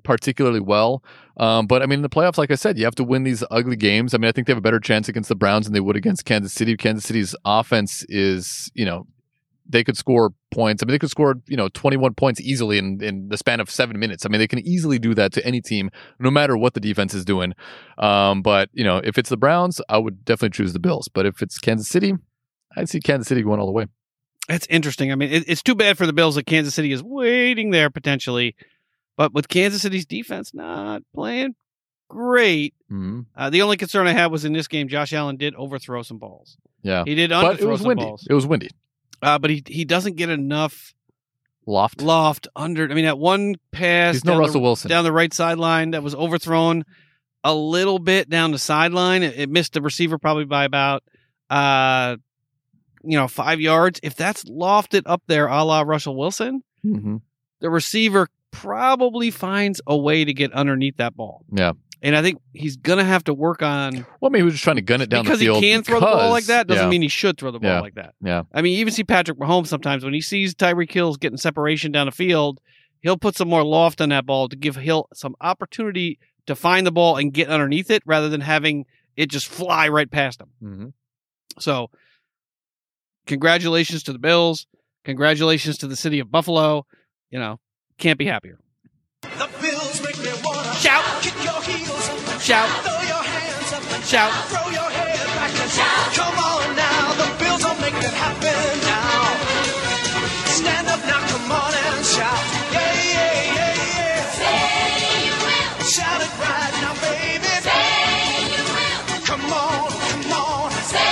particularly 0.02 0.60
well. 0.60 1.04
Um, 1.36 1.66
but 1.66 1.82
I 1.82 1.86
mean, 1.86 1.98
in 1.98 2.02
the 2.02 2.08
playoffs, 2.08 2.38
like 2.38 2.50
I 2.50 2.54
said, 2.54 2.78
you 2.78 2.84
have 2.84 2.94
to 2.96 3.04
win 3.04 3.24
these 3.24 3.44
ugly 3.50 3.76
games. 3.76 4.14
I 4.14 4.18
mean, 4.18 4.28
I 4.28 4.32
think 4.32 4.46
they 4.46 4.52
have 4.52 4.58
a 4.58 4.62
better 4.62 4.80
chance 4.80 5.08
against 5.08 5.28
the 5.28 5.34
Browns 5.34 5.66
than 5.66 5.74
they 5.74 5.80
would 5.80 5.96
against 5.96 6.24
Kansas 6.24 6.52
City. 6.52 6.76
Kansas 6.76 7.04
City's 7.04 7.36
offense 7.44 8.04
is, 8.08 8.70
you 8.74 8.84
know, 8.84 9.06
they 9.68 9.84
could 9.84 9.96
score 9.96 10.32
points. 10.50 10.82
I 10.82 10.86
mean, 10.86 10.92
they 10.92 10.98
could 10.98 11.10
score, 11.10 11.36
you 11.46 11.56
know, 11.56 11.68
21 11.68 12.14
points 12.14 12.40
easily 12.40 12.78
in, 12.78 13.02
in 13.02 13.28
the 13.28 13.36
span 13.36 13.60
of 13.60 13.70
seven 13.70 13.98
minutes. 13.98 14.24
I 14.24 14.28
mean, 14.28 14.38
they 14.38 14.48
can 14.48 14.60
easily 14.60 14.98
do 14.98 15.14
that 15.14 15.32
to 15.34 15.44
any 15.46 15.60
team, 15.60 15.90
no 16.18 16.30
matter 16.30 16.56
what 16.56 16.74
the 16.74 16.80
defense 16.80 17.12
is 17.12 17.24
doing. 17.24 17.52
Um, 17.98 18.40
but, 18.42 18.70
you 18.72 18.82
know, 18.84 18.98
if 19.04 19.18
it's 19.18 19.28
the 19.28 19.36
Browns, 19.36 19.80
I 19.88 19.98
would 19.98 20.24
definitely 20.24 20.56
choose 20.56 20.72
the 20.72 20.78
Bills. 20.78 21.08
But 21.12 21.26
if 21.26 21.42
it's 21.42 21.58
Kansas 21.58 21.88
City, 21.88 22.14
I'd 22.76 22.88
see 22.88 23.00
Kansas 23.00 23.28
City 23.28 23.42
going 23.42 23.60
all 23.60 23.66
the 23.66 23.72
way. 23.72 23.86
That's 24.48 24.66
interesting. 24.70 25.12
I 25.12 25.14
mean, 25.14 25.30
it, 25.30 25.44
it's 25.46 25.62
too 25.62 25.74
bad 25.74 25.98
for 25.98 26.06
the 26.06 26.14
Bills 26.14 26.36
that 26.36 26.46
Kansas 26.46 26.74
City 26.74 26.90
is 26.92 27.02
waiting 27.02 27.70
there 27.70 27.90
potentially, 27.90 28.56
but 29.18 29.34
with 29.34 29.48
Kansas 29.48 29.82
City's 29.82 30.06
defense 30.06 30.54
not 30.54 31.02
playing 31.14 31.54
great, 32.08 32.72
hmm 32.88 33.20
uh, 33.36 33.50
the 33.50 33.60
only 33.60 33.76
concern 33.76 34.06
I 34.06 34.12
had 34.12 34.28
was 34.28 34.46
in 34.46 34.54
this 34.54 34.66
game, 34.66 34.88
Josh 34.88 35.12
Allen 35.12 35.36
did 35.36 35.54
overthrow 35.56 36.02
some 36.02 36.16
balls. 36.18 36.56
Yeah. 36.82 37.04
He 37.04 37.14
did 37.14 37.28
But 37.28 37.60
it 37.60 37.66
was 37.66 37.80
some 37.80 37.88
windy. 37.88 38.04
balls, 38.04 38.26
It 38.30 38.32
was 38.32 38.46
windy. 38.46 38.70
Uh, 39.22 39.38
but 39.38 39.50
he 39.50 39.62
he 39.66 39.84
doesn't 39.84 40.16
get 40.16 40.28
enough 40.30 40.94
Loft. 41.66 42.00
loft 42.00 42.48
under. 42.56 42.90
I 42.90 42.94
mean, 42.94 43.04
that 43.04 43.18
one 43.18 43.56
pass 43.72 44.14
He's 44.14 44.24
no 44.24 44.32
down, 44.32 44.40
Russell 44.40 44.52
the, 44.54 44.58
Wilson. 44.60 44.88
down 44.88 45.04
the 45.04 45.12
right 45.12 45.32
sideline 45.34 45.90
that 45.90 46.02
was 46.02 46.14
overthrown 46.14 46.84
a 47.44 47.54
little 47.54 47.98
bit 47.98 48.28
down 48.30 48.52
the 48.52 48.58
sideline. 48.58 49.22
It, 49.22 49.38
it 49.38 49.48
missed 49.50 49.74
the 49.74 49.82
receiver 49.82 50.16
probably 50.18 50.44
by 50.46 50.64
about, 50.64 51.02
uh, 51.50 52.16
you 53.04 53.16
know, 53.18 53.28
five 53.28 53.60
yards. 53.60 54.00
If 54.02 54.14
that's 54.16 54.44
lofted 54.44 55.02
up 55.06 55.22
there, 55.26 55.46
a 55.46 55.62
la 55.62 55.82
Russell 55.82 56.16
Wilson, 56.16 56.62
Mm-hmm. 56.86 57.16
the 57.60 57.70
receiver 57.70 58.28
probably 58.50 59.30
finds 59.30 59.80
a 59.86 59.96
way 59.96 60.24
to 60.24 60.32
get 60.32 60.52
underneath 60.52 60.96
that 60.98 61.16
ball. 61.16 61.44
Yeah. 61.52 61.72
And 62.00 62.14
I 62.14 62.22
think 62.22 62.38
he's 62.52 62.76
gonna 62.76 63.04
have 63.04 63.24
to 63.24 63.34
work 63.34 63.60
on 63.62 64.06
Well, 64.20 64.30
maybe 64.30 64.40
he 64.40 64.44
was 64.44 64.54
just 64.54 64.64
trying 64.64 64.76
to 64.76 64.82
gun 64.82 65.00
it 65.00 65.08
down 65.08 65.24
because 65.24 65.40
the 65.40 65.46
field 65.46 65.62
he 65.64 65.72
can 65.72 65.82
throw 65.82 65.98
the 65.98 66.06
ball 66.06 66.30
like 66.30 66.44
that 66.44 66.66
doesn't 66.68 66.84
yeah, 66.84 66.90
mean 66.90 67.02
he 67.02 67.08
should 67.08 67.38
throw 67.38 67.50
the 67.50 67.58
ball 67.58 67.70
Yeah. 67.72 67.80
like 67.80 67.94
that. 67.96 68.14
Yeah. 68.24 68.42
I 68.54 68.62
mean, 68.62 68.74
you 68.74 68.78
even 68.80 68.92
see 68.92 69.02
Patrick 69.04 69.38
Mahomes 69.38 69.66
sometimes 69.66 70.04
when 70.04 70.14
he 70.14 70.20
sees 70.20 70.54
Tyreek 70.54 70.92
Hill's 70.92 71.16
getting 71.16 71.38
separation 71.38 71.90
down 71.90 72.06
the 72.06 72.12
field, 72.12 72.60
he'll 73.00 73.16
put 73.16 73.36
some 73.36 73.48
more 73.48 73.64
loft 73.64 74.00
on 74.00 74.10
that 74.10 74.26
ball 74.26 74.48
to 74.48 74.56
give 74.56 74.76
Hill 74.76 75.08
some 75.12 75.34
opportunity 75.40 76.18
to 76.46 76.54
find 76.54 76.86
the 76.86 76.92
ball 76.92 77.16
and 77.16 77.32
get 77.32 77.48
underneath 77.48 77.90
it 77.90 78.02
rather 78.06 78.28
than 78.28 78.40
having 78.42 78.86
it 79.16 79.28
just 79.28 79.48
fly 79.48 79.88
right 79.88 80.10
past 80.10 80.40
him. 80.40 80.48
Mhm. 80.62 80.92
So, 81.58 81.90
congratulations 83.26 84.02
to 84.04 84.12
the 84.12 84.18
Bills. 84.18 84.66
Congratulations 85.04 85.78
to 85.78 85.86
the 85.86 85.96
city 85.96 86.20
of 86.20 86.30
Buffalo. 86.30 86.86
You 87.30 87.38
know, 87.38 87.60
can't 87.98 88.18
be 88.18 88.26
happier. 88.26 88.58
The 89.22 89.48
Bills 89.60 90.02
make 90.02 90.18
me 90.18 90.30
wanna 90.44 90.74
Shout. 90.74 91.04
Shout. 92.48 92.66
throw 92.80 92.96
your 93.04 93.22
hands 93.22 93.72
up 93.74 93.84
and 93.92 94.04
Shout. 94.04 94.32
throw 94.48 94.70
your 94.72 94.88
head 94.88 95.20
back 95.36 95.52
and 95.52 95.70
shout. 95.70 96.16
Come 96.16 96.38
on 96.40 96.64
now, 96.76 97.12
the 97.20 97.28
Bills 97.44 97.60
will 97.62 97.76
make 97.76 97.92
it 97.92 98.14
happen 98.16 98.72
now. 98.88 99.36
Stand 100.56 100.88
up 100.88 100.96
now, 101.04 101.20
come 101.28 101.52
on 101.52 101.72
and 101.76 102.00
shout. 102.06 102.40
Yeah, 102.72 102.88
yeah, 103.04 103.52
yeah, 103.52 103.84
yeah. 103.84 104.32
Say 104.32 105.28
you 105.28 105.36
will. 105.44 105.84
Shout 105.92 106.20
it 106.24 106.32
right 106.40 106.72
now, 106.80 106.94
baby. 107.04 107.52
Say 107.68 108.56
you 108.56 108.64
will. 108.64 109.28
Come 109.28 109.44
on, 109.52 109.92
come 110.08 110.32
on. 110.32 110.70
Say 110.88 111.04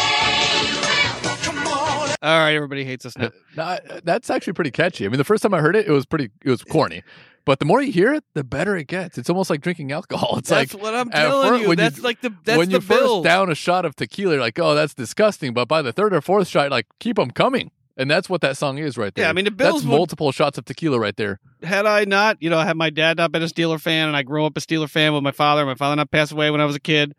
you 0.65 0.81
will. 0.89 1.37
Come 1.45 1.61
on. 1.69 2.17
All 2.23 2.39
right, 2.41 2.55
everybody 2.57 2.83
hates 2.85 3.05
us 3.05 3.19
now. 3.19 3.31
Uh, 3.59 3.77
no, 3.87 4.01
that's 4.05 4.31
actually 4.31 4.55
pretty 4.55 4.71
catchy. 4.71 5.05
I 5.05 5.09
mean, 5.11 5.19
the 5.19 5.25
first 5.25 5.43
time 5.43 5.53
I 5.53 5.61
heard 5.61 5.77
it, 5.77 5.87
it 5.87 5.93
was 5.93 6.07
pretty, 6.07 6.31
it 6.43 6.49
was 6.49 6.65
corny. 6.65 7.03
But 7.47 7.60
the 7.60 7.64
more 7.64 7.81
you 7.81 7.90
hear 7.93 8.12
it, 8.12 8.24
the 8.35 8.44
better 8.44 8.77
it 8.77 8.89
gets. 8.89 9.16
It's 9.16 9.31
almost 9.31 9.48
like 9.48 9.62
drinking 9.62 9.93
alcohol. 9.93 10.35
It's 10.39 10.51
That's 10.51 10.74
like 10.74 10.82
what 10.82 10.94
I'm 10.94 11.09
telling 11.09 11.48
fir- 11.48 11.56
you. 11.62 11.68
when 11.68 11.78
you- 11.78 11.85
That's 11.85 12.01
like 12.02 12.20
the 12.20 12.35
that's 12.44 12.59
when 12.59 12.68
the 12.68 12.74
you 12.74 12.81
first 12.82 13.24
down 13.24 13.51
a 13.51 13.55
shot 13.55 13.85
of 13.86 13.97
tequila, 13.97 14.32
you're 14.35 14.40
like, 14.43 14.59
oh, 14.59 14.74
that's 14.74 14.93
disgusting. 14.93 15.55
But 15.55 15.66
by 15.68 15.81
the 15.81 15.93
third 15.93 16.12
or 16.12 16.20
fourth 16.20 16.48
shot, 16.48 16.70
like, 16.70 16.86
keep 17.01 17.16
them 17.16 17.31
coming. 17.31 17.70
And 17.97 18.10
that's 18.10 18.28
what 18.28 18.43
that 18.43 18.59
song 18.59 18.77
is 18.77 18.98
right 18.98 19.14
there. 19.14 19.24
Yeah, 19.24 19.31
I 19.31 19.32
mean, 19.32 19.47
the 19.47 19.51
Bills 19.51 19.77
That's 19.77 19.85
would- 19.86 19.97
multiple 19.97 20.31
shots 20.32 20.59
of 20.59 20.66
tequila 20.66 20.98
right 21.01 21.16
there. 21.16 21.40
had 21.62 21.86
I 21.86 22.05
not, 22.05 22.36
you 22.43 22.51
know, 22.51 22.59
had 22.60 22.77
my 22.77 22.90
dad 22.90 23.16
not 23.16 23.32
been 23.32 23.43
a 23.43 23.47
Steeler 23.47 23.81
fan 23.81 24.09
and 24.09 24.16
I 24.16 24.23
grew 24.23 24.44
up 24.44 24.55
a 24.59 24.60
Steeler 24.60 24.90
fan 24.90 25.14
with 25.14 25.23
my 25.23 25.31
father, 25.32 25.64
my 25.64 25.74
father 25.77 25.97
not 25.97 26.10
passed 26.10 26.32
away 26.32 26.51
when 26.51 26.60
I 26.60 26.66
was 26.66 26.77
a 26.77 26.81
kid, 26.81 27.14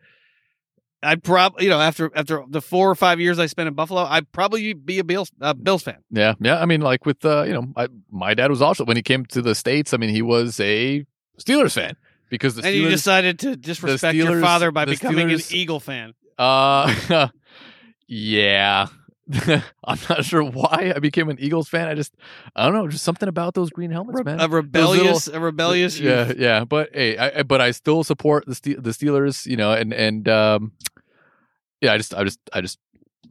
I'd 1.04 1.24
probably, 1.24 1.66
you 1.66 1.70
know, 1.70 1.80
after 1.80 2.12
after 2.16 2.44
the 2.48 2.62
four 2.62 2.90
or 2.90 2.96
five 2.96 3.20
years 3.20 3.38
I 3.38 3.46
spent 3.46 3.68
in 3.68 3.74
Buffalo, 3.76 4.04
I'd 4.04 4.32
probably 4.32 4.74
be 4.74 5.00
a 5.00 5.04
Bills 5.04 5.32
uh, 5.42 5.54
Bills 5.54 5.84
fan. 5.84 5.98
Yeah, 6.10 6.34
yeah. 6.40 6.60
I 6.60 6.66
mean, 6.66 6.82
like 6.82 7.06
with 7.06 7.24
uh, 7.24 7.44
you 7.44 7.54
know, 7.54 7.68
I, 7.76 7.88
my 8.10 8.34
dad 8.34 8.50
was 8.50 8.62
also 8.62 8.84
when 8.84 8.98
he 8.98 9.04
came 9.04 9.26
to 9.28 9.42
the 9.42 9.54
states. 9.54 9.94
I 9.94 9.98
mean, 9.98 10.10
he 10.10 10.22
was 10.22 10.60
a 10.60 11.06
Steelers 11.40 11.74
fan 11.74 11.96
because 12.30 12.56
the 12.56 12.66
and 12.66 12.76
you 12.76 12.90
decided 12.90 13.40
to 13.40 13.56
disrespect 13.56 14.16
your 14.16 14.42
father 14.42 14.72
by 14.72 14.86
becoming 14.86 15.28
Steelers- 15.28 15.52
an 15.52 15.56
Eagle 15.58 15.80
fan. 15.80 16.14
uh, 16.38 17.28
yeah. 18.08 18.88
I'm 19.84 20.00
not 20.10 20.24
sure 20.26 20.44
why 20.44 20.94
I 20.96 21.00
became 21.00 21.30
an 21.30 21.38
Eagles 21.40 21.68
fan. 21.70 21.88
I 21.88 21.96
just, 21.96 22.16
I 22.56 22.64
don't 22.66 22.74
know, 22.74 22.88
just 22.88 23.04
something 23.04 23.28
about 23.28 23.54
those 23.54 23.70
green 23.70 23.92
helmets, 23.92 24.24
man. 24.24 24.40
A 24.40 24.48
rebellious, 24.48 25.28
a 25.28 25.40
rebellious. 25.40 26.00
yeah, 26.00 26.28
youth. 26.28 26.38
yeah. 26.38 26.64
But 26.66 26.90
hey, 26.94 27.18
I, 27.18 27.44
but 27.44 27.60
I 27.62 27.72
still 27.72 28.04
support 28.04 28.46
the 28.46 28.56
Ste- 28.56 28.82
the 28.82 28.92
Steelers, 28.92 29.46
you 29.46 29.58
know, 29.58 29.74
and 29.74 29.94
and 29.94 30.28
um, 30.30 30.72
yeah, 31.82 31.94
I 31.94 31.98
just, 31.98 32.14
I 32.14 32.24
just, 32.24 32.40
I 32.54 32.62
just, 32.62 32.80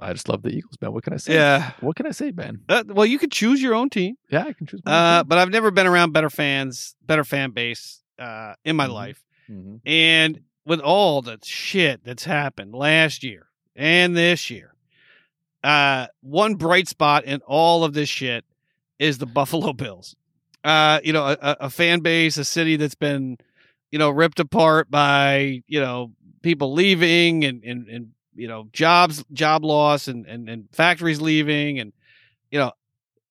I 0.00 0.12
just 0.12 0.28
love 0.28 0.42
the 0.42 0.50
Eagles, 0.50 0.74
man. 0.80 0.92
What 0.92 1.02
can 1.04 1.14
I 1.14 1.16
say? 1.16 1.34
yeah. 1.34 1.72
What 1.80 1.96
can 1.96 2.06
I 2.06 2.10
say, 2.12 2.30
man? 2.30 2.60
Uh, 2.68 2.84
well, 2.86 3.06
you 3.06 3.18
could 3.18 3.32
choose 3.32 3.62
your 3.62 3.74
own 3.74 3.88
team, 3.90 4.16
Yeah, 4.30 4.44
I 4.44 4.52
can 4.52 4.66
choose. 4.66 4.80
my 4.84 4.92
uh, 4.92 5.22
team. 5.22 5.28
but 5.28 5.38
I've 5.38 5.50
never 5.50 5.70
been 5.70 5.86
around 5.86 6.12
better 6.12 6.30
fans, 6.30 6.94
better 7.04 7.24
fan 7.24 7.50
base 7.52 8.02
uh, 8.18 8.54
in 8.64 8.76
my 8.76 8.86
Mhm. 8.86 8.92
life. 8.92 9.24
Mhm. 9.50 9.80
And 9.86 10.40
with 10.66 10.80
all 10.80 11.22
the 11.22 11.38
shit 11.42 12.04
that's 12.04 12.24
happened 12.24 12.74
last 12.74 13.22
year 13.24 13.46
and 13.74 14.16
this 14.16 14.50
year, 14.50 14.74
uh, 15.66 16.06
one 16.20 16.54
bright 16.54 16.86
spot 16.88 17.24
in 17.24 17.40
all 17.46 17.82
of 17.84 17.92
this 17.92 18.08
shit 18.08 18.44
is 18.98 19.18
the 19.18 19.26
Buffalo 19.38 19.72
Bills. 19.72 20.14
Uh, 20.64 21.00
you 21.04 21.12
know, 21.12 21.24
a, 21.26 21.36
a- 21.60 21.70
fan 21.70 22.00
base, 22.00 22.36
a 22.38 22.44
city 22.44 22.76
that's 22.76 22.94
been, 22.94 23.36
you 23.90 23.98
know, 23.98 24.10
ripped 24.10 24.40
apart 24.40 24.90
by, 24.90 25.62
you 25.68 25.80
know, 25.80 26.12
people 26.42 26.72
leaving 26.72 27.44
and, 27.44 27.62
and, 27.64 27.88
and 27.88 28.10
you 28.34 28.48
know, 28.48 28.68
jobs, 28.72 29.24
job 29.32 29.64
loss 29.64 30.08
and, 30.08 30.26
and, 30.26 30.48
and 30.48 30.68
factories 30.72 31.20
leaving 31.20 31.78
and, 31.78 31.92
you 32.50 32.58
know, 32.58 32.72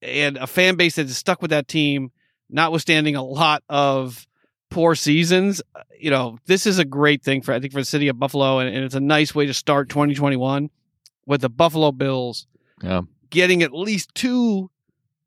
and 0.01 0.37
a 0.37 0.47
fan 0.47 0.75
base 0.75 0.95
that 0.95 1.05
is 1.07 1.17
stuck 1.17 1.41
with 1.41 1.51
that 1.51 1.67
team, 1.67 2.11
notwithstanding 2.49 3.15
a 3.15 3.23
lot 3.23 3.63
of 3.69 4.25
poor 4.69 4.95
seasons. 4.95 5.61
uh, 5.75 5.81
You 5.99 6.11
know, 6.11 6.37
this 6.45 6.65
is 6.65 6.79
a 6.79 6.85
great 6.85 7.23
thing 7.23 7.41
for 7.41 7.53
I 7.53 7.59
think 7.59 7.73
for 7.73 7.79
the 7.81 7.85
city 7.85 8.07
of 8.07 8.19
Buffalo, 8.19 8.59
and, 8.59 8.73
and 8.73 8.83
it's 8.85 8.95
a 8.95 8.99
nice 8.99 9.33
way 9.35 9.45
to 9.45 9.53
start 9.53 9.89
2021 9.89 10.69
with 11.26 11.41
the 11.41 11.49
Buffalo 11.49 11.91
Bills 11.91 12.47
Yeah. 12.84 13.02
getting 13.30 13.61
at 13.64 13.73
least 13.73 14.14
to 14.15 14.69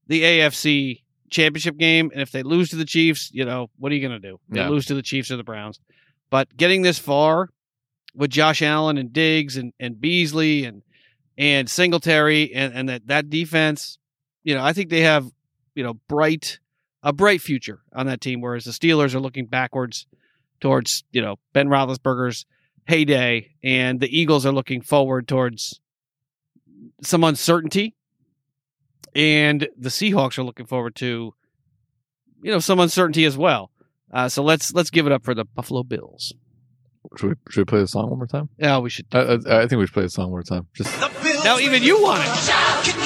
the 0.07 0.23
AFC 0.23 1.03
championship 1.31 1.77
game. 1.77 2.11
And 2.13 2.23
if 2.23 2.31
they 2.31 2.43
lose 2.43 2.71
to 2.71 2.77
the 2.77 2.85
Chiefs, 2.85 3.31
you 3.33 3.45
know, 3.45 3.69
what 3.79 3.93
are 3.93 3.95
you 3.95 4.01
going 4.07 4.21
to 4.21 4.29
do? 4.31 4.41
They 4.49 4.61
Yeah. 4.61 4.69
lose 4.69 4.87
to 4.87 4.95
the 4.95 5.03
Chiefs 5.03 5.31
or 5.31 5.37
the 5.37 5.45
Browns. 5.45 5.81
But 6.31 6.57
getting 6.57 6.83
this 6.83 6.99
far 6.99 7.51
with 8.15 8.31
Josh 8.31 8.63
Allen 8.63 8.97
and 8.99 9.13
Diggs 9.13 9.57
and, 9.57 9.73
and 9.79 10.01
Beasley 10.01 10.65
and 10.65 10.83
and 11.41 11.71
Singletary 11.71 12.53
and, 12.53 12.75
and 12.75 12.89
that, 12.89 13.07
that 13.07 13.31
defense, 13.31 13.97
you 14.43 14.57
know, 14.57 14.65
I 14.65 14.73
think 14.73 14.91
they 14.91 15.03
have, 15.03 15.31
you 15.77 15.85
know, 15.85 15.95
bright 16.09 16.59
a 17.05 17.13
bright 17.13 17.41
future 17.41 17.81
on 17.93 18.07
that 18.07 18.21
team, 18.21 18.41
whereas 18.41 18.65
the 18.65 18.73
Steelers 18.73 19.15
are 19.15 19.21
looking 19.21 19.47
backwards 19.47 20.07
towards, 20.61 21.05
you 21.13 21.23
know, 21.23 21.37
Ben 21.53 21.69
Roethlisberger's 21.69 22.45
heyday, 22.89 23.53
and 23.63 24.01
the 24.01 24.09
Eagles 24.19 24.45
are 24.45 24.51
looking 24.53 24.81
forward 24.83 25.29
towards 25.29 25.81
some 27.03 27.25
uncertainty, 27.25 27.95
and 29.15 29.69
the 29.77 29.89
Seahawks 29.89 30.39
are 30.39 30.43
looking 30.43 30.67
forward 30.67 30.95
to, 30.97 31.35
you 32.43 32.51
know, 32.51 32.59
some 32.59 32.81
uncertainty 32.81 33.25
as 33.25 33.37
well. 33.37 33.71
Uh, 34.13 34.29
so 34.29 34.43
let's 34.43 34.73
let's 34.73 34.91
give 34.91 35.07
it 35.07 35.13
up 35.13 35.25
for 35.25 35.35
the 35.35 35.45
Buffalo 35.45 35.83
Bills. 35.83 36.33
Should 37.17 37.31
we, 37.31 37.35
should 37.51 37.61
we 37.61 37.65
play 37.65 37.81
the 37.81 37.89
song 37.89 38.11
one 38.11 38.19
more 38.19 38.27
time? 38.27 38.49
Yeah, 38.59 38.79
we 38.79 38.91
should. 38.91 39.07
I, 39.13 39.19
I, 39.19 39.63
I 39.63 39.67
think 39.67 39.79
we 39.79 39.87
should 39.87 39.95
play 39.95 40.03
the 40.03 40.11
song 40.11 40.27
one 40.27 40.33
more 40.33 40.43
time. 40.43 40.67
Just 40.75 40.93
The 41.01 41.11
Bills 41.23 41.45
Now 41.45 41.59
even 41.59 41.83
you 41.83 42.03
want 42.03 42.23
it. 42.23 42.29
wanna 42.29 42.41
Shout. 42.41 42.99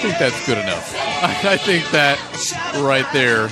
Think 0.00 0.18
that's 0.18 0.46
good 0.46 0.58
enough. 0.58 0.94
I, 1.22 1.52
I 1.52 1.56
think 1.56 1.84
that 1.90 2.18
right 2.82 3.06
there. 3.12 3.48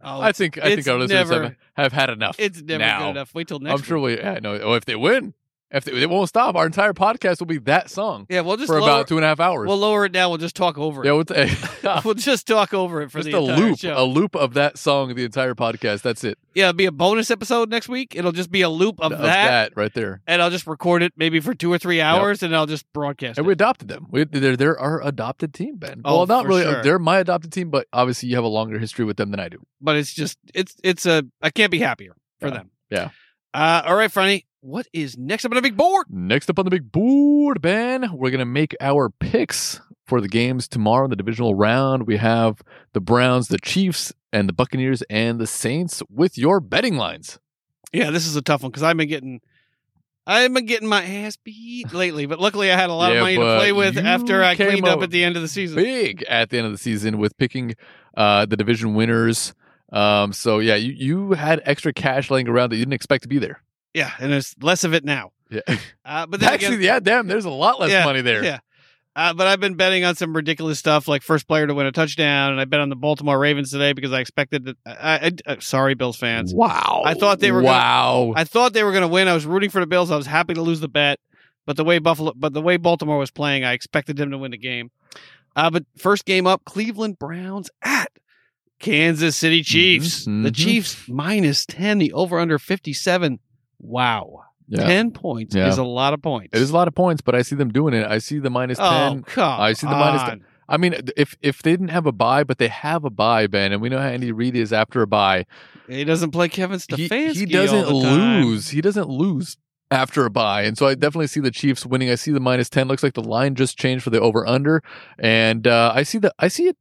Oh, 0.00 0.20
I 0.20 0.32
think 0.32 0.58
I 0.58 0.74
think 0.74 0.88
our 0.88 0.98
listeners 0.98 1.30
never- 1.30 1.42
have, 1.44 1.56
have 1.74 1.92
had 1.92 2.10
enough. 2.10 2.36
It's 2.38 2.62
never 2.62 2.78
now. 2.78 2.98
good 3.00 3.10
enough. 3.10 3.34
Wait 3.34 3.48
till 3.48 3.58
next. 3.58 3.80
I'm 3.80 3.84
sure 3.84 3.98
we. 3.98 4.16
Yeah, 4.16 4.38
no. 4.42 4.58
Oh, 4.58 4.72
if 4.74 4.84
they 4.84 4.96
win, 4.96 5.34
if 5.70 5.84
they, 5.84 5.92
it 5.92 6.08
won't 6.08 6.28
stop, 6.28 6.54
our 6.56 6.66
entire 6.66 6.92
podcast 6.94 7.40
will 7.40 7.46
be 7.46 7.58
that 7.58 7.90
song 7.90 8.26
Yeah, 8.30 8.40
we'll 8.40 8.56
just 8.56 8.68
for 8.68 8.80
lower, 8.80 8.88
about 8.90 9.08
two 9.08 9.16
and 9.16 9.24
a 9.24 9.28
half 9.28 9.40
hours. 9.40 9.66
We'll 9.68 9.76
lower 9.78 10.04
it 10.06 10.12
down. 10.12 10.30
We'll 10.30 10.38
just 10.38 10.56
talk 10.56 10.78
over 10.78 11.04
yeah, 11.04 11.12
it. 11.12 11.16
with 11.16 11.28
the, 11.28 12.00
we'll 12.04 12.14
just 12.14 12.46
talk 12.46 12.72
over 12.72 13.02
it 13.02 13.10
for 13.10 13.18
just 13.18 13.30
the 13.30 13.36
a 13.38 13.42
entire 13.42 13.56
loop, 13.56 13.78
show. 13.78 13.94
a 13.96 14.04
loop 14.04 14.34
of 14.34 14.54
that 14.54 14.78
song, 14.78 15.14
the 15.14 15.24
entire 15.24 15.54
podcast. 15.54 16.02
That's 16.02 16.24
it. 16.24 16.38
yeah, 16.54 16.68
it'll 16.68 16.76
be 16.76 16.86
a 16.86 16.92
bonus 16.92 17.30
episode 17.30 17.70
next 17.70 17.88
week. 17.88 18.14
It'll 18.16 18.32
just 18.32 18.50
be 18.50 18.62
a 18.62 18.68
loop 18.70 18.98
of, 19.00 19.12
Of 19.12 19.18
that, 19.20 19.72
right 19.76 19.92
there. 19.92 20.22
and 20.26 20.40
I'll 20.40 20.50
just 20.50 20.66
record 20.66 21.02
it 21.02 21.12
maybe 21.16 21.40
for 21.40 21.54
two 21.54 21.72
or 21.72 21.78
three 21.78 22.00
hours, 22.00 22.42
and 22.42 22.56
I'll 22.56 22.66
just 22.66 22.90
broadcast 22.92 23.38
And 23.38 23.44
it. 23.44 23.48
we 23.48 23.52
adopted 23.52 23.88
them. 23.88 24.06
We, 24.10 24.24
they're, 24.24 24.56
they're 24.56 24.78
our 24.78 25.02
adopted 25.06 25.52
team, 25.52 25.76
Ben. 25.76 26.00
Oh, 26.04 26.18
well, 26.18 26.26
not 26.26 26.46
really. 26.46 26.62
sure. 26.62 26.82
They're 26.82 26.98
my 26.98 27.18
adopted 27.18 27.52
team, 27.52 27.70
but 27.70 27.86
obviously 27.92 28.28
you 28.30 28.36
have 28.36 28.44
a 28.44 28.48
longer 28.48 28.78
history 28.78 29.04
with 29.04 29.16
them 29.18 29.30
than 29.30 29.40
I 29.40 29.48
do. 29.48 29.58
but 29.80 29.96
it's 29.96 30.14
just 30.14 30.38
it's 30.54 30.76
it's 30.82 31.04
a 31.06 31.24
I 31.42 31.50
can't 31.50 31.70
be 31.70 31.78
happier 31.80 32.14
for 32.40 32.48
Yeah. 32.48 32.54
them. 32.54 32.70
Yeah. 32.90 33.10
Uh, 33.54 33.82
all 33.84 33.96
right, 33.96 34.10
Franny. 34.10 34.44
What 34.60 34.86
is 34.92 35.16
next 35.16 35.44
up 35.44 35.52
on 35.52 35.56
the 35.56 35.62
big 35.62 35.76
board? 35.76 36.06
Next 36.10 36.50
up 36.50 36.58
on 36.58 36.64
the 36.64 36.70
big 36.70 36.90
board, 36.90 37.62
Ben, 37.62 38.10
we're 38.12 38.30
going 38.30 38.40
to 38.40 38.44
make 38.44 38.74
our 38.80 39.08
picks 39.08 39.80
for 40.06 40.20
the 40.20 40.28
games 40.28 40.66
tomorrow 40.66 41.04
in 41.04 41.10
the 41.10 41.16
divisional 41.16 41.54
round. 41.54 42.06
We 42.06 42.16
have 42.16 42.60
the 42.92 43.00
Browns, 43.00 43.48
the 43.48 43.58
Chiefs, 43.58 44.12
and 44.32 44.48
the 44.48 44.52
Buccaneers 44.52 45.02
and 45.08 45.38
the 45.40 45.46
Saints 45.46 46.02
with 46.10 46.36
your 46.36 46.58
betting 46.60 46.96
lines. 46.96 47.38
Yeah, 47.92 48.10
this 48.10 48.26
is 48.26 48.34
a 48.36 48.42
tough 48.42 48.62
one 48.62 48.70
because 48.70 48.82
I've 48.82 48.96
been 48.96 49.08
getting 49.08 49.40
I've 50.26 50.52
been 50.52 50.66
getting 50.66 50.88
my 50.88 51.02
ass 51.04 51.36
beat 51.36 51.92
lately, 51.94 52.26
but 52.26 52.38
luckily 52.40 52.70
I 52.70 52.76
had 52.76 52.90
a 52.90 52.94
lot 52.94 53.12
Yeah, 53.12 53.18
of 53.18 53.22
money 53.22 53.36
to 53.36 53.40
play 53.58 53.72
with 53.72 53.96
after 53.96 54.42
I 54.44 54.56
cleaned 54.56 54.86
up 54.86 55.02
at 55.02 55.10
the 55.10 55.24
end 55.24 55.36
of 55.36 55.42
the 55.42 55.48
season. 55.48 55.76
Big 55.76 56.22
at 56.24 56.50
the 56.50 56.58
end 56.58 56.66
of 56.66 56.72
the 56.72 56.78
season 56.78 57.16
with 57.18 57.36
picking 57.38 57.74
uh, 58.16 58.44
the 58.44 58.56
division 58.56 58.94
winners. 58.94 59.54
Um, 59.92 60.32
so 60.32 60.58
yeah, 60.58 60.74
you, 60.76 60.92
you 60.92 61.32
had 61.32 61.62
extra 61.64 61.92
cash 61.92 62.30
laying 62.30 62.48
around 62.48 62.70
that 62.70 62.76
you 62.76 62.82
didn't 62.82 62.94
expect 62.94 63.22
to 63.22 63.28
be 63.28 63.38
there. 63.38 63.62
Yeah, 63.94 64.10
and 64.18 64.32
there's 64.32 64.54
less 64.60 64.84
of 64.84 64.94
it 64.94 65.04
now. 65.04 65.32
Yeah. 65.50 65.60
Uh, 66.04 66.26
but 66.26 66.42
Actually, 66.42 66.76
again, 66.76 66.80
yeah, 66.82 67.00
damn, 67.00 67.26
there's 67.26 67.46
a 67.46 67.50
lot 67.50 67.80
less 67.80 67.90
yeah, 67.90 68.04
money 68.04 68.20
there. 68.20 68.44
Yeah. 68.44 68.58
Uh, 69.16 69.34
but 69.34 69.48
I've 69.48 69.58
been 69.58 69.74
betting 69.74 70.04
on 70.04 70.14
some 70.14 70.36
ridiculous 70.36 70.78
stuff 70.78 71.08
like 71.08 71.22
first 71.22 71.48
player 71.48 71.66
to 71.66 71.74
win 71.74 71.86
a 71.86 71.92
touchdown, 71.92 72.52
and 72.52 72.60
I 72.60 72.66
bet 72.66 72.78
on 72.78 72.88
the 72.88 72.94
Baltimore 72.94 73.36
Ravens 73.38 73.70
today 73.72 73.92
because 73.92 74.12
I 74.12 74.20
expected 74.20 74.66
that. 74.66 74.76
I, 74.86 75.32
I, 75.46 75.52
uh, 75.52 75.56
sorry, 75.58 75.94
Bills 75.94 76.16
fans. 76.16 76.54
Wow. 76.54 77.02
I 77.04 77.14
thought 77.14 77.40
they 77.40 77.50
were 77.50 77.62
gonna- 77.62 77.72
Wow. 77.72 78.32
I 78.36 78.44
thought 78.44 78.74
they 78.74 78.84
were 78.84 78.92
going 78.92 79.02
to 79.02 79.08
win. 79.08 79.26
I 79.26 79.34
was 79.34 79.44
rooting 79.46 79.70
for 79.70 79.80
the 79.80 79.88
Bills. 79.88 80.12
I 80.12 80.16
was 80.16 80.26
happy 80.26 80.54
to 80.54 80.62
lose 80.62 80.78
the 80.78 80.88
bet, 80.88 81.18
but 81.66 81.76
the 81.76 81.82
way 81.82 81.98
Buffalo, 81.98 82.32
but 82.36 82.52
the 82.52 82.62
way 82.62 82.76
Baltimore 82.76 83.18
was 83.18 83.32
playing, 83.32 83.64
I 83.64 83.72
expected 83.72 84.16
them 84.18 84.30
to 84.30 84.38
win 84.38 84.52
the 84.52 84.58
game. 84.58 84.90
Uh, 85.56 85.70
but 85.70 85.84
first 85.96 86.24
game 86.24 86.46
up, 86.46 86.64
Cleveland 86.64 87.18
Browns 87.18 87.70
at 87.82 88.12
Kansas 88.78 89.36
City 89.36 89.62
Chiefs. 89.62 90.24
The 90.24 90.30
mhm. 90.30 90.54
Chiefs 90.56 91.08
minus 91.08 91.66
ten. 91.66 91.98
The 91.98 92.12
over 92.12 92.38
under 92.38 92.58
fifty 92.58 92.92
seven. 92.92 93.38
Wow, 93.80 94.42
yeah. 94.68 94.84
ten 94.84 95.10
points 95.10 95.54
Yeah. 95.54 95.68
is 95.68 95.78
a 95.78 95.84
lot 95.84 96.14
of 96.14 96.22
points. 96.22 96.50
It 96.56 96.62
is 96.62 96.70
a 96.70 96.74
lot 96.74 96.88
of 96.88 96.94
points, 96.94 97.20
but 97.22 97.34
I 97.34 97.42
see 97.42 97.56
them 97.56 97.70
doing 97.72 97.94
it. 97.94 98.06
I 98.06 98.18
see 98.18 98.38
the 98.38 98.50
minus 98.50 98.78
Oh, 98.80 98.90
10. 99.10 99.22
come 99.22 99.60
I 99.60 99.72
see 99.72 99.86
the 99.86 99.92
minus 99.92 100.22
on. 100.22 100.28
10. 100.28 100.44
I 100.70 100.76
mean, 100.76 100.94
if 101.16 101.36
if 101.40 101.62
they 101.62 101.70
didn't 101.70 101.88
have 101.88 102.06
a 102.06 102.12
bye, 102.12 102.44
but 102.44 102.58
they 102.58 102.68
have 102.68 103.04
a 103.04 103.10
bye, 103.10 103.46
Ben, 103.46 103.72
and 103.72 103.80
we 103.80 103.88
know 103.88 103.98
how 103.98 104.08
Andy 104.08 104.32
Reid 104.32 104.54
is 104.56 104.72
after 104.72 105.00
a 105.02 105.06
bye, 105.06 105.46
He 105.88 106.04
doesn't 106.04 106.30
play 106.32 106.48
Kevin 106.48 106.78
he, 106.94 107.08
Stefanski. 107.08 107.34
he 107.36 107.46
doesn't 107.46 107.86
the 107.86 108.02
time. 108.02 108.42
lose. 108.44 108.68
He 108.70 108.80
doesn't 108.82 109.08
lose 109.08 109.56
after 109.90 110.26
a 110.26 110.30
bye. 110.30 110.62
And 110.64 110.76
so 110.76 110.86
I 110.86 110.94
definitely 110.94 111.28
see 111.28 111.40
the 111.40 111.50
Chiefs 111.50 111.86
winning. 111.86 112.10
I 112.10 112.16
see 112.16 112.30
the 112.32 112.40
minus 112.40 112.68
10. 112.68 112.86
Looks 112.88 113.02
like 113.02 113.14
the 113.14 113.22
line 113.22 113.54
just 113.54 113.78
changed 113.78 114.04
for 114.04 114.10
the 114.10 114.20
over 114.20 114.46
under. 114.46 114.82
And 115.18 115.66
uh, 115.66 115.92
I 115.94 116.02
see 116.02 116.18
the 116.18 116.34
I 116.38 116.48
see 116.48 116.66
it 116.66 116.76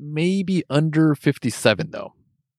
maybe 0.00 0.62
under 0.70 1.14
57 1.14 1.90
though. 1.90 2.14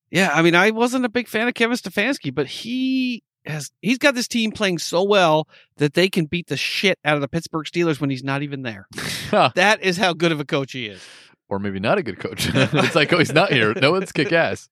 Yeah, 0.09 0.31
I 0.33 0.41
mean, 0.41 0.55
I 0.55 0.71
wasn't 0.71 1.05
a 1.05 1.09
big 1.09 1.27
fan 1.27 1.47
of 1.47 1.53
Kevin 1.53 1.77
Stefanski, 1.77 2.33
but 2.33 2.47
he 2.47 3.23
has 3.45 3.71
he's 3.81 3.97
got 3.97 4.13
this 4.13 4.27
team 4.27 4.51
playing 4.51 4.77
so 4.77 5.03
well 5.03 5.47
that 5.77 5.93
they 5.93 6.09
can 6.09 6.25
beat 6.25 6.47
the 6.47 6.57
shit 6.57 6.99
out 7.05 7.15
of 7.15 7.21
the 7.21 7.27
Pittsburgh 7.27 7.65
Steelers 7.65 7.99
when 7.99 8.09
he's 8.09 8.23
not 8.23 8.43
even 8.43 8.61
there. 8.61 8.87
that 9.31 9.79
is 9.81 9.97
how 9.97 10.13
good 10.13 10.31
of 10.31 10.39
a 10.39 10.45
coach 10.45 10.73
he 10.73 10.87
is. 10.87 11.01
or 11.49 11.57
maybe 11.59 11.79
not 11.79 11.97
a 11.97 12.03
good 12.03 12.19
coach. 12.19 12.49
it's 12.53 12.95
like, 12.95 13.11
oh, 13.13 13.17
he's 13.17 13.33
not 13.33 13.51
here. 13.51 13.73
No 13.73 13.91
one's 13.91 14.11
kick 14.11 14.31
ass. 14.31 14.69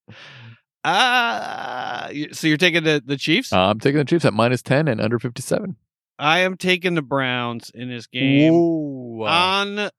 Ah, 0.83 2.09
so 2.31 2.47
you're 2.47 2.57
taking 2.57 2.83
the 2.83 3.01
the 3.05 3.17
Chiefs? 3.17 3.51
Uh, 3.51 3.59
I'm 3.59 3.79
taking 3.79 3.97
the 3.99 4.05
Chiefs 4.05 4.25
at 4.25 4.33
minus 4.33 4.61
10 4.61 4.87
and 4.87 5.01
under 5.01 5.19
57. 5.19 5.75
I 6.17 6.39
am 6.39 6.57
taking 6.57 6.95
the 6.95 7.01
Browns 7.01 7.71
in 7.73 7.89
this 7.89 8.07
game 8.07 8.53
Whoa. 8.53 9.25
on 9.25 9.89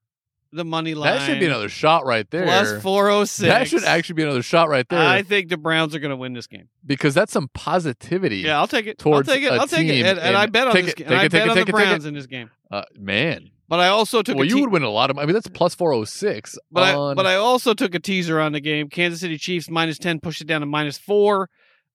the 0.51 0.65
money 0.65 0.93
line. 0.93 1.17
that 1.17 1.25
should 1.25 1.39
be 1.39 1.45
another 1.45 1.69
shot 1.69 2.05
right 2.05 2.29
there. 2.29 2.43
plus 2.45 2.81
four 2.81 3.09
oh 3.09 3.23
six. 3.23 3.47
That 3.47 3.67
should 3.67 3.83
actually 3.83 4.15
be 4.15 4.23
another 4.23 4.41
shot 4.41 4.69
right 4.69 4.87
there 4.89 4.99
I 4.99 5.23
think 5.23 5.49
the 5.49 5.57
Browns 5.57 5.95
are 5.95 5.99
going 5.99 6.11
to 6.11 6.17
win 6.17 6.33
this 6.33 6.47
game. 6.47 6.69
because 6.85 7.13
that's 7.13 7.31
some 7.31 7.49
positivity. 7.53 8.37
Yeah, 8.37 8.59
I'll 8.59 8.67
take 8.67 8.87
it. 8.87 8.97
Towards 8.97 9.29
I'll 9.29 9.35
take 9.35 9.43
it. 9.43 9.51
I'll 9.51 9.67
take 9.67 9.87
it. 9.87 10.05
And, 10.05 10.19
and 10.19 10.35
I 10.35 10.45
bet 10.47 10.67
on 10.67 10.73
this 10.73 10.87
it, 10.89 10.95
game. 10.97 11.07
I 11.07 11.27
bet 11.27 11.47
it, 11.47 11.49
on 11.49 11.57
the. 11.57 11.65
Browns 11.65 12.05
in 12.05 12.13
this 12.13 12.27
game. 12.27 12.49
Uh, 12.69 12.83
man. 12.97 13.49
But 13.67 13.79
I 13.79 13.87
also 13.87 14.21
took 14.21 14.35
Well, 14.35 14.43
you 14.43 14.55
te- 14.55 14.61
would 14.61 14.71
win 14.73 14.83
a 14.83 14.89
lot 14.89 15.09
of. 15.09 15.17
I 15.17 15.25
mean, 15.25 15.33
that's 15.33 15.47
plus 15.47 15.73
406. 15.75 16.57
But 16.71 16.83
I 16.83 17.13
but 17.13 17.25
I 17.25 17.35
also 17.35 17.73
took 17.73 17.95
a 17.95 17.99
teaser 17.99 18.37
on 18.39 18.51
the 18.51 18.59
game. 18.59 18.89
Kansas 18.89 19.21
City 19.21 19.37
Chiefs 19.37 19.69
minus 19.69 19.97
ten 19.97 20.19
pushed 20.19 20.41
it 20.41 20.47
down 20.47 20.59
to 20.59 20.67
minus 20.67 20.97
four, 20.97 21.49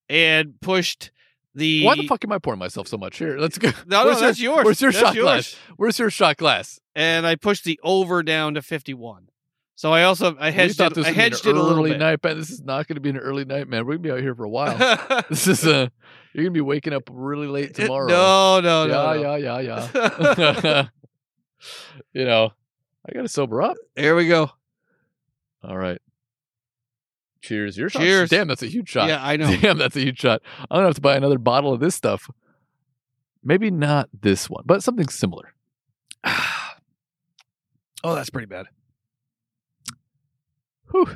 and 0.09 0.55
pushed 0.63 1.11
the. 1.57 1.85
Why 1.85 1.97
the 1.97 2.07
fuck 2.07 2.23
am 2.25 2.33
I 2.33 2.39
pouring 2.39 2.61
myself 2.61 2.87
so 2.87 2.97
much? 2.97 3.19
Here, 3.19 3.39
let's 3.39 3.59
go. 3.59 3.71
No, 3.87 4.01
no, 4.03 4.07
Where's 4.07 4.21
that's 4.21 4.41
your, 4.41 4.55
yours. 4.57 4.65
Where's 4.65 4.81
your 4.81 4.93
That's 4.93 5.05
shot 5.05 5.15
yours. 5.15 5.25
glass? 5.25 5.57
Where's 5.77 5.99
your 5.99 6.11
shot 6.11 6.37
glass? 6.37 6.79
And 6.95 7.27
I 7.27 7.35
pushed 7.37 7.65
the 7.65 7.81
over 7.83 8.23
down 8.23 8.55
to 8.55 8.63
fifty 8.63 8.95
one. 8.95 9.29
So 9.75 9.93
I 9.93 10.05
also 10.05 10.35
I 10.41 10.51
hedged 10.51 10.81
it. 10.81 10.95
this 10.95 11.05
I 11.05 11.11
would 11.11 11.15
be 11.17 11.21
an 11.23 11.31
hedged 11.31 11.47
it 11.47 11.55
a 11.55 11.61
little 11.61 11.79
early 11.79 11.91
bit. 11.91 11.99
night. 11.99 12.23
This 12.23 12.51
is 12.51 12.63
not 12.63 12.89
going 12.89 12.95
to 12.95 13.01
be 13.01 13.11
an 13.11 13.19
early 13.19 13.45
night, 13.45 13.69
man. 13.69 13.85
We're 13.85 13.95
gonna 13.95 14.03
be 14.05 14.11
out 14.11 14.21
here 14.21 14.35
for 14.35 14.45
a 14.45 14.49
while. 14.49 14.77
this 15.29 15.47
is 15.47 15.67
uh 15.67 15.89
You're 16.33 16.45
gonna 16.45 16.51
be 16.53 16.63
waking 16.63 16.95
up 16.95 17.11
really 17.13 17.47
late 17.47 17.75
tomorrow. 17.75 18.07
no, 18.09 18.61
no, 18.61 18.87
no, 18.87 19.13
yeah, 19.13 19.23
no. 19.23 19.35
yeah, 19.37 19.59
yeah, 19.59 20.61
yeah. 20.65 20.87
you 22.15 22.25
know, 22.25 22.53
I 23.07 23.13
gotta 23.13 23.29
sober 23.29 23.61
up. 23.61 23.77
There 23.95 24.17
we 24.17 24.29
go. 24.29 24.51
All 25.63 25.77
right. 25.77 26.01
Cheers. 27.47 27.79
Your 27.79 27.89
shot. 27.89 28.03
Cheers. 28.03 28.31
Damn, 28.31 28.49
that's 28.49 28.63
a 28.63 28.67
huge 28.67 28.89
shot. 28.89 29.09
Yeah, 29.09 29.25
I 29.25 29.37
know. 29.37 29.55
Damn, 29.61 29.79
that's 29.79 29.95
a 29.95 30.01
huge 30.01 30.19
shot. 30.19 30.43
I'm 30.71 30.79
gonna 30.79 30.87
have 30.87 30.97
to 30.97 31.01
buy 31.01 31.17
another 31.17 31.39
bottle 31.39 31.73
of 31.73 31.79
this 31.79 31.95
stuff. 31.95 32.29
Maybe 33.45 33.71
not 33.71 34.09
this 34.13 34.51
one, 34.51 34.65
but 34.67 34.83
something 34.83 35.09
similar. 35.09 35.55
oh, 36.25 36.35
that's 38.03 38.31
pretty 38.31 38.47
bad. 38.47 38.67
Whew. 40.91 41.09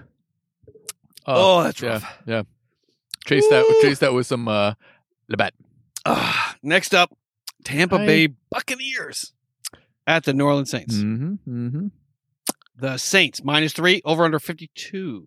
Oh, 1.26 1.64
that's 1.64 1.82
yeah, 1.82 1.88
rough. 1.90 2.18
yeah. 2.26 2.42
Chase 3.26 3.48
that. 3.48 3.64
Woo. 3.68 3.82
Chase 3.82 3.98
that 3.98 4.14
with 4.14 4.26
some 4.28 4.46
uh, 4.46 4.74
Labatt. 5.28 5.54
Ah, 6.06 6.56
next 6.62 6.94
up, 6.94 7.12
Tampa 7.64 7.96
I- 7.96 8.06
Bay 8.06 8.28
Buccaneers 8.50 9.32
at 10.06 10.24
the 10.24 10.32
New 10.32 10.46
Orleans 10.46 10.70
Saints. 10.70 10.94
Mm-hmm. 10.94 11.66
Mm-hmm. 11.66 11.86
The 12.76 12.96
Saints 12.98 13.42
minus 13.42 13.72
three 13.72 14.00
over 14.04 14.24
under 14.24 14.38
fifty 14.38 14.70
two. 14.76 15.26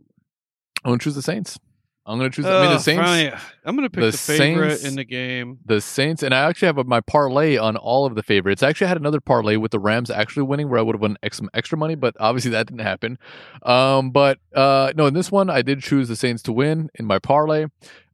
I'm 0.84 0.92
gonna 0.92 1.00
choose 1.00 1.16
the 1.16 1.22
Saints. 1.22 1.60
I'm 2.06 2.18
gonna 2.18 2.30
choose. 2.30 2.46
I 2.46 2.64
mean, 2.64 2.72
the 2.72 2.80
Saints. 2.80 3.42
I'm 3.66 3.78
going 3.78 3.88
to 3.88 3.90
pick 3.90 4.02
the 4.02 4.12
the, 4.12 4.18
favorite 4.18 4.72
Saints- 4.72 4.84
in 4.84 4.96
the 4.96 5.06
game. 5.06 5.60
The 5.66 5.80
Saints, 5.80 6.22
and 6.22 6.34
I 6.34 6.50
actually 6.50 6.66
have 6.66 6.78
a, 6.78 6.84
my 6.84 7.00
parlay 7.00 7.56
on 7.56 7.78
all 7.78 8.06
of 8.06 8.16
the 8.16 8.24
favorites. 8.24 8.62
I 8.62 8.70
actually 8.70 8.88
had 8.88 8.98
another 8.98 9.22
parlay 9.22 9.56
with 9.56 9.72
the 9.72 9.80
Rams 9.80 10.10
actually 10.10 10.44
winning, 10.44 10.70
where 10.70 10.80
I 10.80 10.82
would 10.82 10.96
have 10.96 11.02
won 11.02 11.18
ex- 11.24 11.38
some 11.38 11.50
extra 11.54 11.78
money, 11.78 11.96
but 11.96 12.16
obviously 12.20 12.52
that 12.52 12.68
didn't 12.68 12.82
happen. 12.82 13.18
Um, 13.64 14.12
but 14.12 14.40
uh, 14.54 14.92
no, 14.98 15.06
in 15.06 15.14
this 15.14 15.32
one, 15.32 15.50
I 15.50 15.62
did 15.62 15.82
choose 15.82 16.10
the 16.10 16.18
Saints 16.18 16.44
to 16.44 16.52
win 16.52 16.90
in 16.96 17.06
my 17.06 17.20
parlay. 17.20 17.68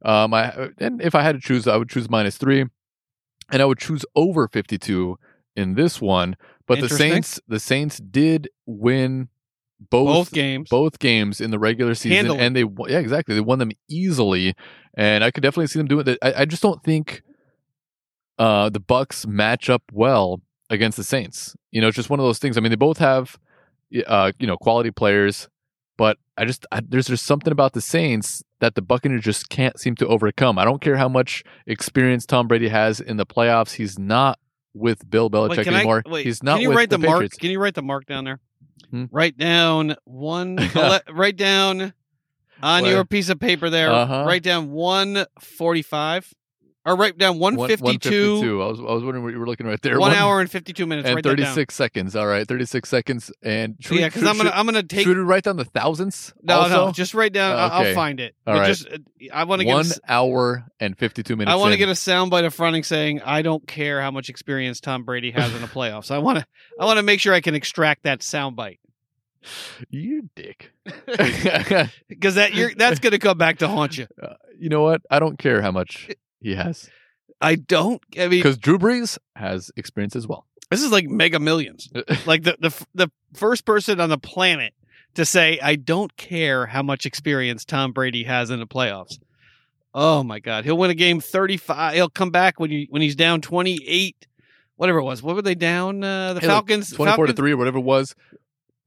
Um, 0.04 0.32
I 0.34 0.70
and 0.78 1.02
if 1.02 1.16
I 1.16 1.22
had 1.22 1.34
to 1.34 1.40
choose, 1.40 1.66
I 1.66 1.76
would 1.76 1.88
choose 1.88 2.08
minus 2.08 2.38
three, 2.38 2.66
and 3.50 3.60
I 3.60 3.64
would 3.64 3.78
choose 3.78 4.04
over 4.14 4.46
fifty 4.46 4.78
two 4.78 5.18
in 5.56 5.74
this 5.74 6.00
one. 6.00 6.36
But 6.68 6.80
the 6.80 6.88
Saints, 6.88 7.40
the 7.48 7.58
Saints 7.58 7.98
did 7.98 8.48
win 8.66 9.30
both 9.88 10.06
Both 10.28 10.32
games. 10.32 10.68
both 10.68 10.98
games 10.98 11.40
in 11.40 11.50
the 11.50 11.58
regular 11.58 11.94
season, 11.94 12.16
Handily. 12.26 12.38
and 12.40 12.54
they 12.56 12.64
yeah 12.92 12.98
exactly 12.98 13.34
they 13.34 13.40
won 13.40 13.58
them 13.58 13.70
easily, 13.88 14.54
and 14.94 15.24
I 15.24 15.30
could 15.30 15.42
definitely 15.42 15.68
see 15.68 15.78
them 15.78 15.88
doing 15.88 16.04
that. 16.04 16.18
I, 16.22 16.42
I 16.42 16.44
just 16.44 16.62
don't 16.62 16.82
think 16.84 17.22
uh, 18.38 18.68
the 18.70 18.80
Bucks 18.80 19.26
match 19.26 19.68
up 19.70 19.82
well 19.92 20.40
against 20.68 20.96
the 20.96 21.04
Saints. 21.04 21.56
You 21.70 21.80
know, 21.80 21.88
it's 21.88 21.96
just 21.96 22.10
one 22.10 22.20
of 22.20 22.24
those 22.26 22.38
things. 22.38 22.56
I 22.56 22.60
mean, 22.60 22.70
they 22.70 22.76
both 22.76 22.98
have 22.98 23.38
uh, 24.06 24.32
you 24.38 24.46
know 24.46 24.56
quality 24.56 24.90
players, 24.90 25.48
but 25.96 26.18
I 26.36 26.44
just 26.44 26.66
I, 26.72 26.80
there's 26.86 27.06
just 27.06 27.24
something 27.26 27.52
about 27.52 27.72
the 27.72 27.80
Saints 27.80 28.42
that 28.60 28.74
the 28.74 28.82
Buccaneers 28.82 29.22
just 29.24 29.48
can't 29.48 29.78
seem 29.80 29.94
to 29.96 30.06
overcome. 30.06 30.58
I 30.58 30.64
don't 30.64 30.80
care 30.82 30.96
how 30.96 31.08
much 31.08 31.42
experience 31.66 32.26
Tom 32.26 32.48
Brady 32.48 32.68
has 32.68 33.00
in 33.00 33.16
the 33.16 33.26
playoffs; 33.26 33.72
he's 33.74 33.98
not 33.98 34.38
with 34.74 35.08
Bill 35.10 35.28
Belichick 35.30 35.56
Wait, 35.58 35.64
can 35.64 35.74
I- 35.74 35.78
anymore. 35.78 36.02
wait, 36.06 36.26
he's 36.26 36.42
not 36.42 36.54
Can 36.56 36.62
you 36.62 36.68
with 36.68 36.76
write 36.78 36.90
the, 36.90 36.98
mark? 36.98 37.12
Patriots. 37.14 37.36
Can 37.38 37.50
you 37.50 37.60
write 37.60 37.74
the 37.74 37.82
mark 37.82 38.06
down 38.06 38.24
there? 38.24 38.40
Hmm? 38.90 39.04
Write 39.10 39.36
down 39.36 39.96
one. 40.04 40.58
ele- 40.74 41.00
write 41.12 41.36
down 41.36 41.92
on 42.62 42.82
Where? 42.82 42.92
your 42.92 43.04
piece 43.04 43.28
of 43.28 43.38
paper 43.40 43.70
there. 43.70 43.90
Uh-huh. 43.90 44.24
Write 44.26 44.42
down 44.42 44.70
one 44.70 45.24
forty-five, 45.40 46.32
or 46.84 46.96
write 46.96 47.16
down 47.18 47.38
one 47.38 47.56
One- 47.56 47.68
fifty-two. 47.68 48.38
152. 48.40 48.62
I 48.62 48.66
was 48.66 48.80
I 48.80 48.82
was 48.82 49.02
wondering 49.04 49.22
what 49.24 49.32
you 49.32 49.38
were 49.38 49.46
looking 49.46 49.66
right 49.66 49.80
there. 49.82 49.98
One 50.00 50.10
One- 50.10 50.18
hour 50.18 50.40
and 50.40 50.50
fifty-two 50.50 50.86
minutes. 50.86 51.06
and 51.06 51.14
write 51.14 51.24
that 51.24 51.36
down. 51.36 51.46
36 51.54 51.74
seconds. 51.74 52.16
All 52.16 52.26
right, 52.26 52.46
36 52.46 52.88
seconds. 52.88 53.30
And 53.42 53.76
should 53.80 53.98
Yeah, 53.98 54.08
because 54.08 54.24
I'm 54.24 54.36
gonna 54.36 54.50
should- 54.50 54.58
I'm 54.58 54.66
gonna 54.66 54.82
take. 54.82 55.06
should 55.06 55.16
we 55.16 55.22
write 55.22 55.44
down 55.44 55.56
the 55.56 55.64
thousands? 55.64 56.32
No, 56.42 56.60
also? 56.60 56.86
no, 56.86 56.92
just 56.92 57.14
write 57.14 57.32
down. 57.32 57.56
I'll- 57.58 57.80
Okay. 57.80 57.88
I'll 57.90 57.94
find 57.94 58.18
it. 58.20 58.34
All 58.46 58.54
But 58.54 58.60
right. 58.60 58.66
Just, 58.68 58.88
uh, 58.88 58.96
I 59.32 59.44
want 59.44 59.60
to 59.60 59.64
get. 59.66 59.72
a 59.72 59.74
one 59.76 59.86
s- 59.86 60.00
hour 60.08 60.64
and 60.80 60.98
52 60.98 61.36
minutes. 61.36 61.52
I 61.52 61.56
want 61.56 61.72
to 61.72 61.78
get 61.78 61.88
a 61.88 61.92
soundbite 61.92 62.44
of 62.44 62.54
Franny 62.56 62.84
saying, 62.84 63.20
"I 63.22 63.42
don't 63.42 63.66
care 63.66 64.00
how 64.02 64.10
much 64.10 64.28
experience 64.28 64.80
Tom 64.80 65.04
Brady 65.04 65.30
has 65.30 65.54
in 65.54 65.60
the 65.60 65.66
playoffs." 65.78 66.10
I 66.10 66.18
want 66.18 66.38
to, 66.40 66.46
I 66.78 66.84
want 66.86 66.96
to 66.98 67.02
make 67.02 67.20
sure 67.20 67.32
I 67.32 67.40
can 67.40 67.54
extract 67.54 68.02
that 68.02 68.20
soundbite 68.20 68.78
you 69.88 70.28
dick. 70.34 70.72
because 72.08 72.34
that 72.34 72.54
you're 72.54 72.74
that's 72.74 73.00
going 73.00 73.12
to 73.12 73.18
come 73.18 73.38
back 73.38 73.58
to 73.58 73.68
haunt 73.68 73.98
you. 73.98 74.06
you 74.58 74.68
know 74.68 74.82
what? 74.82 75.02
I 75.10 75.18
don't 75.18 75.38
care 75.38 75.62
how 75.62 75.70
much 75.70 76.08
he 76.40 76.54
has 76.54 76.88
I 77.40 77.54
don't. 77.54 78.02
I 78.18 78.28
mean, 78.28 78.40
because 78.40 78.58
Drew 78.58 78.78
Brees 78.78 79.18
has 79.34 79.70
experience 79.76 80.14
as 80.14 80.26
well. 80.26 80.46
this 80.70 80.82
is 80.82 80.92
like 80.92 81.08
Mega 81.08 81.38
Millions. 81.38 81.88
Like 82.26 82.42
the 82.42 82.56
the 82.60 82.86
the 82.94 83.10
first 83.34 83.64
person 83.64 84.00
on 84.00 84.10
the 84.10 84.18
planet 84.18 84.74
to 85.14 85.24
say, 85.24 85.58
"I 85.62 85.76
don't 85.76 86.14
care 86.16 86.66
how 86.66 86.82
much 86.82 87.06
experience 87.06 87.64
Tom 87.64 87.92
Brady 87.92 88.24
has 88.24 88.50
in 88.50 88.60
the 88.60 88.66
playoffs." 88.66 89.18
Oh 89.94 90.22
my 90.22 90.38
God, 90.38 90.64
he'll 90.64 90.76
win 90.76 90.90
a 90.90 90.94
game 90.94 91.20
thirty-five. 91.20 91.94
He'll 91.94 92.10
come 92.10 92.30
back 92.30 92.60
when 92.60 92.70
you 92.70 92.86
when 92.90 93.00
he's 93.02 93.16
down 93.16 93.40
twenty-eight. 93.40 94.26
Whatever 94.76 95.00
it 95.00 95.04
was, 95.04 95.22
what 95.22 95.36
were 95.36 95.42
they 95.42 95.54
down? 95.54 96.02
Uh, 96.02 96.32
the 96.32 96.40
Hey, 96.40 96.46
like, 96.46 96.54
Falcons, 96.54 96.90
24 96.90 97.26
to 97.26 97.32
3 97.34 97.52
or 97.52 97.58
whatever 97.58 97.76
it 97.76 97.84
was. 97.84 98.14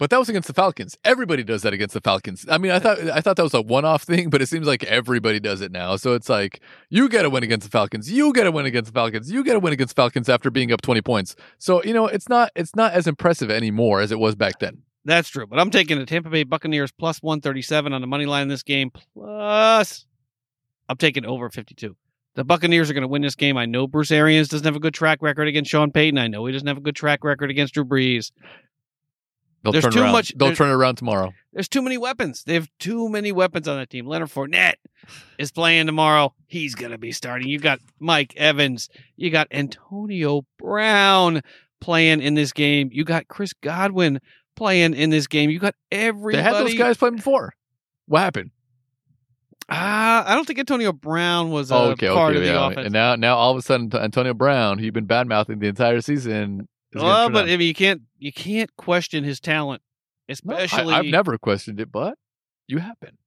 But 0.03 0.09
that 0.09 0.19
was 0.19 0.27
against 0.27 0.49
the 0.49 0.53
Falcons. 0.53 0.97
Everybody 1.05 1.45
does 1.45 1.61
that 1.61 1.71
against 1.71 1.93
the 1.93 2.01
Falcons. 2.01 2.45
I 2.49 2.57
mean, 2.57 2.73
I 2.73 2.79
thought 2.79 2.99
I 2.99 3.21
thought 3.21 3.37
that 3.37 3.43
was 3.43 3.53
a 3.53 3.61
one-off 3.61 4.03
thing, 4.03 4.29
but 4.29 4.41
it 4.41 4.47
seems 4.47 4.67
like 4.67 4.83
everybody 4.83 5.39
does 5.39 5.61
it 5.61 5.71
now. 5.71 5.95
So 5.95 6.13
it's 6.13 6.27
like 6.27 6.59
you 6.89 7.07
got 7.07 7.21
to 7.21 7.29
win 7.29 7.41
against 7.41 7.63
the 7.63 7.71
Falcons. 7.71 8.11
You 8.11 8.33
got 8.33 8.43
to 8.43 8.51
win 8.51 8.65
against 8.65 8.91
the 8.91 8.99
Falcons. 8.99 9.31
You 9.31 9.45
got 9.45 9.53
to 9.53 9.61
win 9.61 9.71
against 9.71 9.95
Falcons 9.95 10.27
after 10.27 10.51
being 10.51 10.73
up 10.73 10.81
20 10.81 11.01
points. 11.03 11.37
So, 11.57 11.81
you 11.85 11.93
know, 11.93 12.07
it's 12.07 12.27
not 12.27 12.51
it's 12.53 12.75
not 12.75 12.91
as 12.91 13.07
impressive 13.07 13.49
anymore 13.49 14.01
as 14.01 14.11
it 14.11 14.19
was 14.19 14.35
back 14.35 14.59
then. 14.59 14.79
That's 15.05 15.29
true, 15.29 15.47
but 15.47 15.57
I'm 15.57 15.71
taking 15.71 15.97
the 15.97 16.05
Tampa 16.05 16.29
Bay 16.29 16.43
Buccaneers 16.43 16.91
plus 16.91 17.23
137 17.23 17.93
on 17.93 18.01
the 18.01 18.07
money 18.07 18.25
line 18.25 18.41
in 18.41 18.49
this 18.49 18.63
game. 18.63 18.91
Plus, 19.13 20.05
I'm 20.89 20.97
taking 20.97 21.25
over 21.25 21.49
52. 21.49 21.95
The 22.35 22.43
Buccaneers 22.43 22.89
are 22.89 22.93
going 22.93 23.03
to 23.03 23.07
win 23.07 23.21
this 23.21 23.35
game. 23.35 23.55
I 23.55 23.67
know 23.67 23.87
Bruce 23.87 24.11
Arians 24.11 24.49
doesn't 24.49 24.65
have 24.65 24.75
a 24.75 24.81
good 24.81 24.93
track 24.93 25.19
record 25.21 25.47
against 25.47 25.71
Sean 25.71 25.93
Payton. 25.93 26.17
I 26.17 26.27
know 26.27 26.45
he 26.45 26.51
doesn't 26.51 26.67
have 26.67 26.75
a 26.75 26.81
good 26.81 26.97
track 26.97 27.23
record 27.23 27.49
against 27.49 27.75
Drew 27.75 27.85
Brees. 27.85 28.33
They'll 29.63 29.71
There's 29.71 29.83
turn 29.85 29.93
too 29.93 30.01
around. 30.01 30.11
much- 30.11 30.33
They'll 30.35 30.53
turn 30.55 30.69
it 30.69 30.73
around 30.73 30.95
tomorrow. 30.97 31.33
There's 31.53 31.69
too 31.69 31.81
many 31.81 31.97
weapons. 31.97 32.43
They 32.43 32.53
have 32.55 32.67
too 32.79 33.07
many 33.09 33.31
weapons 33.31 33.67
on 33.67 33.77
that 33.77 33.89
team. 33.89 34.05
Leonard 34.05 34.29
Fournette 34.29 34.73
is 35.37 35.51
playing 35.51 35.85
tomorrow. 35.85 36.33
He's 36.47 36.75
going 36.75 36.91
to 36.91 36.97
be 36.97 37.11
starting. 37.13 37.47
You 37.47 37.59
got 37.59 37.79
Mike 37.99 38.33
Evans. 38.35 38.89
You 39.15 39.29
got 39.29 39.47
Antonio 39.51 40.41
Brown 40.59 41.41
playing 41.79 42.21
in 42.21 42.33
this 42.33 42.51
game. 42.51 42.89
You 42.91 43.03
got 43.05 43.27
Chris 43.29 43.53
Godwin 43.53 44.19
playing 44.55 44.93
in 44.95 45.09
this 45.11 45.27
game. 45.27 45.49
You 45.49 45.59
got 45.59 45.75
everybody. 45.91 46.37
They 46.37 46.43
had 46.43 46.53
those 46.55 46.75
guys 46.75 46.97
playing 46.97 47.15
before. 47.17 47.53
What 48.07 48.19
happened? 48.19 48.51
Ah, 49.69 50.25
I 50.29 50.35
don't 50.35 50.45
think 50.45 50.59
Antonio 50.59 50.91
Brown 50.91 51.49
was 51.51 51.71
a 51.71 51.75
Oh, 51.75 51.79
okay, 51.91 52.09
part 52.09 52.31
okay, 52.31 52.39
of 52.39 52.45
the 52.45 52.51
yeah. 52.51 52.67
offense. 52.67 52.85
And 52.85 52.93
now, 52.93 53.15
now 53.15 53.37
all 53.37 53.51
of 53.51 53.57
a 53.57 53.61
sudden, 53.61 53.89
Antonio 53.95 54.33
Brown, 54.33 54.77
who'd 54.77 54.93
been 54.93 55.05
bad 55.05 55.25
mouthing 55.27 55.59
the 55.59 55.67
entire 55.67 56.01
season. 56.01 56.67
Well, 57.01 57.29
but. 57.29 57.45
I 57.49 57.57
mean, 57.57 57.67
you 57.67 57.73
can't 57.73 58.01
you 58.19 58.31
can't 58.31 58.75
question 58.77 59.23
his 59.23 59.39
talent, 59.39 59.81
No, 60.43 60.55
I- 60.55 60.61
especially. 60.61 60.93
I've 60.93 61.05
never 61.05 61.37
questioned 61.37 61.79
it, 61.79 61.91
but 61.91 62.17
you 62.67 62.77
have 62.79 62.97
been. 62.99 63.17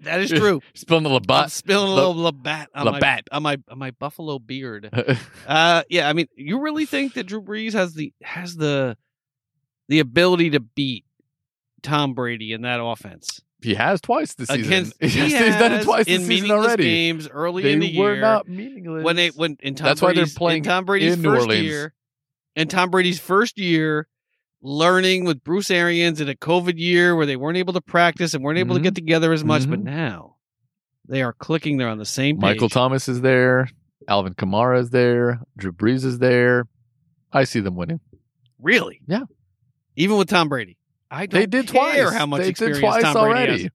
that 0.00 0.20
is 0.20 0.30
true. 0.40 0.60
Spilling 0.74 1.04
the 1.04 1.08
I'm 1.10 1.14
Labatt. 1.14 1.50
spilling 1.50 1.90
a 1.90 1.94
little 1.94 2.14
Labatt 2.14 2.68
on 2.74 2.84
my 3.00 3.22
on 3.32 3.42
my 3.42 3.56
on 3.70 3.78
my 3.78 3.90
buffalo 3.92 4.38
beard. 4.38 4.90
Uh, 5.46 5.82
yeah, 5.88 6.08
I 6.08 6.12
mean, 6.12 6.26
you 6.34 6.58
really 6.60 6.86
think 6.86 7.14
that 7.14 7.24
Drew 7.28 7.40
Brees 7.40 7.72
has 7.72 7.94
the 7.94 8.12
has 8.22 8.56
the 8.56 8.96
the 9.88 10.00
ability 10.00 10.50
to 10.50 10.60
beat 10.60 11.04
Tom 11.82 12.14
Brady 12.14 12.52
in 12.52 12.62
that 12.62 12.80
offense 12.82 13.40
he 13.62 13.74
has 13.74 14.00
twice 14.00 14.34
this 14.34 14.48
season. 14.48 14.64
against? 14.64 14.94
He 15.00 15.08
he's 15.08 15.32
done 15.32 15.72
it 15.72 15.76
has 15.76 15.84
twice 15.84 16.06
in 16.06 16.18
this 16.20 16.26
season 16.26 16.48
meaningless 16.48 16.66
already. 16.68 16.84
games 16.84 17.28
early 17.28 17.62
They 17.62 17.72
in 17.72 17.80
the 17.80 17.98
were 17.98 18.12
year 18.14 18.20
not 18.20 18.48
meaningless. 18.48 19.04
when 19.04 19.16
they 19.16 19.28
when 19.28 19.56
in 19.60 19.74
Tom 19.74 19.86
That's 19.86 20.02
why 20.02 20.08
they're 20.08 20.24
Brady's, 20.24 20.34
playing 20.34 20.58
in 20.58 20.64
Tom 20.64 20.84
Brady's 20.84 21.14
in 21.14 21.22
first 21.22 21.42
Orleans. 21.46 21.64
year. 21.64 21.94
In 22.54 22.68
Tom 22.68 22.90
Brady's 22.90 23.18
first 23.20 23.58
year, 23.58 24.08
learning 24.62 25.24
with 25.24 25.42
Bruce 25.44 25.70
Arians 25.70 26.20
in 26.20 26.28
a 26.28 26.34
COVID 26.34 26.78
year 26.78 27.14
where 27.14 27.26
they 27.26 27.36
weren't 27.36 27.58
able 27.58 27.72
to 27.74 27.80
practice 27.80 28.34
and 28.34 28.42
weren't 28.42 28.58
able 28.58 28.74
to 28.74 28.80
Mhm. 28.80 28.84
get 28.84 28.94
together 28.94 29.32
as 29.32 29.44
much, 29.44 29.68
but 29.68 29.80
Mhm. 29.80 29.84
now 29.84 30.36
they 31.08 31.22
are 31.22 31.32
clicking. 31.32 31.76
They're 31.76 31.88
on 31.88 31.98
the 31.98 32.04
same 32.04 32.36
page. 32.36 32.42
Michael 32.42 32.68
Thomas 32.68 33.08
is 33.08 33.20
there. 33.20 33.68
Alvin 34.08 34.34
Kamara 34.34 34.80
is 34.80 34.90
there. 34.90 35.40
Drew 35.56 35.72
Brees 35.72 36.04
is 36.04 36.18
there. 36.18 36.66
I 37.32 37.44
see 37.44 37.60
them 37.60 37.76
winning. 37.76 38.00
Really? 38.60 39.00
Yeah. 39.06 39.24
Even 39.96 40.16
with 40.16 40.28
Tom 40.28 40.48
Brady, 40.48 40.76
I 41.10 41.26
don't 41.26 41.40
They 41.40 41.46
did 41.46 41.68
care 41.68 42.04
twice. 42.06 42.12
how 42.14 42.26
much 42.26 42.42
they 42.42 42.48
experience 42.48 42.78
did 42.78 42.84
twice 42.86 43.02
Tom 43.02 43.14
Brady 43.14 43.28
already. 43.28 43.62
has. 43.64 43.70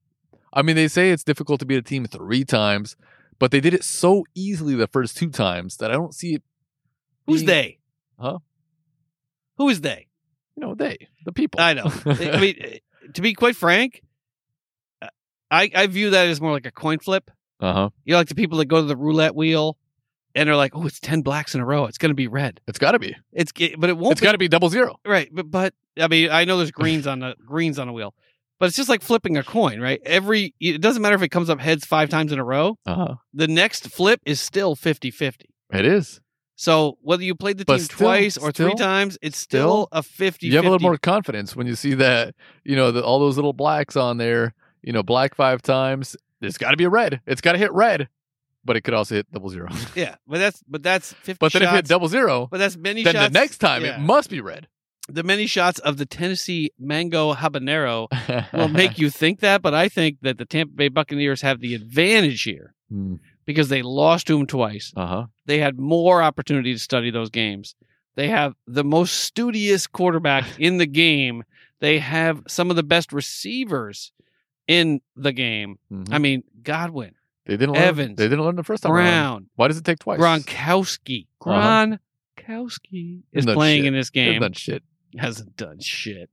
I 0.54 0.62
mean, 0.64 0.76
they 0.76 0.88
say 0.88 1.12
it's 1.12 1.24
difficult 1.24 1.60
to 1.62 1.66
beat 1.66 1.78
a 1.78 1.82
team 1.82 2.06
three 2.06 2.44
times, 2.44 2.96
but 3.40 3.52
they 3.52 3.60
did 3.62 3.74
it 3.74 3.84
so 3.84 4.26
easily 4.36 4.76
the 4.76 4.88
first 4.88 5.16
two 5.18 5.30
times 5.30 5.78
that 5.78 5.92
I 5.92 5.94
don't 5.94 6.14
see 6.14 6.36
it. 6.36 6.44
Who's 7.28 7.44
they? 7.46 7.80
Huh? 8.20 8.40
Who 9.58 9.70
is 9.70 9.82
they? 9.82 10.08
You 10.58 10.62
know, 10.68 10.76
they, 10.76 11.08
the 11.26 11.32
people. 11.32 11.62
I 11.62 11.74
know. 11.74 11.86
I 12.06 12.40
mean, 12.42 12.80
to 13.14 13.22
be 13.22 13.34
quite 13.34 13.56
frank, 13.56 14.02
I 15.50 15.70
I 15.74 15.88
view 15.88 16.10
that 16.12 16.28
as 16.28 16.42
more 16.42 16.52
like 16.52 16.66
a 16.66 16.72
coin 16.72 17.00
flip. 17.00 17.32
uh 17.62 17.74
huh. 17.74 17.90
You 18.04 18.14
know, 18.14 18.18
like 18.20 18.28
the 18.28 18.36
people 18.36 18.58
that 18.60 18.66
go 18.66 18.82
to 18.82 18.88
the 18.88 18.98
roulette 18.98 19.36
wheel 19.36 19.78
and 20.36 20.48
they're 20.48 20.56
like, 20.56 20.76
"Oh, 20.76 20.86
it's 20.86 21.00
ten 21.00 21.22
blacks 21.22 21.54
in 21.56 21.62
a 21.62 21.66
row. 21.66 21.86
It's 21.86 21.98
going 21.98 22.10
to 22.12 22.16
be 22.16 22.28
red." 22.28 22.60
It's 22.68 22.80
got 22.80 22.92
to 22.94 23.00
be. 23.00 23.16
It's 23.34 23.52
but 23.78 23.90
it 23.90 23.98
won't. 23.98 24.14
It's 24.14 24.22
got 24.22 24.32
to 24.34 24.38
be 24.38 24.48
double 24.48 24.70
zero. 24.70 24.98
right. 25.06 25.30
But 25.32 25.50
but 25.52 25.74
I 26.00 26.08
mean, 26.08 26.30
I 26.32 26.46
know 26.46 26.58
there's 26.58 26.72
greens 26.72 27.08
on 27.08 27.20
the 27.20 27.36
greens 27.46 27.78
on 27.80 27.88
a 27.90 27.94
wheel, 27.94 28.14
but 28.60 28.68
it's 28.68 28.78
just 28.78 28.90
like 28.90 29.02
flipping 29.02 29.38
a 29.38 29.44
coin, 29.44 29.80
right? 29.80 30.00
Every 30.06 30.54
it 30.60 30.82
doesn't 30.82 31.02
matter 31.02 31.16
if 31.16 31.22
it 31.22 31.30
comes 31.30 31.50
up 31.50 31.60
heads 31.60 31.86
five 31.86 32.10
times 32.10 32.32
in 32.32 32.40
a 32.40 32.44
row. 32.44 32.78
Uh 32.86 32.96
huh. 32.96 33.16
The 33.34 33.48
next 33.48 33.90
flip 33.92 34.20
is 34.26 34.40
still 34.40 34.76
50-50. 34.76 35.36
It 35.74 35.86
is. 35.86 36.20
So 36.56 37.00
whether 37.02 37.24
you 37.24 37.34
played 37.34 37.58
the 37.58 37.66
But 37.66 37.78
team 37.78 37.86
still- 37.86 37.98
twice 37.98 38.38
or 38.38 38.52
three 38.52 38.76
times, 38.76 39.18
it's 39.24 39.38
still, 39.38 39.88
still 39.88 39.88
a 39.92 40.04
50 40.04 40.46
You 40.46 40.56
have 40.58 40.66
a 40.66 40.70
little 40.70 40.84
more 40.88 40.98
confidence 40.98 41.56
when 41.56 41.66
you 41.66 41.74
see 41.74 41.96
that, 41.96 42.36
you 42.64 42.76
know, 42.76 42.92
the, 42.92 43.04
all 43.04 43.18
those 43.20 43.36
little 43.36 43.54
blacks 43.54 43.96
on 43.96 44.18
there, 44.18 44.54
you 44.84 44.94
know, 44.94 45.02
black 45.02 45.34
five 45.34 45.64
times. 45.64 46.16
There's 46.40 46.60
got 46.60 46.70
to 46.72 46.78
be 46.78 46.84
a 46.84 46.90
red. 46.90 47.20
It's 47.26 47.42
got 47.42 47.54
to 47.54 47.58
hit 47.58 47.72
red, 47.74 48.10
but 48.64 48.76
it 48.76 48.82
could 48.82 48.94
also 48.94 49.16
hit 49.16 49.32
double 49.32 49.50
zero. 49.50 49.70
Yeah, 49.96 50.16
but 50.28 50.40
that's 50.40 50.64
but 50.68 50.84
that's 50.84 51.14
50 51.14 51.38
but 51.40 51.54
then 51.54 51.64
if 51.64 51.70
it 51.70 51.76
hit 51.76 51.88
double 51.88 52.08
zero, 52.08 52.48
but 52.50 52.58
that's 52.58 52.78
many 52.78 53.04
then 53.04 53.14
shots. 53.14 53.34
the 53.34 53.40
next 53.40 53.58
time 53.58 53.84
yeah. 53.84 53.98
it 53.98 54.02
must 54.02 54.30
be 54.30 54.42
red. 54.42 54.68
the 55.10 55.24
many 55.24 55.48
shots 55.48 55.80
of 55.80 55.98
the 55.98 56.06
Tennessee 56.06 56.72
mango 56.80 57.34
habanero 57.34 58.08
will 58.54 58.68
make 58.70 58.98
you 58.98 59.10
think 59.10 59.40
that, 59.40 59.62
but 59.62 59.74
I 59.74 59.90
think 59.90 60.18
that 60.22 60.38
the 60.38 60.46
Tampa 60.46 60.74
Bay 60.74 60.88
Buccaneers 60.90 61.42
have 61.42 61.60
the 61.60 61.74
advantage 61.76 62.44
here 62.44 62.74
because 63.46 63.70
they 63.70 63.82
lost 63.82 64.28
to 64.28 64.38
them 64.38 64.46
twice. 64.48 64.94
Uh 64.96 65.06
huh. 65.08 65.26
They 65.46 65.60
had 65.60 65.80
more 65.80 66.22
opportunity 66.22 66.74
to 66.74 66.80
study 66.80 67.10
those 67.12 67.30
games. 67.30 67.76
They 68.16 68.28
have 68.28 68.54
the 68.68 68.84
most 68.84 69.16
studious 69.22 69.88
quarterback 69.88 70.46
in 70.60 70.78
the 70.78 70.86
game. 70.86 71.44
They 71.80 71.98
have 72.00 72.44
some 72.48 72.70
of 72.70 72.76
the 72.76 72.84
best 72.84 73.12
receivers 73.12 74.12
in 74.68 75.02
the 75.16 75.32
game. 75.34 75.80
I 76.12 76.20
mean, 76.20 76.44
Godwin, 76.62 77.16
They 77.46 77.58
didn't 77.58 77.74
learn. 77.74 77.84
Evans, 77.84 78.18
They 78.18 78.28
didn't 78.28 78.44
learn 78.46 78.56
the 78.56 78.64
first 78.64 78.84
time 78.84 78.92
around. 78.92 79.04
Brown, 79.06 79.50
Why 79.56 79.68
does 79.68 79.78
it 79.78 79.84
take 79.86 80.00
twice? 80.00 80.20
Gronkowski. 80.20 81.28
Uh-huh. 81.46 81.98
Gronkowski 82.38 83.22
is 83.34 83.46
Done 83.46 83.56
playing 83.56 83.82
shit. 83.82 83.88
in 83.88 83.94
this 83.94 84.10
game. 84.10 84.40
done 84.42 84.54
shit. 84.54 84.84
Hasn't 85.18 85.58
done 85.58 85.80
shit. 85.80 86.30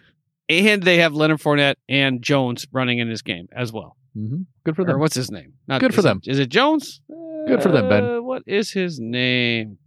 and 0.48 0.82
they 0.82 0.98
have 0.98 1.14
Leonard 1.14 1.40
Fournette 1.40 1.76
and 1.88 2.22
Jones 2.22 2.66
running 2.72 2.98
in 2.98 3.08
this 3.08 3.22
game 3.22 3.48
as 3.52 3.72
well. 3.72 3.96
hmm 4.14 4.42
Good 4.64 4.76
for 4.76 4.82
Or 4.82 4.86
them. 4.86 5.00
what's 5.00 5.14
his 5.14 5.30
name? 5.30 5.52
Not, 5.68 5.80
Good 5.80 5.94
for 5.94 6.02
them. 6.02 6.20
Is 6.24 6.38
it 6.38 6.48
Jones? 6.48 7.00
Good 7.46 7.62
for 7.62 7.68
them, 7.70 7.88
Ben. 7.88 8.04
Uh, 8.04 8.22
What 8.22 8.42
is 8.46 8.72
his 8.72 8.98
name? 8.98 9.78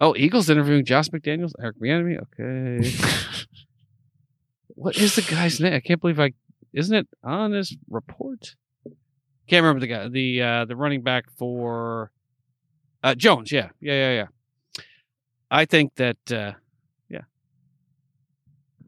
Oh, 0.00 0.16
Eagles 0.16 0.50
interviewing 0.50 0.84
Josh 0.84 1.08
McDaniels, 1.10 1.52
Eric 1.62 1.76
Bieniemy. 1.78 2.18
Okay, 2.22 2.90
what 4.68 4.96
is 4.96 5.14
the 5.14 5.22
guy's 5.22 5.60
name? 5.60 5.74
I 5.74 5.80
can't 5.80 6.00
believe 6.00 6.18
I 6.18 6.32
isn't 6.72 6.94
it 6.96 7.06
on 7.22 7.52
this 7.52 7.76
report? 7.88 8.56
Can't 9.52 9.64
remember 9.64 9.80
the 9.80 9.86
guy, 9.86 10.08
the 10.08 10.42
uh, 10.42 10.64
the 10.64 10.74
running 10.74 11.02
back 11.02 11.28
for 11.36 12.10
uh, 13.02 13.14
Jones. 13.14 13.52
Yeah, 13.52 13.68
yeah, 13.80 13.92
yeah, 13.92 14.12
yeah. 14.12 14.82
I 15.50 15.66
think 15.66 15.94
that 15.96 16.16
uh, 16.32 16.52
yeah, 17.10 17.20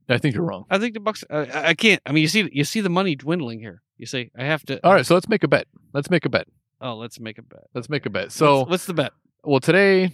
I 0.09 0.17
think 0.17 0.35
you're 0.35 0.43
wrong. 0.43 0.65
I 0.71 0.79
think 0.79 0.95
the 0.95 1.01
Bucks. 1.01 1.23
Uh, 1.29 1.45
I 1.53 1.75
can't. 1.75 2.01
I 2.07 2.13
mean, 2.13 2.23
you 2.23 2.29
see, 2.29 2.49
you 2.51 2.65
see 2.65 2.81
the 2.81 2.89
money 2.89 3.15
dwindling 3.15 3.61
here. 3.61 3.83
You 3.99 4.07
say 4.07 4.31
I 4.39 4.45
have 4.45 4.65
to. 4.65 4.83
All 4.83 4.95
right, 4.95 5.05
so 5.05 5.13
let's 5.13 5.29
make 5.29 5.45
a 5.45 5.49
bet. 5.49 5.67
Let's 5.93 6.09
make 6.09 6.25
a 6.25 6.31
bet. 6.31 6.49
Oh, 6.81 6.95
let's 6.95 7.21
make 7.21 7.37
a 7.37 7.43
bet. 7.43 7.65
Let's 7.75 7.91
make 7.91 8.07
a 8.07 8.11
bet. 8.11 8.33
So, 8.33 8.61
what's, 8.61 8.71
what's 8.71 8.87
the 8.87 8.95
bet? 8.95 9.13
well, 9.43 9.61
today 9.61 10.13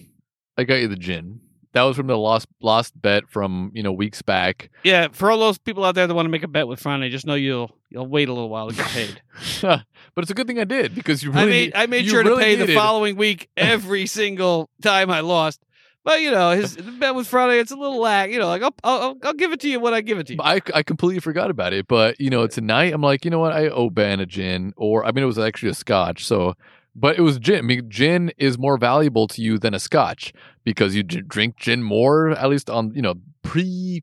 I 0.58 0.64
got 0.64 0.80
you 0.80 0.88
the 0.88 0.96
gin. 0.96 1.42
That 1.72 1.82
was 1.82 1.96
from 1.96 2.08
the 2.08 2.18
lost 2.18 2.48
lost 2.60 3.00
bet 3.00 3.28
from 3.28 3.70
you 3.74 3.82
know 3.82 3.92
weeks 3.92 4.22
back. 4.22 4.70
Yeah, 4.82 5.08
for 5.12 5.30
all 5.30 5.38
those 5.38 5.58
people 5.58 5.84
out 5.84 5.94
there 5.94 6.06
that 6.06 6.14
want 6.14 6.26
to 6.26 6.30
make 6.30 6.42
a 6.42 6.48
bet 6.48 6.66
with 6.66 6.80
Friday, 6.80 7.10
just 7.10 7.26
know 7.26 7.34
you'll 7.34 7.70
you'll 7.90 8.06
wait 8.06 8.28
a 8.28 8.32
little 8.32 8.48
while 8.48 8.68
to 8.68 8.74
get 8.74 8.86
paid. 8.86 9.22
but 9.62 9.84
it's 10.16 10.30
a 10.30 10.34
good 10.34 10.46
thing 10.46 10.58
I 10.58 10.64
did 10.64 10.94
because 10.94 11.22
you 11.22 11.30
really 11.30 11.42
I 11.42 11.46
made 11.46 11.72
I 11.74 11.86
made 11.86 12.08
sure 12.08 12.22
to 12.22 12.28
really 12.30 12.42
pay 12.42 12.54
the 12.56 12.74
following 12.74 13.16
week 13.16 13.48
every 13.56 14.06
single 14.06 14.68
time 14.82 15.10
I 15.10 15.20
lost. 15.20 15.60
But 16.02 16.22
you 16.22 16.30
know, 16.30 16.50
his 16.52 16.76
the 16.76 16.82
bet 16.82 17.14
with 17.14 17.26
Friday, 17.26 17.60
it's 17.60 17.70
a 17.70 17.76
little 17.76 18.00
lag. 18.00 18.32
You 18.32 18.38
know, 18.38 18.48
like 18.48 18.62
I'll, 18.62 18.74
I'll 18.82 19.16
I'll 19.22 19.34
give 19.34 19.52
it 19.52 19.60
to 19.60 19.68
you 19.68 19.78
when 19.80 19.92
I 19.92 20.00
give 20.00 20.18
it 20.18 20.28
to 20.28 20.34
you. 20.34 20.40
I, 20.42 20.60
I 20.74 20.82
completely 20.82 21.20
forgot 21.20 21.50
about 21.50 21.72
it, 21.74 21.86
but 21.88 22.18
you 22.18 22.30
know, 22.30 22.46
tonight 22.46 22.94
I'm 22.94 23.02
like, 23.02 23.24
you 23.24 23.30
know 23.30 23.38
what? 23.38 23.52
I 23.52 23.68
owe 23.68 23.90
Ben 23.90 24.18
a 24.18 24.26
gin, 24.26 24.72
or 24.76 25.04
I 25.04 25.12
mean, 25.12 25.22
it 25.22 25.26
was 25.26 25.38
actually 25.38 25.68
a 25.68 25.74
scotch. 25.74 26.24
So, 26.24 26.54
but 26.94 27.18
it 27.18 27.22
was 27.22 27.38
gin. 27.38 27.58
I 27.58 27.62
mean, 27.62 27.88
gin 27.88 28.32
is 28.38 28.58
more 28.58 28.76
valuable 28.76 29.28
to 29.28 29.42
you 29.42 29.58
than 29.58 29.74
a 29.74 29.80
scotch 29.80 30.32
because 30.64 30.94
you 30.94 31.02
drink 31.02 31.56
gin 31.56 31.82
more, 31.82 32.30
at 32.30 32.48
least 32.48 32.70
on 32.70 32.92
you 32.94 33.02
know 33.02 33.14
pre 33.42 34.02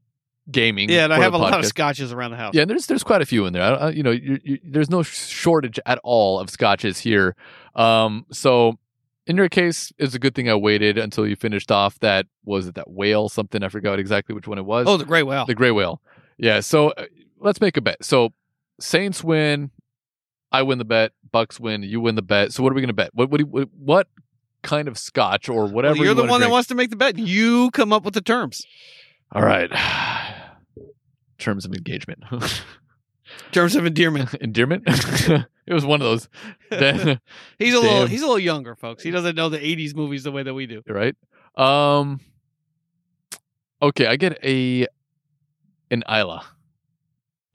gaming. 0.49 0.89
Yeah, 0.89 1.05
and 1.05 1.13
I 1.13 1.19
have 1.19 1.33
a 1.33 1.37
lot 1.37 1.59
of 1.59 1.65
scotches 1.65 2.11
around 2.11 2.31
the 2.31 2.37
house. 2.37 2.53
Yeah, 2.53 2.61
and 2.61 2.71
there's 2.71 2.87
there's 2.87 3.03
quite 3.03 3.21
a 3.21 3.25
few 3.25 3.45
in 3.45 3.53
there. 3.53 3.63
I, 3.63 3.73
I, 3.73 3.89
you 3.91 4.03
know, 4.03 4.11
you, 4.11 4.39
you, 4.43 4.59
there's 4.63 4.89
no 4.89 5.03
shortage 5.03 5.79
at 5.85 5.99
all 6.03 6.39
of 6.39 6.49
scotches 6.49 6.99
here. 6.99 7.35
Um, 7.75 8.25
so 8.31 8.77
in 9.27 9.35
your 9.35 9.49
case, 9.49 9.91
it's 9.97 10.15
a 10.15 10.19
good 10.19 10.33
thing 10.33 10.49
I 10.49 10.55
waited 10.55 10.97
until 10.97 11.27
you 11.27 11.35
finished 11.35 11.71
off 11.71 11.99
that 11.99 12.27
was 12.45 12.67
it 12.67 12.75
that 12.75 12.89
whale 12.89 13.29
something 13.29 13.61
I 13.63 13.69
forgot 13.69 13.99
exactly 13.99 14.33
which 14.33 14.47
one 14.47 14.57
it 14.57 14.65
was. 14.65 14.87
Oh, 14.87 14.97
the 14.97 15.05
gray 15.05 15.23
whale. 15.23 15.45
the 15.45 15.55
gray 15.55 15.71
whale. 15.71 16.01
Yeah. 16.37 16.61
So 16.61 16.89
uh, 16.91 17.05
let's 17.39 17.59
make 17.59 17.77
a 17.77 17.81
bet. 17.81 18.03
So 18.03 18.33
Saints 18.79 19.23
win, 19.23 19.71
I 20.51 20.61
win 20.61 20.77
the 20.77 20.85
bet. 20.85 21.11
Bucks 21.31 21.59
win, 21.59 21.83
you 21.83 21.99
win 22.01 22.15
the 22.15 22.21
bet. 22.21 22.53
So 22.53 22.63
what 22.63 22.71
are 22.71 22.75
we 22.75 22.81
going 22.81 22.87
to 22.89 22.93
bet? 22.93 23.11
What 23.13 23.29
what, 23.29 23.39
you- 23.39 23.69
what 23.77 24.07
kind 24.63 24.87
of 24.87 24.97
scotch 24.97 25.49
or 25.49 25.65
whatever? 25.67 25.93
Well, 25.93 26.03
you're 26.05 26.15
you 26.15 26.21
the 26.21 26.27
one 26.27 26.41
that 26.41 26.49
wants 26.49 26.67
to 26.69 26.75
make 26.75 26.89
the 26.89 26.95
bet. 26.95 27.17
You 27.17 27.71
come 27.71 27.93
up 27.93 28.03
with 28.03 28.13
the 28.13 28.21
terms. 28.21 28.65
All 29.31 29.41
right. 29.43 29.69
Terms 31.37 31.65
of 31.65 31.73
engagement. 31.73 32.23
Terms 33.51 33.75
of 33.75 33.85
endearment. 33.85 34.33
endearment. 34.41 34.83
it 34.87 35.73
was 35.73 35.85
one 35.85 36.01
of 36.01 36.07
those. 36.07 36.29
He's 37.59 37.73
a 37.73 37.79
little 37.79 38.07
he's 38.07 38.21
a 38.21 38.25
little 38.25 38.39
younger, 38.39 38.75
folks. 38.75 39.03
He 39.03 39.11
doesn't 39.11 39.35
know 39.35 39.49
the 39.49 39.59
'80s 39.59 39.95
movies 39.95 40.23
the 40.23 40.31
way 40.31 40.43
that 40.43 40.53
we 40.53 40.65
do. 40.65 40.81
right? 40.87 41.15
Um. 41.55 42.19
Okay, 43.81 44.07
I 44.07 44.15
get 44.15 44.39
a 44.43 44.87
an 45.91 46.03
Islay, 46.09 46.39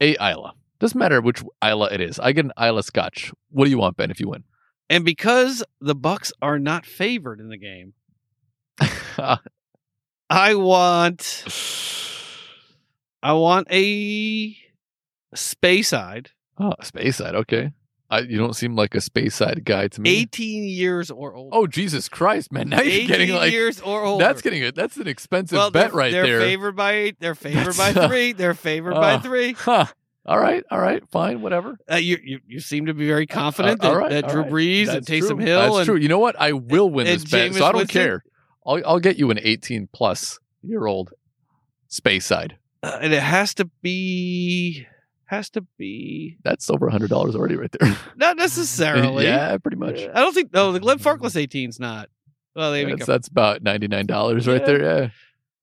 a 0.01 0.13
Islay. 0.15 0.51
Doesn't 0.83 0.99
matter 0.99 1.21
which 1.21 1.45
Islay 1.63 1.95
it 1.95 2.01
is. 2.01 2.19
I 2.19 2.33
get 2.33 2.45
an 2.45 2.53
Islay 2.61 2.83
Scotch. 2.83 3.33
What 3.51 3.67
do 3.67 3.71
you 3.71 3.79
want, 3.79 3.97
Ben? 3.97 4.11
If 4.11 4.19
you 4.19 4.29
win, 4.29 4.43
And 4.91 5.05
because 5.05 5.63
the 5.81 5.95
Bucks 5.95 6.33
are 6.43 6.59
not 6.59 6.85
favored 6.85 7.39
in 7.39 7.51
the 7.51 7.57
game, 7.57 7.93
I 10.29 10.57
want 10.57 11.45
I 13.23 13.33
want 13.35 13.69
a 13.71 14.57
Speyside, 15.37 16.31
oh, 16.59 16.73
space 16.83 17.19
side. 17.19 17.37
Okay, 17.37 17.71
I, 18.11 18.19
you 18.23 18.37
don't 18.37 18.57
seem 18.57 18.75
like 18.75 18.97
a 18.97 18.99
Speyside 18.99 19.63
guy 19.63 19.87
to 19.87 20.01
me. 20.01 20.11
18 20.23 20.65
years 20.65 21.13
or 21.13 21.33
older. 21.33 21.57
Oh 21.57 21.69
Jesus 21.69 22.09
Christ, 22.09 22.51
man! 22.51 22.71
Now 22.71 22.83
you're 22.83 23.07
getting 23.07 23.33
like 23.33 23.53
years 23.53 23.81
or 23.81 24.03
older. 24.03 24.25
that's 24.25 24.43
getting 24.43 24.63
it. 24.63 24.75
That's 24.75 24.97
an 24.97 25.07
expensive 25.07 25.59
well, 25.59 25.71
bet 25.71 25.91
they're, 25.91 25.97
right 25.97 26.11
they're 26.11 26.41
favored 26.41 26.75
by 26.75 26.93
eight. 26.95 27.21
They're 27.21 27.37
favored 27.37 27.77
by 27.77 27.93
That's, 27.93 27.99
uh, 27.99 28.09
three. 28.09 28.33
They're 28.33 28.55
favored 28.55 28.95
by 28.95 29.13
uh, 29.13 29.21
three. 29.21 29.53
Huh. 29.53 29.87
All 30.25 30.39
right. 30.39 30.63
All 30.71 30.79
right. 30.79 31.03
Fine. 31.11 31.43
Whatever. 31.43 31.77
Uh, 31.91 31.97
you, 31.97 32.19
you 32.23 32.41
you 32.47 32.61
seem 32.61 32.87
to 32.87 32.95
be 32.95 33.07
very 33.07 33.27
confident 33.27 33.83
Uh, 33.85 33.89
that, 33.91 33.97
right, 33.97 34.11
that 34.11 34.29
Drew 34.29 34.43
right. 34.43 34.51
Brees 34.53 34.89
and 34.89 35.05
That's 35.05 35.09
Taysom 35.09 35.29
true. 35.37 35.39
Hill 35.39 35.61
That's 35.61 35.77
and 35.79 35.87
true. 35.87 35.97
You 35.97 36.09
know 36.09 36.19
what? 36.21 36.37
I 36.41 36.53
will 36.53 36.89
win 36.91 37.07
and 37.09 37.17
this 37.21 37.29
bet, 37.31 37.51
Jameis 37.51 37.59
so 37.59 37.65
I 37.67 37.73
don't 37.73 37.79
Winston? 37.81 38.03
care. 38.03 38.25
I'll 38.67 38.81
I'll 38.87 39.01
get 39.01 39.19
you 39.19 39.31
an 39.33 39.41
18 39.43 39.89
plus 39.93 40.39
year 40.63 40.87
old 40.87 41.11
space 41.89 42.25
side. 42.27 42.57
uh, 42.85 42.99
and 43.03 43.13
it 43.13 43.23
has 43.23 43.53
to 43.55 43.65
be 43.83 44.87
has 45.27 45.51
to 45.51 45.63
be 45.79 46.37
That's 46.45 46.71
over 46.71 46.89
hundred 46.91 47.11
dollars 47.11 47.35
already, 47.35 47.57
right 47.57 47.75
there. 47.81 47.97
not 48.17 48.37
necessarily. 48.37 49.25
yeah, 49.25 49.57
pretty 49.59 49.77
much. 49.79 49.99
I 49.99 50.21
don't 50.21 50.33
think 50.35 50.53
no 50.53 50.71
the 50.73 50.81
Glenfarclas 50.81 51.35
18's 51.35 51.81
not. 51.81 52.09
Well, 52.55 52.71
they 52.71 52.85
That's, 52.85 53.07
that's 53.07 53.29
about 53.29 53.63
ninety 53.63 53.89
nine 53.89 54.07
dollars 54.07 54.47
right 54.47 54.61
Yeah. 54.61 54.67
there. 54.67 54.83
Yeah, 55.03 55.09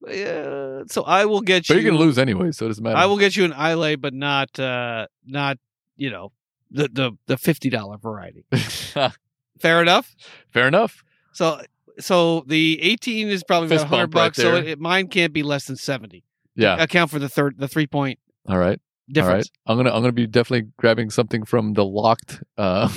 yeah. 0.07 0.84
So 0.88 1.03
I 1.03 1.26
will 1.26 1.41
get 1.41 1.67
but 1.67 1.76
you. 1.76 1.81
you're 1.81 1.91
gonna 1.91 2.03
lose 2.03 2.17
anyway, 2.17 2.51
so 2.51 2.65
it 2.65 2.69
doesn't 2.69 2.84
matter. 2.84 2.97
I 2.97 3.05
will 3.05 3.17
get 3.17 3.35
you 3.35 3.45
an 3.45 3.53
Islay, 3.53 3.95
but 3.95 4.13
not 4.13 4.59
uh 4.59 5.07
not 5.26 5.57
you 5.97 6.09
know 6.09 6.31
the 6.71 6.88
the 6.91 7.11
the 7.27 7.38
fifty 7.38 7.69
dollar 7.69 7.97
variety. 7.97 8.45
Fair 9.59 9.81
enough. 9.81 10.15
Fair 10.53 10.67
enough. 10.67 11.03
So 11.34 11.61
so 11.99 12.43
the 12.47 12.80
eighteen 12.81 13.27
is 13.27 13.43
probably 13.43 13.67
about 13.76 13.88
hundred 13.88 14.11
bump 14.11 14.15
right 14.15 14.21
bucks. 14.27 14.38
so 14.38 14.55
it, 14.55 14.67
it- 14.67 14.80
mine 14.80 15.07
can't 15.07 15.34
be 15.34 15.43
less 15.43 15.65
than 15.65 15.76
seventy. 15.76 16.23
Yeah. 16.55 16.81
Account 16.81 17.11
for 17.11 17.19
the 17.19 17.30
third 17.30 17.57
the 17.57 17.67
three 17.67 17.88
point 17.88 18.19
All 18.47 18.57
right. 18.57 18.80
difference. 19.09 19.49
All 19.65 19.76
right. 19.76 19.80
I'm 19.80 19.85
gonna 19.85 19.95
I'm 19.95 20.01
gonna 20.01 20.11
be 20.13 20.27
definitely 20.27 20.69
grabbing 20.77 21.09
something 21.09 21.43
from 21.45 21.73
the 21.73 21.85
locked 21.85 22.41
uh 22.57 22.89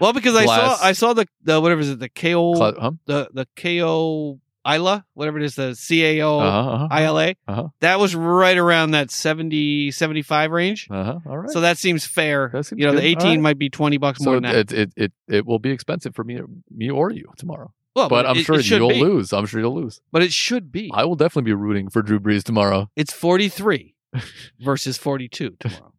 Well, 0.00 0.12
because 0.12 0.34
I 0.34 0.46
saw 0.46 0.76
I 0.82 0.92
saw 0.92 1.12
the 1.12 1.26
the 1.42 1.60
whatever 1.60 1.80
is 1.80 1.90
it 1.90 1.98
the 2.00 2.08
KO 2.08 2.54
huh? 2.58 2.92
the 3.06 3.28
the 3.32 3.46
KO 3.56 4.40
ILA 4.66 5.04
whatever 5.14 5.38
it 5.38 5.44
is 5.44 5.54
the 5.56 5.70
CAO 5.72 6.40
Uh-huh, 6.40 6.84
uh-huh. 6.84 7.00
ILA 7.02 7.34
Uh-huh. 7.48 7.68
that 7.80 7.98
was 7.98 8.14
right 8.14 8.56
around 8.56 8.92
that 8.92 9.10
70 9.10 9.90
75 9.90 10.50
range. 10.52 10.86
Uh-huh. 10.90 11.18
All 11.26 11.38
right. 11.38 11.50
So 11.50 11.60
that 11.60 11.78
seems 11.78 12.06
fair. 12.06 12.50
That 12.52 12.64
seems 12.66 12.80
you 12.80 12.86
know, 12.86 12.92
the 12.94 13.00
good. 13.02 13.16
All 13.18 13.22
18 13.26 13.28
right. 13.30 13.40
might 13.40 13.58
be 13.58 13.70
20 13.70 13.96
bucks 13.98 14.20
more 14.20 14.36
so 14.36 14.40
than 14.40 14.42
that. 14.44 14.56
it, 14.56 14.72
it 14.72 14.92
it 14.96 15.12
it 15.28 15.46
will 15.46 15.58
be 15.58 15.70
expensive 15.70 16.14
for 16.14 16.24
me 16.24 16.40
me 16.70 16.90
or 16.90 17.10
you 17.10 17.32
tomorrow. 17.36 17.72
well, 17.96 18.08
But 18.08 18.24
I'm 18.26 18.36
it- 18.38 18.44
sure 18.44 18.58
it 18.60 18.70
you'll 18.70 18.88
be. 18.88 19.00
lose. 19.02 19.32
I'm 19.32 19.46
sure 19.46 19.60
you'll 19.60 19.74
lose. 19.74 20.00
But 20.12 20.22
it 20.22 20.32
should 20.32 20.70
be. 20.70 20.90
I 20.94 21.04
will 21.04 21.16
definitely 21.16 21.50
be 21.50 21.54
rooting 21.54 21.88
for 21.90 22.00
Drew 22.02 22.20
Brees 22.20 22.42
tomorrow. 22.44 22.88
It's 22.96 23.12
43 23.12 23.94
versus 24.60 24.96
42 24.98 25.56
tomorrow. 25.58 25.92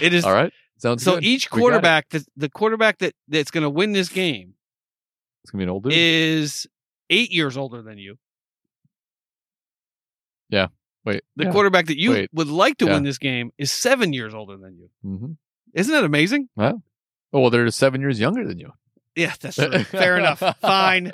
It 0.00 0.12
is 0.12 0.24
All 0.24 0.32
right. 0.32 0.52
Sounds 0.78 1.02
so 1.04 1.14
good. 1.14 1.24
each 1.24 1.46
it. 1.46 1.50
quarterback 1.50 2.08
the, 2.10 2.26
the 2.36 2.48
quarterback 2.50 2.98
that 2.98 3.14
that's 3.28 3.50
going 3.50 3.62
to 3.62 3.70
win 3.70 3.92
this 3.92 4.08
game 4.08 4.54
It's 5.42 5.50
gonna 5.50 5.60
be 5.60 5.64
an 5.64 5.70
old 5.70 5.84
dude. 5.84 5.92
is 5.94 6.66
8 7.10 7.30
years 7.30 7.56
older 7.56 7.82
than 7.82 7.98
you. 7.98 8.18
Yeah. 10.48 10.68
Wait. 11.04 11.22
The 11.36 11.44
yeah. 11.44 11.52
quarterback 11.52 11.86
that 11.86 11.98
you 11.98 12.10
Wait. 12.12 12.30
would 12.32 12.48
like 12.48 12.78
to 12.78 12.86
Yeah. 12.86 12.94
win 12.94 13.02
this 13.04 13.18
game 13.18 13.52
is 13.58 13.72
7 13.72 14.12
years 14.12 14.34
older 14.34 14.56
than 14.56 14.76
you. 14.76 14.90
hmm 15.02 15.32
Isn't 15.74 15.92
that 15.92 16.04
amazing? 16.04 16.48
Oh 16.58 17.40
well, 17.40 17.50
they're 17.50 17.70
seven 17.70 18.00
years 18.00 18.18
younger 18.20 18.46
than 18.46 18.58
you. 18.58 18.72
Yeah, 19.14 19.34
that's 19.40 19.56
true. 19.56 19.84
Fair 19.84 20.16
enough. 20.16 20.38
Fine. 20.60 21.10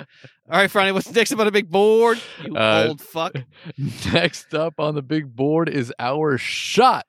All 0.49 0.57
right, 0.59 0.69
Friday, 0.71 0.91
what's 0.91 1.11
next 1.11 1.31
up 1.33 1.39
on 1.39 1.45
the 1.45 1.51
big 1.51 1.69
board? 1.69 2.19
You 2.43 2.55
Uh, 2.55 2.85
old 2.89 3.01
fuck. 3.01 3.33
Next 4.13 4.53
up 4.53 4.79
on 4.79 4.93
the 4.95 5.01
big 5.01 5.35
board 5.35 5.67
is 5.69 5.91
our 5.99 6.37
shot 6.37 7.07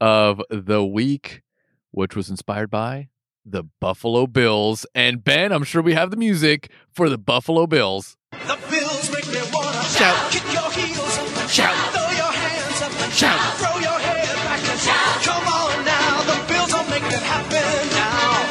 of 0.00 0.40
the 0.50 0.84
week, 0.84 1.42
which 1.90 2.14
was 2.14 2.30
inspired 2.30 2.70
by 2.70 3.08
the 3.44 3.64
Buffalo 3.80 4.26
Bills. 4.26 4.86
And 4.94 5.22
Ben, 5.24 5.50
I'm 5.52 5.64
sure 5.64 5.82
we 5.82 5.94
have 5.94 6.10
the 6.10 6.16
music 6.16 6.70
for 6.92 7.08
the 7.08 7.18
Buffalo 7.18 7.66
Bills. 7.66 8.16
The 8.46 8.58
Bills 8.70 9.06
make 9.12 9.26
me 9.28 9.40
wanna 9.52 9.82
Shout. 9.84 10.30
Kick 10.30 10.44
your 10.52 10.70
heels 10.72 11.18
up 11.18 11.36
and 11.38 11.50
Shout. 11.50 11.74
Throw 11.94 12.10
your 12.12 12.32
hands 12.32 12.82
up 12.82 12.92
and 13.02 13.12
Shout. 13.12 13.40
Throw 13.56 13.78
your 13.80 13.98
head 13.98 14.34
back 14.44 14.60
and 14.68 14.80
shout. 14.80 15.22
Come 15.24 15.46
on 15.48 15.84
now, 15.84 16.22
the 16.28 16.38
Bills 16.52 16.72
will 16.72 16.88
make 16.90 17.04
it 17.04 17.22
happen 17.22 17.88
now. 17.94 18.44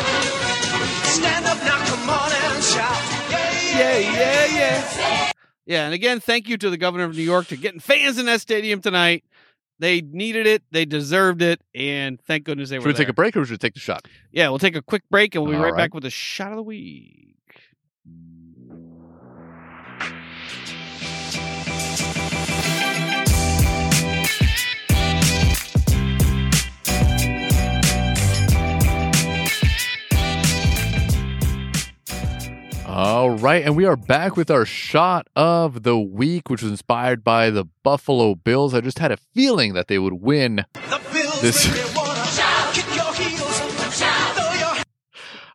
Stand 1.06 1.46
up 1.46 1.60
now, 1.64 1.78
come 1.86 2.10
on 2.10 2.32
and 2.32 2.64
shout. 2.64 2.98
Yeah, 3.30 3.98
Yeah, 3.98 4.06
yeah, 4.16 4.46
yeah. 4.58 5.32
Yeah, 5.66 5.86
and 5.86 5.94
again, 5.94 6.20
thank 6.20 6.50
you 6.50 6.58
to 6.58 6.70
the 6.70 6.78
governor 6.78 7.06
of 7.06 7.16
New 7.16 7.22
York 7.24 7.48
to 7.48 7.56
getting 7.58 7.80
fans 7.80 8.18
in 8.18 8.26
that 8.26 8.42
stadium 8.42 8.82
tonight. 8.82 9.24
They 9.80 10.02
needed 10.02 10.46
it, 10.46 10.64
they 10.72 10.86
deserved 10.86 11.42
it, 11.42 11.62
and 11.74 12.20
thank 12.22 12.44
goodness 12.46 12.70
they 12.70 12.76
Should 12.78 12.84
were 12.86 12.90
Should 12.92 12.98
we 13.00 13.04
take 13.06 13.10
a 13.10 13.14
break 13.14 13.36
or 13.38 13.46
should 13.46 13.52
we 13.54 13.58
take 13.58 13.74
the 13.74 13.80
shot? 13.80 14.08
Yeah, 14.32 14.50
we'll 14.50 14.60
take 14.60 14.76
a 14.76 14.82
quick 14.82 15.04
break 15.10 15.36
and 15.36 15.44
we'll 15.44 15.52
be 15.54 15.58
All 15.58 15.64
right, 15.64 15.74
right. 15.74 15.78
back 15.78 15.94
with 15.94 16.06
a 16.06 16.10
shot 16.10 16.52
of 16.52 16.58
the 16.58 16.64
week. 16.64 17.33
All 32.96 33.32
right, 33.32 33.64
and 33.66 33.76
we 33.76 33.86
are 33.86 33.96
back 33.96 34.38
with 34.38 34.52
our 34.52 34.66
shot 34.66 35.28
of 35.36 35.82
the 35.82 35.98
week, 35.98 36.48
which 36.48 36.62
was 36.62 36.70
inspired 36.70 37.24
by 37.24 37.50
the 37.50 37.66
Buffalo 37.82 38.36
Bills. 38.36 38.76
I 38.76 38.82
just 38.82 39.00
had 39.00 39.12
a 39.12 39.18
feeling 39.18 39.74
that 39.74 39.88
they 39.88 39.98
would 39.98 40.22
win. 40.22 40.58
The 40.74 41.02
Bills 41.12 41.42
This- 41.42 41.66
make 41.66 41.76
me 41.76 41.92
wanna 41.96 42.24
shout. 42.28 42.72
Kick 42.76 42.86
your 42.96 43.12
heels 43.16 43.62
up 43.62 43.84
and 43.84 43.94
shout. 43.94 44.36
Throw 44.36 44.76
your 44.76 44.84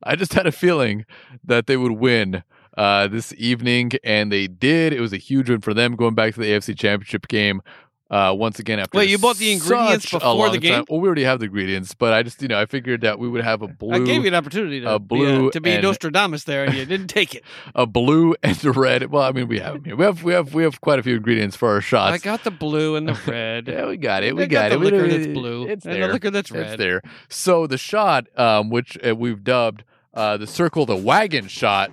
I 0.02 0.16
just 0.16 0.35
had 0.35 0.48
a 0.48 0.52
feeling 0.52 1.06
that 1.44 1.69
they 1.69 1.77
would 1.77 1.93
win 1.93 2.43
uh, 2.77 3.06
this 3.06 3.32
evening, 3.39 3.93
and 4.02 4.32
they 4.32 4.48
did. 4.48 4.93
It 4.93 5.01
was 5.01 5.12
a 5.12 5.16
huge 5.16 5.48
win 5.48 5.60
for 5.60 5.73
them 5.73 5.94
going 5.94 6.16
back 6.16 6.35
to 6.35 6.40
the 6.40 6.47
AFC 6.51 6.77
Championship 6.77 7.28
game. 7.28 7.62
Uh, 8.11 8.35
once 8.35 8.59
again, 8.59 8.79
after 8.79 8.97
Wait, 8.97 9.11
you 9.11 9.19
bought 9.19 9.37
the 9.37 9.53
ingredients 9.53 10.11
before 10.11 10.49
the 10.49 10.57
game? 10.59 10.73
time- 10.77 10.85
Well, 10.89 10.99
we 11.01 11.07
already 11.09 11.25
have 11.25 11.41
the 11.41 11.45
ingredients, 11.45 11.93
but 11.93 12.15
I 12.15 12.23
just, 12.23 12.41
you 12.41 12.49
know, 12.49 12.59
I 12.59 12.65
figured 12.65 13.03
that 13.03 13.19
we 13.19 13.29
would 13.29 13.45
have 13.45 13.61
a 13.61 13.69
blue, 13.69 13.93
I 13.93 13.99
gave 13.99 14.23
you 14.23 14.29
an 14.29 14.35
opportunity 14.35 14.81
to 14.81 14.95
a 14.95 14.99
blue 14.99 15.43
be, 15.43 15.49
uh, 15.49 15.51
to 15.51 15.61
be 15.61 15.73
and- 15.73 15.83
Nostradamus 15.83 16.45
there, 16.45 16.65
and 16.65 16.73
you 16.75 16.87
didn't 16.87 17.09
take 17.19 17.35
it. 17.35 17.45
a 17.75 17.85
blue 17.85 18.35
and 18.43 18.65
a 18.65 18.73
red. 18.73 19.11
Well, 19.11 19.23
I 19.25 19.33
mean, 19.33 19.47
we 19.47 19.59
have. 19.59 19.85
We 19.85 20.03
have, 20.05 20.25
we 20.25 20.33
have, 20.33 20.55
we 20.55 20.63
have 20.63 20.81
quite 20.81 20.99
a 20.99 21.03
few 21.03 21.17
ingredients 21.17 21.55
for 21.55 21.69
our 21.69 21.83
shots. 21.83 22.15
I 22.15 22.17
got 22.19 22.45
the 22.45 22.51
blue 22.51 22.97
and 22.97 23.09
the 23.09 23.19
red. 23.31 23.69
Yeah, 23.69 23.87
we 23.87 23.99
got 23.99 24.23
it. 24.23 24.35
We 24.35 24.47
got 24.47 24.71
got, 24.71 24.71
the 24.71 24.75
it. 24.77 24.79
We- 24.79 24.85
liquor 24.87 25.03
we- 25.03 25.09
that's 25.11 25.27
blue 25.27 25.67
It's 25.67 25.85
and 25.85 25.95
the 25.95 25.99
there. 25.99 26.13
liquor 26.13 26.31
that's 26.31 26.51
It's 26.51 26.59
red. 26.59 26.79
there. 26.79 27.03
So 27.29 27.67
the 27.67 27.77
shot, 27.77 28.27
um, 28.39 28.71
which 28.71 28.97
uh, 29.07 29.15
we've 29.15 29.45
dubbed 29.45 29.85
uh, 30.15 30.39
the 30.39 30.47
circle 30.47 30.87
the 30.87 30.97
wagon 30.97 31.47
shot, 31.47 31.91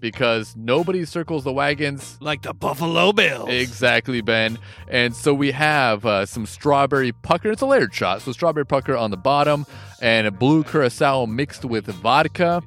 because 0.00 0.54
nobody 0.56 1.04
circles 1.04 1.44
the 1.44 1.52
wagons 1.52 2.16
Like 2.20 2.42
the 2.42 2.54
Buffalo 2.54 3.12
Bills. 3.12 3.48
exactly, 3.50 4.20
Ben. 4.20 4.58
And 4.88 5.14
so 5.14 5.34
we 5.34 5.50
have 5.52 6.06
uh, 6.06 6.26
some 6.26 6.46
strawberry 6.46 7.12
pucker. 7.12 7.50
It's 7.50 7.62
a 7.62 7.66
layered 7.66 7.94
shot. 7.94 8.22
So 8.22 8.32
strawberry 8.32 8.66
pucker 8.66 8.96
on 8.96 9.10
the 9.10 9.16
bottom 9.16 9.66
and 10.00 10.26
a 10.26 10.30
blue 10.30 10.64
curacao 10.64 11.26
mixed 11.26 11.64
with 11.64 11.86
vodka, 11.86 12.62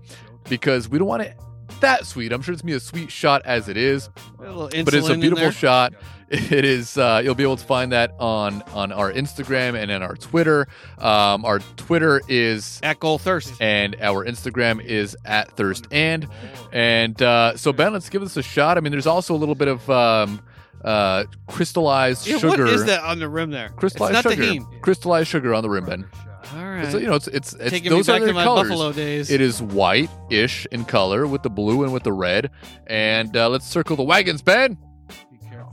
because 0.49 0.90
we 0.90 0.99
don't 0.99 1.07
want 1.07 1.22
it 1.23 1.38
that 1.82 2.06
sweet. 2.08 2.32
I'm 2.32 2.41
sure 2.41 2.53
it's 2.53 2.62
gonna 2.62 2.72
be 2.72 2.78
a 2.78 2.80
sweet 2.80 3.12
shot 3.12 3.41
as 3.45 3.68
it 3.70 3.78
is 3.78 4.10
A 4.40 4.84
but 4.84 4.94
it's 4.94 5.10
a 5.10 5.16
beautiful 5.18 5.52
shot. 5.52 5.94
It 6.34 6.64
is. 6.64 6.98
Uh, 6.98 7.20
you'll 7.22 7.36
be 7.36 7.44
able 7.44 7.58
to 7.58 7.66
find 7.66 7.91
that 7.91 8.14
on 8.18 8.62
on 8.74 8.94
our 8.94 9.12
Instagram 9.12 9.76
and 9.76 9.91
in 9.91 10.02
our 10.02 10.16
Twitter. 10.16 10.66
Um, 10.98 11.44
our 11.44 11.60
Twitter 11.76 12.22
is 12.30 12.80
At 12.84 13.02
Goal 13.02 13.18
Thirst. 13.18 13.53
and 13.62 13.98
our 13.99 14.26
Instagram 14.26 14.82
is 14.82 15.18
at 15.26 15.52
Thirst 15.58 15.88
and 15.91 16.26
and 16.72 17.22
uh, 17.22 17.58
so 17.58 17.74
Ben, 17.74 17.91
let's 17.91 18.08
give 18.08 18.22
this 18.22 18.38
a 18.38 18.41
shot. 18.44 18.78
I 18.78 18.80
mean, 18.80 18.94
there's 18.94 19.08
also 19.08 19.36
a 19.36 19.36
little 19.36 19.56
bit 19.56 19.68
of 19.68 19.90
um, 19.90 20.41
uh, 20.86 21.26
crystallized 21.48 22.26
Yeah, 22.26 22.38
sugar. 22.38 22.64
what 22.64 22.74
is 22.76 22.86
that 22.86 23.03
on 23.03 23.20
the 23.20 23.28
rim 23.28 23.52
there? 23.52 23.68
Crystallized 23.76 24.16
it's 24.16 24.24
not 24.26 24.32
sugar. 24.34 24.44
Tajin. 24.44 24.82
Crystallized 24.82 25.28
sugar 25.28 25.53
on 25.53 25.64
the 25.64 25.70
rim, 25.70 25.84
Ben. 25.84 26.06
All 26.53 26.65
right. 26.65 26.91
So, 26.91 26.98
you 26.98 27.07
know, 27.07 27.15
it's 27.15 27.28
it's, 27.28 27.53
it's 27.53 27.69
Taking 27.69 27.90
those 27.91 28.07
me 28.07 28.14
are 28.14 28.18
back 28.18 28.22
their 28.22 28.28
to 28.30 28.34
my 28.34 28.44
colors. 28.44 28.68
Buffalo 28.69 28.91
days. 28.91 29.30
It 29.32 29.41
is 29.41 29.61
white-ish 29.61 30.65
in 30.72 30.86
color 30.86 31.26
with 31.28 31.44
the 31.44 31.49
blue 31.49 31.84
and 31.84 31.94
with 31.94 32.03
the 32.03 32.14
red. 32.14 32.49
And 32.88 33.36
uh, 33.38 33.49
let's 33.49 33.65
circle 33.65 33.95
the 33.95 34.03
wagons, 34.03 34.41
Ben, 34.41 34.78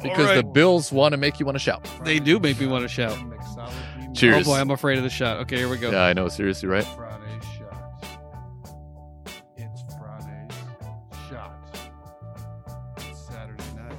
because 0.03 0.29
All 0.29 0.35
the. 0.37 0.43
Bills 0.45 0.93
want 0.93 1.13
to 1.13 1.17
make 1.17 1.41
you 1.41 1.47
want 1.47 1.57
to 1.57 1.61
shout. 1.61 1.89
They 2.05 2.19
do 2.21 2.39
make 2.39 2.61
me 2.61 2.67
want 2.67 2.83
to 2.83 2.89
shout. 2.89 3.19
Cheers. 4.15 4.47
Oh 4.47 4.53
boy, 4.53 4.59
I'm 4.61 4.71
afraid 4.71 4.99
of 4.99 5.05
the 5.05 5.11
shot. 5.11 5.39
Okay, 5.41 5.57
here 5.59 5.69
we 5.69 5.77
go. 5.79 5.91
Yeah, 5.91 6.03
I 6.03 6.13
know. 6.13 6.29
Seriously, 6.29 6.69
right? 6.69 6.85
Friday's 6.85 7.45
shot. 7.45 7.93
It's 9.57 9.83
Friday's 9.95 10.55
shot. 11.29 11.53
It's 12.97 13.27
Saturday 13.27 13.63
night. 13.77 13.95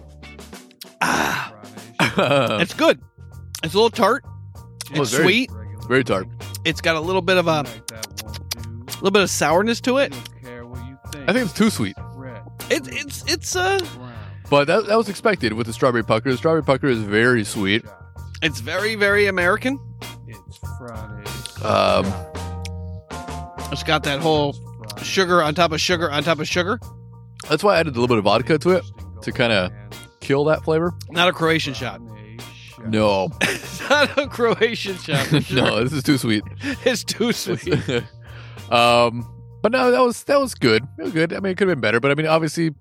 Ah, 1.01 1.53
Friday's 1.61 2.13
shot. 2.15 2.61
it's 2.61 2.73
good. 2.73 2.99
It's 3.63 3.73
a 3.73 3.77
little 3.77 3.89
tart. 3.89 4.23
Well, 4.91 5.03
It's 5.03 5.11
very- 5.11 5.23
sweet. 5.23 5.51
Very 5.87 6.03
tart. 6.03 6.27
It's 6.65 6.81
got 6.81 6.95
a 6.95 6.99
little 6.99 7.21
bit 7.21 7.37
of 7.37 7.47
a, 7.47 7.61
a 7.61 8.93
little 8.95 9.11
bit 9.11 9.21
of 9.23 9.29
sourness 9.29 9.79
to 9.81 9.97
it. 9.97 10.13
I 11.27 11.33
think 11.33 11.45
it's 11.45 11.53
too 11.53 11.69
sweet. 11.69 11.95
It, 12.69 12.87
it's 12.91 13.23
it's 13.31 13.55
uh 13.55 13.79
But 14.49 14.65
that, 14.67 14.85
that 14.87 14.95
was 14.97 15.09
expected 15.09 15.53
with 15.53 15.67
the 15.67 15.73
strawberry 15.73 16.03
pucker. 16.03 16.31
The 16.31 16.37
strawberry 16.37 16.63
pucker 16.63 16.87
is 16.87 16.99
very 16.99 17.43
sweet. 17.43 17.83
it's 18.41 18.59
very 18.59 18.95
very 18.95 19.25
American. 19.27 19.79
It's 20.27 20.57
Friday. 20.77 21.65
Um, 21.65 22.05
It's 23.71 23.83
got 23.83 24.03
that 24.03 24.19
whole 24.19 24.55
sugar 25.01 25.41
on 25.41 25.55
top 25.55 25.71
of 25.71 25.79
sugar 25.81 26.11
on 26.11 26.23
top 26.23 26.39
of 26.39 26.47
sugar. 26.47 26.79
that's 27.49 27.63
why 27.63 27.75
I 27.75 27.79
added 27.79 27.95
a 27.95 27.99
little 27.99 28.07
bit 28.07 28.17
of 28.19 28.23
vodka 28.25 28.57
to 28.59 28.69
it 28.71 28.83
to 29.23 29.31
kind 29.31 29.51
of 29.53 29.71
kill 30.19 30.43
that 30.45 30.63
flavor. 30.63 30.93
Not 31.09 31.27
a 31.27 31.33
Croatian 31.33 31.73
shot. 31.73 32.01
No, 32.87 33.29
It's 33.41 33.61
not 33.89 34.17
a 34.17 34.27
Croatian 34.27 34.97
shot. 34.97 35.25
sure. 35.43 35.55
no, 35.55 35.83
this 35.83 35.93
is 35.93 36.03
too 36.03 36.17
sweet. 36.17 36.43
it's 36.85 37.03
too 37.03 37.31
sweet. 37.31 37.77
um, 38.71 39.27
but 39.61 39.71
no, 39.71 39.91
that 39.91 40.01
was 40.01 40.23
that 40.25 40.39
was 40.39 40.55
good. 40.55 40.87
It 40.97 41.03
was 41.03 41.13
good. 41.13 41.33
I 41.33 41.39
mean, 41.39 41.51
it 41.51 41.57
could 41.57 41.67
have 41.67 41.75
been 41.75 41.81
better, 41.81 41.99
but 41.99 42.11
I 42.11 42.15
mean, 42.15 42.27
obviously, 42.27 42.71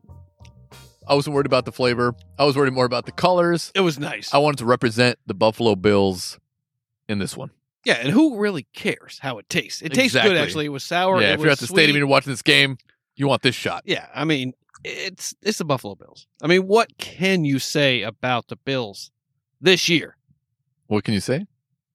I 1.06 1.14
wasn't 1.14 1.34
worried 1.34 1.46
about 1.46 1.64
the 1.64 1.72
flavor. 1.72 2.14
I 2.38 2.44
was 2.44 2.56
worried 2.56 2.72
more 2.72 2.84
about 2.84 3.06
the 3.06 3.12
colors. 3.12 3.72
It 3.74 3.80
was 3.80 3.98
nice. 3.98 4.32
I 4.32 4.38
wanted 4.38 4.58
to 4.58 4.64
represent 4.66 5.18
the 5.26 5.34
Buffalo 5.34 5.74
Bills 5.74 6.38
in 7.08 7.18
this 7.18 7.36
one. 7.36 7.50
Yeah, 7.84 7.94
and 7.94 8.10
who 8.10 8.38
really 8.38 8.66
cares 8.74 9.18
how 9.22 9.38
it 9.38 9.48
tastes? 9.48 9.80
It 9.80 9.90
tastes 9.92 10.14
Exactly. 10.14 10.34
good 10.34 10.40
actually. 10.42 10.66
It 10.66 10.70
was 10.70 10.84
sour. 10.84 11.22
yeah, 11.22 11.32
if 11.32 11.40
you're 11.40 11.50
at 11.50 11.58
the 11.58 11.66
sweet. 11.66 11.76
stadium 11.76 11.96
and 11.96 12.00
you're 12.00 12.06
watching 12.08 12.32
this 12.32 12.42
game, 12.42 12.76
you 13.16 13.26
want 13.26 13.42
this 13.42 13.54
shot. 13.54 13.82
Yeah, 13.86 14.06
I 14.14 14.24
mean, 14.24 14.52
it's 14.84 15.34
it's 15.42 15.58
the 15.58 15.64
Buffalo 15.64 15.94
Bills. 15.94 16.26
I 16.42 16.48
mean, 16.48 16.66
what 16.66 16.98
can 16.98 17.44
you 17.44 17.58
say 17.58 18.02
about 18.02 18.48
the 18.48 18.56
Bills 18.56 19.10
this 19.60 19.88
year? 19.88 20.16
What 20.88 21.04
can 21.04 21.12
you 21.14 21.20
say? 21.20 21.46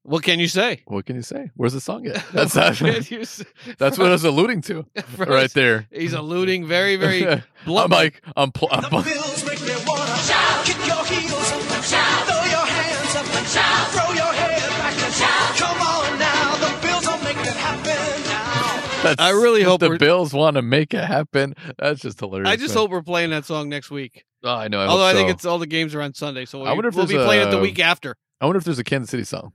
What 0.03 0.22
can 0.24 0.40
you 0.40 0.48
say? 0.48 0.82
What 0.86 1.06
can 1.06 1.15
you 1.15 1.22
say? 1.24 1.49
Where's 1.56 1.74
the 1.74 1.82
song 1.82 2.06
at? 2.07 2.24
That's 2.32 2.56
What 2.56 2.78
that's, 2.80 3.10
you 3.11 3.24
that's 3.78 3.98
what 3.98 4.07
I 4.07 4.11
was 4.11 4.24
alluding 4.24 4.61
to 4.64 4.86
right 5.18 5.52
there. 5.53 5.88
He's 5.91 6.14
alluding 6.14 6.68
very, 6.68 6.95
very 6.98 7.26
I'm 7.65 7.90
like, 7.90 8.22
I'm, 8.36 8.52
pl- 8.52 8.68
I'm 8.72 8.82
The 8.84 8.90
pl- 8.90 8.99
make 8.99 9.61
me 9.61 9.74
wanna 9.88 10.15
shout, 10.18 10.65
kick 10.65 10.78
your 10.86 11.06
heels 11.06 11.52
up 11.53 11.72
and 11.72 11.84
shout, 11.84 12.28
throw 12.28 12.44
your 12.52 12.65
hands 12.68 13.15
up 13.15 13.36
and 13.36 13.48
shout, 13.48 13.88
throw 13.90 14.14
your 14.14 14.34
head 14.34 14.70
back 14.78 14.94
and 15.03 15.14
shout. 15.14 15.56
Come 15.57 15.82
on 15.82 16.20
now, 16.20 16.56
the 16.57 16.88
Bills 16.88 17.07
will 17.07 17.24
make 17.24 17.38
it 17.48 17.56
happen 17.56 18.24
now. 18.26 19.03
that's 19.03 19.22
I 19.22 19.30
really 19.30 19.64
hope 19.64 19.80
the 19.80 19.88
we're- 19.88 19.98
Bills 19.98 20.34
want 20.34 20.56
to 20.57 20.61
make 20.61 20.94
it 20.94 21.03
happen. 21.06 21.56
That's 21.80 22.02
just 22.02 22.20
hilarious. 22.20 22.49
I 22.49 22.57
just 22.57 22.76
man. 22.76 22.82
hope 22.84 22.91
we're 22.91 23.02
playing 23.03 23.30
that 23.32 23.45
song 23.45 23.70
next 23.70 23.90
week. 23.90 24.26
Oh, 24.44 24.53
I 24.53 24.68
know. 24.68 24.82
I 24.82 24.88
Although 24.88 25.03
I 25.06 25.14
hope 25.14 25.18
think 25.18 25.30
it's 25.32 25.45
all 25.45 25.57
the 25.60 25.65
games 25.65 25.95
are 25.95 26.02
on 26.02 26.14
Sunday, 26.14 26.44
so 26.44 26.60
we, 26.61 26.68
I 26.68 26.74
wonder 26.74 26.90
if 26.90 26.95
we'll 26.95 27.07
be 27.07 27.14
there's 27.15 27.26
playing 27.26 27.48
it 27.48 27.52
the 27.52 27.60
week 27.61 27.80
after. 27.80 28.18
I 28.44 28.45
wonder 28.45 28.57
if 28.57 28.65
there's 28.65 28.78
a 28.80 28.84
Kansas 28.84 29.10
City 29.10 29.24
song. 29.24 29.53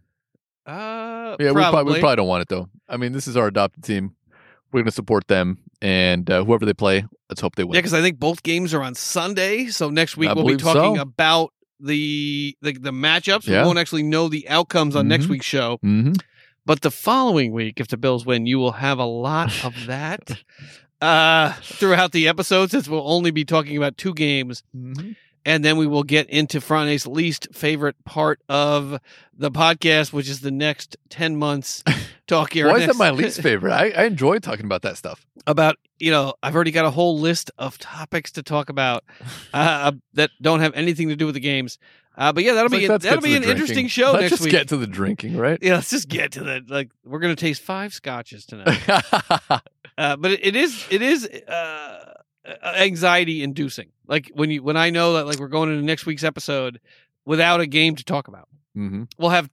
Uh, 0.67 1.37
Yeah, 1.39 1.49
we 1.49 1.53
probably. 1.53 1.63
probably, 1.71 1.93
we 1.95 2.01
probably 2.01 2.17
don't 2.17 2.27
want 2.29 2.41
it 2.43 2.49
though. 2.49 2.71
I 2.89 2.97
mean, 2.97 3.13
this 3.13 3.29
is 3.29 3.37
our 3.37 3.47
adopted 3.47 3.85
team. 3.85 4.15
We're 4.73 4.81
going 4.81 4.87
to 4.87 4.93
support 4.93 5.29
them, 5.29 5.59
and 5.83 6.29
uh, 6.31 6.43
whoever 6.45 6.65
they 6.65 6.73
play, 6.73 7.05
let's 7.29 7.41
hope 7.43 7.57
they 7.57 7.65
win. 7.65 7.75
Yeah, 7.75 7.81
because 7.81 7.93
I 7.93 8.01
think 8.01 8.19
both 8.19 8.43
games 8.43 8.73
are 8.73 8.83
on 8.83 8.95
Sunday. 8.95 9.67
So 9.67 9.91
next 9.91 10.17
week 10.17 10.31
I 10.31 10.33
we'll 10.33 10.47
be 10.47 10.57
talking 10.57 10.97
so. 10.97 11.03
about 11.03 11.53
the 11.81 12.57
the, 12.63 12.73
the 12.73 12.91
matchups. 12.93 13.47
Yeah. 13.47 13.61
We 13.63 13.67
won't 13.67 13.79
actually 13.79 14.05
know 14.05 14.29
the 14.29 14.49
outcomes 14.49 14.97
on 14.97 15.07
next 15.07 15.27
Mhm. 15.27 15.31
week's 15.31 15.47
show. 15.47 15.77
hmm 15.83 16.13
But 16.65 16.81
the 16.81 16.91
following 16.91 17.53
week, 17.53 17.79
if 17.79 17.89
the 17.89 17.99
Bills 17.99 18.25
win, 18.25 18.47
you 18.47 18.59
will 18.59 18.73
have 18.73 18.99
a 18.99 19.05
lot 19.07 19.53
of 19.65 19.75
that 19.87 20.43
uh, 21.03 21.53
throughout 21.63 22.13
the 22.13 22.27
episode, 22.29 22.71
since 22.71 22.89
we'll 22.89 23.07
only 23.11 23.31
be 23.31 23.45
talking 23.45 23.77
about 23.77 23.99
two 23.99 24.15
games. 24.15 24.63
Mm-hmm. 24.75 25.13
And 25.49 25.65
then 25.65 25.79
we 25.79 25.87
will 25.87 26.03
get 26.03 26.29
into 26.29 26.61
Friday's 26.61 27.07
least 27.07 27.49
favorite 27.53 27.97
part 28.05 28.41
of 28.51 29.01
the 29.35 29.51
podcast, 29.51 30.13
which 30.13 30.29
is 30.29 30.41
the 30.41 30.51
next 30.51 30.97
10 31.09 31.37
months 31.37 31.83
talking 32.27 32.67
Why 32.67 32.79
is 32.81 32.87
that 32.87 32.97
my 32.97 33.11
least 33.11 33.41
favorite? 33.41 33.73
I, 33.73 33.89
I 33.91 34.05
enjoy 34.05 34.41
talking 34.41 34.67
about 34.67 34.83
that 34.83 34.99
stuff. 34.99 35.25
about 35.47 35.77
you 35.99 36.11
know 36.11 36.35
i've 36.43 36.55
already 36.55 36.71
got 36.71 36.85
a 36.85 36.91
whole 36.91 37.19
list 37.19 37.51
of 37.59 37.79
topics 37.79 38.31
to 38.33 38.43
talk 38.43 38.69
about 38.69 39.03
uh, 39.55 39.91
that 40.15 40.31
don't 40.43 40.61
have 40.61 40.73
anything 40.75 41.09
to 41.09 41.17
do 41.17 41.25
with 41.27 41.35
the 41.35 41.41
games 41.41 41.79
uh, 42.19 42.33
but 42.33 42.45
yeah 42.45 42.53
that'll 42.53 42.73
It's 42.73 42.83
be 42.83 42.89
like, 42.89 43.01
that'll 43.01 43.21
be 43.23 43.35
an 43.35 43.43
drinking. 43.43 43.51
interesting 43.51 43.89
show 43.89 44.13
Let's 44.13 44.21
next 44.21 44.31
just 44.31 44.43
week 44.43 44.53
get 44.53 44.69
to 44.69 44.77
the 44.77 44.87
drinking, 44.87 45.37
right? 45.37 45.59
yeah 45.63 45.75
let's 45.77 45.91
just 45.91 46.09
get 46.09 46.33
to 46.33 46.45
that 46.45 46.69
like 46.71 46.91
we're 47.05 47.19
gonna 47.21 47.35
taste 47.37 47.63
five 47.63 47.93
scotches 47.95 48.45
tonight 48.47 48.79
uh, 49.99 50.17
but 50.17 50.33
it, 50.33 50.47
it 50.47 50.57
is 50.57 50.85
it 50.91 51.01
is 51.03 51.27
uh, 51.27 52.13
anxiety 52.65 53.43
inducing 53.43 53.91
like 54.07 54.31
when 54.35 54.51
you 54.51 54.63
when 54.63 54.77
i 54.77 54.91
know 54.91 55.15
that 55.15 55.27
like 55.27 55.39
we're 55.39 55.49
going 55.49 55.71
into 55.71 55.85
next 55.85 56.07
week's 56.07 56.25
episode 56.25 56.81
without 57.25 57.61
a 57.61 57.67
game 57.67 57.95
to 57.95 58.05
talk 58.05 58.29
about 58.29 58.49
hmm 58.75 59.05
we'll 59.19 59.31
have 59.31 59.51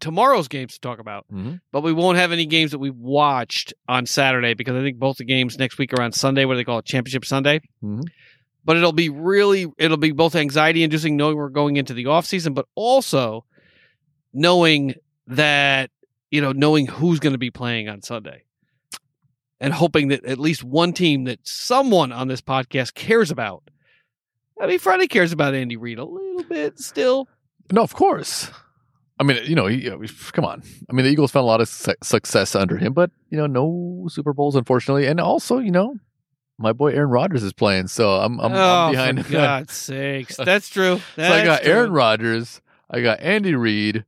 tomorrow's 0.00 0.48
games 0.48 0.74
to 0.74 0.80
talk 0.80 0.98
about 0.98 1.24
hmm 1.30 1.54
but 1.72 1.82
we 1.82 1.92
won't 1.92 2.18
have 2.18 2.32
any 2.32 2.46
games 2.46 2.70
that 2.72 2.78
we 2.78 2.90
watched 2.90 3.72
on 3.88 4.04
Saturday 4.06 4.54
because 4.54 4.76
I 4.76 4.80
think 4.82 4.98
both 4.98 5.16
the 5.18 5.24
games 5.24 5.58
next 5.58 5.78
week 5.78 5.92
are 5.94 6.02
on 6.02 6.12
Sunday. 6.12 6.44
What 6.44 6.54
do 6.54 6.58
they 6.58 6.64
call 6.64 6.78
it? 6.78 6.84
Championship 6.84 7.24
Sunday. 7.24 7.60
Mhm. 7.82 8.02
But 8.64 8.76
it'll 8.76 8.92
be 8.92 9.08
really, 9.08 9.66
it'll 9.78 9.96
be 9.96 10.12
both 10.12 10.34
anxiety 10.34 10.82
inducing 10.82 11.16
knowing 11.16 11.36
we're 11.36 11.48
going 11.48 11.76
into 11.76 11.94
the 11.94 12.06
off 12.06 12.26
season, 12.26 12.52
but 12.52 12.66
also 12.74 13.44
knowing 14.34 14.94
that, 15.26 15.90
you 16.30 16.40
know, 16.40 16.52
knowing 16.52 16.86
who's 16.86 17.18
going 17.20 17.32
to 17.32 17.38
be 17.38 17.50
playing 17.50 17.88
on 17.88 18.02
Sunday 18.02 18.42
and 19.60 19.72
hoping 19.72 20.08
that 20.08 20.24
at 20.24 20.38
least 20.38 20.62
one 20.64 20.92
team 20.92 21.24
that 21.24 21.40
someone 21.46 22.12
on 22.12 22.28
this 22.28 22.40
podcast 22.40 22.94
cares 22.94 23.30
about. 23.30 23.62
I 24.60 24.66
mean, 24.66 24.78
Friday 24.78 25.06
cares 25.06 25.32
about 25.32 25.54
Andy 25.54 25.76
Reid 25.76 25.98
a 25.98 26.04
little 26.04 26.42
bit 26.44 26.78
still. 26.78 27.28
No, 27.70 27.82
of 27.82 27.94
course. 27.94 28.50
I 29.20 29.24
mean, 29.24 29.38
you 29.44 29.54
know, 29.56 29.66
he, 29.66 29.90
come 30.32 30.44
on. 30.44 30.62
I 30.88 30.92
mean, 30.92 31.04
the 31.04 31.10
Eagles 31.10 31.32
found 31.32 31.42
a 31.42 31.46
lot 31.46 31.60
of 31.60 31.68
su- 31.68 31.94
success 32.02 32.54
under 32.54 32.76
him, 32.76 32.92
but 32.92 33.10
you 33.30 33.38
know, 33.38 33.46
no 33.46 34.06
Super 34.08 34.32
Bowls, 34.32 34.54
unfortunately. 34.54 35.06
And 35.06 35.20
also, 35.20 35.58
you 35.58 35.72
know, 35.72 35.96
my 36.56 36.72
boy 36.72 36.92
Aaron 36.92 37.10
Rodgers 37.10 37.42
is 37.42 37.52
playing, 37.52 37.88
so 37.88 38.12
I'm 38.12 38.38
I'm, 38.40 38.52
oh, 38.52 38.56
I'm 38.56 38.92
behind. 38.92 39.26
for 39.26 39.32
God's 39.32 39.74
sakes. 39.74 40.36
That's 40.36 40.68
true. 40.68 41.00
so 41.16 41.22
I 41.22 41.44
got 41.44 41.62
true. 41.62 41.72
Aaron 41.72 41.92
Rodgers, 41.92 42.60
I 42.90 43.00
got 43.00 43.20
Andy 43.20 43.54
Reid, 43.54 44.04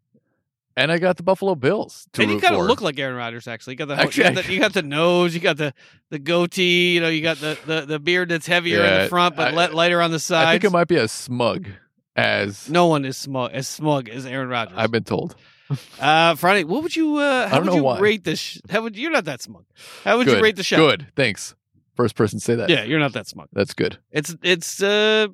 and 0.83 0.91
I 0.93 0.99
got 0.99 1.17
the 1.17 1.23
Buffalo 1.23 1.55
Bills 1.55 2.09
and 2.19 2.31
you 2.31 2.41
kind 2.41 2.57
of 2.57 2.67
look 2.67 2.81
like 2.81 2.99
Aaron 2.99 3.17
Rodgers, 3.17 3.47
actually. 3.47 3.75
You 3.75 3.79
got 3.79 3.89
the, 3.89 3.95
Actually, 3.95 4.25
you, 4.29 4.35
got 4.35 4.45
the 4.45 4.53
you 4.53 4.61
got 4.61 4.73
the 4.75 4.83
nose, 4.83 5.35
you 5.35 5.41
got 5.41 5.57
the, 5.57 5.75
the 6.11 6.19
goatee, 6.19 6.95
you 6.95 7.01
know, 7.01 7.09
you 7.09 7.23
got 7.23 7.39
the, 7.39 7.59
the, 7.67 7.81
the 7.83 7.99
beard 7.99 8.29
that's 8.29 8.47
heavier 8.47 8.83
in 8.85 9.03
the 9.03 9.09
front 9.09 9.37
but 9.37 9.55
I- 9.55 9.67
lighter 9.69 10.01
on 10.03 10.11
the 10.11 10.19
side. 10.19 10.47
I 10.49 10.53
think 10.53 10.65
it 10.65 10.73
might 10.73 10.89
be 10.89 10.97
as 10.97 11.13
smug 11.13 11.69
as 12.17 12.69
no 12.69 12.87
one 12.87 13.05
is 13.05 13.17
smug 13.17 13.53
as 13.53 13.69
smug 13.69 14.09
as 14.09 14.27
Aaron 14.27 14.49
Rodgers. 14.49 14.77
I've 14.77 14.91
been 14.91 15.05
told. 15.05 15.37
uh, 16.01 16.35
Friday, 16.35 16.65
what 16.65 16.83
would 16.83 16.97
you? 16.97 17.17
Uh, 17.17 17.49
how 17.49 17.57
don't 17.57 17.67
would 17.67 17.71
know 17.71 17.77
you 17.77 17.83
why. 17.85 17.99
rate 18.01 18.25
this? 18.25 18.41
sh- 18.41 18.59
How 18.69 18.83
would 18.83 18.97
you're 18.97 19.13
not 19.13 19.27
that 19.27 19.41
smug? 19.41 19.65
How 20.03 20.17
would 20.19 20.27
good. 20.27 20.39
you 20.39 20.43
rate 20.43 20.57
the 20.57 20.65
shot? 20.65 20.79
Good, 20.79 21.07
thanks. 21.15 21.55
First 21.95 22.17
person 22.17 22.39
to 22.41 22.45
say 22.45 22.55
that. 22.57 22.69
Yeah, 22.71 22.83
you're 22.85 22.99
not 22.99 23.13
that 23.13 23.29
smug. 23.29 23.49
that's 23.53 23.75
good. 23.75 23.99
It's 24.11 24.35
it's 24.43 24.83
uh 24.83 25.29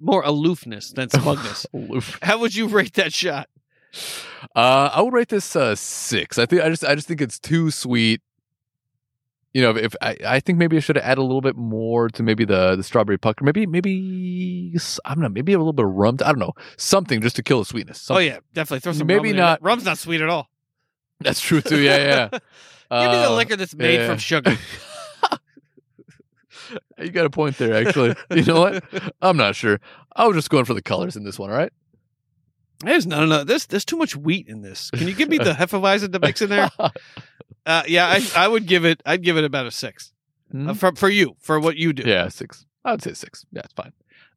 more 0.00 0.22
aloofness 0.22 0.92
than 0.92 1.10
smugness. 1.10 1.66
Aloof. 1.74 2.18
how 2.22 2.38
would 2.38 2.54
you 2.54 2.68
rate 2.68 2.94
that 2.94 3.12
shot? 3.12 3.48
Uh, 4.54 4.90
I 4.92 5.02
would 5.02 5.12
rate 5.12 5.28
this 5.28 5.56
uh, 5.56 5.74
six. 5.74 6.38
I 6.38 6.46
think 6.46 6.62
I 6.62 6.68
just 6.68 6.84
I 6.84 6.94
just 6.94 7.08
think 7.08 7.20
it's 7.20 7.38
too 7.38 7.70
sweet. 7.70 8.20
You 9.52 9.62
know, 9.62 9.76
if 9.76 9.94
I, 10.02 10.16
I 10.26 10.40
think 10.40 10.58
maybe 10.58 10.76
I 10.76 10.80
should 10.80 10.96
have 10.96 11.04
added 11.04 11.20
a 11.20 11.22
little 11.22 11.40
bit 11.40 11.54
more 11.56 12.08
to 12.08 12.22
maybe 12.24 12.44
the 12.44 12.74
the 12.76 12.82
strawberry 12.82 13.18
pucker. 13.18 13.44
Maybe 13.44 13.66
maybe 13.66 14.76
I 15.04 15.14
don't 15.14 15.22
know. 15.22 15.28
Maybe 15.28 15.52
a 15.52 15.58
little 15.58 15.72
bit 15.72 15.84
of 15.86 15.92
rum. 15.92 16.18
I 16.24 16.30
don't 16.32 16.40
know 16.40 16.52
something 16.76 17.20
just 17.20 17.36
to 17.36 17.42
kill 17.42 17.60
the 17.60 17.64
sweetness. 17.64 18.10
Oh 18.10 18.18
yeah, 18.18 18.38
definitely 18.52 18.80
throw 18.80 18.92
some. 18.92 19.06
Maybe 19.06 19.30
rum 19.30 19.36
not-. 19.38 19.62
Rum's 19.62 19.84
not 19.84 19.98
sweet 19.98 20.20
at 20.20 20.28
all. 20.28 20.48
that's 21.20 21.40
true 21.40 21.60
too. 21.60 21.80
Yeah, 21.80 21.96
yeah. 21.98 22.28
Give 22.30 23.10
me 23.10 23.16
the 23.16 23.30
Uh, 23.30 23.36
liquor 23.36 23.56
that's 23.56 23.74
made 23.74 24.00
yeah. 24.00 24.06
from 24.08 24.18
sugar. 24.18 24.58
you 26.98 27.10
got 27.10 27.26
a 27.26 27.30
point 27.30 27.56
there. 27.58 27.74
Actually, 27.86 28.14
you 28.30 28.42
know 28.44 28.60
what? 28.60 28.84
I'm 29.22 29.36
not 29.36 29.56
sure. 29.56 29.80
I 30.16 30.26
was 30.26 30.36
just 30.36 30.50
going 30.50 30.64
for 30.64 30.74
the 30.74 30.82
colors 30.82 31.16
in 31.16 31.24
this 31.24 31.38
one. 31.38 31.50
All 31.50 31.56
right. 31.56 31.72
There's 32.80 33.06
no, 33.06 33.24
no, 33.24 33.44
there's 33.44 33.66
there's 33.66 33.84
too 33.84 33.96
much 33.96 34.16
wheat 34.16 34.48
in 34.48 34.62
this. 34.62 34.90
Can 34.90 35.06
you 35.08 35.14
give 35.14 35.28
me 35.28 35.38
the 35.38 35.52
Hefeweizen 35.58 36.12
to 36.12 36.18
mix 36.18 36.42
in 36.42 36.50
there? 36.50 36.70
Uh, 37.66 37.82
yeah, 37.88 38.06
I, 38.06 38.44
I 38.44 38.46
would 38.46 38.66
give 38.66 38.84
it. 38.84 39.02
I'd 39.06 39.22
give 39.22 39.38
it 39.38 39.44
about 39.44 39.64
a 39.64 39.70
six 39.70 40.12
Hmm? 40.52 40.68
uh, 40.68 40.74
for 40.74 40.94
for 40.94 41.08
you 41.08 41.34
for 41.40 41.58
what 41.58 41.76
you 41.76 41.94
do. 41.94 42.02
yeah, 42.04 42.28
six. 42.28 42.66
I 42.84 42.90
would 42.90 43.00
say 43.02 43.14
six. 43.14 43.46
Yeah, 43.52 43.62
it's 43.64 43.72
fine. 43.72 43.94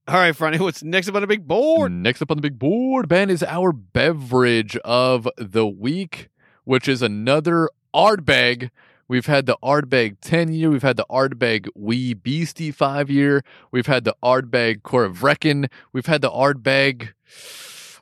All 0.07 0.15
right, 0.15 0.33
Franny. 0.33 0.59
What's 0.61 0.81
next 0.81 1.09
up 1.09 1.15
on 1.15 1.21
the 1.21 1.27
big 1.27 1.45
board? 1.45 1.91
Next 1.91 2.21
up 2.21 2.31
on 2.31 2.37
the 2.37 2.41
big 2.41 2.57
board, 2.57 3.09
Ben, 3.09 3.29
is 3.29 3.43
our 3.43 3.73
beverage 3.73 4.77
of 4.85 5.27
the 5.37 5.67
week, 5.67 6.29
which 6.63 6.87
is 6.87 7.01
another 7.01 7.69
Ardbeg. 7.93 8.69
We've 9.09 9.25
had 9.25 9.45
the 9.45 9.57
Ardbeg 9.61 10.17
10 10.21 10.53
year. 10.53 10.69
We've 10.69 10.81
had 10.81 10.95
the 10.95 11.05
Ardbeg 11.09 11.67
Wee 11.75 12.13
Beastie 12.13 12.71
5 12.71 13.09
year. 13.09 13.43
We've 13.71 13.87
had 13.87 14.05
the 14.05 14.15
Ardbeg 14.23 14.83
Corryvreckan. 14.83 15.69
We've 15.91 16.05
had 16.05 16.21
the 16.21 16.31
Ardbeg. 16.31 17.09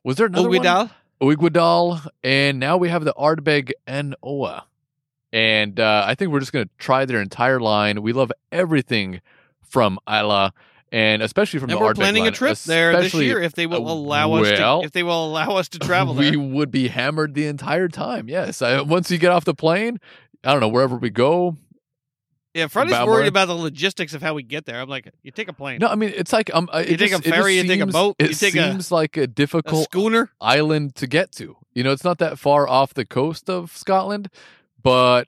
Was 0.06 0.18
there 0.18 0.27
another 0.27 0.48
one? 0.48 0.91
Uigeadail? 1.19 2.07
And 2.23 2.60
now 2.60 2.77
we 2.77 2.90
have 2.90 3.03
the 3.03 3.14
Ardbeg 3.15 3.72
An 3.88 4.14
Oa. 4.22 4.65
And 5.34 5.80
uh, 5.80 6.06
I 6.07 6.14
think 6.14 6.32
we're 6.32 6.40
just 6.40 6.53
going 6.53 6.68
to 6.68 6.72
try 6.77 7.06
their 7.06 7.19
entire 7.19 7.60
line. 7.60 8.03
We 8.03 8.14
love 8.14 8.32
everything 8.52 9.22
from 9.64 9.98
Islay, 10.07 10.52
and 10.91 11.23
especially 11.23 11.60
from 11.60 11.72
and 11.72 11.77
the 11.77 11.84
we're 11.84 11.94
Ardbeg 11.94 11.95
planning 11.95 12.27
a 12.27 12.32
trip 12.32 12.56
there 12.60 13.02
this 13.02 13.15
year 13.15 13.41
if 13.41 13.53
they 13.53 13.65
will 13.65 13.88
uh, 13.88 13.94
allow 13.94 14.34
us 14.34 14.44
well, 14.44 14.82
to 14.82 14.86
if 14.86 14.91
they 14.91 15.03
will 15.03 15.26
allow 15.26 15.57
us 15.57 15.68
to 15.69 15.80
travel 15.80 16.14
we 16.14 16.38
would 16.38 16.69
be 16.69 16.88
hammered 16.88 17.34
the 17.34 17.48
entire 17.48 17.88
time. 17.88 18.30
Yes, 18.30 18.61
I, 18.61 18.82
once 18.82 19.10
you 19.10 19.18
get 19.18 19.32
off 19.32 19.44
the 19.44 19.56
plane, 19.56 19.99
I 20.44 20.52
don't 20.52 20.61
know 20.61 20.69
wherever 20.69 20.95
we 20.95 21.10
go. 21.10 21.57
Yeah, 22.56 22.68
Freddy's 22.68 22.94
Balmorham. 22.94 23.07
worried 23.07 23.27
about 23.27 23.48
the 23.49 23.53
logistics 23.56 24.14
of 24.14 24.22
how 24.22 24.34
we 24.34 24.41
get 24.41 24.65
there. 24.65 24.80
I'm 24.82 24.88
like, 24.90 25.11
you 25.23 25.30
take 25.32 25.49
a 25.49 25.53
plane, 25.53 25.80
No, 25.82 25.88
I 25.88 25.95
mean 25.95 26.14
it's 26.15 26.32
like 26.34 26.49
um, 26.56 26.69
uh, 26.73 26.80
You 26.80 26.95
take 26.98 27.10
a 27.11 27.15
just- 27.18 27.26
it 27.26 27.30
just 27.30 27.36
ferry, 27.36 27.57
you 27.57 27.64
take 27.64 27.80
a 27.82 27.84
seems- 27.84 27.94
boat, 27.94 28.15
It 28.18 28.30
you 28.30 28.36
take 28.36 28.56
a- 28.56 28.72
seems 28.72 28.91
like 28.91 29.18
a 29.18 29.23
a 29.23 29.27
difficult 29.27 29.84
schooner. 29.91 30.32
island 30.40 30.95
to 30.95 31.06
get 31.07 31.32
to. 31.34 31.57
You 31.73 31.84
know, 31.84 31.91
it's 31.91 32.06
not 32.06 32.18
that 32.19 32.40
far 32.40 32.68
off 32.68 32.94
the 32.94 33.06
coast 33.06 33.49
of 33.49 33.76
Scotland, 33.76 34.30
but 34.82 35.27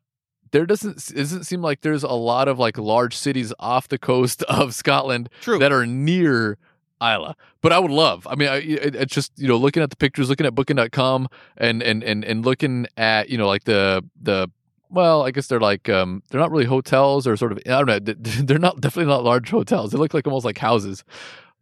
there 0.52 0.66
doesn't 0.66 1.10
it 1.12 1.16
doesn't 1.18 1.44
seem 1.44 1.62
like 1.62 1.82
there's 1.82 2.04
a 2.04 2.14
lot 2.14 2.48
of 2.48 2.58
like 2.58 2.78
large 2.78 3.16
cities 3.18 3.54
off 3.60 3.88
the 3.90 3.98
coast 3.98 4.41
of 4.49 4.74
Scotland 4.74 5.30
True. 5.41 5.60
that 5.60 5.72
are 5.74 5.86
near 5.86 6.58
Islay. 7.02 7.34
But 7.62 7.74
I 7.74 7.80
would 7.80 7.91
love. 7.91 8.26
I 8.30 8.36
mean, 8.36 8.48
I, 8.48 8.56
it, 8.58 8.95
it's 8.95 9.14
just 9.14 9.34
you 9.38 9.48
know 9.49 9.58
looking 9.58 9.84
at 9.84 9.90
the 9.90 9.98
pictures, 9.98 10.30
looking 10.30 10.45
at 10.45 10.56
Booking.com, 10.56 11.28
and 11.58 11.84
and 11.84 12.02
and 12.04 12.24
and 12.24 12.45
looking 12.45 12.88
at 12.95 13.30
you 13.30 13.38
know 13.38 13.48
like 13.48 13.66
the 13.66 14.04
the. 14.22 14.49
Well, 14.89 15.23
I 15.23 15.31
guess 15.31 15.47
they're 15.47 15.59
like 15.59 15.89
um 15.89 16.23
they're 16.30 16.39
not 16.41 16.51
really 16.51 16.65
hotels 16.65 17.27
or 17.27 17.35
sort 17.38 17.51
of 17.51 17.59
I 17.65 17.84
don't 17.84 17.88
know 17.88 17.99
they're 18.43 18.59
not 18.59 18.80
definitely 18.81 19.11
not 19.11 19.23
large 19.23 19.49
hotels. 19.49 19.91
They 19.91 19.97
look 19.97 20.14
like 20.14 20.26
almost 20.27 20.45
like 20.45 20.57
houses. 20.57 21.03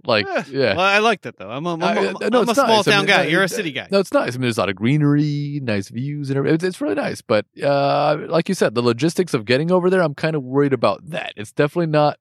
Like 0.07 0.27
Eh, 0.27 0.43
yeah. 0.51 0.75
Well, 0.75 0.85
I 0.85 0.99
like 0.99 1.21
that 1.23 1.37
though. 1.37 1.49
I'm 1.49 1.65
a, 1.65 1.73
I'm 1.73 1.83
I- 1.83 1.95
I'm 2.09 2.15
uh, 2.17 2.29
no, 2.29 2.39
a 2.39 2.41
it's 2.43 2.53
small 2.53 2.67
nice. 2.67 2.87
I 2.87 2.91
town 2.91 2.99
mean, 3.01 3.07
guy. 3.07 3.23
uh, 3.25 3.27
You're 3.27 3.41
a 3.41 3.45
uh, 3.45 3.47
city 3.47 3.71
guy. 3.71 3.87
No, 3.91 3.99
it's 3.99 4.13
nice. 4.13 4.33
I 4.33 4.37
mean, 4.37 4.41
there's 4.43 4.57
a 4.57 4.61
lot 4.61 4.69
of 4.69 4.75
greenery, 4.75 5.59
nice 5.63 5.89
views, 5.89 6.29
and 6.29 6.37
everything. 6.37 6.55
It's, 6.55 6.63
it's 6.63 6.81
really 6.81 6.93
nice. 6.95 7.21
But 7.21 7.47
uh, 7.63 8.17
like 8.27 8.47
you 8.47 8.53
said, 8.53 8.75
the 8.75 8.83
logistics 8.83 9.33
of 9.33 9.45
getting 9.45 9.71
over 9.71 9.89
there, 9.89 10.01
I'm 10.01 10.13
kind 10.13 10.35
of 10.35 10.43
worried 10.43 10.73
about 10.73 11.09
that. 11.09 11.33
It's 11.35 11.51
definitely 11.51 11.87
not 11.87 12.19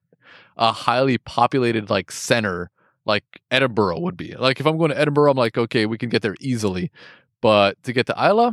a 0.57 0.71
highly 0.71 1.17
populated 1.19 1.89
like 1.91 2.11
center 2.11 2.71
like 3.05 3.23
Edinburgh 3.51 3.99
would 3.99 4.17
be. 4.17 4.33
Like 4.35 4.59
if 4.59 4.65
I'm 4.65 4.77
going 4.79 4.89
to 4.89 4.99
Edinburgh, 4.99 5.29
I'm 5.29 5.37
like, 5.37 5.55
okay, 5.57 5.85
we 5.85 5.99
can 5.99 6.09
get 6.09 6.23
there 6.23 6.35
easily. 6.39 6.89
But 7.39 7.81
to 7.83 7.93
get 7.93 8.07
to 8.07 8.13
Islay, 8.17 8.49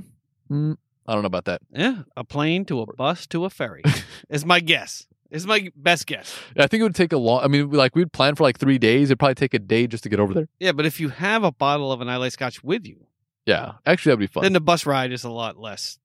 mm, 0.50 0.76
I 1.06 1.12
don't 1.14 1.22
know 1.22 1.26
about 1.26 1.46
that. 1.46 1.60
Yeah, 1.72 2.02
a 2.16 2.24
plane 2.24 2.64
to 2.66 2.80
a 2.80 2.86
bus 2.96 3.26
to 3.28 3.44
a 3.44 3.50
ferry 3.50 3.82
is 4.30 4.44
my 4.46 4.60
guess. 4.60 5.06
Is 5.30 5.46
my 5.46 5.70
best 5.74 6.06
guess. 6.06 6.38
I 6.58 6.66
think 6.66 6.82
it 6.82 6.84
would 6.84 6.94
take 6.94 7.12
a 7.12 7.16
long. 7.16 7.42
I 7.42 7.48
mean, 7.48 7.70
like 7.70 7.96
we'd 7.96 8.12
plan 8.12 8.34
for 8.34 8.42
like 8.42 8.58
three 8.58 8.76
days. 8.78 9.08
It'd 9.08 9.18
probably 9.18 9.34
take 9.34 9.54
a 9.54 9.58
day 9.58 9.86
just 9.86 10.02
to 10.02 10.10
get 10.10 10.20
over 10.20 10.34
there. 10.34 10.48
Yeah, 10.60 10.72
but 10.72 10.84
if 10.84 11.00
you 11.00 11.08
have 11.08 11.42
a 11.42 11.50
bottle 11.50 11.90
of 11.90 12.02
an 12.02 12.08
Islay 12.08 12.28
Scotch 12.30 12.62
with 12.62 12.86
you, 12.86 13.06
Yeah, 13.46 13.72
actually, 13.86 14.10
that'd 14.10 14.20
be 14.20 14.26
fun. 14.26 14.42
then 14.42 14.52
the 14.52 14.60
bus 14.60 14.84
ride 14.84 15.10
is 15.10 15.24
a 15.24 15.30
lot 15.30 15.56
less. 15.56 15.98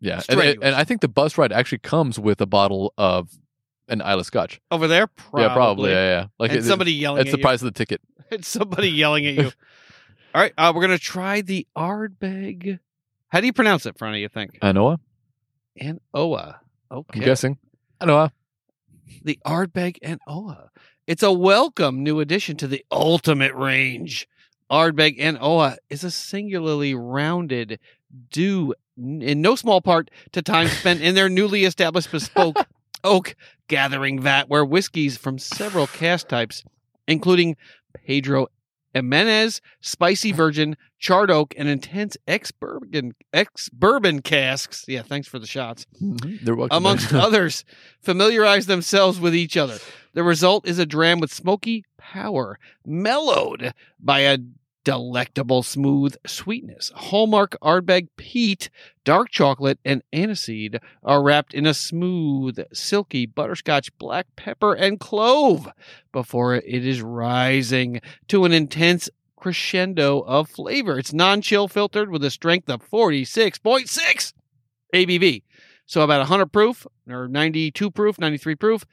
yeah, 0.00 0.16
and, 0.16 0.22
strenuous. 0.24 0.58
and 0.60 0.74
I 0.74 0.84
think 0.84 1.00
the 1.00 1.08
bus 1.08 1.38
ride 1.38 1.50
actually 1.50 1.78
comes 1.78 2.18
with 2.18 2.40
a 2.42 2.46
bottle 2.46 2.92
of 2.98 3.30
an 3.88 4.02
Islay 4.02 4.22
Scotch. 4.24 4.60
Over 4.70 4.86
there, 4.86 5.06
probably. 5.06 5.42
Yeah, 5.42 5.54
probably. 5.54 5.90
Yeah, 5.90 6.08
yeah. 6.20 6.26
Like 6.38 6.52
and 6.52 6.62
somebody 6.64 6.92
yelling 6.92 7.22
It's 7.22 7.28
at 7.30 7.32
the 7.32 7.38
you. 7.38 7.42
price 7.42 7.62
of 7.62 7.66
the 7.72 7.78
ticket. 7.78 8.00
It's 8.30 8.48
somebody 8.48 8.90
yelling 8.90 9.26
at 9.26 9.34
you. 9.34 9.44
All 10.34 10.40
right, 10.42 10.52
uh, 10.58 10.72
we're 10.74 10.80
gonna 10.82 10.98
try 10.98 11.40
the 11.40 11.66
Ardbeg. 11.76 12.80
How 13.34 13.40
do 13.40 13.46
you 13.46 13.52
pronounce 13.52 13.84
it, 13.84 13.98
Fronty? 13.98 14.20
You 14.20 14.28
think? 14.28 14.60
Anoa, 14.62 14.98
An 15.76 15.98
Oa. 16.14 16.60
I'm 16.88 16.98
Okay. 16.98 17.18
guessing. 17.18 17.58
An 18.00 18.08
Oa. 18.08 18.30
the 19.24 19.40
Ardbeg 19.44 19.96
An 20.02 20.20
Oa. 20.28 20.70
It's 21.08 21.24
a 21.24 21.32
welcome 21.32 22.04
new 22.04 22.20
addition 22.20 22.56
to 22.58 22.68
the 22.68 22.84
ultimate 22.92 23.52
range. 23.54 24.28
Ardbeg 24.70 25.16
An 25.18 25.36
Oa 25.40 25.78
is 25.90 26.04
a 26.04 26.12
singularly 26.12 26.94
rounded, 26.94 27.80
due 28.30 28.72
in 28.96 29.42
no 29.42 29.56
small 29.56 29.80
part 29.80 30.12
to 30.30 30.40
time 30.40 30.68
spent 30.68 31.02
in 31.02 31.16
their 31.16 31.28
newly 31.28 31.64
established 31.64 32.12
bespoke 32.12 32.56
oak 33.02 33.34
gathering 33.66 34.20
vat, 34.20 34.48
where 34.48 34.64
whiskeys 34.64 35.16
from 35.16 35.40
several 35.40 35.88
cask 35.88 36.28
types, 36.28 36.62
including 37.08 37.56
Pedro 38.06 38.46
Jimenez, 38.94 39.60
Spicy 39.80 40.32
Virgin, 40.32 40.76
Charred 40.98 41.30
Oak, 41.30 41.52
and 41.58 41.68
Intense 41.68 42.16
ex 42.26 42.50
bourbon 42.50 43.14
ex 43.32 43.68
bourbon 43.68 44.22
casks. 44.22 44.84
Yeah, 44.88 45.02
thanks 45.02 45.28
for 45.28 45.38
the 45.38 45.46
shots 45.46 45.84
mm-hmm. 46.00 46.44
They're 46.44 46.54
welcome. 46.54 46.76
amongst 46.76 47.12
others, 47.12 47.64
familiarize 48.00 48.66
themselves 48.66 49.20
with 49.20 49.34
each 49.34 49.56
other. 49.56 49.78
The 50.14 50.22
result 50.22 50.66
is 50.66 50.78
a 50.78 50.86
dram 50.86 51.18
with 51.18 51.32
smoky 51.32 51.84
power, 51.98 52.58
mellowed 52.86 53.74
by 53.98 54.20
a 54.20 54.38
delectable 54.84 55.62
smooth 55.62 56.14
sweetness. 56.26 56.92
Hallmark 56.94 57.56
Ardbeg 57.62 58.08
peat, 58.16 58.70
dark 59.04 59.30
chocolate, 59.30 59.78
and 59.84 60.02
aniseed 60.12 60.78
are 61.02 61.22
wrapped 61.22 61.54
in 61.54 61.66
a 61.66 61.74
smooth, 61.74 62.58
silky 62.72 63.26
butterscotch, 63.26 63.96
black 63.98 64.26
pepper, 64.36 64.74
and 64.74 65.00
clove 65.00 65.68
before 66.12 66.54
it 66.54 66.64
is 66.86 67.02
rising 67.02 68.00
to 68.28 68.44
an 68.44 68.52
intense 68.52 69.08
crescendo 69.36 70.20
of 70.20 70.48
flavor. 70.48 70.98
It's 70.98 71.12
non-chill 71.12 71.68
filtered 71.68 72.10
with 72.10 72.24
a 72.24 72.30
strength 72.30 72.68
of 72.68 72.88
46.6 72.88 74.32
ABV. 74.94 75.42
So 75.86 76.02
about 76.02 76.20
100 76.20 76.46
proof 76.46 76.86
or 77.08 77.28
92 77.28 77.90
proof, 77.90 78.18
93 78.18 78.54
proof. 78.54 78.84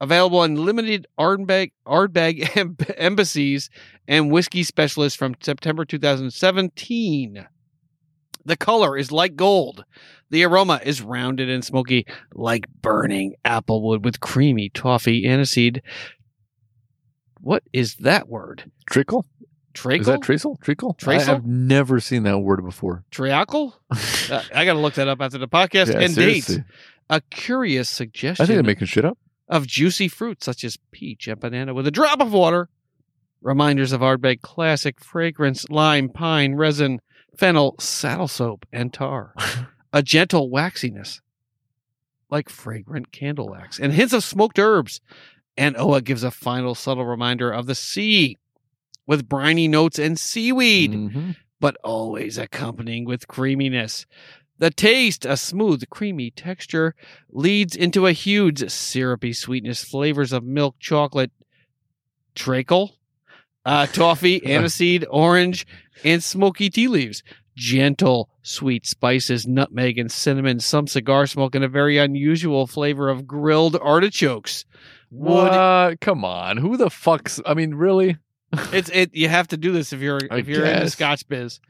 Available 0.00 0.44
in 0.44 0.54
limited 0.64 1.06
Ardbeg, 1.18 1.72
Ardbeg 1.86 2.56
em- 2.56 2.76
embassies 2.96 3.68
and 4.06 4.30
whiskey 4.30 4.62
specialists 4.62 5.16
from 5.18 5.34
September 5.40 5.84
2017. 5.84 7.46
The 8.44 8.56
color 8.56 8.96
is 8.96 9.10
light 9.12 9.36
gold. 9.36 9.84
The 10.30 10.44
aroma 10.44 10.80
is 10.84 11.02
rounded 11.02 11.50
and 11.50 11.64
smoky 11.64 12.06
like 12.32 12.68
burning 12.80 13.34
applewood 13.44 14.02
with 14.02 14.20
creamy 14.20 14.68
toffee 14.68 15.24
aniseed. 15.24 15.80
What 17.40 17.62
is 17.72 17.96
that 17.96 18.28
word? 18.28 18.70
Trickle? 18.88 19.26
Treacle? 19.74 20.00
Is 20.00 20.06
that 20.06 20.22
treacle? 20.22 20.56
Treacle? 20.60 20.96
I 21.06 21.18
have 21.20 21.46
never 21.46 22.00
seen 22.00 22.24
that 22.24 22.38
word 22.38 22.64
before. 22.64 23.04
Treacle? 23.10 23.74
Uh, 24.30 24.42
I 24.54 24.66
got 24.66 24.74
to 24.74 24.78
look 24.78 24.92
that 24.92 25.08
up 25.08 25.22
after 25.22 25.38
the 25.38 25.48
podcast. 25.48 25.90
Yeah, 25.90 26.00
and 26.00 26.14
dates. 26.14 26.54
A 27.08 27.22
curious 27.30 27.88
suggestion 27.88 28.44
I 28.44 28.46
think 28.46 28.56
they're 28.58 28.62
making 28.62 28.86
shit 28.88 29.06
up. 29.06 29.16
Of 29.48 29.66
juicy 29.66 30.08
fruits 30.08 30.44
such 30.44 30.62
as 30.64 30.76
peach 30.90 31.26
and 31.26 31.40
banana 31.40 31.72
with 31.74 31.86
a 31.86 31.90
drop 31.90 32.20
of 32.20 32.32
water. 32.32 32.68
Reminders 33.40 33.92
of 33.92 34.00
Ardbeg 34.00 34.40
classic 34.42 35.00
fragrance, 35.02 35.68
lime, 35.70 36.08
pine, 36.08 36.54
resin, 36.54 37.00
fennel, 37.36 37.76
saddle 37.78 38.28
soap, 38.28 38.66
and 38.72 38.92
tar. 38.92 39.32
a 39.92 40.02
gentle 40.02 40.50
waxiness, 40.50 41.20
like 42.30 42.48
fragrant 42.48 43.12
candle 43.12 43.48
wax, 43.48 43.78
and 43.78 43.92
hints 43.92 44.12
of 44.12 44.24
smoked 44.24 44.58
herbs. 44.58 45.00
An 45.56 45.76
Oa 45.76 46.00
gives 46.02 46.22
a 46.24 46.30
final 46.30 46.74
subtle 46.74 47.06
reminder 47.06 47.50
of 47.50 47.66
the 47.66 47.74
sea 47.74 48.36
with 49.06 49.28
briny 49.28 49.66
notes 49.68 49.98
and 49.98 50.18
seaweed 50.18 50.92
Mhm. 50.92 51.36
but 51.60 51.76
always 51.82 52.38
accompanying 52.38 53.04
with 53.06 53.26
creaminess. 53.28 54.04
The 54.58 54.70
taste, 54.70 55.24
a 55.24 55.36
smooth, 55.36 55.88
creamy 55.88 56.30
texture, 56.30 56.94
leads 57.30 57.76
into 57.76 58.06
a 58.06 58.12
huge 58.12 58.68
syrupy 58.70 59.32
sweetness, 59.32 59.84
flavors 59.84 60.32
of 60.32 60.44
milk, 60.44 60.76
chocolate, 60.80 61.30
treacle, 62.34 62.96
uh, 63.64 63.86
toffee, 63.92 64.40
aniseed, 64.40 65.04
orange, 65.10 65.66
and 66.04 66.22
smoky 66.22 66.70
tea 66.70 66.88
leaves. 66.88 67.22
Gentle, 67.54 68.30
sweet 68.42 68.86
spices, 68.86 69.46
nutmeg, 69.46 69.98
and 69.98 70.12
cinnamon, 70.12 70.60
some 70.60 70.86
cigar 70.86 71.26
smoke, 71.26 71.56
and 71.56 71.64
a 71.64 71.68
very 71.68 71.98
unusual 71.98 72.68
flavor 72.68 73.08
of 73.08 73.26
grilled 73.26 73.76
artichokes. 73.76 74.64
What? 75.10 76.00
Come 76.00 76.24
on. 76.24 76.56
Who 76.58 76.76
the 76.76 76.90
fuck's? 76.90 77.40
I 77.44 77.54
mean, 77.54 77.74
really? 77.74 78.16
it's 78.72 78.88
it 78.90 79.14
you 79.14 79.28
have 79.28 79.48
to 79.48 79.56
do 79.56 79.72
this 79.72 79.92
if 79.92 80.00
you're 80.00 80.20
I 80.30 80.38
if 80.38 80.48
you're 80.48 80.64
in 80.64 80.84
the 80.84 80.90
scotch 80.90 81.28
biz 81.28 81.60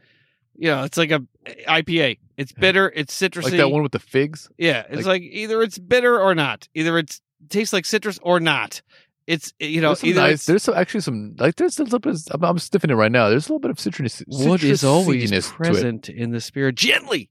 you 0.58 0.68
know 0.68 0.82
it's 0.82 0.98
like 0.98 1.10
a 1.10 1.20
ipa 1.68 2.18
it's 2.36 2.52
bitter 2.52 2.92
it's 2.94 3.18
citrusy 3.18 3.44
Like 3.44 3.52
that 3.54 3.70
one 3.70 3.82
with 3.82 3.92
the 3.92 3.98
figs? 3.98 4.50
yeah 4.58 4.84
it's 4.90 5.06
like, 5.06 5.22
either 5.22 5.62
it's 5.62 5.78
bitter 5.78 6.20
or 6.20 6.34
not 6.34 6.68
either 6.74 6.98
it's 6.98 7.20
tastes 7.48 7.72
like 7.72 7.86
citrus 7.86 8.18
or 8.22 8.40
not 8.40 8.82
it's 9.26 9.52
eh, 9.60 9.66
you 9.66 9.80
know 9.80 9.88
there's 9.88 10.04
either 10.04 10.20
nice. 10.20 10.46
There's 10.46 10.62
some, 10.62 10.74
actually 10.74 11.02
some 11.02 11.36
like 11.38 11.56
there's 11.56 11.78
a 11.78 11.84
little 11.84 11.98
bit. 11.98 12.14
Of, 12.14 12.22
I'm, 12.32 12.44
I'm 12.44 12.56
stiffing 12.56 12.90
it 12.90 12.94
right 12.94 13.12
now. 13.12 13.28
There's 13.28 13.46
a 13.46 13.52
little 13.52 13.60
bit 13.60 13.70
of 13.70 13.78
citrus. 13.78 14.22
wood 14.26 14.64
is 14.64 14.82
always 14.82 15.30
citrusiness 15.30 15.48
to 15.48 15.54
it. 15.54 15.56
present 15.56 16.08
in 16.08 16.30
the 16.30 16.40
spirit 16.40 16.76
gently 16.76 17.28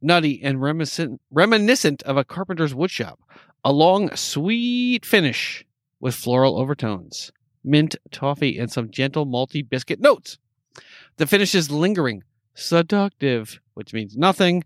nutty 0.00 0.40
and 0.42 0.62
reminiscent 0.62 1.20
reminiscent 1.30 2.02
of 2.04 2.16
a 2.16 2.24
carpenter's 2.24 2.74
woodshop 2.74 3.16
a 3.64 3.72
long 3.72 4.14
sweet 4.14 5.04
finish 5.04 5.64
with 5.98 6.14
floral 6.14 6.58
overtones 6.58 7.32
mint 7.64 7.96
toffee 8.12 8.56
and 8.58 8.70
some 8.70 8.88
gentle 8.90 9.26
malty 9.26 9.68
biscuit 9.68 10.00
notes 10.00 10.38
the 11.16 11.26
finish 11.26 11.54
is 11.54 11.70
lingering 11.70 12.22
seductive 12.60 13.60
which 13.74 13.92
means 13.92 14.16
nothing 14.16 14.62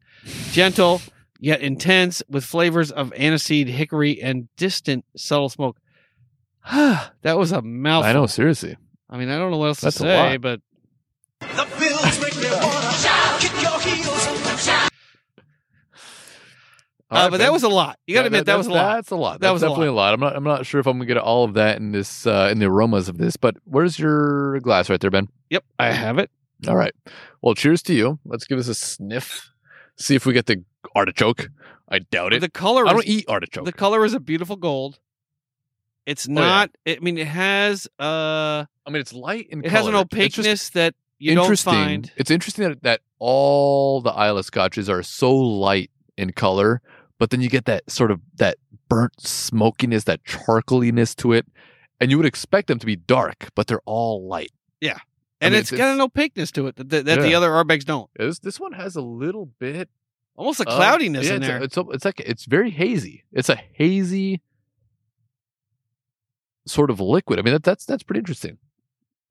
gentle 0.50 1.00
yet 1.40 1.60
intense 1.60 2.22
with 2.28 2.44
flavors 2.44 2.90
of 2.90 3.10
aniseed 3.12 3.66
hickory 3.68 4.20
and 4.22 4.48
distant 4.56 5.04
subtle 5.16 5.48
smoke 5.48 5.76
that 6.72 7.36
was 7.38 7.52
a 7.52 7.62
mouthful 7.62 8.10
I 8.10 8.12
know. 8.12 8.26
Seriously. 8.26 8.76
i 9.10 9.16
mean 9.18 9.28
i 9.28 9.38
don't 9.38 9.50
know 9.50 9.58
what 9.58 9.66
else 9.68 9.80
That's 9.80 9.96
to 9.98 10.04
a 10.04 10.06
say 10.06 10.32
lot. 10.32 10.40
but 10.40 10.60
The 11.40 11.66
bills 11.78 12.20
make 12.20 12.36
me 12.36 12.48
wanna 12.50 13.38
kick 13.38 13.62
your 13.62 13.80
heels. 13.80 14.28
All 17.10 17.18
Uh, 17.20 17.24
right, 17.24 17.30
but 17.30 17.36
Ben. 17.38 17.40
that 17.46 17.52
was 17.52 17.62
a 17.62 17.68
lot. 17.68 17.98
You 18.06 18.14
got 18.14 18.22
to 18.22 18.24
Yeah, 18.24 18.26
admit 18.28 18.46
that, 18.46 18.56
was 18.58 18.66
a 18.66 18.70
lot. 18.72 18.94
That's 18.96 19.10
a 19.10 19.16
lot. 19.16 19.32
That 19.34 19.40
That's 19.40 19.52
was 19.52 19.62
a 19.62 19.66
definitely 19.66 19.88
a 19.88 19.92
lot. 19.92 20.14
I'm 20.14 20.20
not. 20.20 20.34
I'm 20.34 20.42
not 20.42 20.66
sure 20.66 20.80
if 20.80 20.86
I'm 20.86 20.94
gonna 20.96 21.06
get 21.06 21.18
all 21.18 21.44
of 21.44 21.54
that 21.54 21.76
in 21.76 21.92
this 21.92 22.26
uh, 22.26 22.48
in 22.50 22.58
the 22.58 22.66
aromas 22.66 23.08
of 23.08 23.18
this. 23.18 23.36
But 23.36 23.56
where's 23.64 23.98
your 23.98 24.58
glass 24.60 24.88
right 24.90 24.98
there, 25.00 25.10
Ben? 25.10 25.28
Yep, 25.50 25.64
I 25.78 25.92
have 25.92 26.18
it. 26.18 26.30
All 26.68 26.76
right. 26.76 26.94
Well, 27.42 27.54
cheers 27.54 27.82
to 27.82 27.94
you. 27.94 28.18
Let's 28.24 28.44
give 28.46 28.58
this 28.58 28.68
a 28.68 28.74
sniff. 28.74 29.50
See 29.96 30.14
if 30.14 30.26
we 30.26 30.32
get 30.32 30.46
the 30.46 30.64
artichoke. 30.94 31.48
I 31.88 32.00
doubt 32.00 32.32
it. 32.32 32.40
The 32.40 32.50
color. 32.50 32.86
I 32.86 32.92
don't 32.92 33.06
eat 33.06 33.26
artichoke. 33.28 33.64
The 33.64 33.72
color 33.72 34.04
is 34.04 34.14
a 34.14 34.20
beautiful 34.20 34.56
gold. 34.56 34.98
It's 36.06 36.28
Oh, 36.28 36.32
yeah. 36.32 36.40
not. 36.40 36.70
I 36.86 36.98
mean, 37.00 37.16
it 37.18 37.26
has 37.26 37.86
uh, 37.98 38.64
I 38.86 38.90
mean, 38.90 39.00
it's 39.00 39.12
light 39.12 39.48
in 39.50 39.64
it 39.64 39.70
has 39.70 39.86
an 39.86 39.92
color. 39.92 40.02
Opaqueness 40.02 40.70
that 40.70 40.94
you 41.18 41.34
don't 41.34 41.58
find. 41.58 42.10
It's 42.16 42.30
interesting 42.30 42.68
that, 42.68 42.82
that 42.82 43.00
all 43.18 44.00
the 44.00 44.10
Isla 44.10 44.42
scotches 44.44 44.88
are 44.90 45.02
so 45.02 45.34
light 45.34 45.90
in 46.16 46.32
color, 46.32 46.82
but 47.18 47.30
then 47.30 47.40
you 47.40 47.48
get 47.48 47.64
that 47.66 47.90
sort 47.90 48.10
of 48.10 48.20
that 48.36 48.58
burnt 48.88 49.18
smokiness, 49.20 50.04
that 50.04 50.22
charcoaliness 50.24 51.14
to 51.16 51.32
it, 51.32 51.46
and 52.00 52.10
you 52.10 52.16
would 52.18 52.26
expect 52.26 52.68
them 52.68 52.78
to 52.78 52.86
be 52.86 52.96
dark, 52.96 53.48
but 53.54 53.66
they're 53.66 53.80
all 53.86 54.26
light. 54.28 54.50
And 55.44 55.52
mean, 55.52 55.60
it's 55.60 55.72
it's- 55.72 55.78
got 55.86 55.94
an 55.94 56.00
opaqueness 56.00 56.50
to 56.52 56.66
it 56.66 56.76
that, 56.76 56.88
that, 56.90 57.04
that 57.06 57.20
the 57.22 57.34
other 57.34 57.50
Ardbegs 57.50 57.84
don't. 57.84 58.10
This 58.16 58.38
this 58.38 58.58
one 58.60 58.72
has 58.72 58.96
a 58.96 59.00
little 59.02 59.46
bit 59.58 59.88
Almost 60.36 60.58
a 60.60 60.64
cloudiness 60.64 61.26
yeah, 61.28 61.34
in 61.36 61.42
it's 61.42 61.48
a- 61.48 61.52
there. 61.52 61.62
it's 61.62 61.76
a- 61.76 61.90
it's 61.90 62.04
like 62.04 62.20
it's 62.20 62.44
very 62.44 62.70
hazy. 62.70 63.24
It's 63.32 63.48
a 63.48 63.54
hazy 63.72 64.40
sort 66.66 66.90
of 66.90 67.00
liquid. 67.00 67.38
I 67.38 67.42
mean, 67.42 67.54
that, 67.54 67.62
that's 67.62 67.84
that's 67.84 68.02
pretty 68.02 68.18
interesting. 68.18 68.58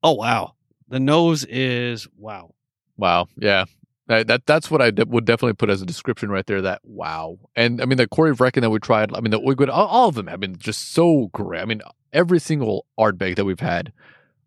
oh 0.02 0.12
wow, 0.12 0.54
the 0.88 1.00
nose 1.00 1.44
is 1.44 2.06
wow. 2.16 2.54
Wow. 2.96 3.26
Yeah. 3.36 3.64
That, 4.06 4.26
that 4.28 4.46
that's 4.46 4.70
what 4.70 4.82
I 4.82 4.90
de- 4.90 5.06
would 5.06 5.24
definitely 5.24 5.54
put 5.54 5.70
as 5.70 5.80
a 5.82 5.86
description 5.86 6.30
right 6.30 6.46
there. 6.46 6.60
That 6.62 6.80
wow. 6.84 7.38
And 7.56 7.80
I 7.82 7.86
mean 7.86 7.96
the 7.96 8.06
Corryvreckan 8.06 8.60
that 8.60 8.70
we 8.70 8.78
tried. 8.78 9.14
I 9.14 9.20
mean 9.20 9.30
the 9.30 9.40
Oigwood, 9.40 9.68
all, 9.70 9.86
all 9.86 10.08
of 10.08 10.14
them 10.14 10.26
have 10.26 10.40
been 10.40 10.56
just 10.58 10.92
so 10.92 11.28
great. 11.32 11.60
I 11.60 11.64
mean 11.64 11.80
every 12.12 12.38
single 12.38 12.86
Ardbeg 12.98 13.36
that 13.36 13.44
we've 13.46 13.60
had 13.60 13.92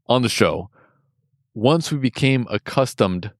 on 0.07 0.22
the 0.22 0.30
show. 0.30 0.69
Once 1.57 1.91
we 1.91 1.97
became 1.97 2.45
accustomed 2.51 3.31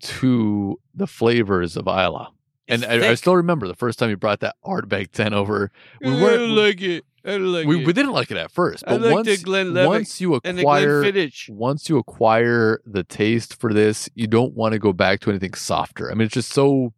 to 0.00 0.80
the 0.94 1.06
flavors 1.06 1.76
of 1.76 1.86
Islay, 1.86 2.26
and 2.68 2.86
I, 2.86 3.10
I 3.10 3.14
still 3.16 3.36
remember 3.36 3.68
the 3.68 3.74
first 3.74 3.98
time 3.98 4.08
you 4.08 4.16
brought 4.16 4.40
that 4.40 4.56
Ardbeg 4.64 5.12
ten 5.12 5.34
over. 5.34 5.70
We 6.00 6.08
I 6.08 6.36
don't 6.36 6.56
like 6.56 6.80
it. 6.80 7.04
I 7.26 7.32
don't 7.32 7.52
like 7.52 7.66
we, 7.66 7.82
it. 7.82 7.86
we 7.86 7.92
didn't 7.92 8.12
like 8.12 8.30
it 8.30 8.38
at 8.38 8.50
first, 8.50 8.82
but 8.86 9.02
once 9.02 9.44
once 9.46 10.20
you 10.22 10.36
acquire 10.36 11.04
once 11.50 11.90
you 11.90 11.98
acquire 11.98 12.80
the 12.86 13.04
taste 13.04 13.60
for 13.60 13.74
this, 13.74 14.08
you 14.14 14.26
don't 14.26 14.54
want 14.54 14.72
to 14.72 14.78
go 14.78 14.94
back 14.94 15.20
to 15.20 15.30
anything 15.30 15.52
softer. 15.52 16.10
I 16.10 16.14
mean, 16.14 16.24
it's 16.26 16.34
just 16.34 16.50
so 16.50 16.94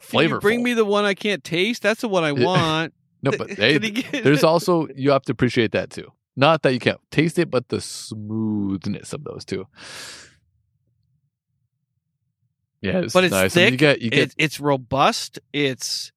flavorful. 0.00 0.42
bring 0.42 0.62
me 0.62 0.74
the 0.74 0.84
one 0.84 1.04
I 1.04 1.14
can't 1.14 1.42
taste. 1.42 1.82
That's 1.82 2.02
the 2.02 2.08
one 2.08 2.22
I 2.22 2.30
want. 2.46 2.94
no, 3.20 3.32
but 3.36 3.50
hey, 3.58 3.80
Can 3.80 3.82
you 3.82 4.02
get- 4.02 4.22
there's 4.22 4.44
also 4.44 4.86
you 4.94 5.10
have 5.10 5.22
to 5.24 5.32
appreciate 5.32 5.72
that 5.72 5.90
too. 5.90 6.12
Not 6.36 6.62
that 6.62 6.72
you 6.72 6.78
can't 6.78 7.00
taste 7.10 7.38
it, 7.38 7.50
but 7.50 7.68
the 7.68 7.80
smoothness 7.80 9.12
of 9.12 9.24
those 9.24 9.44
two. 9.44 9.66
Yeah, 12.80 13.00
it's 13.00 13.12
But 13.12 13.24
it's 13.24 13.32
nice. 13.32 13.56
I 13.56 13.60
mean, 13.64 13.72
you 13.74 13.78
get 13.78 14.00
you 14.02 14.10
get 14.10 14.28
it, 14.30 14.34
it's 14.38 14.58
robust. 14.58 15.38
It's 15.52 16.10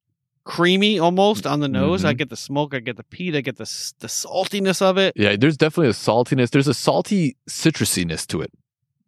creamy 0.44 0.98
almost 0.98 1.46
on 1.46 1.60
the 1.60 1.68
nose. 1.68 2.04
I 2.04 2.14
Mhm. 2.14 2.18
get 2.18 2.30
the 2.30 2.36
smoke. 2.36 2.74
I 2.74 2.80
get 2.80 2.96
the 2.96 3.04
peat. 3.04 3.36
I 3.36 3.40
get 3.40 3.56
the 3.56 3.64
the 4.00 4.08
saltiness 4.08 4.82
of 4.82 4.98
it. 4.98 5.12
yeah. 5.16 5.36
There's 5.36 5.56
definitely 5.56 5.90
a 5.90 5.92
saltiness. 5.92 6.50
There's 6.50 6.68
a 6.68 6.74
salty 6.74 7.36
citrusiness 7.48 8.26
to 8.28 8.40
it, 8.40 8.52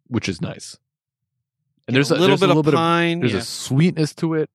which 0.07 0.29
is 0.29 0.41
nice. 0.41 0.77
And 1.87 1.95
there's 1.95 2.11
a 2.11 2.13
little 2.13 2.27
there's 2.29 2.39
bit 2.41 2.45
a 2.45 2.47
little 2.49 2.59
of 2.59 2.65
bit 2.65 2.73
of 2.75 2.77
pine. 2.77 3.19
There's 3.21 3.33
yeah. 3.33 3.39
a 3.39 3.43
sweetness 3.43 4.13
to 4.15 4.35
it. 4.35 4.49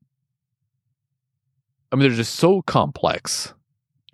I 1.93 1.97
mean, 1.97 2.09
they're 2.09 2.17
just 2.17 2.37
so 2.37 2.63
complex. 2.63 3.53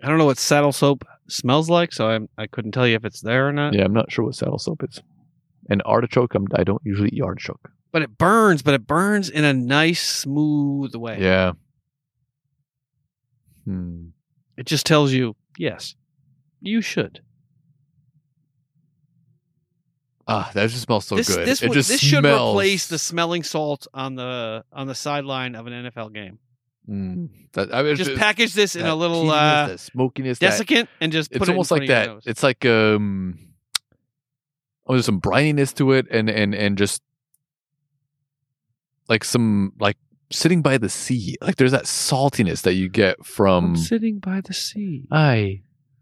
I 0.01 0.07
don't 0.07 0.17
know 0.17 0.25
what 0.25 0.37
saddle 0.39 0.71
soap 0.71 1.05
smells 1.31 1.69
like, 1.69 1.93
so 1.93 2.09
I 2.09 2.19
I 2.41 2.47
couldn't 2.47 2.71
tell 2.71 2.87
you 2.87 2.95
if 2.95 3.05
it's 3.05 3.21
there 3.21 3.47
or 3.47 3.51
not. 3.53 3.73
Yeah, 3.73 3.83
I'm 3.85 3.93
not 3.93 4.11
sure 4.11 4.25
what 4.25 4.35
saddle 4.35 4.59
soap 4.59 4.83
is. 4.83 5.01
And 5.69 5.81
artichoke, 5.85 6.33
I'm, 6.35 6.47
I 6.55 6.63
don't 6.63 6.81
usually 6.83 7.09
eat 7.09 7.21
artichoke. 7.21 7.69
But 7.91 8.01
it 8.01 8.17
burns. 8.17 8.61
But 8.61 8.73
it 8.73 8.87
burns 8.87 9.29
in 9.29 9.43
a 9.43 9.53
nice, 9.53 10.01
smooth 10.01 10.95
way. 10.95 11.17
Yeah. 11.21 11.53
Hmm. 13.65 14.07
It 14.57 14.65
just 14.65 14.85
tells 14.85 15.11
you 15.11 15.35
yes, 15.57 15.95
you 16.61 16.81
should. 16.81 17.21
Ah, 20.27 20.49
that 20.53 20.69
just 20.69 20.83
smells 20.83 21.05
so 21.05 21.15
this 21.15 21.35
good. 21.35 21.47
this 21.47 21.61
it 21.61 21.69
would- 21.69 21.73
just 21.75 21.89
this 21.89 21.99
should 21.99 22.19
smells. 22.19 22.53
replace 22.55 22.87
the 22.87 22.97
smelling 22.99 23.43
salt 23.43 23.87
on 23.93 24.15
the 24.15 24.63
on 24.71 24.87
the 24.87 24.95
sideline 24.95 25.55
of 25.55 25.67
an 25.67 25.73
NFL 25.73 26.13
game. 26.13 26.39
Mm, 26.89 27.29
that, 27.53 27.73
I 27.73 27.83
mean, 27.83 27.95
Just 27.95 28.09
it's- 28.11 28.19
package 28.19 28.53
this 28.53 28.75
in 28.75 28.85
a 28.85 28.95
little 28.95 29.29
uh, 29.29 29.67
that 29.67 29.79
smokiness. 29.79 30.39
that- 30.39 30.59
desiccant 30.59 30.87
and 30.99 31.11
just 31.11 31.31
put 31.31 31.41
it's 31.43 31.49
it 31.49 31.51
almost 31.51 31.69
front 31.69 31.87
like 31.87 31.89
of 31.89 32.23
that. 32.23 32.29
It's 32.29 32.43
like 32.43 32.65
um. 32.65 33.37
Oh, 34.87 34.93
there's 34.93 35.05
some 35.05 35.21
brininess 35.21 35.73
to 35.75 35.91
it, 35.93 36.07
and 36.09 36.29
and 36.29 36.53
and 36.55 36.77
just 36.77 37.01
like 39.07 39.23
some 39.23 39.73
like 39.79 39.97
sitting 40.31 40.61
by 40.61 40.77
the 40.79 40.89
sea. 40.89 41.37
Like 41.41 41.57
there's 41.57 41.71
that 41.71 41.83
saltiness 41.85 42.63
that 42.63 42.73
you 42.73 42.89
get 42.89 43.23
from. 43.25 43.65
I'm 43.65 43.77
sitting 43.77 44.19
by 44.19 44.41
the 44.41 44.53
sea. 44.53 45.03
I, 45.11 45.61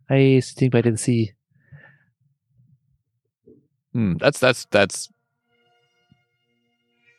I 0.09 0.39
sitting 0.39 0.69
by 0.69 0.81
the 0.81 0.97
sea. 0.97 1.33
Hmm, 3.93 4.13
that's 4.17 4.39
that's 4.39 4.65
that's 4.71 5.09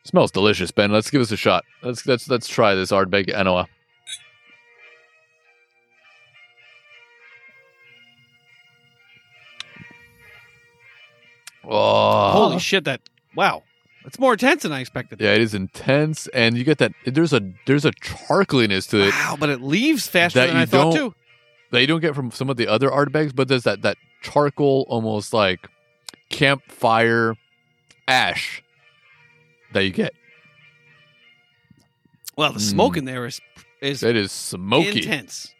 smells 0.05 0.31
delicious, 0.31 0.70
Ben. 0.70 0.90
Let's 0.93 1.10
give 1.10 1.20
us 1.20 1.31
a 1.32 1.36
shot. 1.36 1.64
Let's 1.82 2.06
let's 2.06 2.28
let's 2.28 2.48
try 2.48 2.74
this 2.74 2.90
Ardbeg 2.93 3.32
An 3.35 3.47
Oa. 3.48 3.66
Oh, 11.64 12.30
Holy 12.32 12.59
shit! 12.59 12.85
That 12.85 13.01
wow, 13.37 13.62
it's 14.06 14.19
more 14.19 14.32
intense 14.32 14.62
than 14.62 14.72
I 14.72 14.80
expected. 14.80 15.20
yeah, 15.20 15.35
it 15.35 15.40
is 15.43 15.54
intense, 15.54 16.27
and 16.29 16.56
you 16.56 16.64
get 16.64 16.79
that. 16.79 16.93
There's 17.04 17.32
a 17.32 17.53
there's 17.66 17.85
a 17.85 17.93
charcoaliness 17.93 18.88
to 18.90 19.03
it 19.03 19.11
Wow, 19.11 19.37
but 19.38 19.51
it 19.51 19.61
leaves 19.61 20.06
faster 20.06 20.46
than 20.46 20.56
I 20.56 20.66
thought 20.66 20.95
too. 20.95 21.14
that 21.70 21.80
you 21.80 21.87
don't 21.87 22.01
get 22.01 22.14
from 22.14 22.30
some 22.30 22.48
of 22.48 22.56
the 22.56 22.66
other 22.66 22.88
Ardbegs, 22.88 23.35
but 23.35 23.48
there's 23.48 23.64
that 23.64 23.82
that 23.82 23.98
charcoal, 24.22 24.87
almost 24.88 25.32
like 25.35 25.69
campfire 26.30 27.35
ash 28.09 28.62
that 29.73 29.85
you 29.85 29.90
get. 29.90 30.15
Well, 32.37 32.53
the 32.53 32.61
smoke 32.61 32.95
Mm. 32.95 32.99
in 32.99 33.05
there 33.05 33.27
is 33.27 33.40
is 33.81 34.03
It 34.03 34.16
is 34.16 34.31
smoky. 34.32 34.99
intense 35.03 35.53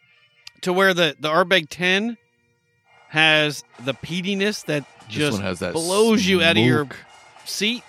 to 0.61 0.71
where 0.73 0.93
the 0.93 1.15
the 1.19 1.29
Ardbeg 1.29 1.67
ten 1.69 2.17
has 3.09 3.63
the 3.83 3.93
peatiness 3.93 4.65
that 4.65 4.85
This 5.07 5.15
just 5.17 5.33
one 5.33 5.41
has 5.43 5.59
that 5.59 5.73
blows 5.73 6.25
you 6.25 6.41
out 6.41 6.51
of 6.57 6.63
your 6.63 6.85
smoke. 6.85 6.97
seat. 7.45 7.83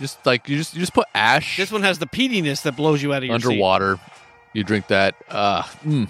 just 0.00 0.24
like 0.26 0.48
you 0.48 0.56
just 0.56 0.74
you 0.74 0.80
just 0.80 0.94
put 0.94 1.06
ash 1.14 1.56
This 1.56 1.70
one 1.72 1.82
has 1.82 1.98
the 1.98 2.06
peatiness 2.06 2.62
that 2.62 2.76
blows 2.76 3.02
you 3.02 3.12
out 3.12 3.18
of 3.22 3.24
your 3.28 3.38
seat. 3.38 3.46
underwater. 3.46 3.98
You 4.54 4.64
drink 4.64 4.86
that. 4.88 5.14
Uh, 5.28 5.62
mm. 5.84 6.08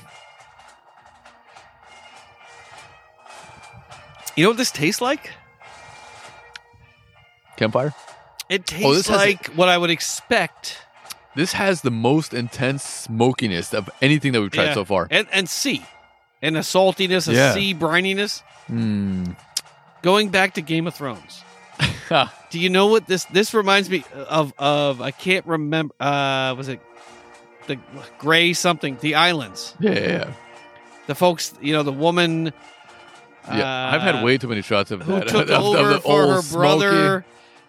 You 4.36 4.44
know 4.44 4.50
what 4.50 4.58
this 4.58 4.70
tastes 4.70 5.00
like? 5.00 5.30
Campfire. 7.56 7.94
It 8.48 8.62
Oh, 8.82 8.94
tastes 8.94 9.08
a- 9.08 9.12
like 9.16 9.46
what 9.48 9.68
I 9.68 9.76
would 9.78 9.90
expect. 9.90 10.78
This 11.34 11.52
has 11.52 11.82
the 11.82 11.90
most 11.90 12.32
intense 12.32 12.82
smokiness 12.82 13.74
of 13.74 13.90
anything 14.00 14.32
that 14.32 14.40
we've 14.40 14.50
tried 14.50 14.66
Yeah. 14.66 14.74
so 14.74 14.84
far. 14.84 15.08
And 15.10 15.26
and 15.32 15.48
sea. 15.48 15.84
And 16.42 16.56
a 16.56 16.60
saltiness, 16.60 17.28
a 17.28 17.32
Yeah. 17.34 17.54
sea 17.54 17.74
brininess. 17.74 18.42
Mm. 18.70 19.36
Going 20.02 20.28
back 20.30 20.54
to 20.54 20.60
Game 20.62 20.86
of 20.86 20.94
Thrones. 20.94 21.42
Do 22.50 22.58
you 22.60 22.70
know 22.70 22.86
what 22.86 23.06
this 23.06 23.24
this 23.26 23.52
reminds 23.52 23.90
me 23.90 24.04
of 24.14 24.52
of 24.58 25.00
I 25.02 25.10
can't 25.10 25.44
remember 25.46 25.94
uh 26.00 26.54
was 26.56 26.68
it 26.68 26.80
the 27.66 27.78
gray 28.18 28.52
something, 28.52 28.96
the 29.00 29.16
islands. 29.16 29.74
Yeah, 29.80 29.90
yeah, 29.92 30.00
yeah. 30.08 30.32
The 31.08 31.14
folks, 31.16 31.52
you 31.60 31.72
know, 31.72 31.82
the 31.82 31.92
woman 31.92 32.52
Yeah, 33.48 33.90
I've 33.94 34.02
had 34.02 34.16
uh, 34.16 34.24
way 34.24 34.38
too 34.38 34.48
many 34.48 34.62
shots 34.62 34.90
of 34.90 35.02
who 35.02 35.14
that. 35.20 35.28
took 35.34 35.48
of, 35.48 35.50
of 35.50 35.64
over 35.64 35.88
the 35.94 36.00
for 36.00 36.22
old 36.24 36.34
her 36.36 36.42
smoky- 36.42 36.60
brother, 36.60 37.24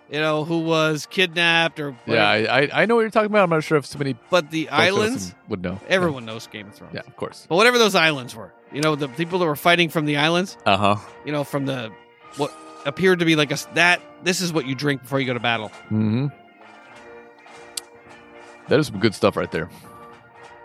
you 0.10 0.19
know, 0.19 0.44
who 0.45 0.60
was 0.60 1.06
kidnapped 1.06 1.80
or 1.80 1.90
Yeah, 2.06 2.32
whatever. 2.32 2.52
I, 2.52 2.60
I 2.61 2.82
I 2.82 2.86
know 2.86 2.95
what 2.95 3.02
you're 3.02 3.10
talking 3.10 3.32
about. 3.32 3.44
I'm 3.44 3.50
not 3.50 3.64
sure 3.64 3.77
if 3.77 3.86
so 3.86 3.98
many 4.00 4.16
but 4.30 4.52
the 4.52 4.69
islands, 4.69 5.34
would 5.50 5.61
know. 5.61 5.80
everyone 5.88 6.26
knows 6.26 6.48
Game 6.48 6.68
of 6.68 6.76
Thrones. 6.76 6.94
Yeah, 6.94 7.02
of 7.08 7.16
course. 7.18 7.45
But 7.50 7.56
whatever 7.56 7.77
those 7.77 7.95
islands 7.95 8.36
were, 8.36 8.53
you 8.72 8.82
know, 8.82 8.95
the 8.95 9.08
people 9.10 9.40
that 9.40 9.45
were 9.45 9.56
fighting 9.56 9.90
from 9.90 10.06
the 10.06 10.18
islands, 10.18 10.58
Uh 10.66 10.77
huh. 10.77 10.95
you 11.26 11.32
know, 11.32 11.44
from 11.44 11.66
the 11.66 11.92
what 12.38 12.53
appeared 12.86 13.19
to 13.19 13.26
be 13.26 13.36
like 13.36 13.52
a 13.52 13.58
that. 13.74 14.02
This 14.24 14.42
is 14.42 14.52
what 14.53 14.66
you 14.66 14.76
drink 14.76 15.02
before 15.03 15.19
you 15.19 15.26
go 15.27 15.34
to 15.34 15.40
battle. 15.40 15.69
Mm-hmm. 15.92 16.27
That 18.69 18.80
is 18.80 18.88
some 18.88 19.00
good 19.00 19.16
stuff 19.16 19.36
right 19.38 19.52
there. 19.52 19.69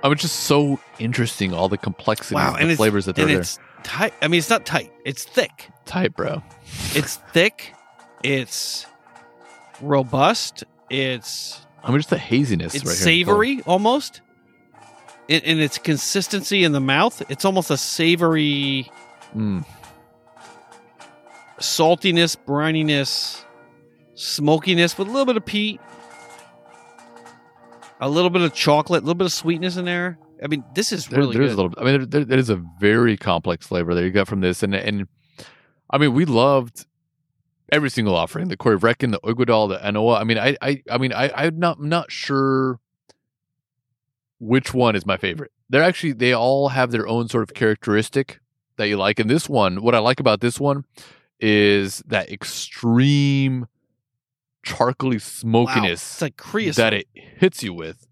I 0.03 0.09
mean, 0.09 0.15
it's 0.15 0.23
just 0.23 0.41
so 0.41 0.81
interesting. 0.99 1.55
All 1.55 1.69
the 1.69 1.79
complexities, 1.79 2.35
Wow, 2.35 2.57
and 2.59 2.71
the 2.71 2.75
flavors 2.77 3.05
that 3.05 3.19
are 3.19 3.23
and 3.23 3.31
there. 3.31 3.41
it's 3.41 3.59
tight. 3.85 4.13
I 4.21 4.27
mean, 4.29 4.39
it's 4.39 4.51
not 4.51 4.67
tight. 4.67 4.93
It's 5.05 5.25
thick. 5.25 5.69
Tight, 5.85 6.17
bro. 6.17 6.43
It's 6.95 7.17
thick. 7.33 7.73
It's 8.25 8.87
robust. 9.83 10.65
It's 10.91 11.61
I 11.83 11.91
mean, 11.91 11.99
just 11.99 12.11
the 12.11 12.19
haziness. 12.19 12.75
it's 12.75 12.85
right 12.85 12.93
here. 12.97 13.05
savory 13.05 13.61
almost. 13.67 14.21
in, 15.29 15.41
in 15.43 15.61
its 15.61 15.79
consistency 15.79 16.65
in 16.65 16.73
the 16.73 16.81
mouth. 16.81 17.23
It's 17.31 17.45
almost 17.45 17.71
a 17.71 17.77
savory 17.77 18.91
Mm. 19.37 19.65
saltiness, 21.59 22.37
brininess, 22.47 23.43
smokiness 24.15 24.99
with 24.99 25.09
a 25.09 25.11
little 25.11 25.25
bit 25.27 25.37
of 25.37 25.45
peat, 25.47 25.81
a 28.01 28.09
little 28.09 28.31
bit 28.31 28.43
of 28.43 28.53
chocolate, 28.53 29.03
a 29.03 29.07
little 29.07 29.15
bit 29.15 29.25
of 29.27 29.33
sweetness 29.33 29.77
in 29.77 29.85
there. 29.85 30.19
I 30.43 30.49
mean, 30.49 30.65
this 30.75 30.93
is 30.93 31.07
There- 31.07 31.21
really 31.21 31.37
there's 31.37 31.55
good. 31.55 31.59
a 31.59 31.63
little. 31.63 31.81
I 31.81 31.85
mean, 31.85 31.99
there, 31.99 32.07
there, 32.07 32.25
there 32.25 32.39
is 32.39 32.51
a 32.51 32.63
very 32.81 33.17
complex 33.17 33.67
flavor 33.67 33.95
that 33.95 34.03
you 34.03 34.11
got 34.11 34.27
from 34.29 34.41
this, 34.41 34.63
and 34.63 34.75
and 34.75 35.07
I 35.89 35.99
mean, 35.99 36.13
we 36.15 36.25
loved 36.25 36.85
every 37.73 37.91
single 37.91 38.15
offering: 38.15 38.47
the 38.49 38.57
Corryvreckan, 38.57 39.11
the 39.11 39.19
Uigeadail, 39.21 39.69
the 39.69 39.85
An 39.85 39.97
Oa. 39.97 40.21
I 40.21 40.25
mean, 40.25 40.39
I, 40.39 40.57
I, 40.63 40.83
I 40.89 40.99
mean, 40.99 41.13
I, 41.13 41.31
I'm 41.35 41.59
not, 41.59 41.79
I'm 41.79 41.89
not 41.89 42.13
sure 42.13 42.79
which 44.39 44.73
one 44.75 44.95
is 44.95 45.05
my 45.07 45.17
favorite. 45.17 45.51
They're 45.71 45.83
actually 45.83 46.13
they 46.13 46.33
all 46.33 46.69
have 46.69 46.91
their 46.93 47.09
own 47.09 47.29
sort 47.29 47.43
of 47.43 47.55
characteristic 47.55 48.39
that 48.77 48.87
you 48.89 48.97
like. 48.97 49.19
And 49.19 49.29
this 49.29 49.49
one, 49.49 49.83
what 49.83 49.95
I 49.95 49.99
like 49.99 50.21
about 50.21 50.41
this 50.41 50.61
one 50.61 50.85
is 51.41 52.03
that 52.07 52.31
extreme 52.31 53.67
charcoaly 54.67 55.15
Wow. 55.15 55.19
smokiness 55.19 56.13
It's 56.13 56.23
like 56.23 56.37
creosote. 56.37 56.77
that 56.83 56.93
it 56.93 57.09
hits 57.15 57.65
you 57.65 57.75
with 57.75 58.07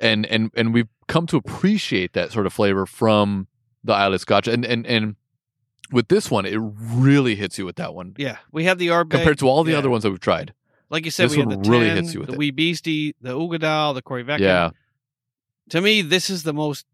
and 0.00 0.26
and 0.26 0.50
and 0.56 0.74
we've 0.74 0.88
come 1.06 1.26
to 1.28 1.36
appreciate 1.36 2.12
that 2.14 2.32
sort 2.32 2.44
of 2.46 2.52
flavor 2.52 2.86
from 2.86 3.46
the 3.84 3.92
Islay 3.92 4.18
Scotch 4.18 4.48
and 4.48 4.64
and 4.64 4.84
and 4.86 5.14
with 5.92 6.08
this 6.08 6.30
one 6.30 6.44
it 6.46 6.58
really 6.60 7.34
hits 7.36 7.58
you 7.58 7.64
with 7.64 7.76
that 7.76 7.94
one 7.94 8.14
yeah, 8.18 8.38
we 8.52 8.64
have 8.64 8.78
the 8.78 8.88
Ardbeg 8.88 9.10
compared 9.10 9.38
to 9.38 9.48
all 9.48 9.64
the 9.64 9.72
yeah. 9.72 9.78
other 9.78 9.90
ones 9.90 10.02
that 10.02 10.10
we've 10.10 10.20
tried 10.20 10.52
Like 10.90 11.04
you 11.04 11.10
said, 11.10 11.24
this 11.24 11.32
we 11.32 11.38
have 11.40 11.48
one 11.48 11.62
the 11.62 11.70
really 11.70 11.86
10, 11.88 11.96
hits 11.96 12.14
you 12.14 12.20
with 12.20 12.28
the 12.28 12.34
it. 12.34 12.38
Wee 12.38 12.50
Beastie, 12.50 13.14
the 13.20 13.30
Uigeadail, 13.36 13.94
the 13.94 14.02
Corryvreckan. 14.02 14.40
yeah 14.40 14.70
To 15.70 15.80
me, 15.80 16.02
this 16.02 16.30
is 16.30 16.42
the 16.44 16.52
most 16.52 16.86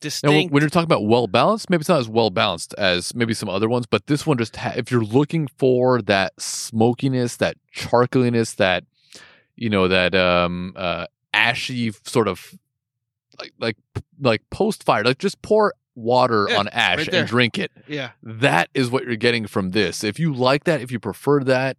distinct. 0.00 0.50
when 0.52 0.62
you're 0.62 0.70
talking 0.70 0.84
about 0.84 1.04
well 1.04 1.26
balanced 1.26 1.68
maybe 1.68 1.80
it's 1.80 1.88
not 1.88 2.00
as 2.00 2.08
well 2.08 2.30
balanced 2.30 2.72
as 2.78 3.14
maybe 3.14 3.34
some 3.34 3.50
other 3.50 3.68
ones 3.68 3.84
but 3.86 4.06
this 4.06 4.26
one 4.26 4.38
just 4.38 4.56
ha- 4.56 4.72
if 4.74 4.90
you're 4.90 5.04
looking 5.04 5.46
for 5.58 6.00
that 6.00 6.32
smokiness 6.40 7.36
that 7.36 7.56
charcoaliness 7.76 8.56
that 8.56 8.84
you 9.56 9.68
know 9.68 9.88
that 9.88 10.14
um 10.14 10.72
uh 10.76 11.04
ashy 11.34 11.92
sort 12.04 12.28
of 12.28 12.54
like 13.38 13.52
like 13.58 13.76
like 14.20 14.42
post 14.50 14.84
fire 14.84 15.04
like 15.04 15.18
just 15.18 15.40
pour 15.42 15.74
water 15.94 16.46
Yeah, 16.48 16.58
on 16.58 16.68
ash 16.68 16.98
right 16.98 17.14
and 17.14 17.28
drink 17.28 17.58
it 17.58 17.70
yeah, 17.88 18.10
that 18.22 18.70
is 18.74 18.90
what 18.90 19.04
you're 19.04 19.16
getting 19.16 19.46
from 19.46 19.70
this. 19.70 20.04
If 20.04 20.18
you 20.18 20.32
like 20.32 20.64
that, 20.64 20.80
if 20.80 20.90
you 20.92 21.00
prefer 21.00 21.42
that, 21.44 21.76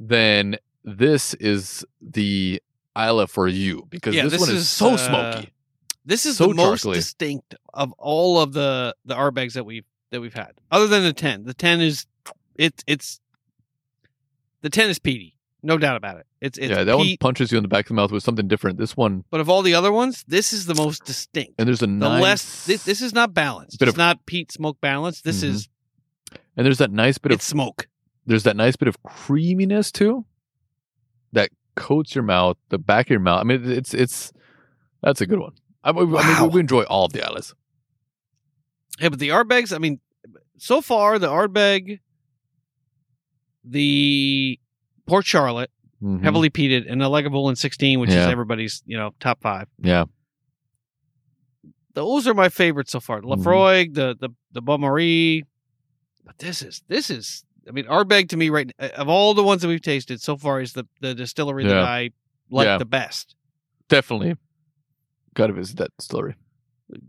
then 0.00 0.56
this 0.82 1.34
is 1.34 1.84
the 2.02 2.60
Islay 2.96 3.26
for 3.26 3.48
you 3.48 3.86
because 3.90 4.14
Yeah, 4.14 4.24
this, 4.24 4.32
this 4.32 4.40
one 4.40 4.50
is, 4.50 4.56
is, 4.62 4.68
so 4.68 4.94
uh, 4.94 4.96
smoky. 4.96 5.52
this 6.04 6.26
is 6.26 6.36
So 6.36 6.48
the 6.48 6.54
most 6.54 6.84
charcoaly. 6.84 6.94
distinct 6.94 7.54
of 7.72 7.92
all 7.98 8.40
of 8.40 8.52
the 8.52 8.94
the 9.04 9.14
Ardbegs 9.14 9.54
that 9.54 9.64
we've 9.64 9.86
that 10.10 10.20
we've 10.20 10.34
had, 10.34 10.52
other 10.70 10.86
than 10.86 11.02
the 11.02 11.12
ten. 11.12 11.44
The 11.44 11.54
ten 11.54 11.80
is 11.80 12.06
it's 12.56 12.82
it's 12.86 13.20
the 14.62 14.70
ten 14.70 14.90
is 14.90 14.98
peaty, 14.98 15.33
no 15.64 15.78
doubt 15.78 15.96
about 15.96 16.18
it. 16.18 16.26
It's 16.40 16.58
it's 16.58 16.70
yeah, 16.70 16.84
that 16.84 16.96
one 16.96 17.16
punches 17.18 17.50
you 17.50 17.58
in 17.58 17.62
the 17.62 17.68
back 17.68 17.86
of 17.86 17.88
the 17.88 17.94
mouth 17.94 18.12
with 18.12 18.22
something 18.22 18.46
different. 18.46 18.78
This 18.78 18.96
one, 18.96 19.24
but 19.30 19.40
of 19.40 19.48
all 19.48 19.62
the 19.62 19.74
other 19.74 19.90
ones, 19.92 20.24
this 20.28 20.52
is 20.52 20.66
the 20.66 20.74
most 20.74 21.04
distinct. 21.04 21.54
and 21.58 21.66
there's 21.66 21.82
a 21.82 21.86
the 21.86 21.92
nice, 21.92 22.22
less 22.22 22.66
this, 22.66 22.84
this 22.84 23.02
is 23.02 23.12
not 23.12 23.34
balanced. 23.34 23.80
It's 23.82 23.90
of- 23.90 23.96
not 23.96 24.24
peat 24.26 24.52
smoke 24.52 24.80
balanced. 24.80 25.24
This 25.24 25.40
Mhm. 25.42 25.48
is 25.48 25.68
and 26.56 26.64
there's 26.64 26.78
that 26.78 26.92
nice 26.92 27.18
bit 27.18 27.32
of 27.32 27.36
it's 27.36 27.44
smoke. 27.46 27.88
there's 28.26 28.44
that 28.44 28.56
nice 28.56 28.76
bit 28.76 28.86
of 28.88 29.02
creaminess 29.02 29.90
too, 29.90 30.24
that 31.32 31.50
coats 31.74 32.14
your 32.14 32.24
mouth, 32.24 32.56
the 32.68 32.78
back 32.78 33.06
of 33.06 33.10
your 33.10 33.20
mouth. 33.20 33.40
I 33.40 33.44
mean, 33.44 33.68
it's 33.70 33.92
it's 33.94 34.32
that's 35.02 35.20
a 35.20 35.26
good 35.26 35.40
one. 35.40 35.52
I, 35.82 35.90
I 35.90 35.92
mean, 35.92 36.10
Wow. 36.12 36.50
we 36.52 36.60
enjoy 36.60 36.82
all 36.84 37.06
of 37.06 37.12
the 37.12 37.22
Islays. 37.26 37.54
Yeah, 39.00 39.08
but 39.08 39.18
the 39.18 39.30
Ardbegs, 39.30 39.74
I 39.74 39.78
mean, 39.78 39.98
so 40.56 40.80
far 40.80 41.18
the 41.18 41.28
Ardbeg, 41.28 41.98
the 43.64 44.58
Port 45.06 45.24
Charlotte, 45.26 45.70
Mhm. 46.02 46.22
heavily 46.22 46.50
peated, 46.50 46.90
and 46.90 47.00
the 47.00 47.08
Lagavulin 47.08 47.56
16, 47.56 48.00
which 48.00 48.10
is 48.10 48.16
everybody's 48.16 48.82
you 48.86 48.96
know 48.96 49.14
top 49.20 49.40
five. 49.42 49.68
Yeah, 49.82 50.04
Those 51.94 52.26
are 52.26 52.34
my 52.34 52.48
favorites 52.48 52.90
so 52.92 53.00
far. 53.00 53.20
The 53.20 53.26
Mhm. 53.28 53.94
The 53.94 54.16
the 54.18 54.28
the 54.52 54.60
Bon 54.62 54.80
Marie, 54.80 55.44
but 56.24 56.38
this 56.38 56.62
is 56.62 56.82
this 56.88 57.10
is. 57.10 57.44
I 57.66 57.70
mean, 57.70 57.86
Ardbeg 57.86 58.28
to 58.30 58.36
me 58.36 58.50
right 58.50 58.70
of 58.78 59.08
all 59.08 59.32
the 59.32 59.42
ones 59.42 59.62
that 59.62 59.68
we've 59.68 59.80
tasted 59.80 60.20
so 60.20 60.36
far 60.36 60.60
is 60.60 60.72
the 60.74 60.86
the 61.00 61.14
distillery 61.14 61.64
that 61.64 61.78
I 61.78 62.10
like 62.50 62.66
Yeah. 62.66 62.78
the 62.78 62.84
best. 62.84 63.36
definitely. 63.88 64.34
Got 65.34 65.48
to 65.48 65.52
visit 65.52 65.76
that 65.78 65.90
distillery. 65.98 66.34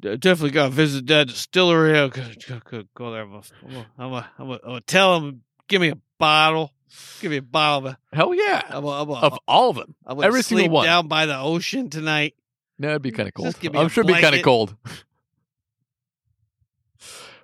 Definitely 0.01 0.51
got 0.51 0.65
to 0.65 0.69
visit 0.72 1.07
that 1.07 1.27
distillery. 1.27 1.98
I'll 1.98 2.09
go, 2.09 2.24
go, 2.48 2.59
go, 2.69 2.83
go 2.95 3.11
there. 3.11 3.22
I'm 3.24 3.32
gonna, 3.32 3.43
I'm 3.64 3.72
gonna, 3.72 3.90
I'm 3.98 4.09
gonna, 4.48 4.59
I'm 4.64 4.69
gonna 4.69 4.82
tell 4.82 5.19
them, 5.19 5.41
give 5.67 5.82
me 5.82 5.90
a 5.90 5.98
bottle. 6.19 6.74
Give 7.19 7.31
me 7.31 7.38
a 7.38 7.41
bottle 7.41 7.89
of. 7.89 7.97
Hell 8.14 8.33
yeah, 8.33 8.61
I'm 8.65 8.83
gonna, 8.83 9.01
I'm 9.01 9.07
gonna, 9.07 9.25
of 9.25 9.39
all 9.47 9.69
of 9.72 9.75
them. 9.77 9.95
I'm 10.05 10.17
gonna 10.17 10.27
every 10.27 10.43
sleep 10.43 10.59
single 10.59 10.75
one. 10.75 10.85
down 10.85 11.07
by 11.07 11.25
the 11.25 11.38
ocean 11.38 11.89
tonight. 11.89 12.35
No, 12.77 12.89
it'd 12.89 13.01
be 13.01 13.11
kind 13.11 13.27
of 13.27 13.33
cold. 13.33 13.47
Just 13.47 13.59
give 13.59 13.73
me 13.73 13.80
I'm 13.80 13.88
a 13.88 13.89
sure 13.89 14.03
it'd 14.03 14.15
be 14.15 14.22
kind 14.22 14.35
of 14.35 14.43
blanket. 14.43 14.43
cold. 14.43 14.75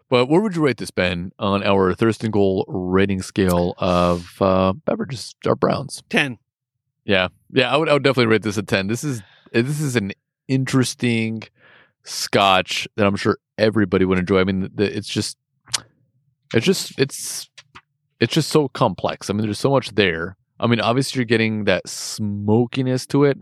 but 0.09 0.27
where 0.27 0.41
would 0.41 0.55
you 0.55 0.63
rate 0.63 0.77
this, 0.77 0.91
Ben, 0.91 1.31
on 1.39 1.63
our 1.63 1.93
Thirst 1.93 2.23
and 2.23 2.33
Goal 2.33 2.65
rating 2.67 3.21
scale 3.21 3.73
of 3.77 4.41
uh, 4.41 4.73
beverages, 4.73 5.35
our 5.45 5.55
browns? 5.55 6.03
Ten. 6.09 6.37
Yeah, 7.05 7.29
yeah, 7.51 7.73
I 7.73 7.77
would, 7.77 7.89
I 7.89 7.93
would 7.93 8.03
definitely 8.03 8.27
rate 8.27 8.43
this 8.43 8.57
a 8.57 8.63
ten. 8.63 8.87
This 8.87 9.03
is 9.03 9.21
this 9.51 9.81
is 9.81 9.95
an 9.95 10.11
interesting 10.47 11.43
Scotch 12.03 12.87
that 12.95 13.05
I'm 13.05 13.15
sure 13.15 13.37
everybody 13.57 14.05
would 14.05 14.17
enjoy. 14.19 14.39
I 14.39 14.43
mean, 14.43 14.69
the, 14.73 14.95
it's 14.95 15.07
just, 15.07 15.37
it's 16.53 16.65
just, 16.65 16.99
it's, 16.99 17.49
it's 18.22 18.33
just 18.33 18.50
so 18.50 18.69
complex. 18.69 19.30
I 19.30 19.33
mean, 19.33 19.45
there's 19.45 19.59
so 19.59 19.72
much 19.72 19.95
there. 19.95 20.38
I 20.59 20.67
mean, 20.67 20.80
obviously 20.80 21.19
you're 21.19 21.25
getting 21.25 21.66
that 21.66 21.90
smokiness 21.90 23.06
to 23.08 23.25
it, 23.25 23.40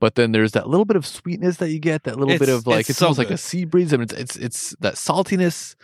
but 0.00 0.16
then 0.16 0.32
there's 0.32 0.52
that 0.52 0.68
little 0.68 0.84
bit 0.84 0.96
of 0.96 1.06
sweetness 1.06 1.58
that 1.58 1.70
you 1.70 1.78
get. 1.78 2.02
That 2.02 2.18
little 2.18 2.36
bit 2.38 2.48
of 2.48 2.66
like 2.66 2.80
it's 2.80 2.90
it's, 2.90 2.98
so 2.98 3.06
almost 3.06 3.18
like 3.18 3.30
a 3.30 3.38
sea 3.38 3.64
breeze. 3.64 3.94
I 3.94 3.96
mean, 3.96 4.02
it's 4.02 4.12
it's, 4.12 4.36
it's 4.36 4.76
that 4.80 4.94
saltiness. 4.94 5.76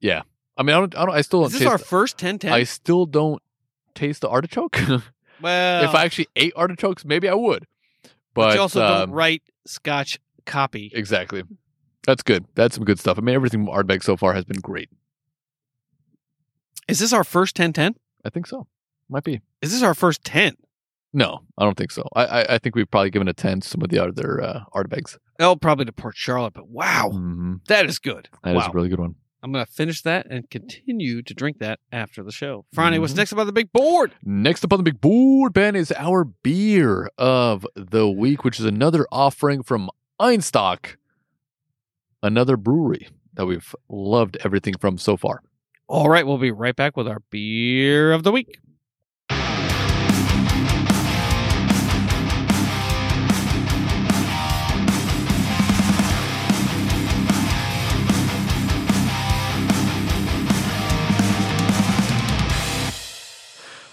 Yeah, 0.00 0.22
I 0.58 0.64
mean, 0.64 0.74
I 0.74 0.80
don't, 0.80 0.96
I 0.96 1.04
don't, 1.06 1.14
I 1.14 1.20
still 1.20 1.40
don't 1.40 1.48
Is 1.48 1.52
this 1.52 1.60
taste. 1.60 1.70
our 1.70 1.78
first 1.78 2.18
10 2.18 2.40
10? 2.40 2.52
I 2.52 2.64
still 2.64 3.06
don't 3.06 3.40
taste 3.94 4.22
the 4.22 4.28
artichoke. 4.28 4.76
well, 5.40 5.84
if 5.84 5.94
I 5.94 6.04
actually 6.04 6.28
ate 6.34 6.52
artichokes, 6.56 7.04
maybe 7.04 7.28
I 7.28 7.34
would. 7.34 7.66
But, 8.02 8.12
but, 8.34 8.54
you 8.54 8.60
also 8.60 8.82
um, 8.82 8.98
don't 8.98 9.10
write 9.12 9.42
Scotch 9.66 10.18
copy. 10.46 10.90
Exactly. 10.92 11.44
That's 12.06 12.22
good. 12.22 12.46
That's 12.54 12.74
some 12.74 12.84
good 12.84 12.98
stuff. 12.98 13.18
I 13.18 13.20
mean, 13.20 13.34
everything 13.34 13.66
from 13.66 13.74
Ardbeg 13.74 14.02
so 14.02 14.16
far 14.16 14.32
has 14.32 14.44
been 14.44 14.60
great. 14.60 14.88
Is 16.88 16.98
this 16.98 17.12
our 17.12 17.24
first 17.24 17.54
10 17.56 17.72
10? 17.72 17.94
I 18.24 18.30
think 18.30 18.46
so. 18.46 18.66
Might 19.08 19.24
be. 19.24 19.40
Is 19.62 19.72
this 19.72 19.82
our 19.82 19.94
first 19.94 20.24
10? 20.24 20.54
No, 21.12 21.40
I 21.56 21.64
don't 21.64 21.76
think 21.76 21.90
so. 21.90 22.02
I 22.14 22.24
I, 22.26 22.54
I 22.54 22.58
think 22.58 22.74
we've 22.76 22.90
probably 22.90 23.10
given 23.10 23.28
a 23.28 23.32
ten 23.32 23.60
to 23.60 23.68
some 23.68 23.80
of 23.82 23.88
the 23.88 23.98
other 23.98 24.42
uh, 24.42 24.60
Ardbegs. 24.74 25.16
Oh, 25.40 25.56
probably 25.56 25.86
to 25.86 25.92
Port 25.92 26.16
Charlotte, 26.16 26.52
but 26.52 26.68
wow, 26.68 27.08
Mm-hmm. 27.12 27.54
that 27.68 27.86
is 27.86 27.98
good. 27.98 28.28
That 28.44 28.54
is 28.56 28.62
wow. 28.62 28.68
a 28.68 28.72
really 28.72 28.88
good 28.90 28.98
one. 29.00 29.14
I'm 29.42 29.50
going 29.52 29.64
to 29.64 29.70
finish 29.72 30.02
that 30.02 30.26
and 30.28 30.50
continue 30.50 31.22
to 31.22 31.32
drink 31.32 31.60
that 31.60 31.78
after 31.92 32.22
the 32.22 32.32
show. 32.32 32.66
Friday, 32.74 32.98
what's 32.98 33.14
Mhm. 33.14 33.18
next 33.18 33.32
up 33.32 33.38
on 33.38 33.46
the 33.46 33.52
big 33.52 33.72
board? 33.72 34.12
Next 34.22 34.64
up 34.64 34.72
on 34.72 34.80
the 34.80 34.82
big 34.82 35.00
board, 35.00 35.54
Ben, 35.54 35.76
is 35.76 35.92
our 35.96 36.24
beer 36.24 37.08
of 37.16 37.64
the 37.74 38.10
week, 38.10 38.44
which 38.44 38.58
is 38.60 38.66
another 38.66 39.06
offering 39.12 39.62
from 39.62 39.88
Einstock, 40.20 40.96
another 42.22 42.56
brewery 42.56 43.08
that 43.34 43.46
we've 43.46 43.74
loved 43.88 44.36
everything 44.44 44.74
from 44.78 44.98
so 44.98 45.16
far. 45.16 45.42
All 45.90 46.10
right, 46.10 46.26
we'll 46.26 46.36
be 46.36 46.50
right 46.50 46.76
back 46.76 46.98
with 46.98 47.08
our 47.08 47.20
beer 47.30 48.12
of 48.12 48.22
the 48.22 48.30
week. 48.30 48.58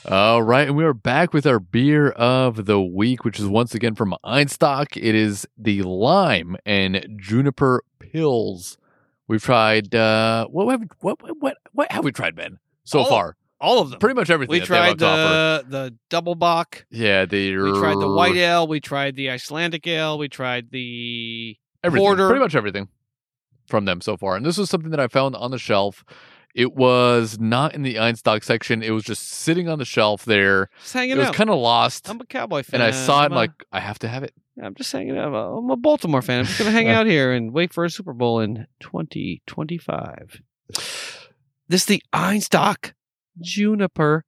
All 0.07 0.43
right, 0.43 0.67
and 0.67 0.75
we 0.75 0.83
are 0.83 0.93
back 0.93 1.33
with 1.33 1.47
our 1.47 1.61
beer 1.61 2.09
of 2.09 2.65
the 2.65 2.81
week, 2.81 3.23
which 3.23 3.39
is 3.39 3.47
once 3.47 3.73
again 3.73 3.95
from 3.95 4.13
Einstock. 4.25 4.97
It 4.97 5.15
is 5.15 5.47
the 5.57 5.81
lime 5.83 6.57
and 6.65 7.17
juniper 7.21 7.83
pills. 7.99 8.77
We've 9.27 9.43
tried 9.43 9.93
uh 9.95 10.47
what 10.47 10.69
have 10.71 10.81
what 10.99 11.17
what 11.39 11.57
what 11.71 11.91
have 11.91 12.03
we 12.03 12.11
tried, 12.11 12.35
Ben? 12.35 12.59
So 12.83 12.99
All- 12.99 13.05
far, 13.09 13.35
All 13.59 13.79
of 13.79 13.89
them. 13.89 13.99
pretty 13.99 14.13
much 14.15 14.29
everything. 14.29 14.51
we 14.51 14.59
that 14.59 14.67
they 14.69 14.75
have 14.75 14.97
tried 14.97 14.99
the 14.99 15.65
the 15.69 15.95
double 16.09 16.35
bock. 16.35 16.85
Yeah, 16.91 17.25
the 17.25 17.55
We 17.57 17.71
tried 17.79 17.95
the 17.99 18.11
white 18.11 18.35
ale. 18.35 18.67
We 18.67 18.79
tried 18.79 19.15
the 19.15 19.29
Icelandic 19.31 19.87
ale. 19.87 20.17
We 20.17 20.29
tried 20.29 20.69
the 20.71 21.57
everything, 21.83 22.05
porter. 22.05 22.27
pretty 22.27 22.41
much 22.41 22.55
everything 22.55 22.87
from 23.67 23.85
them 23.85 24.01
so 24.01 24.15
far. 24.17 24.35
And 24.35 24.45
this 24.45 24.57
was 24.57 24.69
something 24.69 24.91
that 24.91 24.99
I 24.99 25.07
found 25.07 25.35
on 25.35 25.49
the 25.51 25.57
shelf. 25.57 26.05
It 26.53 26.73
was 26.73 27.37
not 27.39 27.73
in 27.75 27.81
the 27.81 27.95
Einstock 27.95 28.43
section. 28.43 28.81
It 28.83 28.91
was 28.91 29.03
just 29.03 29.27
sitting 29.27 29.67
on 29.67 29.77
the 29.79 29.83
shelf 29.85 30.23
there. 30.23 30.69
just 30.81 30.93
hanging 30.93 31.17
it 31.17 31.19
was 31.19 31.31
kind 31.31 31.49
of 31.49 31.57
lost. 31.59 32.07
I'm 32.09 32.21
a 32.21 32.25
cowboy 32.25 32.63
fan. 32.63 32.79
and 32.79 32.83
I 32.87 32.91
saw 32.91 33.21
it 33.23 33.25
I'm 33.25 33.25
and 33.25 33.33
a- 33.33 33.37
like, 33.37 33.51
I 33.73 33.79
have 33.81 33.99
to 33.99 34.07
have 34.07 34.23
it. 34.23 34.33
I'm 34.61 34.75
just 34.75 34.91
hanging 34.91 35.17
out. 35.17 35.33
I'm 35.33 35.69
a 35.69 35.75
Baltimore 35.75 36.21
fan. 36.21 36.39
I'm 36.39 36.45
just 36.45 36.59
going 36.59 36.71
to 36.71 36.77
hang 36.77 36.87
out 36.95 37.07
here 37.07 37.33
and 37.33 37.51
wait 37.51 37.73
for 37.73 37.83
a 37.83 37.89
Super 37.89 38.13
Bowl 38.13 38.39
in 38.39 38.67
2025. 38.79 40.41
This 41.67 41.81
is 41.81 41.85
the 41.85 42.03
Einstock 42.13 42.93
Juniper 43.41 44.23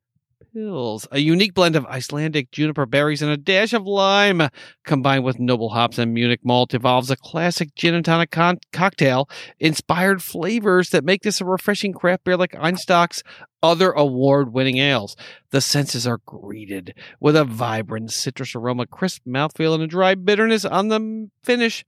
Pills, 0.57 1.07
a 1.11 1.19
unique 1.19 1.53
blend 1.53 1.75
of 1.75 1.85
Icelandic 1.85 2.49
juniper 2.49 2.87
berries 2.87 3.21
and 3.21 3.29
a 3.29 3.37
dash 3.37 3.73
of 3.73 3.85
lime, 3.85 4.49
combined 4.83 5.23
with 5.23 5.37
noble 5.37 5.69
hops 5.69 5.99
and 5.99 6.15
Munich 6.15 6.39
malt, 6.43 6.73
evolves 6.73 7.11
a 7.11 7.15
classic 7.15 7.75
gin 7.75 7.93
and 7.93 8.03
tonic 8.03 8.31
con- 8.31 8.57
cocktail 8.73 9.29
inspired 9.59 10.23
flavors 10.23 10.89
that 10.89 11.05
make 11.05 11.21
this 11.21 11.39
a 11.39 11.45
refreshing 11.45 11.93
craft 11.93 12.23
beer 12.23 12.35
like 12.35 12.53
Einstock's 12.53 13.21
other 13.61 13.91
award-winning 13.91 14.79
ales. 14.79 15.15
The 15.51 15.61
senses 15.61 16.07
are 16.07 16.21
greeted 16.25 16.95
with 17.19 17.35
a 17.35 17.45
vibrant 17.45 18.11
citrus 18.11 18.55
aroma, 18.55 18.87
crisp 18.87 19.25
mouthfeel, 19.27 19.75
and 19.75 19.83
a 19.83 19.87
dry 19.87 20.15
bitterness 20.15 20.65
on 20.65 20.87
the 20.87 21.29
finish. 21.43 21.85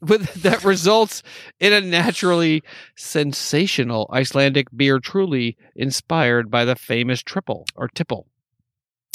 With 0.00 0.34
that 0.42 0.64
results 0.64 1.22
in 1.58 1.72
a 1.72 1.80
naturally 1.80 2.62
sensational 2.96 4.08
Icelandic 4.12 4.68
beer, 4.74 5.00
truly 5.00 5.56
inspired 5.74 6.50
by 6.50 6.64
the 6.64 6.76
famous 6.76 7.22
triple 7.22 7.66
or 7.74 7.88
tipple. 7.88 8.26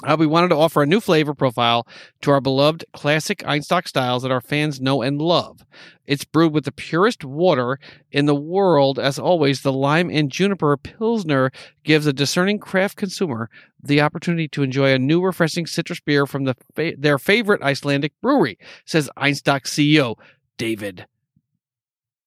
Uh, 0.06 0.17
we 0.19 0.27
wanted 0.27 0.49
to 0.49 0.56
offer 0.56 0.83
a 0.83 0.88
new 0.88 0.99
flavor 0.99 1.33
profile 1.33 1.88
to 2.22 2.30
our 2.32 2.41
beloved 2.41 2.83
classic 2.91 3.40
Einstock 3.40 3.88
styles 3.88 4.23
that 4.23 4.32
our 4.32 4.41
fans 4.41 4.82
know 4.82 5.01
and 5.01 5.22
love. 5.22 5.64
It's 6.06 6.25
brewed 6.25 6.53
with 6.53 6.65
the 6.65 6.73
purest 6.73 7.23
water 7.23 7.80
in 8.11 8.25
the 8.25 8.35
world. 8.35 8.99
As 8.99 9.17
always, 9.17 9.61
the 9.61 9.72
lime 9.72 10.09
and 10.09 10.30
juniper 10.30 10.75
pilsner 10.75 11.51
gives 11.85 12.06
a 12.06 12.11
discerning 12.11 12.59
craft 12.59 12.98
consumer 12.98 13.49
the 13.82 14.01
opportunity 14.01 14.49
to 14.49 14.64
enjoy 14.64 14.93
a 14.93 14.99
new 14.99 15.22
refreshing 15.22 15.65
citrus 15.65 16.01
beer 16.01 16.25
from 16.25 16.43
the 16.43 16.56
fa- 16.75 16.93
their 16.98 17.17
favorite 17.17 17.61
Icelandic 17.61 18.11
brewery, 18.22 18.57
says 18.85 19.09
Einstock 19.17 19.64
CEO 19.64 20.15
David 20.57 21.06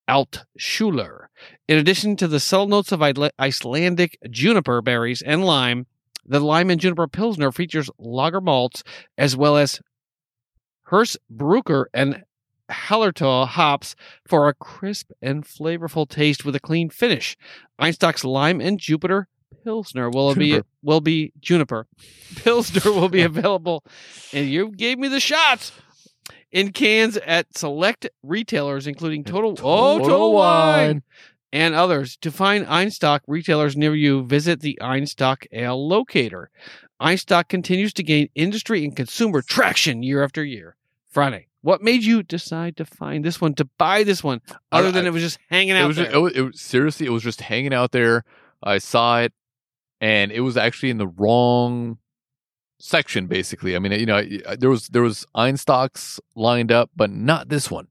Altschuler. 0.08 1.26
In 1.68 1.76
addition 1.76 2.16
to 2.16 2.28
the 2.28 2.40
subtle 2.40 2.68
notes 2.68 2.92
of 2.92 3.02
Icelandic 3.02 4.18
juniper 4.30 4.80
berries 4.80 5.20
and 5.20 5.44
lime, 5.44 5.86
the 6.26 6.40
lime 6.40 6.70
and 6.70 6.80
juniper 6.80 7.06
pilsner 7.06 7.52
features 7.52 7.90
lager 7.98 8.40
malts 8.40 8.82
as 9.16 9.36
well 9.36 9.56
as 9.56 9.80
Hersbrucker 10.90 11.86
and 11.92 12.24
Hallertau 12.70 13.46
hops 13.46 13.94
for 14.26 14.48
a 14.48 14.54
crisp 14.54 15.10
and 15.22 15.44
flavorful 15.44 16.08
taste 16.08 16.44
with 16.44 16.56
a 16.56 16.60
clean 16.60 16.90
finish. 16.90 17.36
Einstock's 17.80 18.24
lime 18.24 18.60
and 18.60 18.78
Jupiter 18.78 19.28
Pilsner 19.64 20.10
will 20.10 20.34
be 20.34 20.50
Juniper. 20.50 20.68
will 20.82 21.00
be 21.00 21.32
juniper. 21.40 21.86
Pilsner 22.36 22.92
will 22.92 23.08
be 23.08 23.22
available, 23.22 23.84
and 24.32 24.48
you 24.48 24.70
gave 24.70 24.98
me 24.98 25.08
the 25.08 25.20
shots 25.20 25.72
in 26.52 26.72
cans 26.72 27.16
at 27.18 27.56
select 27.56 28.08
retailers, 28.22 28.86
including 28.86 29.24
Total, 29.24 29.56
oh, 29.62 29.98
Total 29.98 30.32
Wine 30.32 31.02
and 31.56 31.74
others. 31.74 32.16
To 32.18 32.30
find 32.30 32.66
Einstock 32.66 33.20
retailers 33.26 33.76
near 33.76 33.94
you, 33.94 34.24
visit 34.24 34.60
the 34.60 34.78
Einstock 34.82 35.46
Ale 35.52 35.88
Locator. 35.88 36.50
Einstock 37.00 37.48
continues 37.48 37.92
to 37.94 38.02
gain 38.02 38.28
industry 38.34 38.84
and 38.84 38.94
consumer 38.94 39.40
traction 39.42 40.02
year 40.02 40.22
after 40.22 40.44
year. 40.44 40.76
Friday, 41.10 41.46
what 41.62 41.80
made 41.82 42.04
you 42.04 42.22
decide 42.22 42.76
to 42.76 42.84
find 42.84 43.24
this 43.24 43.40
one, 43.40 43.54
to 43.54 43.64
buy 43.78 44.02
this 44.04 44.22
one, 44.22 44.40
other 44.70 44.88
I- 44.88 44.90
than 44.90 45.04
I- 45.06 45.08
it 45.08 45.12
was 45.12 45.22
just 45.22 45.38
hanging 45.48 45.74
It 45.76 45.78
out 45.80 45.88
was, 45.88 45.96
there? 45.96 46.04
just, 46.06 46.14
it 46.14 46.18
was, 46.20 46.32
it 46.34 46.40
was 46.42 46.60
seriously, 46.60 47.06
it 47.06 47.10
was 47.10 47.22
just 47.22 47.40
hanging 47.40 47.72
out 47.72 47.92
there. 47.92 48.24
I 48.62 48.78
saw 48.78 49.20
it, 49.20 49.32
and 50.00 50.30
it 50.30 50.40
was 50.40 50.56
actually 50.58 50.90
in 50.90 50.98
the 50.98 51.06
wrong 51.08 51.98
section. 52.78 53.26
Basically, 53.28 53.74
I 53.74 53.78
mean, 53.78 53.92
you 53.92 54.06
know, 54.06 54.22
there 54.58 54.68
was 54.70 54.88
there 54.88 55.02
was 55.02 55.26
Einstocks 55.34 56.20
lined 56.34 56.70
up, 56.70 56.90
but 56.94 57.10
not 57.10 57.48
this 57.48 57.70
one. 57.70 57.88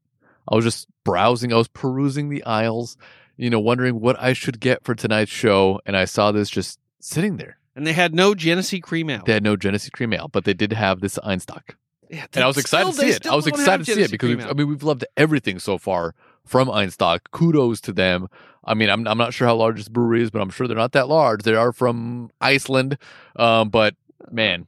I 0.47 0.55
was 0.55 0.65
just 0.65 0.87
browsing. 1.03 1.51
I 1.51 1.57
was 1.57 1.67
perusing 1.67 2.29
the 2.29 2.43
aisles, 2.43 2.97
you 3.37 3.49
know, 3.49 3.59
wondering 3.59 3.99
what 3.99 4.19
I 4.21 4.33
should 4.33 4.59
get 4.59 4.83
for 4.83 4.95
tonight's 4.95 5.31
show, 5.31 5.79
and 5.85 5.95
I 5.97 6.05
saw 6.05 6.31
this 6.31 6.49
just 6.49 6.79
sitting 6.99 7.37
there. 7.37 7.57
and 7.75 7.85
they 7.85 7.93
had 7.93 8.13
no 8.15 8.33
Genesee 8.35 8.79
cream 8.79 9.09
ale. 9.09 9.23
They 9.25 9.33
had 9.33 9.43
no 9.43 9.55
Genesee 9.55 9.89
cream 9.91 10.13
ale, 10.13 10.29
but 10.31 10.45
they 10.45 10.53
did 10.53 10.71
have 10.73 11.01
this 11.01 11.17
Einstock. 11.19 11.75
Yeah, 12.09 12.25
and 12.33 12.43
I 12.43 12.47
was 12.47 12.57
excited 12.57 12.93
still- 12.93 13.03
to 13.07 13.11
see 13.11 13.15
it. 13.17 13.27
I 13.27 13.35
was 13.35 13.47
excited 13.47 13.85
to 13.85 13.93
see 13.93 14.01
it 14.03 14.11
because 14.11 14.29
we've. 14.29 14.45
I 14.45 14.53
mean 14.53 14.67
we've 14.69 14.83
loved 14.83 15.03
everything 15.17 15.57
so 15.59 15.77
far 15.77 16.13
from 16.45 16.67
Einstock. 16.67 17.19
Kudos 17.31 17.81
to 17.81 17.91
them. 17.91 18.27
I 18.63 18.75
mean 18.75 18.89
I'm 18.89 19.07
I'm 19.07 19.17
not 19.17 19.33
sure 19.33 19.47
how 19.47 19.55
large 19.55 19.77
this 19.77 19.89
brewery 19.89 20.21
is, 20.21 20.29
but 20.31 20.41
I'm 20.41 20.49
sure 20.51 20.67
they're 20.67 20.77
not 20.77 20.91
that 20.93 21.07
large. 21.09 21.41
They 21.43 21.55
are 21.55 21.73
from 21.73 22.29
Iceland, 22.39 22.97
um, 23.35 23.69
but 23.69 23.95
man, 24.31 24.67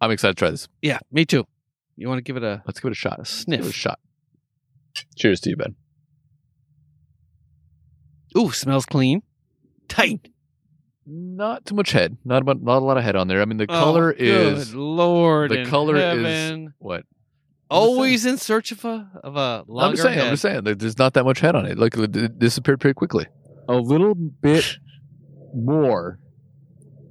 I'm 0.00 0.10
excited 0.12 0.36
to 0.36 0.38
try 0.38 0.50
this. 0.50 0.68
yeah, 0.80 1.00
me 1.10 1.24
too. 1.26 1.46
You 1.96 2.08
want 2.08 2.18
to 2.18 2.22
give 2.22 2.36
it 2.36 2.44
a 2.44 2.62
Let's 2.64 2.78
give 2.78 2.88
it 2.90 2.92
a 2.92 2.94
shot. 2.94 3.18
A 3.18 3.24
sniff. 3.24 3.68
A 3.68 3.72
shot. 3.72 3.98
Cheers 5.16 5.40
to 5.40 5.50
you, 5.50 5.56
Ben. 5.56 5.74
Ooh, 8.38 8.50
smells 8.52 8.86
clean, 8.86 9.22
tight. 9.88 10.28
Not 11.06 11.64
too 11.66 11.74
much 11.74 11.92
head. 11.92 12.16
Not 12.24 12.42
about 12.42 12.60
not 12.62 12.78
a 12.82 12.84
lot 12.84 12.98
of 12.98 13.02
head 13.04 13.16
on 13.16 13.28
there. 13.28 13.40
I 13.40 13.44
mean 13.46 13.56
the 13.56 13.64
Oh, 13.68 13.72
color 13.72 14.12
good 14.12 14.20
is 14.22 14.74
Lord. 14.74 15.50
the 15.50 15.60
in 15.60 15.66
color 15.66 15.96
is 15.96 16.68
what 16.78 17.04
always 17.70 18.26
in 18.26 18.36
search 18.36 18.72
of 18.72 18.84
a 18.84 19.10
of 19.24 19.34
a 19.36 19.64
longer 19.66 19.84
I'm 19.86 19.90
just 19.92 20.02
saying. 20.02 20.14
head. 20.18 20.24
I'm 20.26 20.32
just 20.32 20.42
saying. 20.42 20.64
There's 20.64 20.98
not 20.98 21.14
that 21.14 21.24
much 21.24 21.40
head 21.40 21.54
on 21.56 21.64
it. 21.66 21.78
Like 21.78 21.96
it 21.96 22.14
it 22.14 22.38
disappeared 22.38 22.80
pretty 22.80 22.94
quickly. 22.94 23.26
A 23.68 23.74
little 23.76 24.14
bit 24.14 24.76
more 25.54 26.18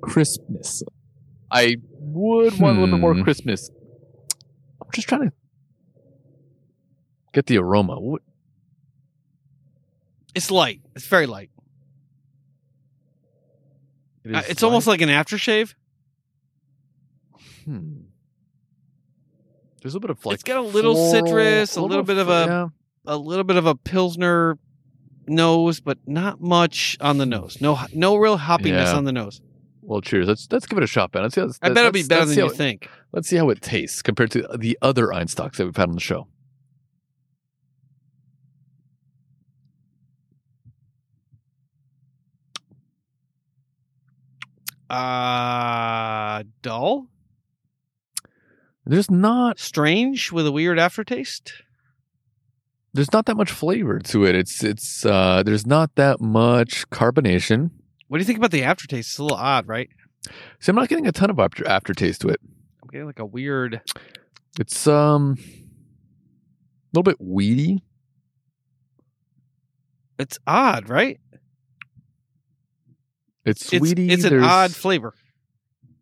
crispness. 0.02 0.84
I 1.50 1.78
would 2.00 2.60
want 2.60 2.78
a 2.78 2.82
little 2.82 2.96
bit 2.98 3.02
more 3.02 3.16
Hmm. 3.16 3.24
crispness. 3.24 3.72
I'm 4.82 4.90
just 4.94 5.08
trying 5.08 5.30
to 5.30 5.34
get 7.34 7.48
the 7.48 7.58
aroma. 7.58 8.00
What? 8.00 8.22
It's 10.38 10.51
light. 10.51 10.82
It's 10.95 11.07
very 11.07 11.25
light. 11.25 11.49
It 14.24 14.35
Uh, 14.35 14.43
it's 14.48 14.61
almost 14.64 14.85
like 14.88 15.01
an 15.01 15.09
aftershave. 15.09 15.74
Hmm. 17.66 18.01
There's 19.82 19.93
a 19.93 19.98
little 19.98 20.01
bit 20.01 20.09
of 20.11 20.25
like 20.25 20.33
It's 20.35 20.43
got 20.43 20.57
a 20.57 20.61
little 20.61 20.93
floral- 20.95 21.11
citrus, 21.27 21.75
a 21.75 21.82
little 21.82 22.03
bit 22.03 22.17
of 22.17 22.30
a- 22.30 22.45
yeah. 22.48 22.67
A 23.09 23.17
little 23.17 23.45
bit 23.45 23.56
of 23.56 23.66
a 23.66 23.74
pilsner 23.75 24.57
nose, 25.27 25.80
but 25.80 25.98
not 26.06 26.41
much 26.41 26.98
on 26.99 27.17
the 27.19 27.25
nose. 27.25 27.59
No, 27.61 27.80
no 27.93 28.16
real 28.17 28.38
hoppiness 28.38 28.85
Yeah. 28.91 28.98
on 28.98 29.06
the 29.06 29.11
nose. 29.14 29.41
Well, 29.82 30.01
cheers. 30.01 30.27
Let's 30.27 30.48
let's 30.51 30.66
give 30.66 30.77
it 30.77 30.83
a 30.83 30.88
shot, 30.88 31.14
Ben. 31.14 31.24
Let's 31.24 31.35
see. 31.35 31.41
How, 31.41 31.48
I 31.61 31.69
bet 31.69 31.77
it'll 31.77 31.91
be 31.91 32.03
better 32.03 32.25
than 32.25 32.38
you 32.38 32.48
it- 32.48 32.56
think. 32.56 32.90
Let's 33.14 33.27
see 33.30 33.38
how 33.38 33.49
it 33.49 33.61
tastes 33.61 34.01
compared 34.01 34.32
to 34.32 34.45
the 34.57 34.77
other 34.82 35.07
Einstocks 35.07 35.56
that 35.56 35.66
we've 35.66 35.75
had 35.77 35.88
on 35.90 35.95
the 35.95 36.01
show. 36.01 36.27
Uh, 44.90 46.43
dull, 46.61 47.07
There's 48.85 49.11
not 49.11 49.59
strange, 49.59 50.32
with 50.32 50.48
a 50.48 50.51
weird 50.51 50.80
aftertaste. 50.80 51.53
there's 52.93 53.11
not 53.11 53.25
that 53.25 53.35
much 53.35 53.51
flavor 53.51 53.99
to 53.99 54.25
it. 54.25 54.33
It's 54.35 54.64
it's 54.64 55.06
uh 55.06 55.43
there's 55.43 55.66
not 55.67 55.95
that 55.95 56.22
much 56.22 56.90
carbonation. 56.90 57.72
What 58.07 58.17
do 58.17 58.22
you 58.22 58.25
think 58.25 58.38
about 58.38 58.51
the 58.51 58.64
aftertaste? 58.64 59.09
It's 59.09 59.17
a 59.19 59.24
little 59.24 59.38
odd, 59.38 59.67
right? 59.67 59.90
See, 60.59 60.69
I'm 60.69 60.75
not 60.75 60.88
getting 60.90 61.06
a 61.07 61.11
ton 61.11 61.30
of 61.30 61.38
after 61.40 61.67
aftertaste 61.67 62.22
to 62.22 62.30
it. 62.30 62.40
I'm 62.82 62.88
getting 62.90 63.07
like 63.07 63.19
a 63.19 63.25
weird. 63.25 63.82
It's 64.59 64.88
um 64.88 65.35
a 65.38 65.43
little 66.93 67.03
bit 67.03 67.17
weedy. 67.19 67.83
It's 70.17 70.40
odd, 70.48 70.90
right? 70.90 71.19
It's, 73.48 73.72
It's 73.74 73.93
it's 73.95 74.24
an 74.26 74.43
odd 74.43 74.74
flavor. 74.76 75.14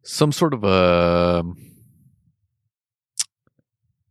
some 0.04 0.32
sort 0.32 0.54
of 0.54 0.64
a 0.64 1.44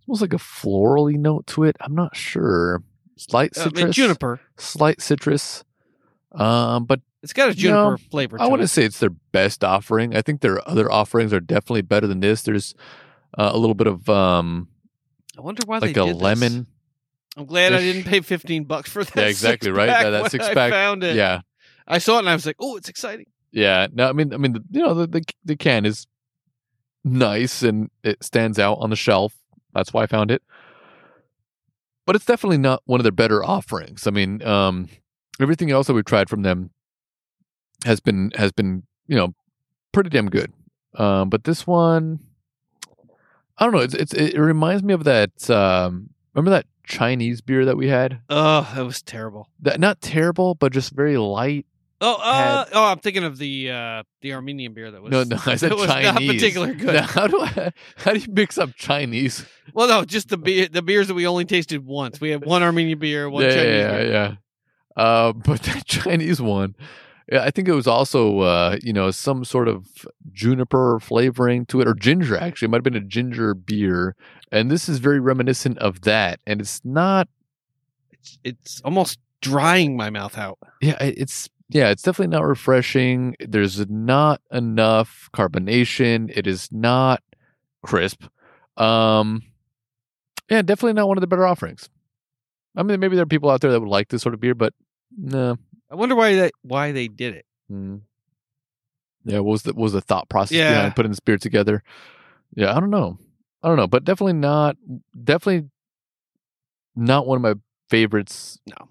almost 0.06 0.20
like 0.22 0.32
a 0.34 0.36
florally 0.36 1.14
note 1.16 1.46
to 1.48 1.64
it. 1.64 1.76
I'm 1.80 1.94
not 1.94 2.16
sure. 2.16 2.82
Slight 3.16 3.56
Uh, 3.56 3.64
citrus, 3.64 3.94
juniper. 3.96 4.40
slight 4.58 5.00
citrus. 5.00 5.64
Um, 6.32 6.84
but 6.84 7.00
It's 7.22 7.32
got 7.32 7.48
a 7.48 7.52
You 7.52 7.62
juniper 7.70 7.90
know, 7.92 7.96
flavor. 8.10 8.36
To 8.38 8.42
I 8.42 8.48
want 8.48 8.60
to 8.60 8.64
it. 8.64 8.68
say 8.68 8.84
it's 8.84 8.98
their 8.98 9.10
best 9.32 9.64
offering. 9.64 10.14
I 10.16 10.20
think 10.22 10.40
their 10.40 10.66
other 10.68 10.90
offerings 10.90 11.32
are 11.32 11.40
definitely 11.40 11.82
better 11.82 12.06
than 12.06 12.20
this. 12.20 12.42
There's 12.42 12.74
uh, 13.38 13.50
a 13.52 13.56
little 13.58 13.74
bit 13.74 13.86
of 13.86 14.08
um, 14.10 14.68
I 15.38 15.40
wonder 15.40 15.62
why 15.66 15.78
like 15.78 15.94
they 15.94 16.00
a 16.00 16.04
did 16.06 16.16
this. 16.16 16.22
lemon. 16.22 16.66
I'm 17.36 17.46
glad 17.46 17.72
I 17.72 17.80
didn't 17.80 18.04
pay 18.04 18.20
15 18.20 18.64
bucks 18.64 18.90
for 18.90 19.02
that. 19.04 19.16
Yeah, 19.16 19.24
exactly 19.26 19.70
right. 19.72 19.86
That, 19.86 20.10
that 20.10 20.30
six 20.30 20.44
I 20.46 20.54
pack. 20.54 20.70
found 20.72 21.02
it. 21.02 21.16
Yeah, 21.16 21.40
I 21.86 21.98
saw 21.98 22.16
it 22.16 22.20
and 22.20 22.30
I 22.30 22.34
was 22.34 22.46
like, 22.46 22.56
"Oh, 22.60 22.76
it's 22.76 22.88
exciting." 22.88 23.26
yeah. 23.54 23.86
No, 23.92 24.08
I 24.08 24.12
mean, 24.12 24.34
I 24.34 24.36
mean, 24.36 24.52
the, 24.52 24.64
you 24.70 24.80
know, 24.80 24.94
the, 24.94 25.06
the 25.06 25.22
the 25.44 25.56
can 25.56 25.86
is 25.86 26.06
nice 27.04 27.62
and 27.62 27.90
it 28.02 28.22
stands 28.24 28.58
out 28.58 28.78
on 28.80 28.90
the 28.90 28.96
shelf. 28.96 29.34
That's 29.74 29.92
why 29.92 30.02
I 30.02 30.06
found 30.06 30.30
it. 30.30 30.42
But 32.06 32.16
it's 32.16 32.24
definitely 32.24 32.58
not 32.58 32.82
one 32.84 33.00
of 33.00 33.04
their 33.04 33.12
better 33.12 33.44
offerings. 33.44 34.06
I 34.06 34.10
mean, 34.10 34.42
um, 34.42 34.88
everything 35.40 35.70
else 35.70 35.86
that 35.86 35.94
we've 35.94 36.04
tried 36.04 36.28
from 36.28 36.42
them 36.42 36.70
has 37.84 38.00
been 38.00 38.32
has 38.36 38.52
been 38.52 38.82
you 39.06 39.16
know 39.16 39.34
pretty 39.92 40.10
damn 40.10 40.28
good. 40.28 40.52
Um, 40.96 41.28
but 41.28 41.44
this 41.44 41.66
one, 41.66 42.20
I 43.58 43.64
don't 43.64 43.72
know. 43.72 43.80
It's, 43.80 43.94
it's 43.94 44.14
it 44.14 44.38
reminds 44.38 44.82
me 44.82 44.94
of 44.94 45.04
that. 45.04 45.48
Um, 45.48 46.10
remember 46.34 46.50
that 46.50 46.66
Chinese 46.84 47.40
beer 47.40 47.64
that 47.64 47.76
we 47.76 47.88
had? 47.88 48.20
Oh, 48.28 48.70
that 48.74 48.84
was 48.84 49.00
terrible. 49.02 49.48
That 49.60 49.80
not 49.80 50.00
terrible, 50.00 50.54
but 50.54 50.72
just 50.72 50.92
very 50.92 51.16
light. 51.16 51.66
Oh, 52.06 52.16
uh, 52.20 52.64
Had- 52.64 52.68
oh, 52.74 52.84
I'm 52.84 52.98
thinking 52.98 53.24
of 53.24 53.38
the 53.38 53.70
uh, 53.70 54.02
the 54.20 54.34
Armenian 54.34 54.74
beer 54.74 54.90
that 54.90 55.00
was 55.00 55.10
no, 55.10 55.24
no, 55.24 55.36
I 55.46 55.56
said 55.56 55.70
that 55.70 55.76
was 55.76 55.86
Chinese. 55.86 56.04
not 56.12 56.22
particularly 56.34 56.74
good. 56.84 56.94
Now, 56.94 57.06
how 57.06 57.26
do 57.26 57.40
I? 57.40 57.72
How 57.96 58.12
do 58.12 58.18
you 58.18 58.30
mix 58.30 58.58
up 58.58 58.74
Chinese? 58.76 59.46
Well, 59.72 59.88
no, 59.88 60.04
just 60.04 60.28
the 60.28 60.36
beer, 60.36 60.68
the 60.68 60.82
beers 60.82 61.08
that 61.08 61.14
we 61.14 61.26
only 61.26 61.46
tasted 61.46 61.86
once. 61.86 62.20
We 62.20 62.28
had 62.28 62.44
one 62.44 62.62
Armenian 62.62 62.98
beer, 62.98 63.30
one 63.30 63.44
yeah, 63.44 63.50
Chinese 63.54 63.66
yeah, 63.74 63.90
beer. 63.96 64.12
yeah. 64.12 64.34
Uh, 65.02 65.32
but 65.32 65.62
that 65.62 65.86
Chinese 65.86 66.42
one, 66.42 66.76
yeah, 67.32 67.42
I 67.42 67.50
think 67.50 67.68
it 67.68 67.72
was 67.74 67.86
also 67.86 68.40
uh, 68.40 68.76
you 68.82 68.92
know 68.92 69.10
some 69.10 69.42
sort 69.44 69.68
of 69.68 69.86
juniper 70.30 71.00
flavoring 71.00 71.64
to 71.66 71.80
it, 71.80 71.88
or 71.88 71.94
ginger. 71.94 72.36
Actually, 72.36 72.66
it 72.66 72.70
might 72.70 72.76
have 72.78 72.84
been 72.84 72.96
a 72.96 73.00
ginger 73.00 73.54
beer, 73.54 74.14
and 74.52 74.70
this 74.70 74.90
is 74.90 74.98
very 74.98 75.20
reminiscent 75.20 75.78
of 75.78 76.02
that. 76.02 76.40
And 76.46 76.60
it's 76.60 76.84
not. 76.84 77.28
It's, 78.12 78.38
it's 78.44 78.80
almost 78.84 79.18
drying 79.40 79.96
my 79.96 80.10
mouth 80.10 80.36
out. 80.38 80.58
Yeah, 80.80 80.96
it's 81.00 81.48
yeah, 81.68 81.90
it's 81.90 82.02
definitely 82.02 82.36
not 82.36 82.46
refreshing. 82.46 83.34
There's 83.40 83.88
not 83.88 84.40
enough 84.52 85.28
carbonation. 85.34 86.30
It 86.36 86.46
is 86.46 86.70
not 86.72 87.22
crisp. 87.84 88.24
Um, 88.76 89.42
yeah, 90.50 90.62
definitely 90.62 90.94
not 90.94 91.08
one 91.08 91.16
of 91.16 91.20
the 91.22 91.26
better 91.26 91.46
offerings. 91.46 91.88
I 92.76 92.82
mean, 92.82 92.98
maybe 93.00 93.16
there 93.16 93.22
are 93.22 93.26
people 93.26 93.50
out 93.50 93.60
there 93.60 93.70
that 93.70 93.80
would 93.80 93.88
like 93.88 94.08
this 94.08 94.22
sort 94.22 94.34
of 94.34 94.40
beer, 94.40 94.54
but 94.54 94.74
no. 95.16 95.56
I 95.90 95.94
wonder 95.94 96.14
why 96.16 96.34
that 96.36 96.52
why 96.62 96.92
they 96.92 97.08
did 97.08 97.34
it. 97.34 97.46
Mm. 97.70 98.00
Yeah, 99.24 99.38
what 99.38 99.52
was 99.52 99.62
the 99.62 99.72
what 99.72 99.82
was 99.84 99.92
the 99.92 100.00
thought 100.00 100.28
process 100.28 100.56
Yeah. 100.58 100.74
behind 100.74 100.96
putting 100.96 101.12
this 101.12 101.20
beer 101.20 101.38
together? 101.38 101.82
Yeah, 102.54 102.76
I 102.76 102.80
don't 102.80 102.90
know. 102.90 103.18
I 103.62 103.68
don't 103.68 103.76
know, 103.76 103.86
but 103.86 104.04
definitely 104.04 104.34
not 104.34 104.76
definitely 105.22 105.68
not 106.96 107.26
one 107.26 107.36
of 107.36 107.42
my 107.42 107.54
favorites. 107.88 108.58
No. 108.66 108.88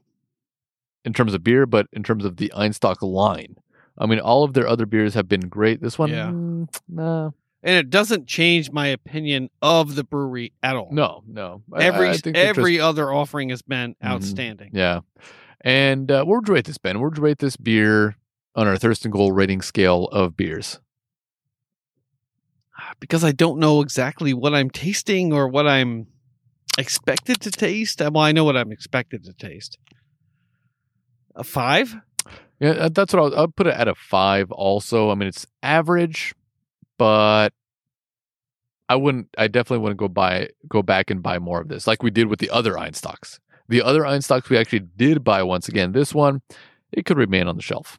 In 1.05 1.13
terms 1.13 1.33
of 1.33 1.43
beer, 1.43 1.65
but 1.65 1.87
in 1.91 2.01
terms 2.03 2.23
of 2.25 2.37
the 2.37 2.51
Einstock 2.55 2.97
line. 3.01 3.55
I 3.97 4.05
mean, 4.05 4.19
all 4.19 4.43
of 4.43 4.53
their 4.53 4.67
other 4.67 4.85
beers 4.85 5.13
have 5.15 5.27
been 5.27 5.49
great. 5.49 5.81
This 5.81 5.99
one, 5.99 6.09
Yeah. 6.09 6.27
mm, 6.27 6.67
nah. 6.87 7.31
And 7.61 7.75
it 7.77 7.89
doesn't 7.89 8.27
change 8.27 8.71
my 8.71 8.87
opinion 8.87 9.49
of 9.61 9.95
the 9.95 10.03
brewery 10.03 10.51
at 10.63 10.75
all. 10.75 10.89
no, 10.91 11.23
no. 11.27 11.61
Every 11.79 12.09
I 12.09 12.17
think 12.17 12.35
every 12.37 12.75
just- 12.77 12.83
other 12.85 13.11
offering 13.13 13.49
has 13.49 13.61
been 13.61 13.95
Mhm. 14.03 14.07
outstanding. 14.07 14.71
yeah. 14.73 15.01
And 15.61 16.11
uh, 16.11 16.23
where 16.25 16.39
would 16.39 16.47
you 16.47 16.53
rate 16.55 16.65
this, 16.65 16.77
Ben? 16.77 16.99
Where 16.99 17.07
would 17.09 17.17
you 17.17 17.23
rate 17.23 17.37
this 17.39 17.55
beer 17.55 18.17
on 18.55 18.67
our 18.67 18.77
Thirst 18.77 19.05
and 19.05 19.11
Goal 19.13 19.31
rating 19.31 19.61
scale 19.61 20.05
of 20.05 20.35
beers? 20.35 20.79
Because 22.99 23.23
I 23.23 23.31
don't 23.31 23.59
know 23.59 23.81
exactly 23.81 24.33
what 24.33 24.53
I'm 24.53 24.69
tasting 24.69 25.31
or 25.31 25.47
what 25.47 25.67
I'm 25.67 26.07
expected 26.77 27.39
to 27.41 27.51
taste. 27.51 28.01
Well, 28.01 28.17
I 28.17 28.31
know 28.31 28.43
what 28.43 28.57
I'm 28.57 28.71
expected 28.71 29.23
to 29.25 29.33
taste. 29.33 29.77
A 31.35 31.43
five? 31.43 31.95
Yeah, 32.59 32.71
uh, 32.71 32.89
that's 32.89 33.13
what 33.13 33.23
I'll, 33.23 33.39
I'll 33.39 33.47
put 33.47 33.67
it 33.67 33.75
at 33.75 33.87
a 33.87 33.95
five. 33.95 34.51
Also, 34.51 35.09
I 35.09 35.15
mean 35.15 35.27
it's 35.27 35.45
average, 35.61 36.33
but 36.97 37.53
I 38.89 38.95
wouldn't. 38.95 39.29
I 39.37 39.47
definitely 39.47 39.79
wouldn't 39.79 39.99
go 39.99 40.07
buy 40.07 40.49
go 40.67 40.81
back 40.81 41.09
and 41.09 41.23
buy 41.23 41.39
more 41.39 41.61
of 41.61 41.67
this, 41.67 41.87
like 41.87 42.03
we 42.03 42.11
did 42.11 42.27
with 42.27 42.39
the 42.39 42.49
other 42.49 42.73
Einstöks. 42.73 43.39
The 43.67 43.81
other 43.81 44.01
Einstöks 44.01 44.49
we 44.49 44.57
actually 44.57 44.81
did 44.95 45.23
buy 45.23 45.43
once 45.43 45.67
again. 45.67 45.93
This 45.93 46.13
one, 46.13 46.41
it 46.91 47.05
could 47.05 47.17
remain 47.17 47.47
on 47.47 47.55
the 47.55 47.61
shelf. 47.61 47.97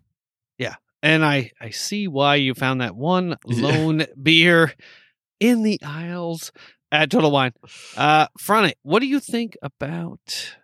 Yeah, 0.58 0.76
and 1.02 1.24
I, 1.24 1.50
I 1.60 1.70
see 1.70 2.06
why 2.06 2.36
you 2.36 2.54
found 2.54 2.80
that 2.80 2.94
one 2.96 3.36
lone 3.46 4.06
beer 4.20 4.72
in 5.40 5.62
the 5.62 5.80
aisles 5.82 6.52
at 6.92 7.10
Total 7.10 7.30
Wine. 7.30 7.52
Uh, 7.96 8.28
Front, 8.38 8.74
what 8.82 9.00
do 9.00 9.06
you 9.06 9.20
think 9.20 9.56
about 9.62 10.56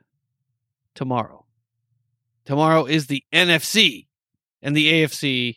tomorrow? 0.94 1.44
Tomorrow 2.44 2.86
is 2.86 3.06
the 3.06 3.22
NFC 3.32 4.06
and 4.62 4.76
the 4.76 4.90
AFC 4.92 5.56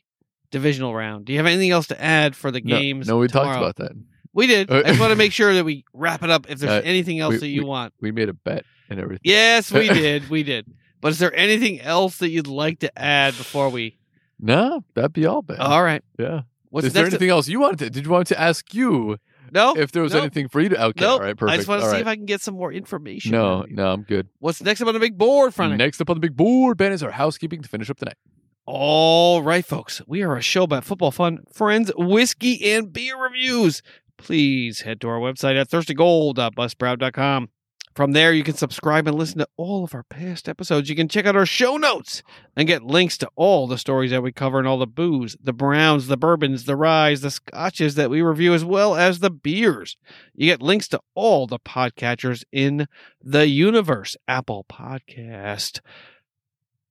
divisional 0.51 0.93
round. 0.93 1.25
Do 1.25 1.33
you 1.33 1.39
have 1.39 1.45
anything 1.47 1.71
else 1.71 1.87
to 1.87 2.01
add 2.01 2.35
for 2.35 2.51
the 2.51 2.61
No- 2.61 2.77
games? 2.77 3.07
No, 3.07 3.17
we 3.17 3.27
talked 3.27 3.57
about 3.57 3.77
that. 3.77 3.91
We 4.33 4.47
did. 4.47 4.71
I 4.71 4.83
just 4.83 4.99
want 4.99 5.11
to 5.11 5.15
make 5.23 5.31
sure 5.31 5.53
that 5.53 5.63
we 5.65 5.85
wrap 5.93 6.23
it 6.23 6.29
up. 6.29 6.49
If 6.49 6.59
there's 6.59 6.71
Uh, 6.71 6.85
anything 6.85 7.19
else 7.19 7.33
we- 7.33 7.39
that 7.39 7.47
you 7.47 7.61
we- 7.61 7.67
want, 7.67 7.93
We 8.01 8.11
made 8.11 8.29
a 8.29 8.33
bet 8.33 8.65
and 8.89 8.99
everything. 8.99 9.21
yes, 9.23 9.71
we 9.71 9.87
did. 9.89 10.29
We 10.29 10.43
did. 10.43 10.65
But 11.01 11.09
is 11.11 11.19
there 11.19 11.35
anything 11.35 11.81
else 11.81 12.17
that 12.17 12.29
you'd 12.29 12.47
like 12.47 12.79
to 12.79 12.97
add 12.99 13.35
before 13.37 13.69
we? 13.69 13.97
No, 14.39 14.83
that'd 14.93 15.13
be 15.13 15.25
all, 15.25 15.41
Ben. 15.41 15.57
All 15.59 15.83
right. 15.83 16.03
yeah. 16.17 16.41
What's 16.69 16.87
Is 16.87 16.93
there 16.93 17.05
anything 17.05 17.29
else 17.29 17.47
you 17.47 17.59
wanted? 17.59 17.79
To, 17.79 17.89
did 17.91 18.05
you 18.05 18.11
want 18.11 18.27
to 18.27 18.39
ask 18.39 18.73
you 18.73 19.17
no. 19.53 19.75
if 19.77 19.91
there 19.91 20.03
was 20.03 20.13
Nope. 20.13 20.23
anything 20.23 20.47
for 20.49 20.59
you 20.61 20.69
to? 20.69 20.83
Okay, 20.85 21.01
Nope. 21.01 21.21
all 21.21 21.25
right, 21.27 21.37
perfect. 21.37 21.53
I 21.53 21.57
just 21.57 21.67
want 21.69 21.81
to 21.81 21.87
see 21.87 21.93
right. 21.93 22.01
if 22.01 22.07
I 22.07 22.15
can 22.15 22.25
get 22.25 22.41
some 22.41 22.55
more 22.55 22.71
information. 22.73 23.31
No, 23.31 23.65
no, 23.69 23.91
I'm 23.91 24.01
good. 24.03 24.27
What's 24.39 24.61
next 24.61 24.81
up 24.81 24.87
on 24.87 24.93
the 24.93 24.99
big 24.99 25.17
board, 25.17 25.53
Front? 25.53 25.77
Next 25.77 26.01
up 26.01 26.09
on 26.09 26.15
the 26.17 26.21
big 26.21 26.35
board, 26.35 26.77
Ben, 26.77 26.91
is 26.91 27.03
our 27.03 27.11
housekeeping 27.11 27.61
to 27.61 27.69
finish 27.69 27.89
up 27.89 27.97
the 27.97 28.05
night. 28.05 28.17
All 28.65 29.43
right, 29.43 29.65
folks. 29.65 30.01
We 30.07 30.21
are 30.23 30.35
a 30.37 30.41
show 30.41 30.63
about 30.63 30.85
football 30.85 31.11
fun, 31.11 31.39
friends, 31.51 31.91
whiskey, 31.97 32.71
and 32.73 32.91
beer 32.93 33.21
reviews. 33.21 33.81
Please 34.17 34.81
head 34.81 35.01
to 35.01 35.09
our 35.09 35.19
website 35.19 35.59
at 35.59 35.69
thirstandgoal.buzzsprout.com. 35.69 37.49
From 37.95 38.13
there, 38.13 38.33
you 38.33 38.43
can 38.43 38.55
subscribe 38.55 39.07
and 39.07 39.15
listen 39.15 39.37
to 39.37 39.47
all 39.55 39.83
of 39.83 39.93
our 39.93 40.03
past 40.03 40.49
episodes. 40.49 40.89
You 40.89 40.95
can 40.95 41.07
check 41.07 41.27
out 41.27 41.35
our 41.35 41.45
show 41.45 41.77
notes 41.77 42.23
and 42.55 42.67
get 42.67 42.81
links 42.83 43.19
to 43.19 43.29
all 43.35 43.67
the 43.67 43.77
stories 43.77 44.09
that 44.09 44.23
we 44.23 44.31
cover 44.31 44.57
and 44.57 44.67
all 44.67 44.79
the 44.79 44.87
booze, 44.87 45.37
the 45.41 45.53
browns, 45.53 46.07
the 46.07 46.17
bourbons, 46.17 46.65
the 46.65 46.75
ryes, 46.75 47.21
the 47.21 47.29
scotches 47.29 47.93
that 47.95 48.09
we 48.09 48.21
review, 48.21 48.53
as 48.55 48.65
well 48.65 48.95
as 48.95 49.19
the 49.19 49.29
beers. 49.29 49.95
You 50.33 50.47
get 50.47 50.61
links 50.61 50.87
to 50.89 51.01
all 51.13 51.45
the 51.45 51.59
podcatchers 51.59 52.43
in 52.51 52.87
the 53.21 53.47
universe 53.47 54.17
Apple 54.27 54.65
Podcast, 54.67 55.79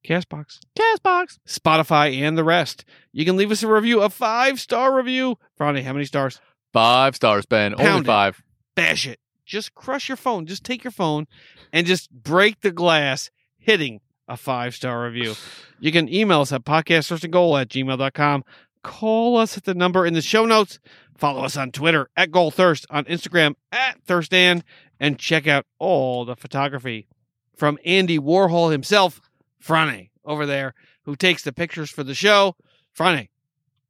Castbox, 0.07 0.61
Castbox, 0.79 1.39
Spotify, 1.49 2.17
and 2.21 2.39
the 2.39 2.45
rest. 2.45 2.85
You 3.13 3.25
can 3.25 3.37
leave 3.37 3.51
us 3.51 3.65
a 3.65 3.69
review, 3.69 4.03
a 4.03 4.09
five 4.09 4.61
star 4.61 4.95
review. 4.97 5.37
Friday, 5.57 5.83
how 5.83 5.93
many 5.93 6.05
stars? 6.05 6.41
Five 6.73 7.17
stars, 7.17 7.45
Ben. 7.45 7.75
Only 7.75 7.85
Pound 7.85 8.05
it. 8.05 8.07
five. 8.07 8.43
Bash 8.77 9.07
it. 9.07 9.19
Just 9.53 9.75
crush 9.75 10.09
your 10.09 10.17
phone. 10.17 10.47
Just 10.47 10.65
take 10.65 10.83
your 10.83 10.91
phone 10.91 11.27
and 11.75 11.87
just 11.87 12.11
break 12.11 12.63
the 12.63 12.71
glass 12.71 13.31
hitting 13.59 14.01
a 14.27 14.35
five 14.35 14.75
star 14.75 15.05
review. 15.05 15.35
You 15.79 15.93
can 15.93 16.09
email 16.09 16.41
us 16.41 16.53
at 16.53 16.65
podcastthirstandgoal 16.65 17.61
at 17.61 17.69
gmail.com. 17.69 18.45
Call 18.83 19.37
us 19.37 19.59
at 19.59 19.65
the 19.65 19.75
number 19.75 20.07
in 20.07 20.15
the 20.15 20.23
show 20.23 20.47
notes. 20.47 20.79
Follow 21.19 21.43
us 21.45 21.59
on 21.59 21.71
Twitter 21.71 22.09
at 22.17 22.31
Goal 22.31 22.51
Thirst, 22.51 22.87
on 22.89 23.05
Instagram 23.05 23.55
at 23.71 24.03
Thirstan, 24.07 24.63
and 24.99 25.19
check 25.19 25.47
out 25.47 25.67
all 25.79 26.25
the 26.25 26.35
photography 26.35 27.07
from 27.55 27.79
Andy 27.85 28.19
Warhol 28.19 28.73
himself, 28.73 29.21
Franny, 29.63 30.09
over 30.25 30.47
there, 30.47 30.73
who 31.03 31.15
takes 31.15 31.43
the 31.43 31.53
pictures 31.53 31.91
for 31.91 32.03
the 32.03 32.15
show. 32.15 32.57
Franny, 32.99 33.29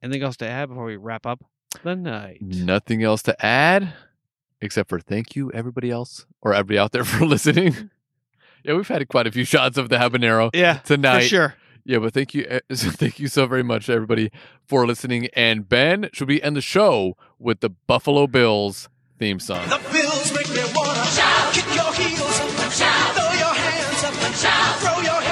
anything 0.01 0.23
else 0.23 0.35
to 0.37 0.45
add 0.45 0.67
before 0.67 0.83
we 0.83 0.97
wrap 0.97 1.25
up 1.25 1.45
the 1.85 1.95
night? 1.95 2.41
Nothing 2.41 3.01
else 3.01 3.21
to 3.23 3.45
add 3.45 3.93
except 4.63 4.89
for 4.89 4.99
thank 4.99 5.35
you, 5.35 5.51
everybody 5.51 5.91
else, 5.91 6.25
or 6.41 6.53
everybody 6.53 6.79
out 6.79 6.91
there 6.93 7.03
for 7.03 7.25
listening. 7.25 7.73
Mm-hmm. 7.73 7.85
yeah, 8.63 8.73
we've 8.75 8.87
had 8.87 9.07
quite 9.09 9.27
a 9.27 9.31
few 9.31 9.43
shots 9.43 9.77
of 9.77 9.89
the 9.89 9.97
habanero. 9.97 10.49
Yeah, 10.53 10.75
tonight. 10.79 11.23
For 11.23 11.27
sure. 11.27 11.55
Yeah, 11.85 11.99
but 11.99 12.13
thank 12.13 12.33
you, 12.33 12.45
eh, 12.47 12.59
thank 12.71 13.19
you 13.19 13.27
so 13.27 13.45
very 13.45 13.63
much, 13.63 13.89
everybody, 13.89 14.31
for 14.65 14.87
listening. 14.87 15.27
And 15.33 15.67
Ben, 15.67 16.09
should 16.13 16.29
we 16.29 16.41
end 16.41 16.55
the 16.55 16.61
show 16.61 17.17
with 17.39 17.59
the 17.59 17.69
Buffalo 17.69 18.25
Bills 18.25 18.87
theme 19.19 19.39
song? 19.39 19.67
The 19.67 19.81
Bills 19.91 20.33
make 20.33 20.49
me 20.49 20.63
wanna 20.73 21.05
shout, 21.07 21.53
kick 21.53 21.65
your 21.75 21.93
heels 21.93 22.39
up, 22.39 22.71
shout, 22.71 23.15
throw 23.15 23.33
your 23.33 23.53
hands 23.53 24.03
up, 24.05 24.33
shout, 24.33 24.79
throw 24.79 25.01
your 25.01 25.22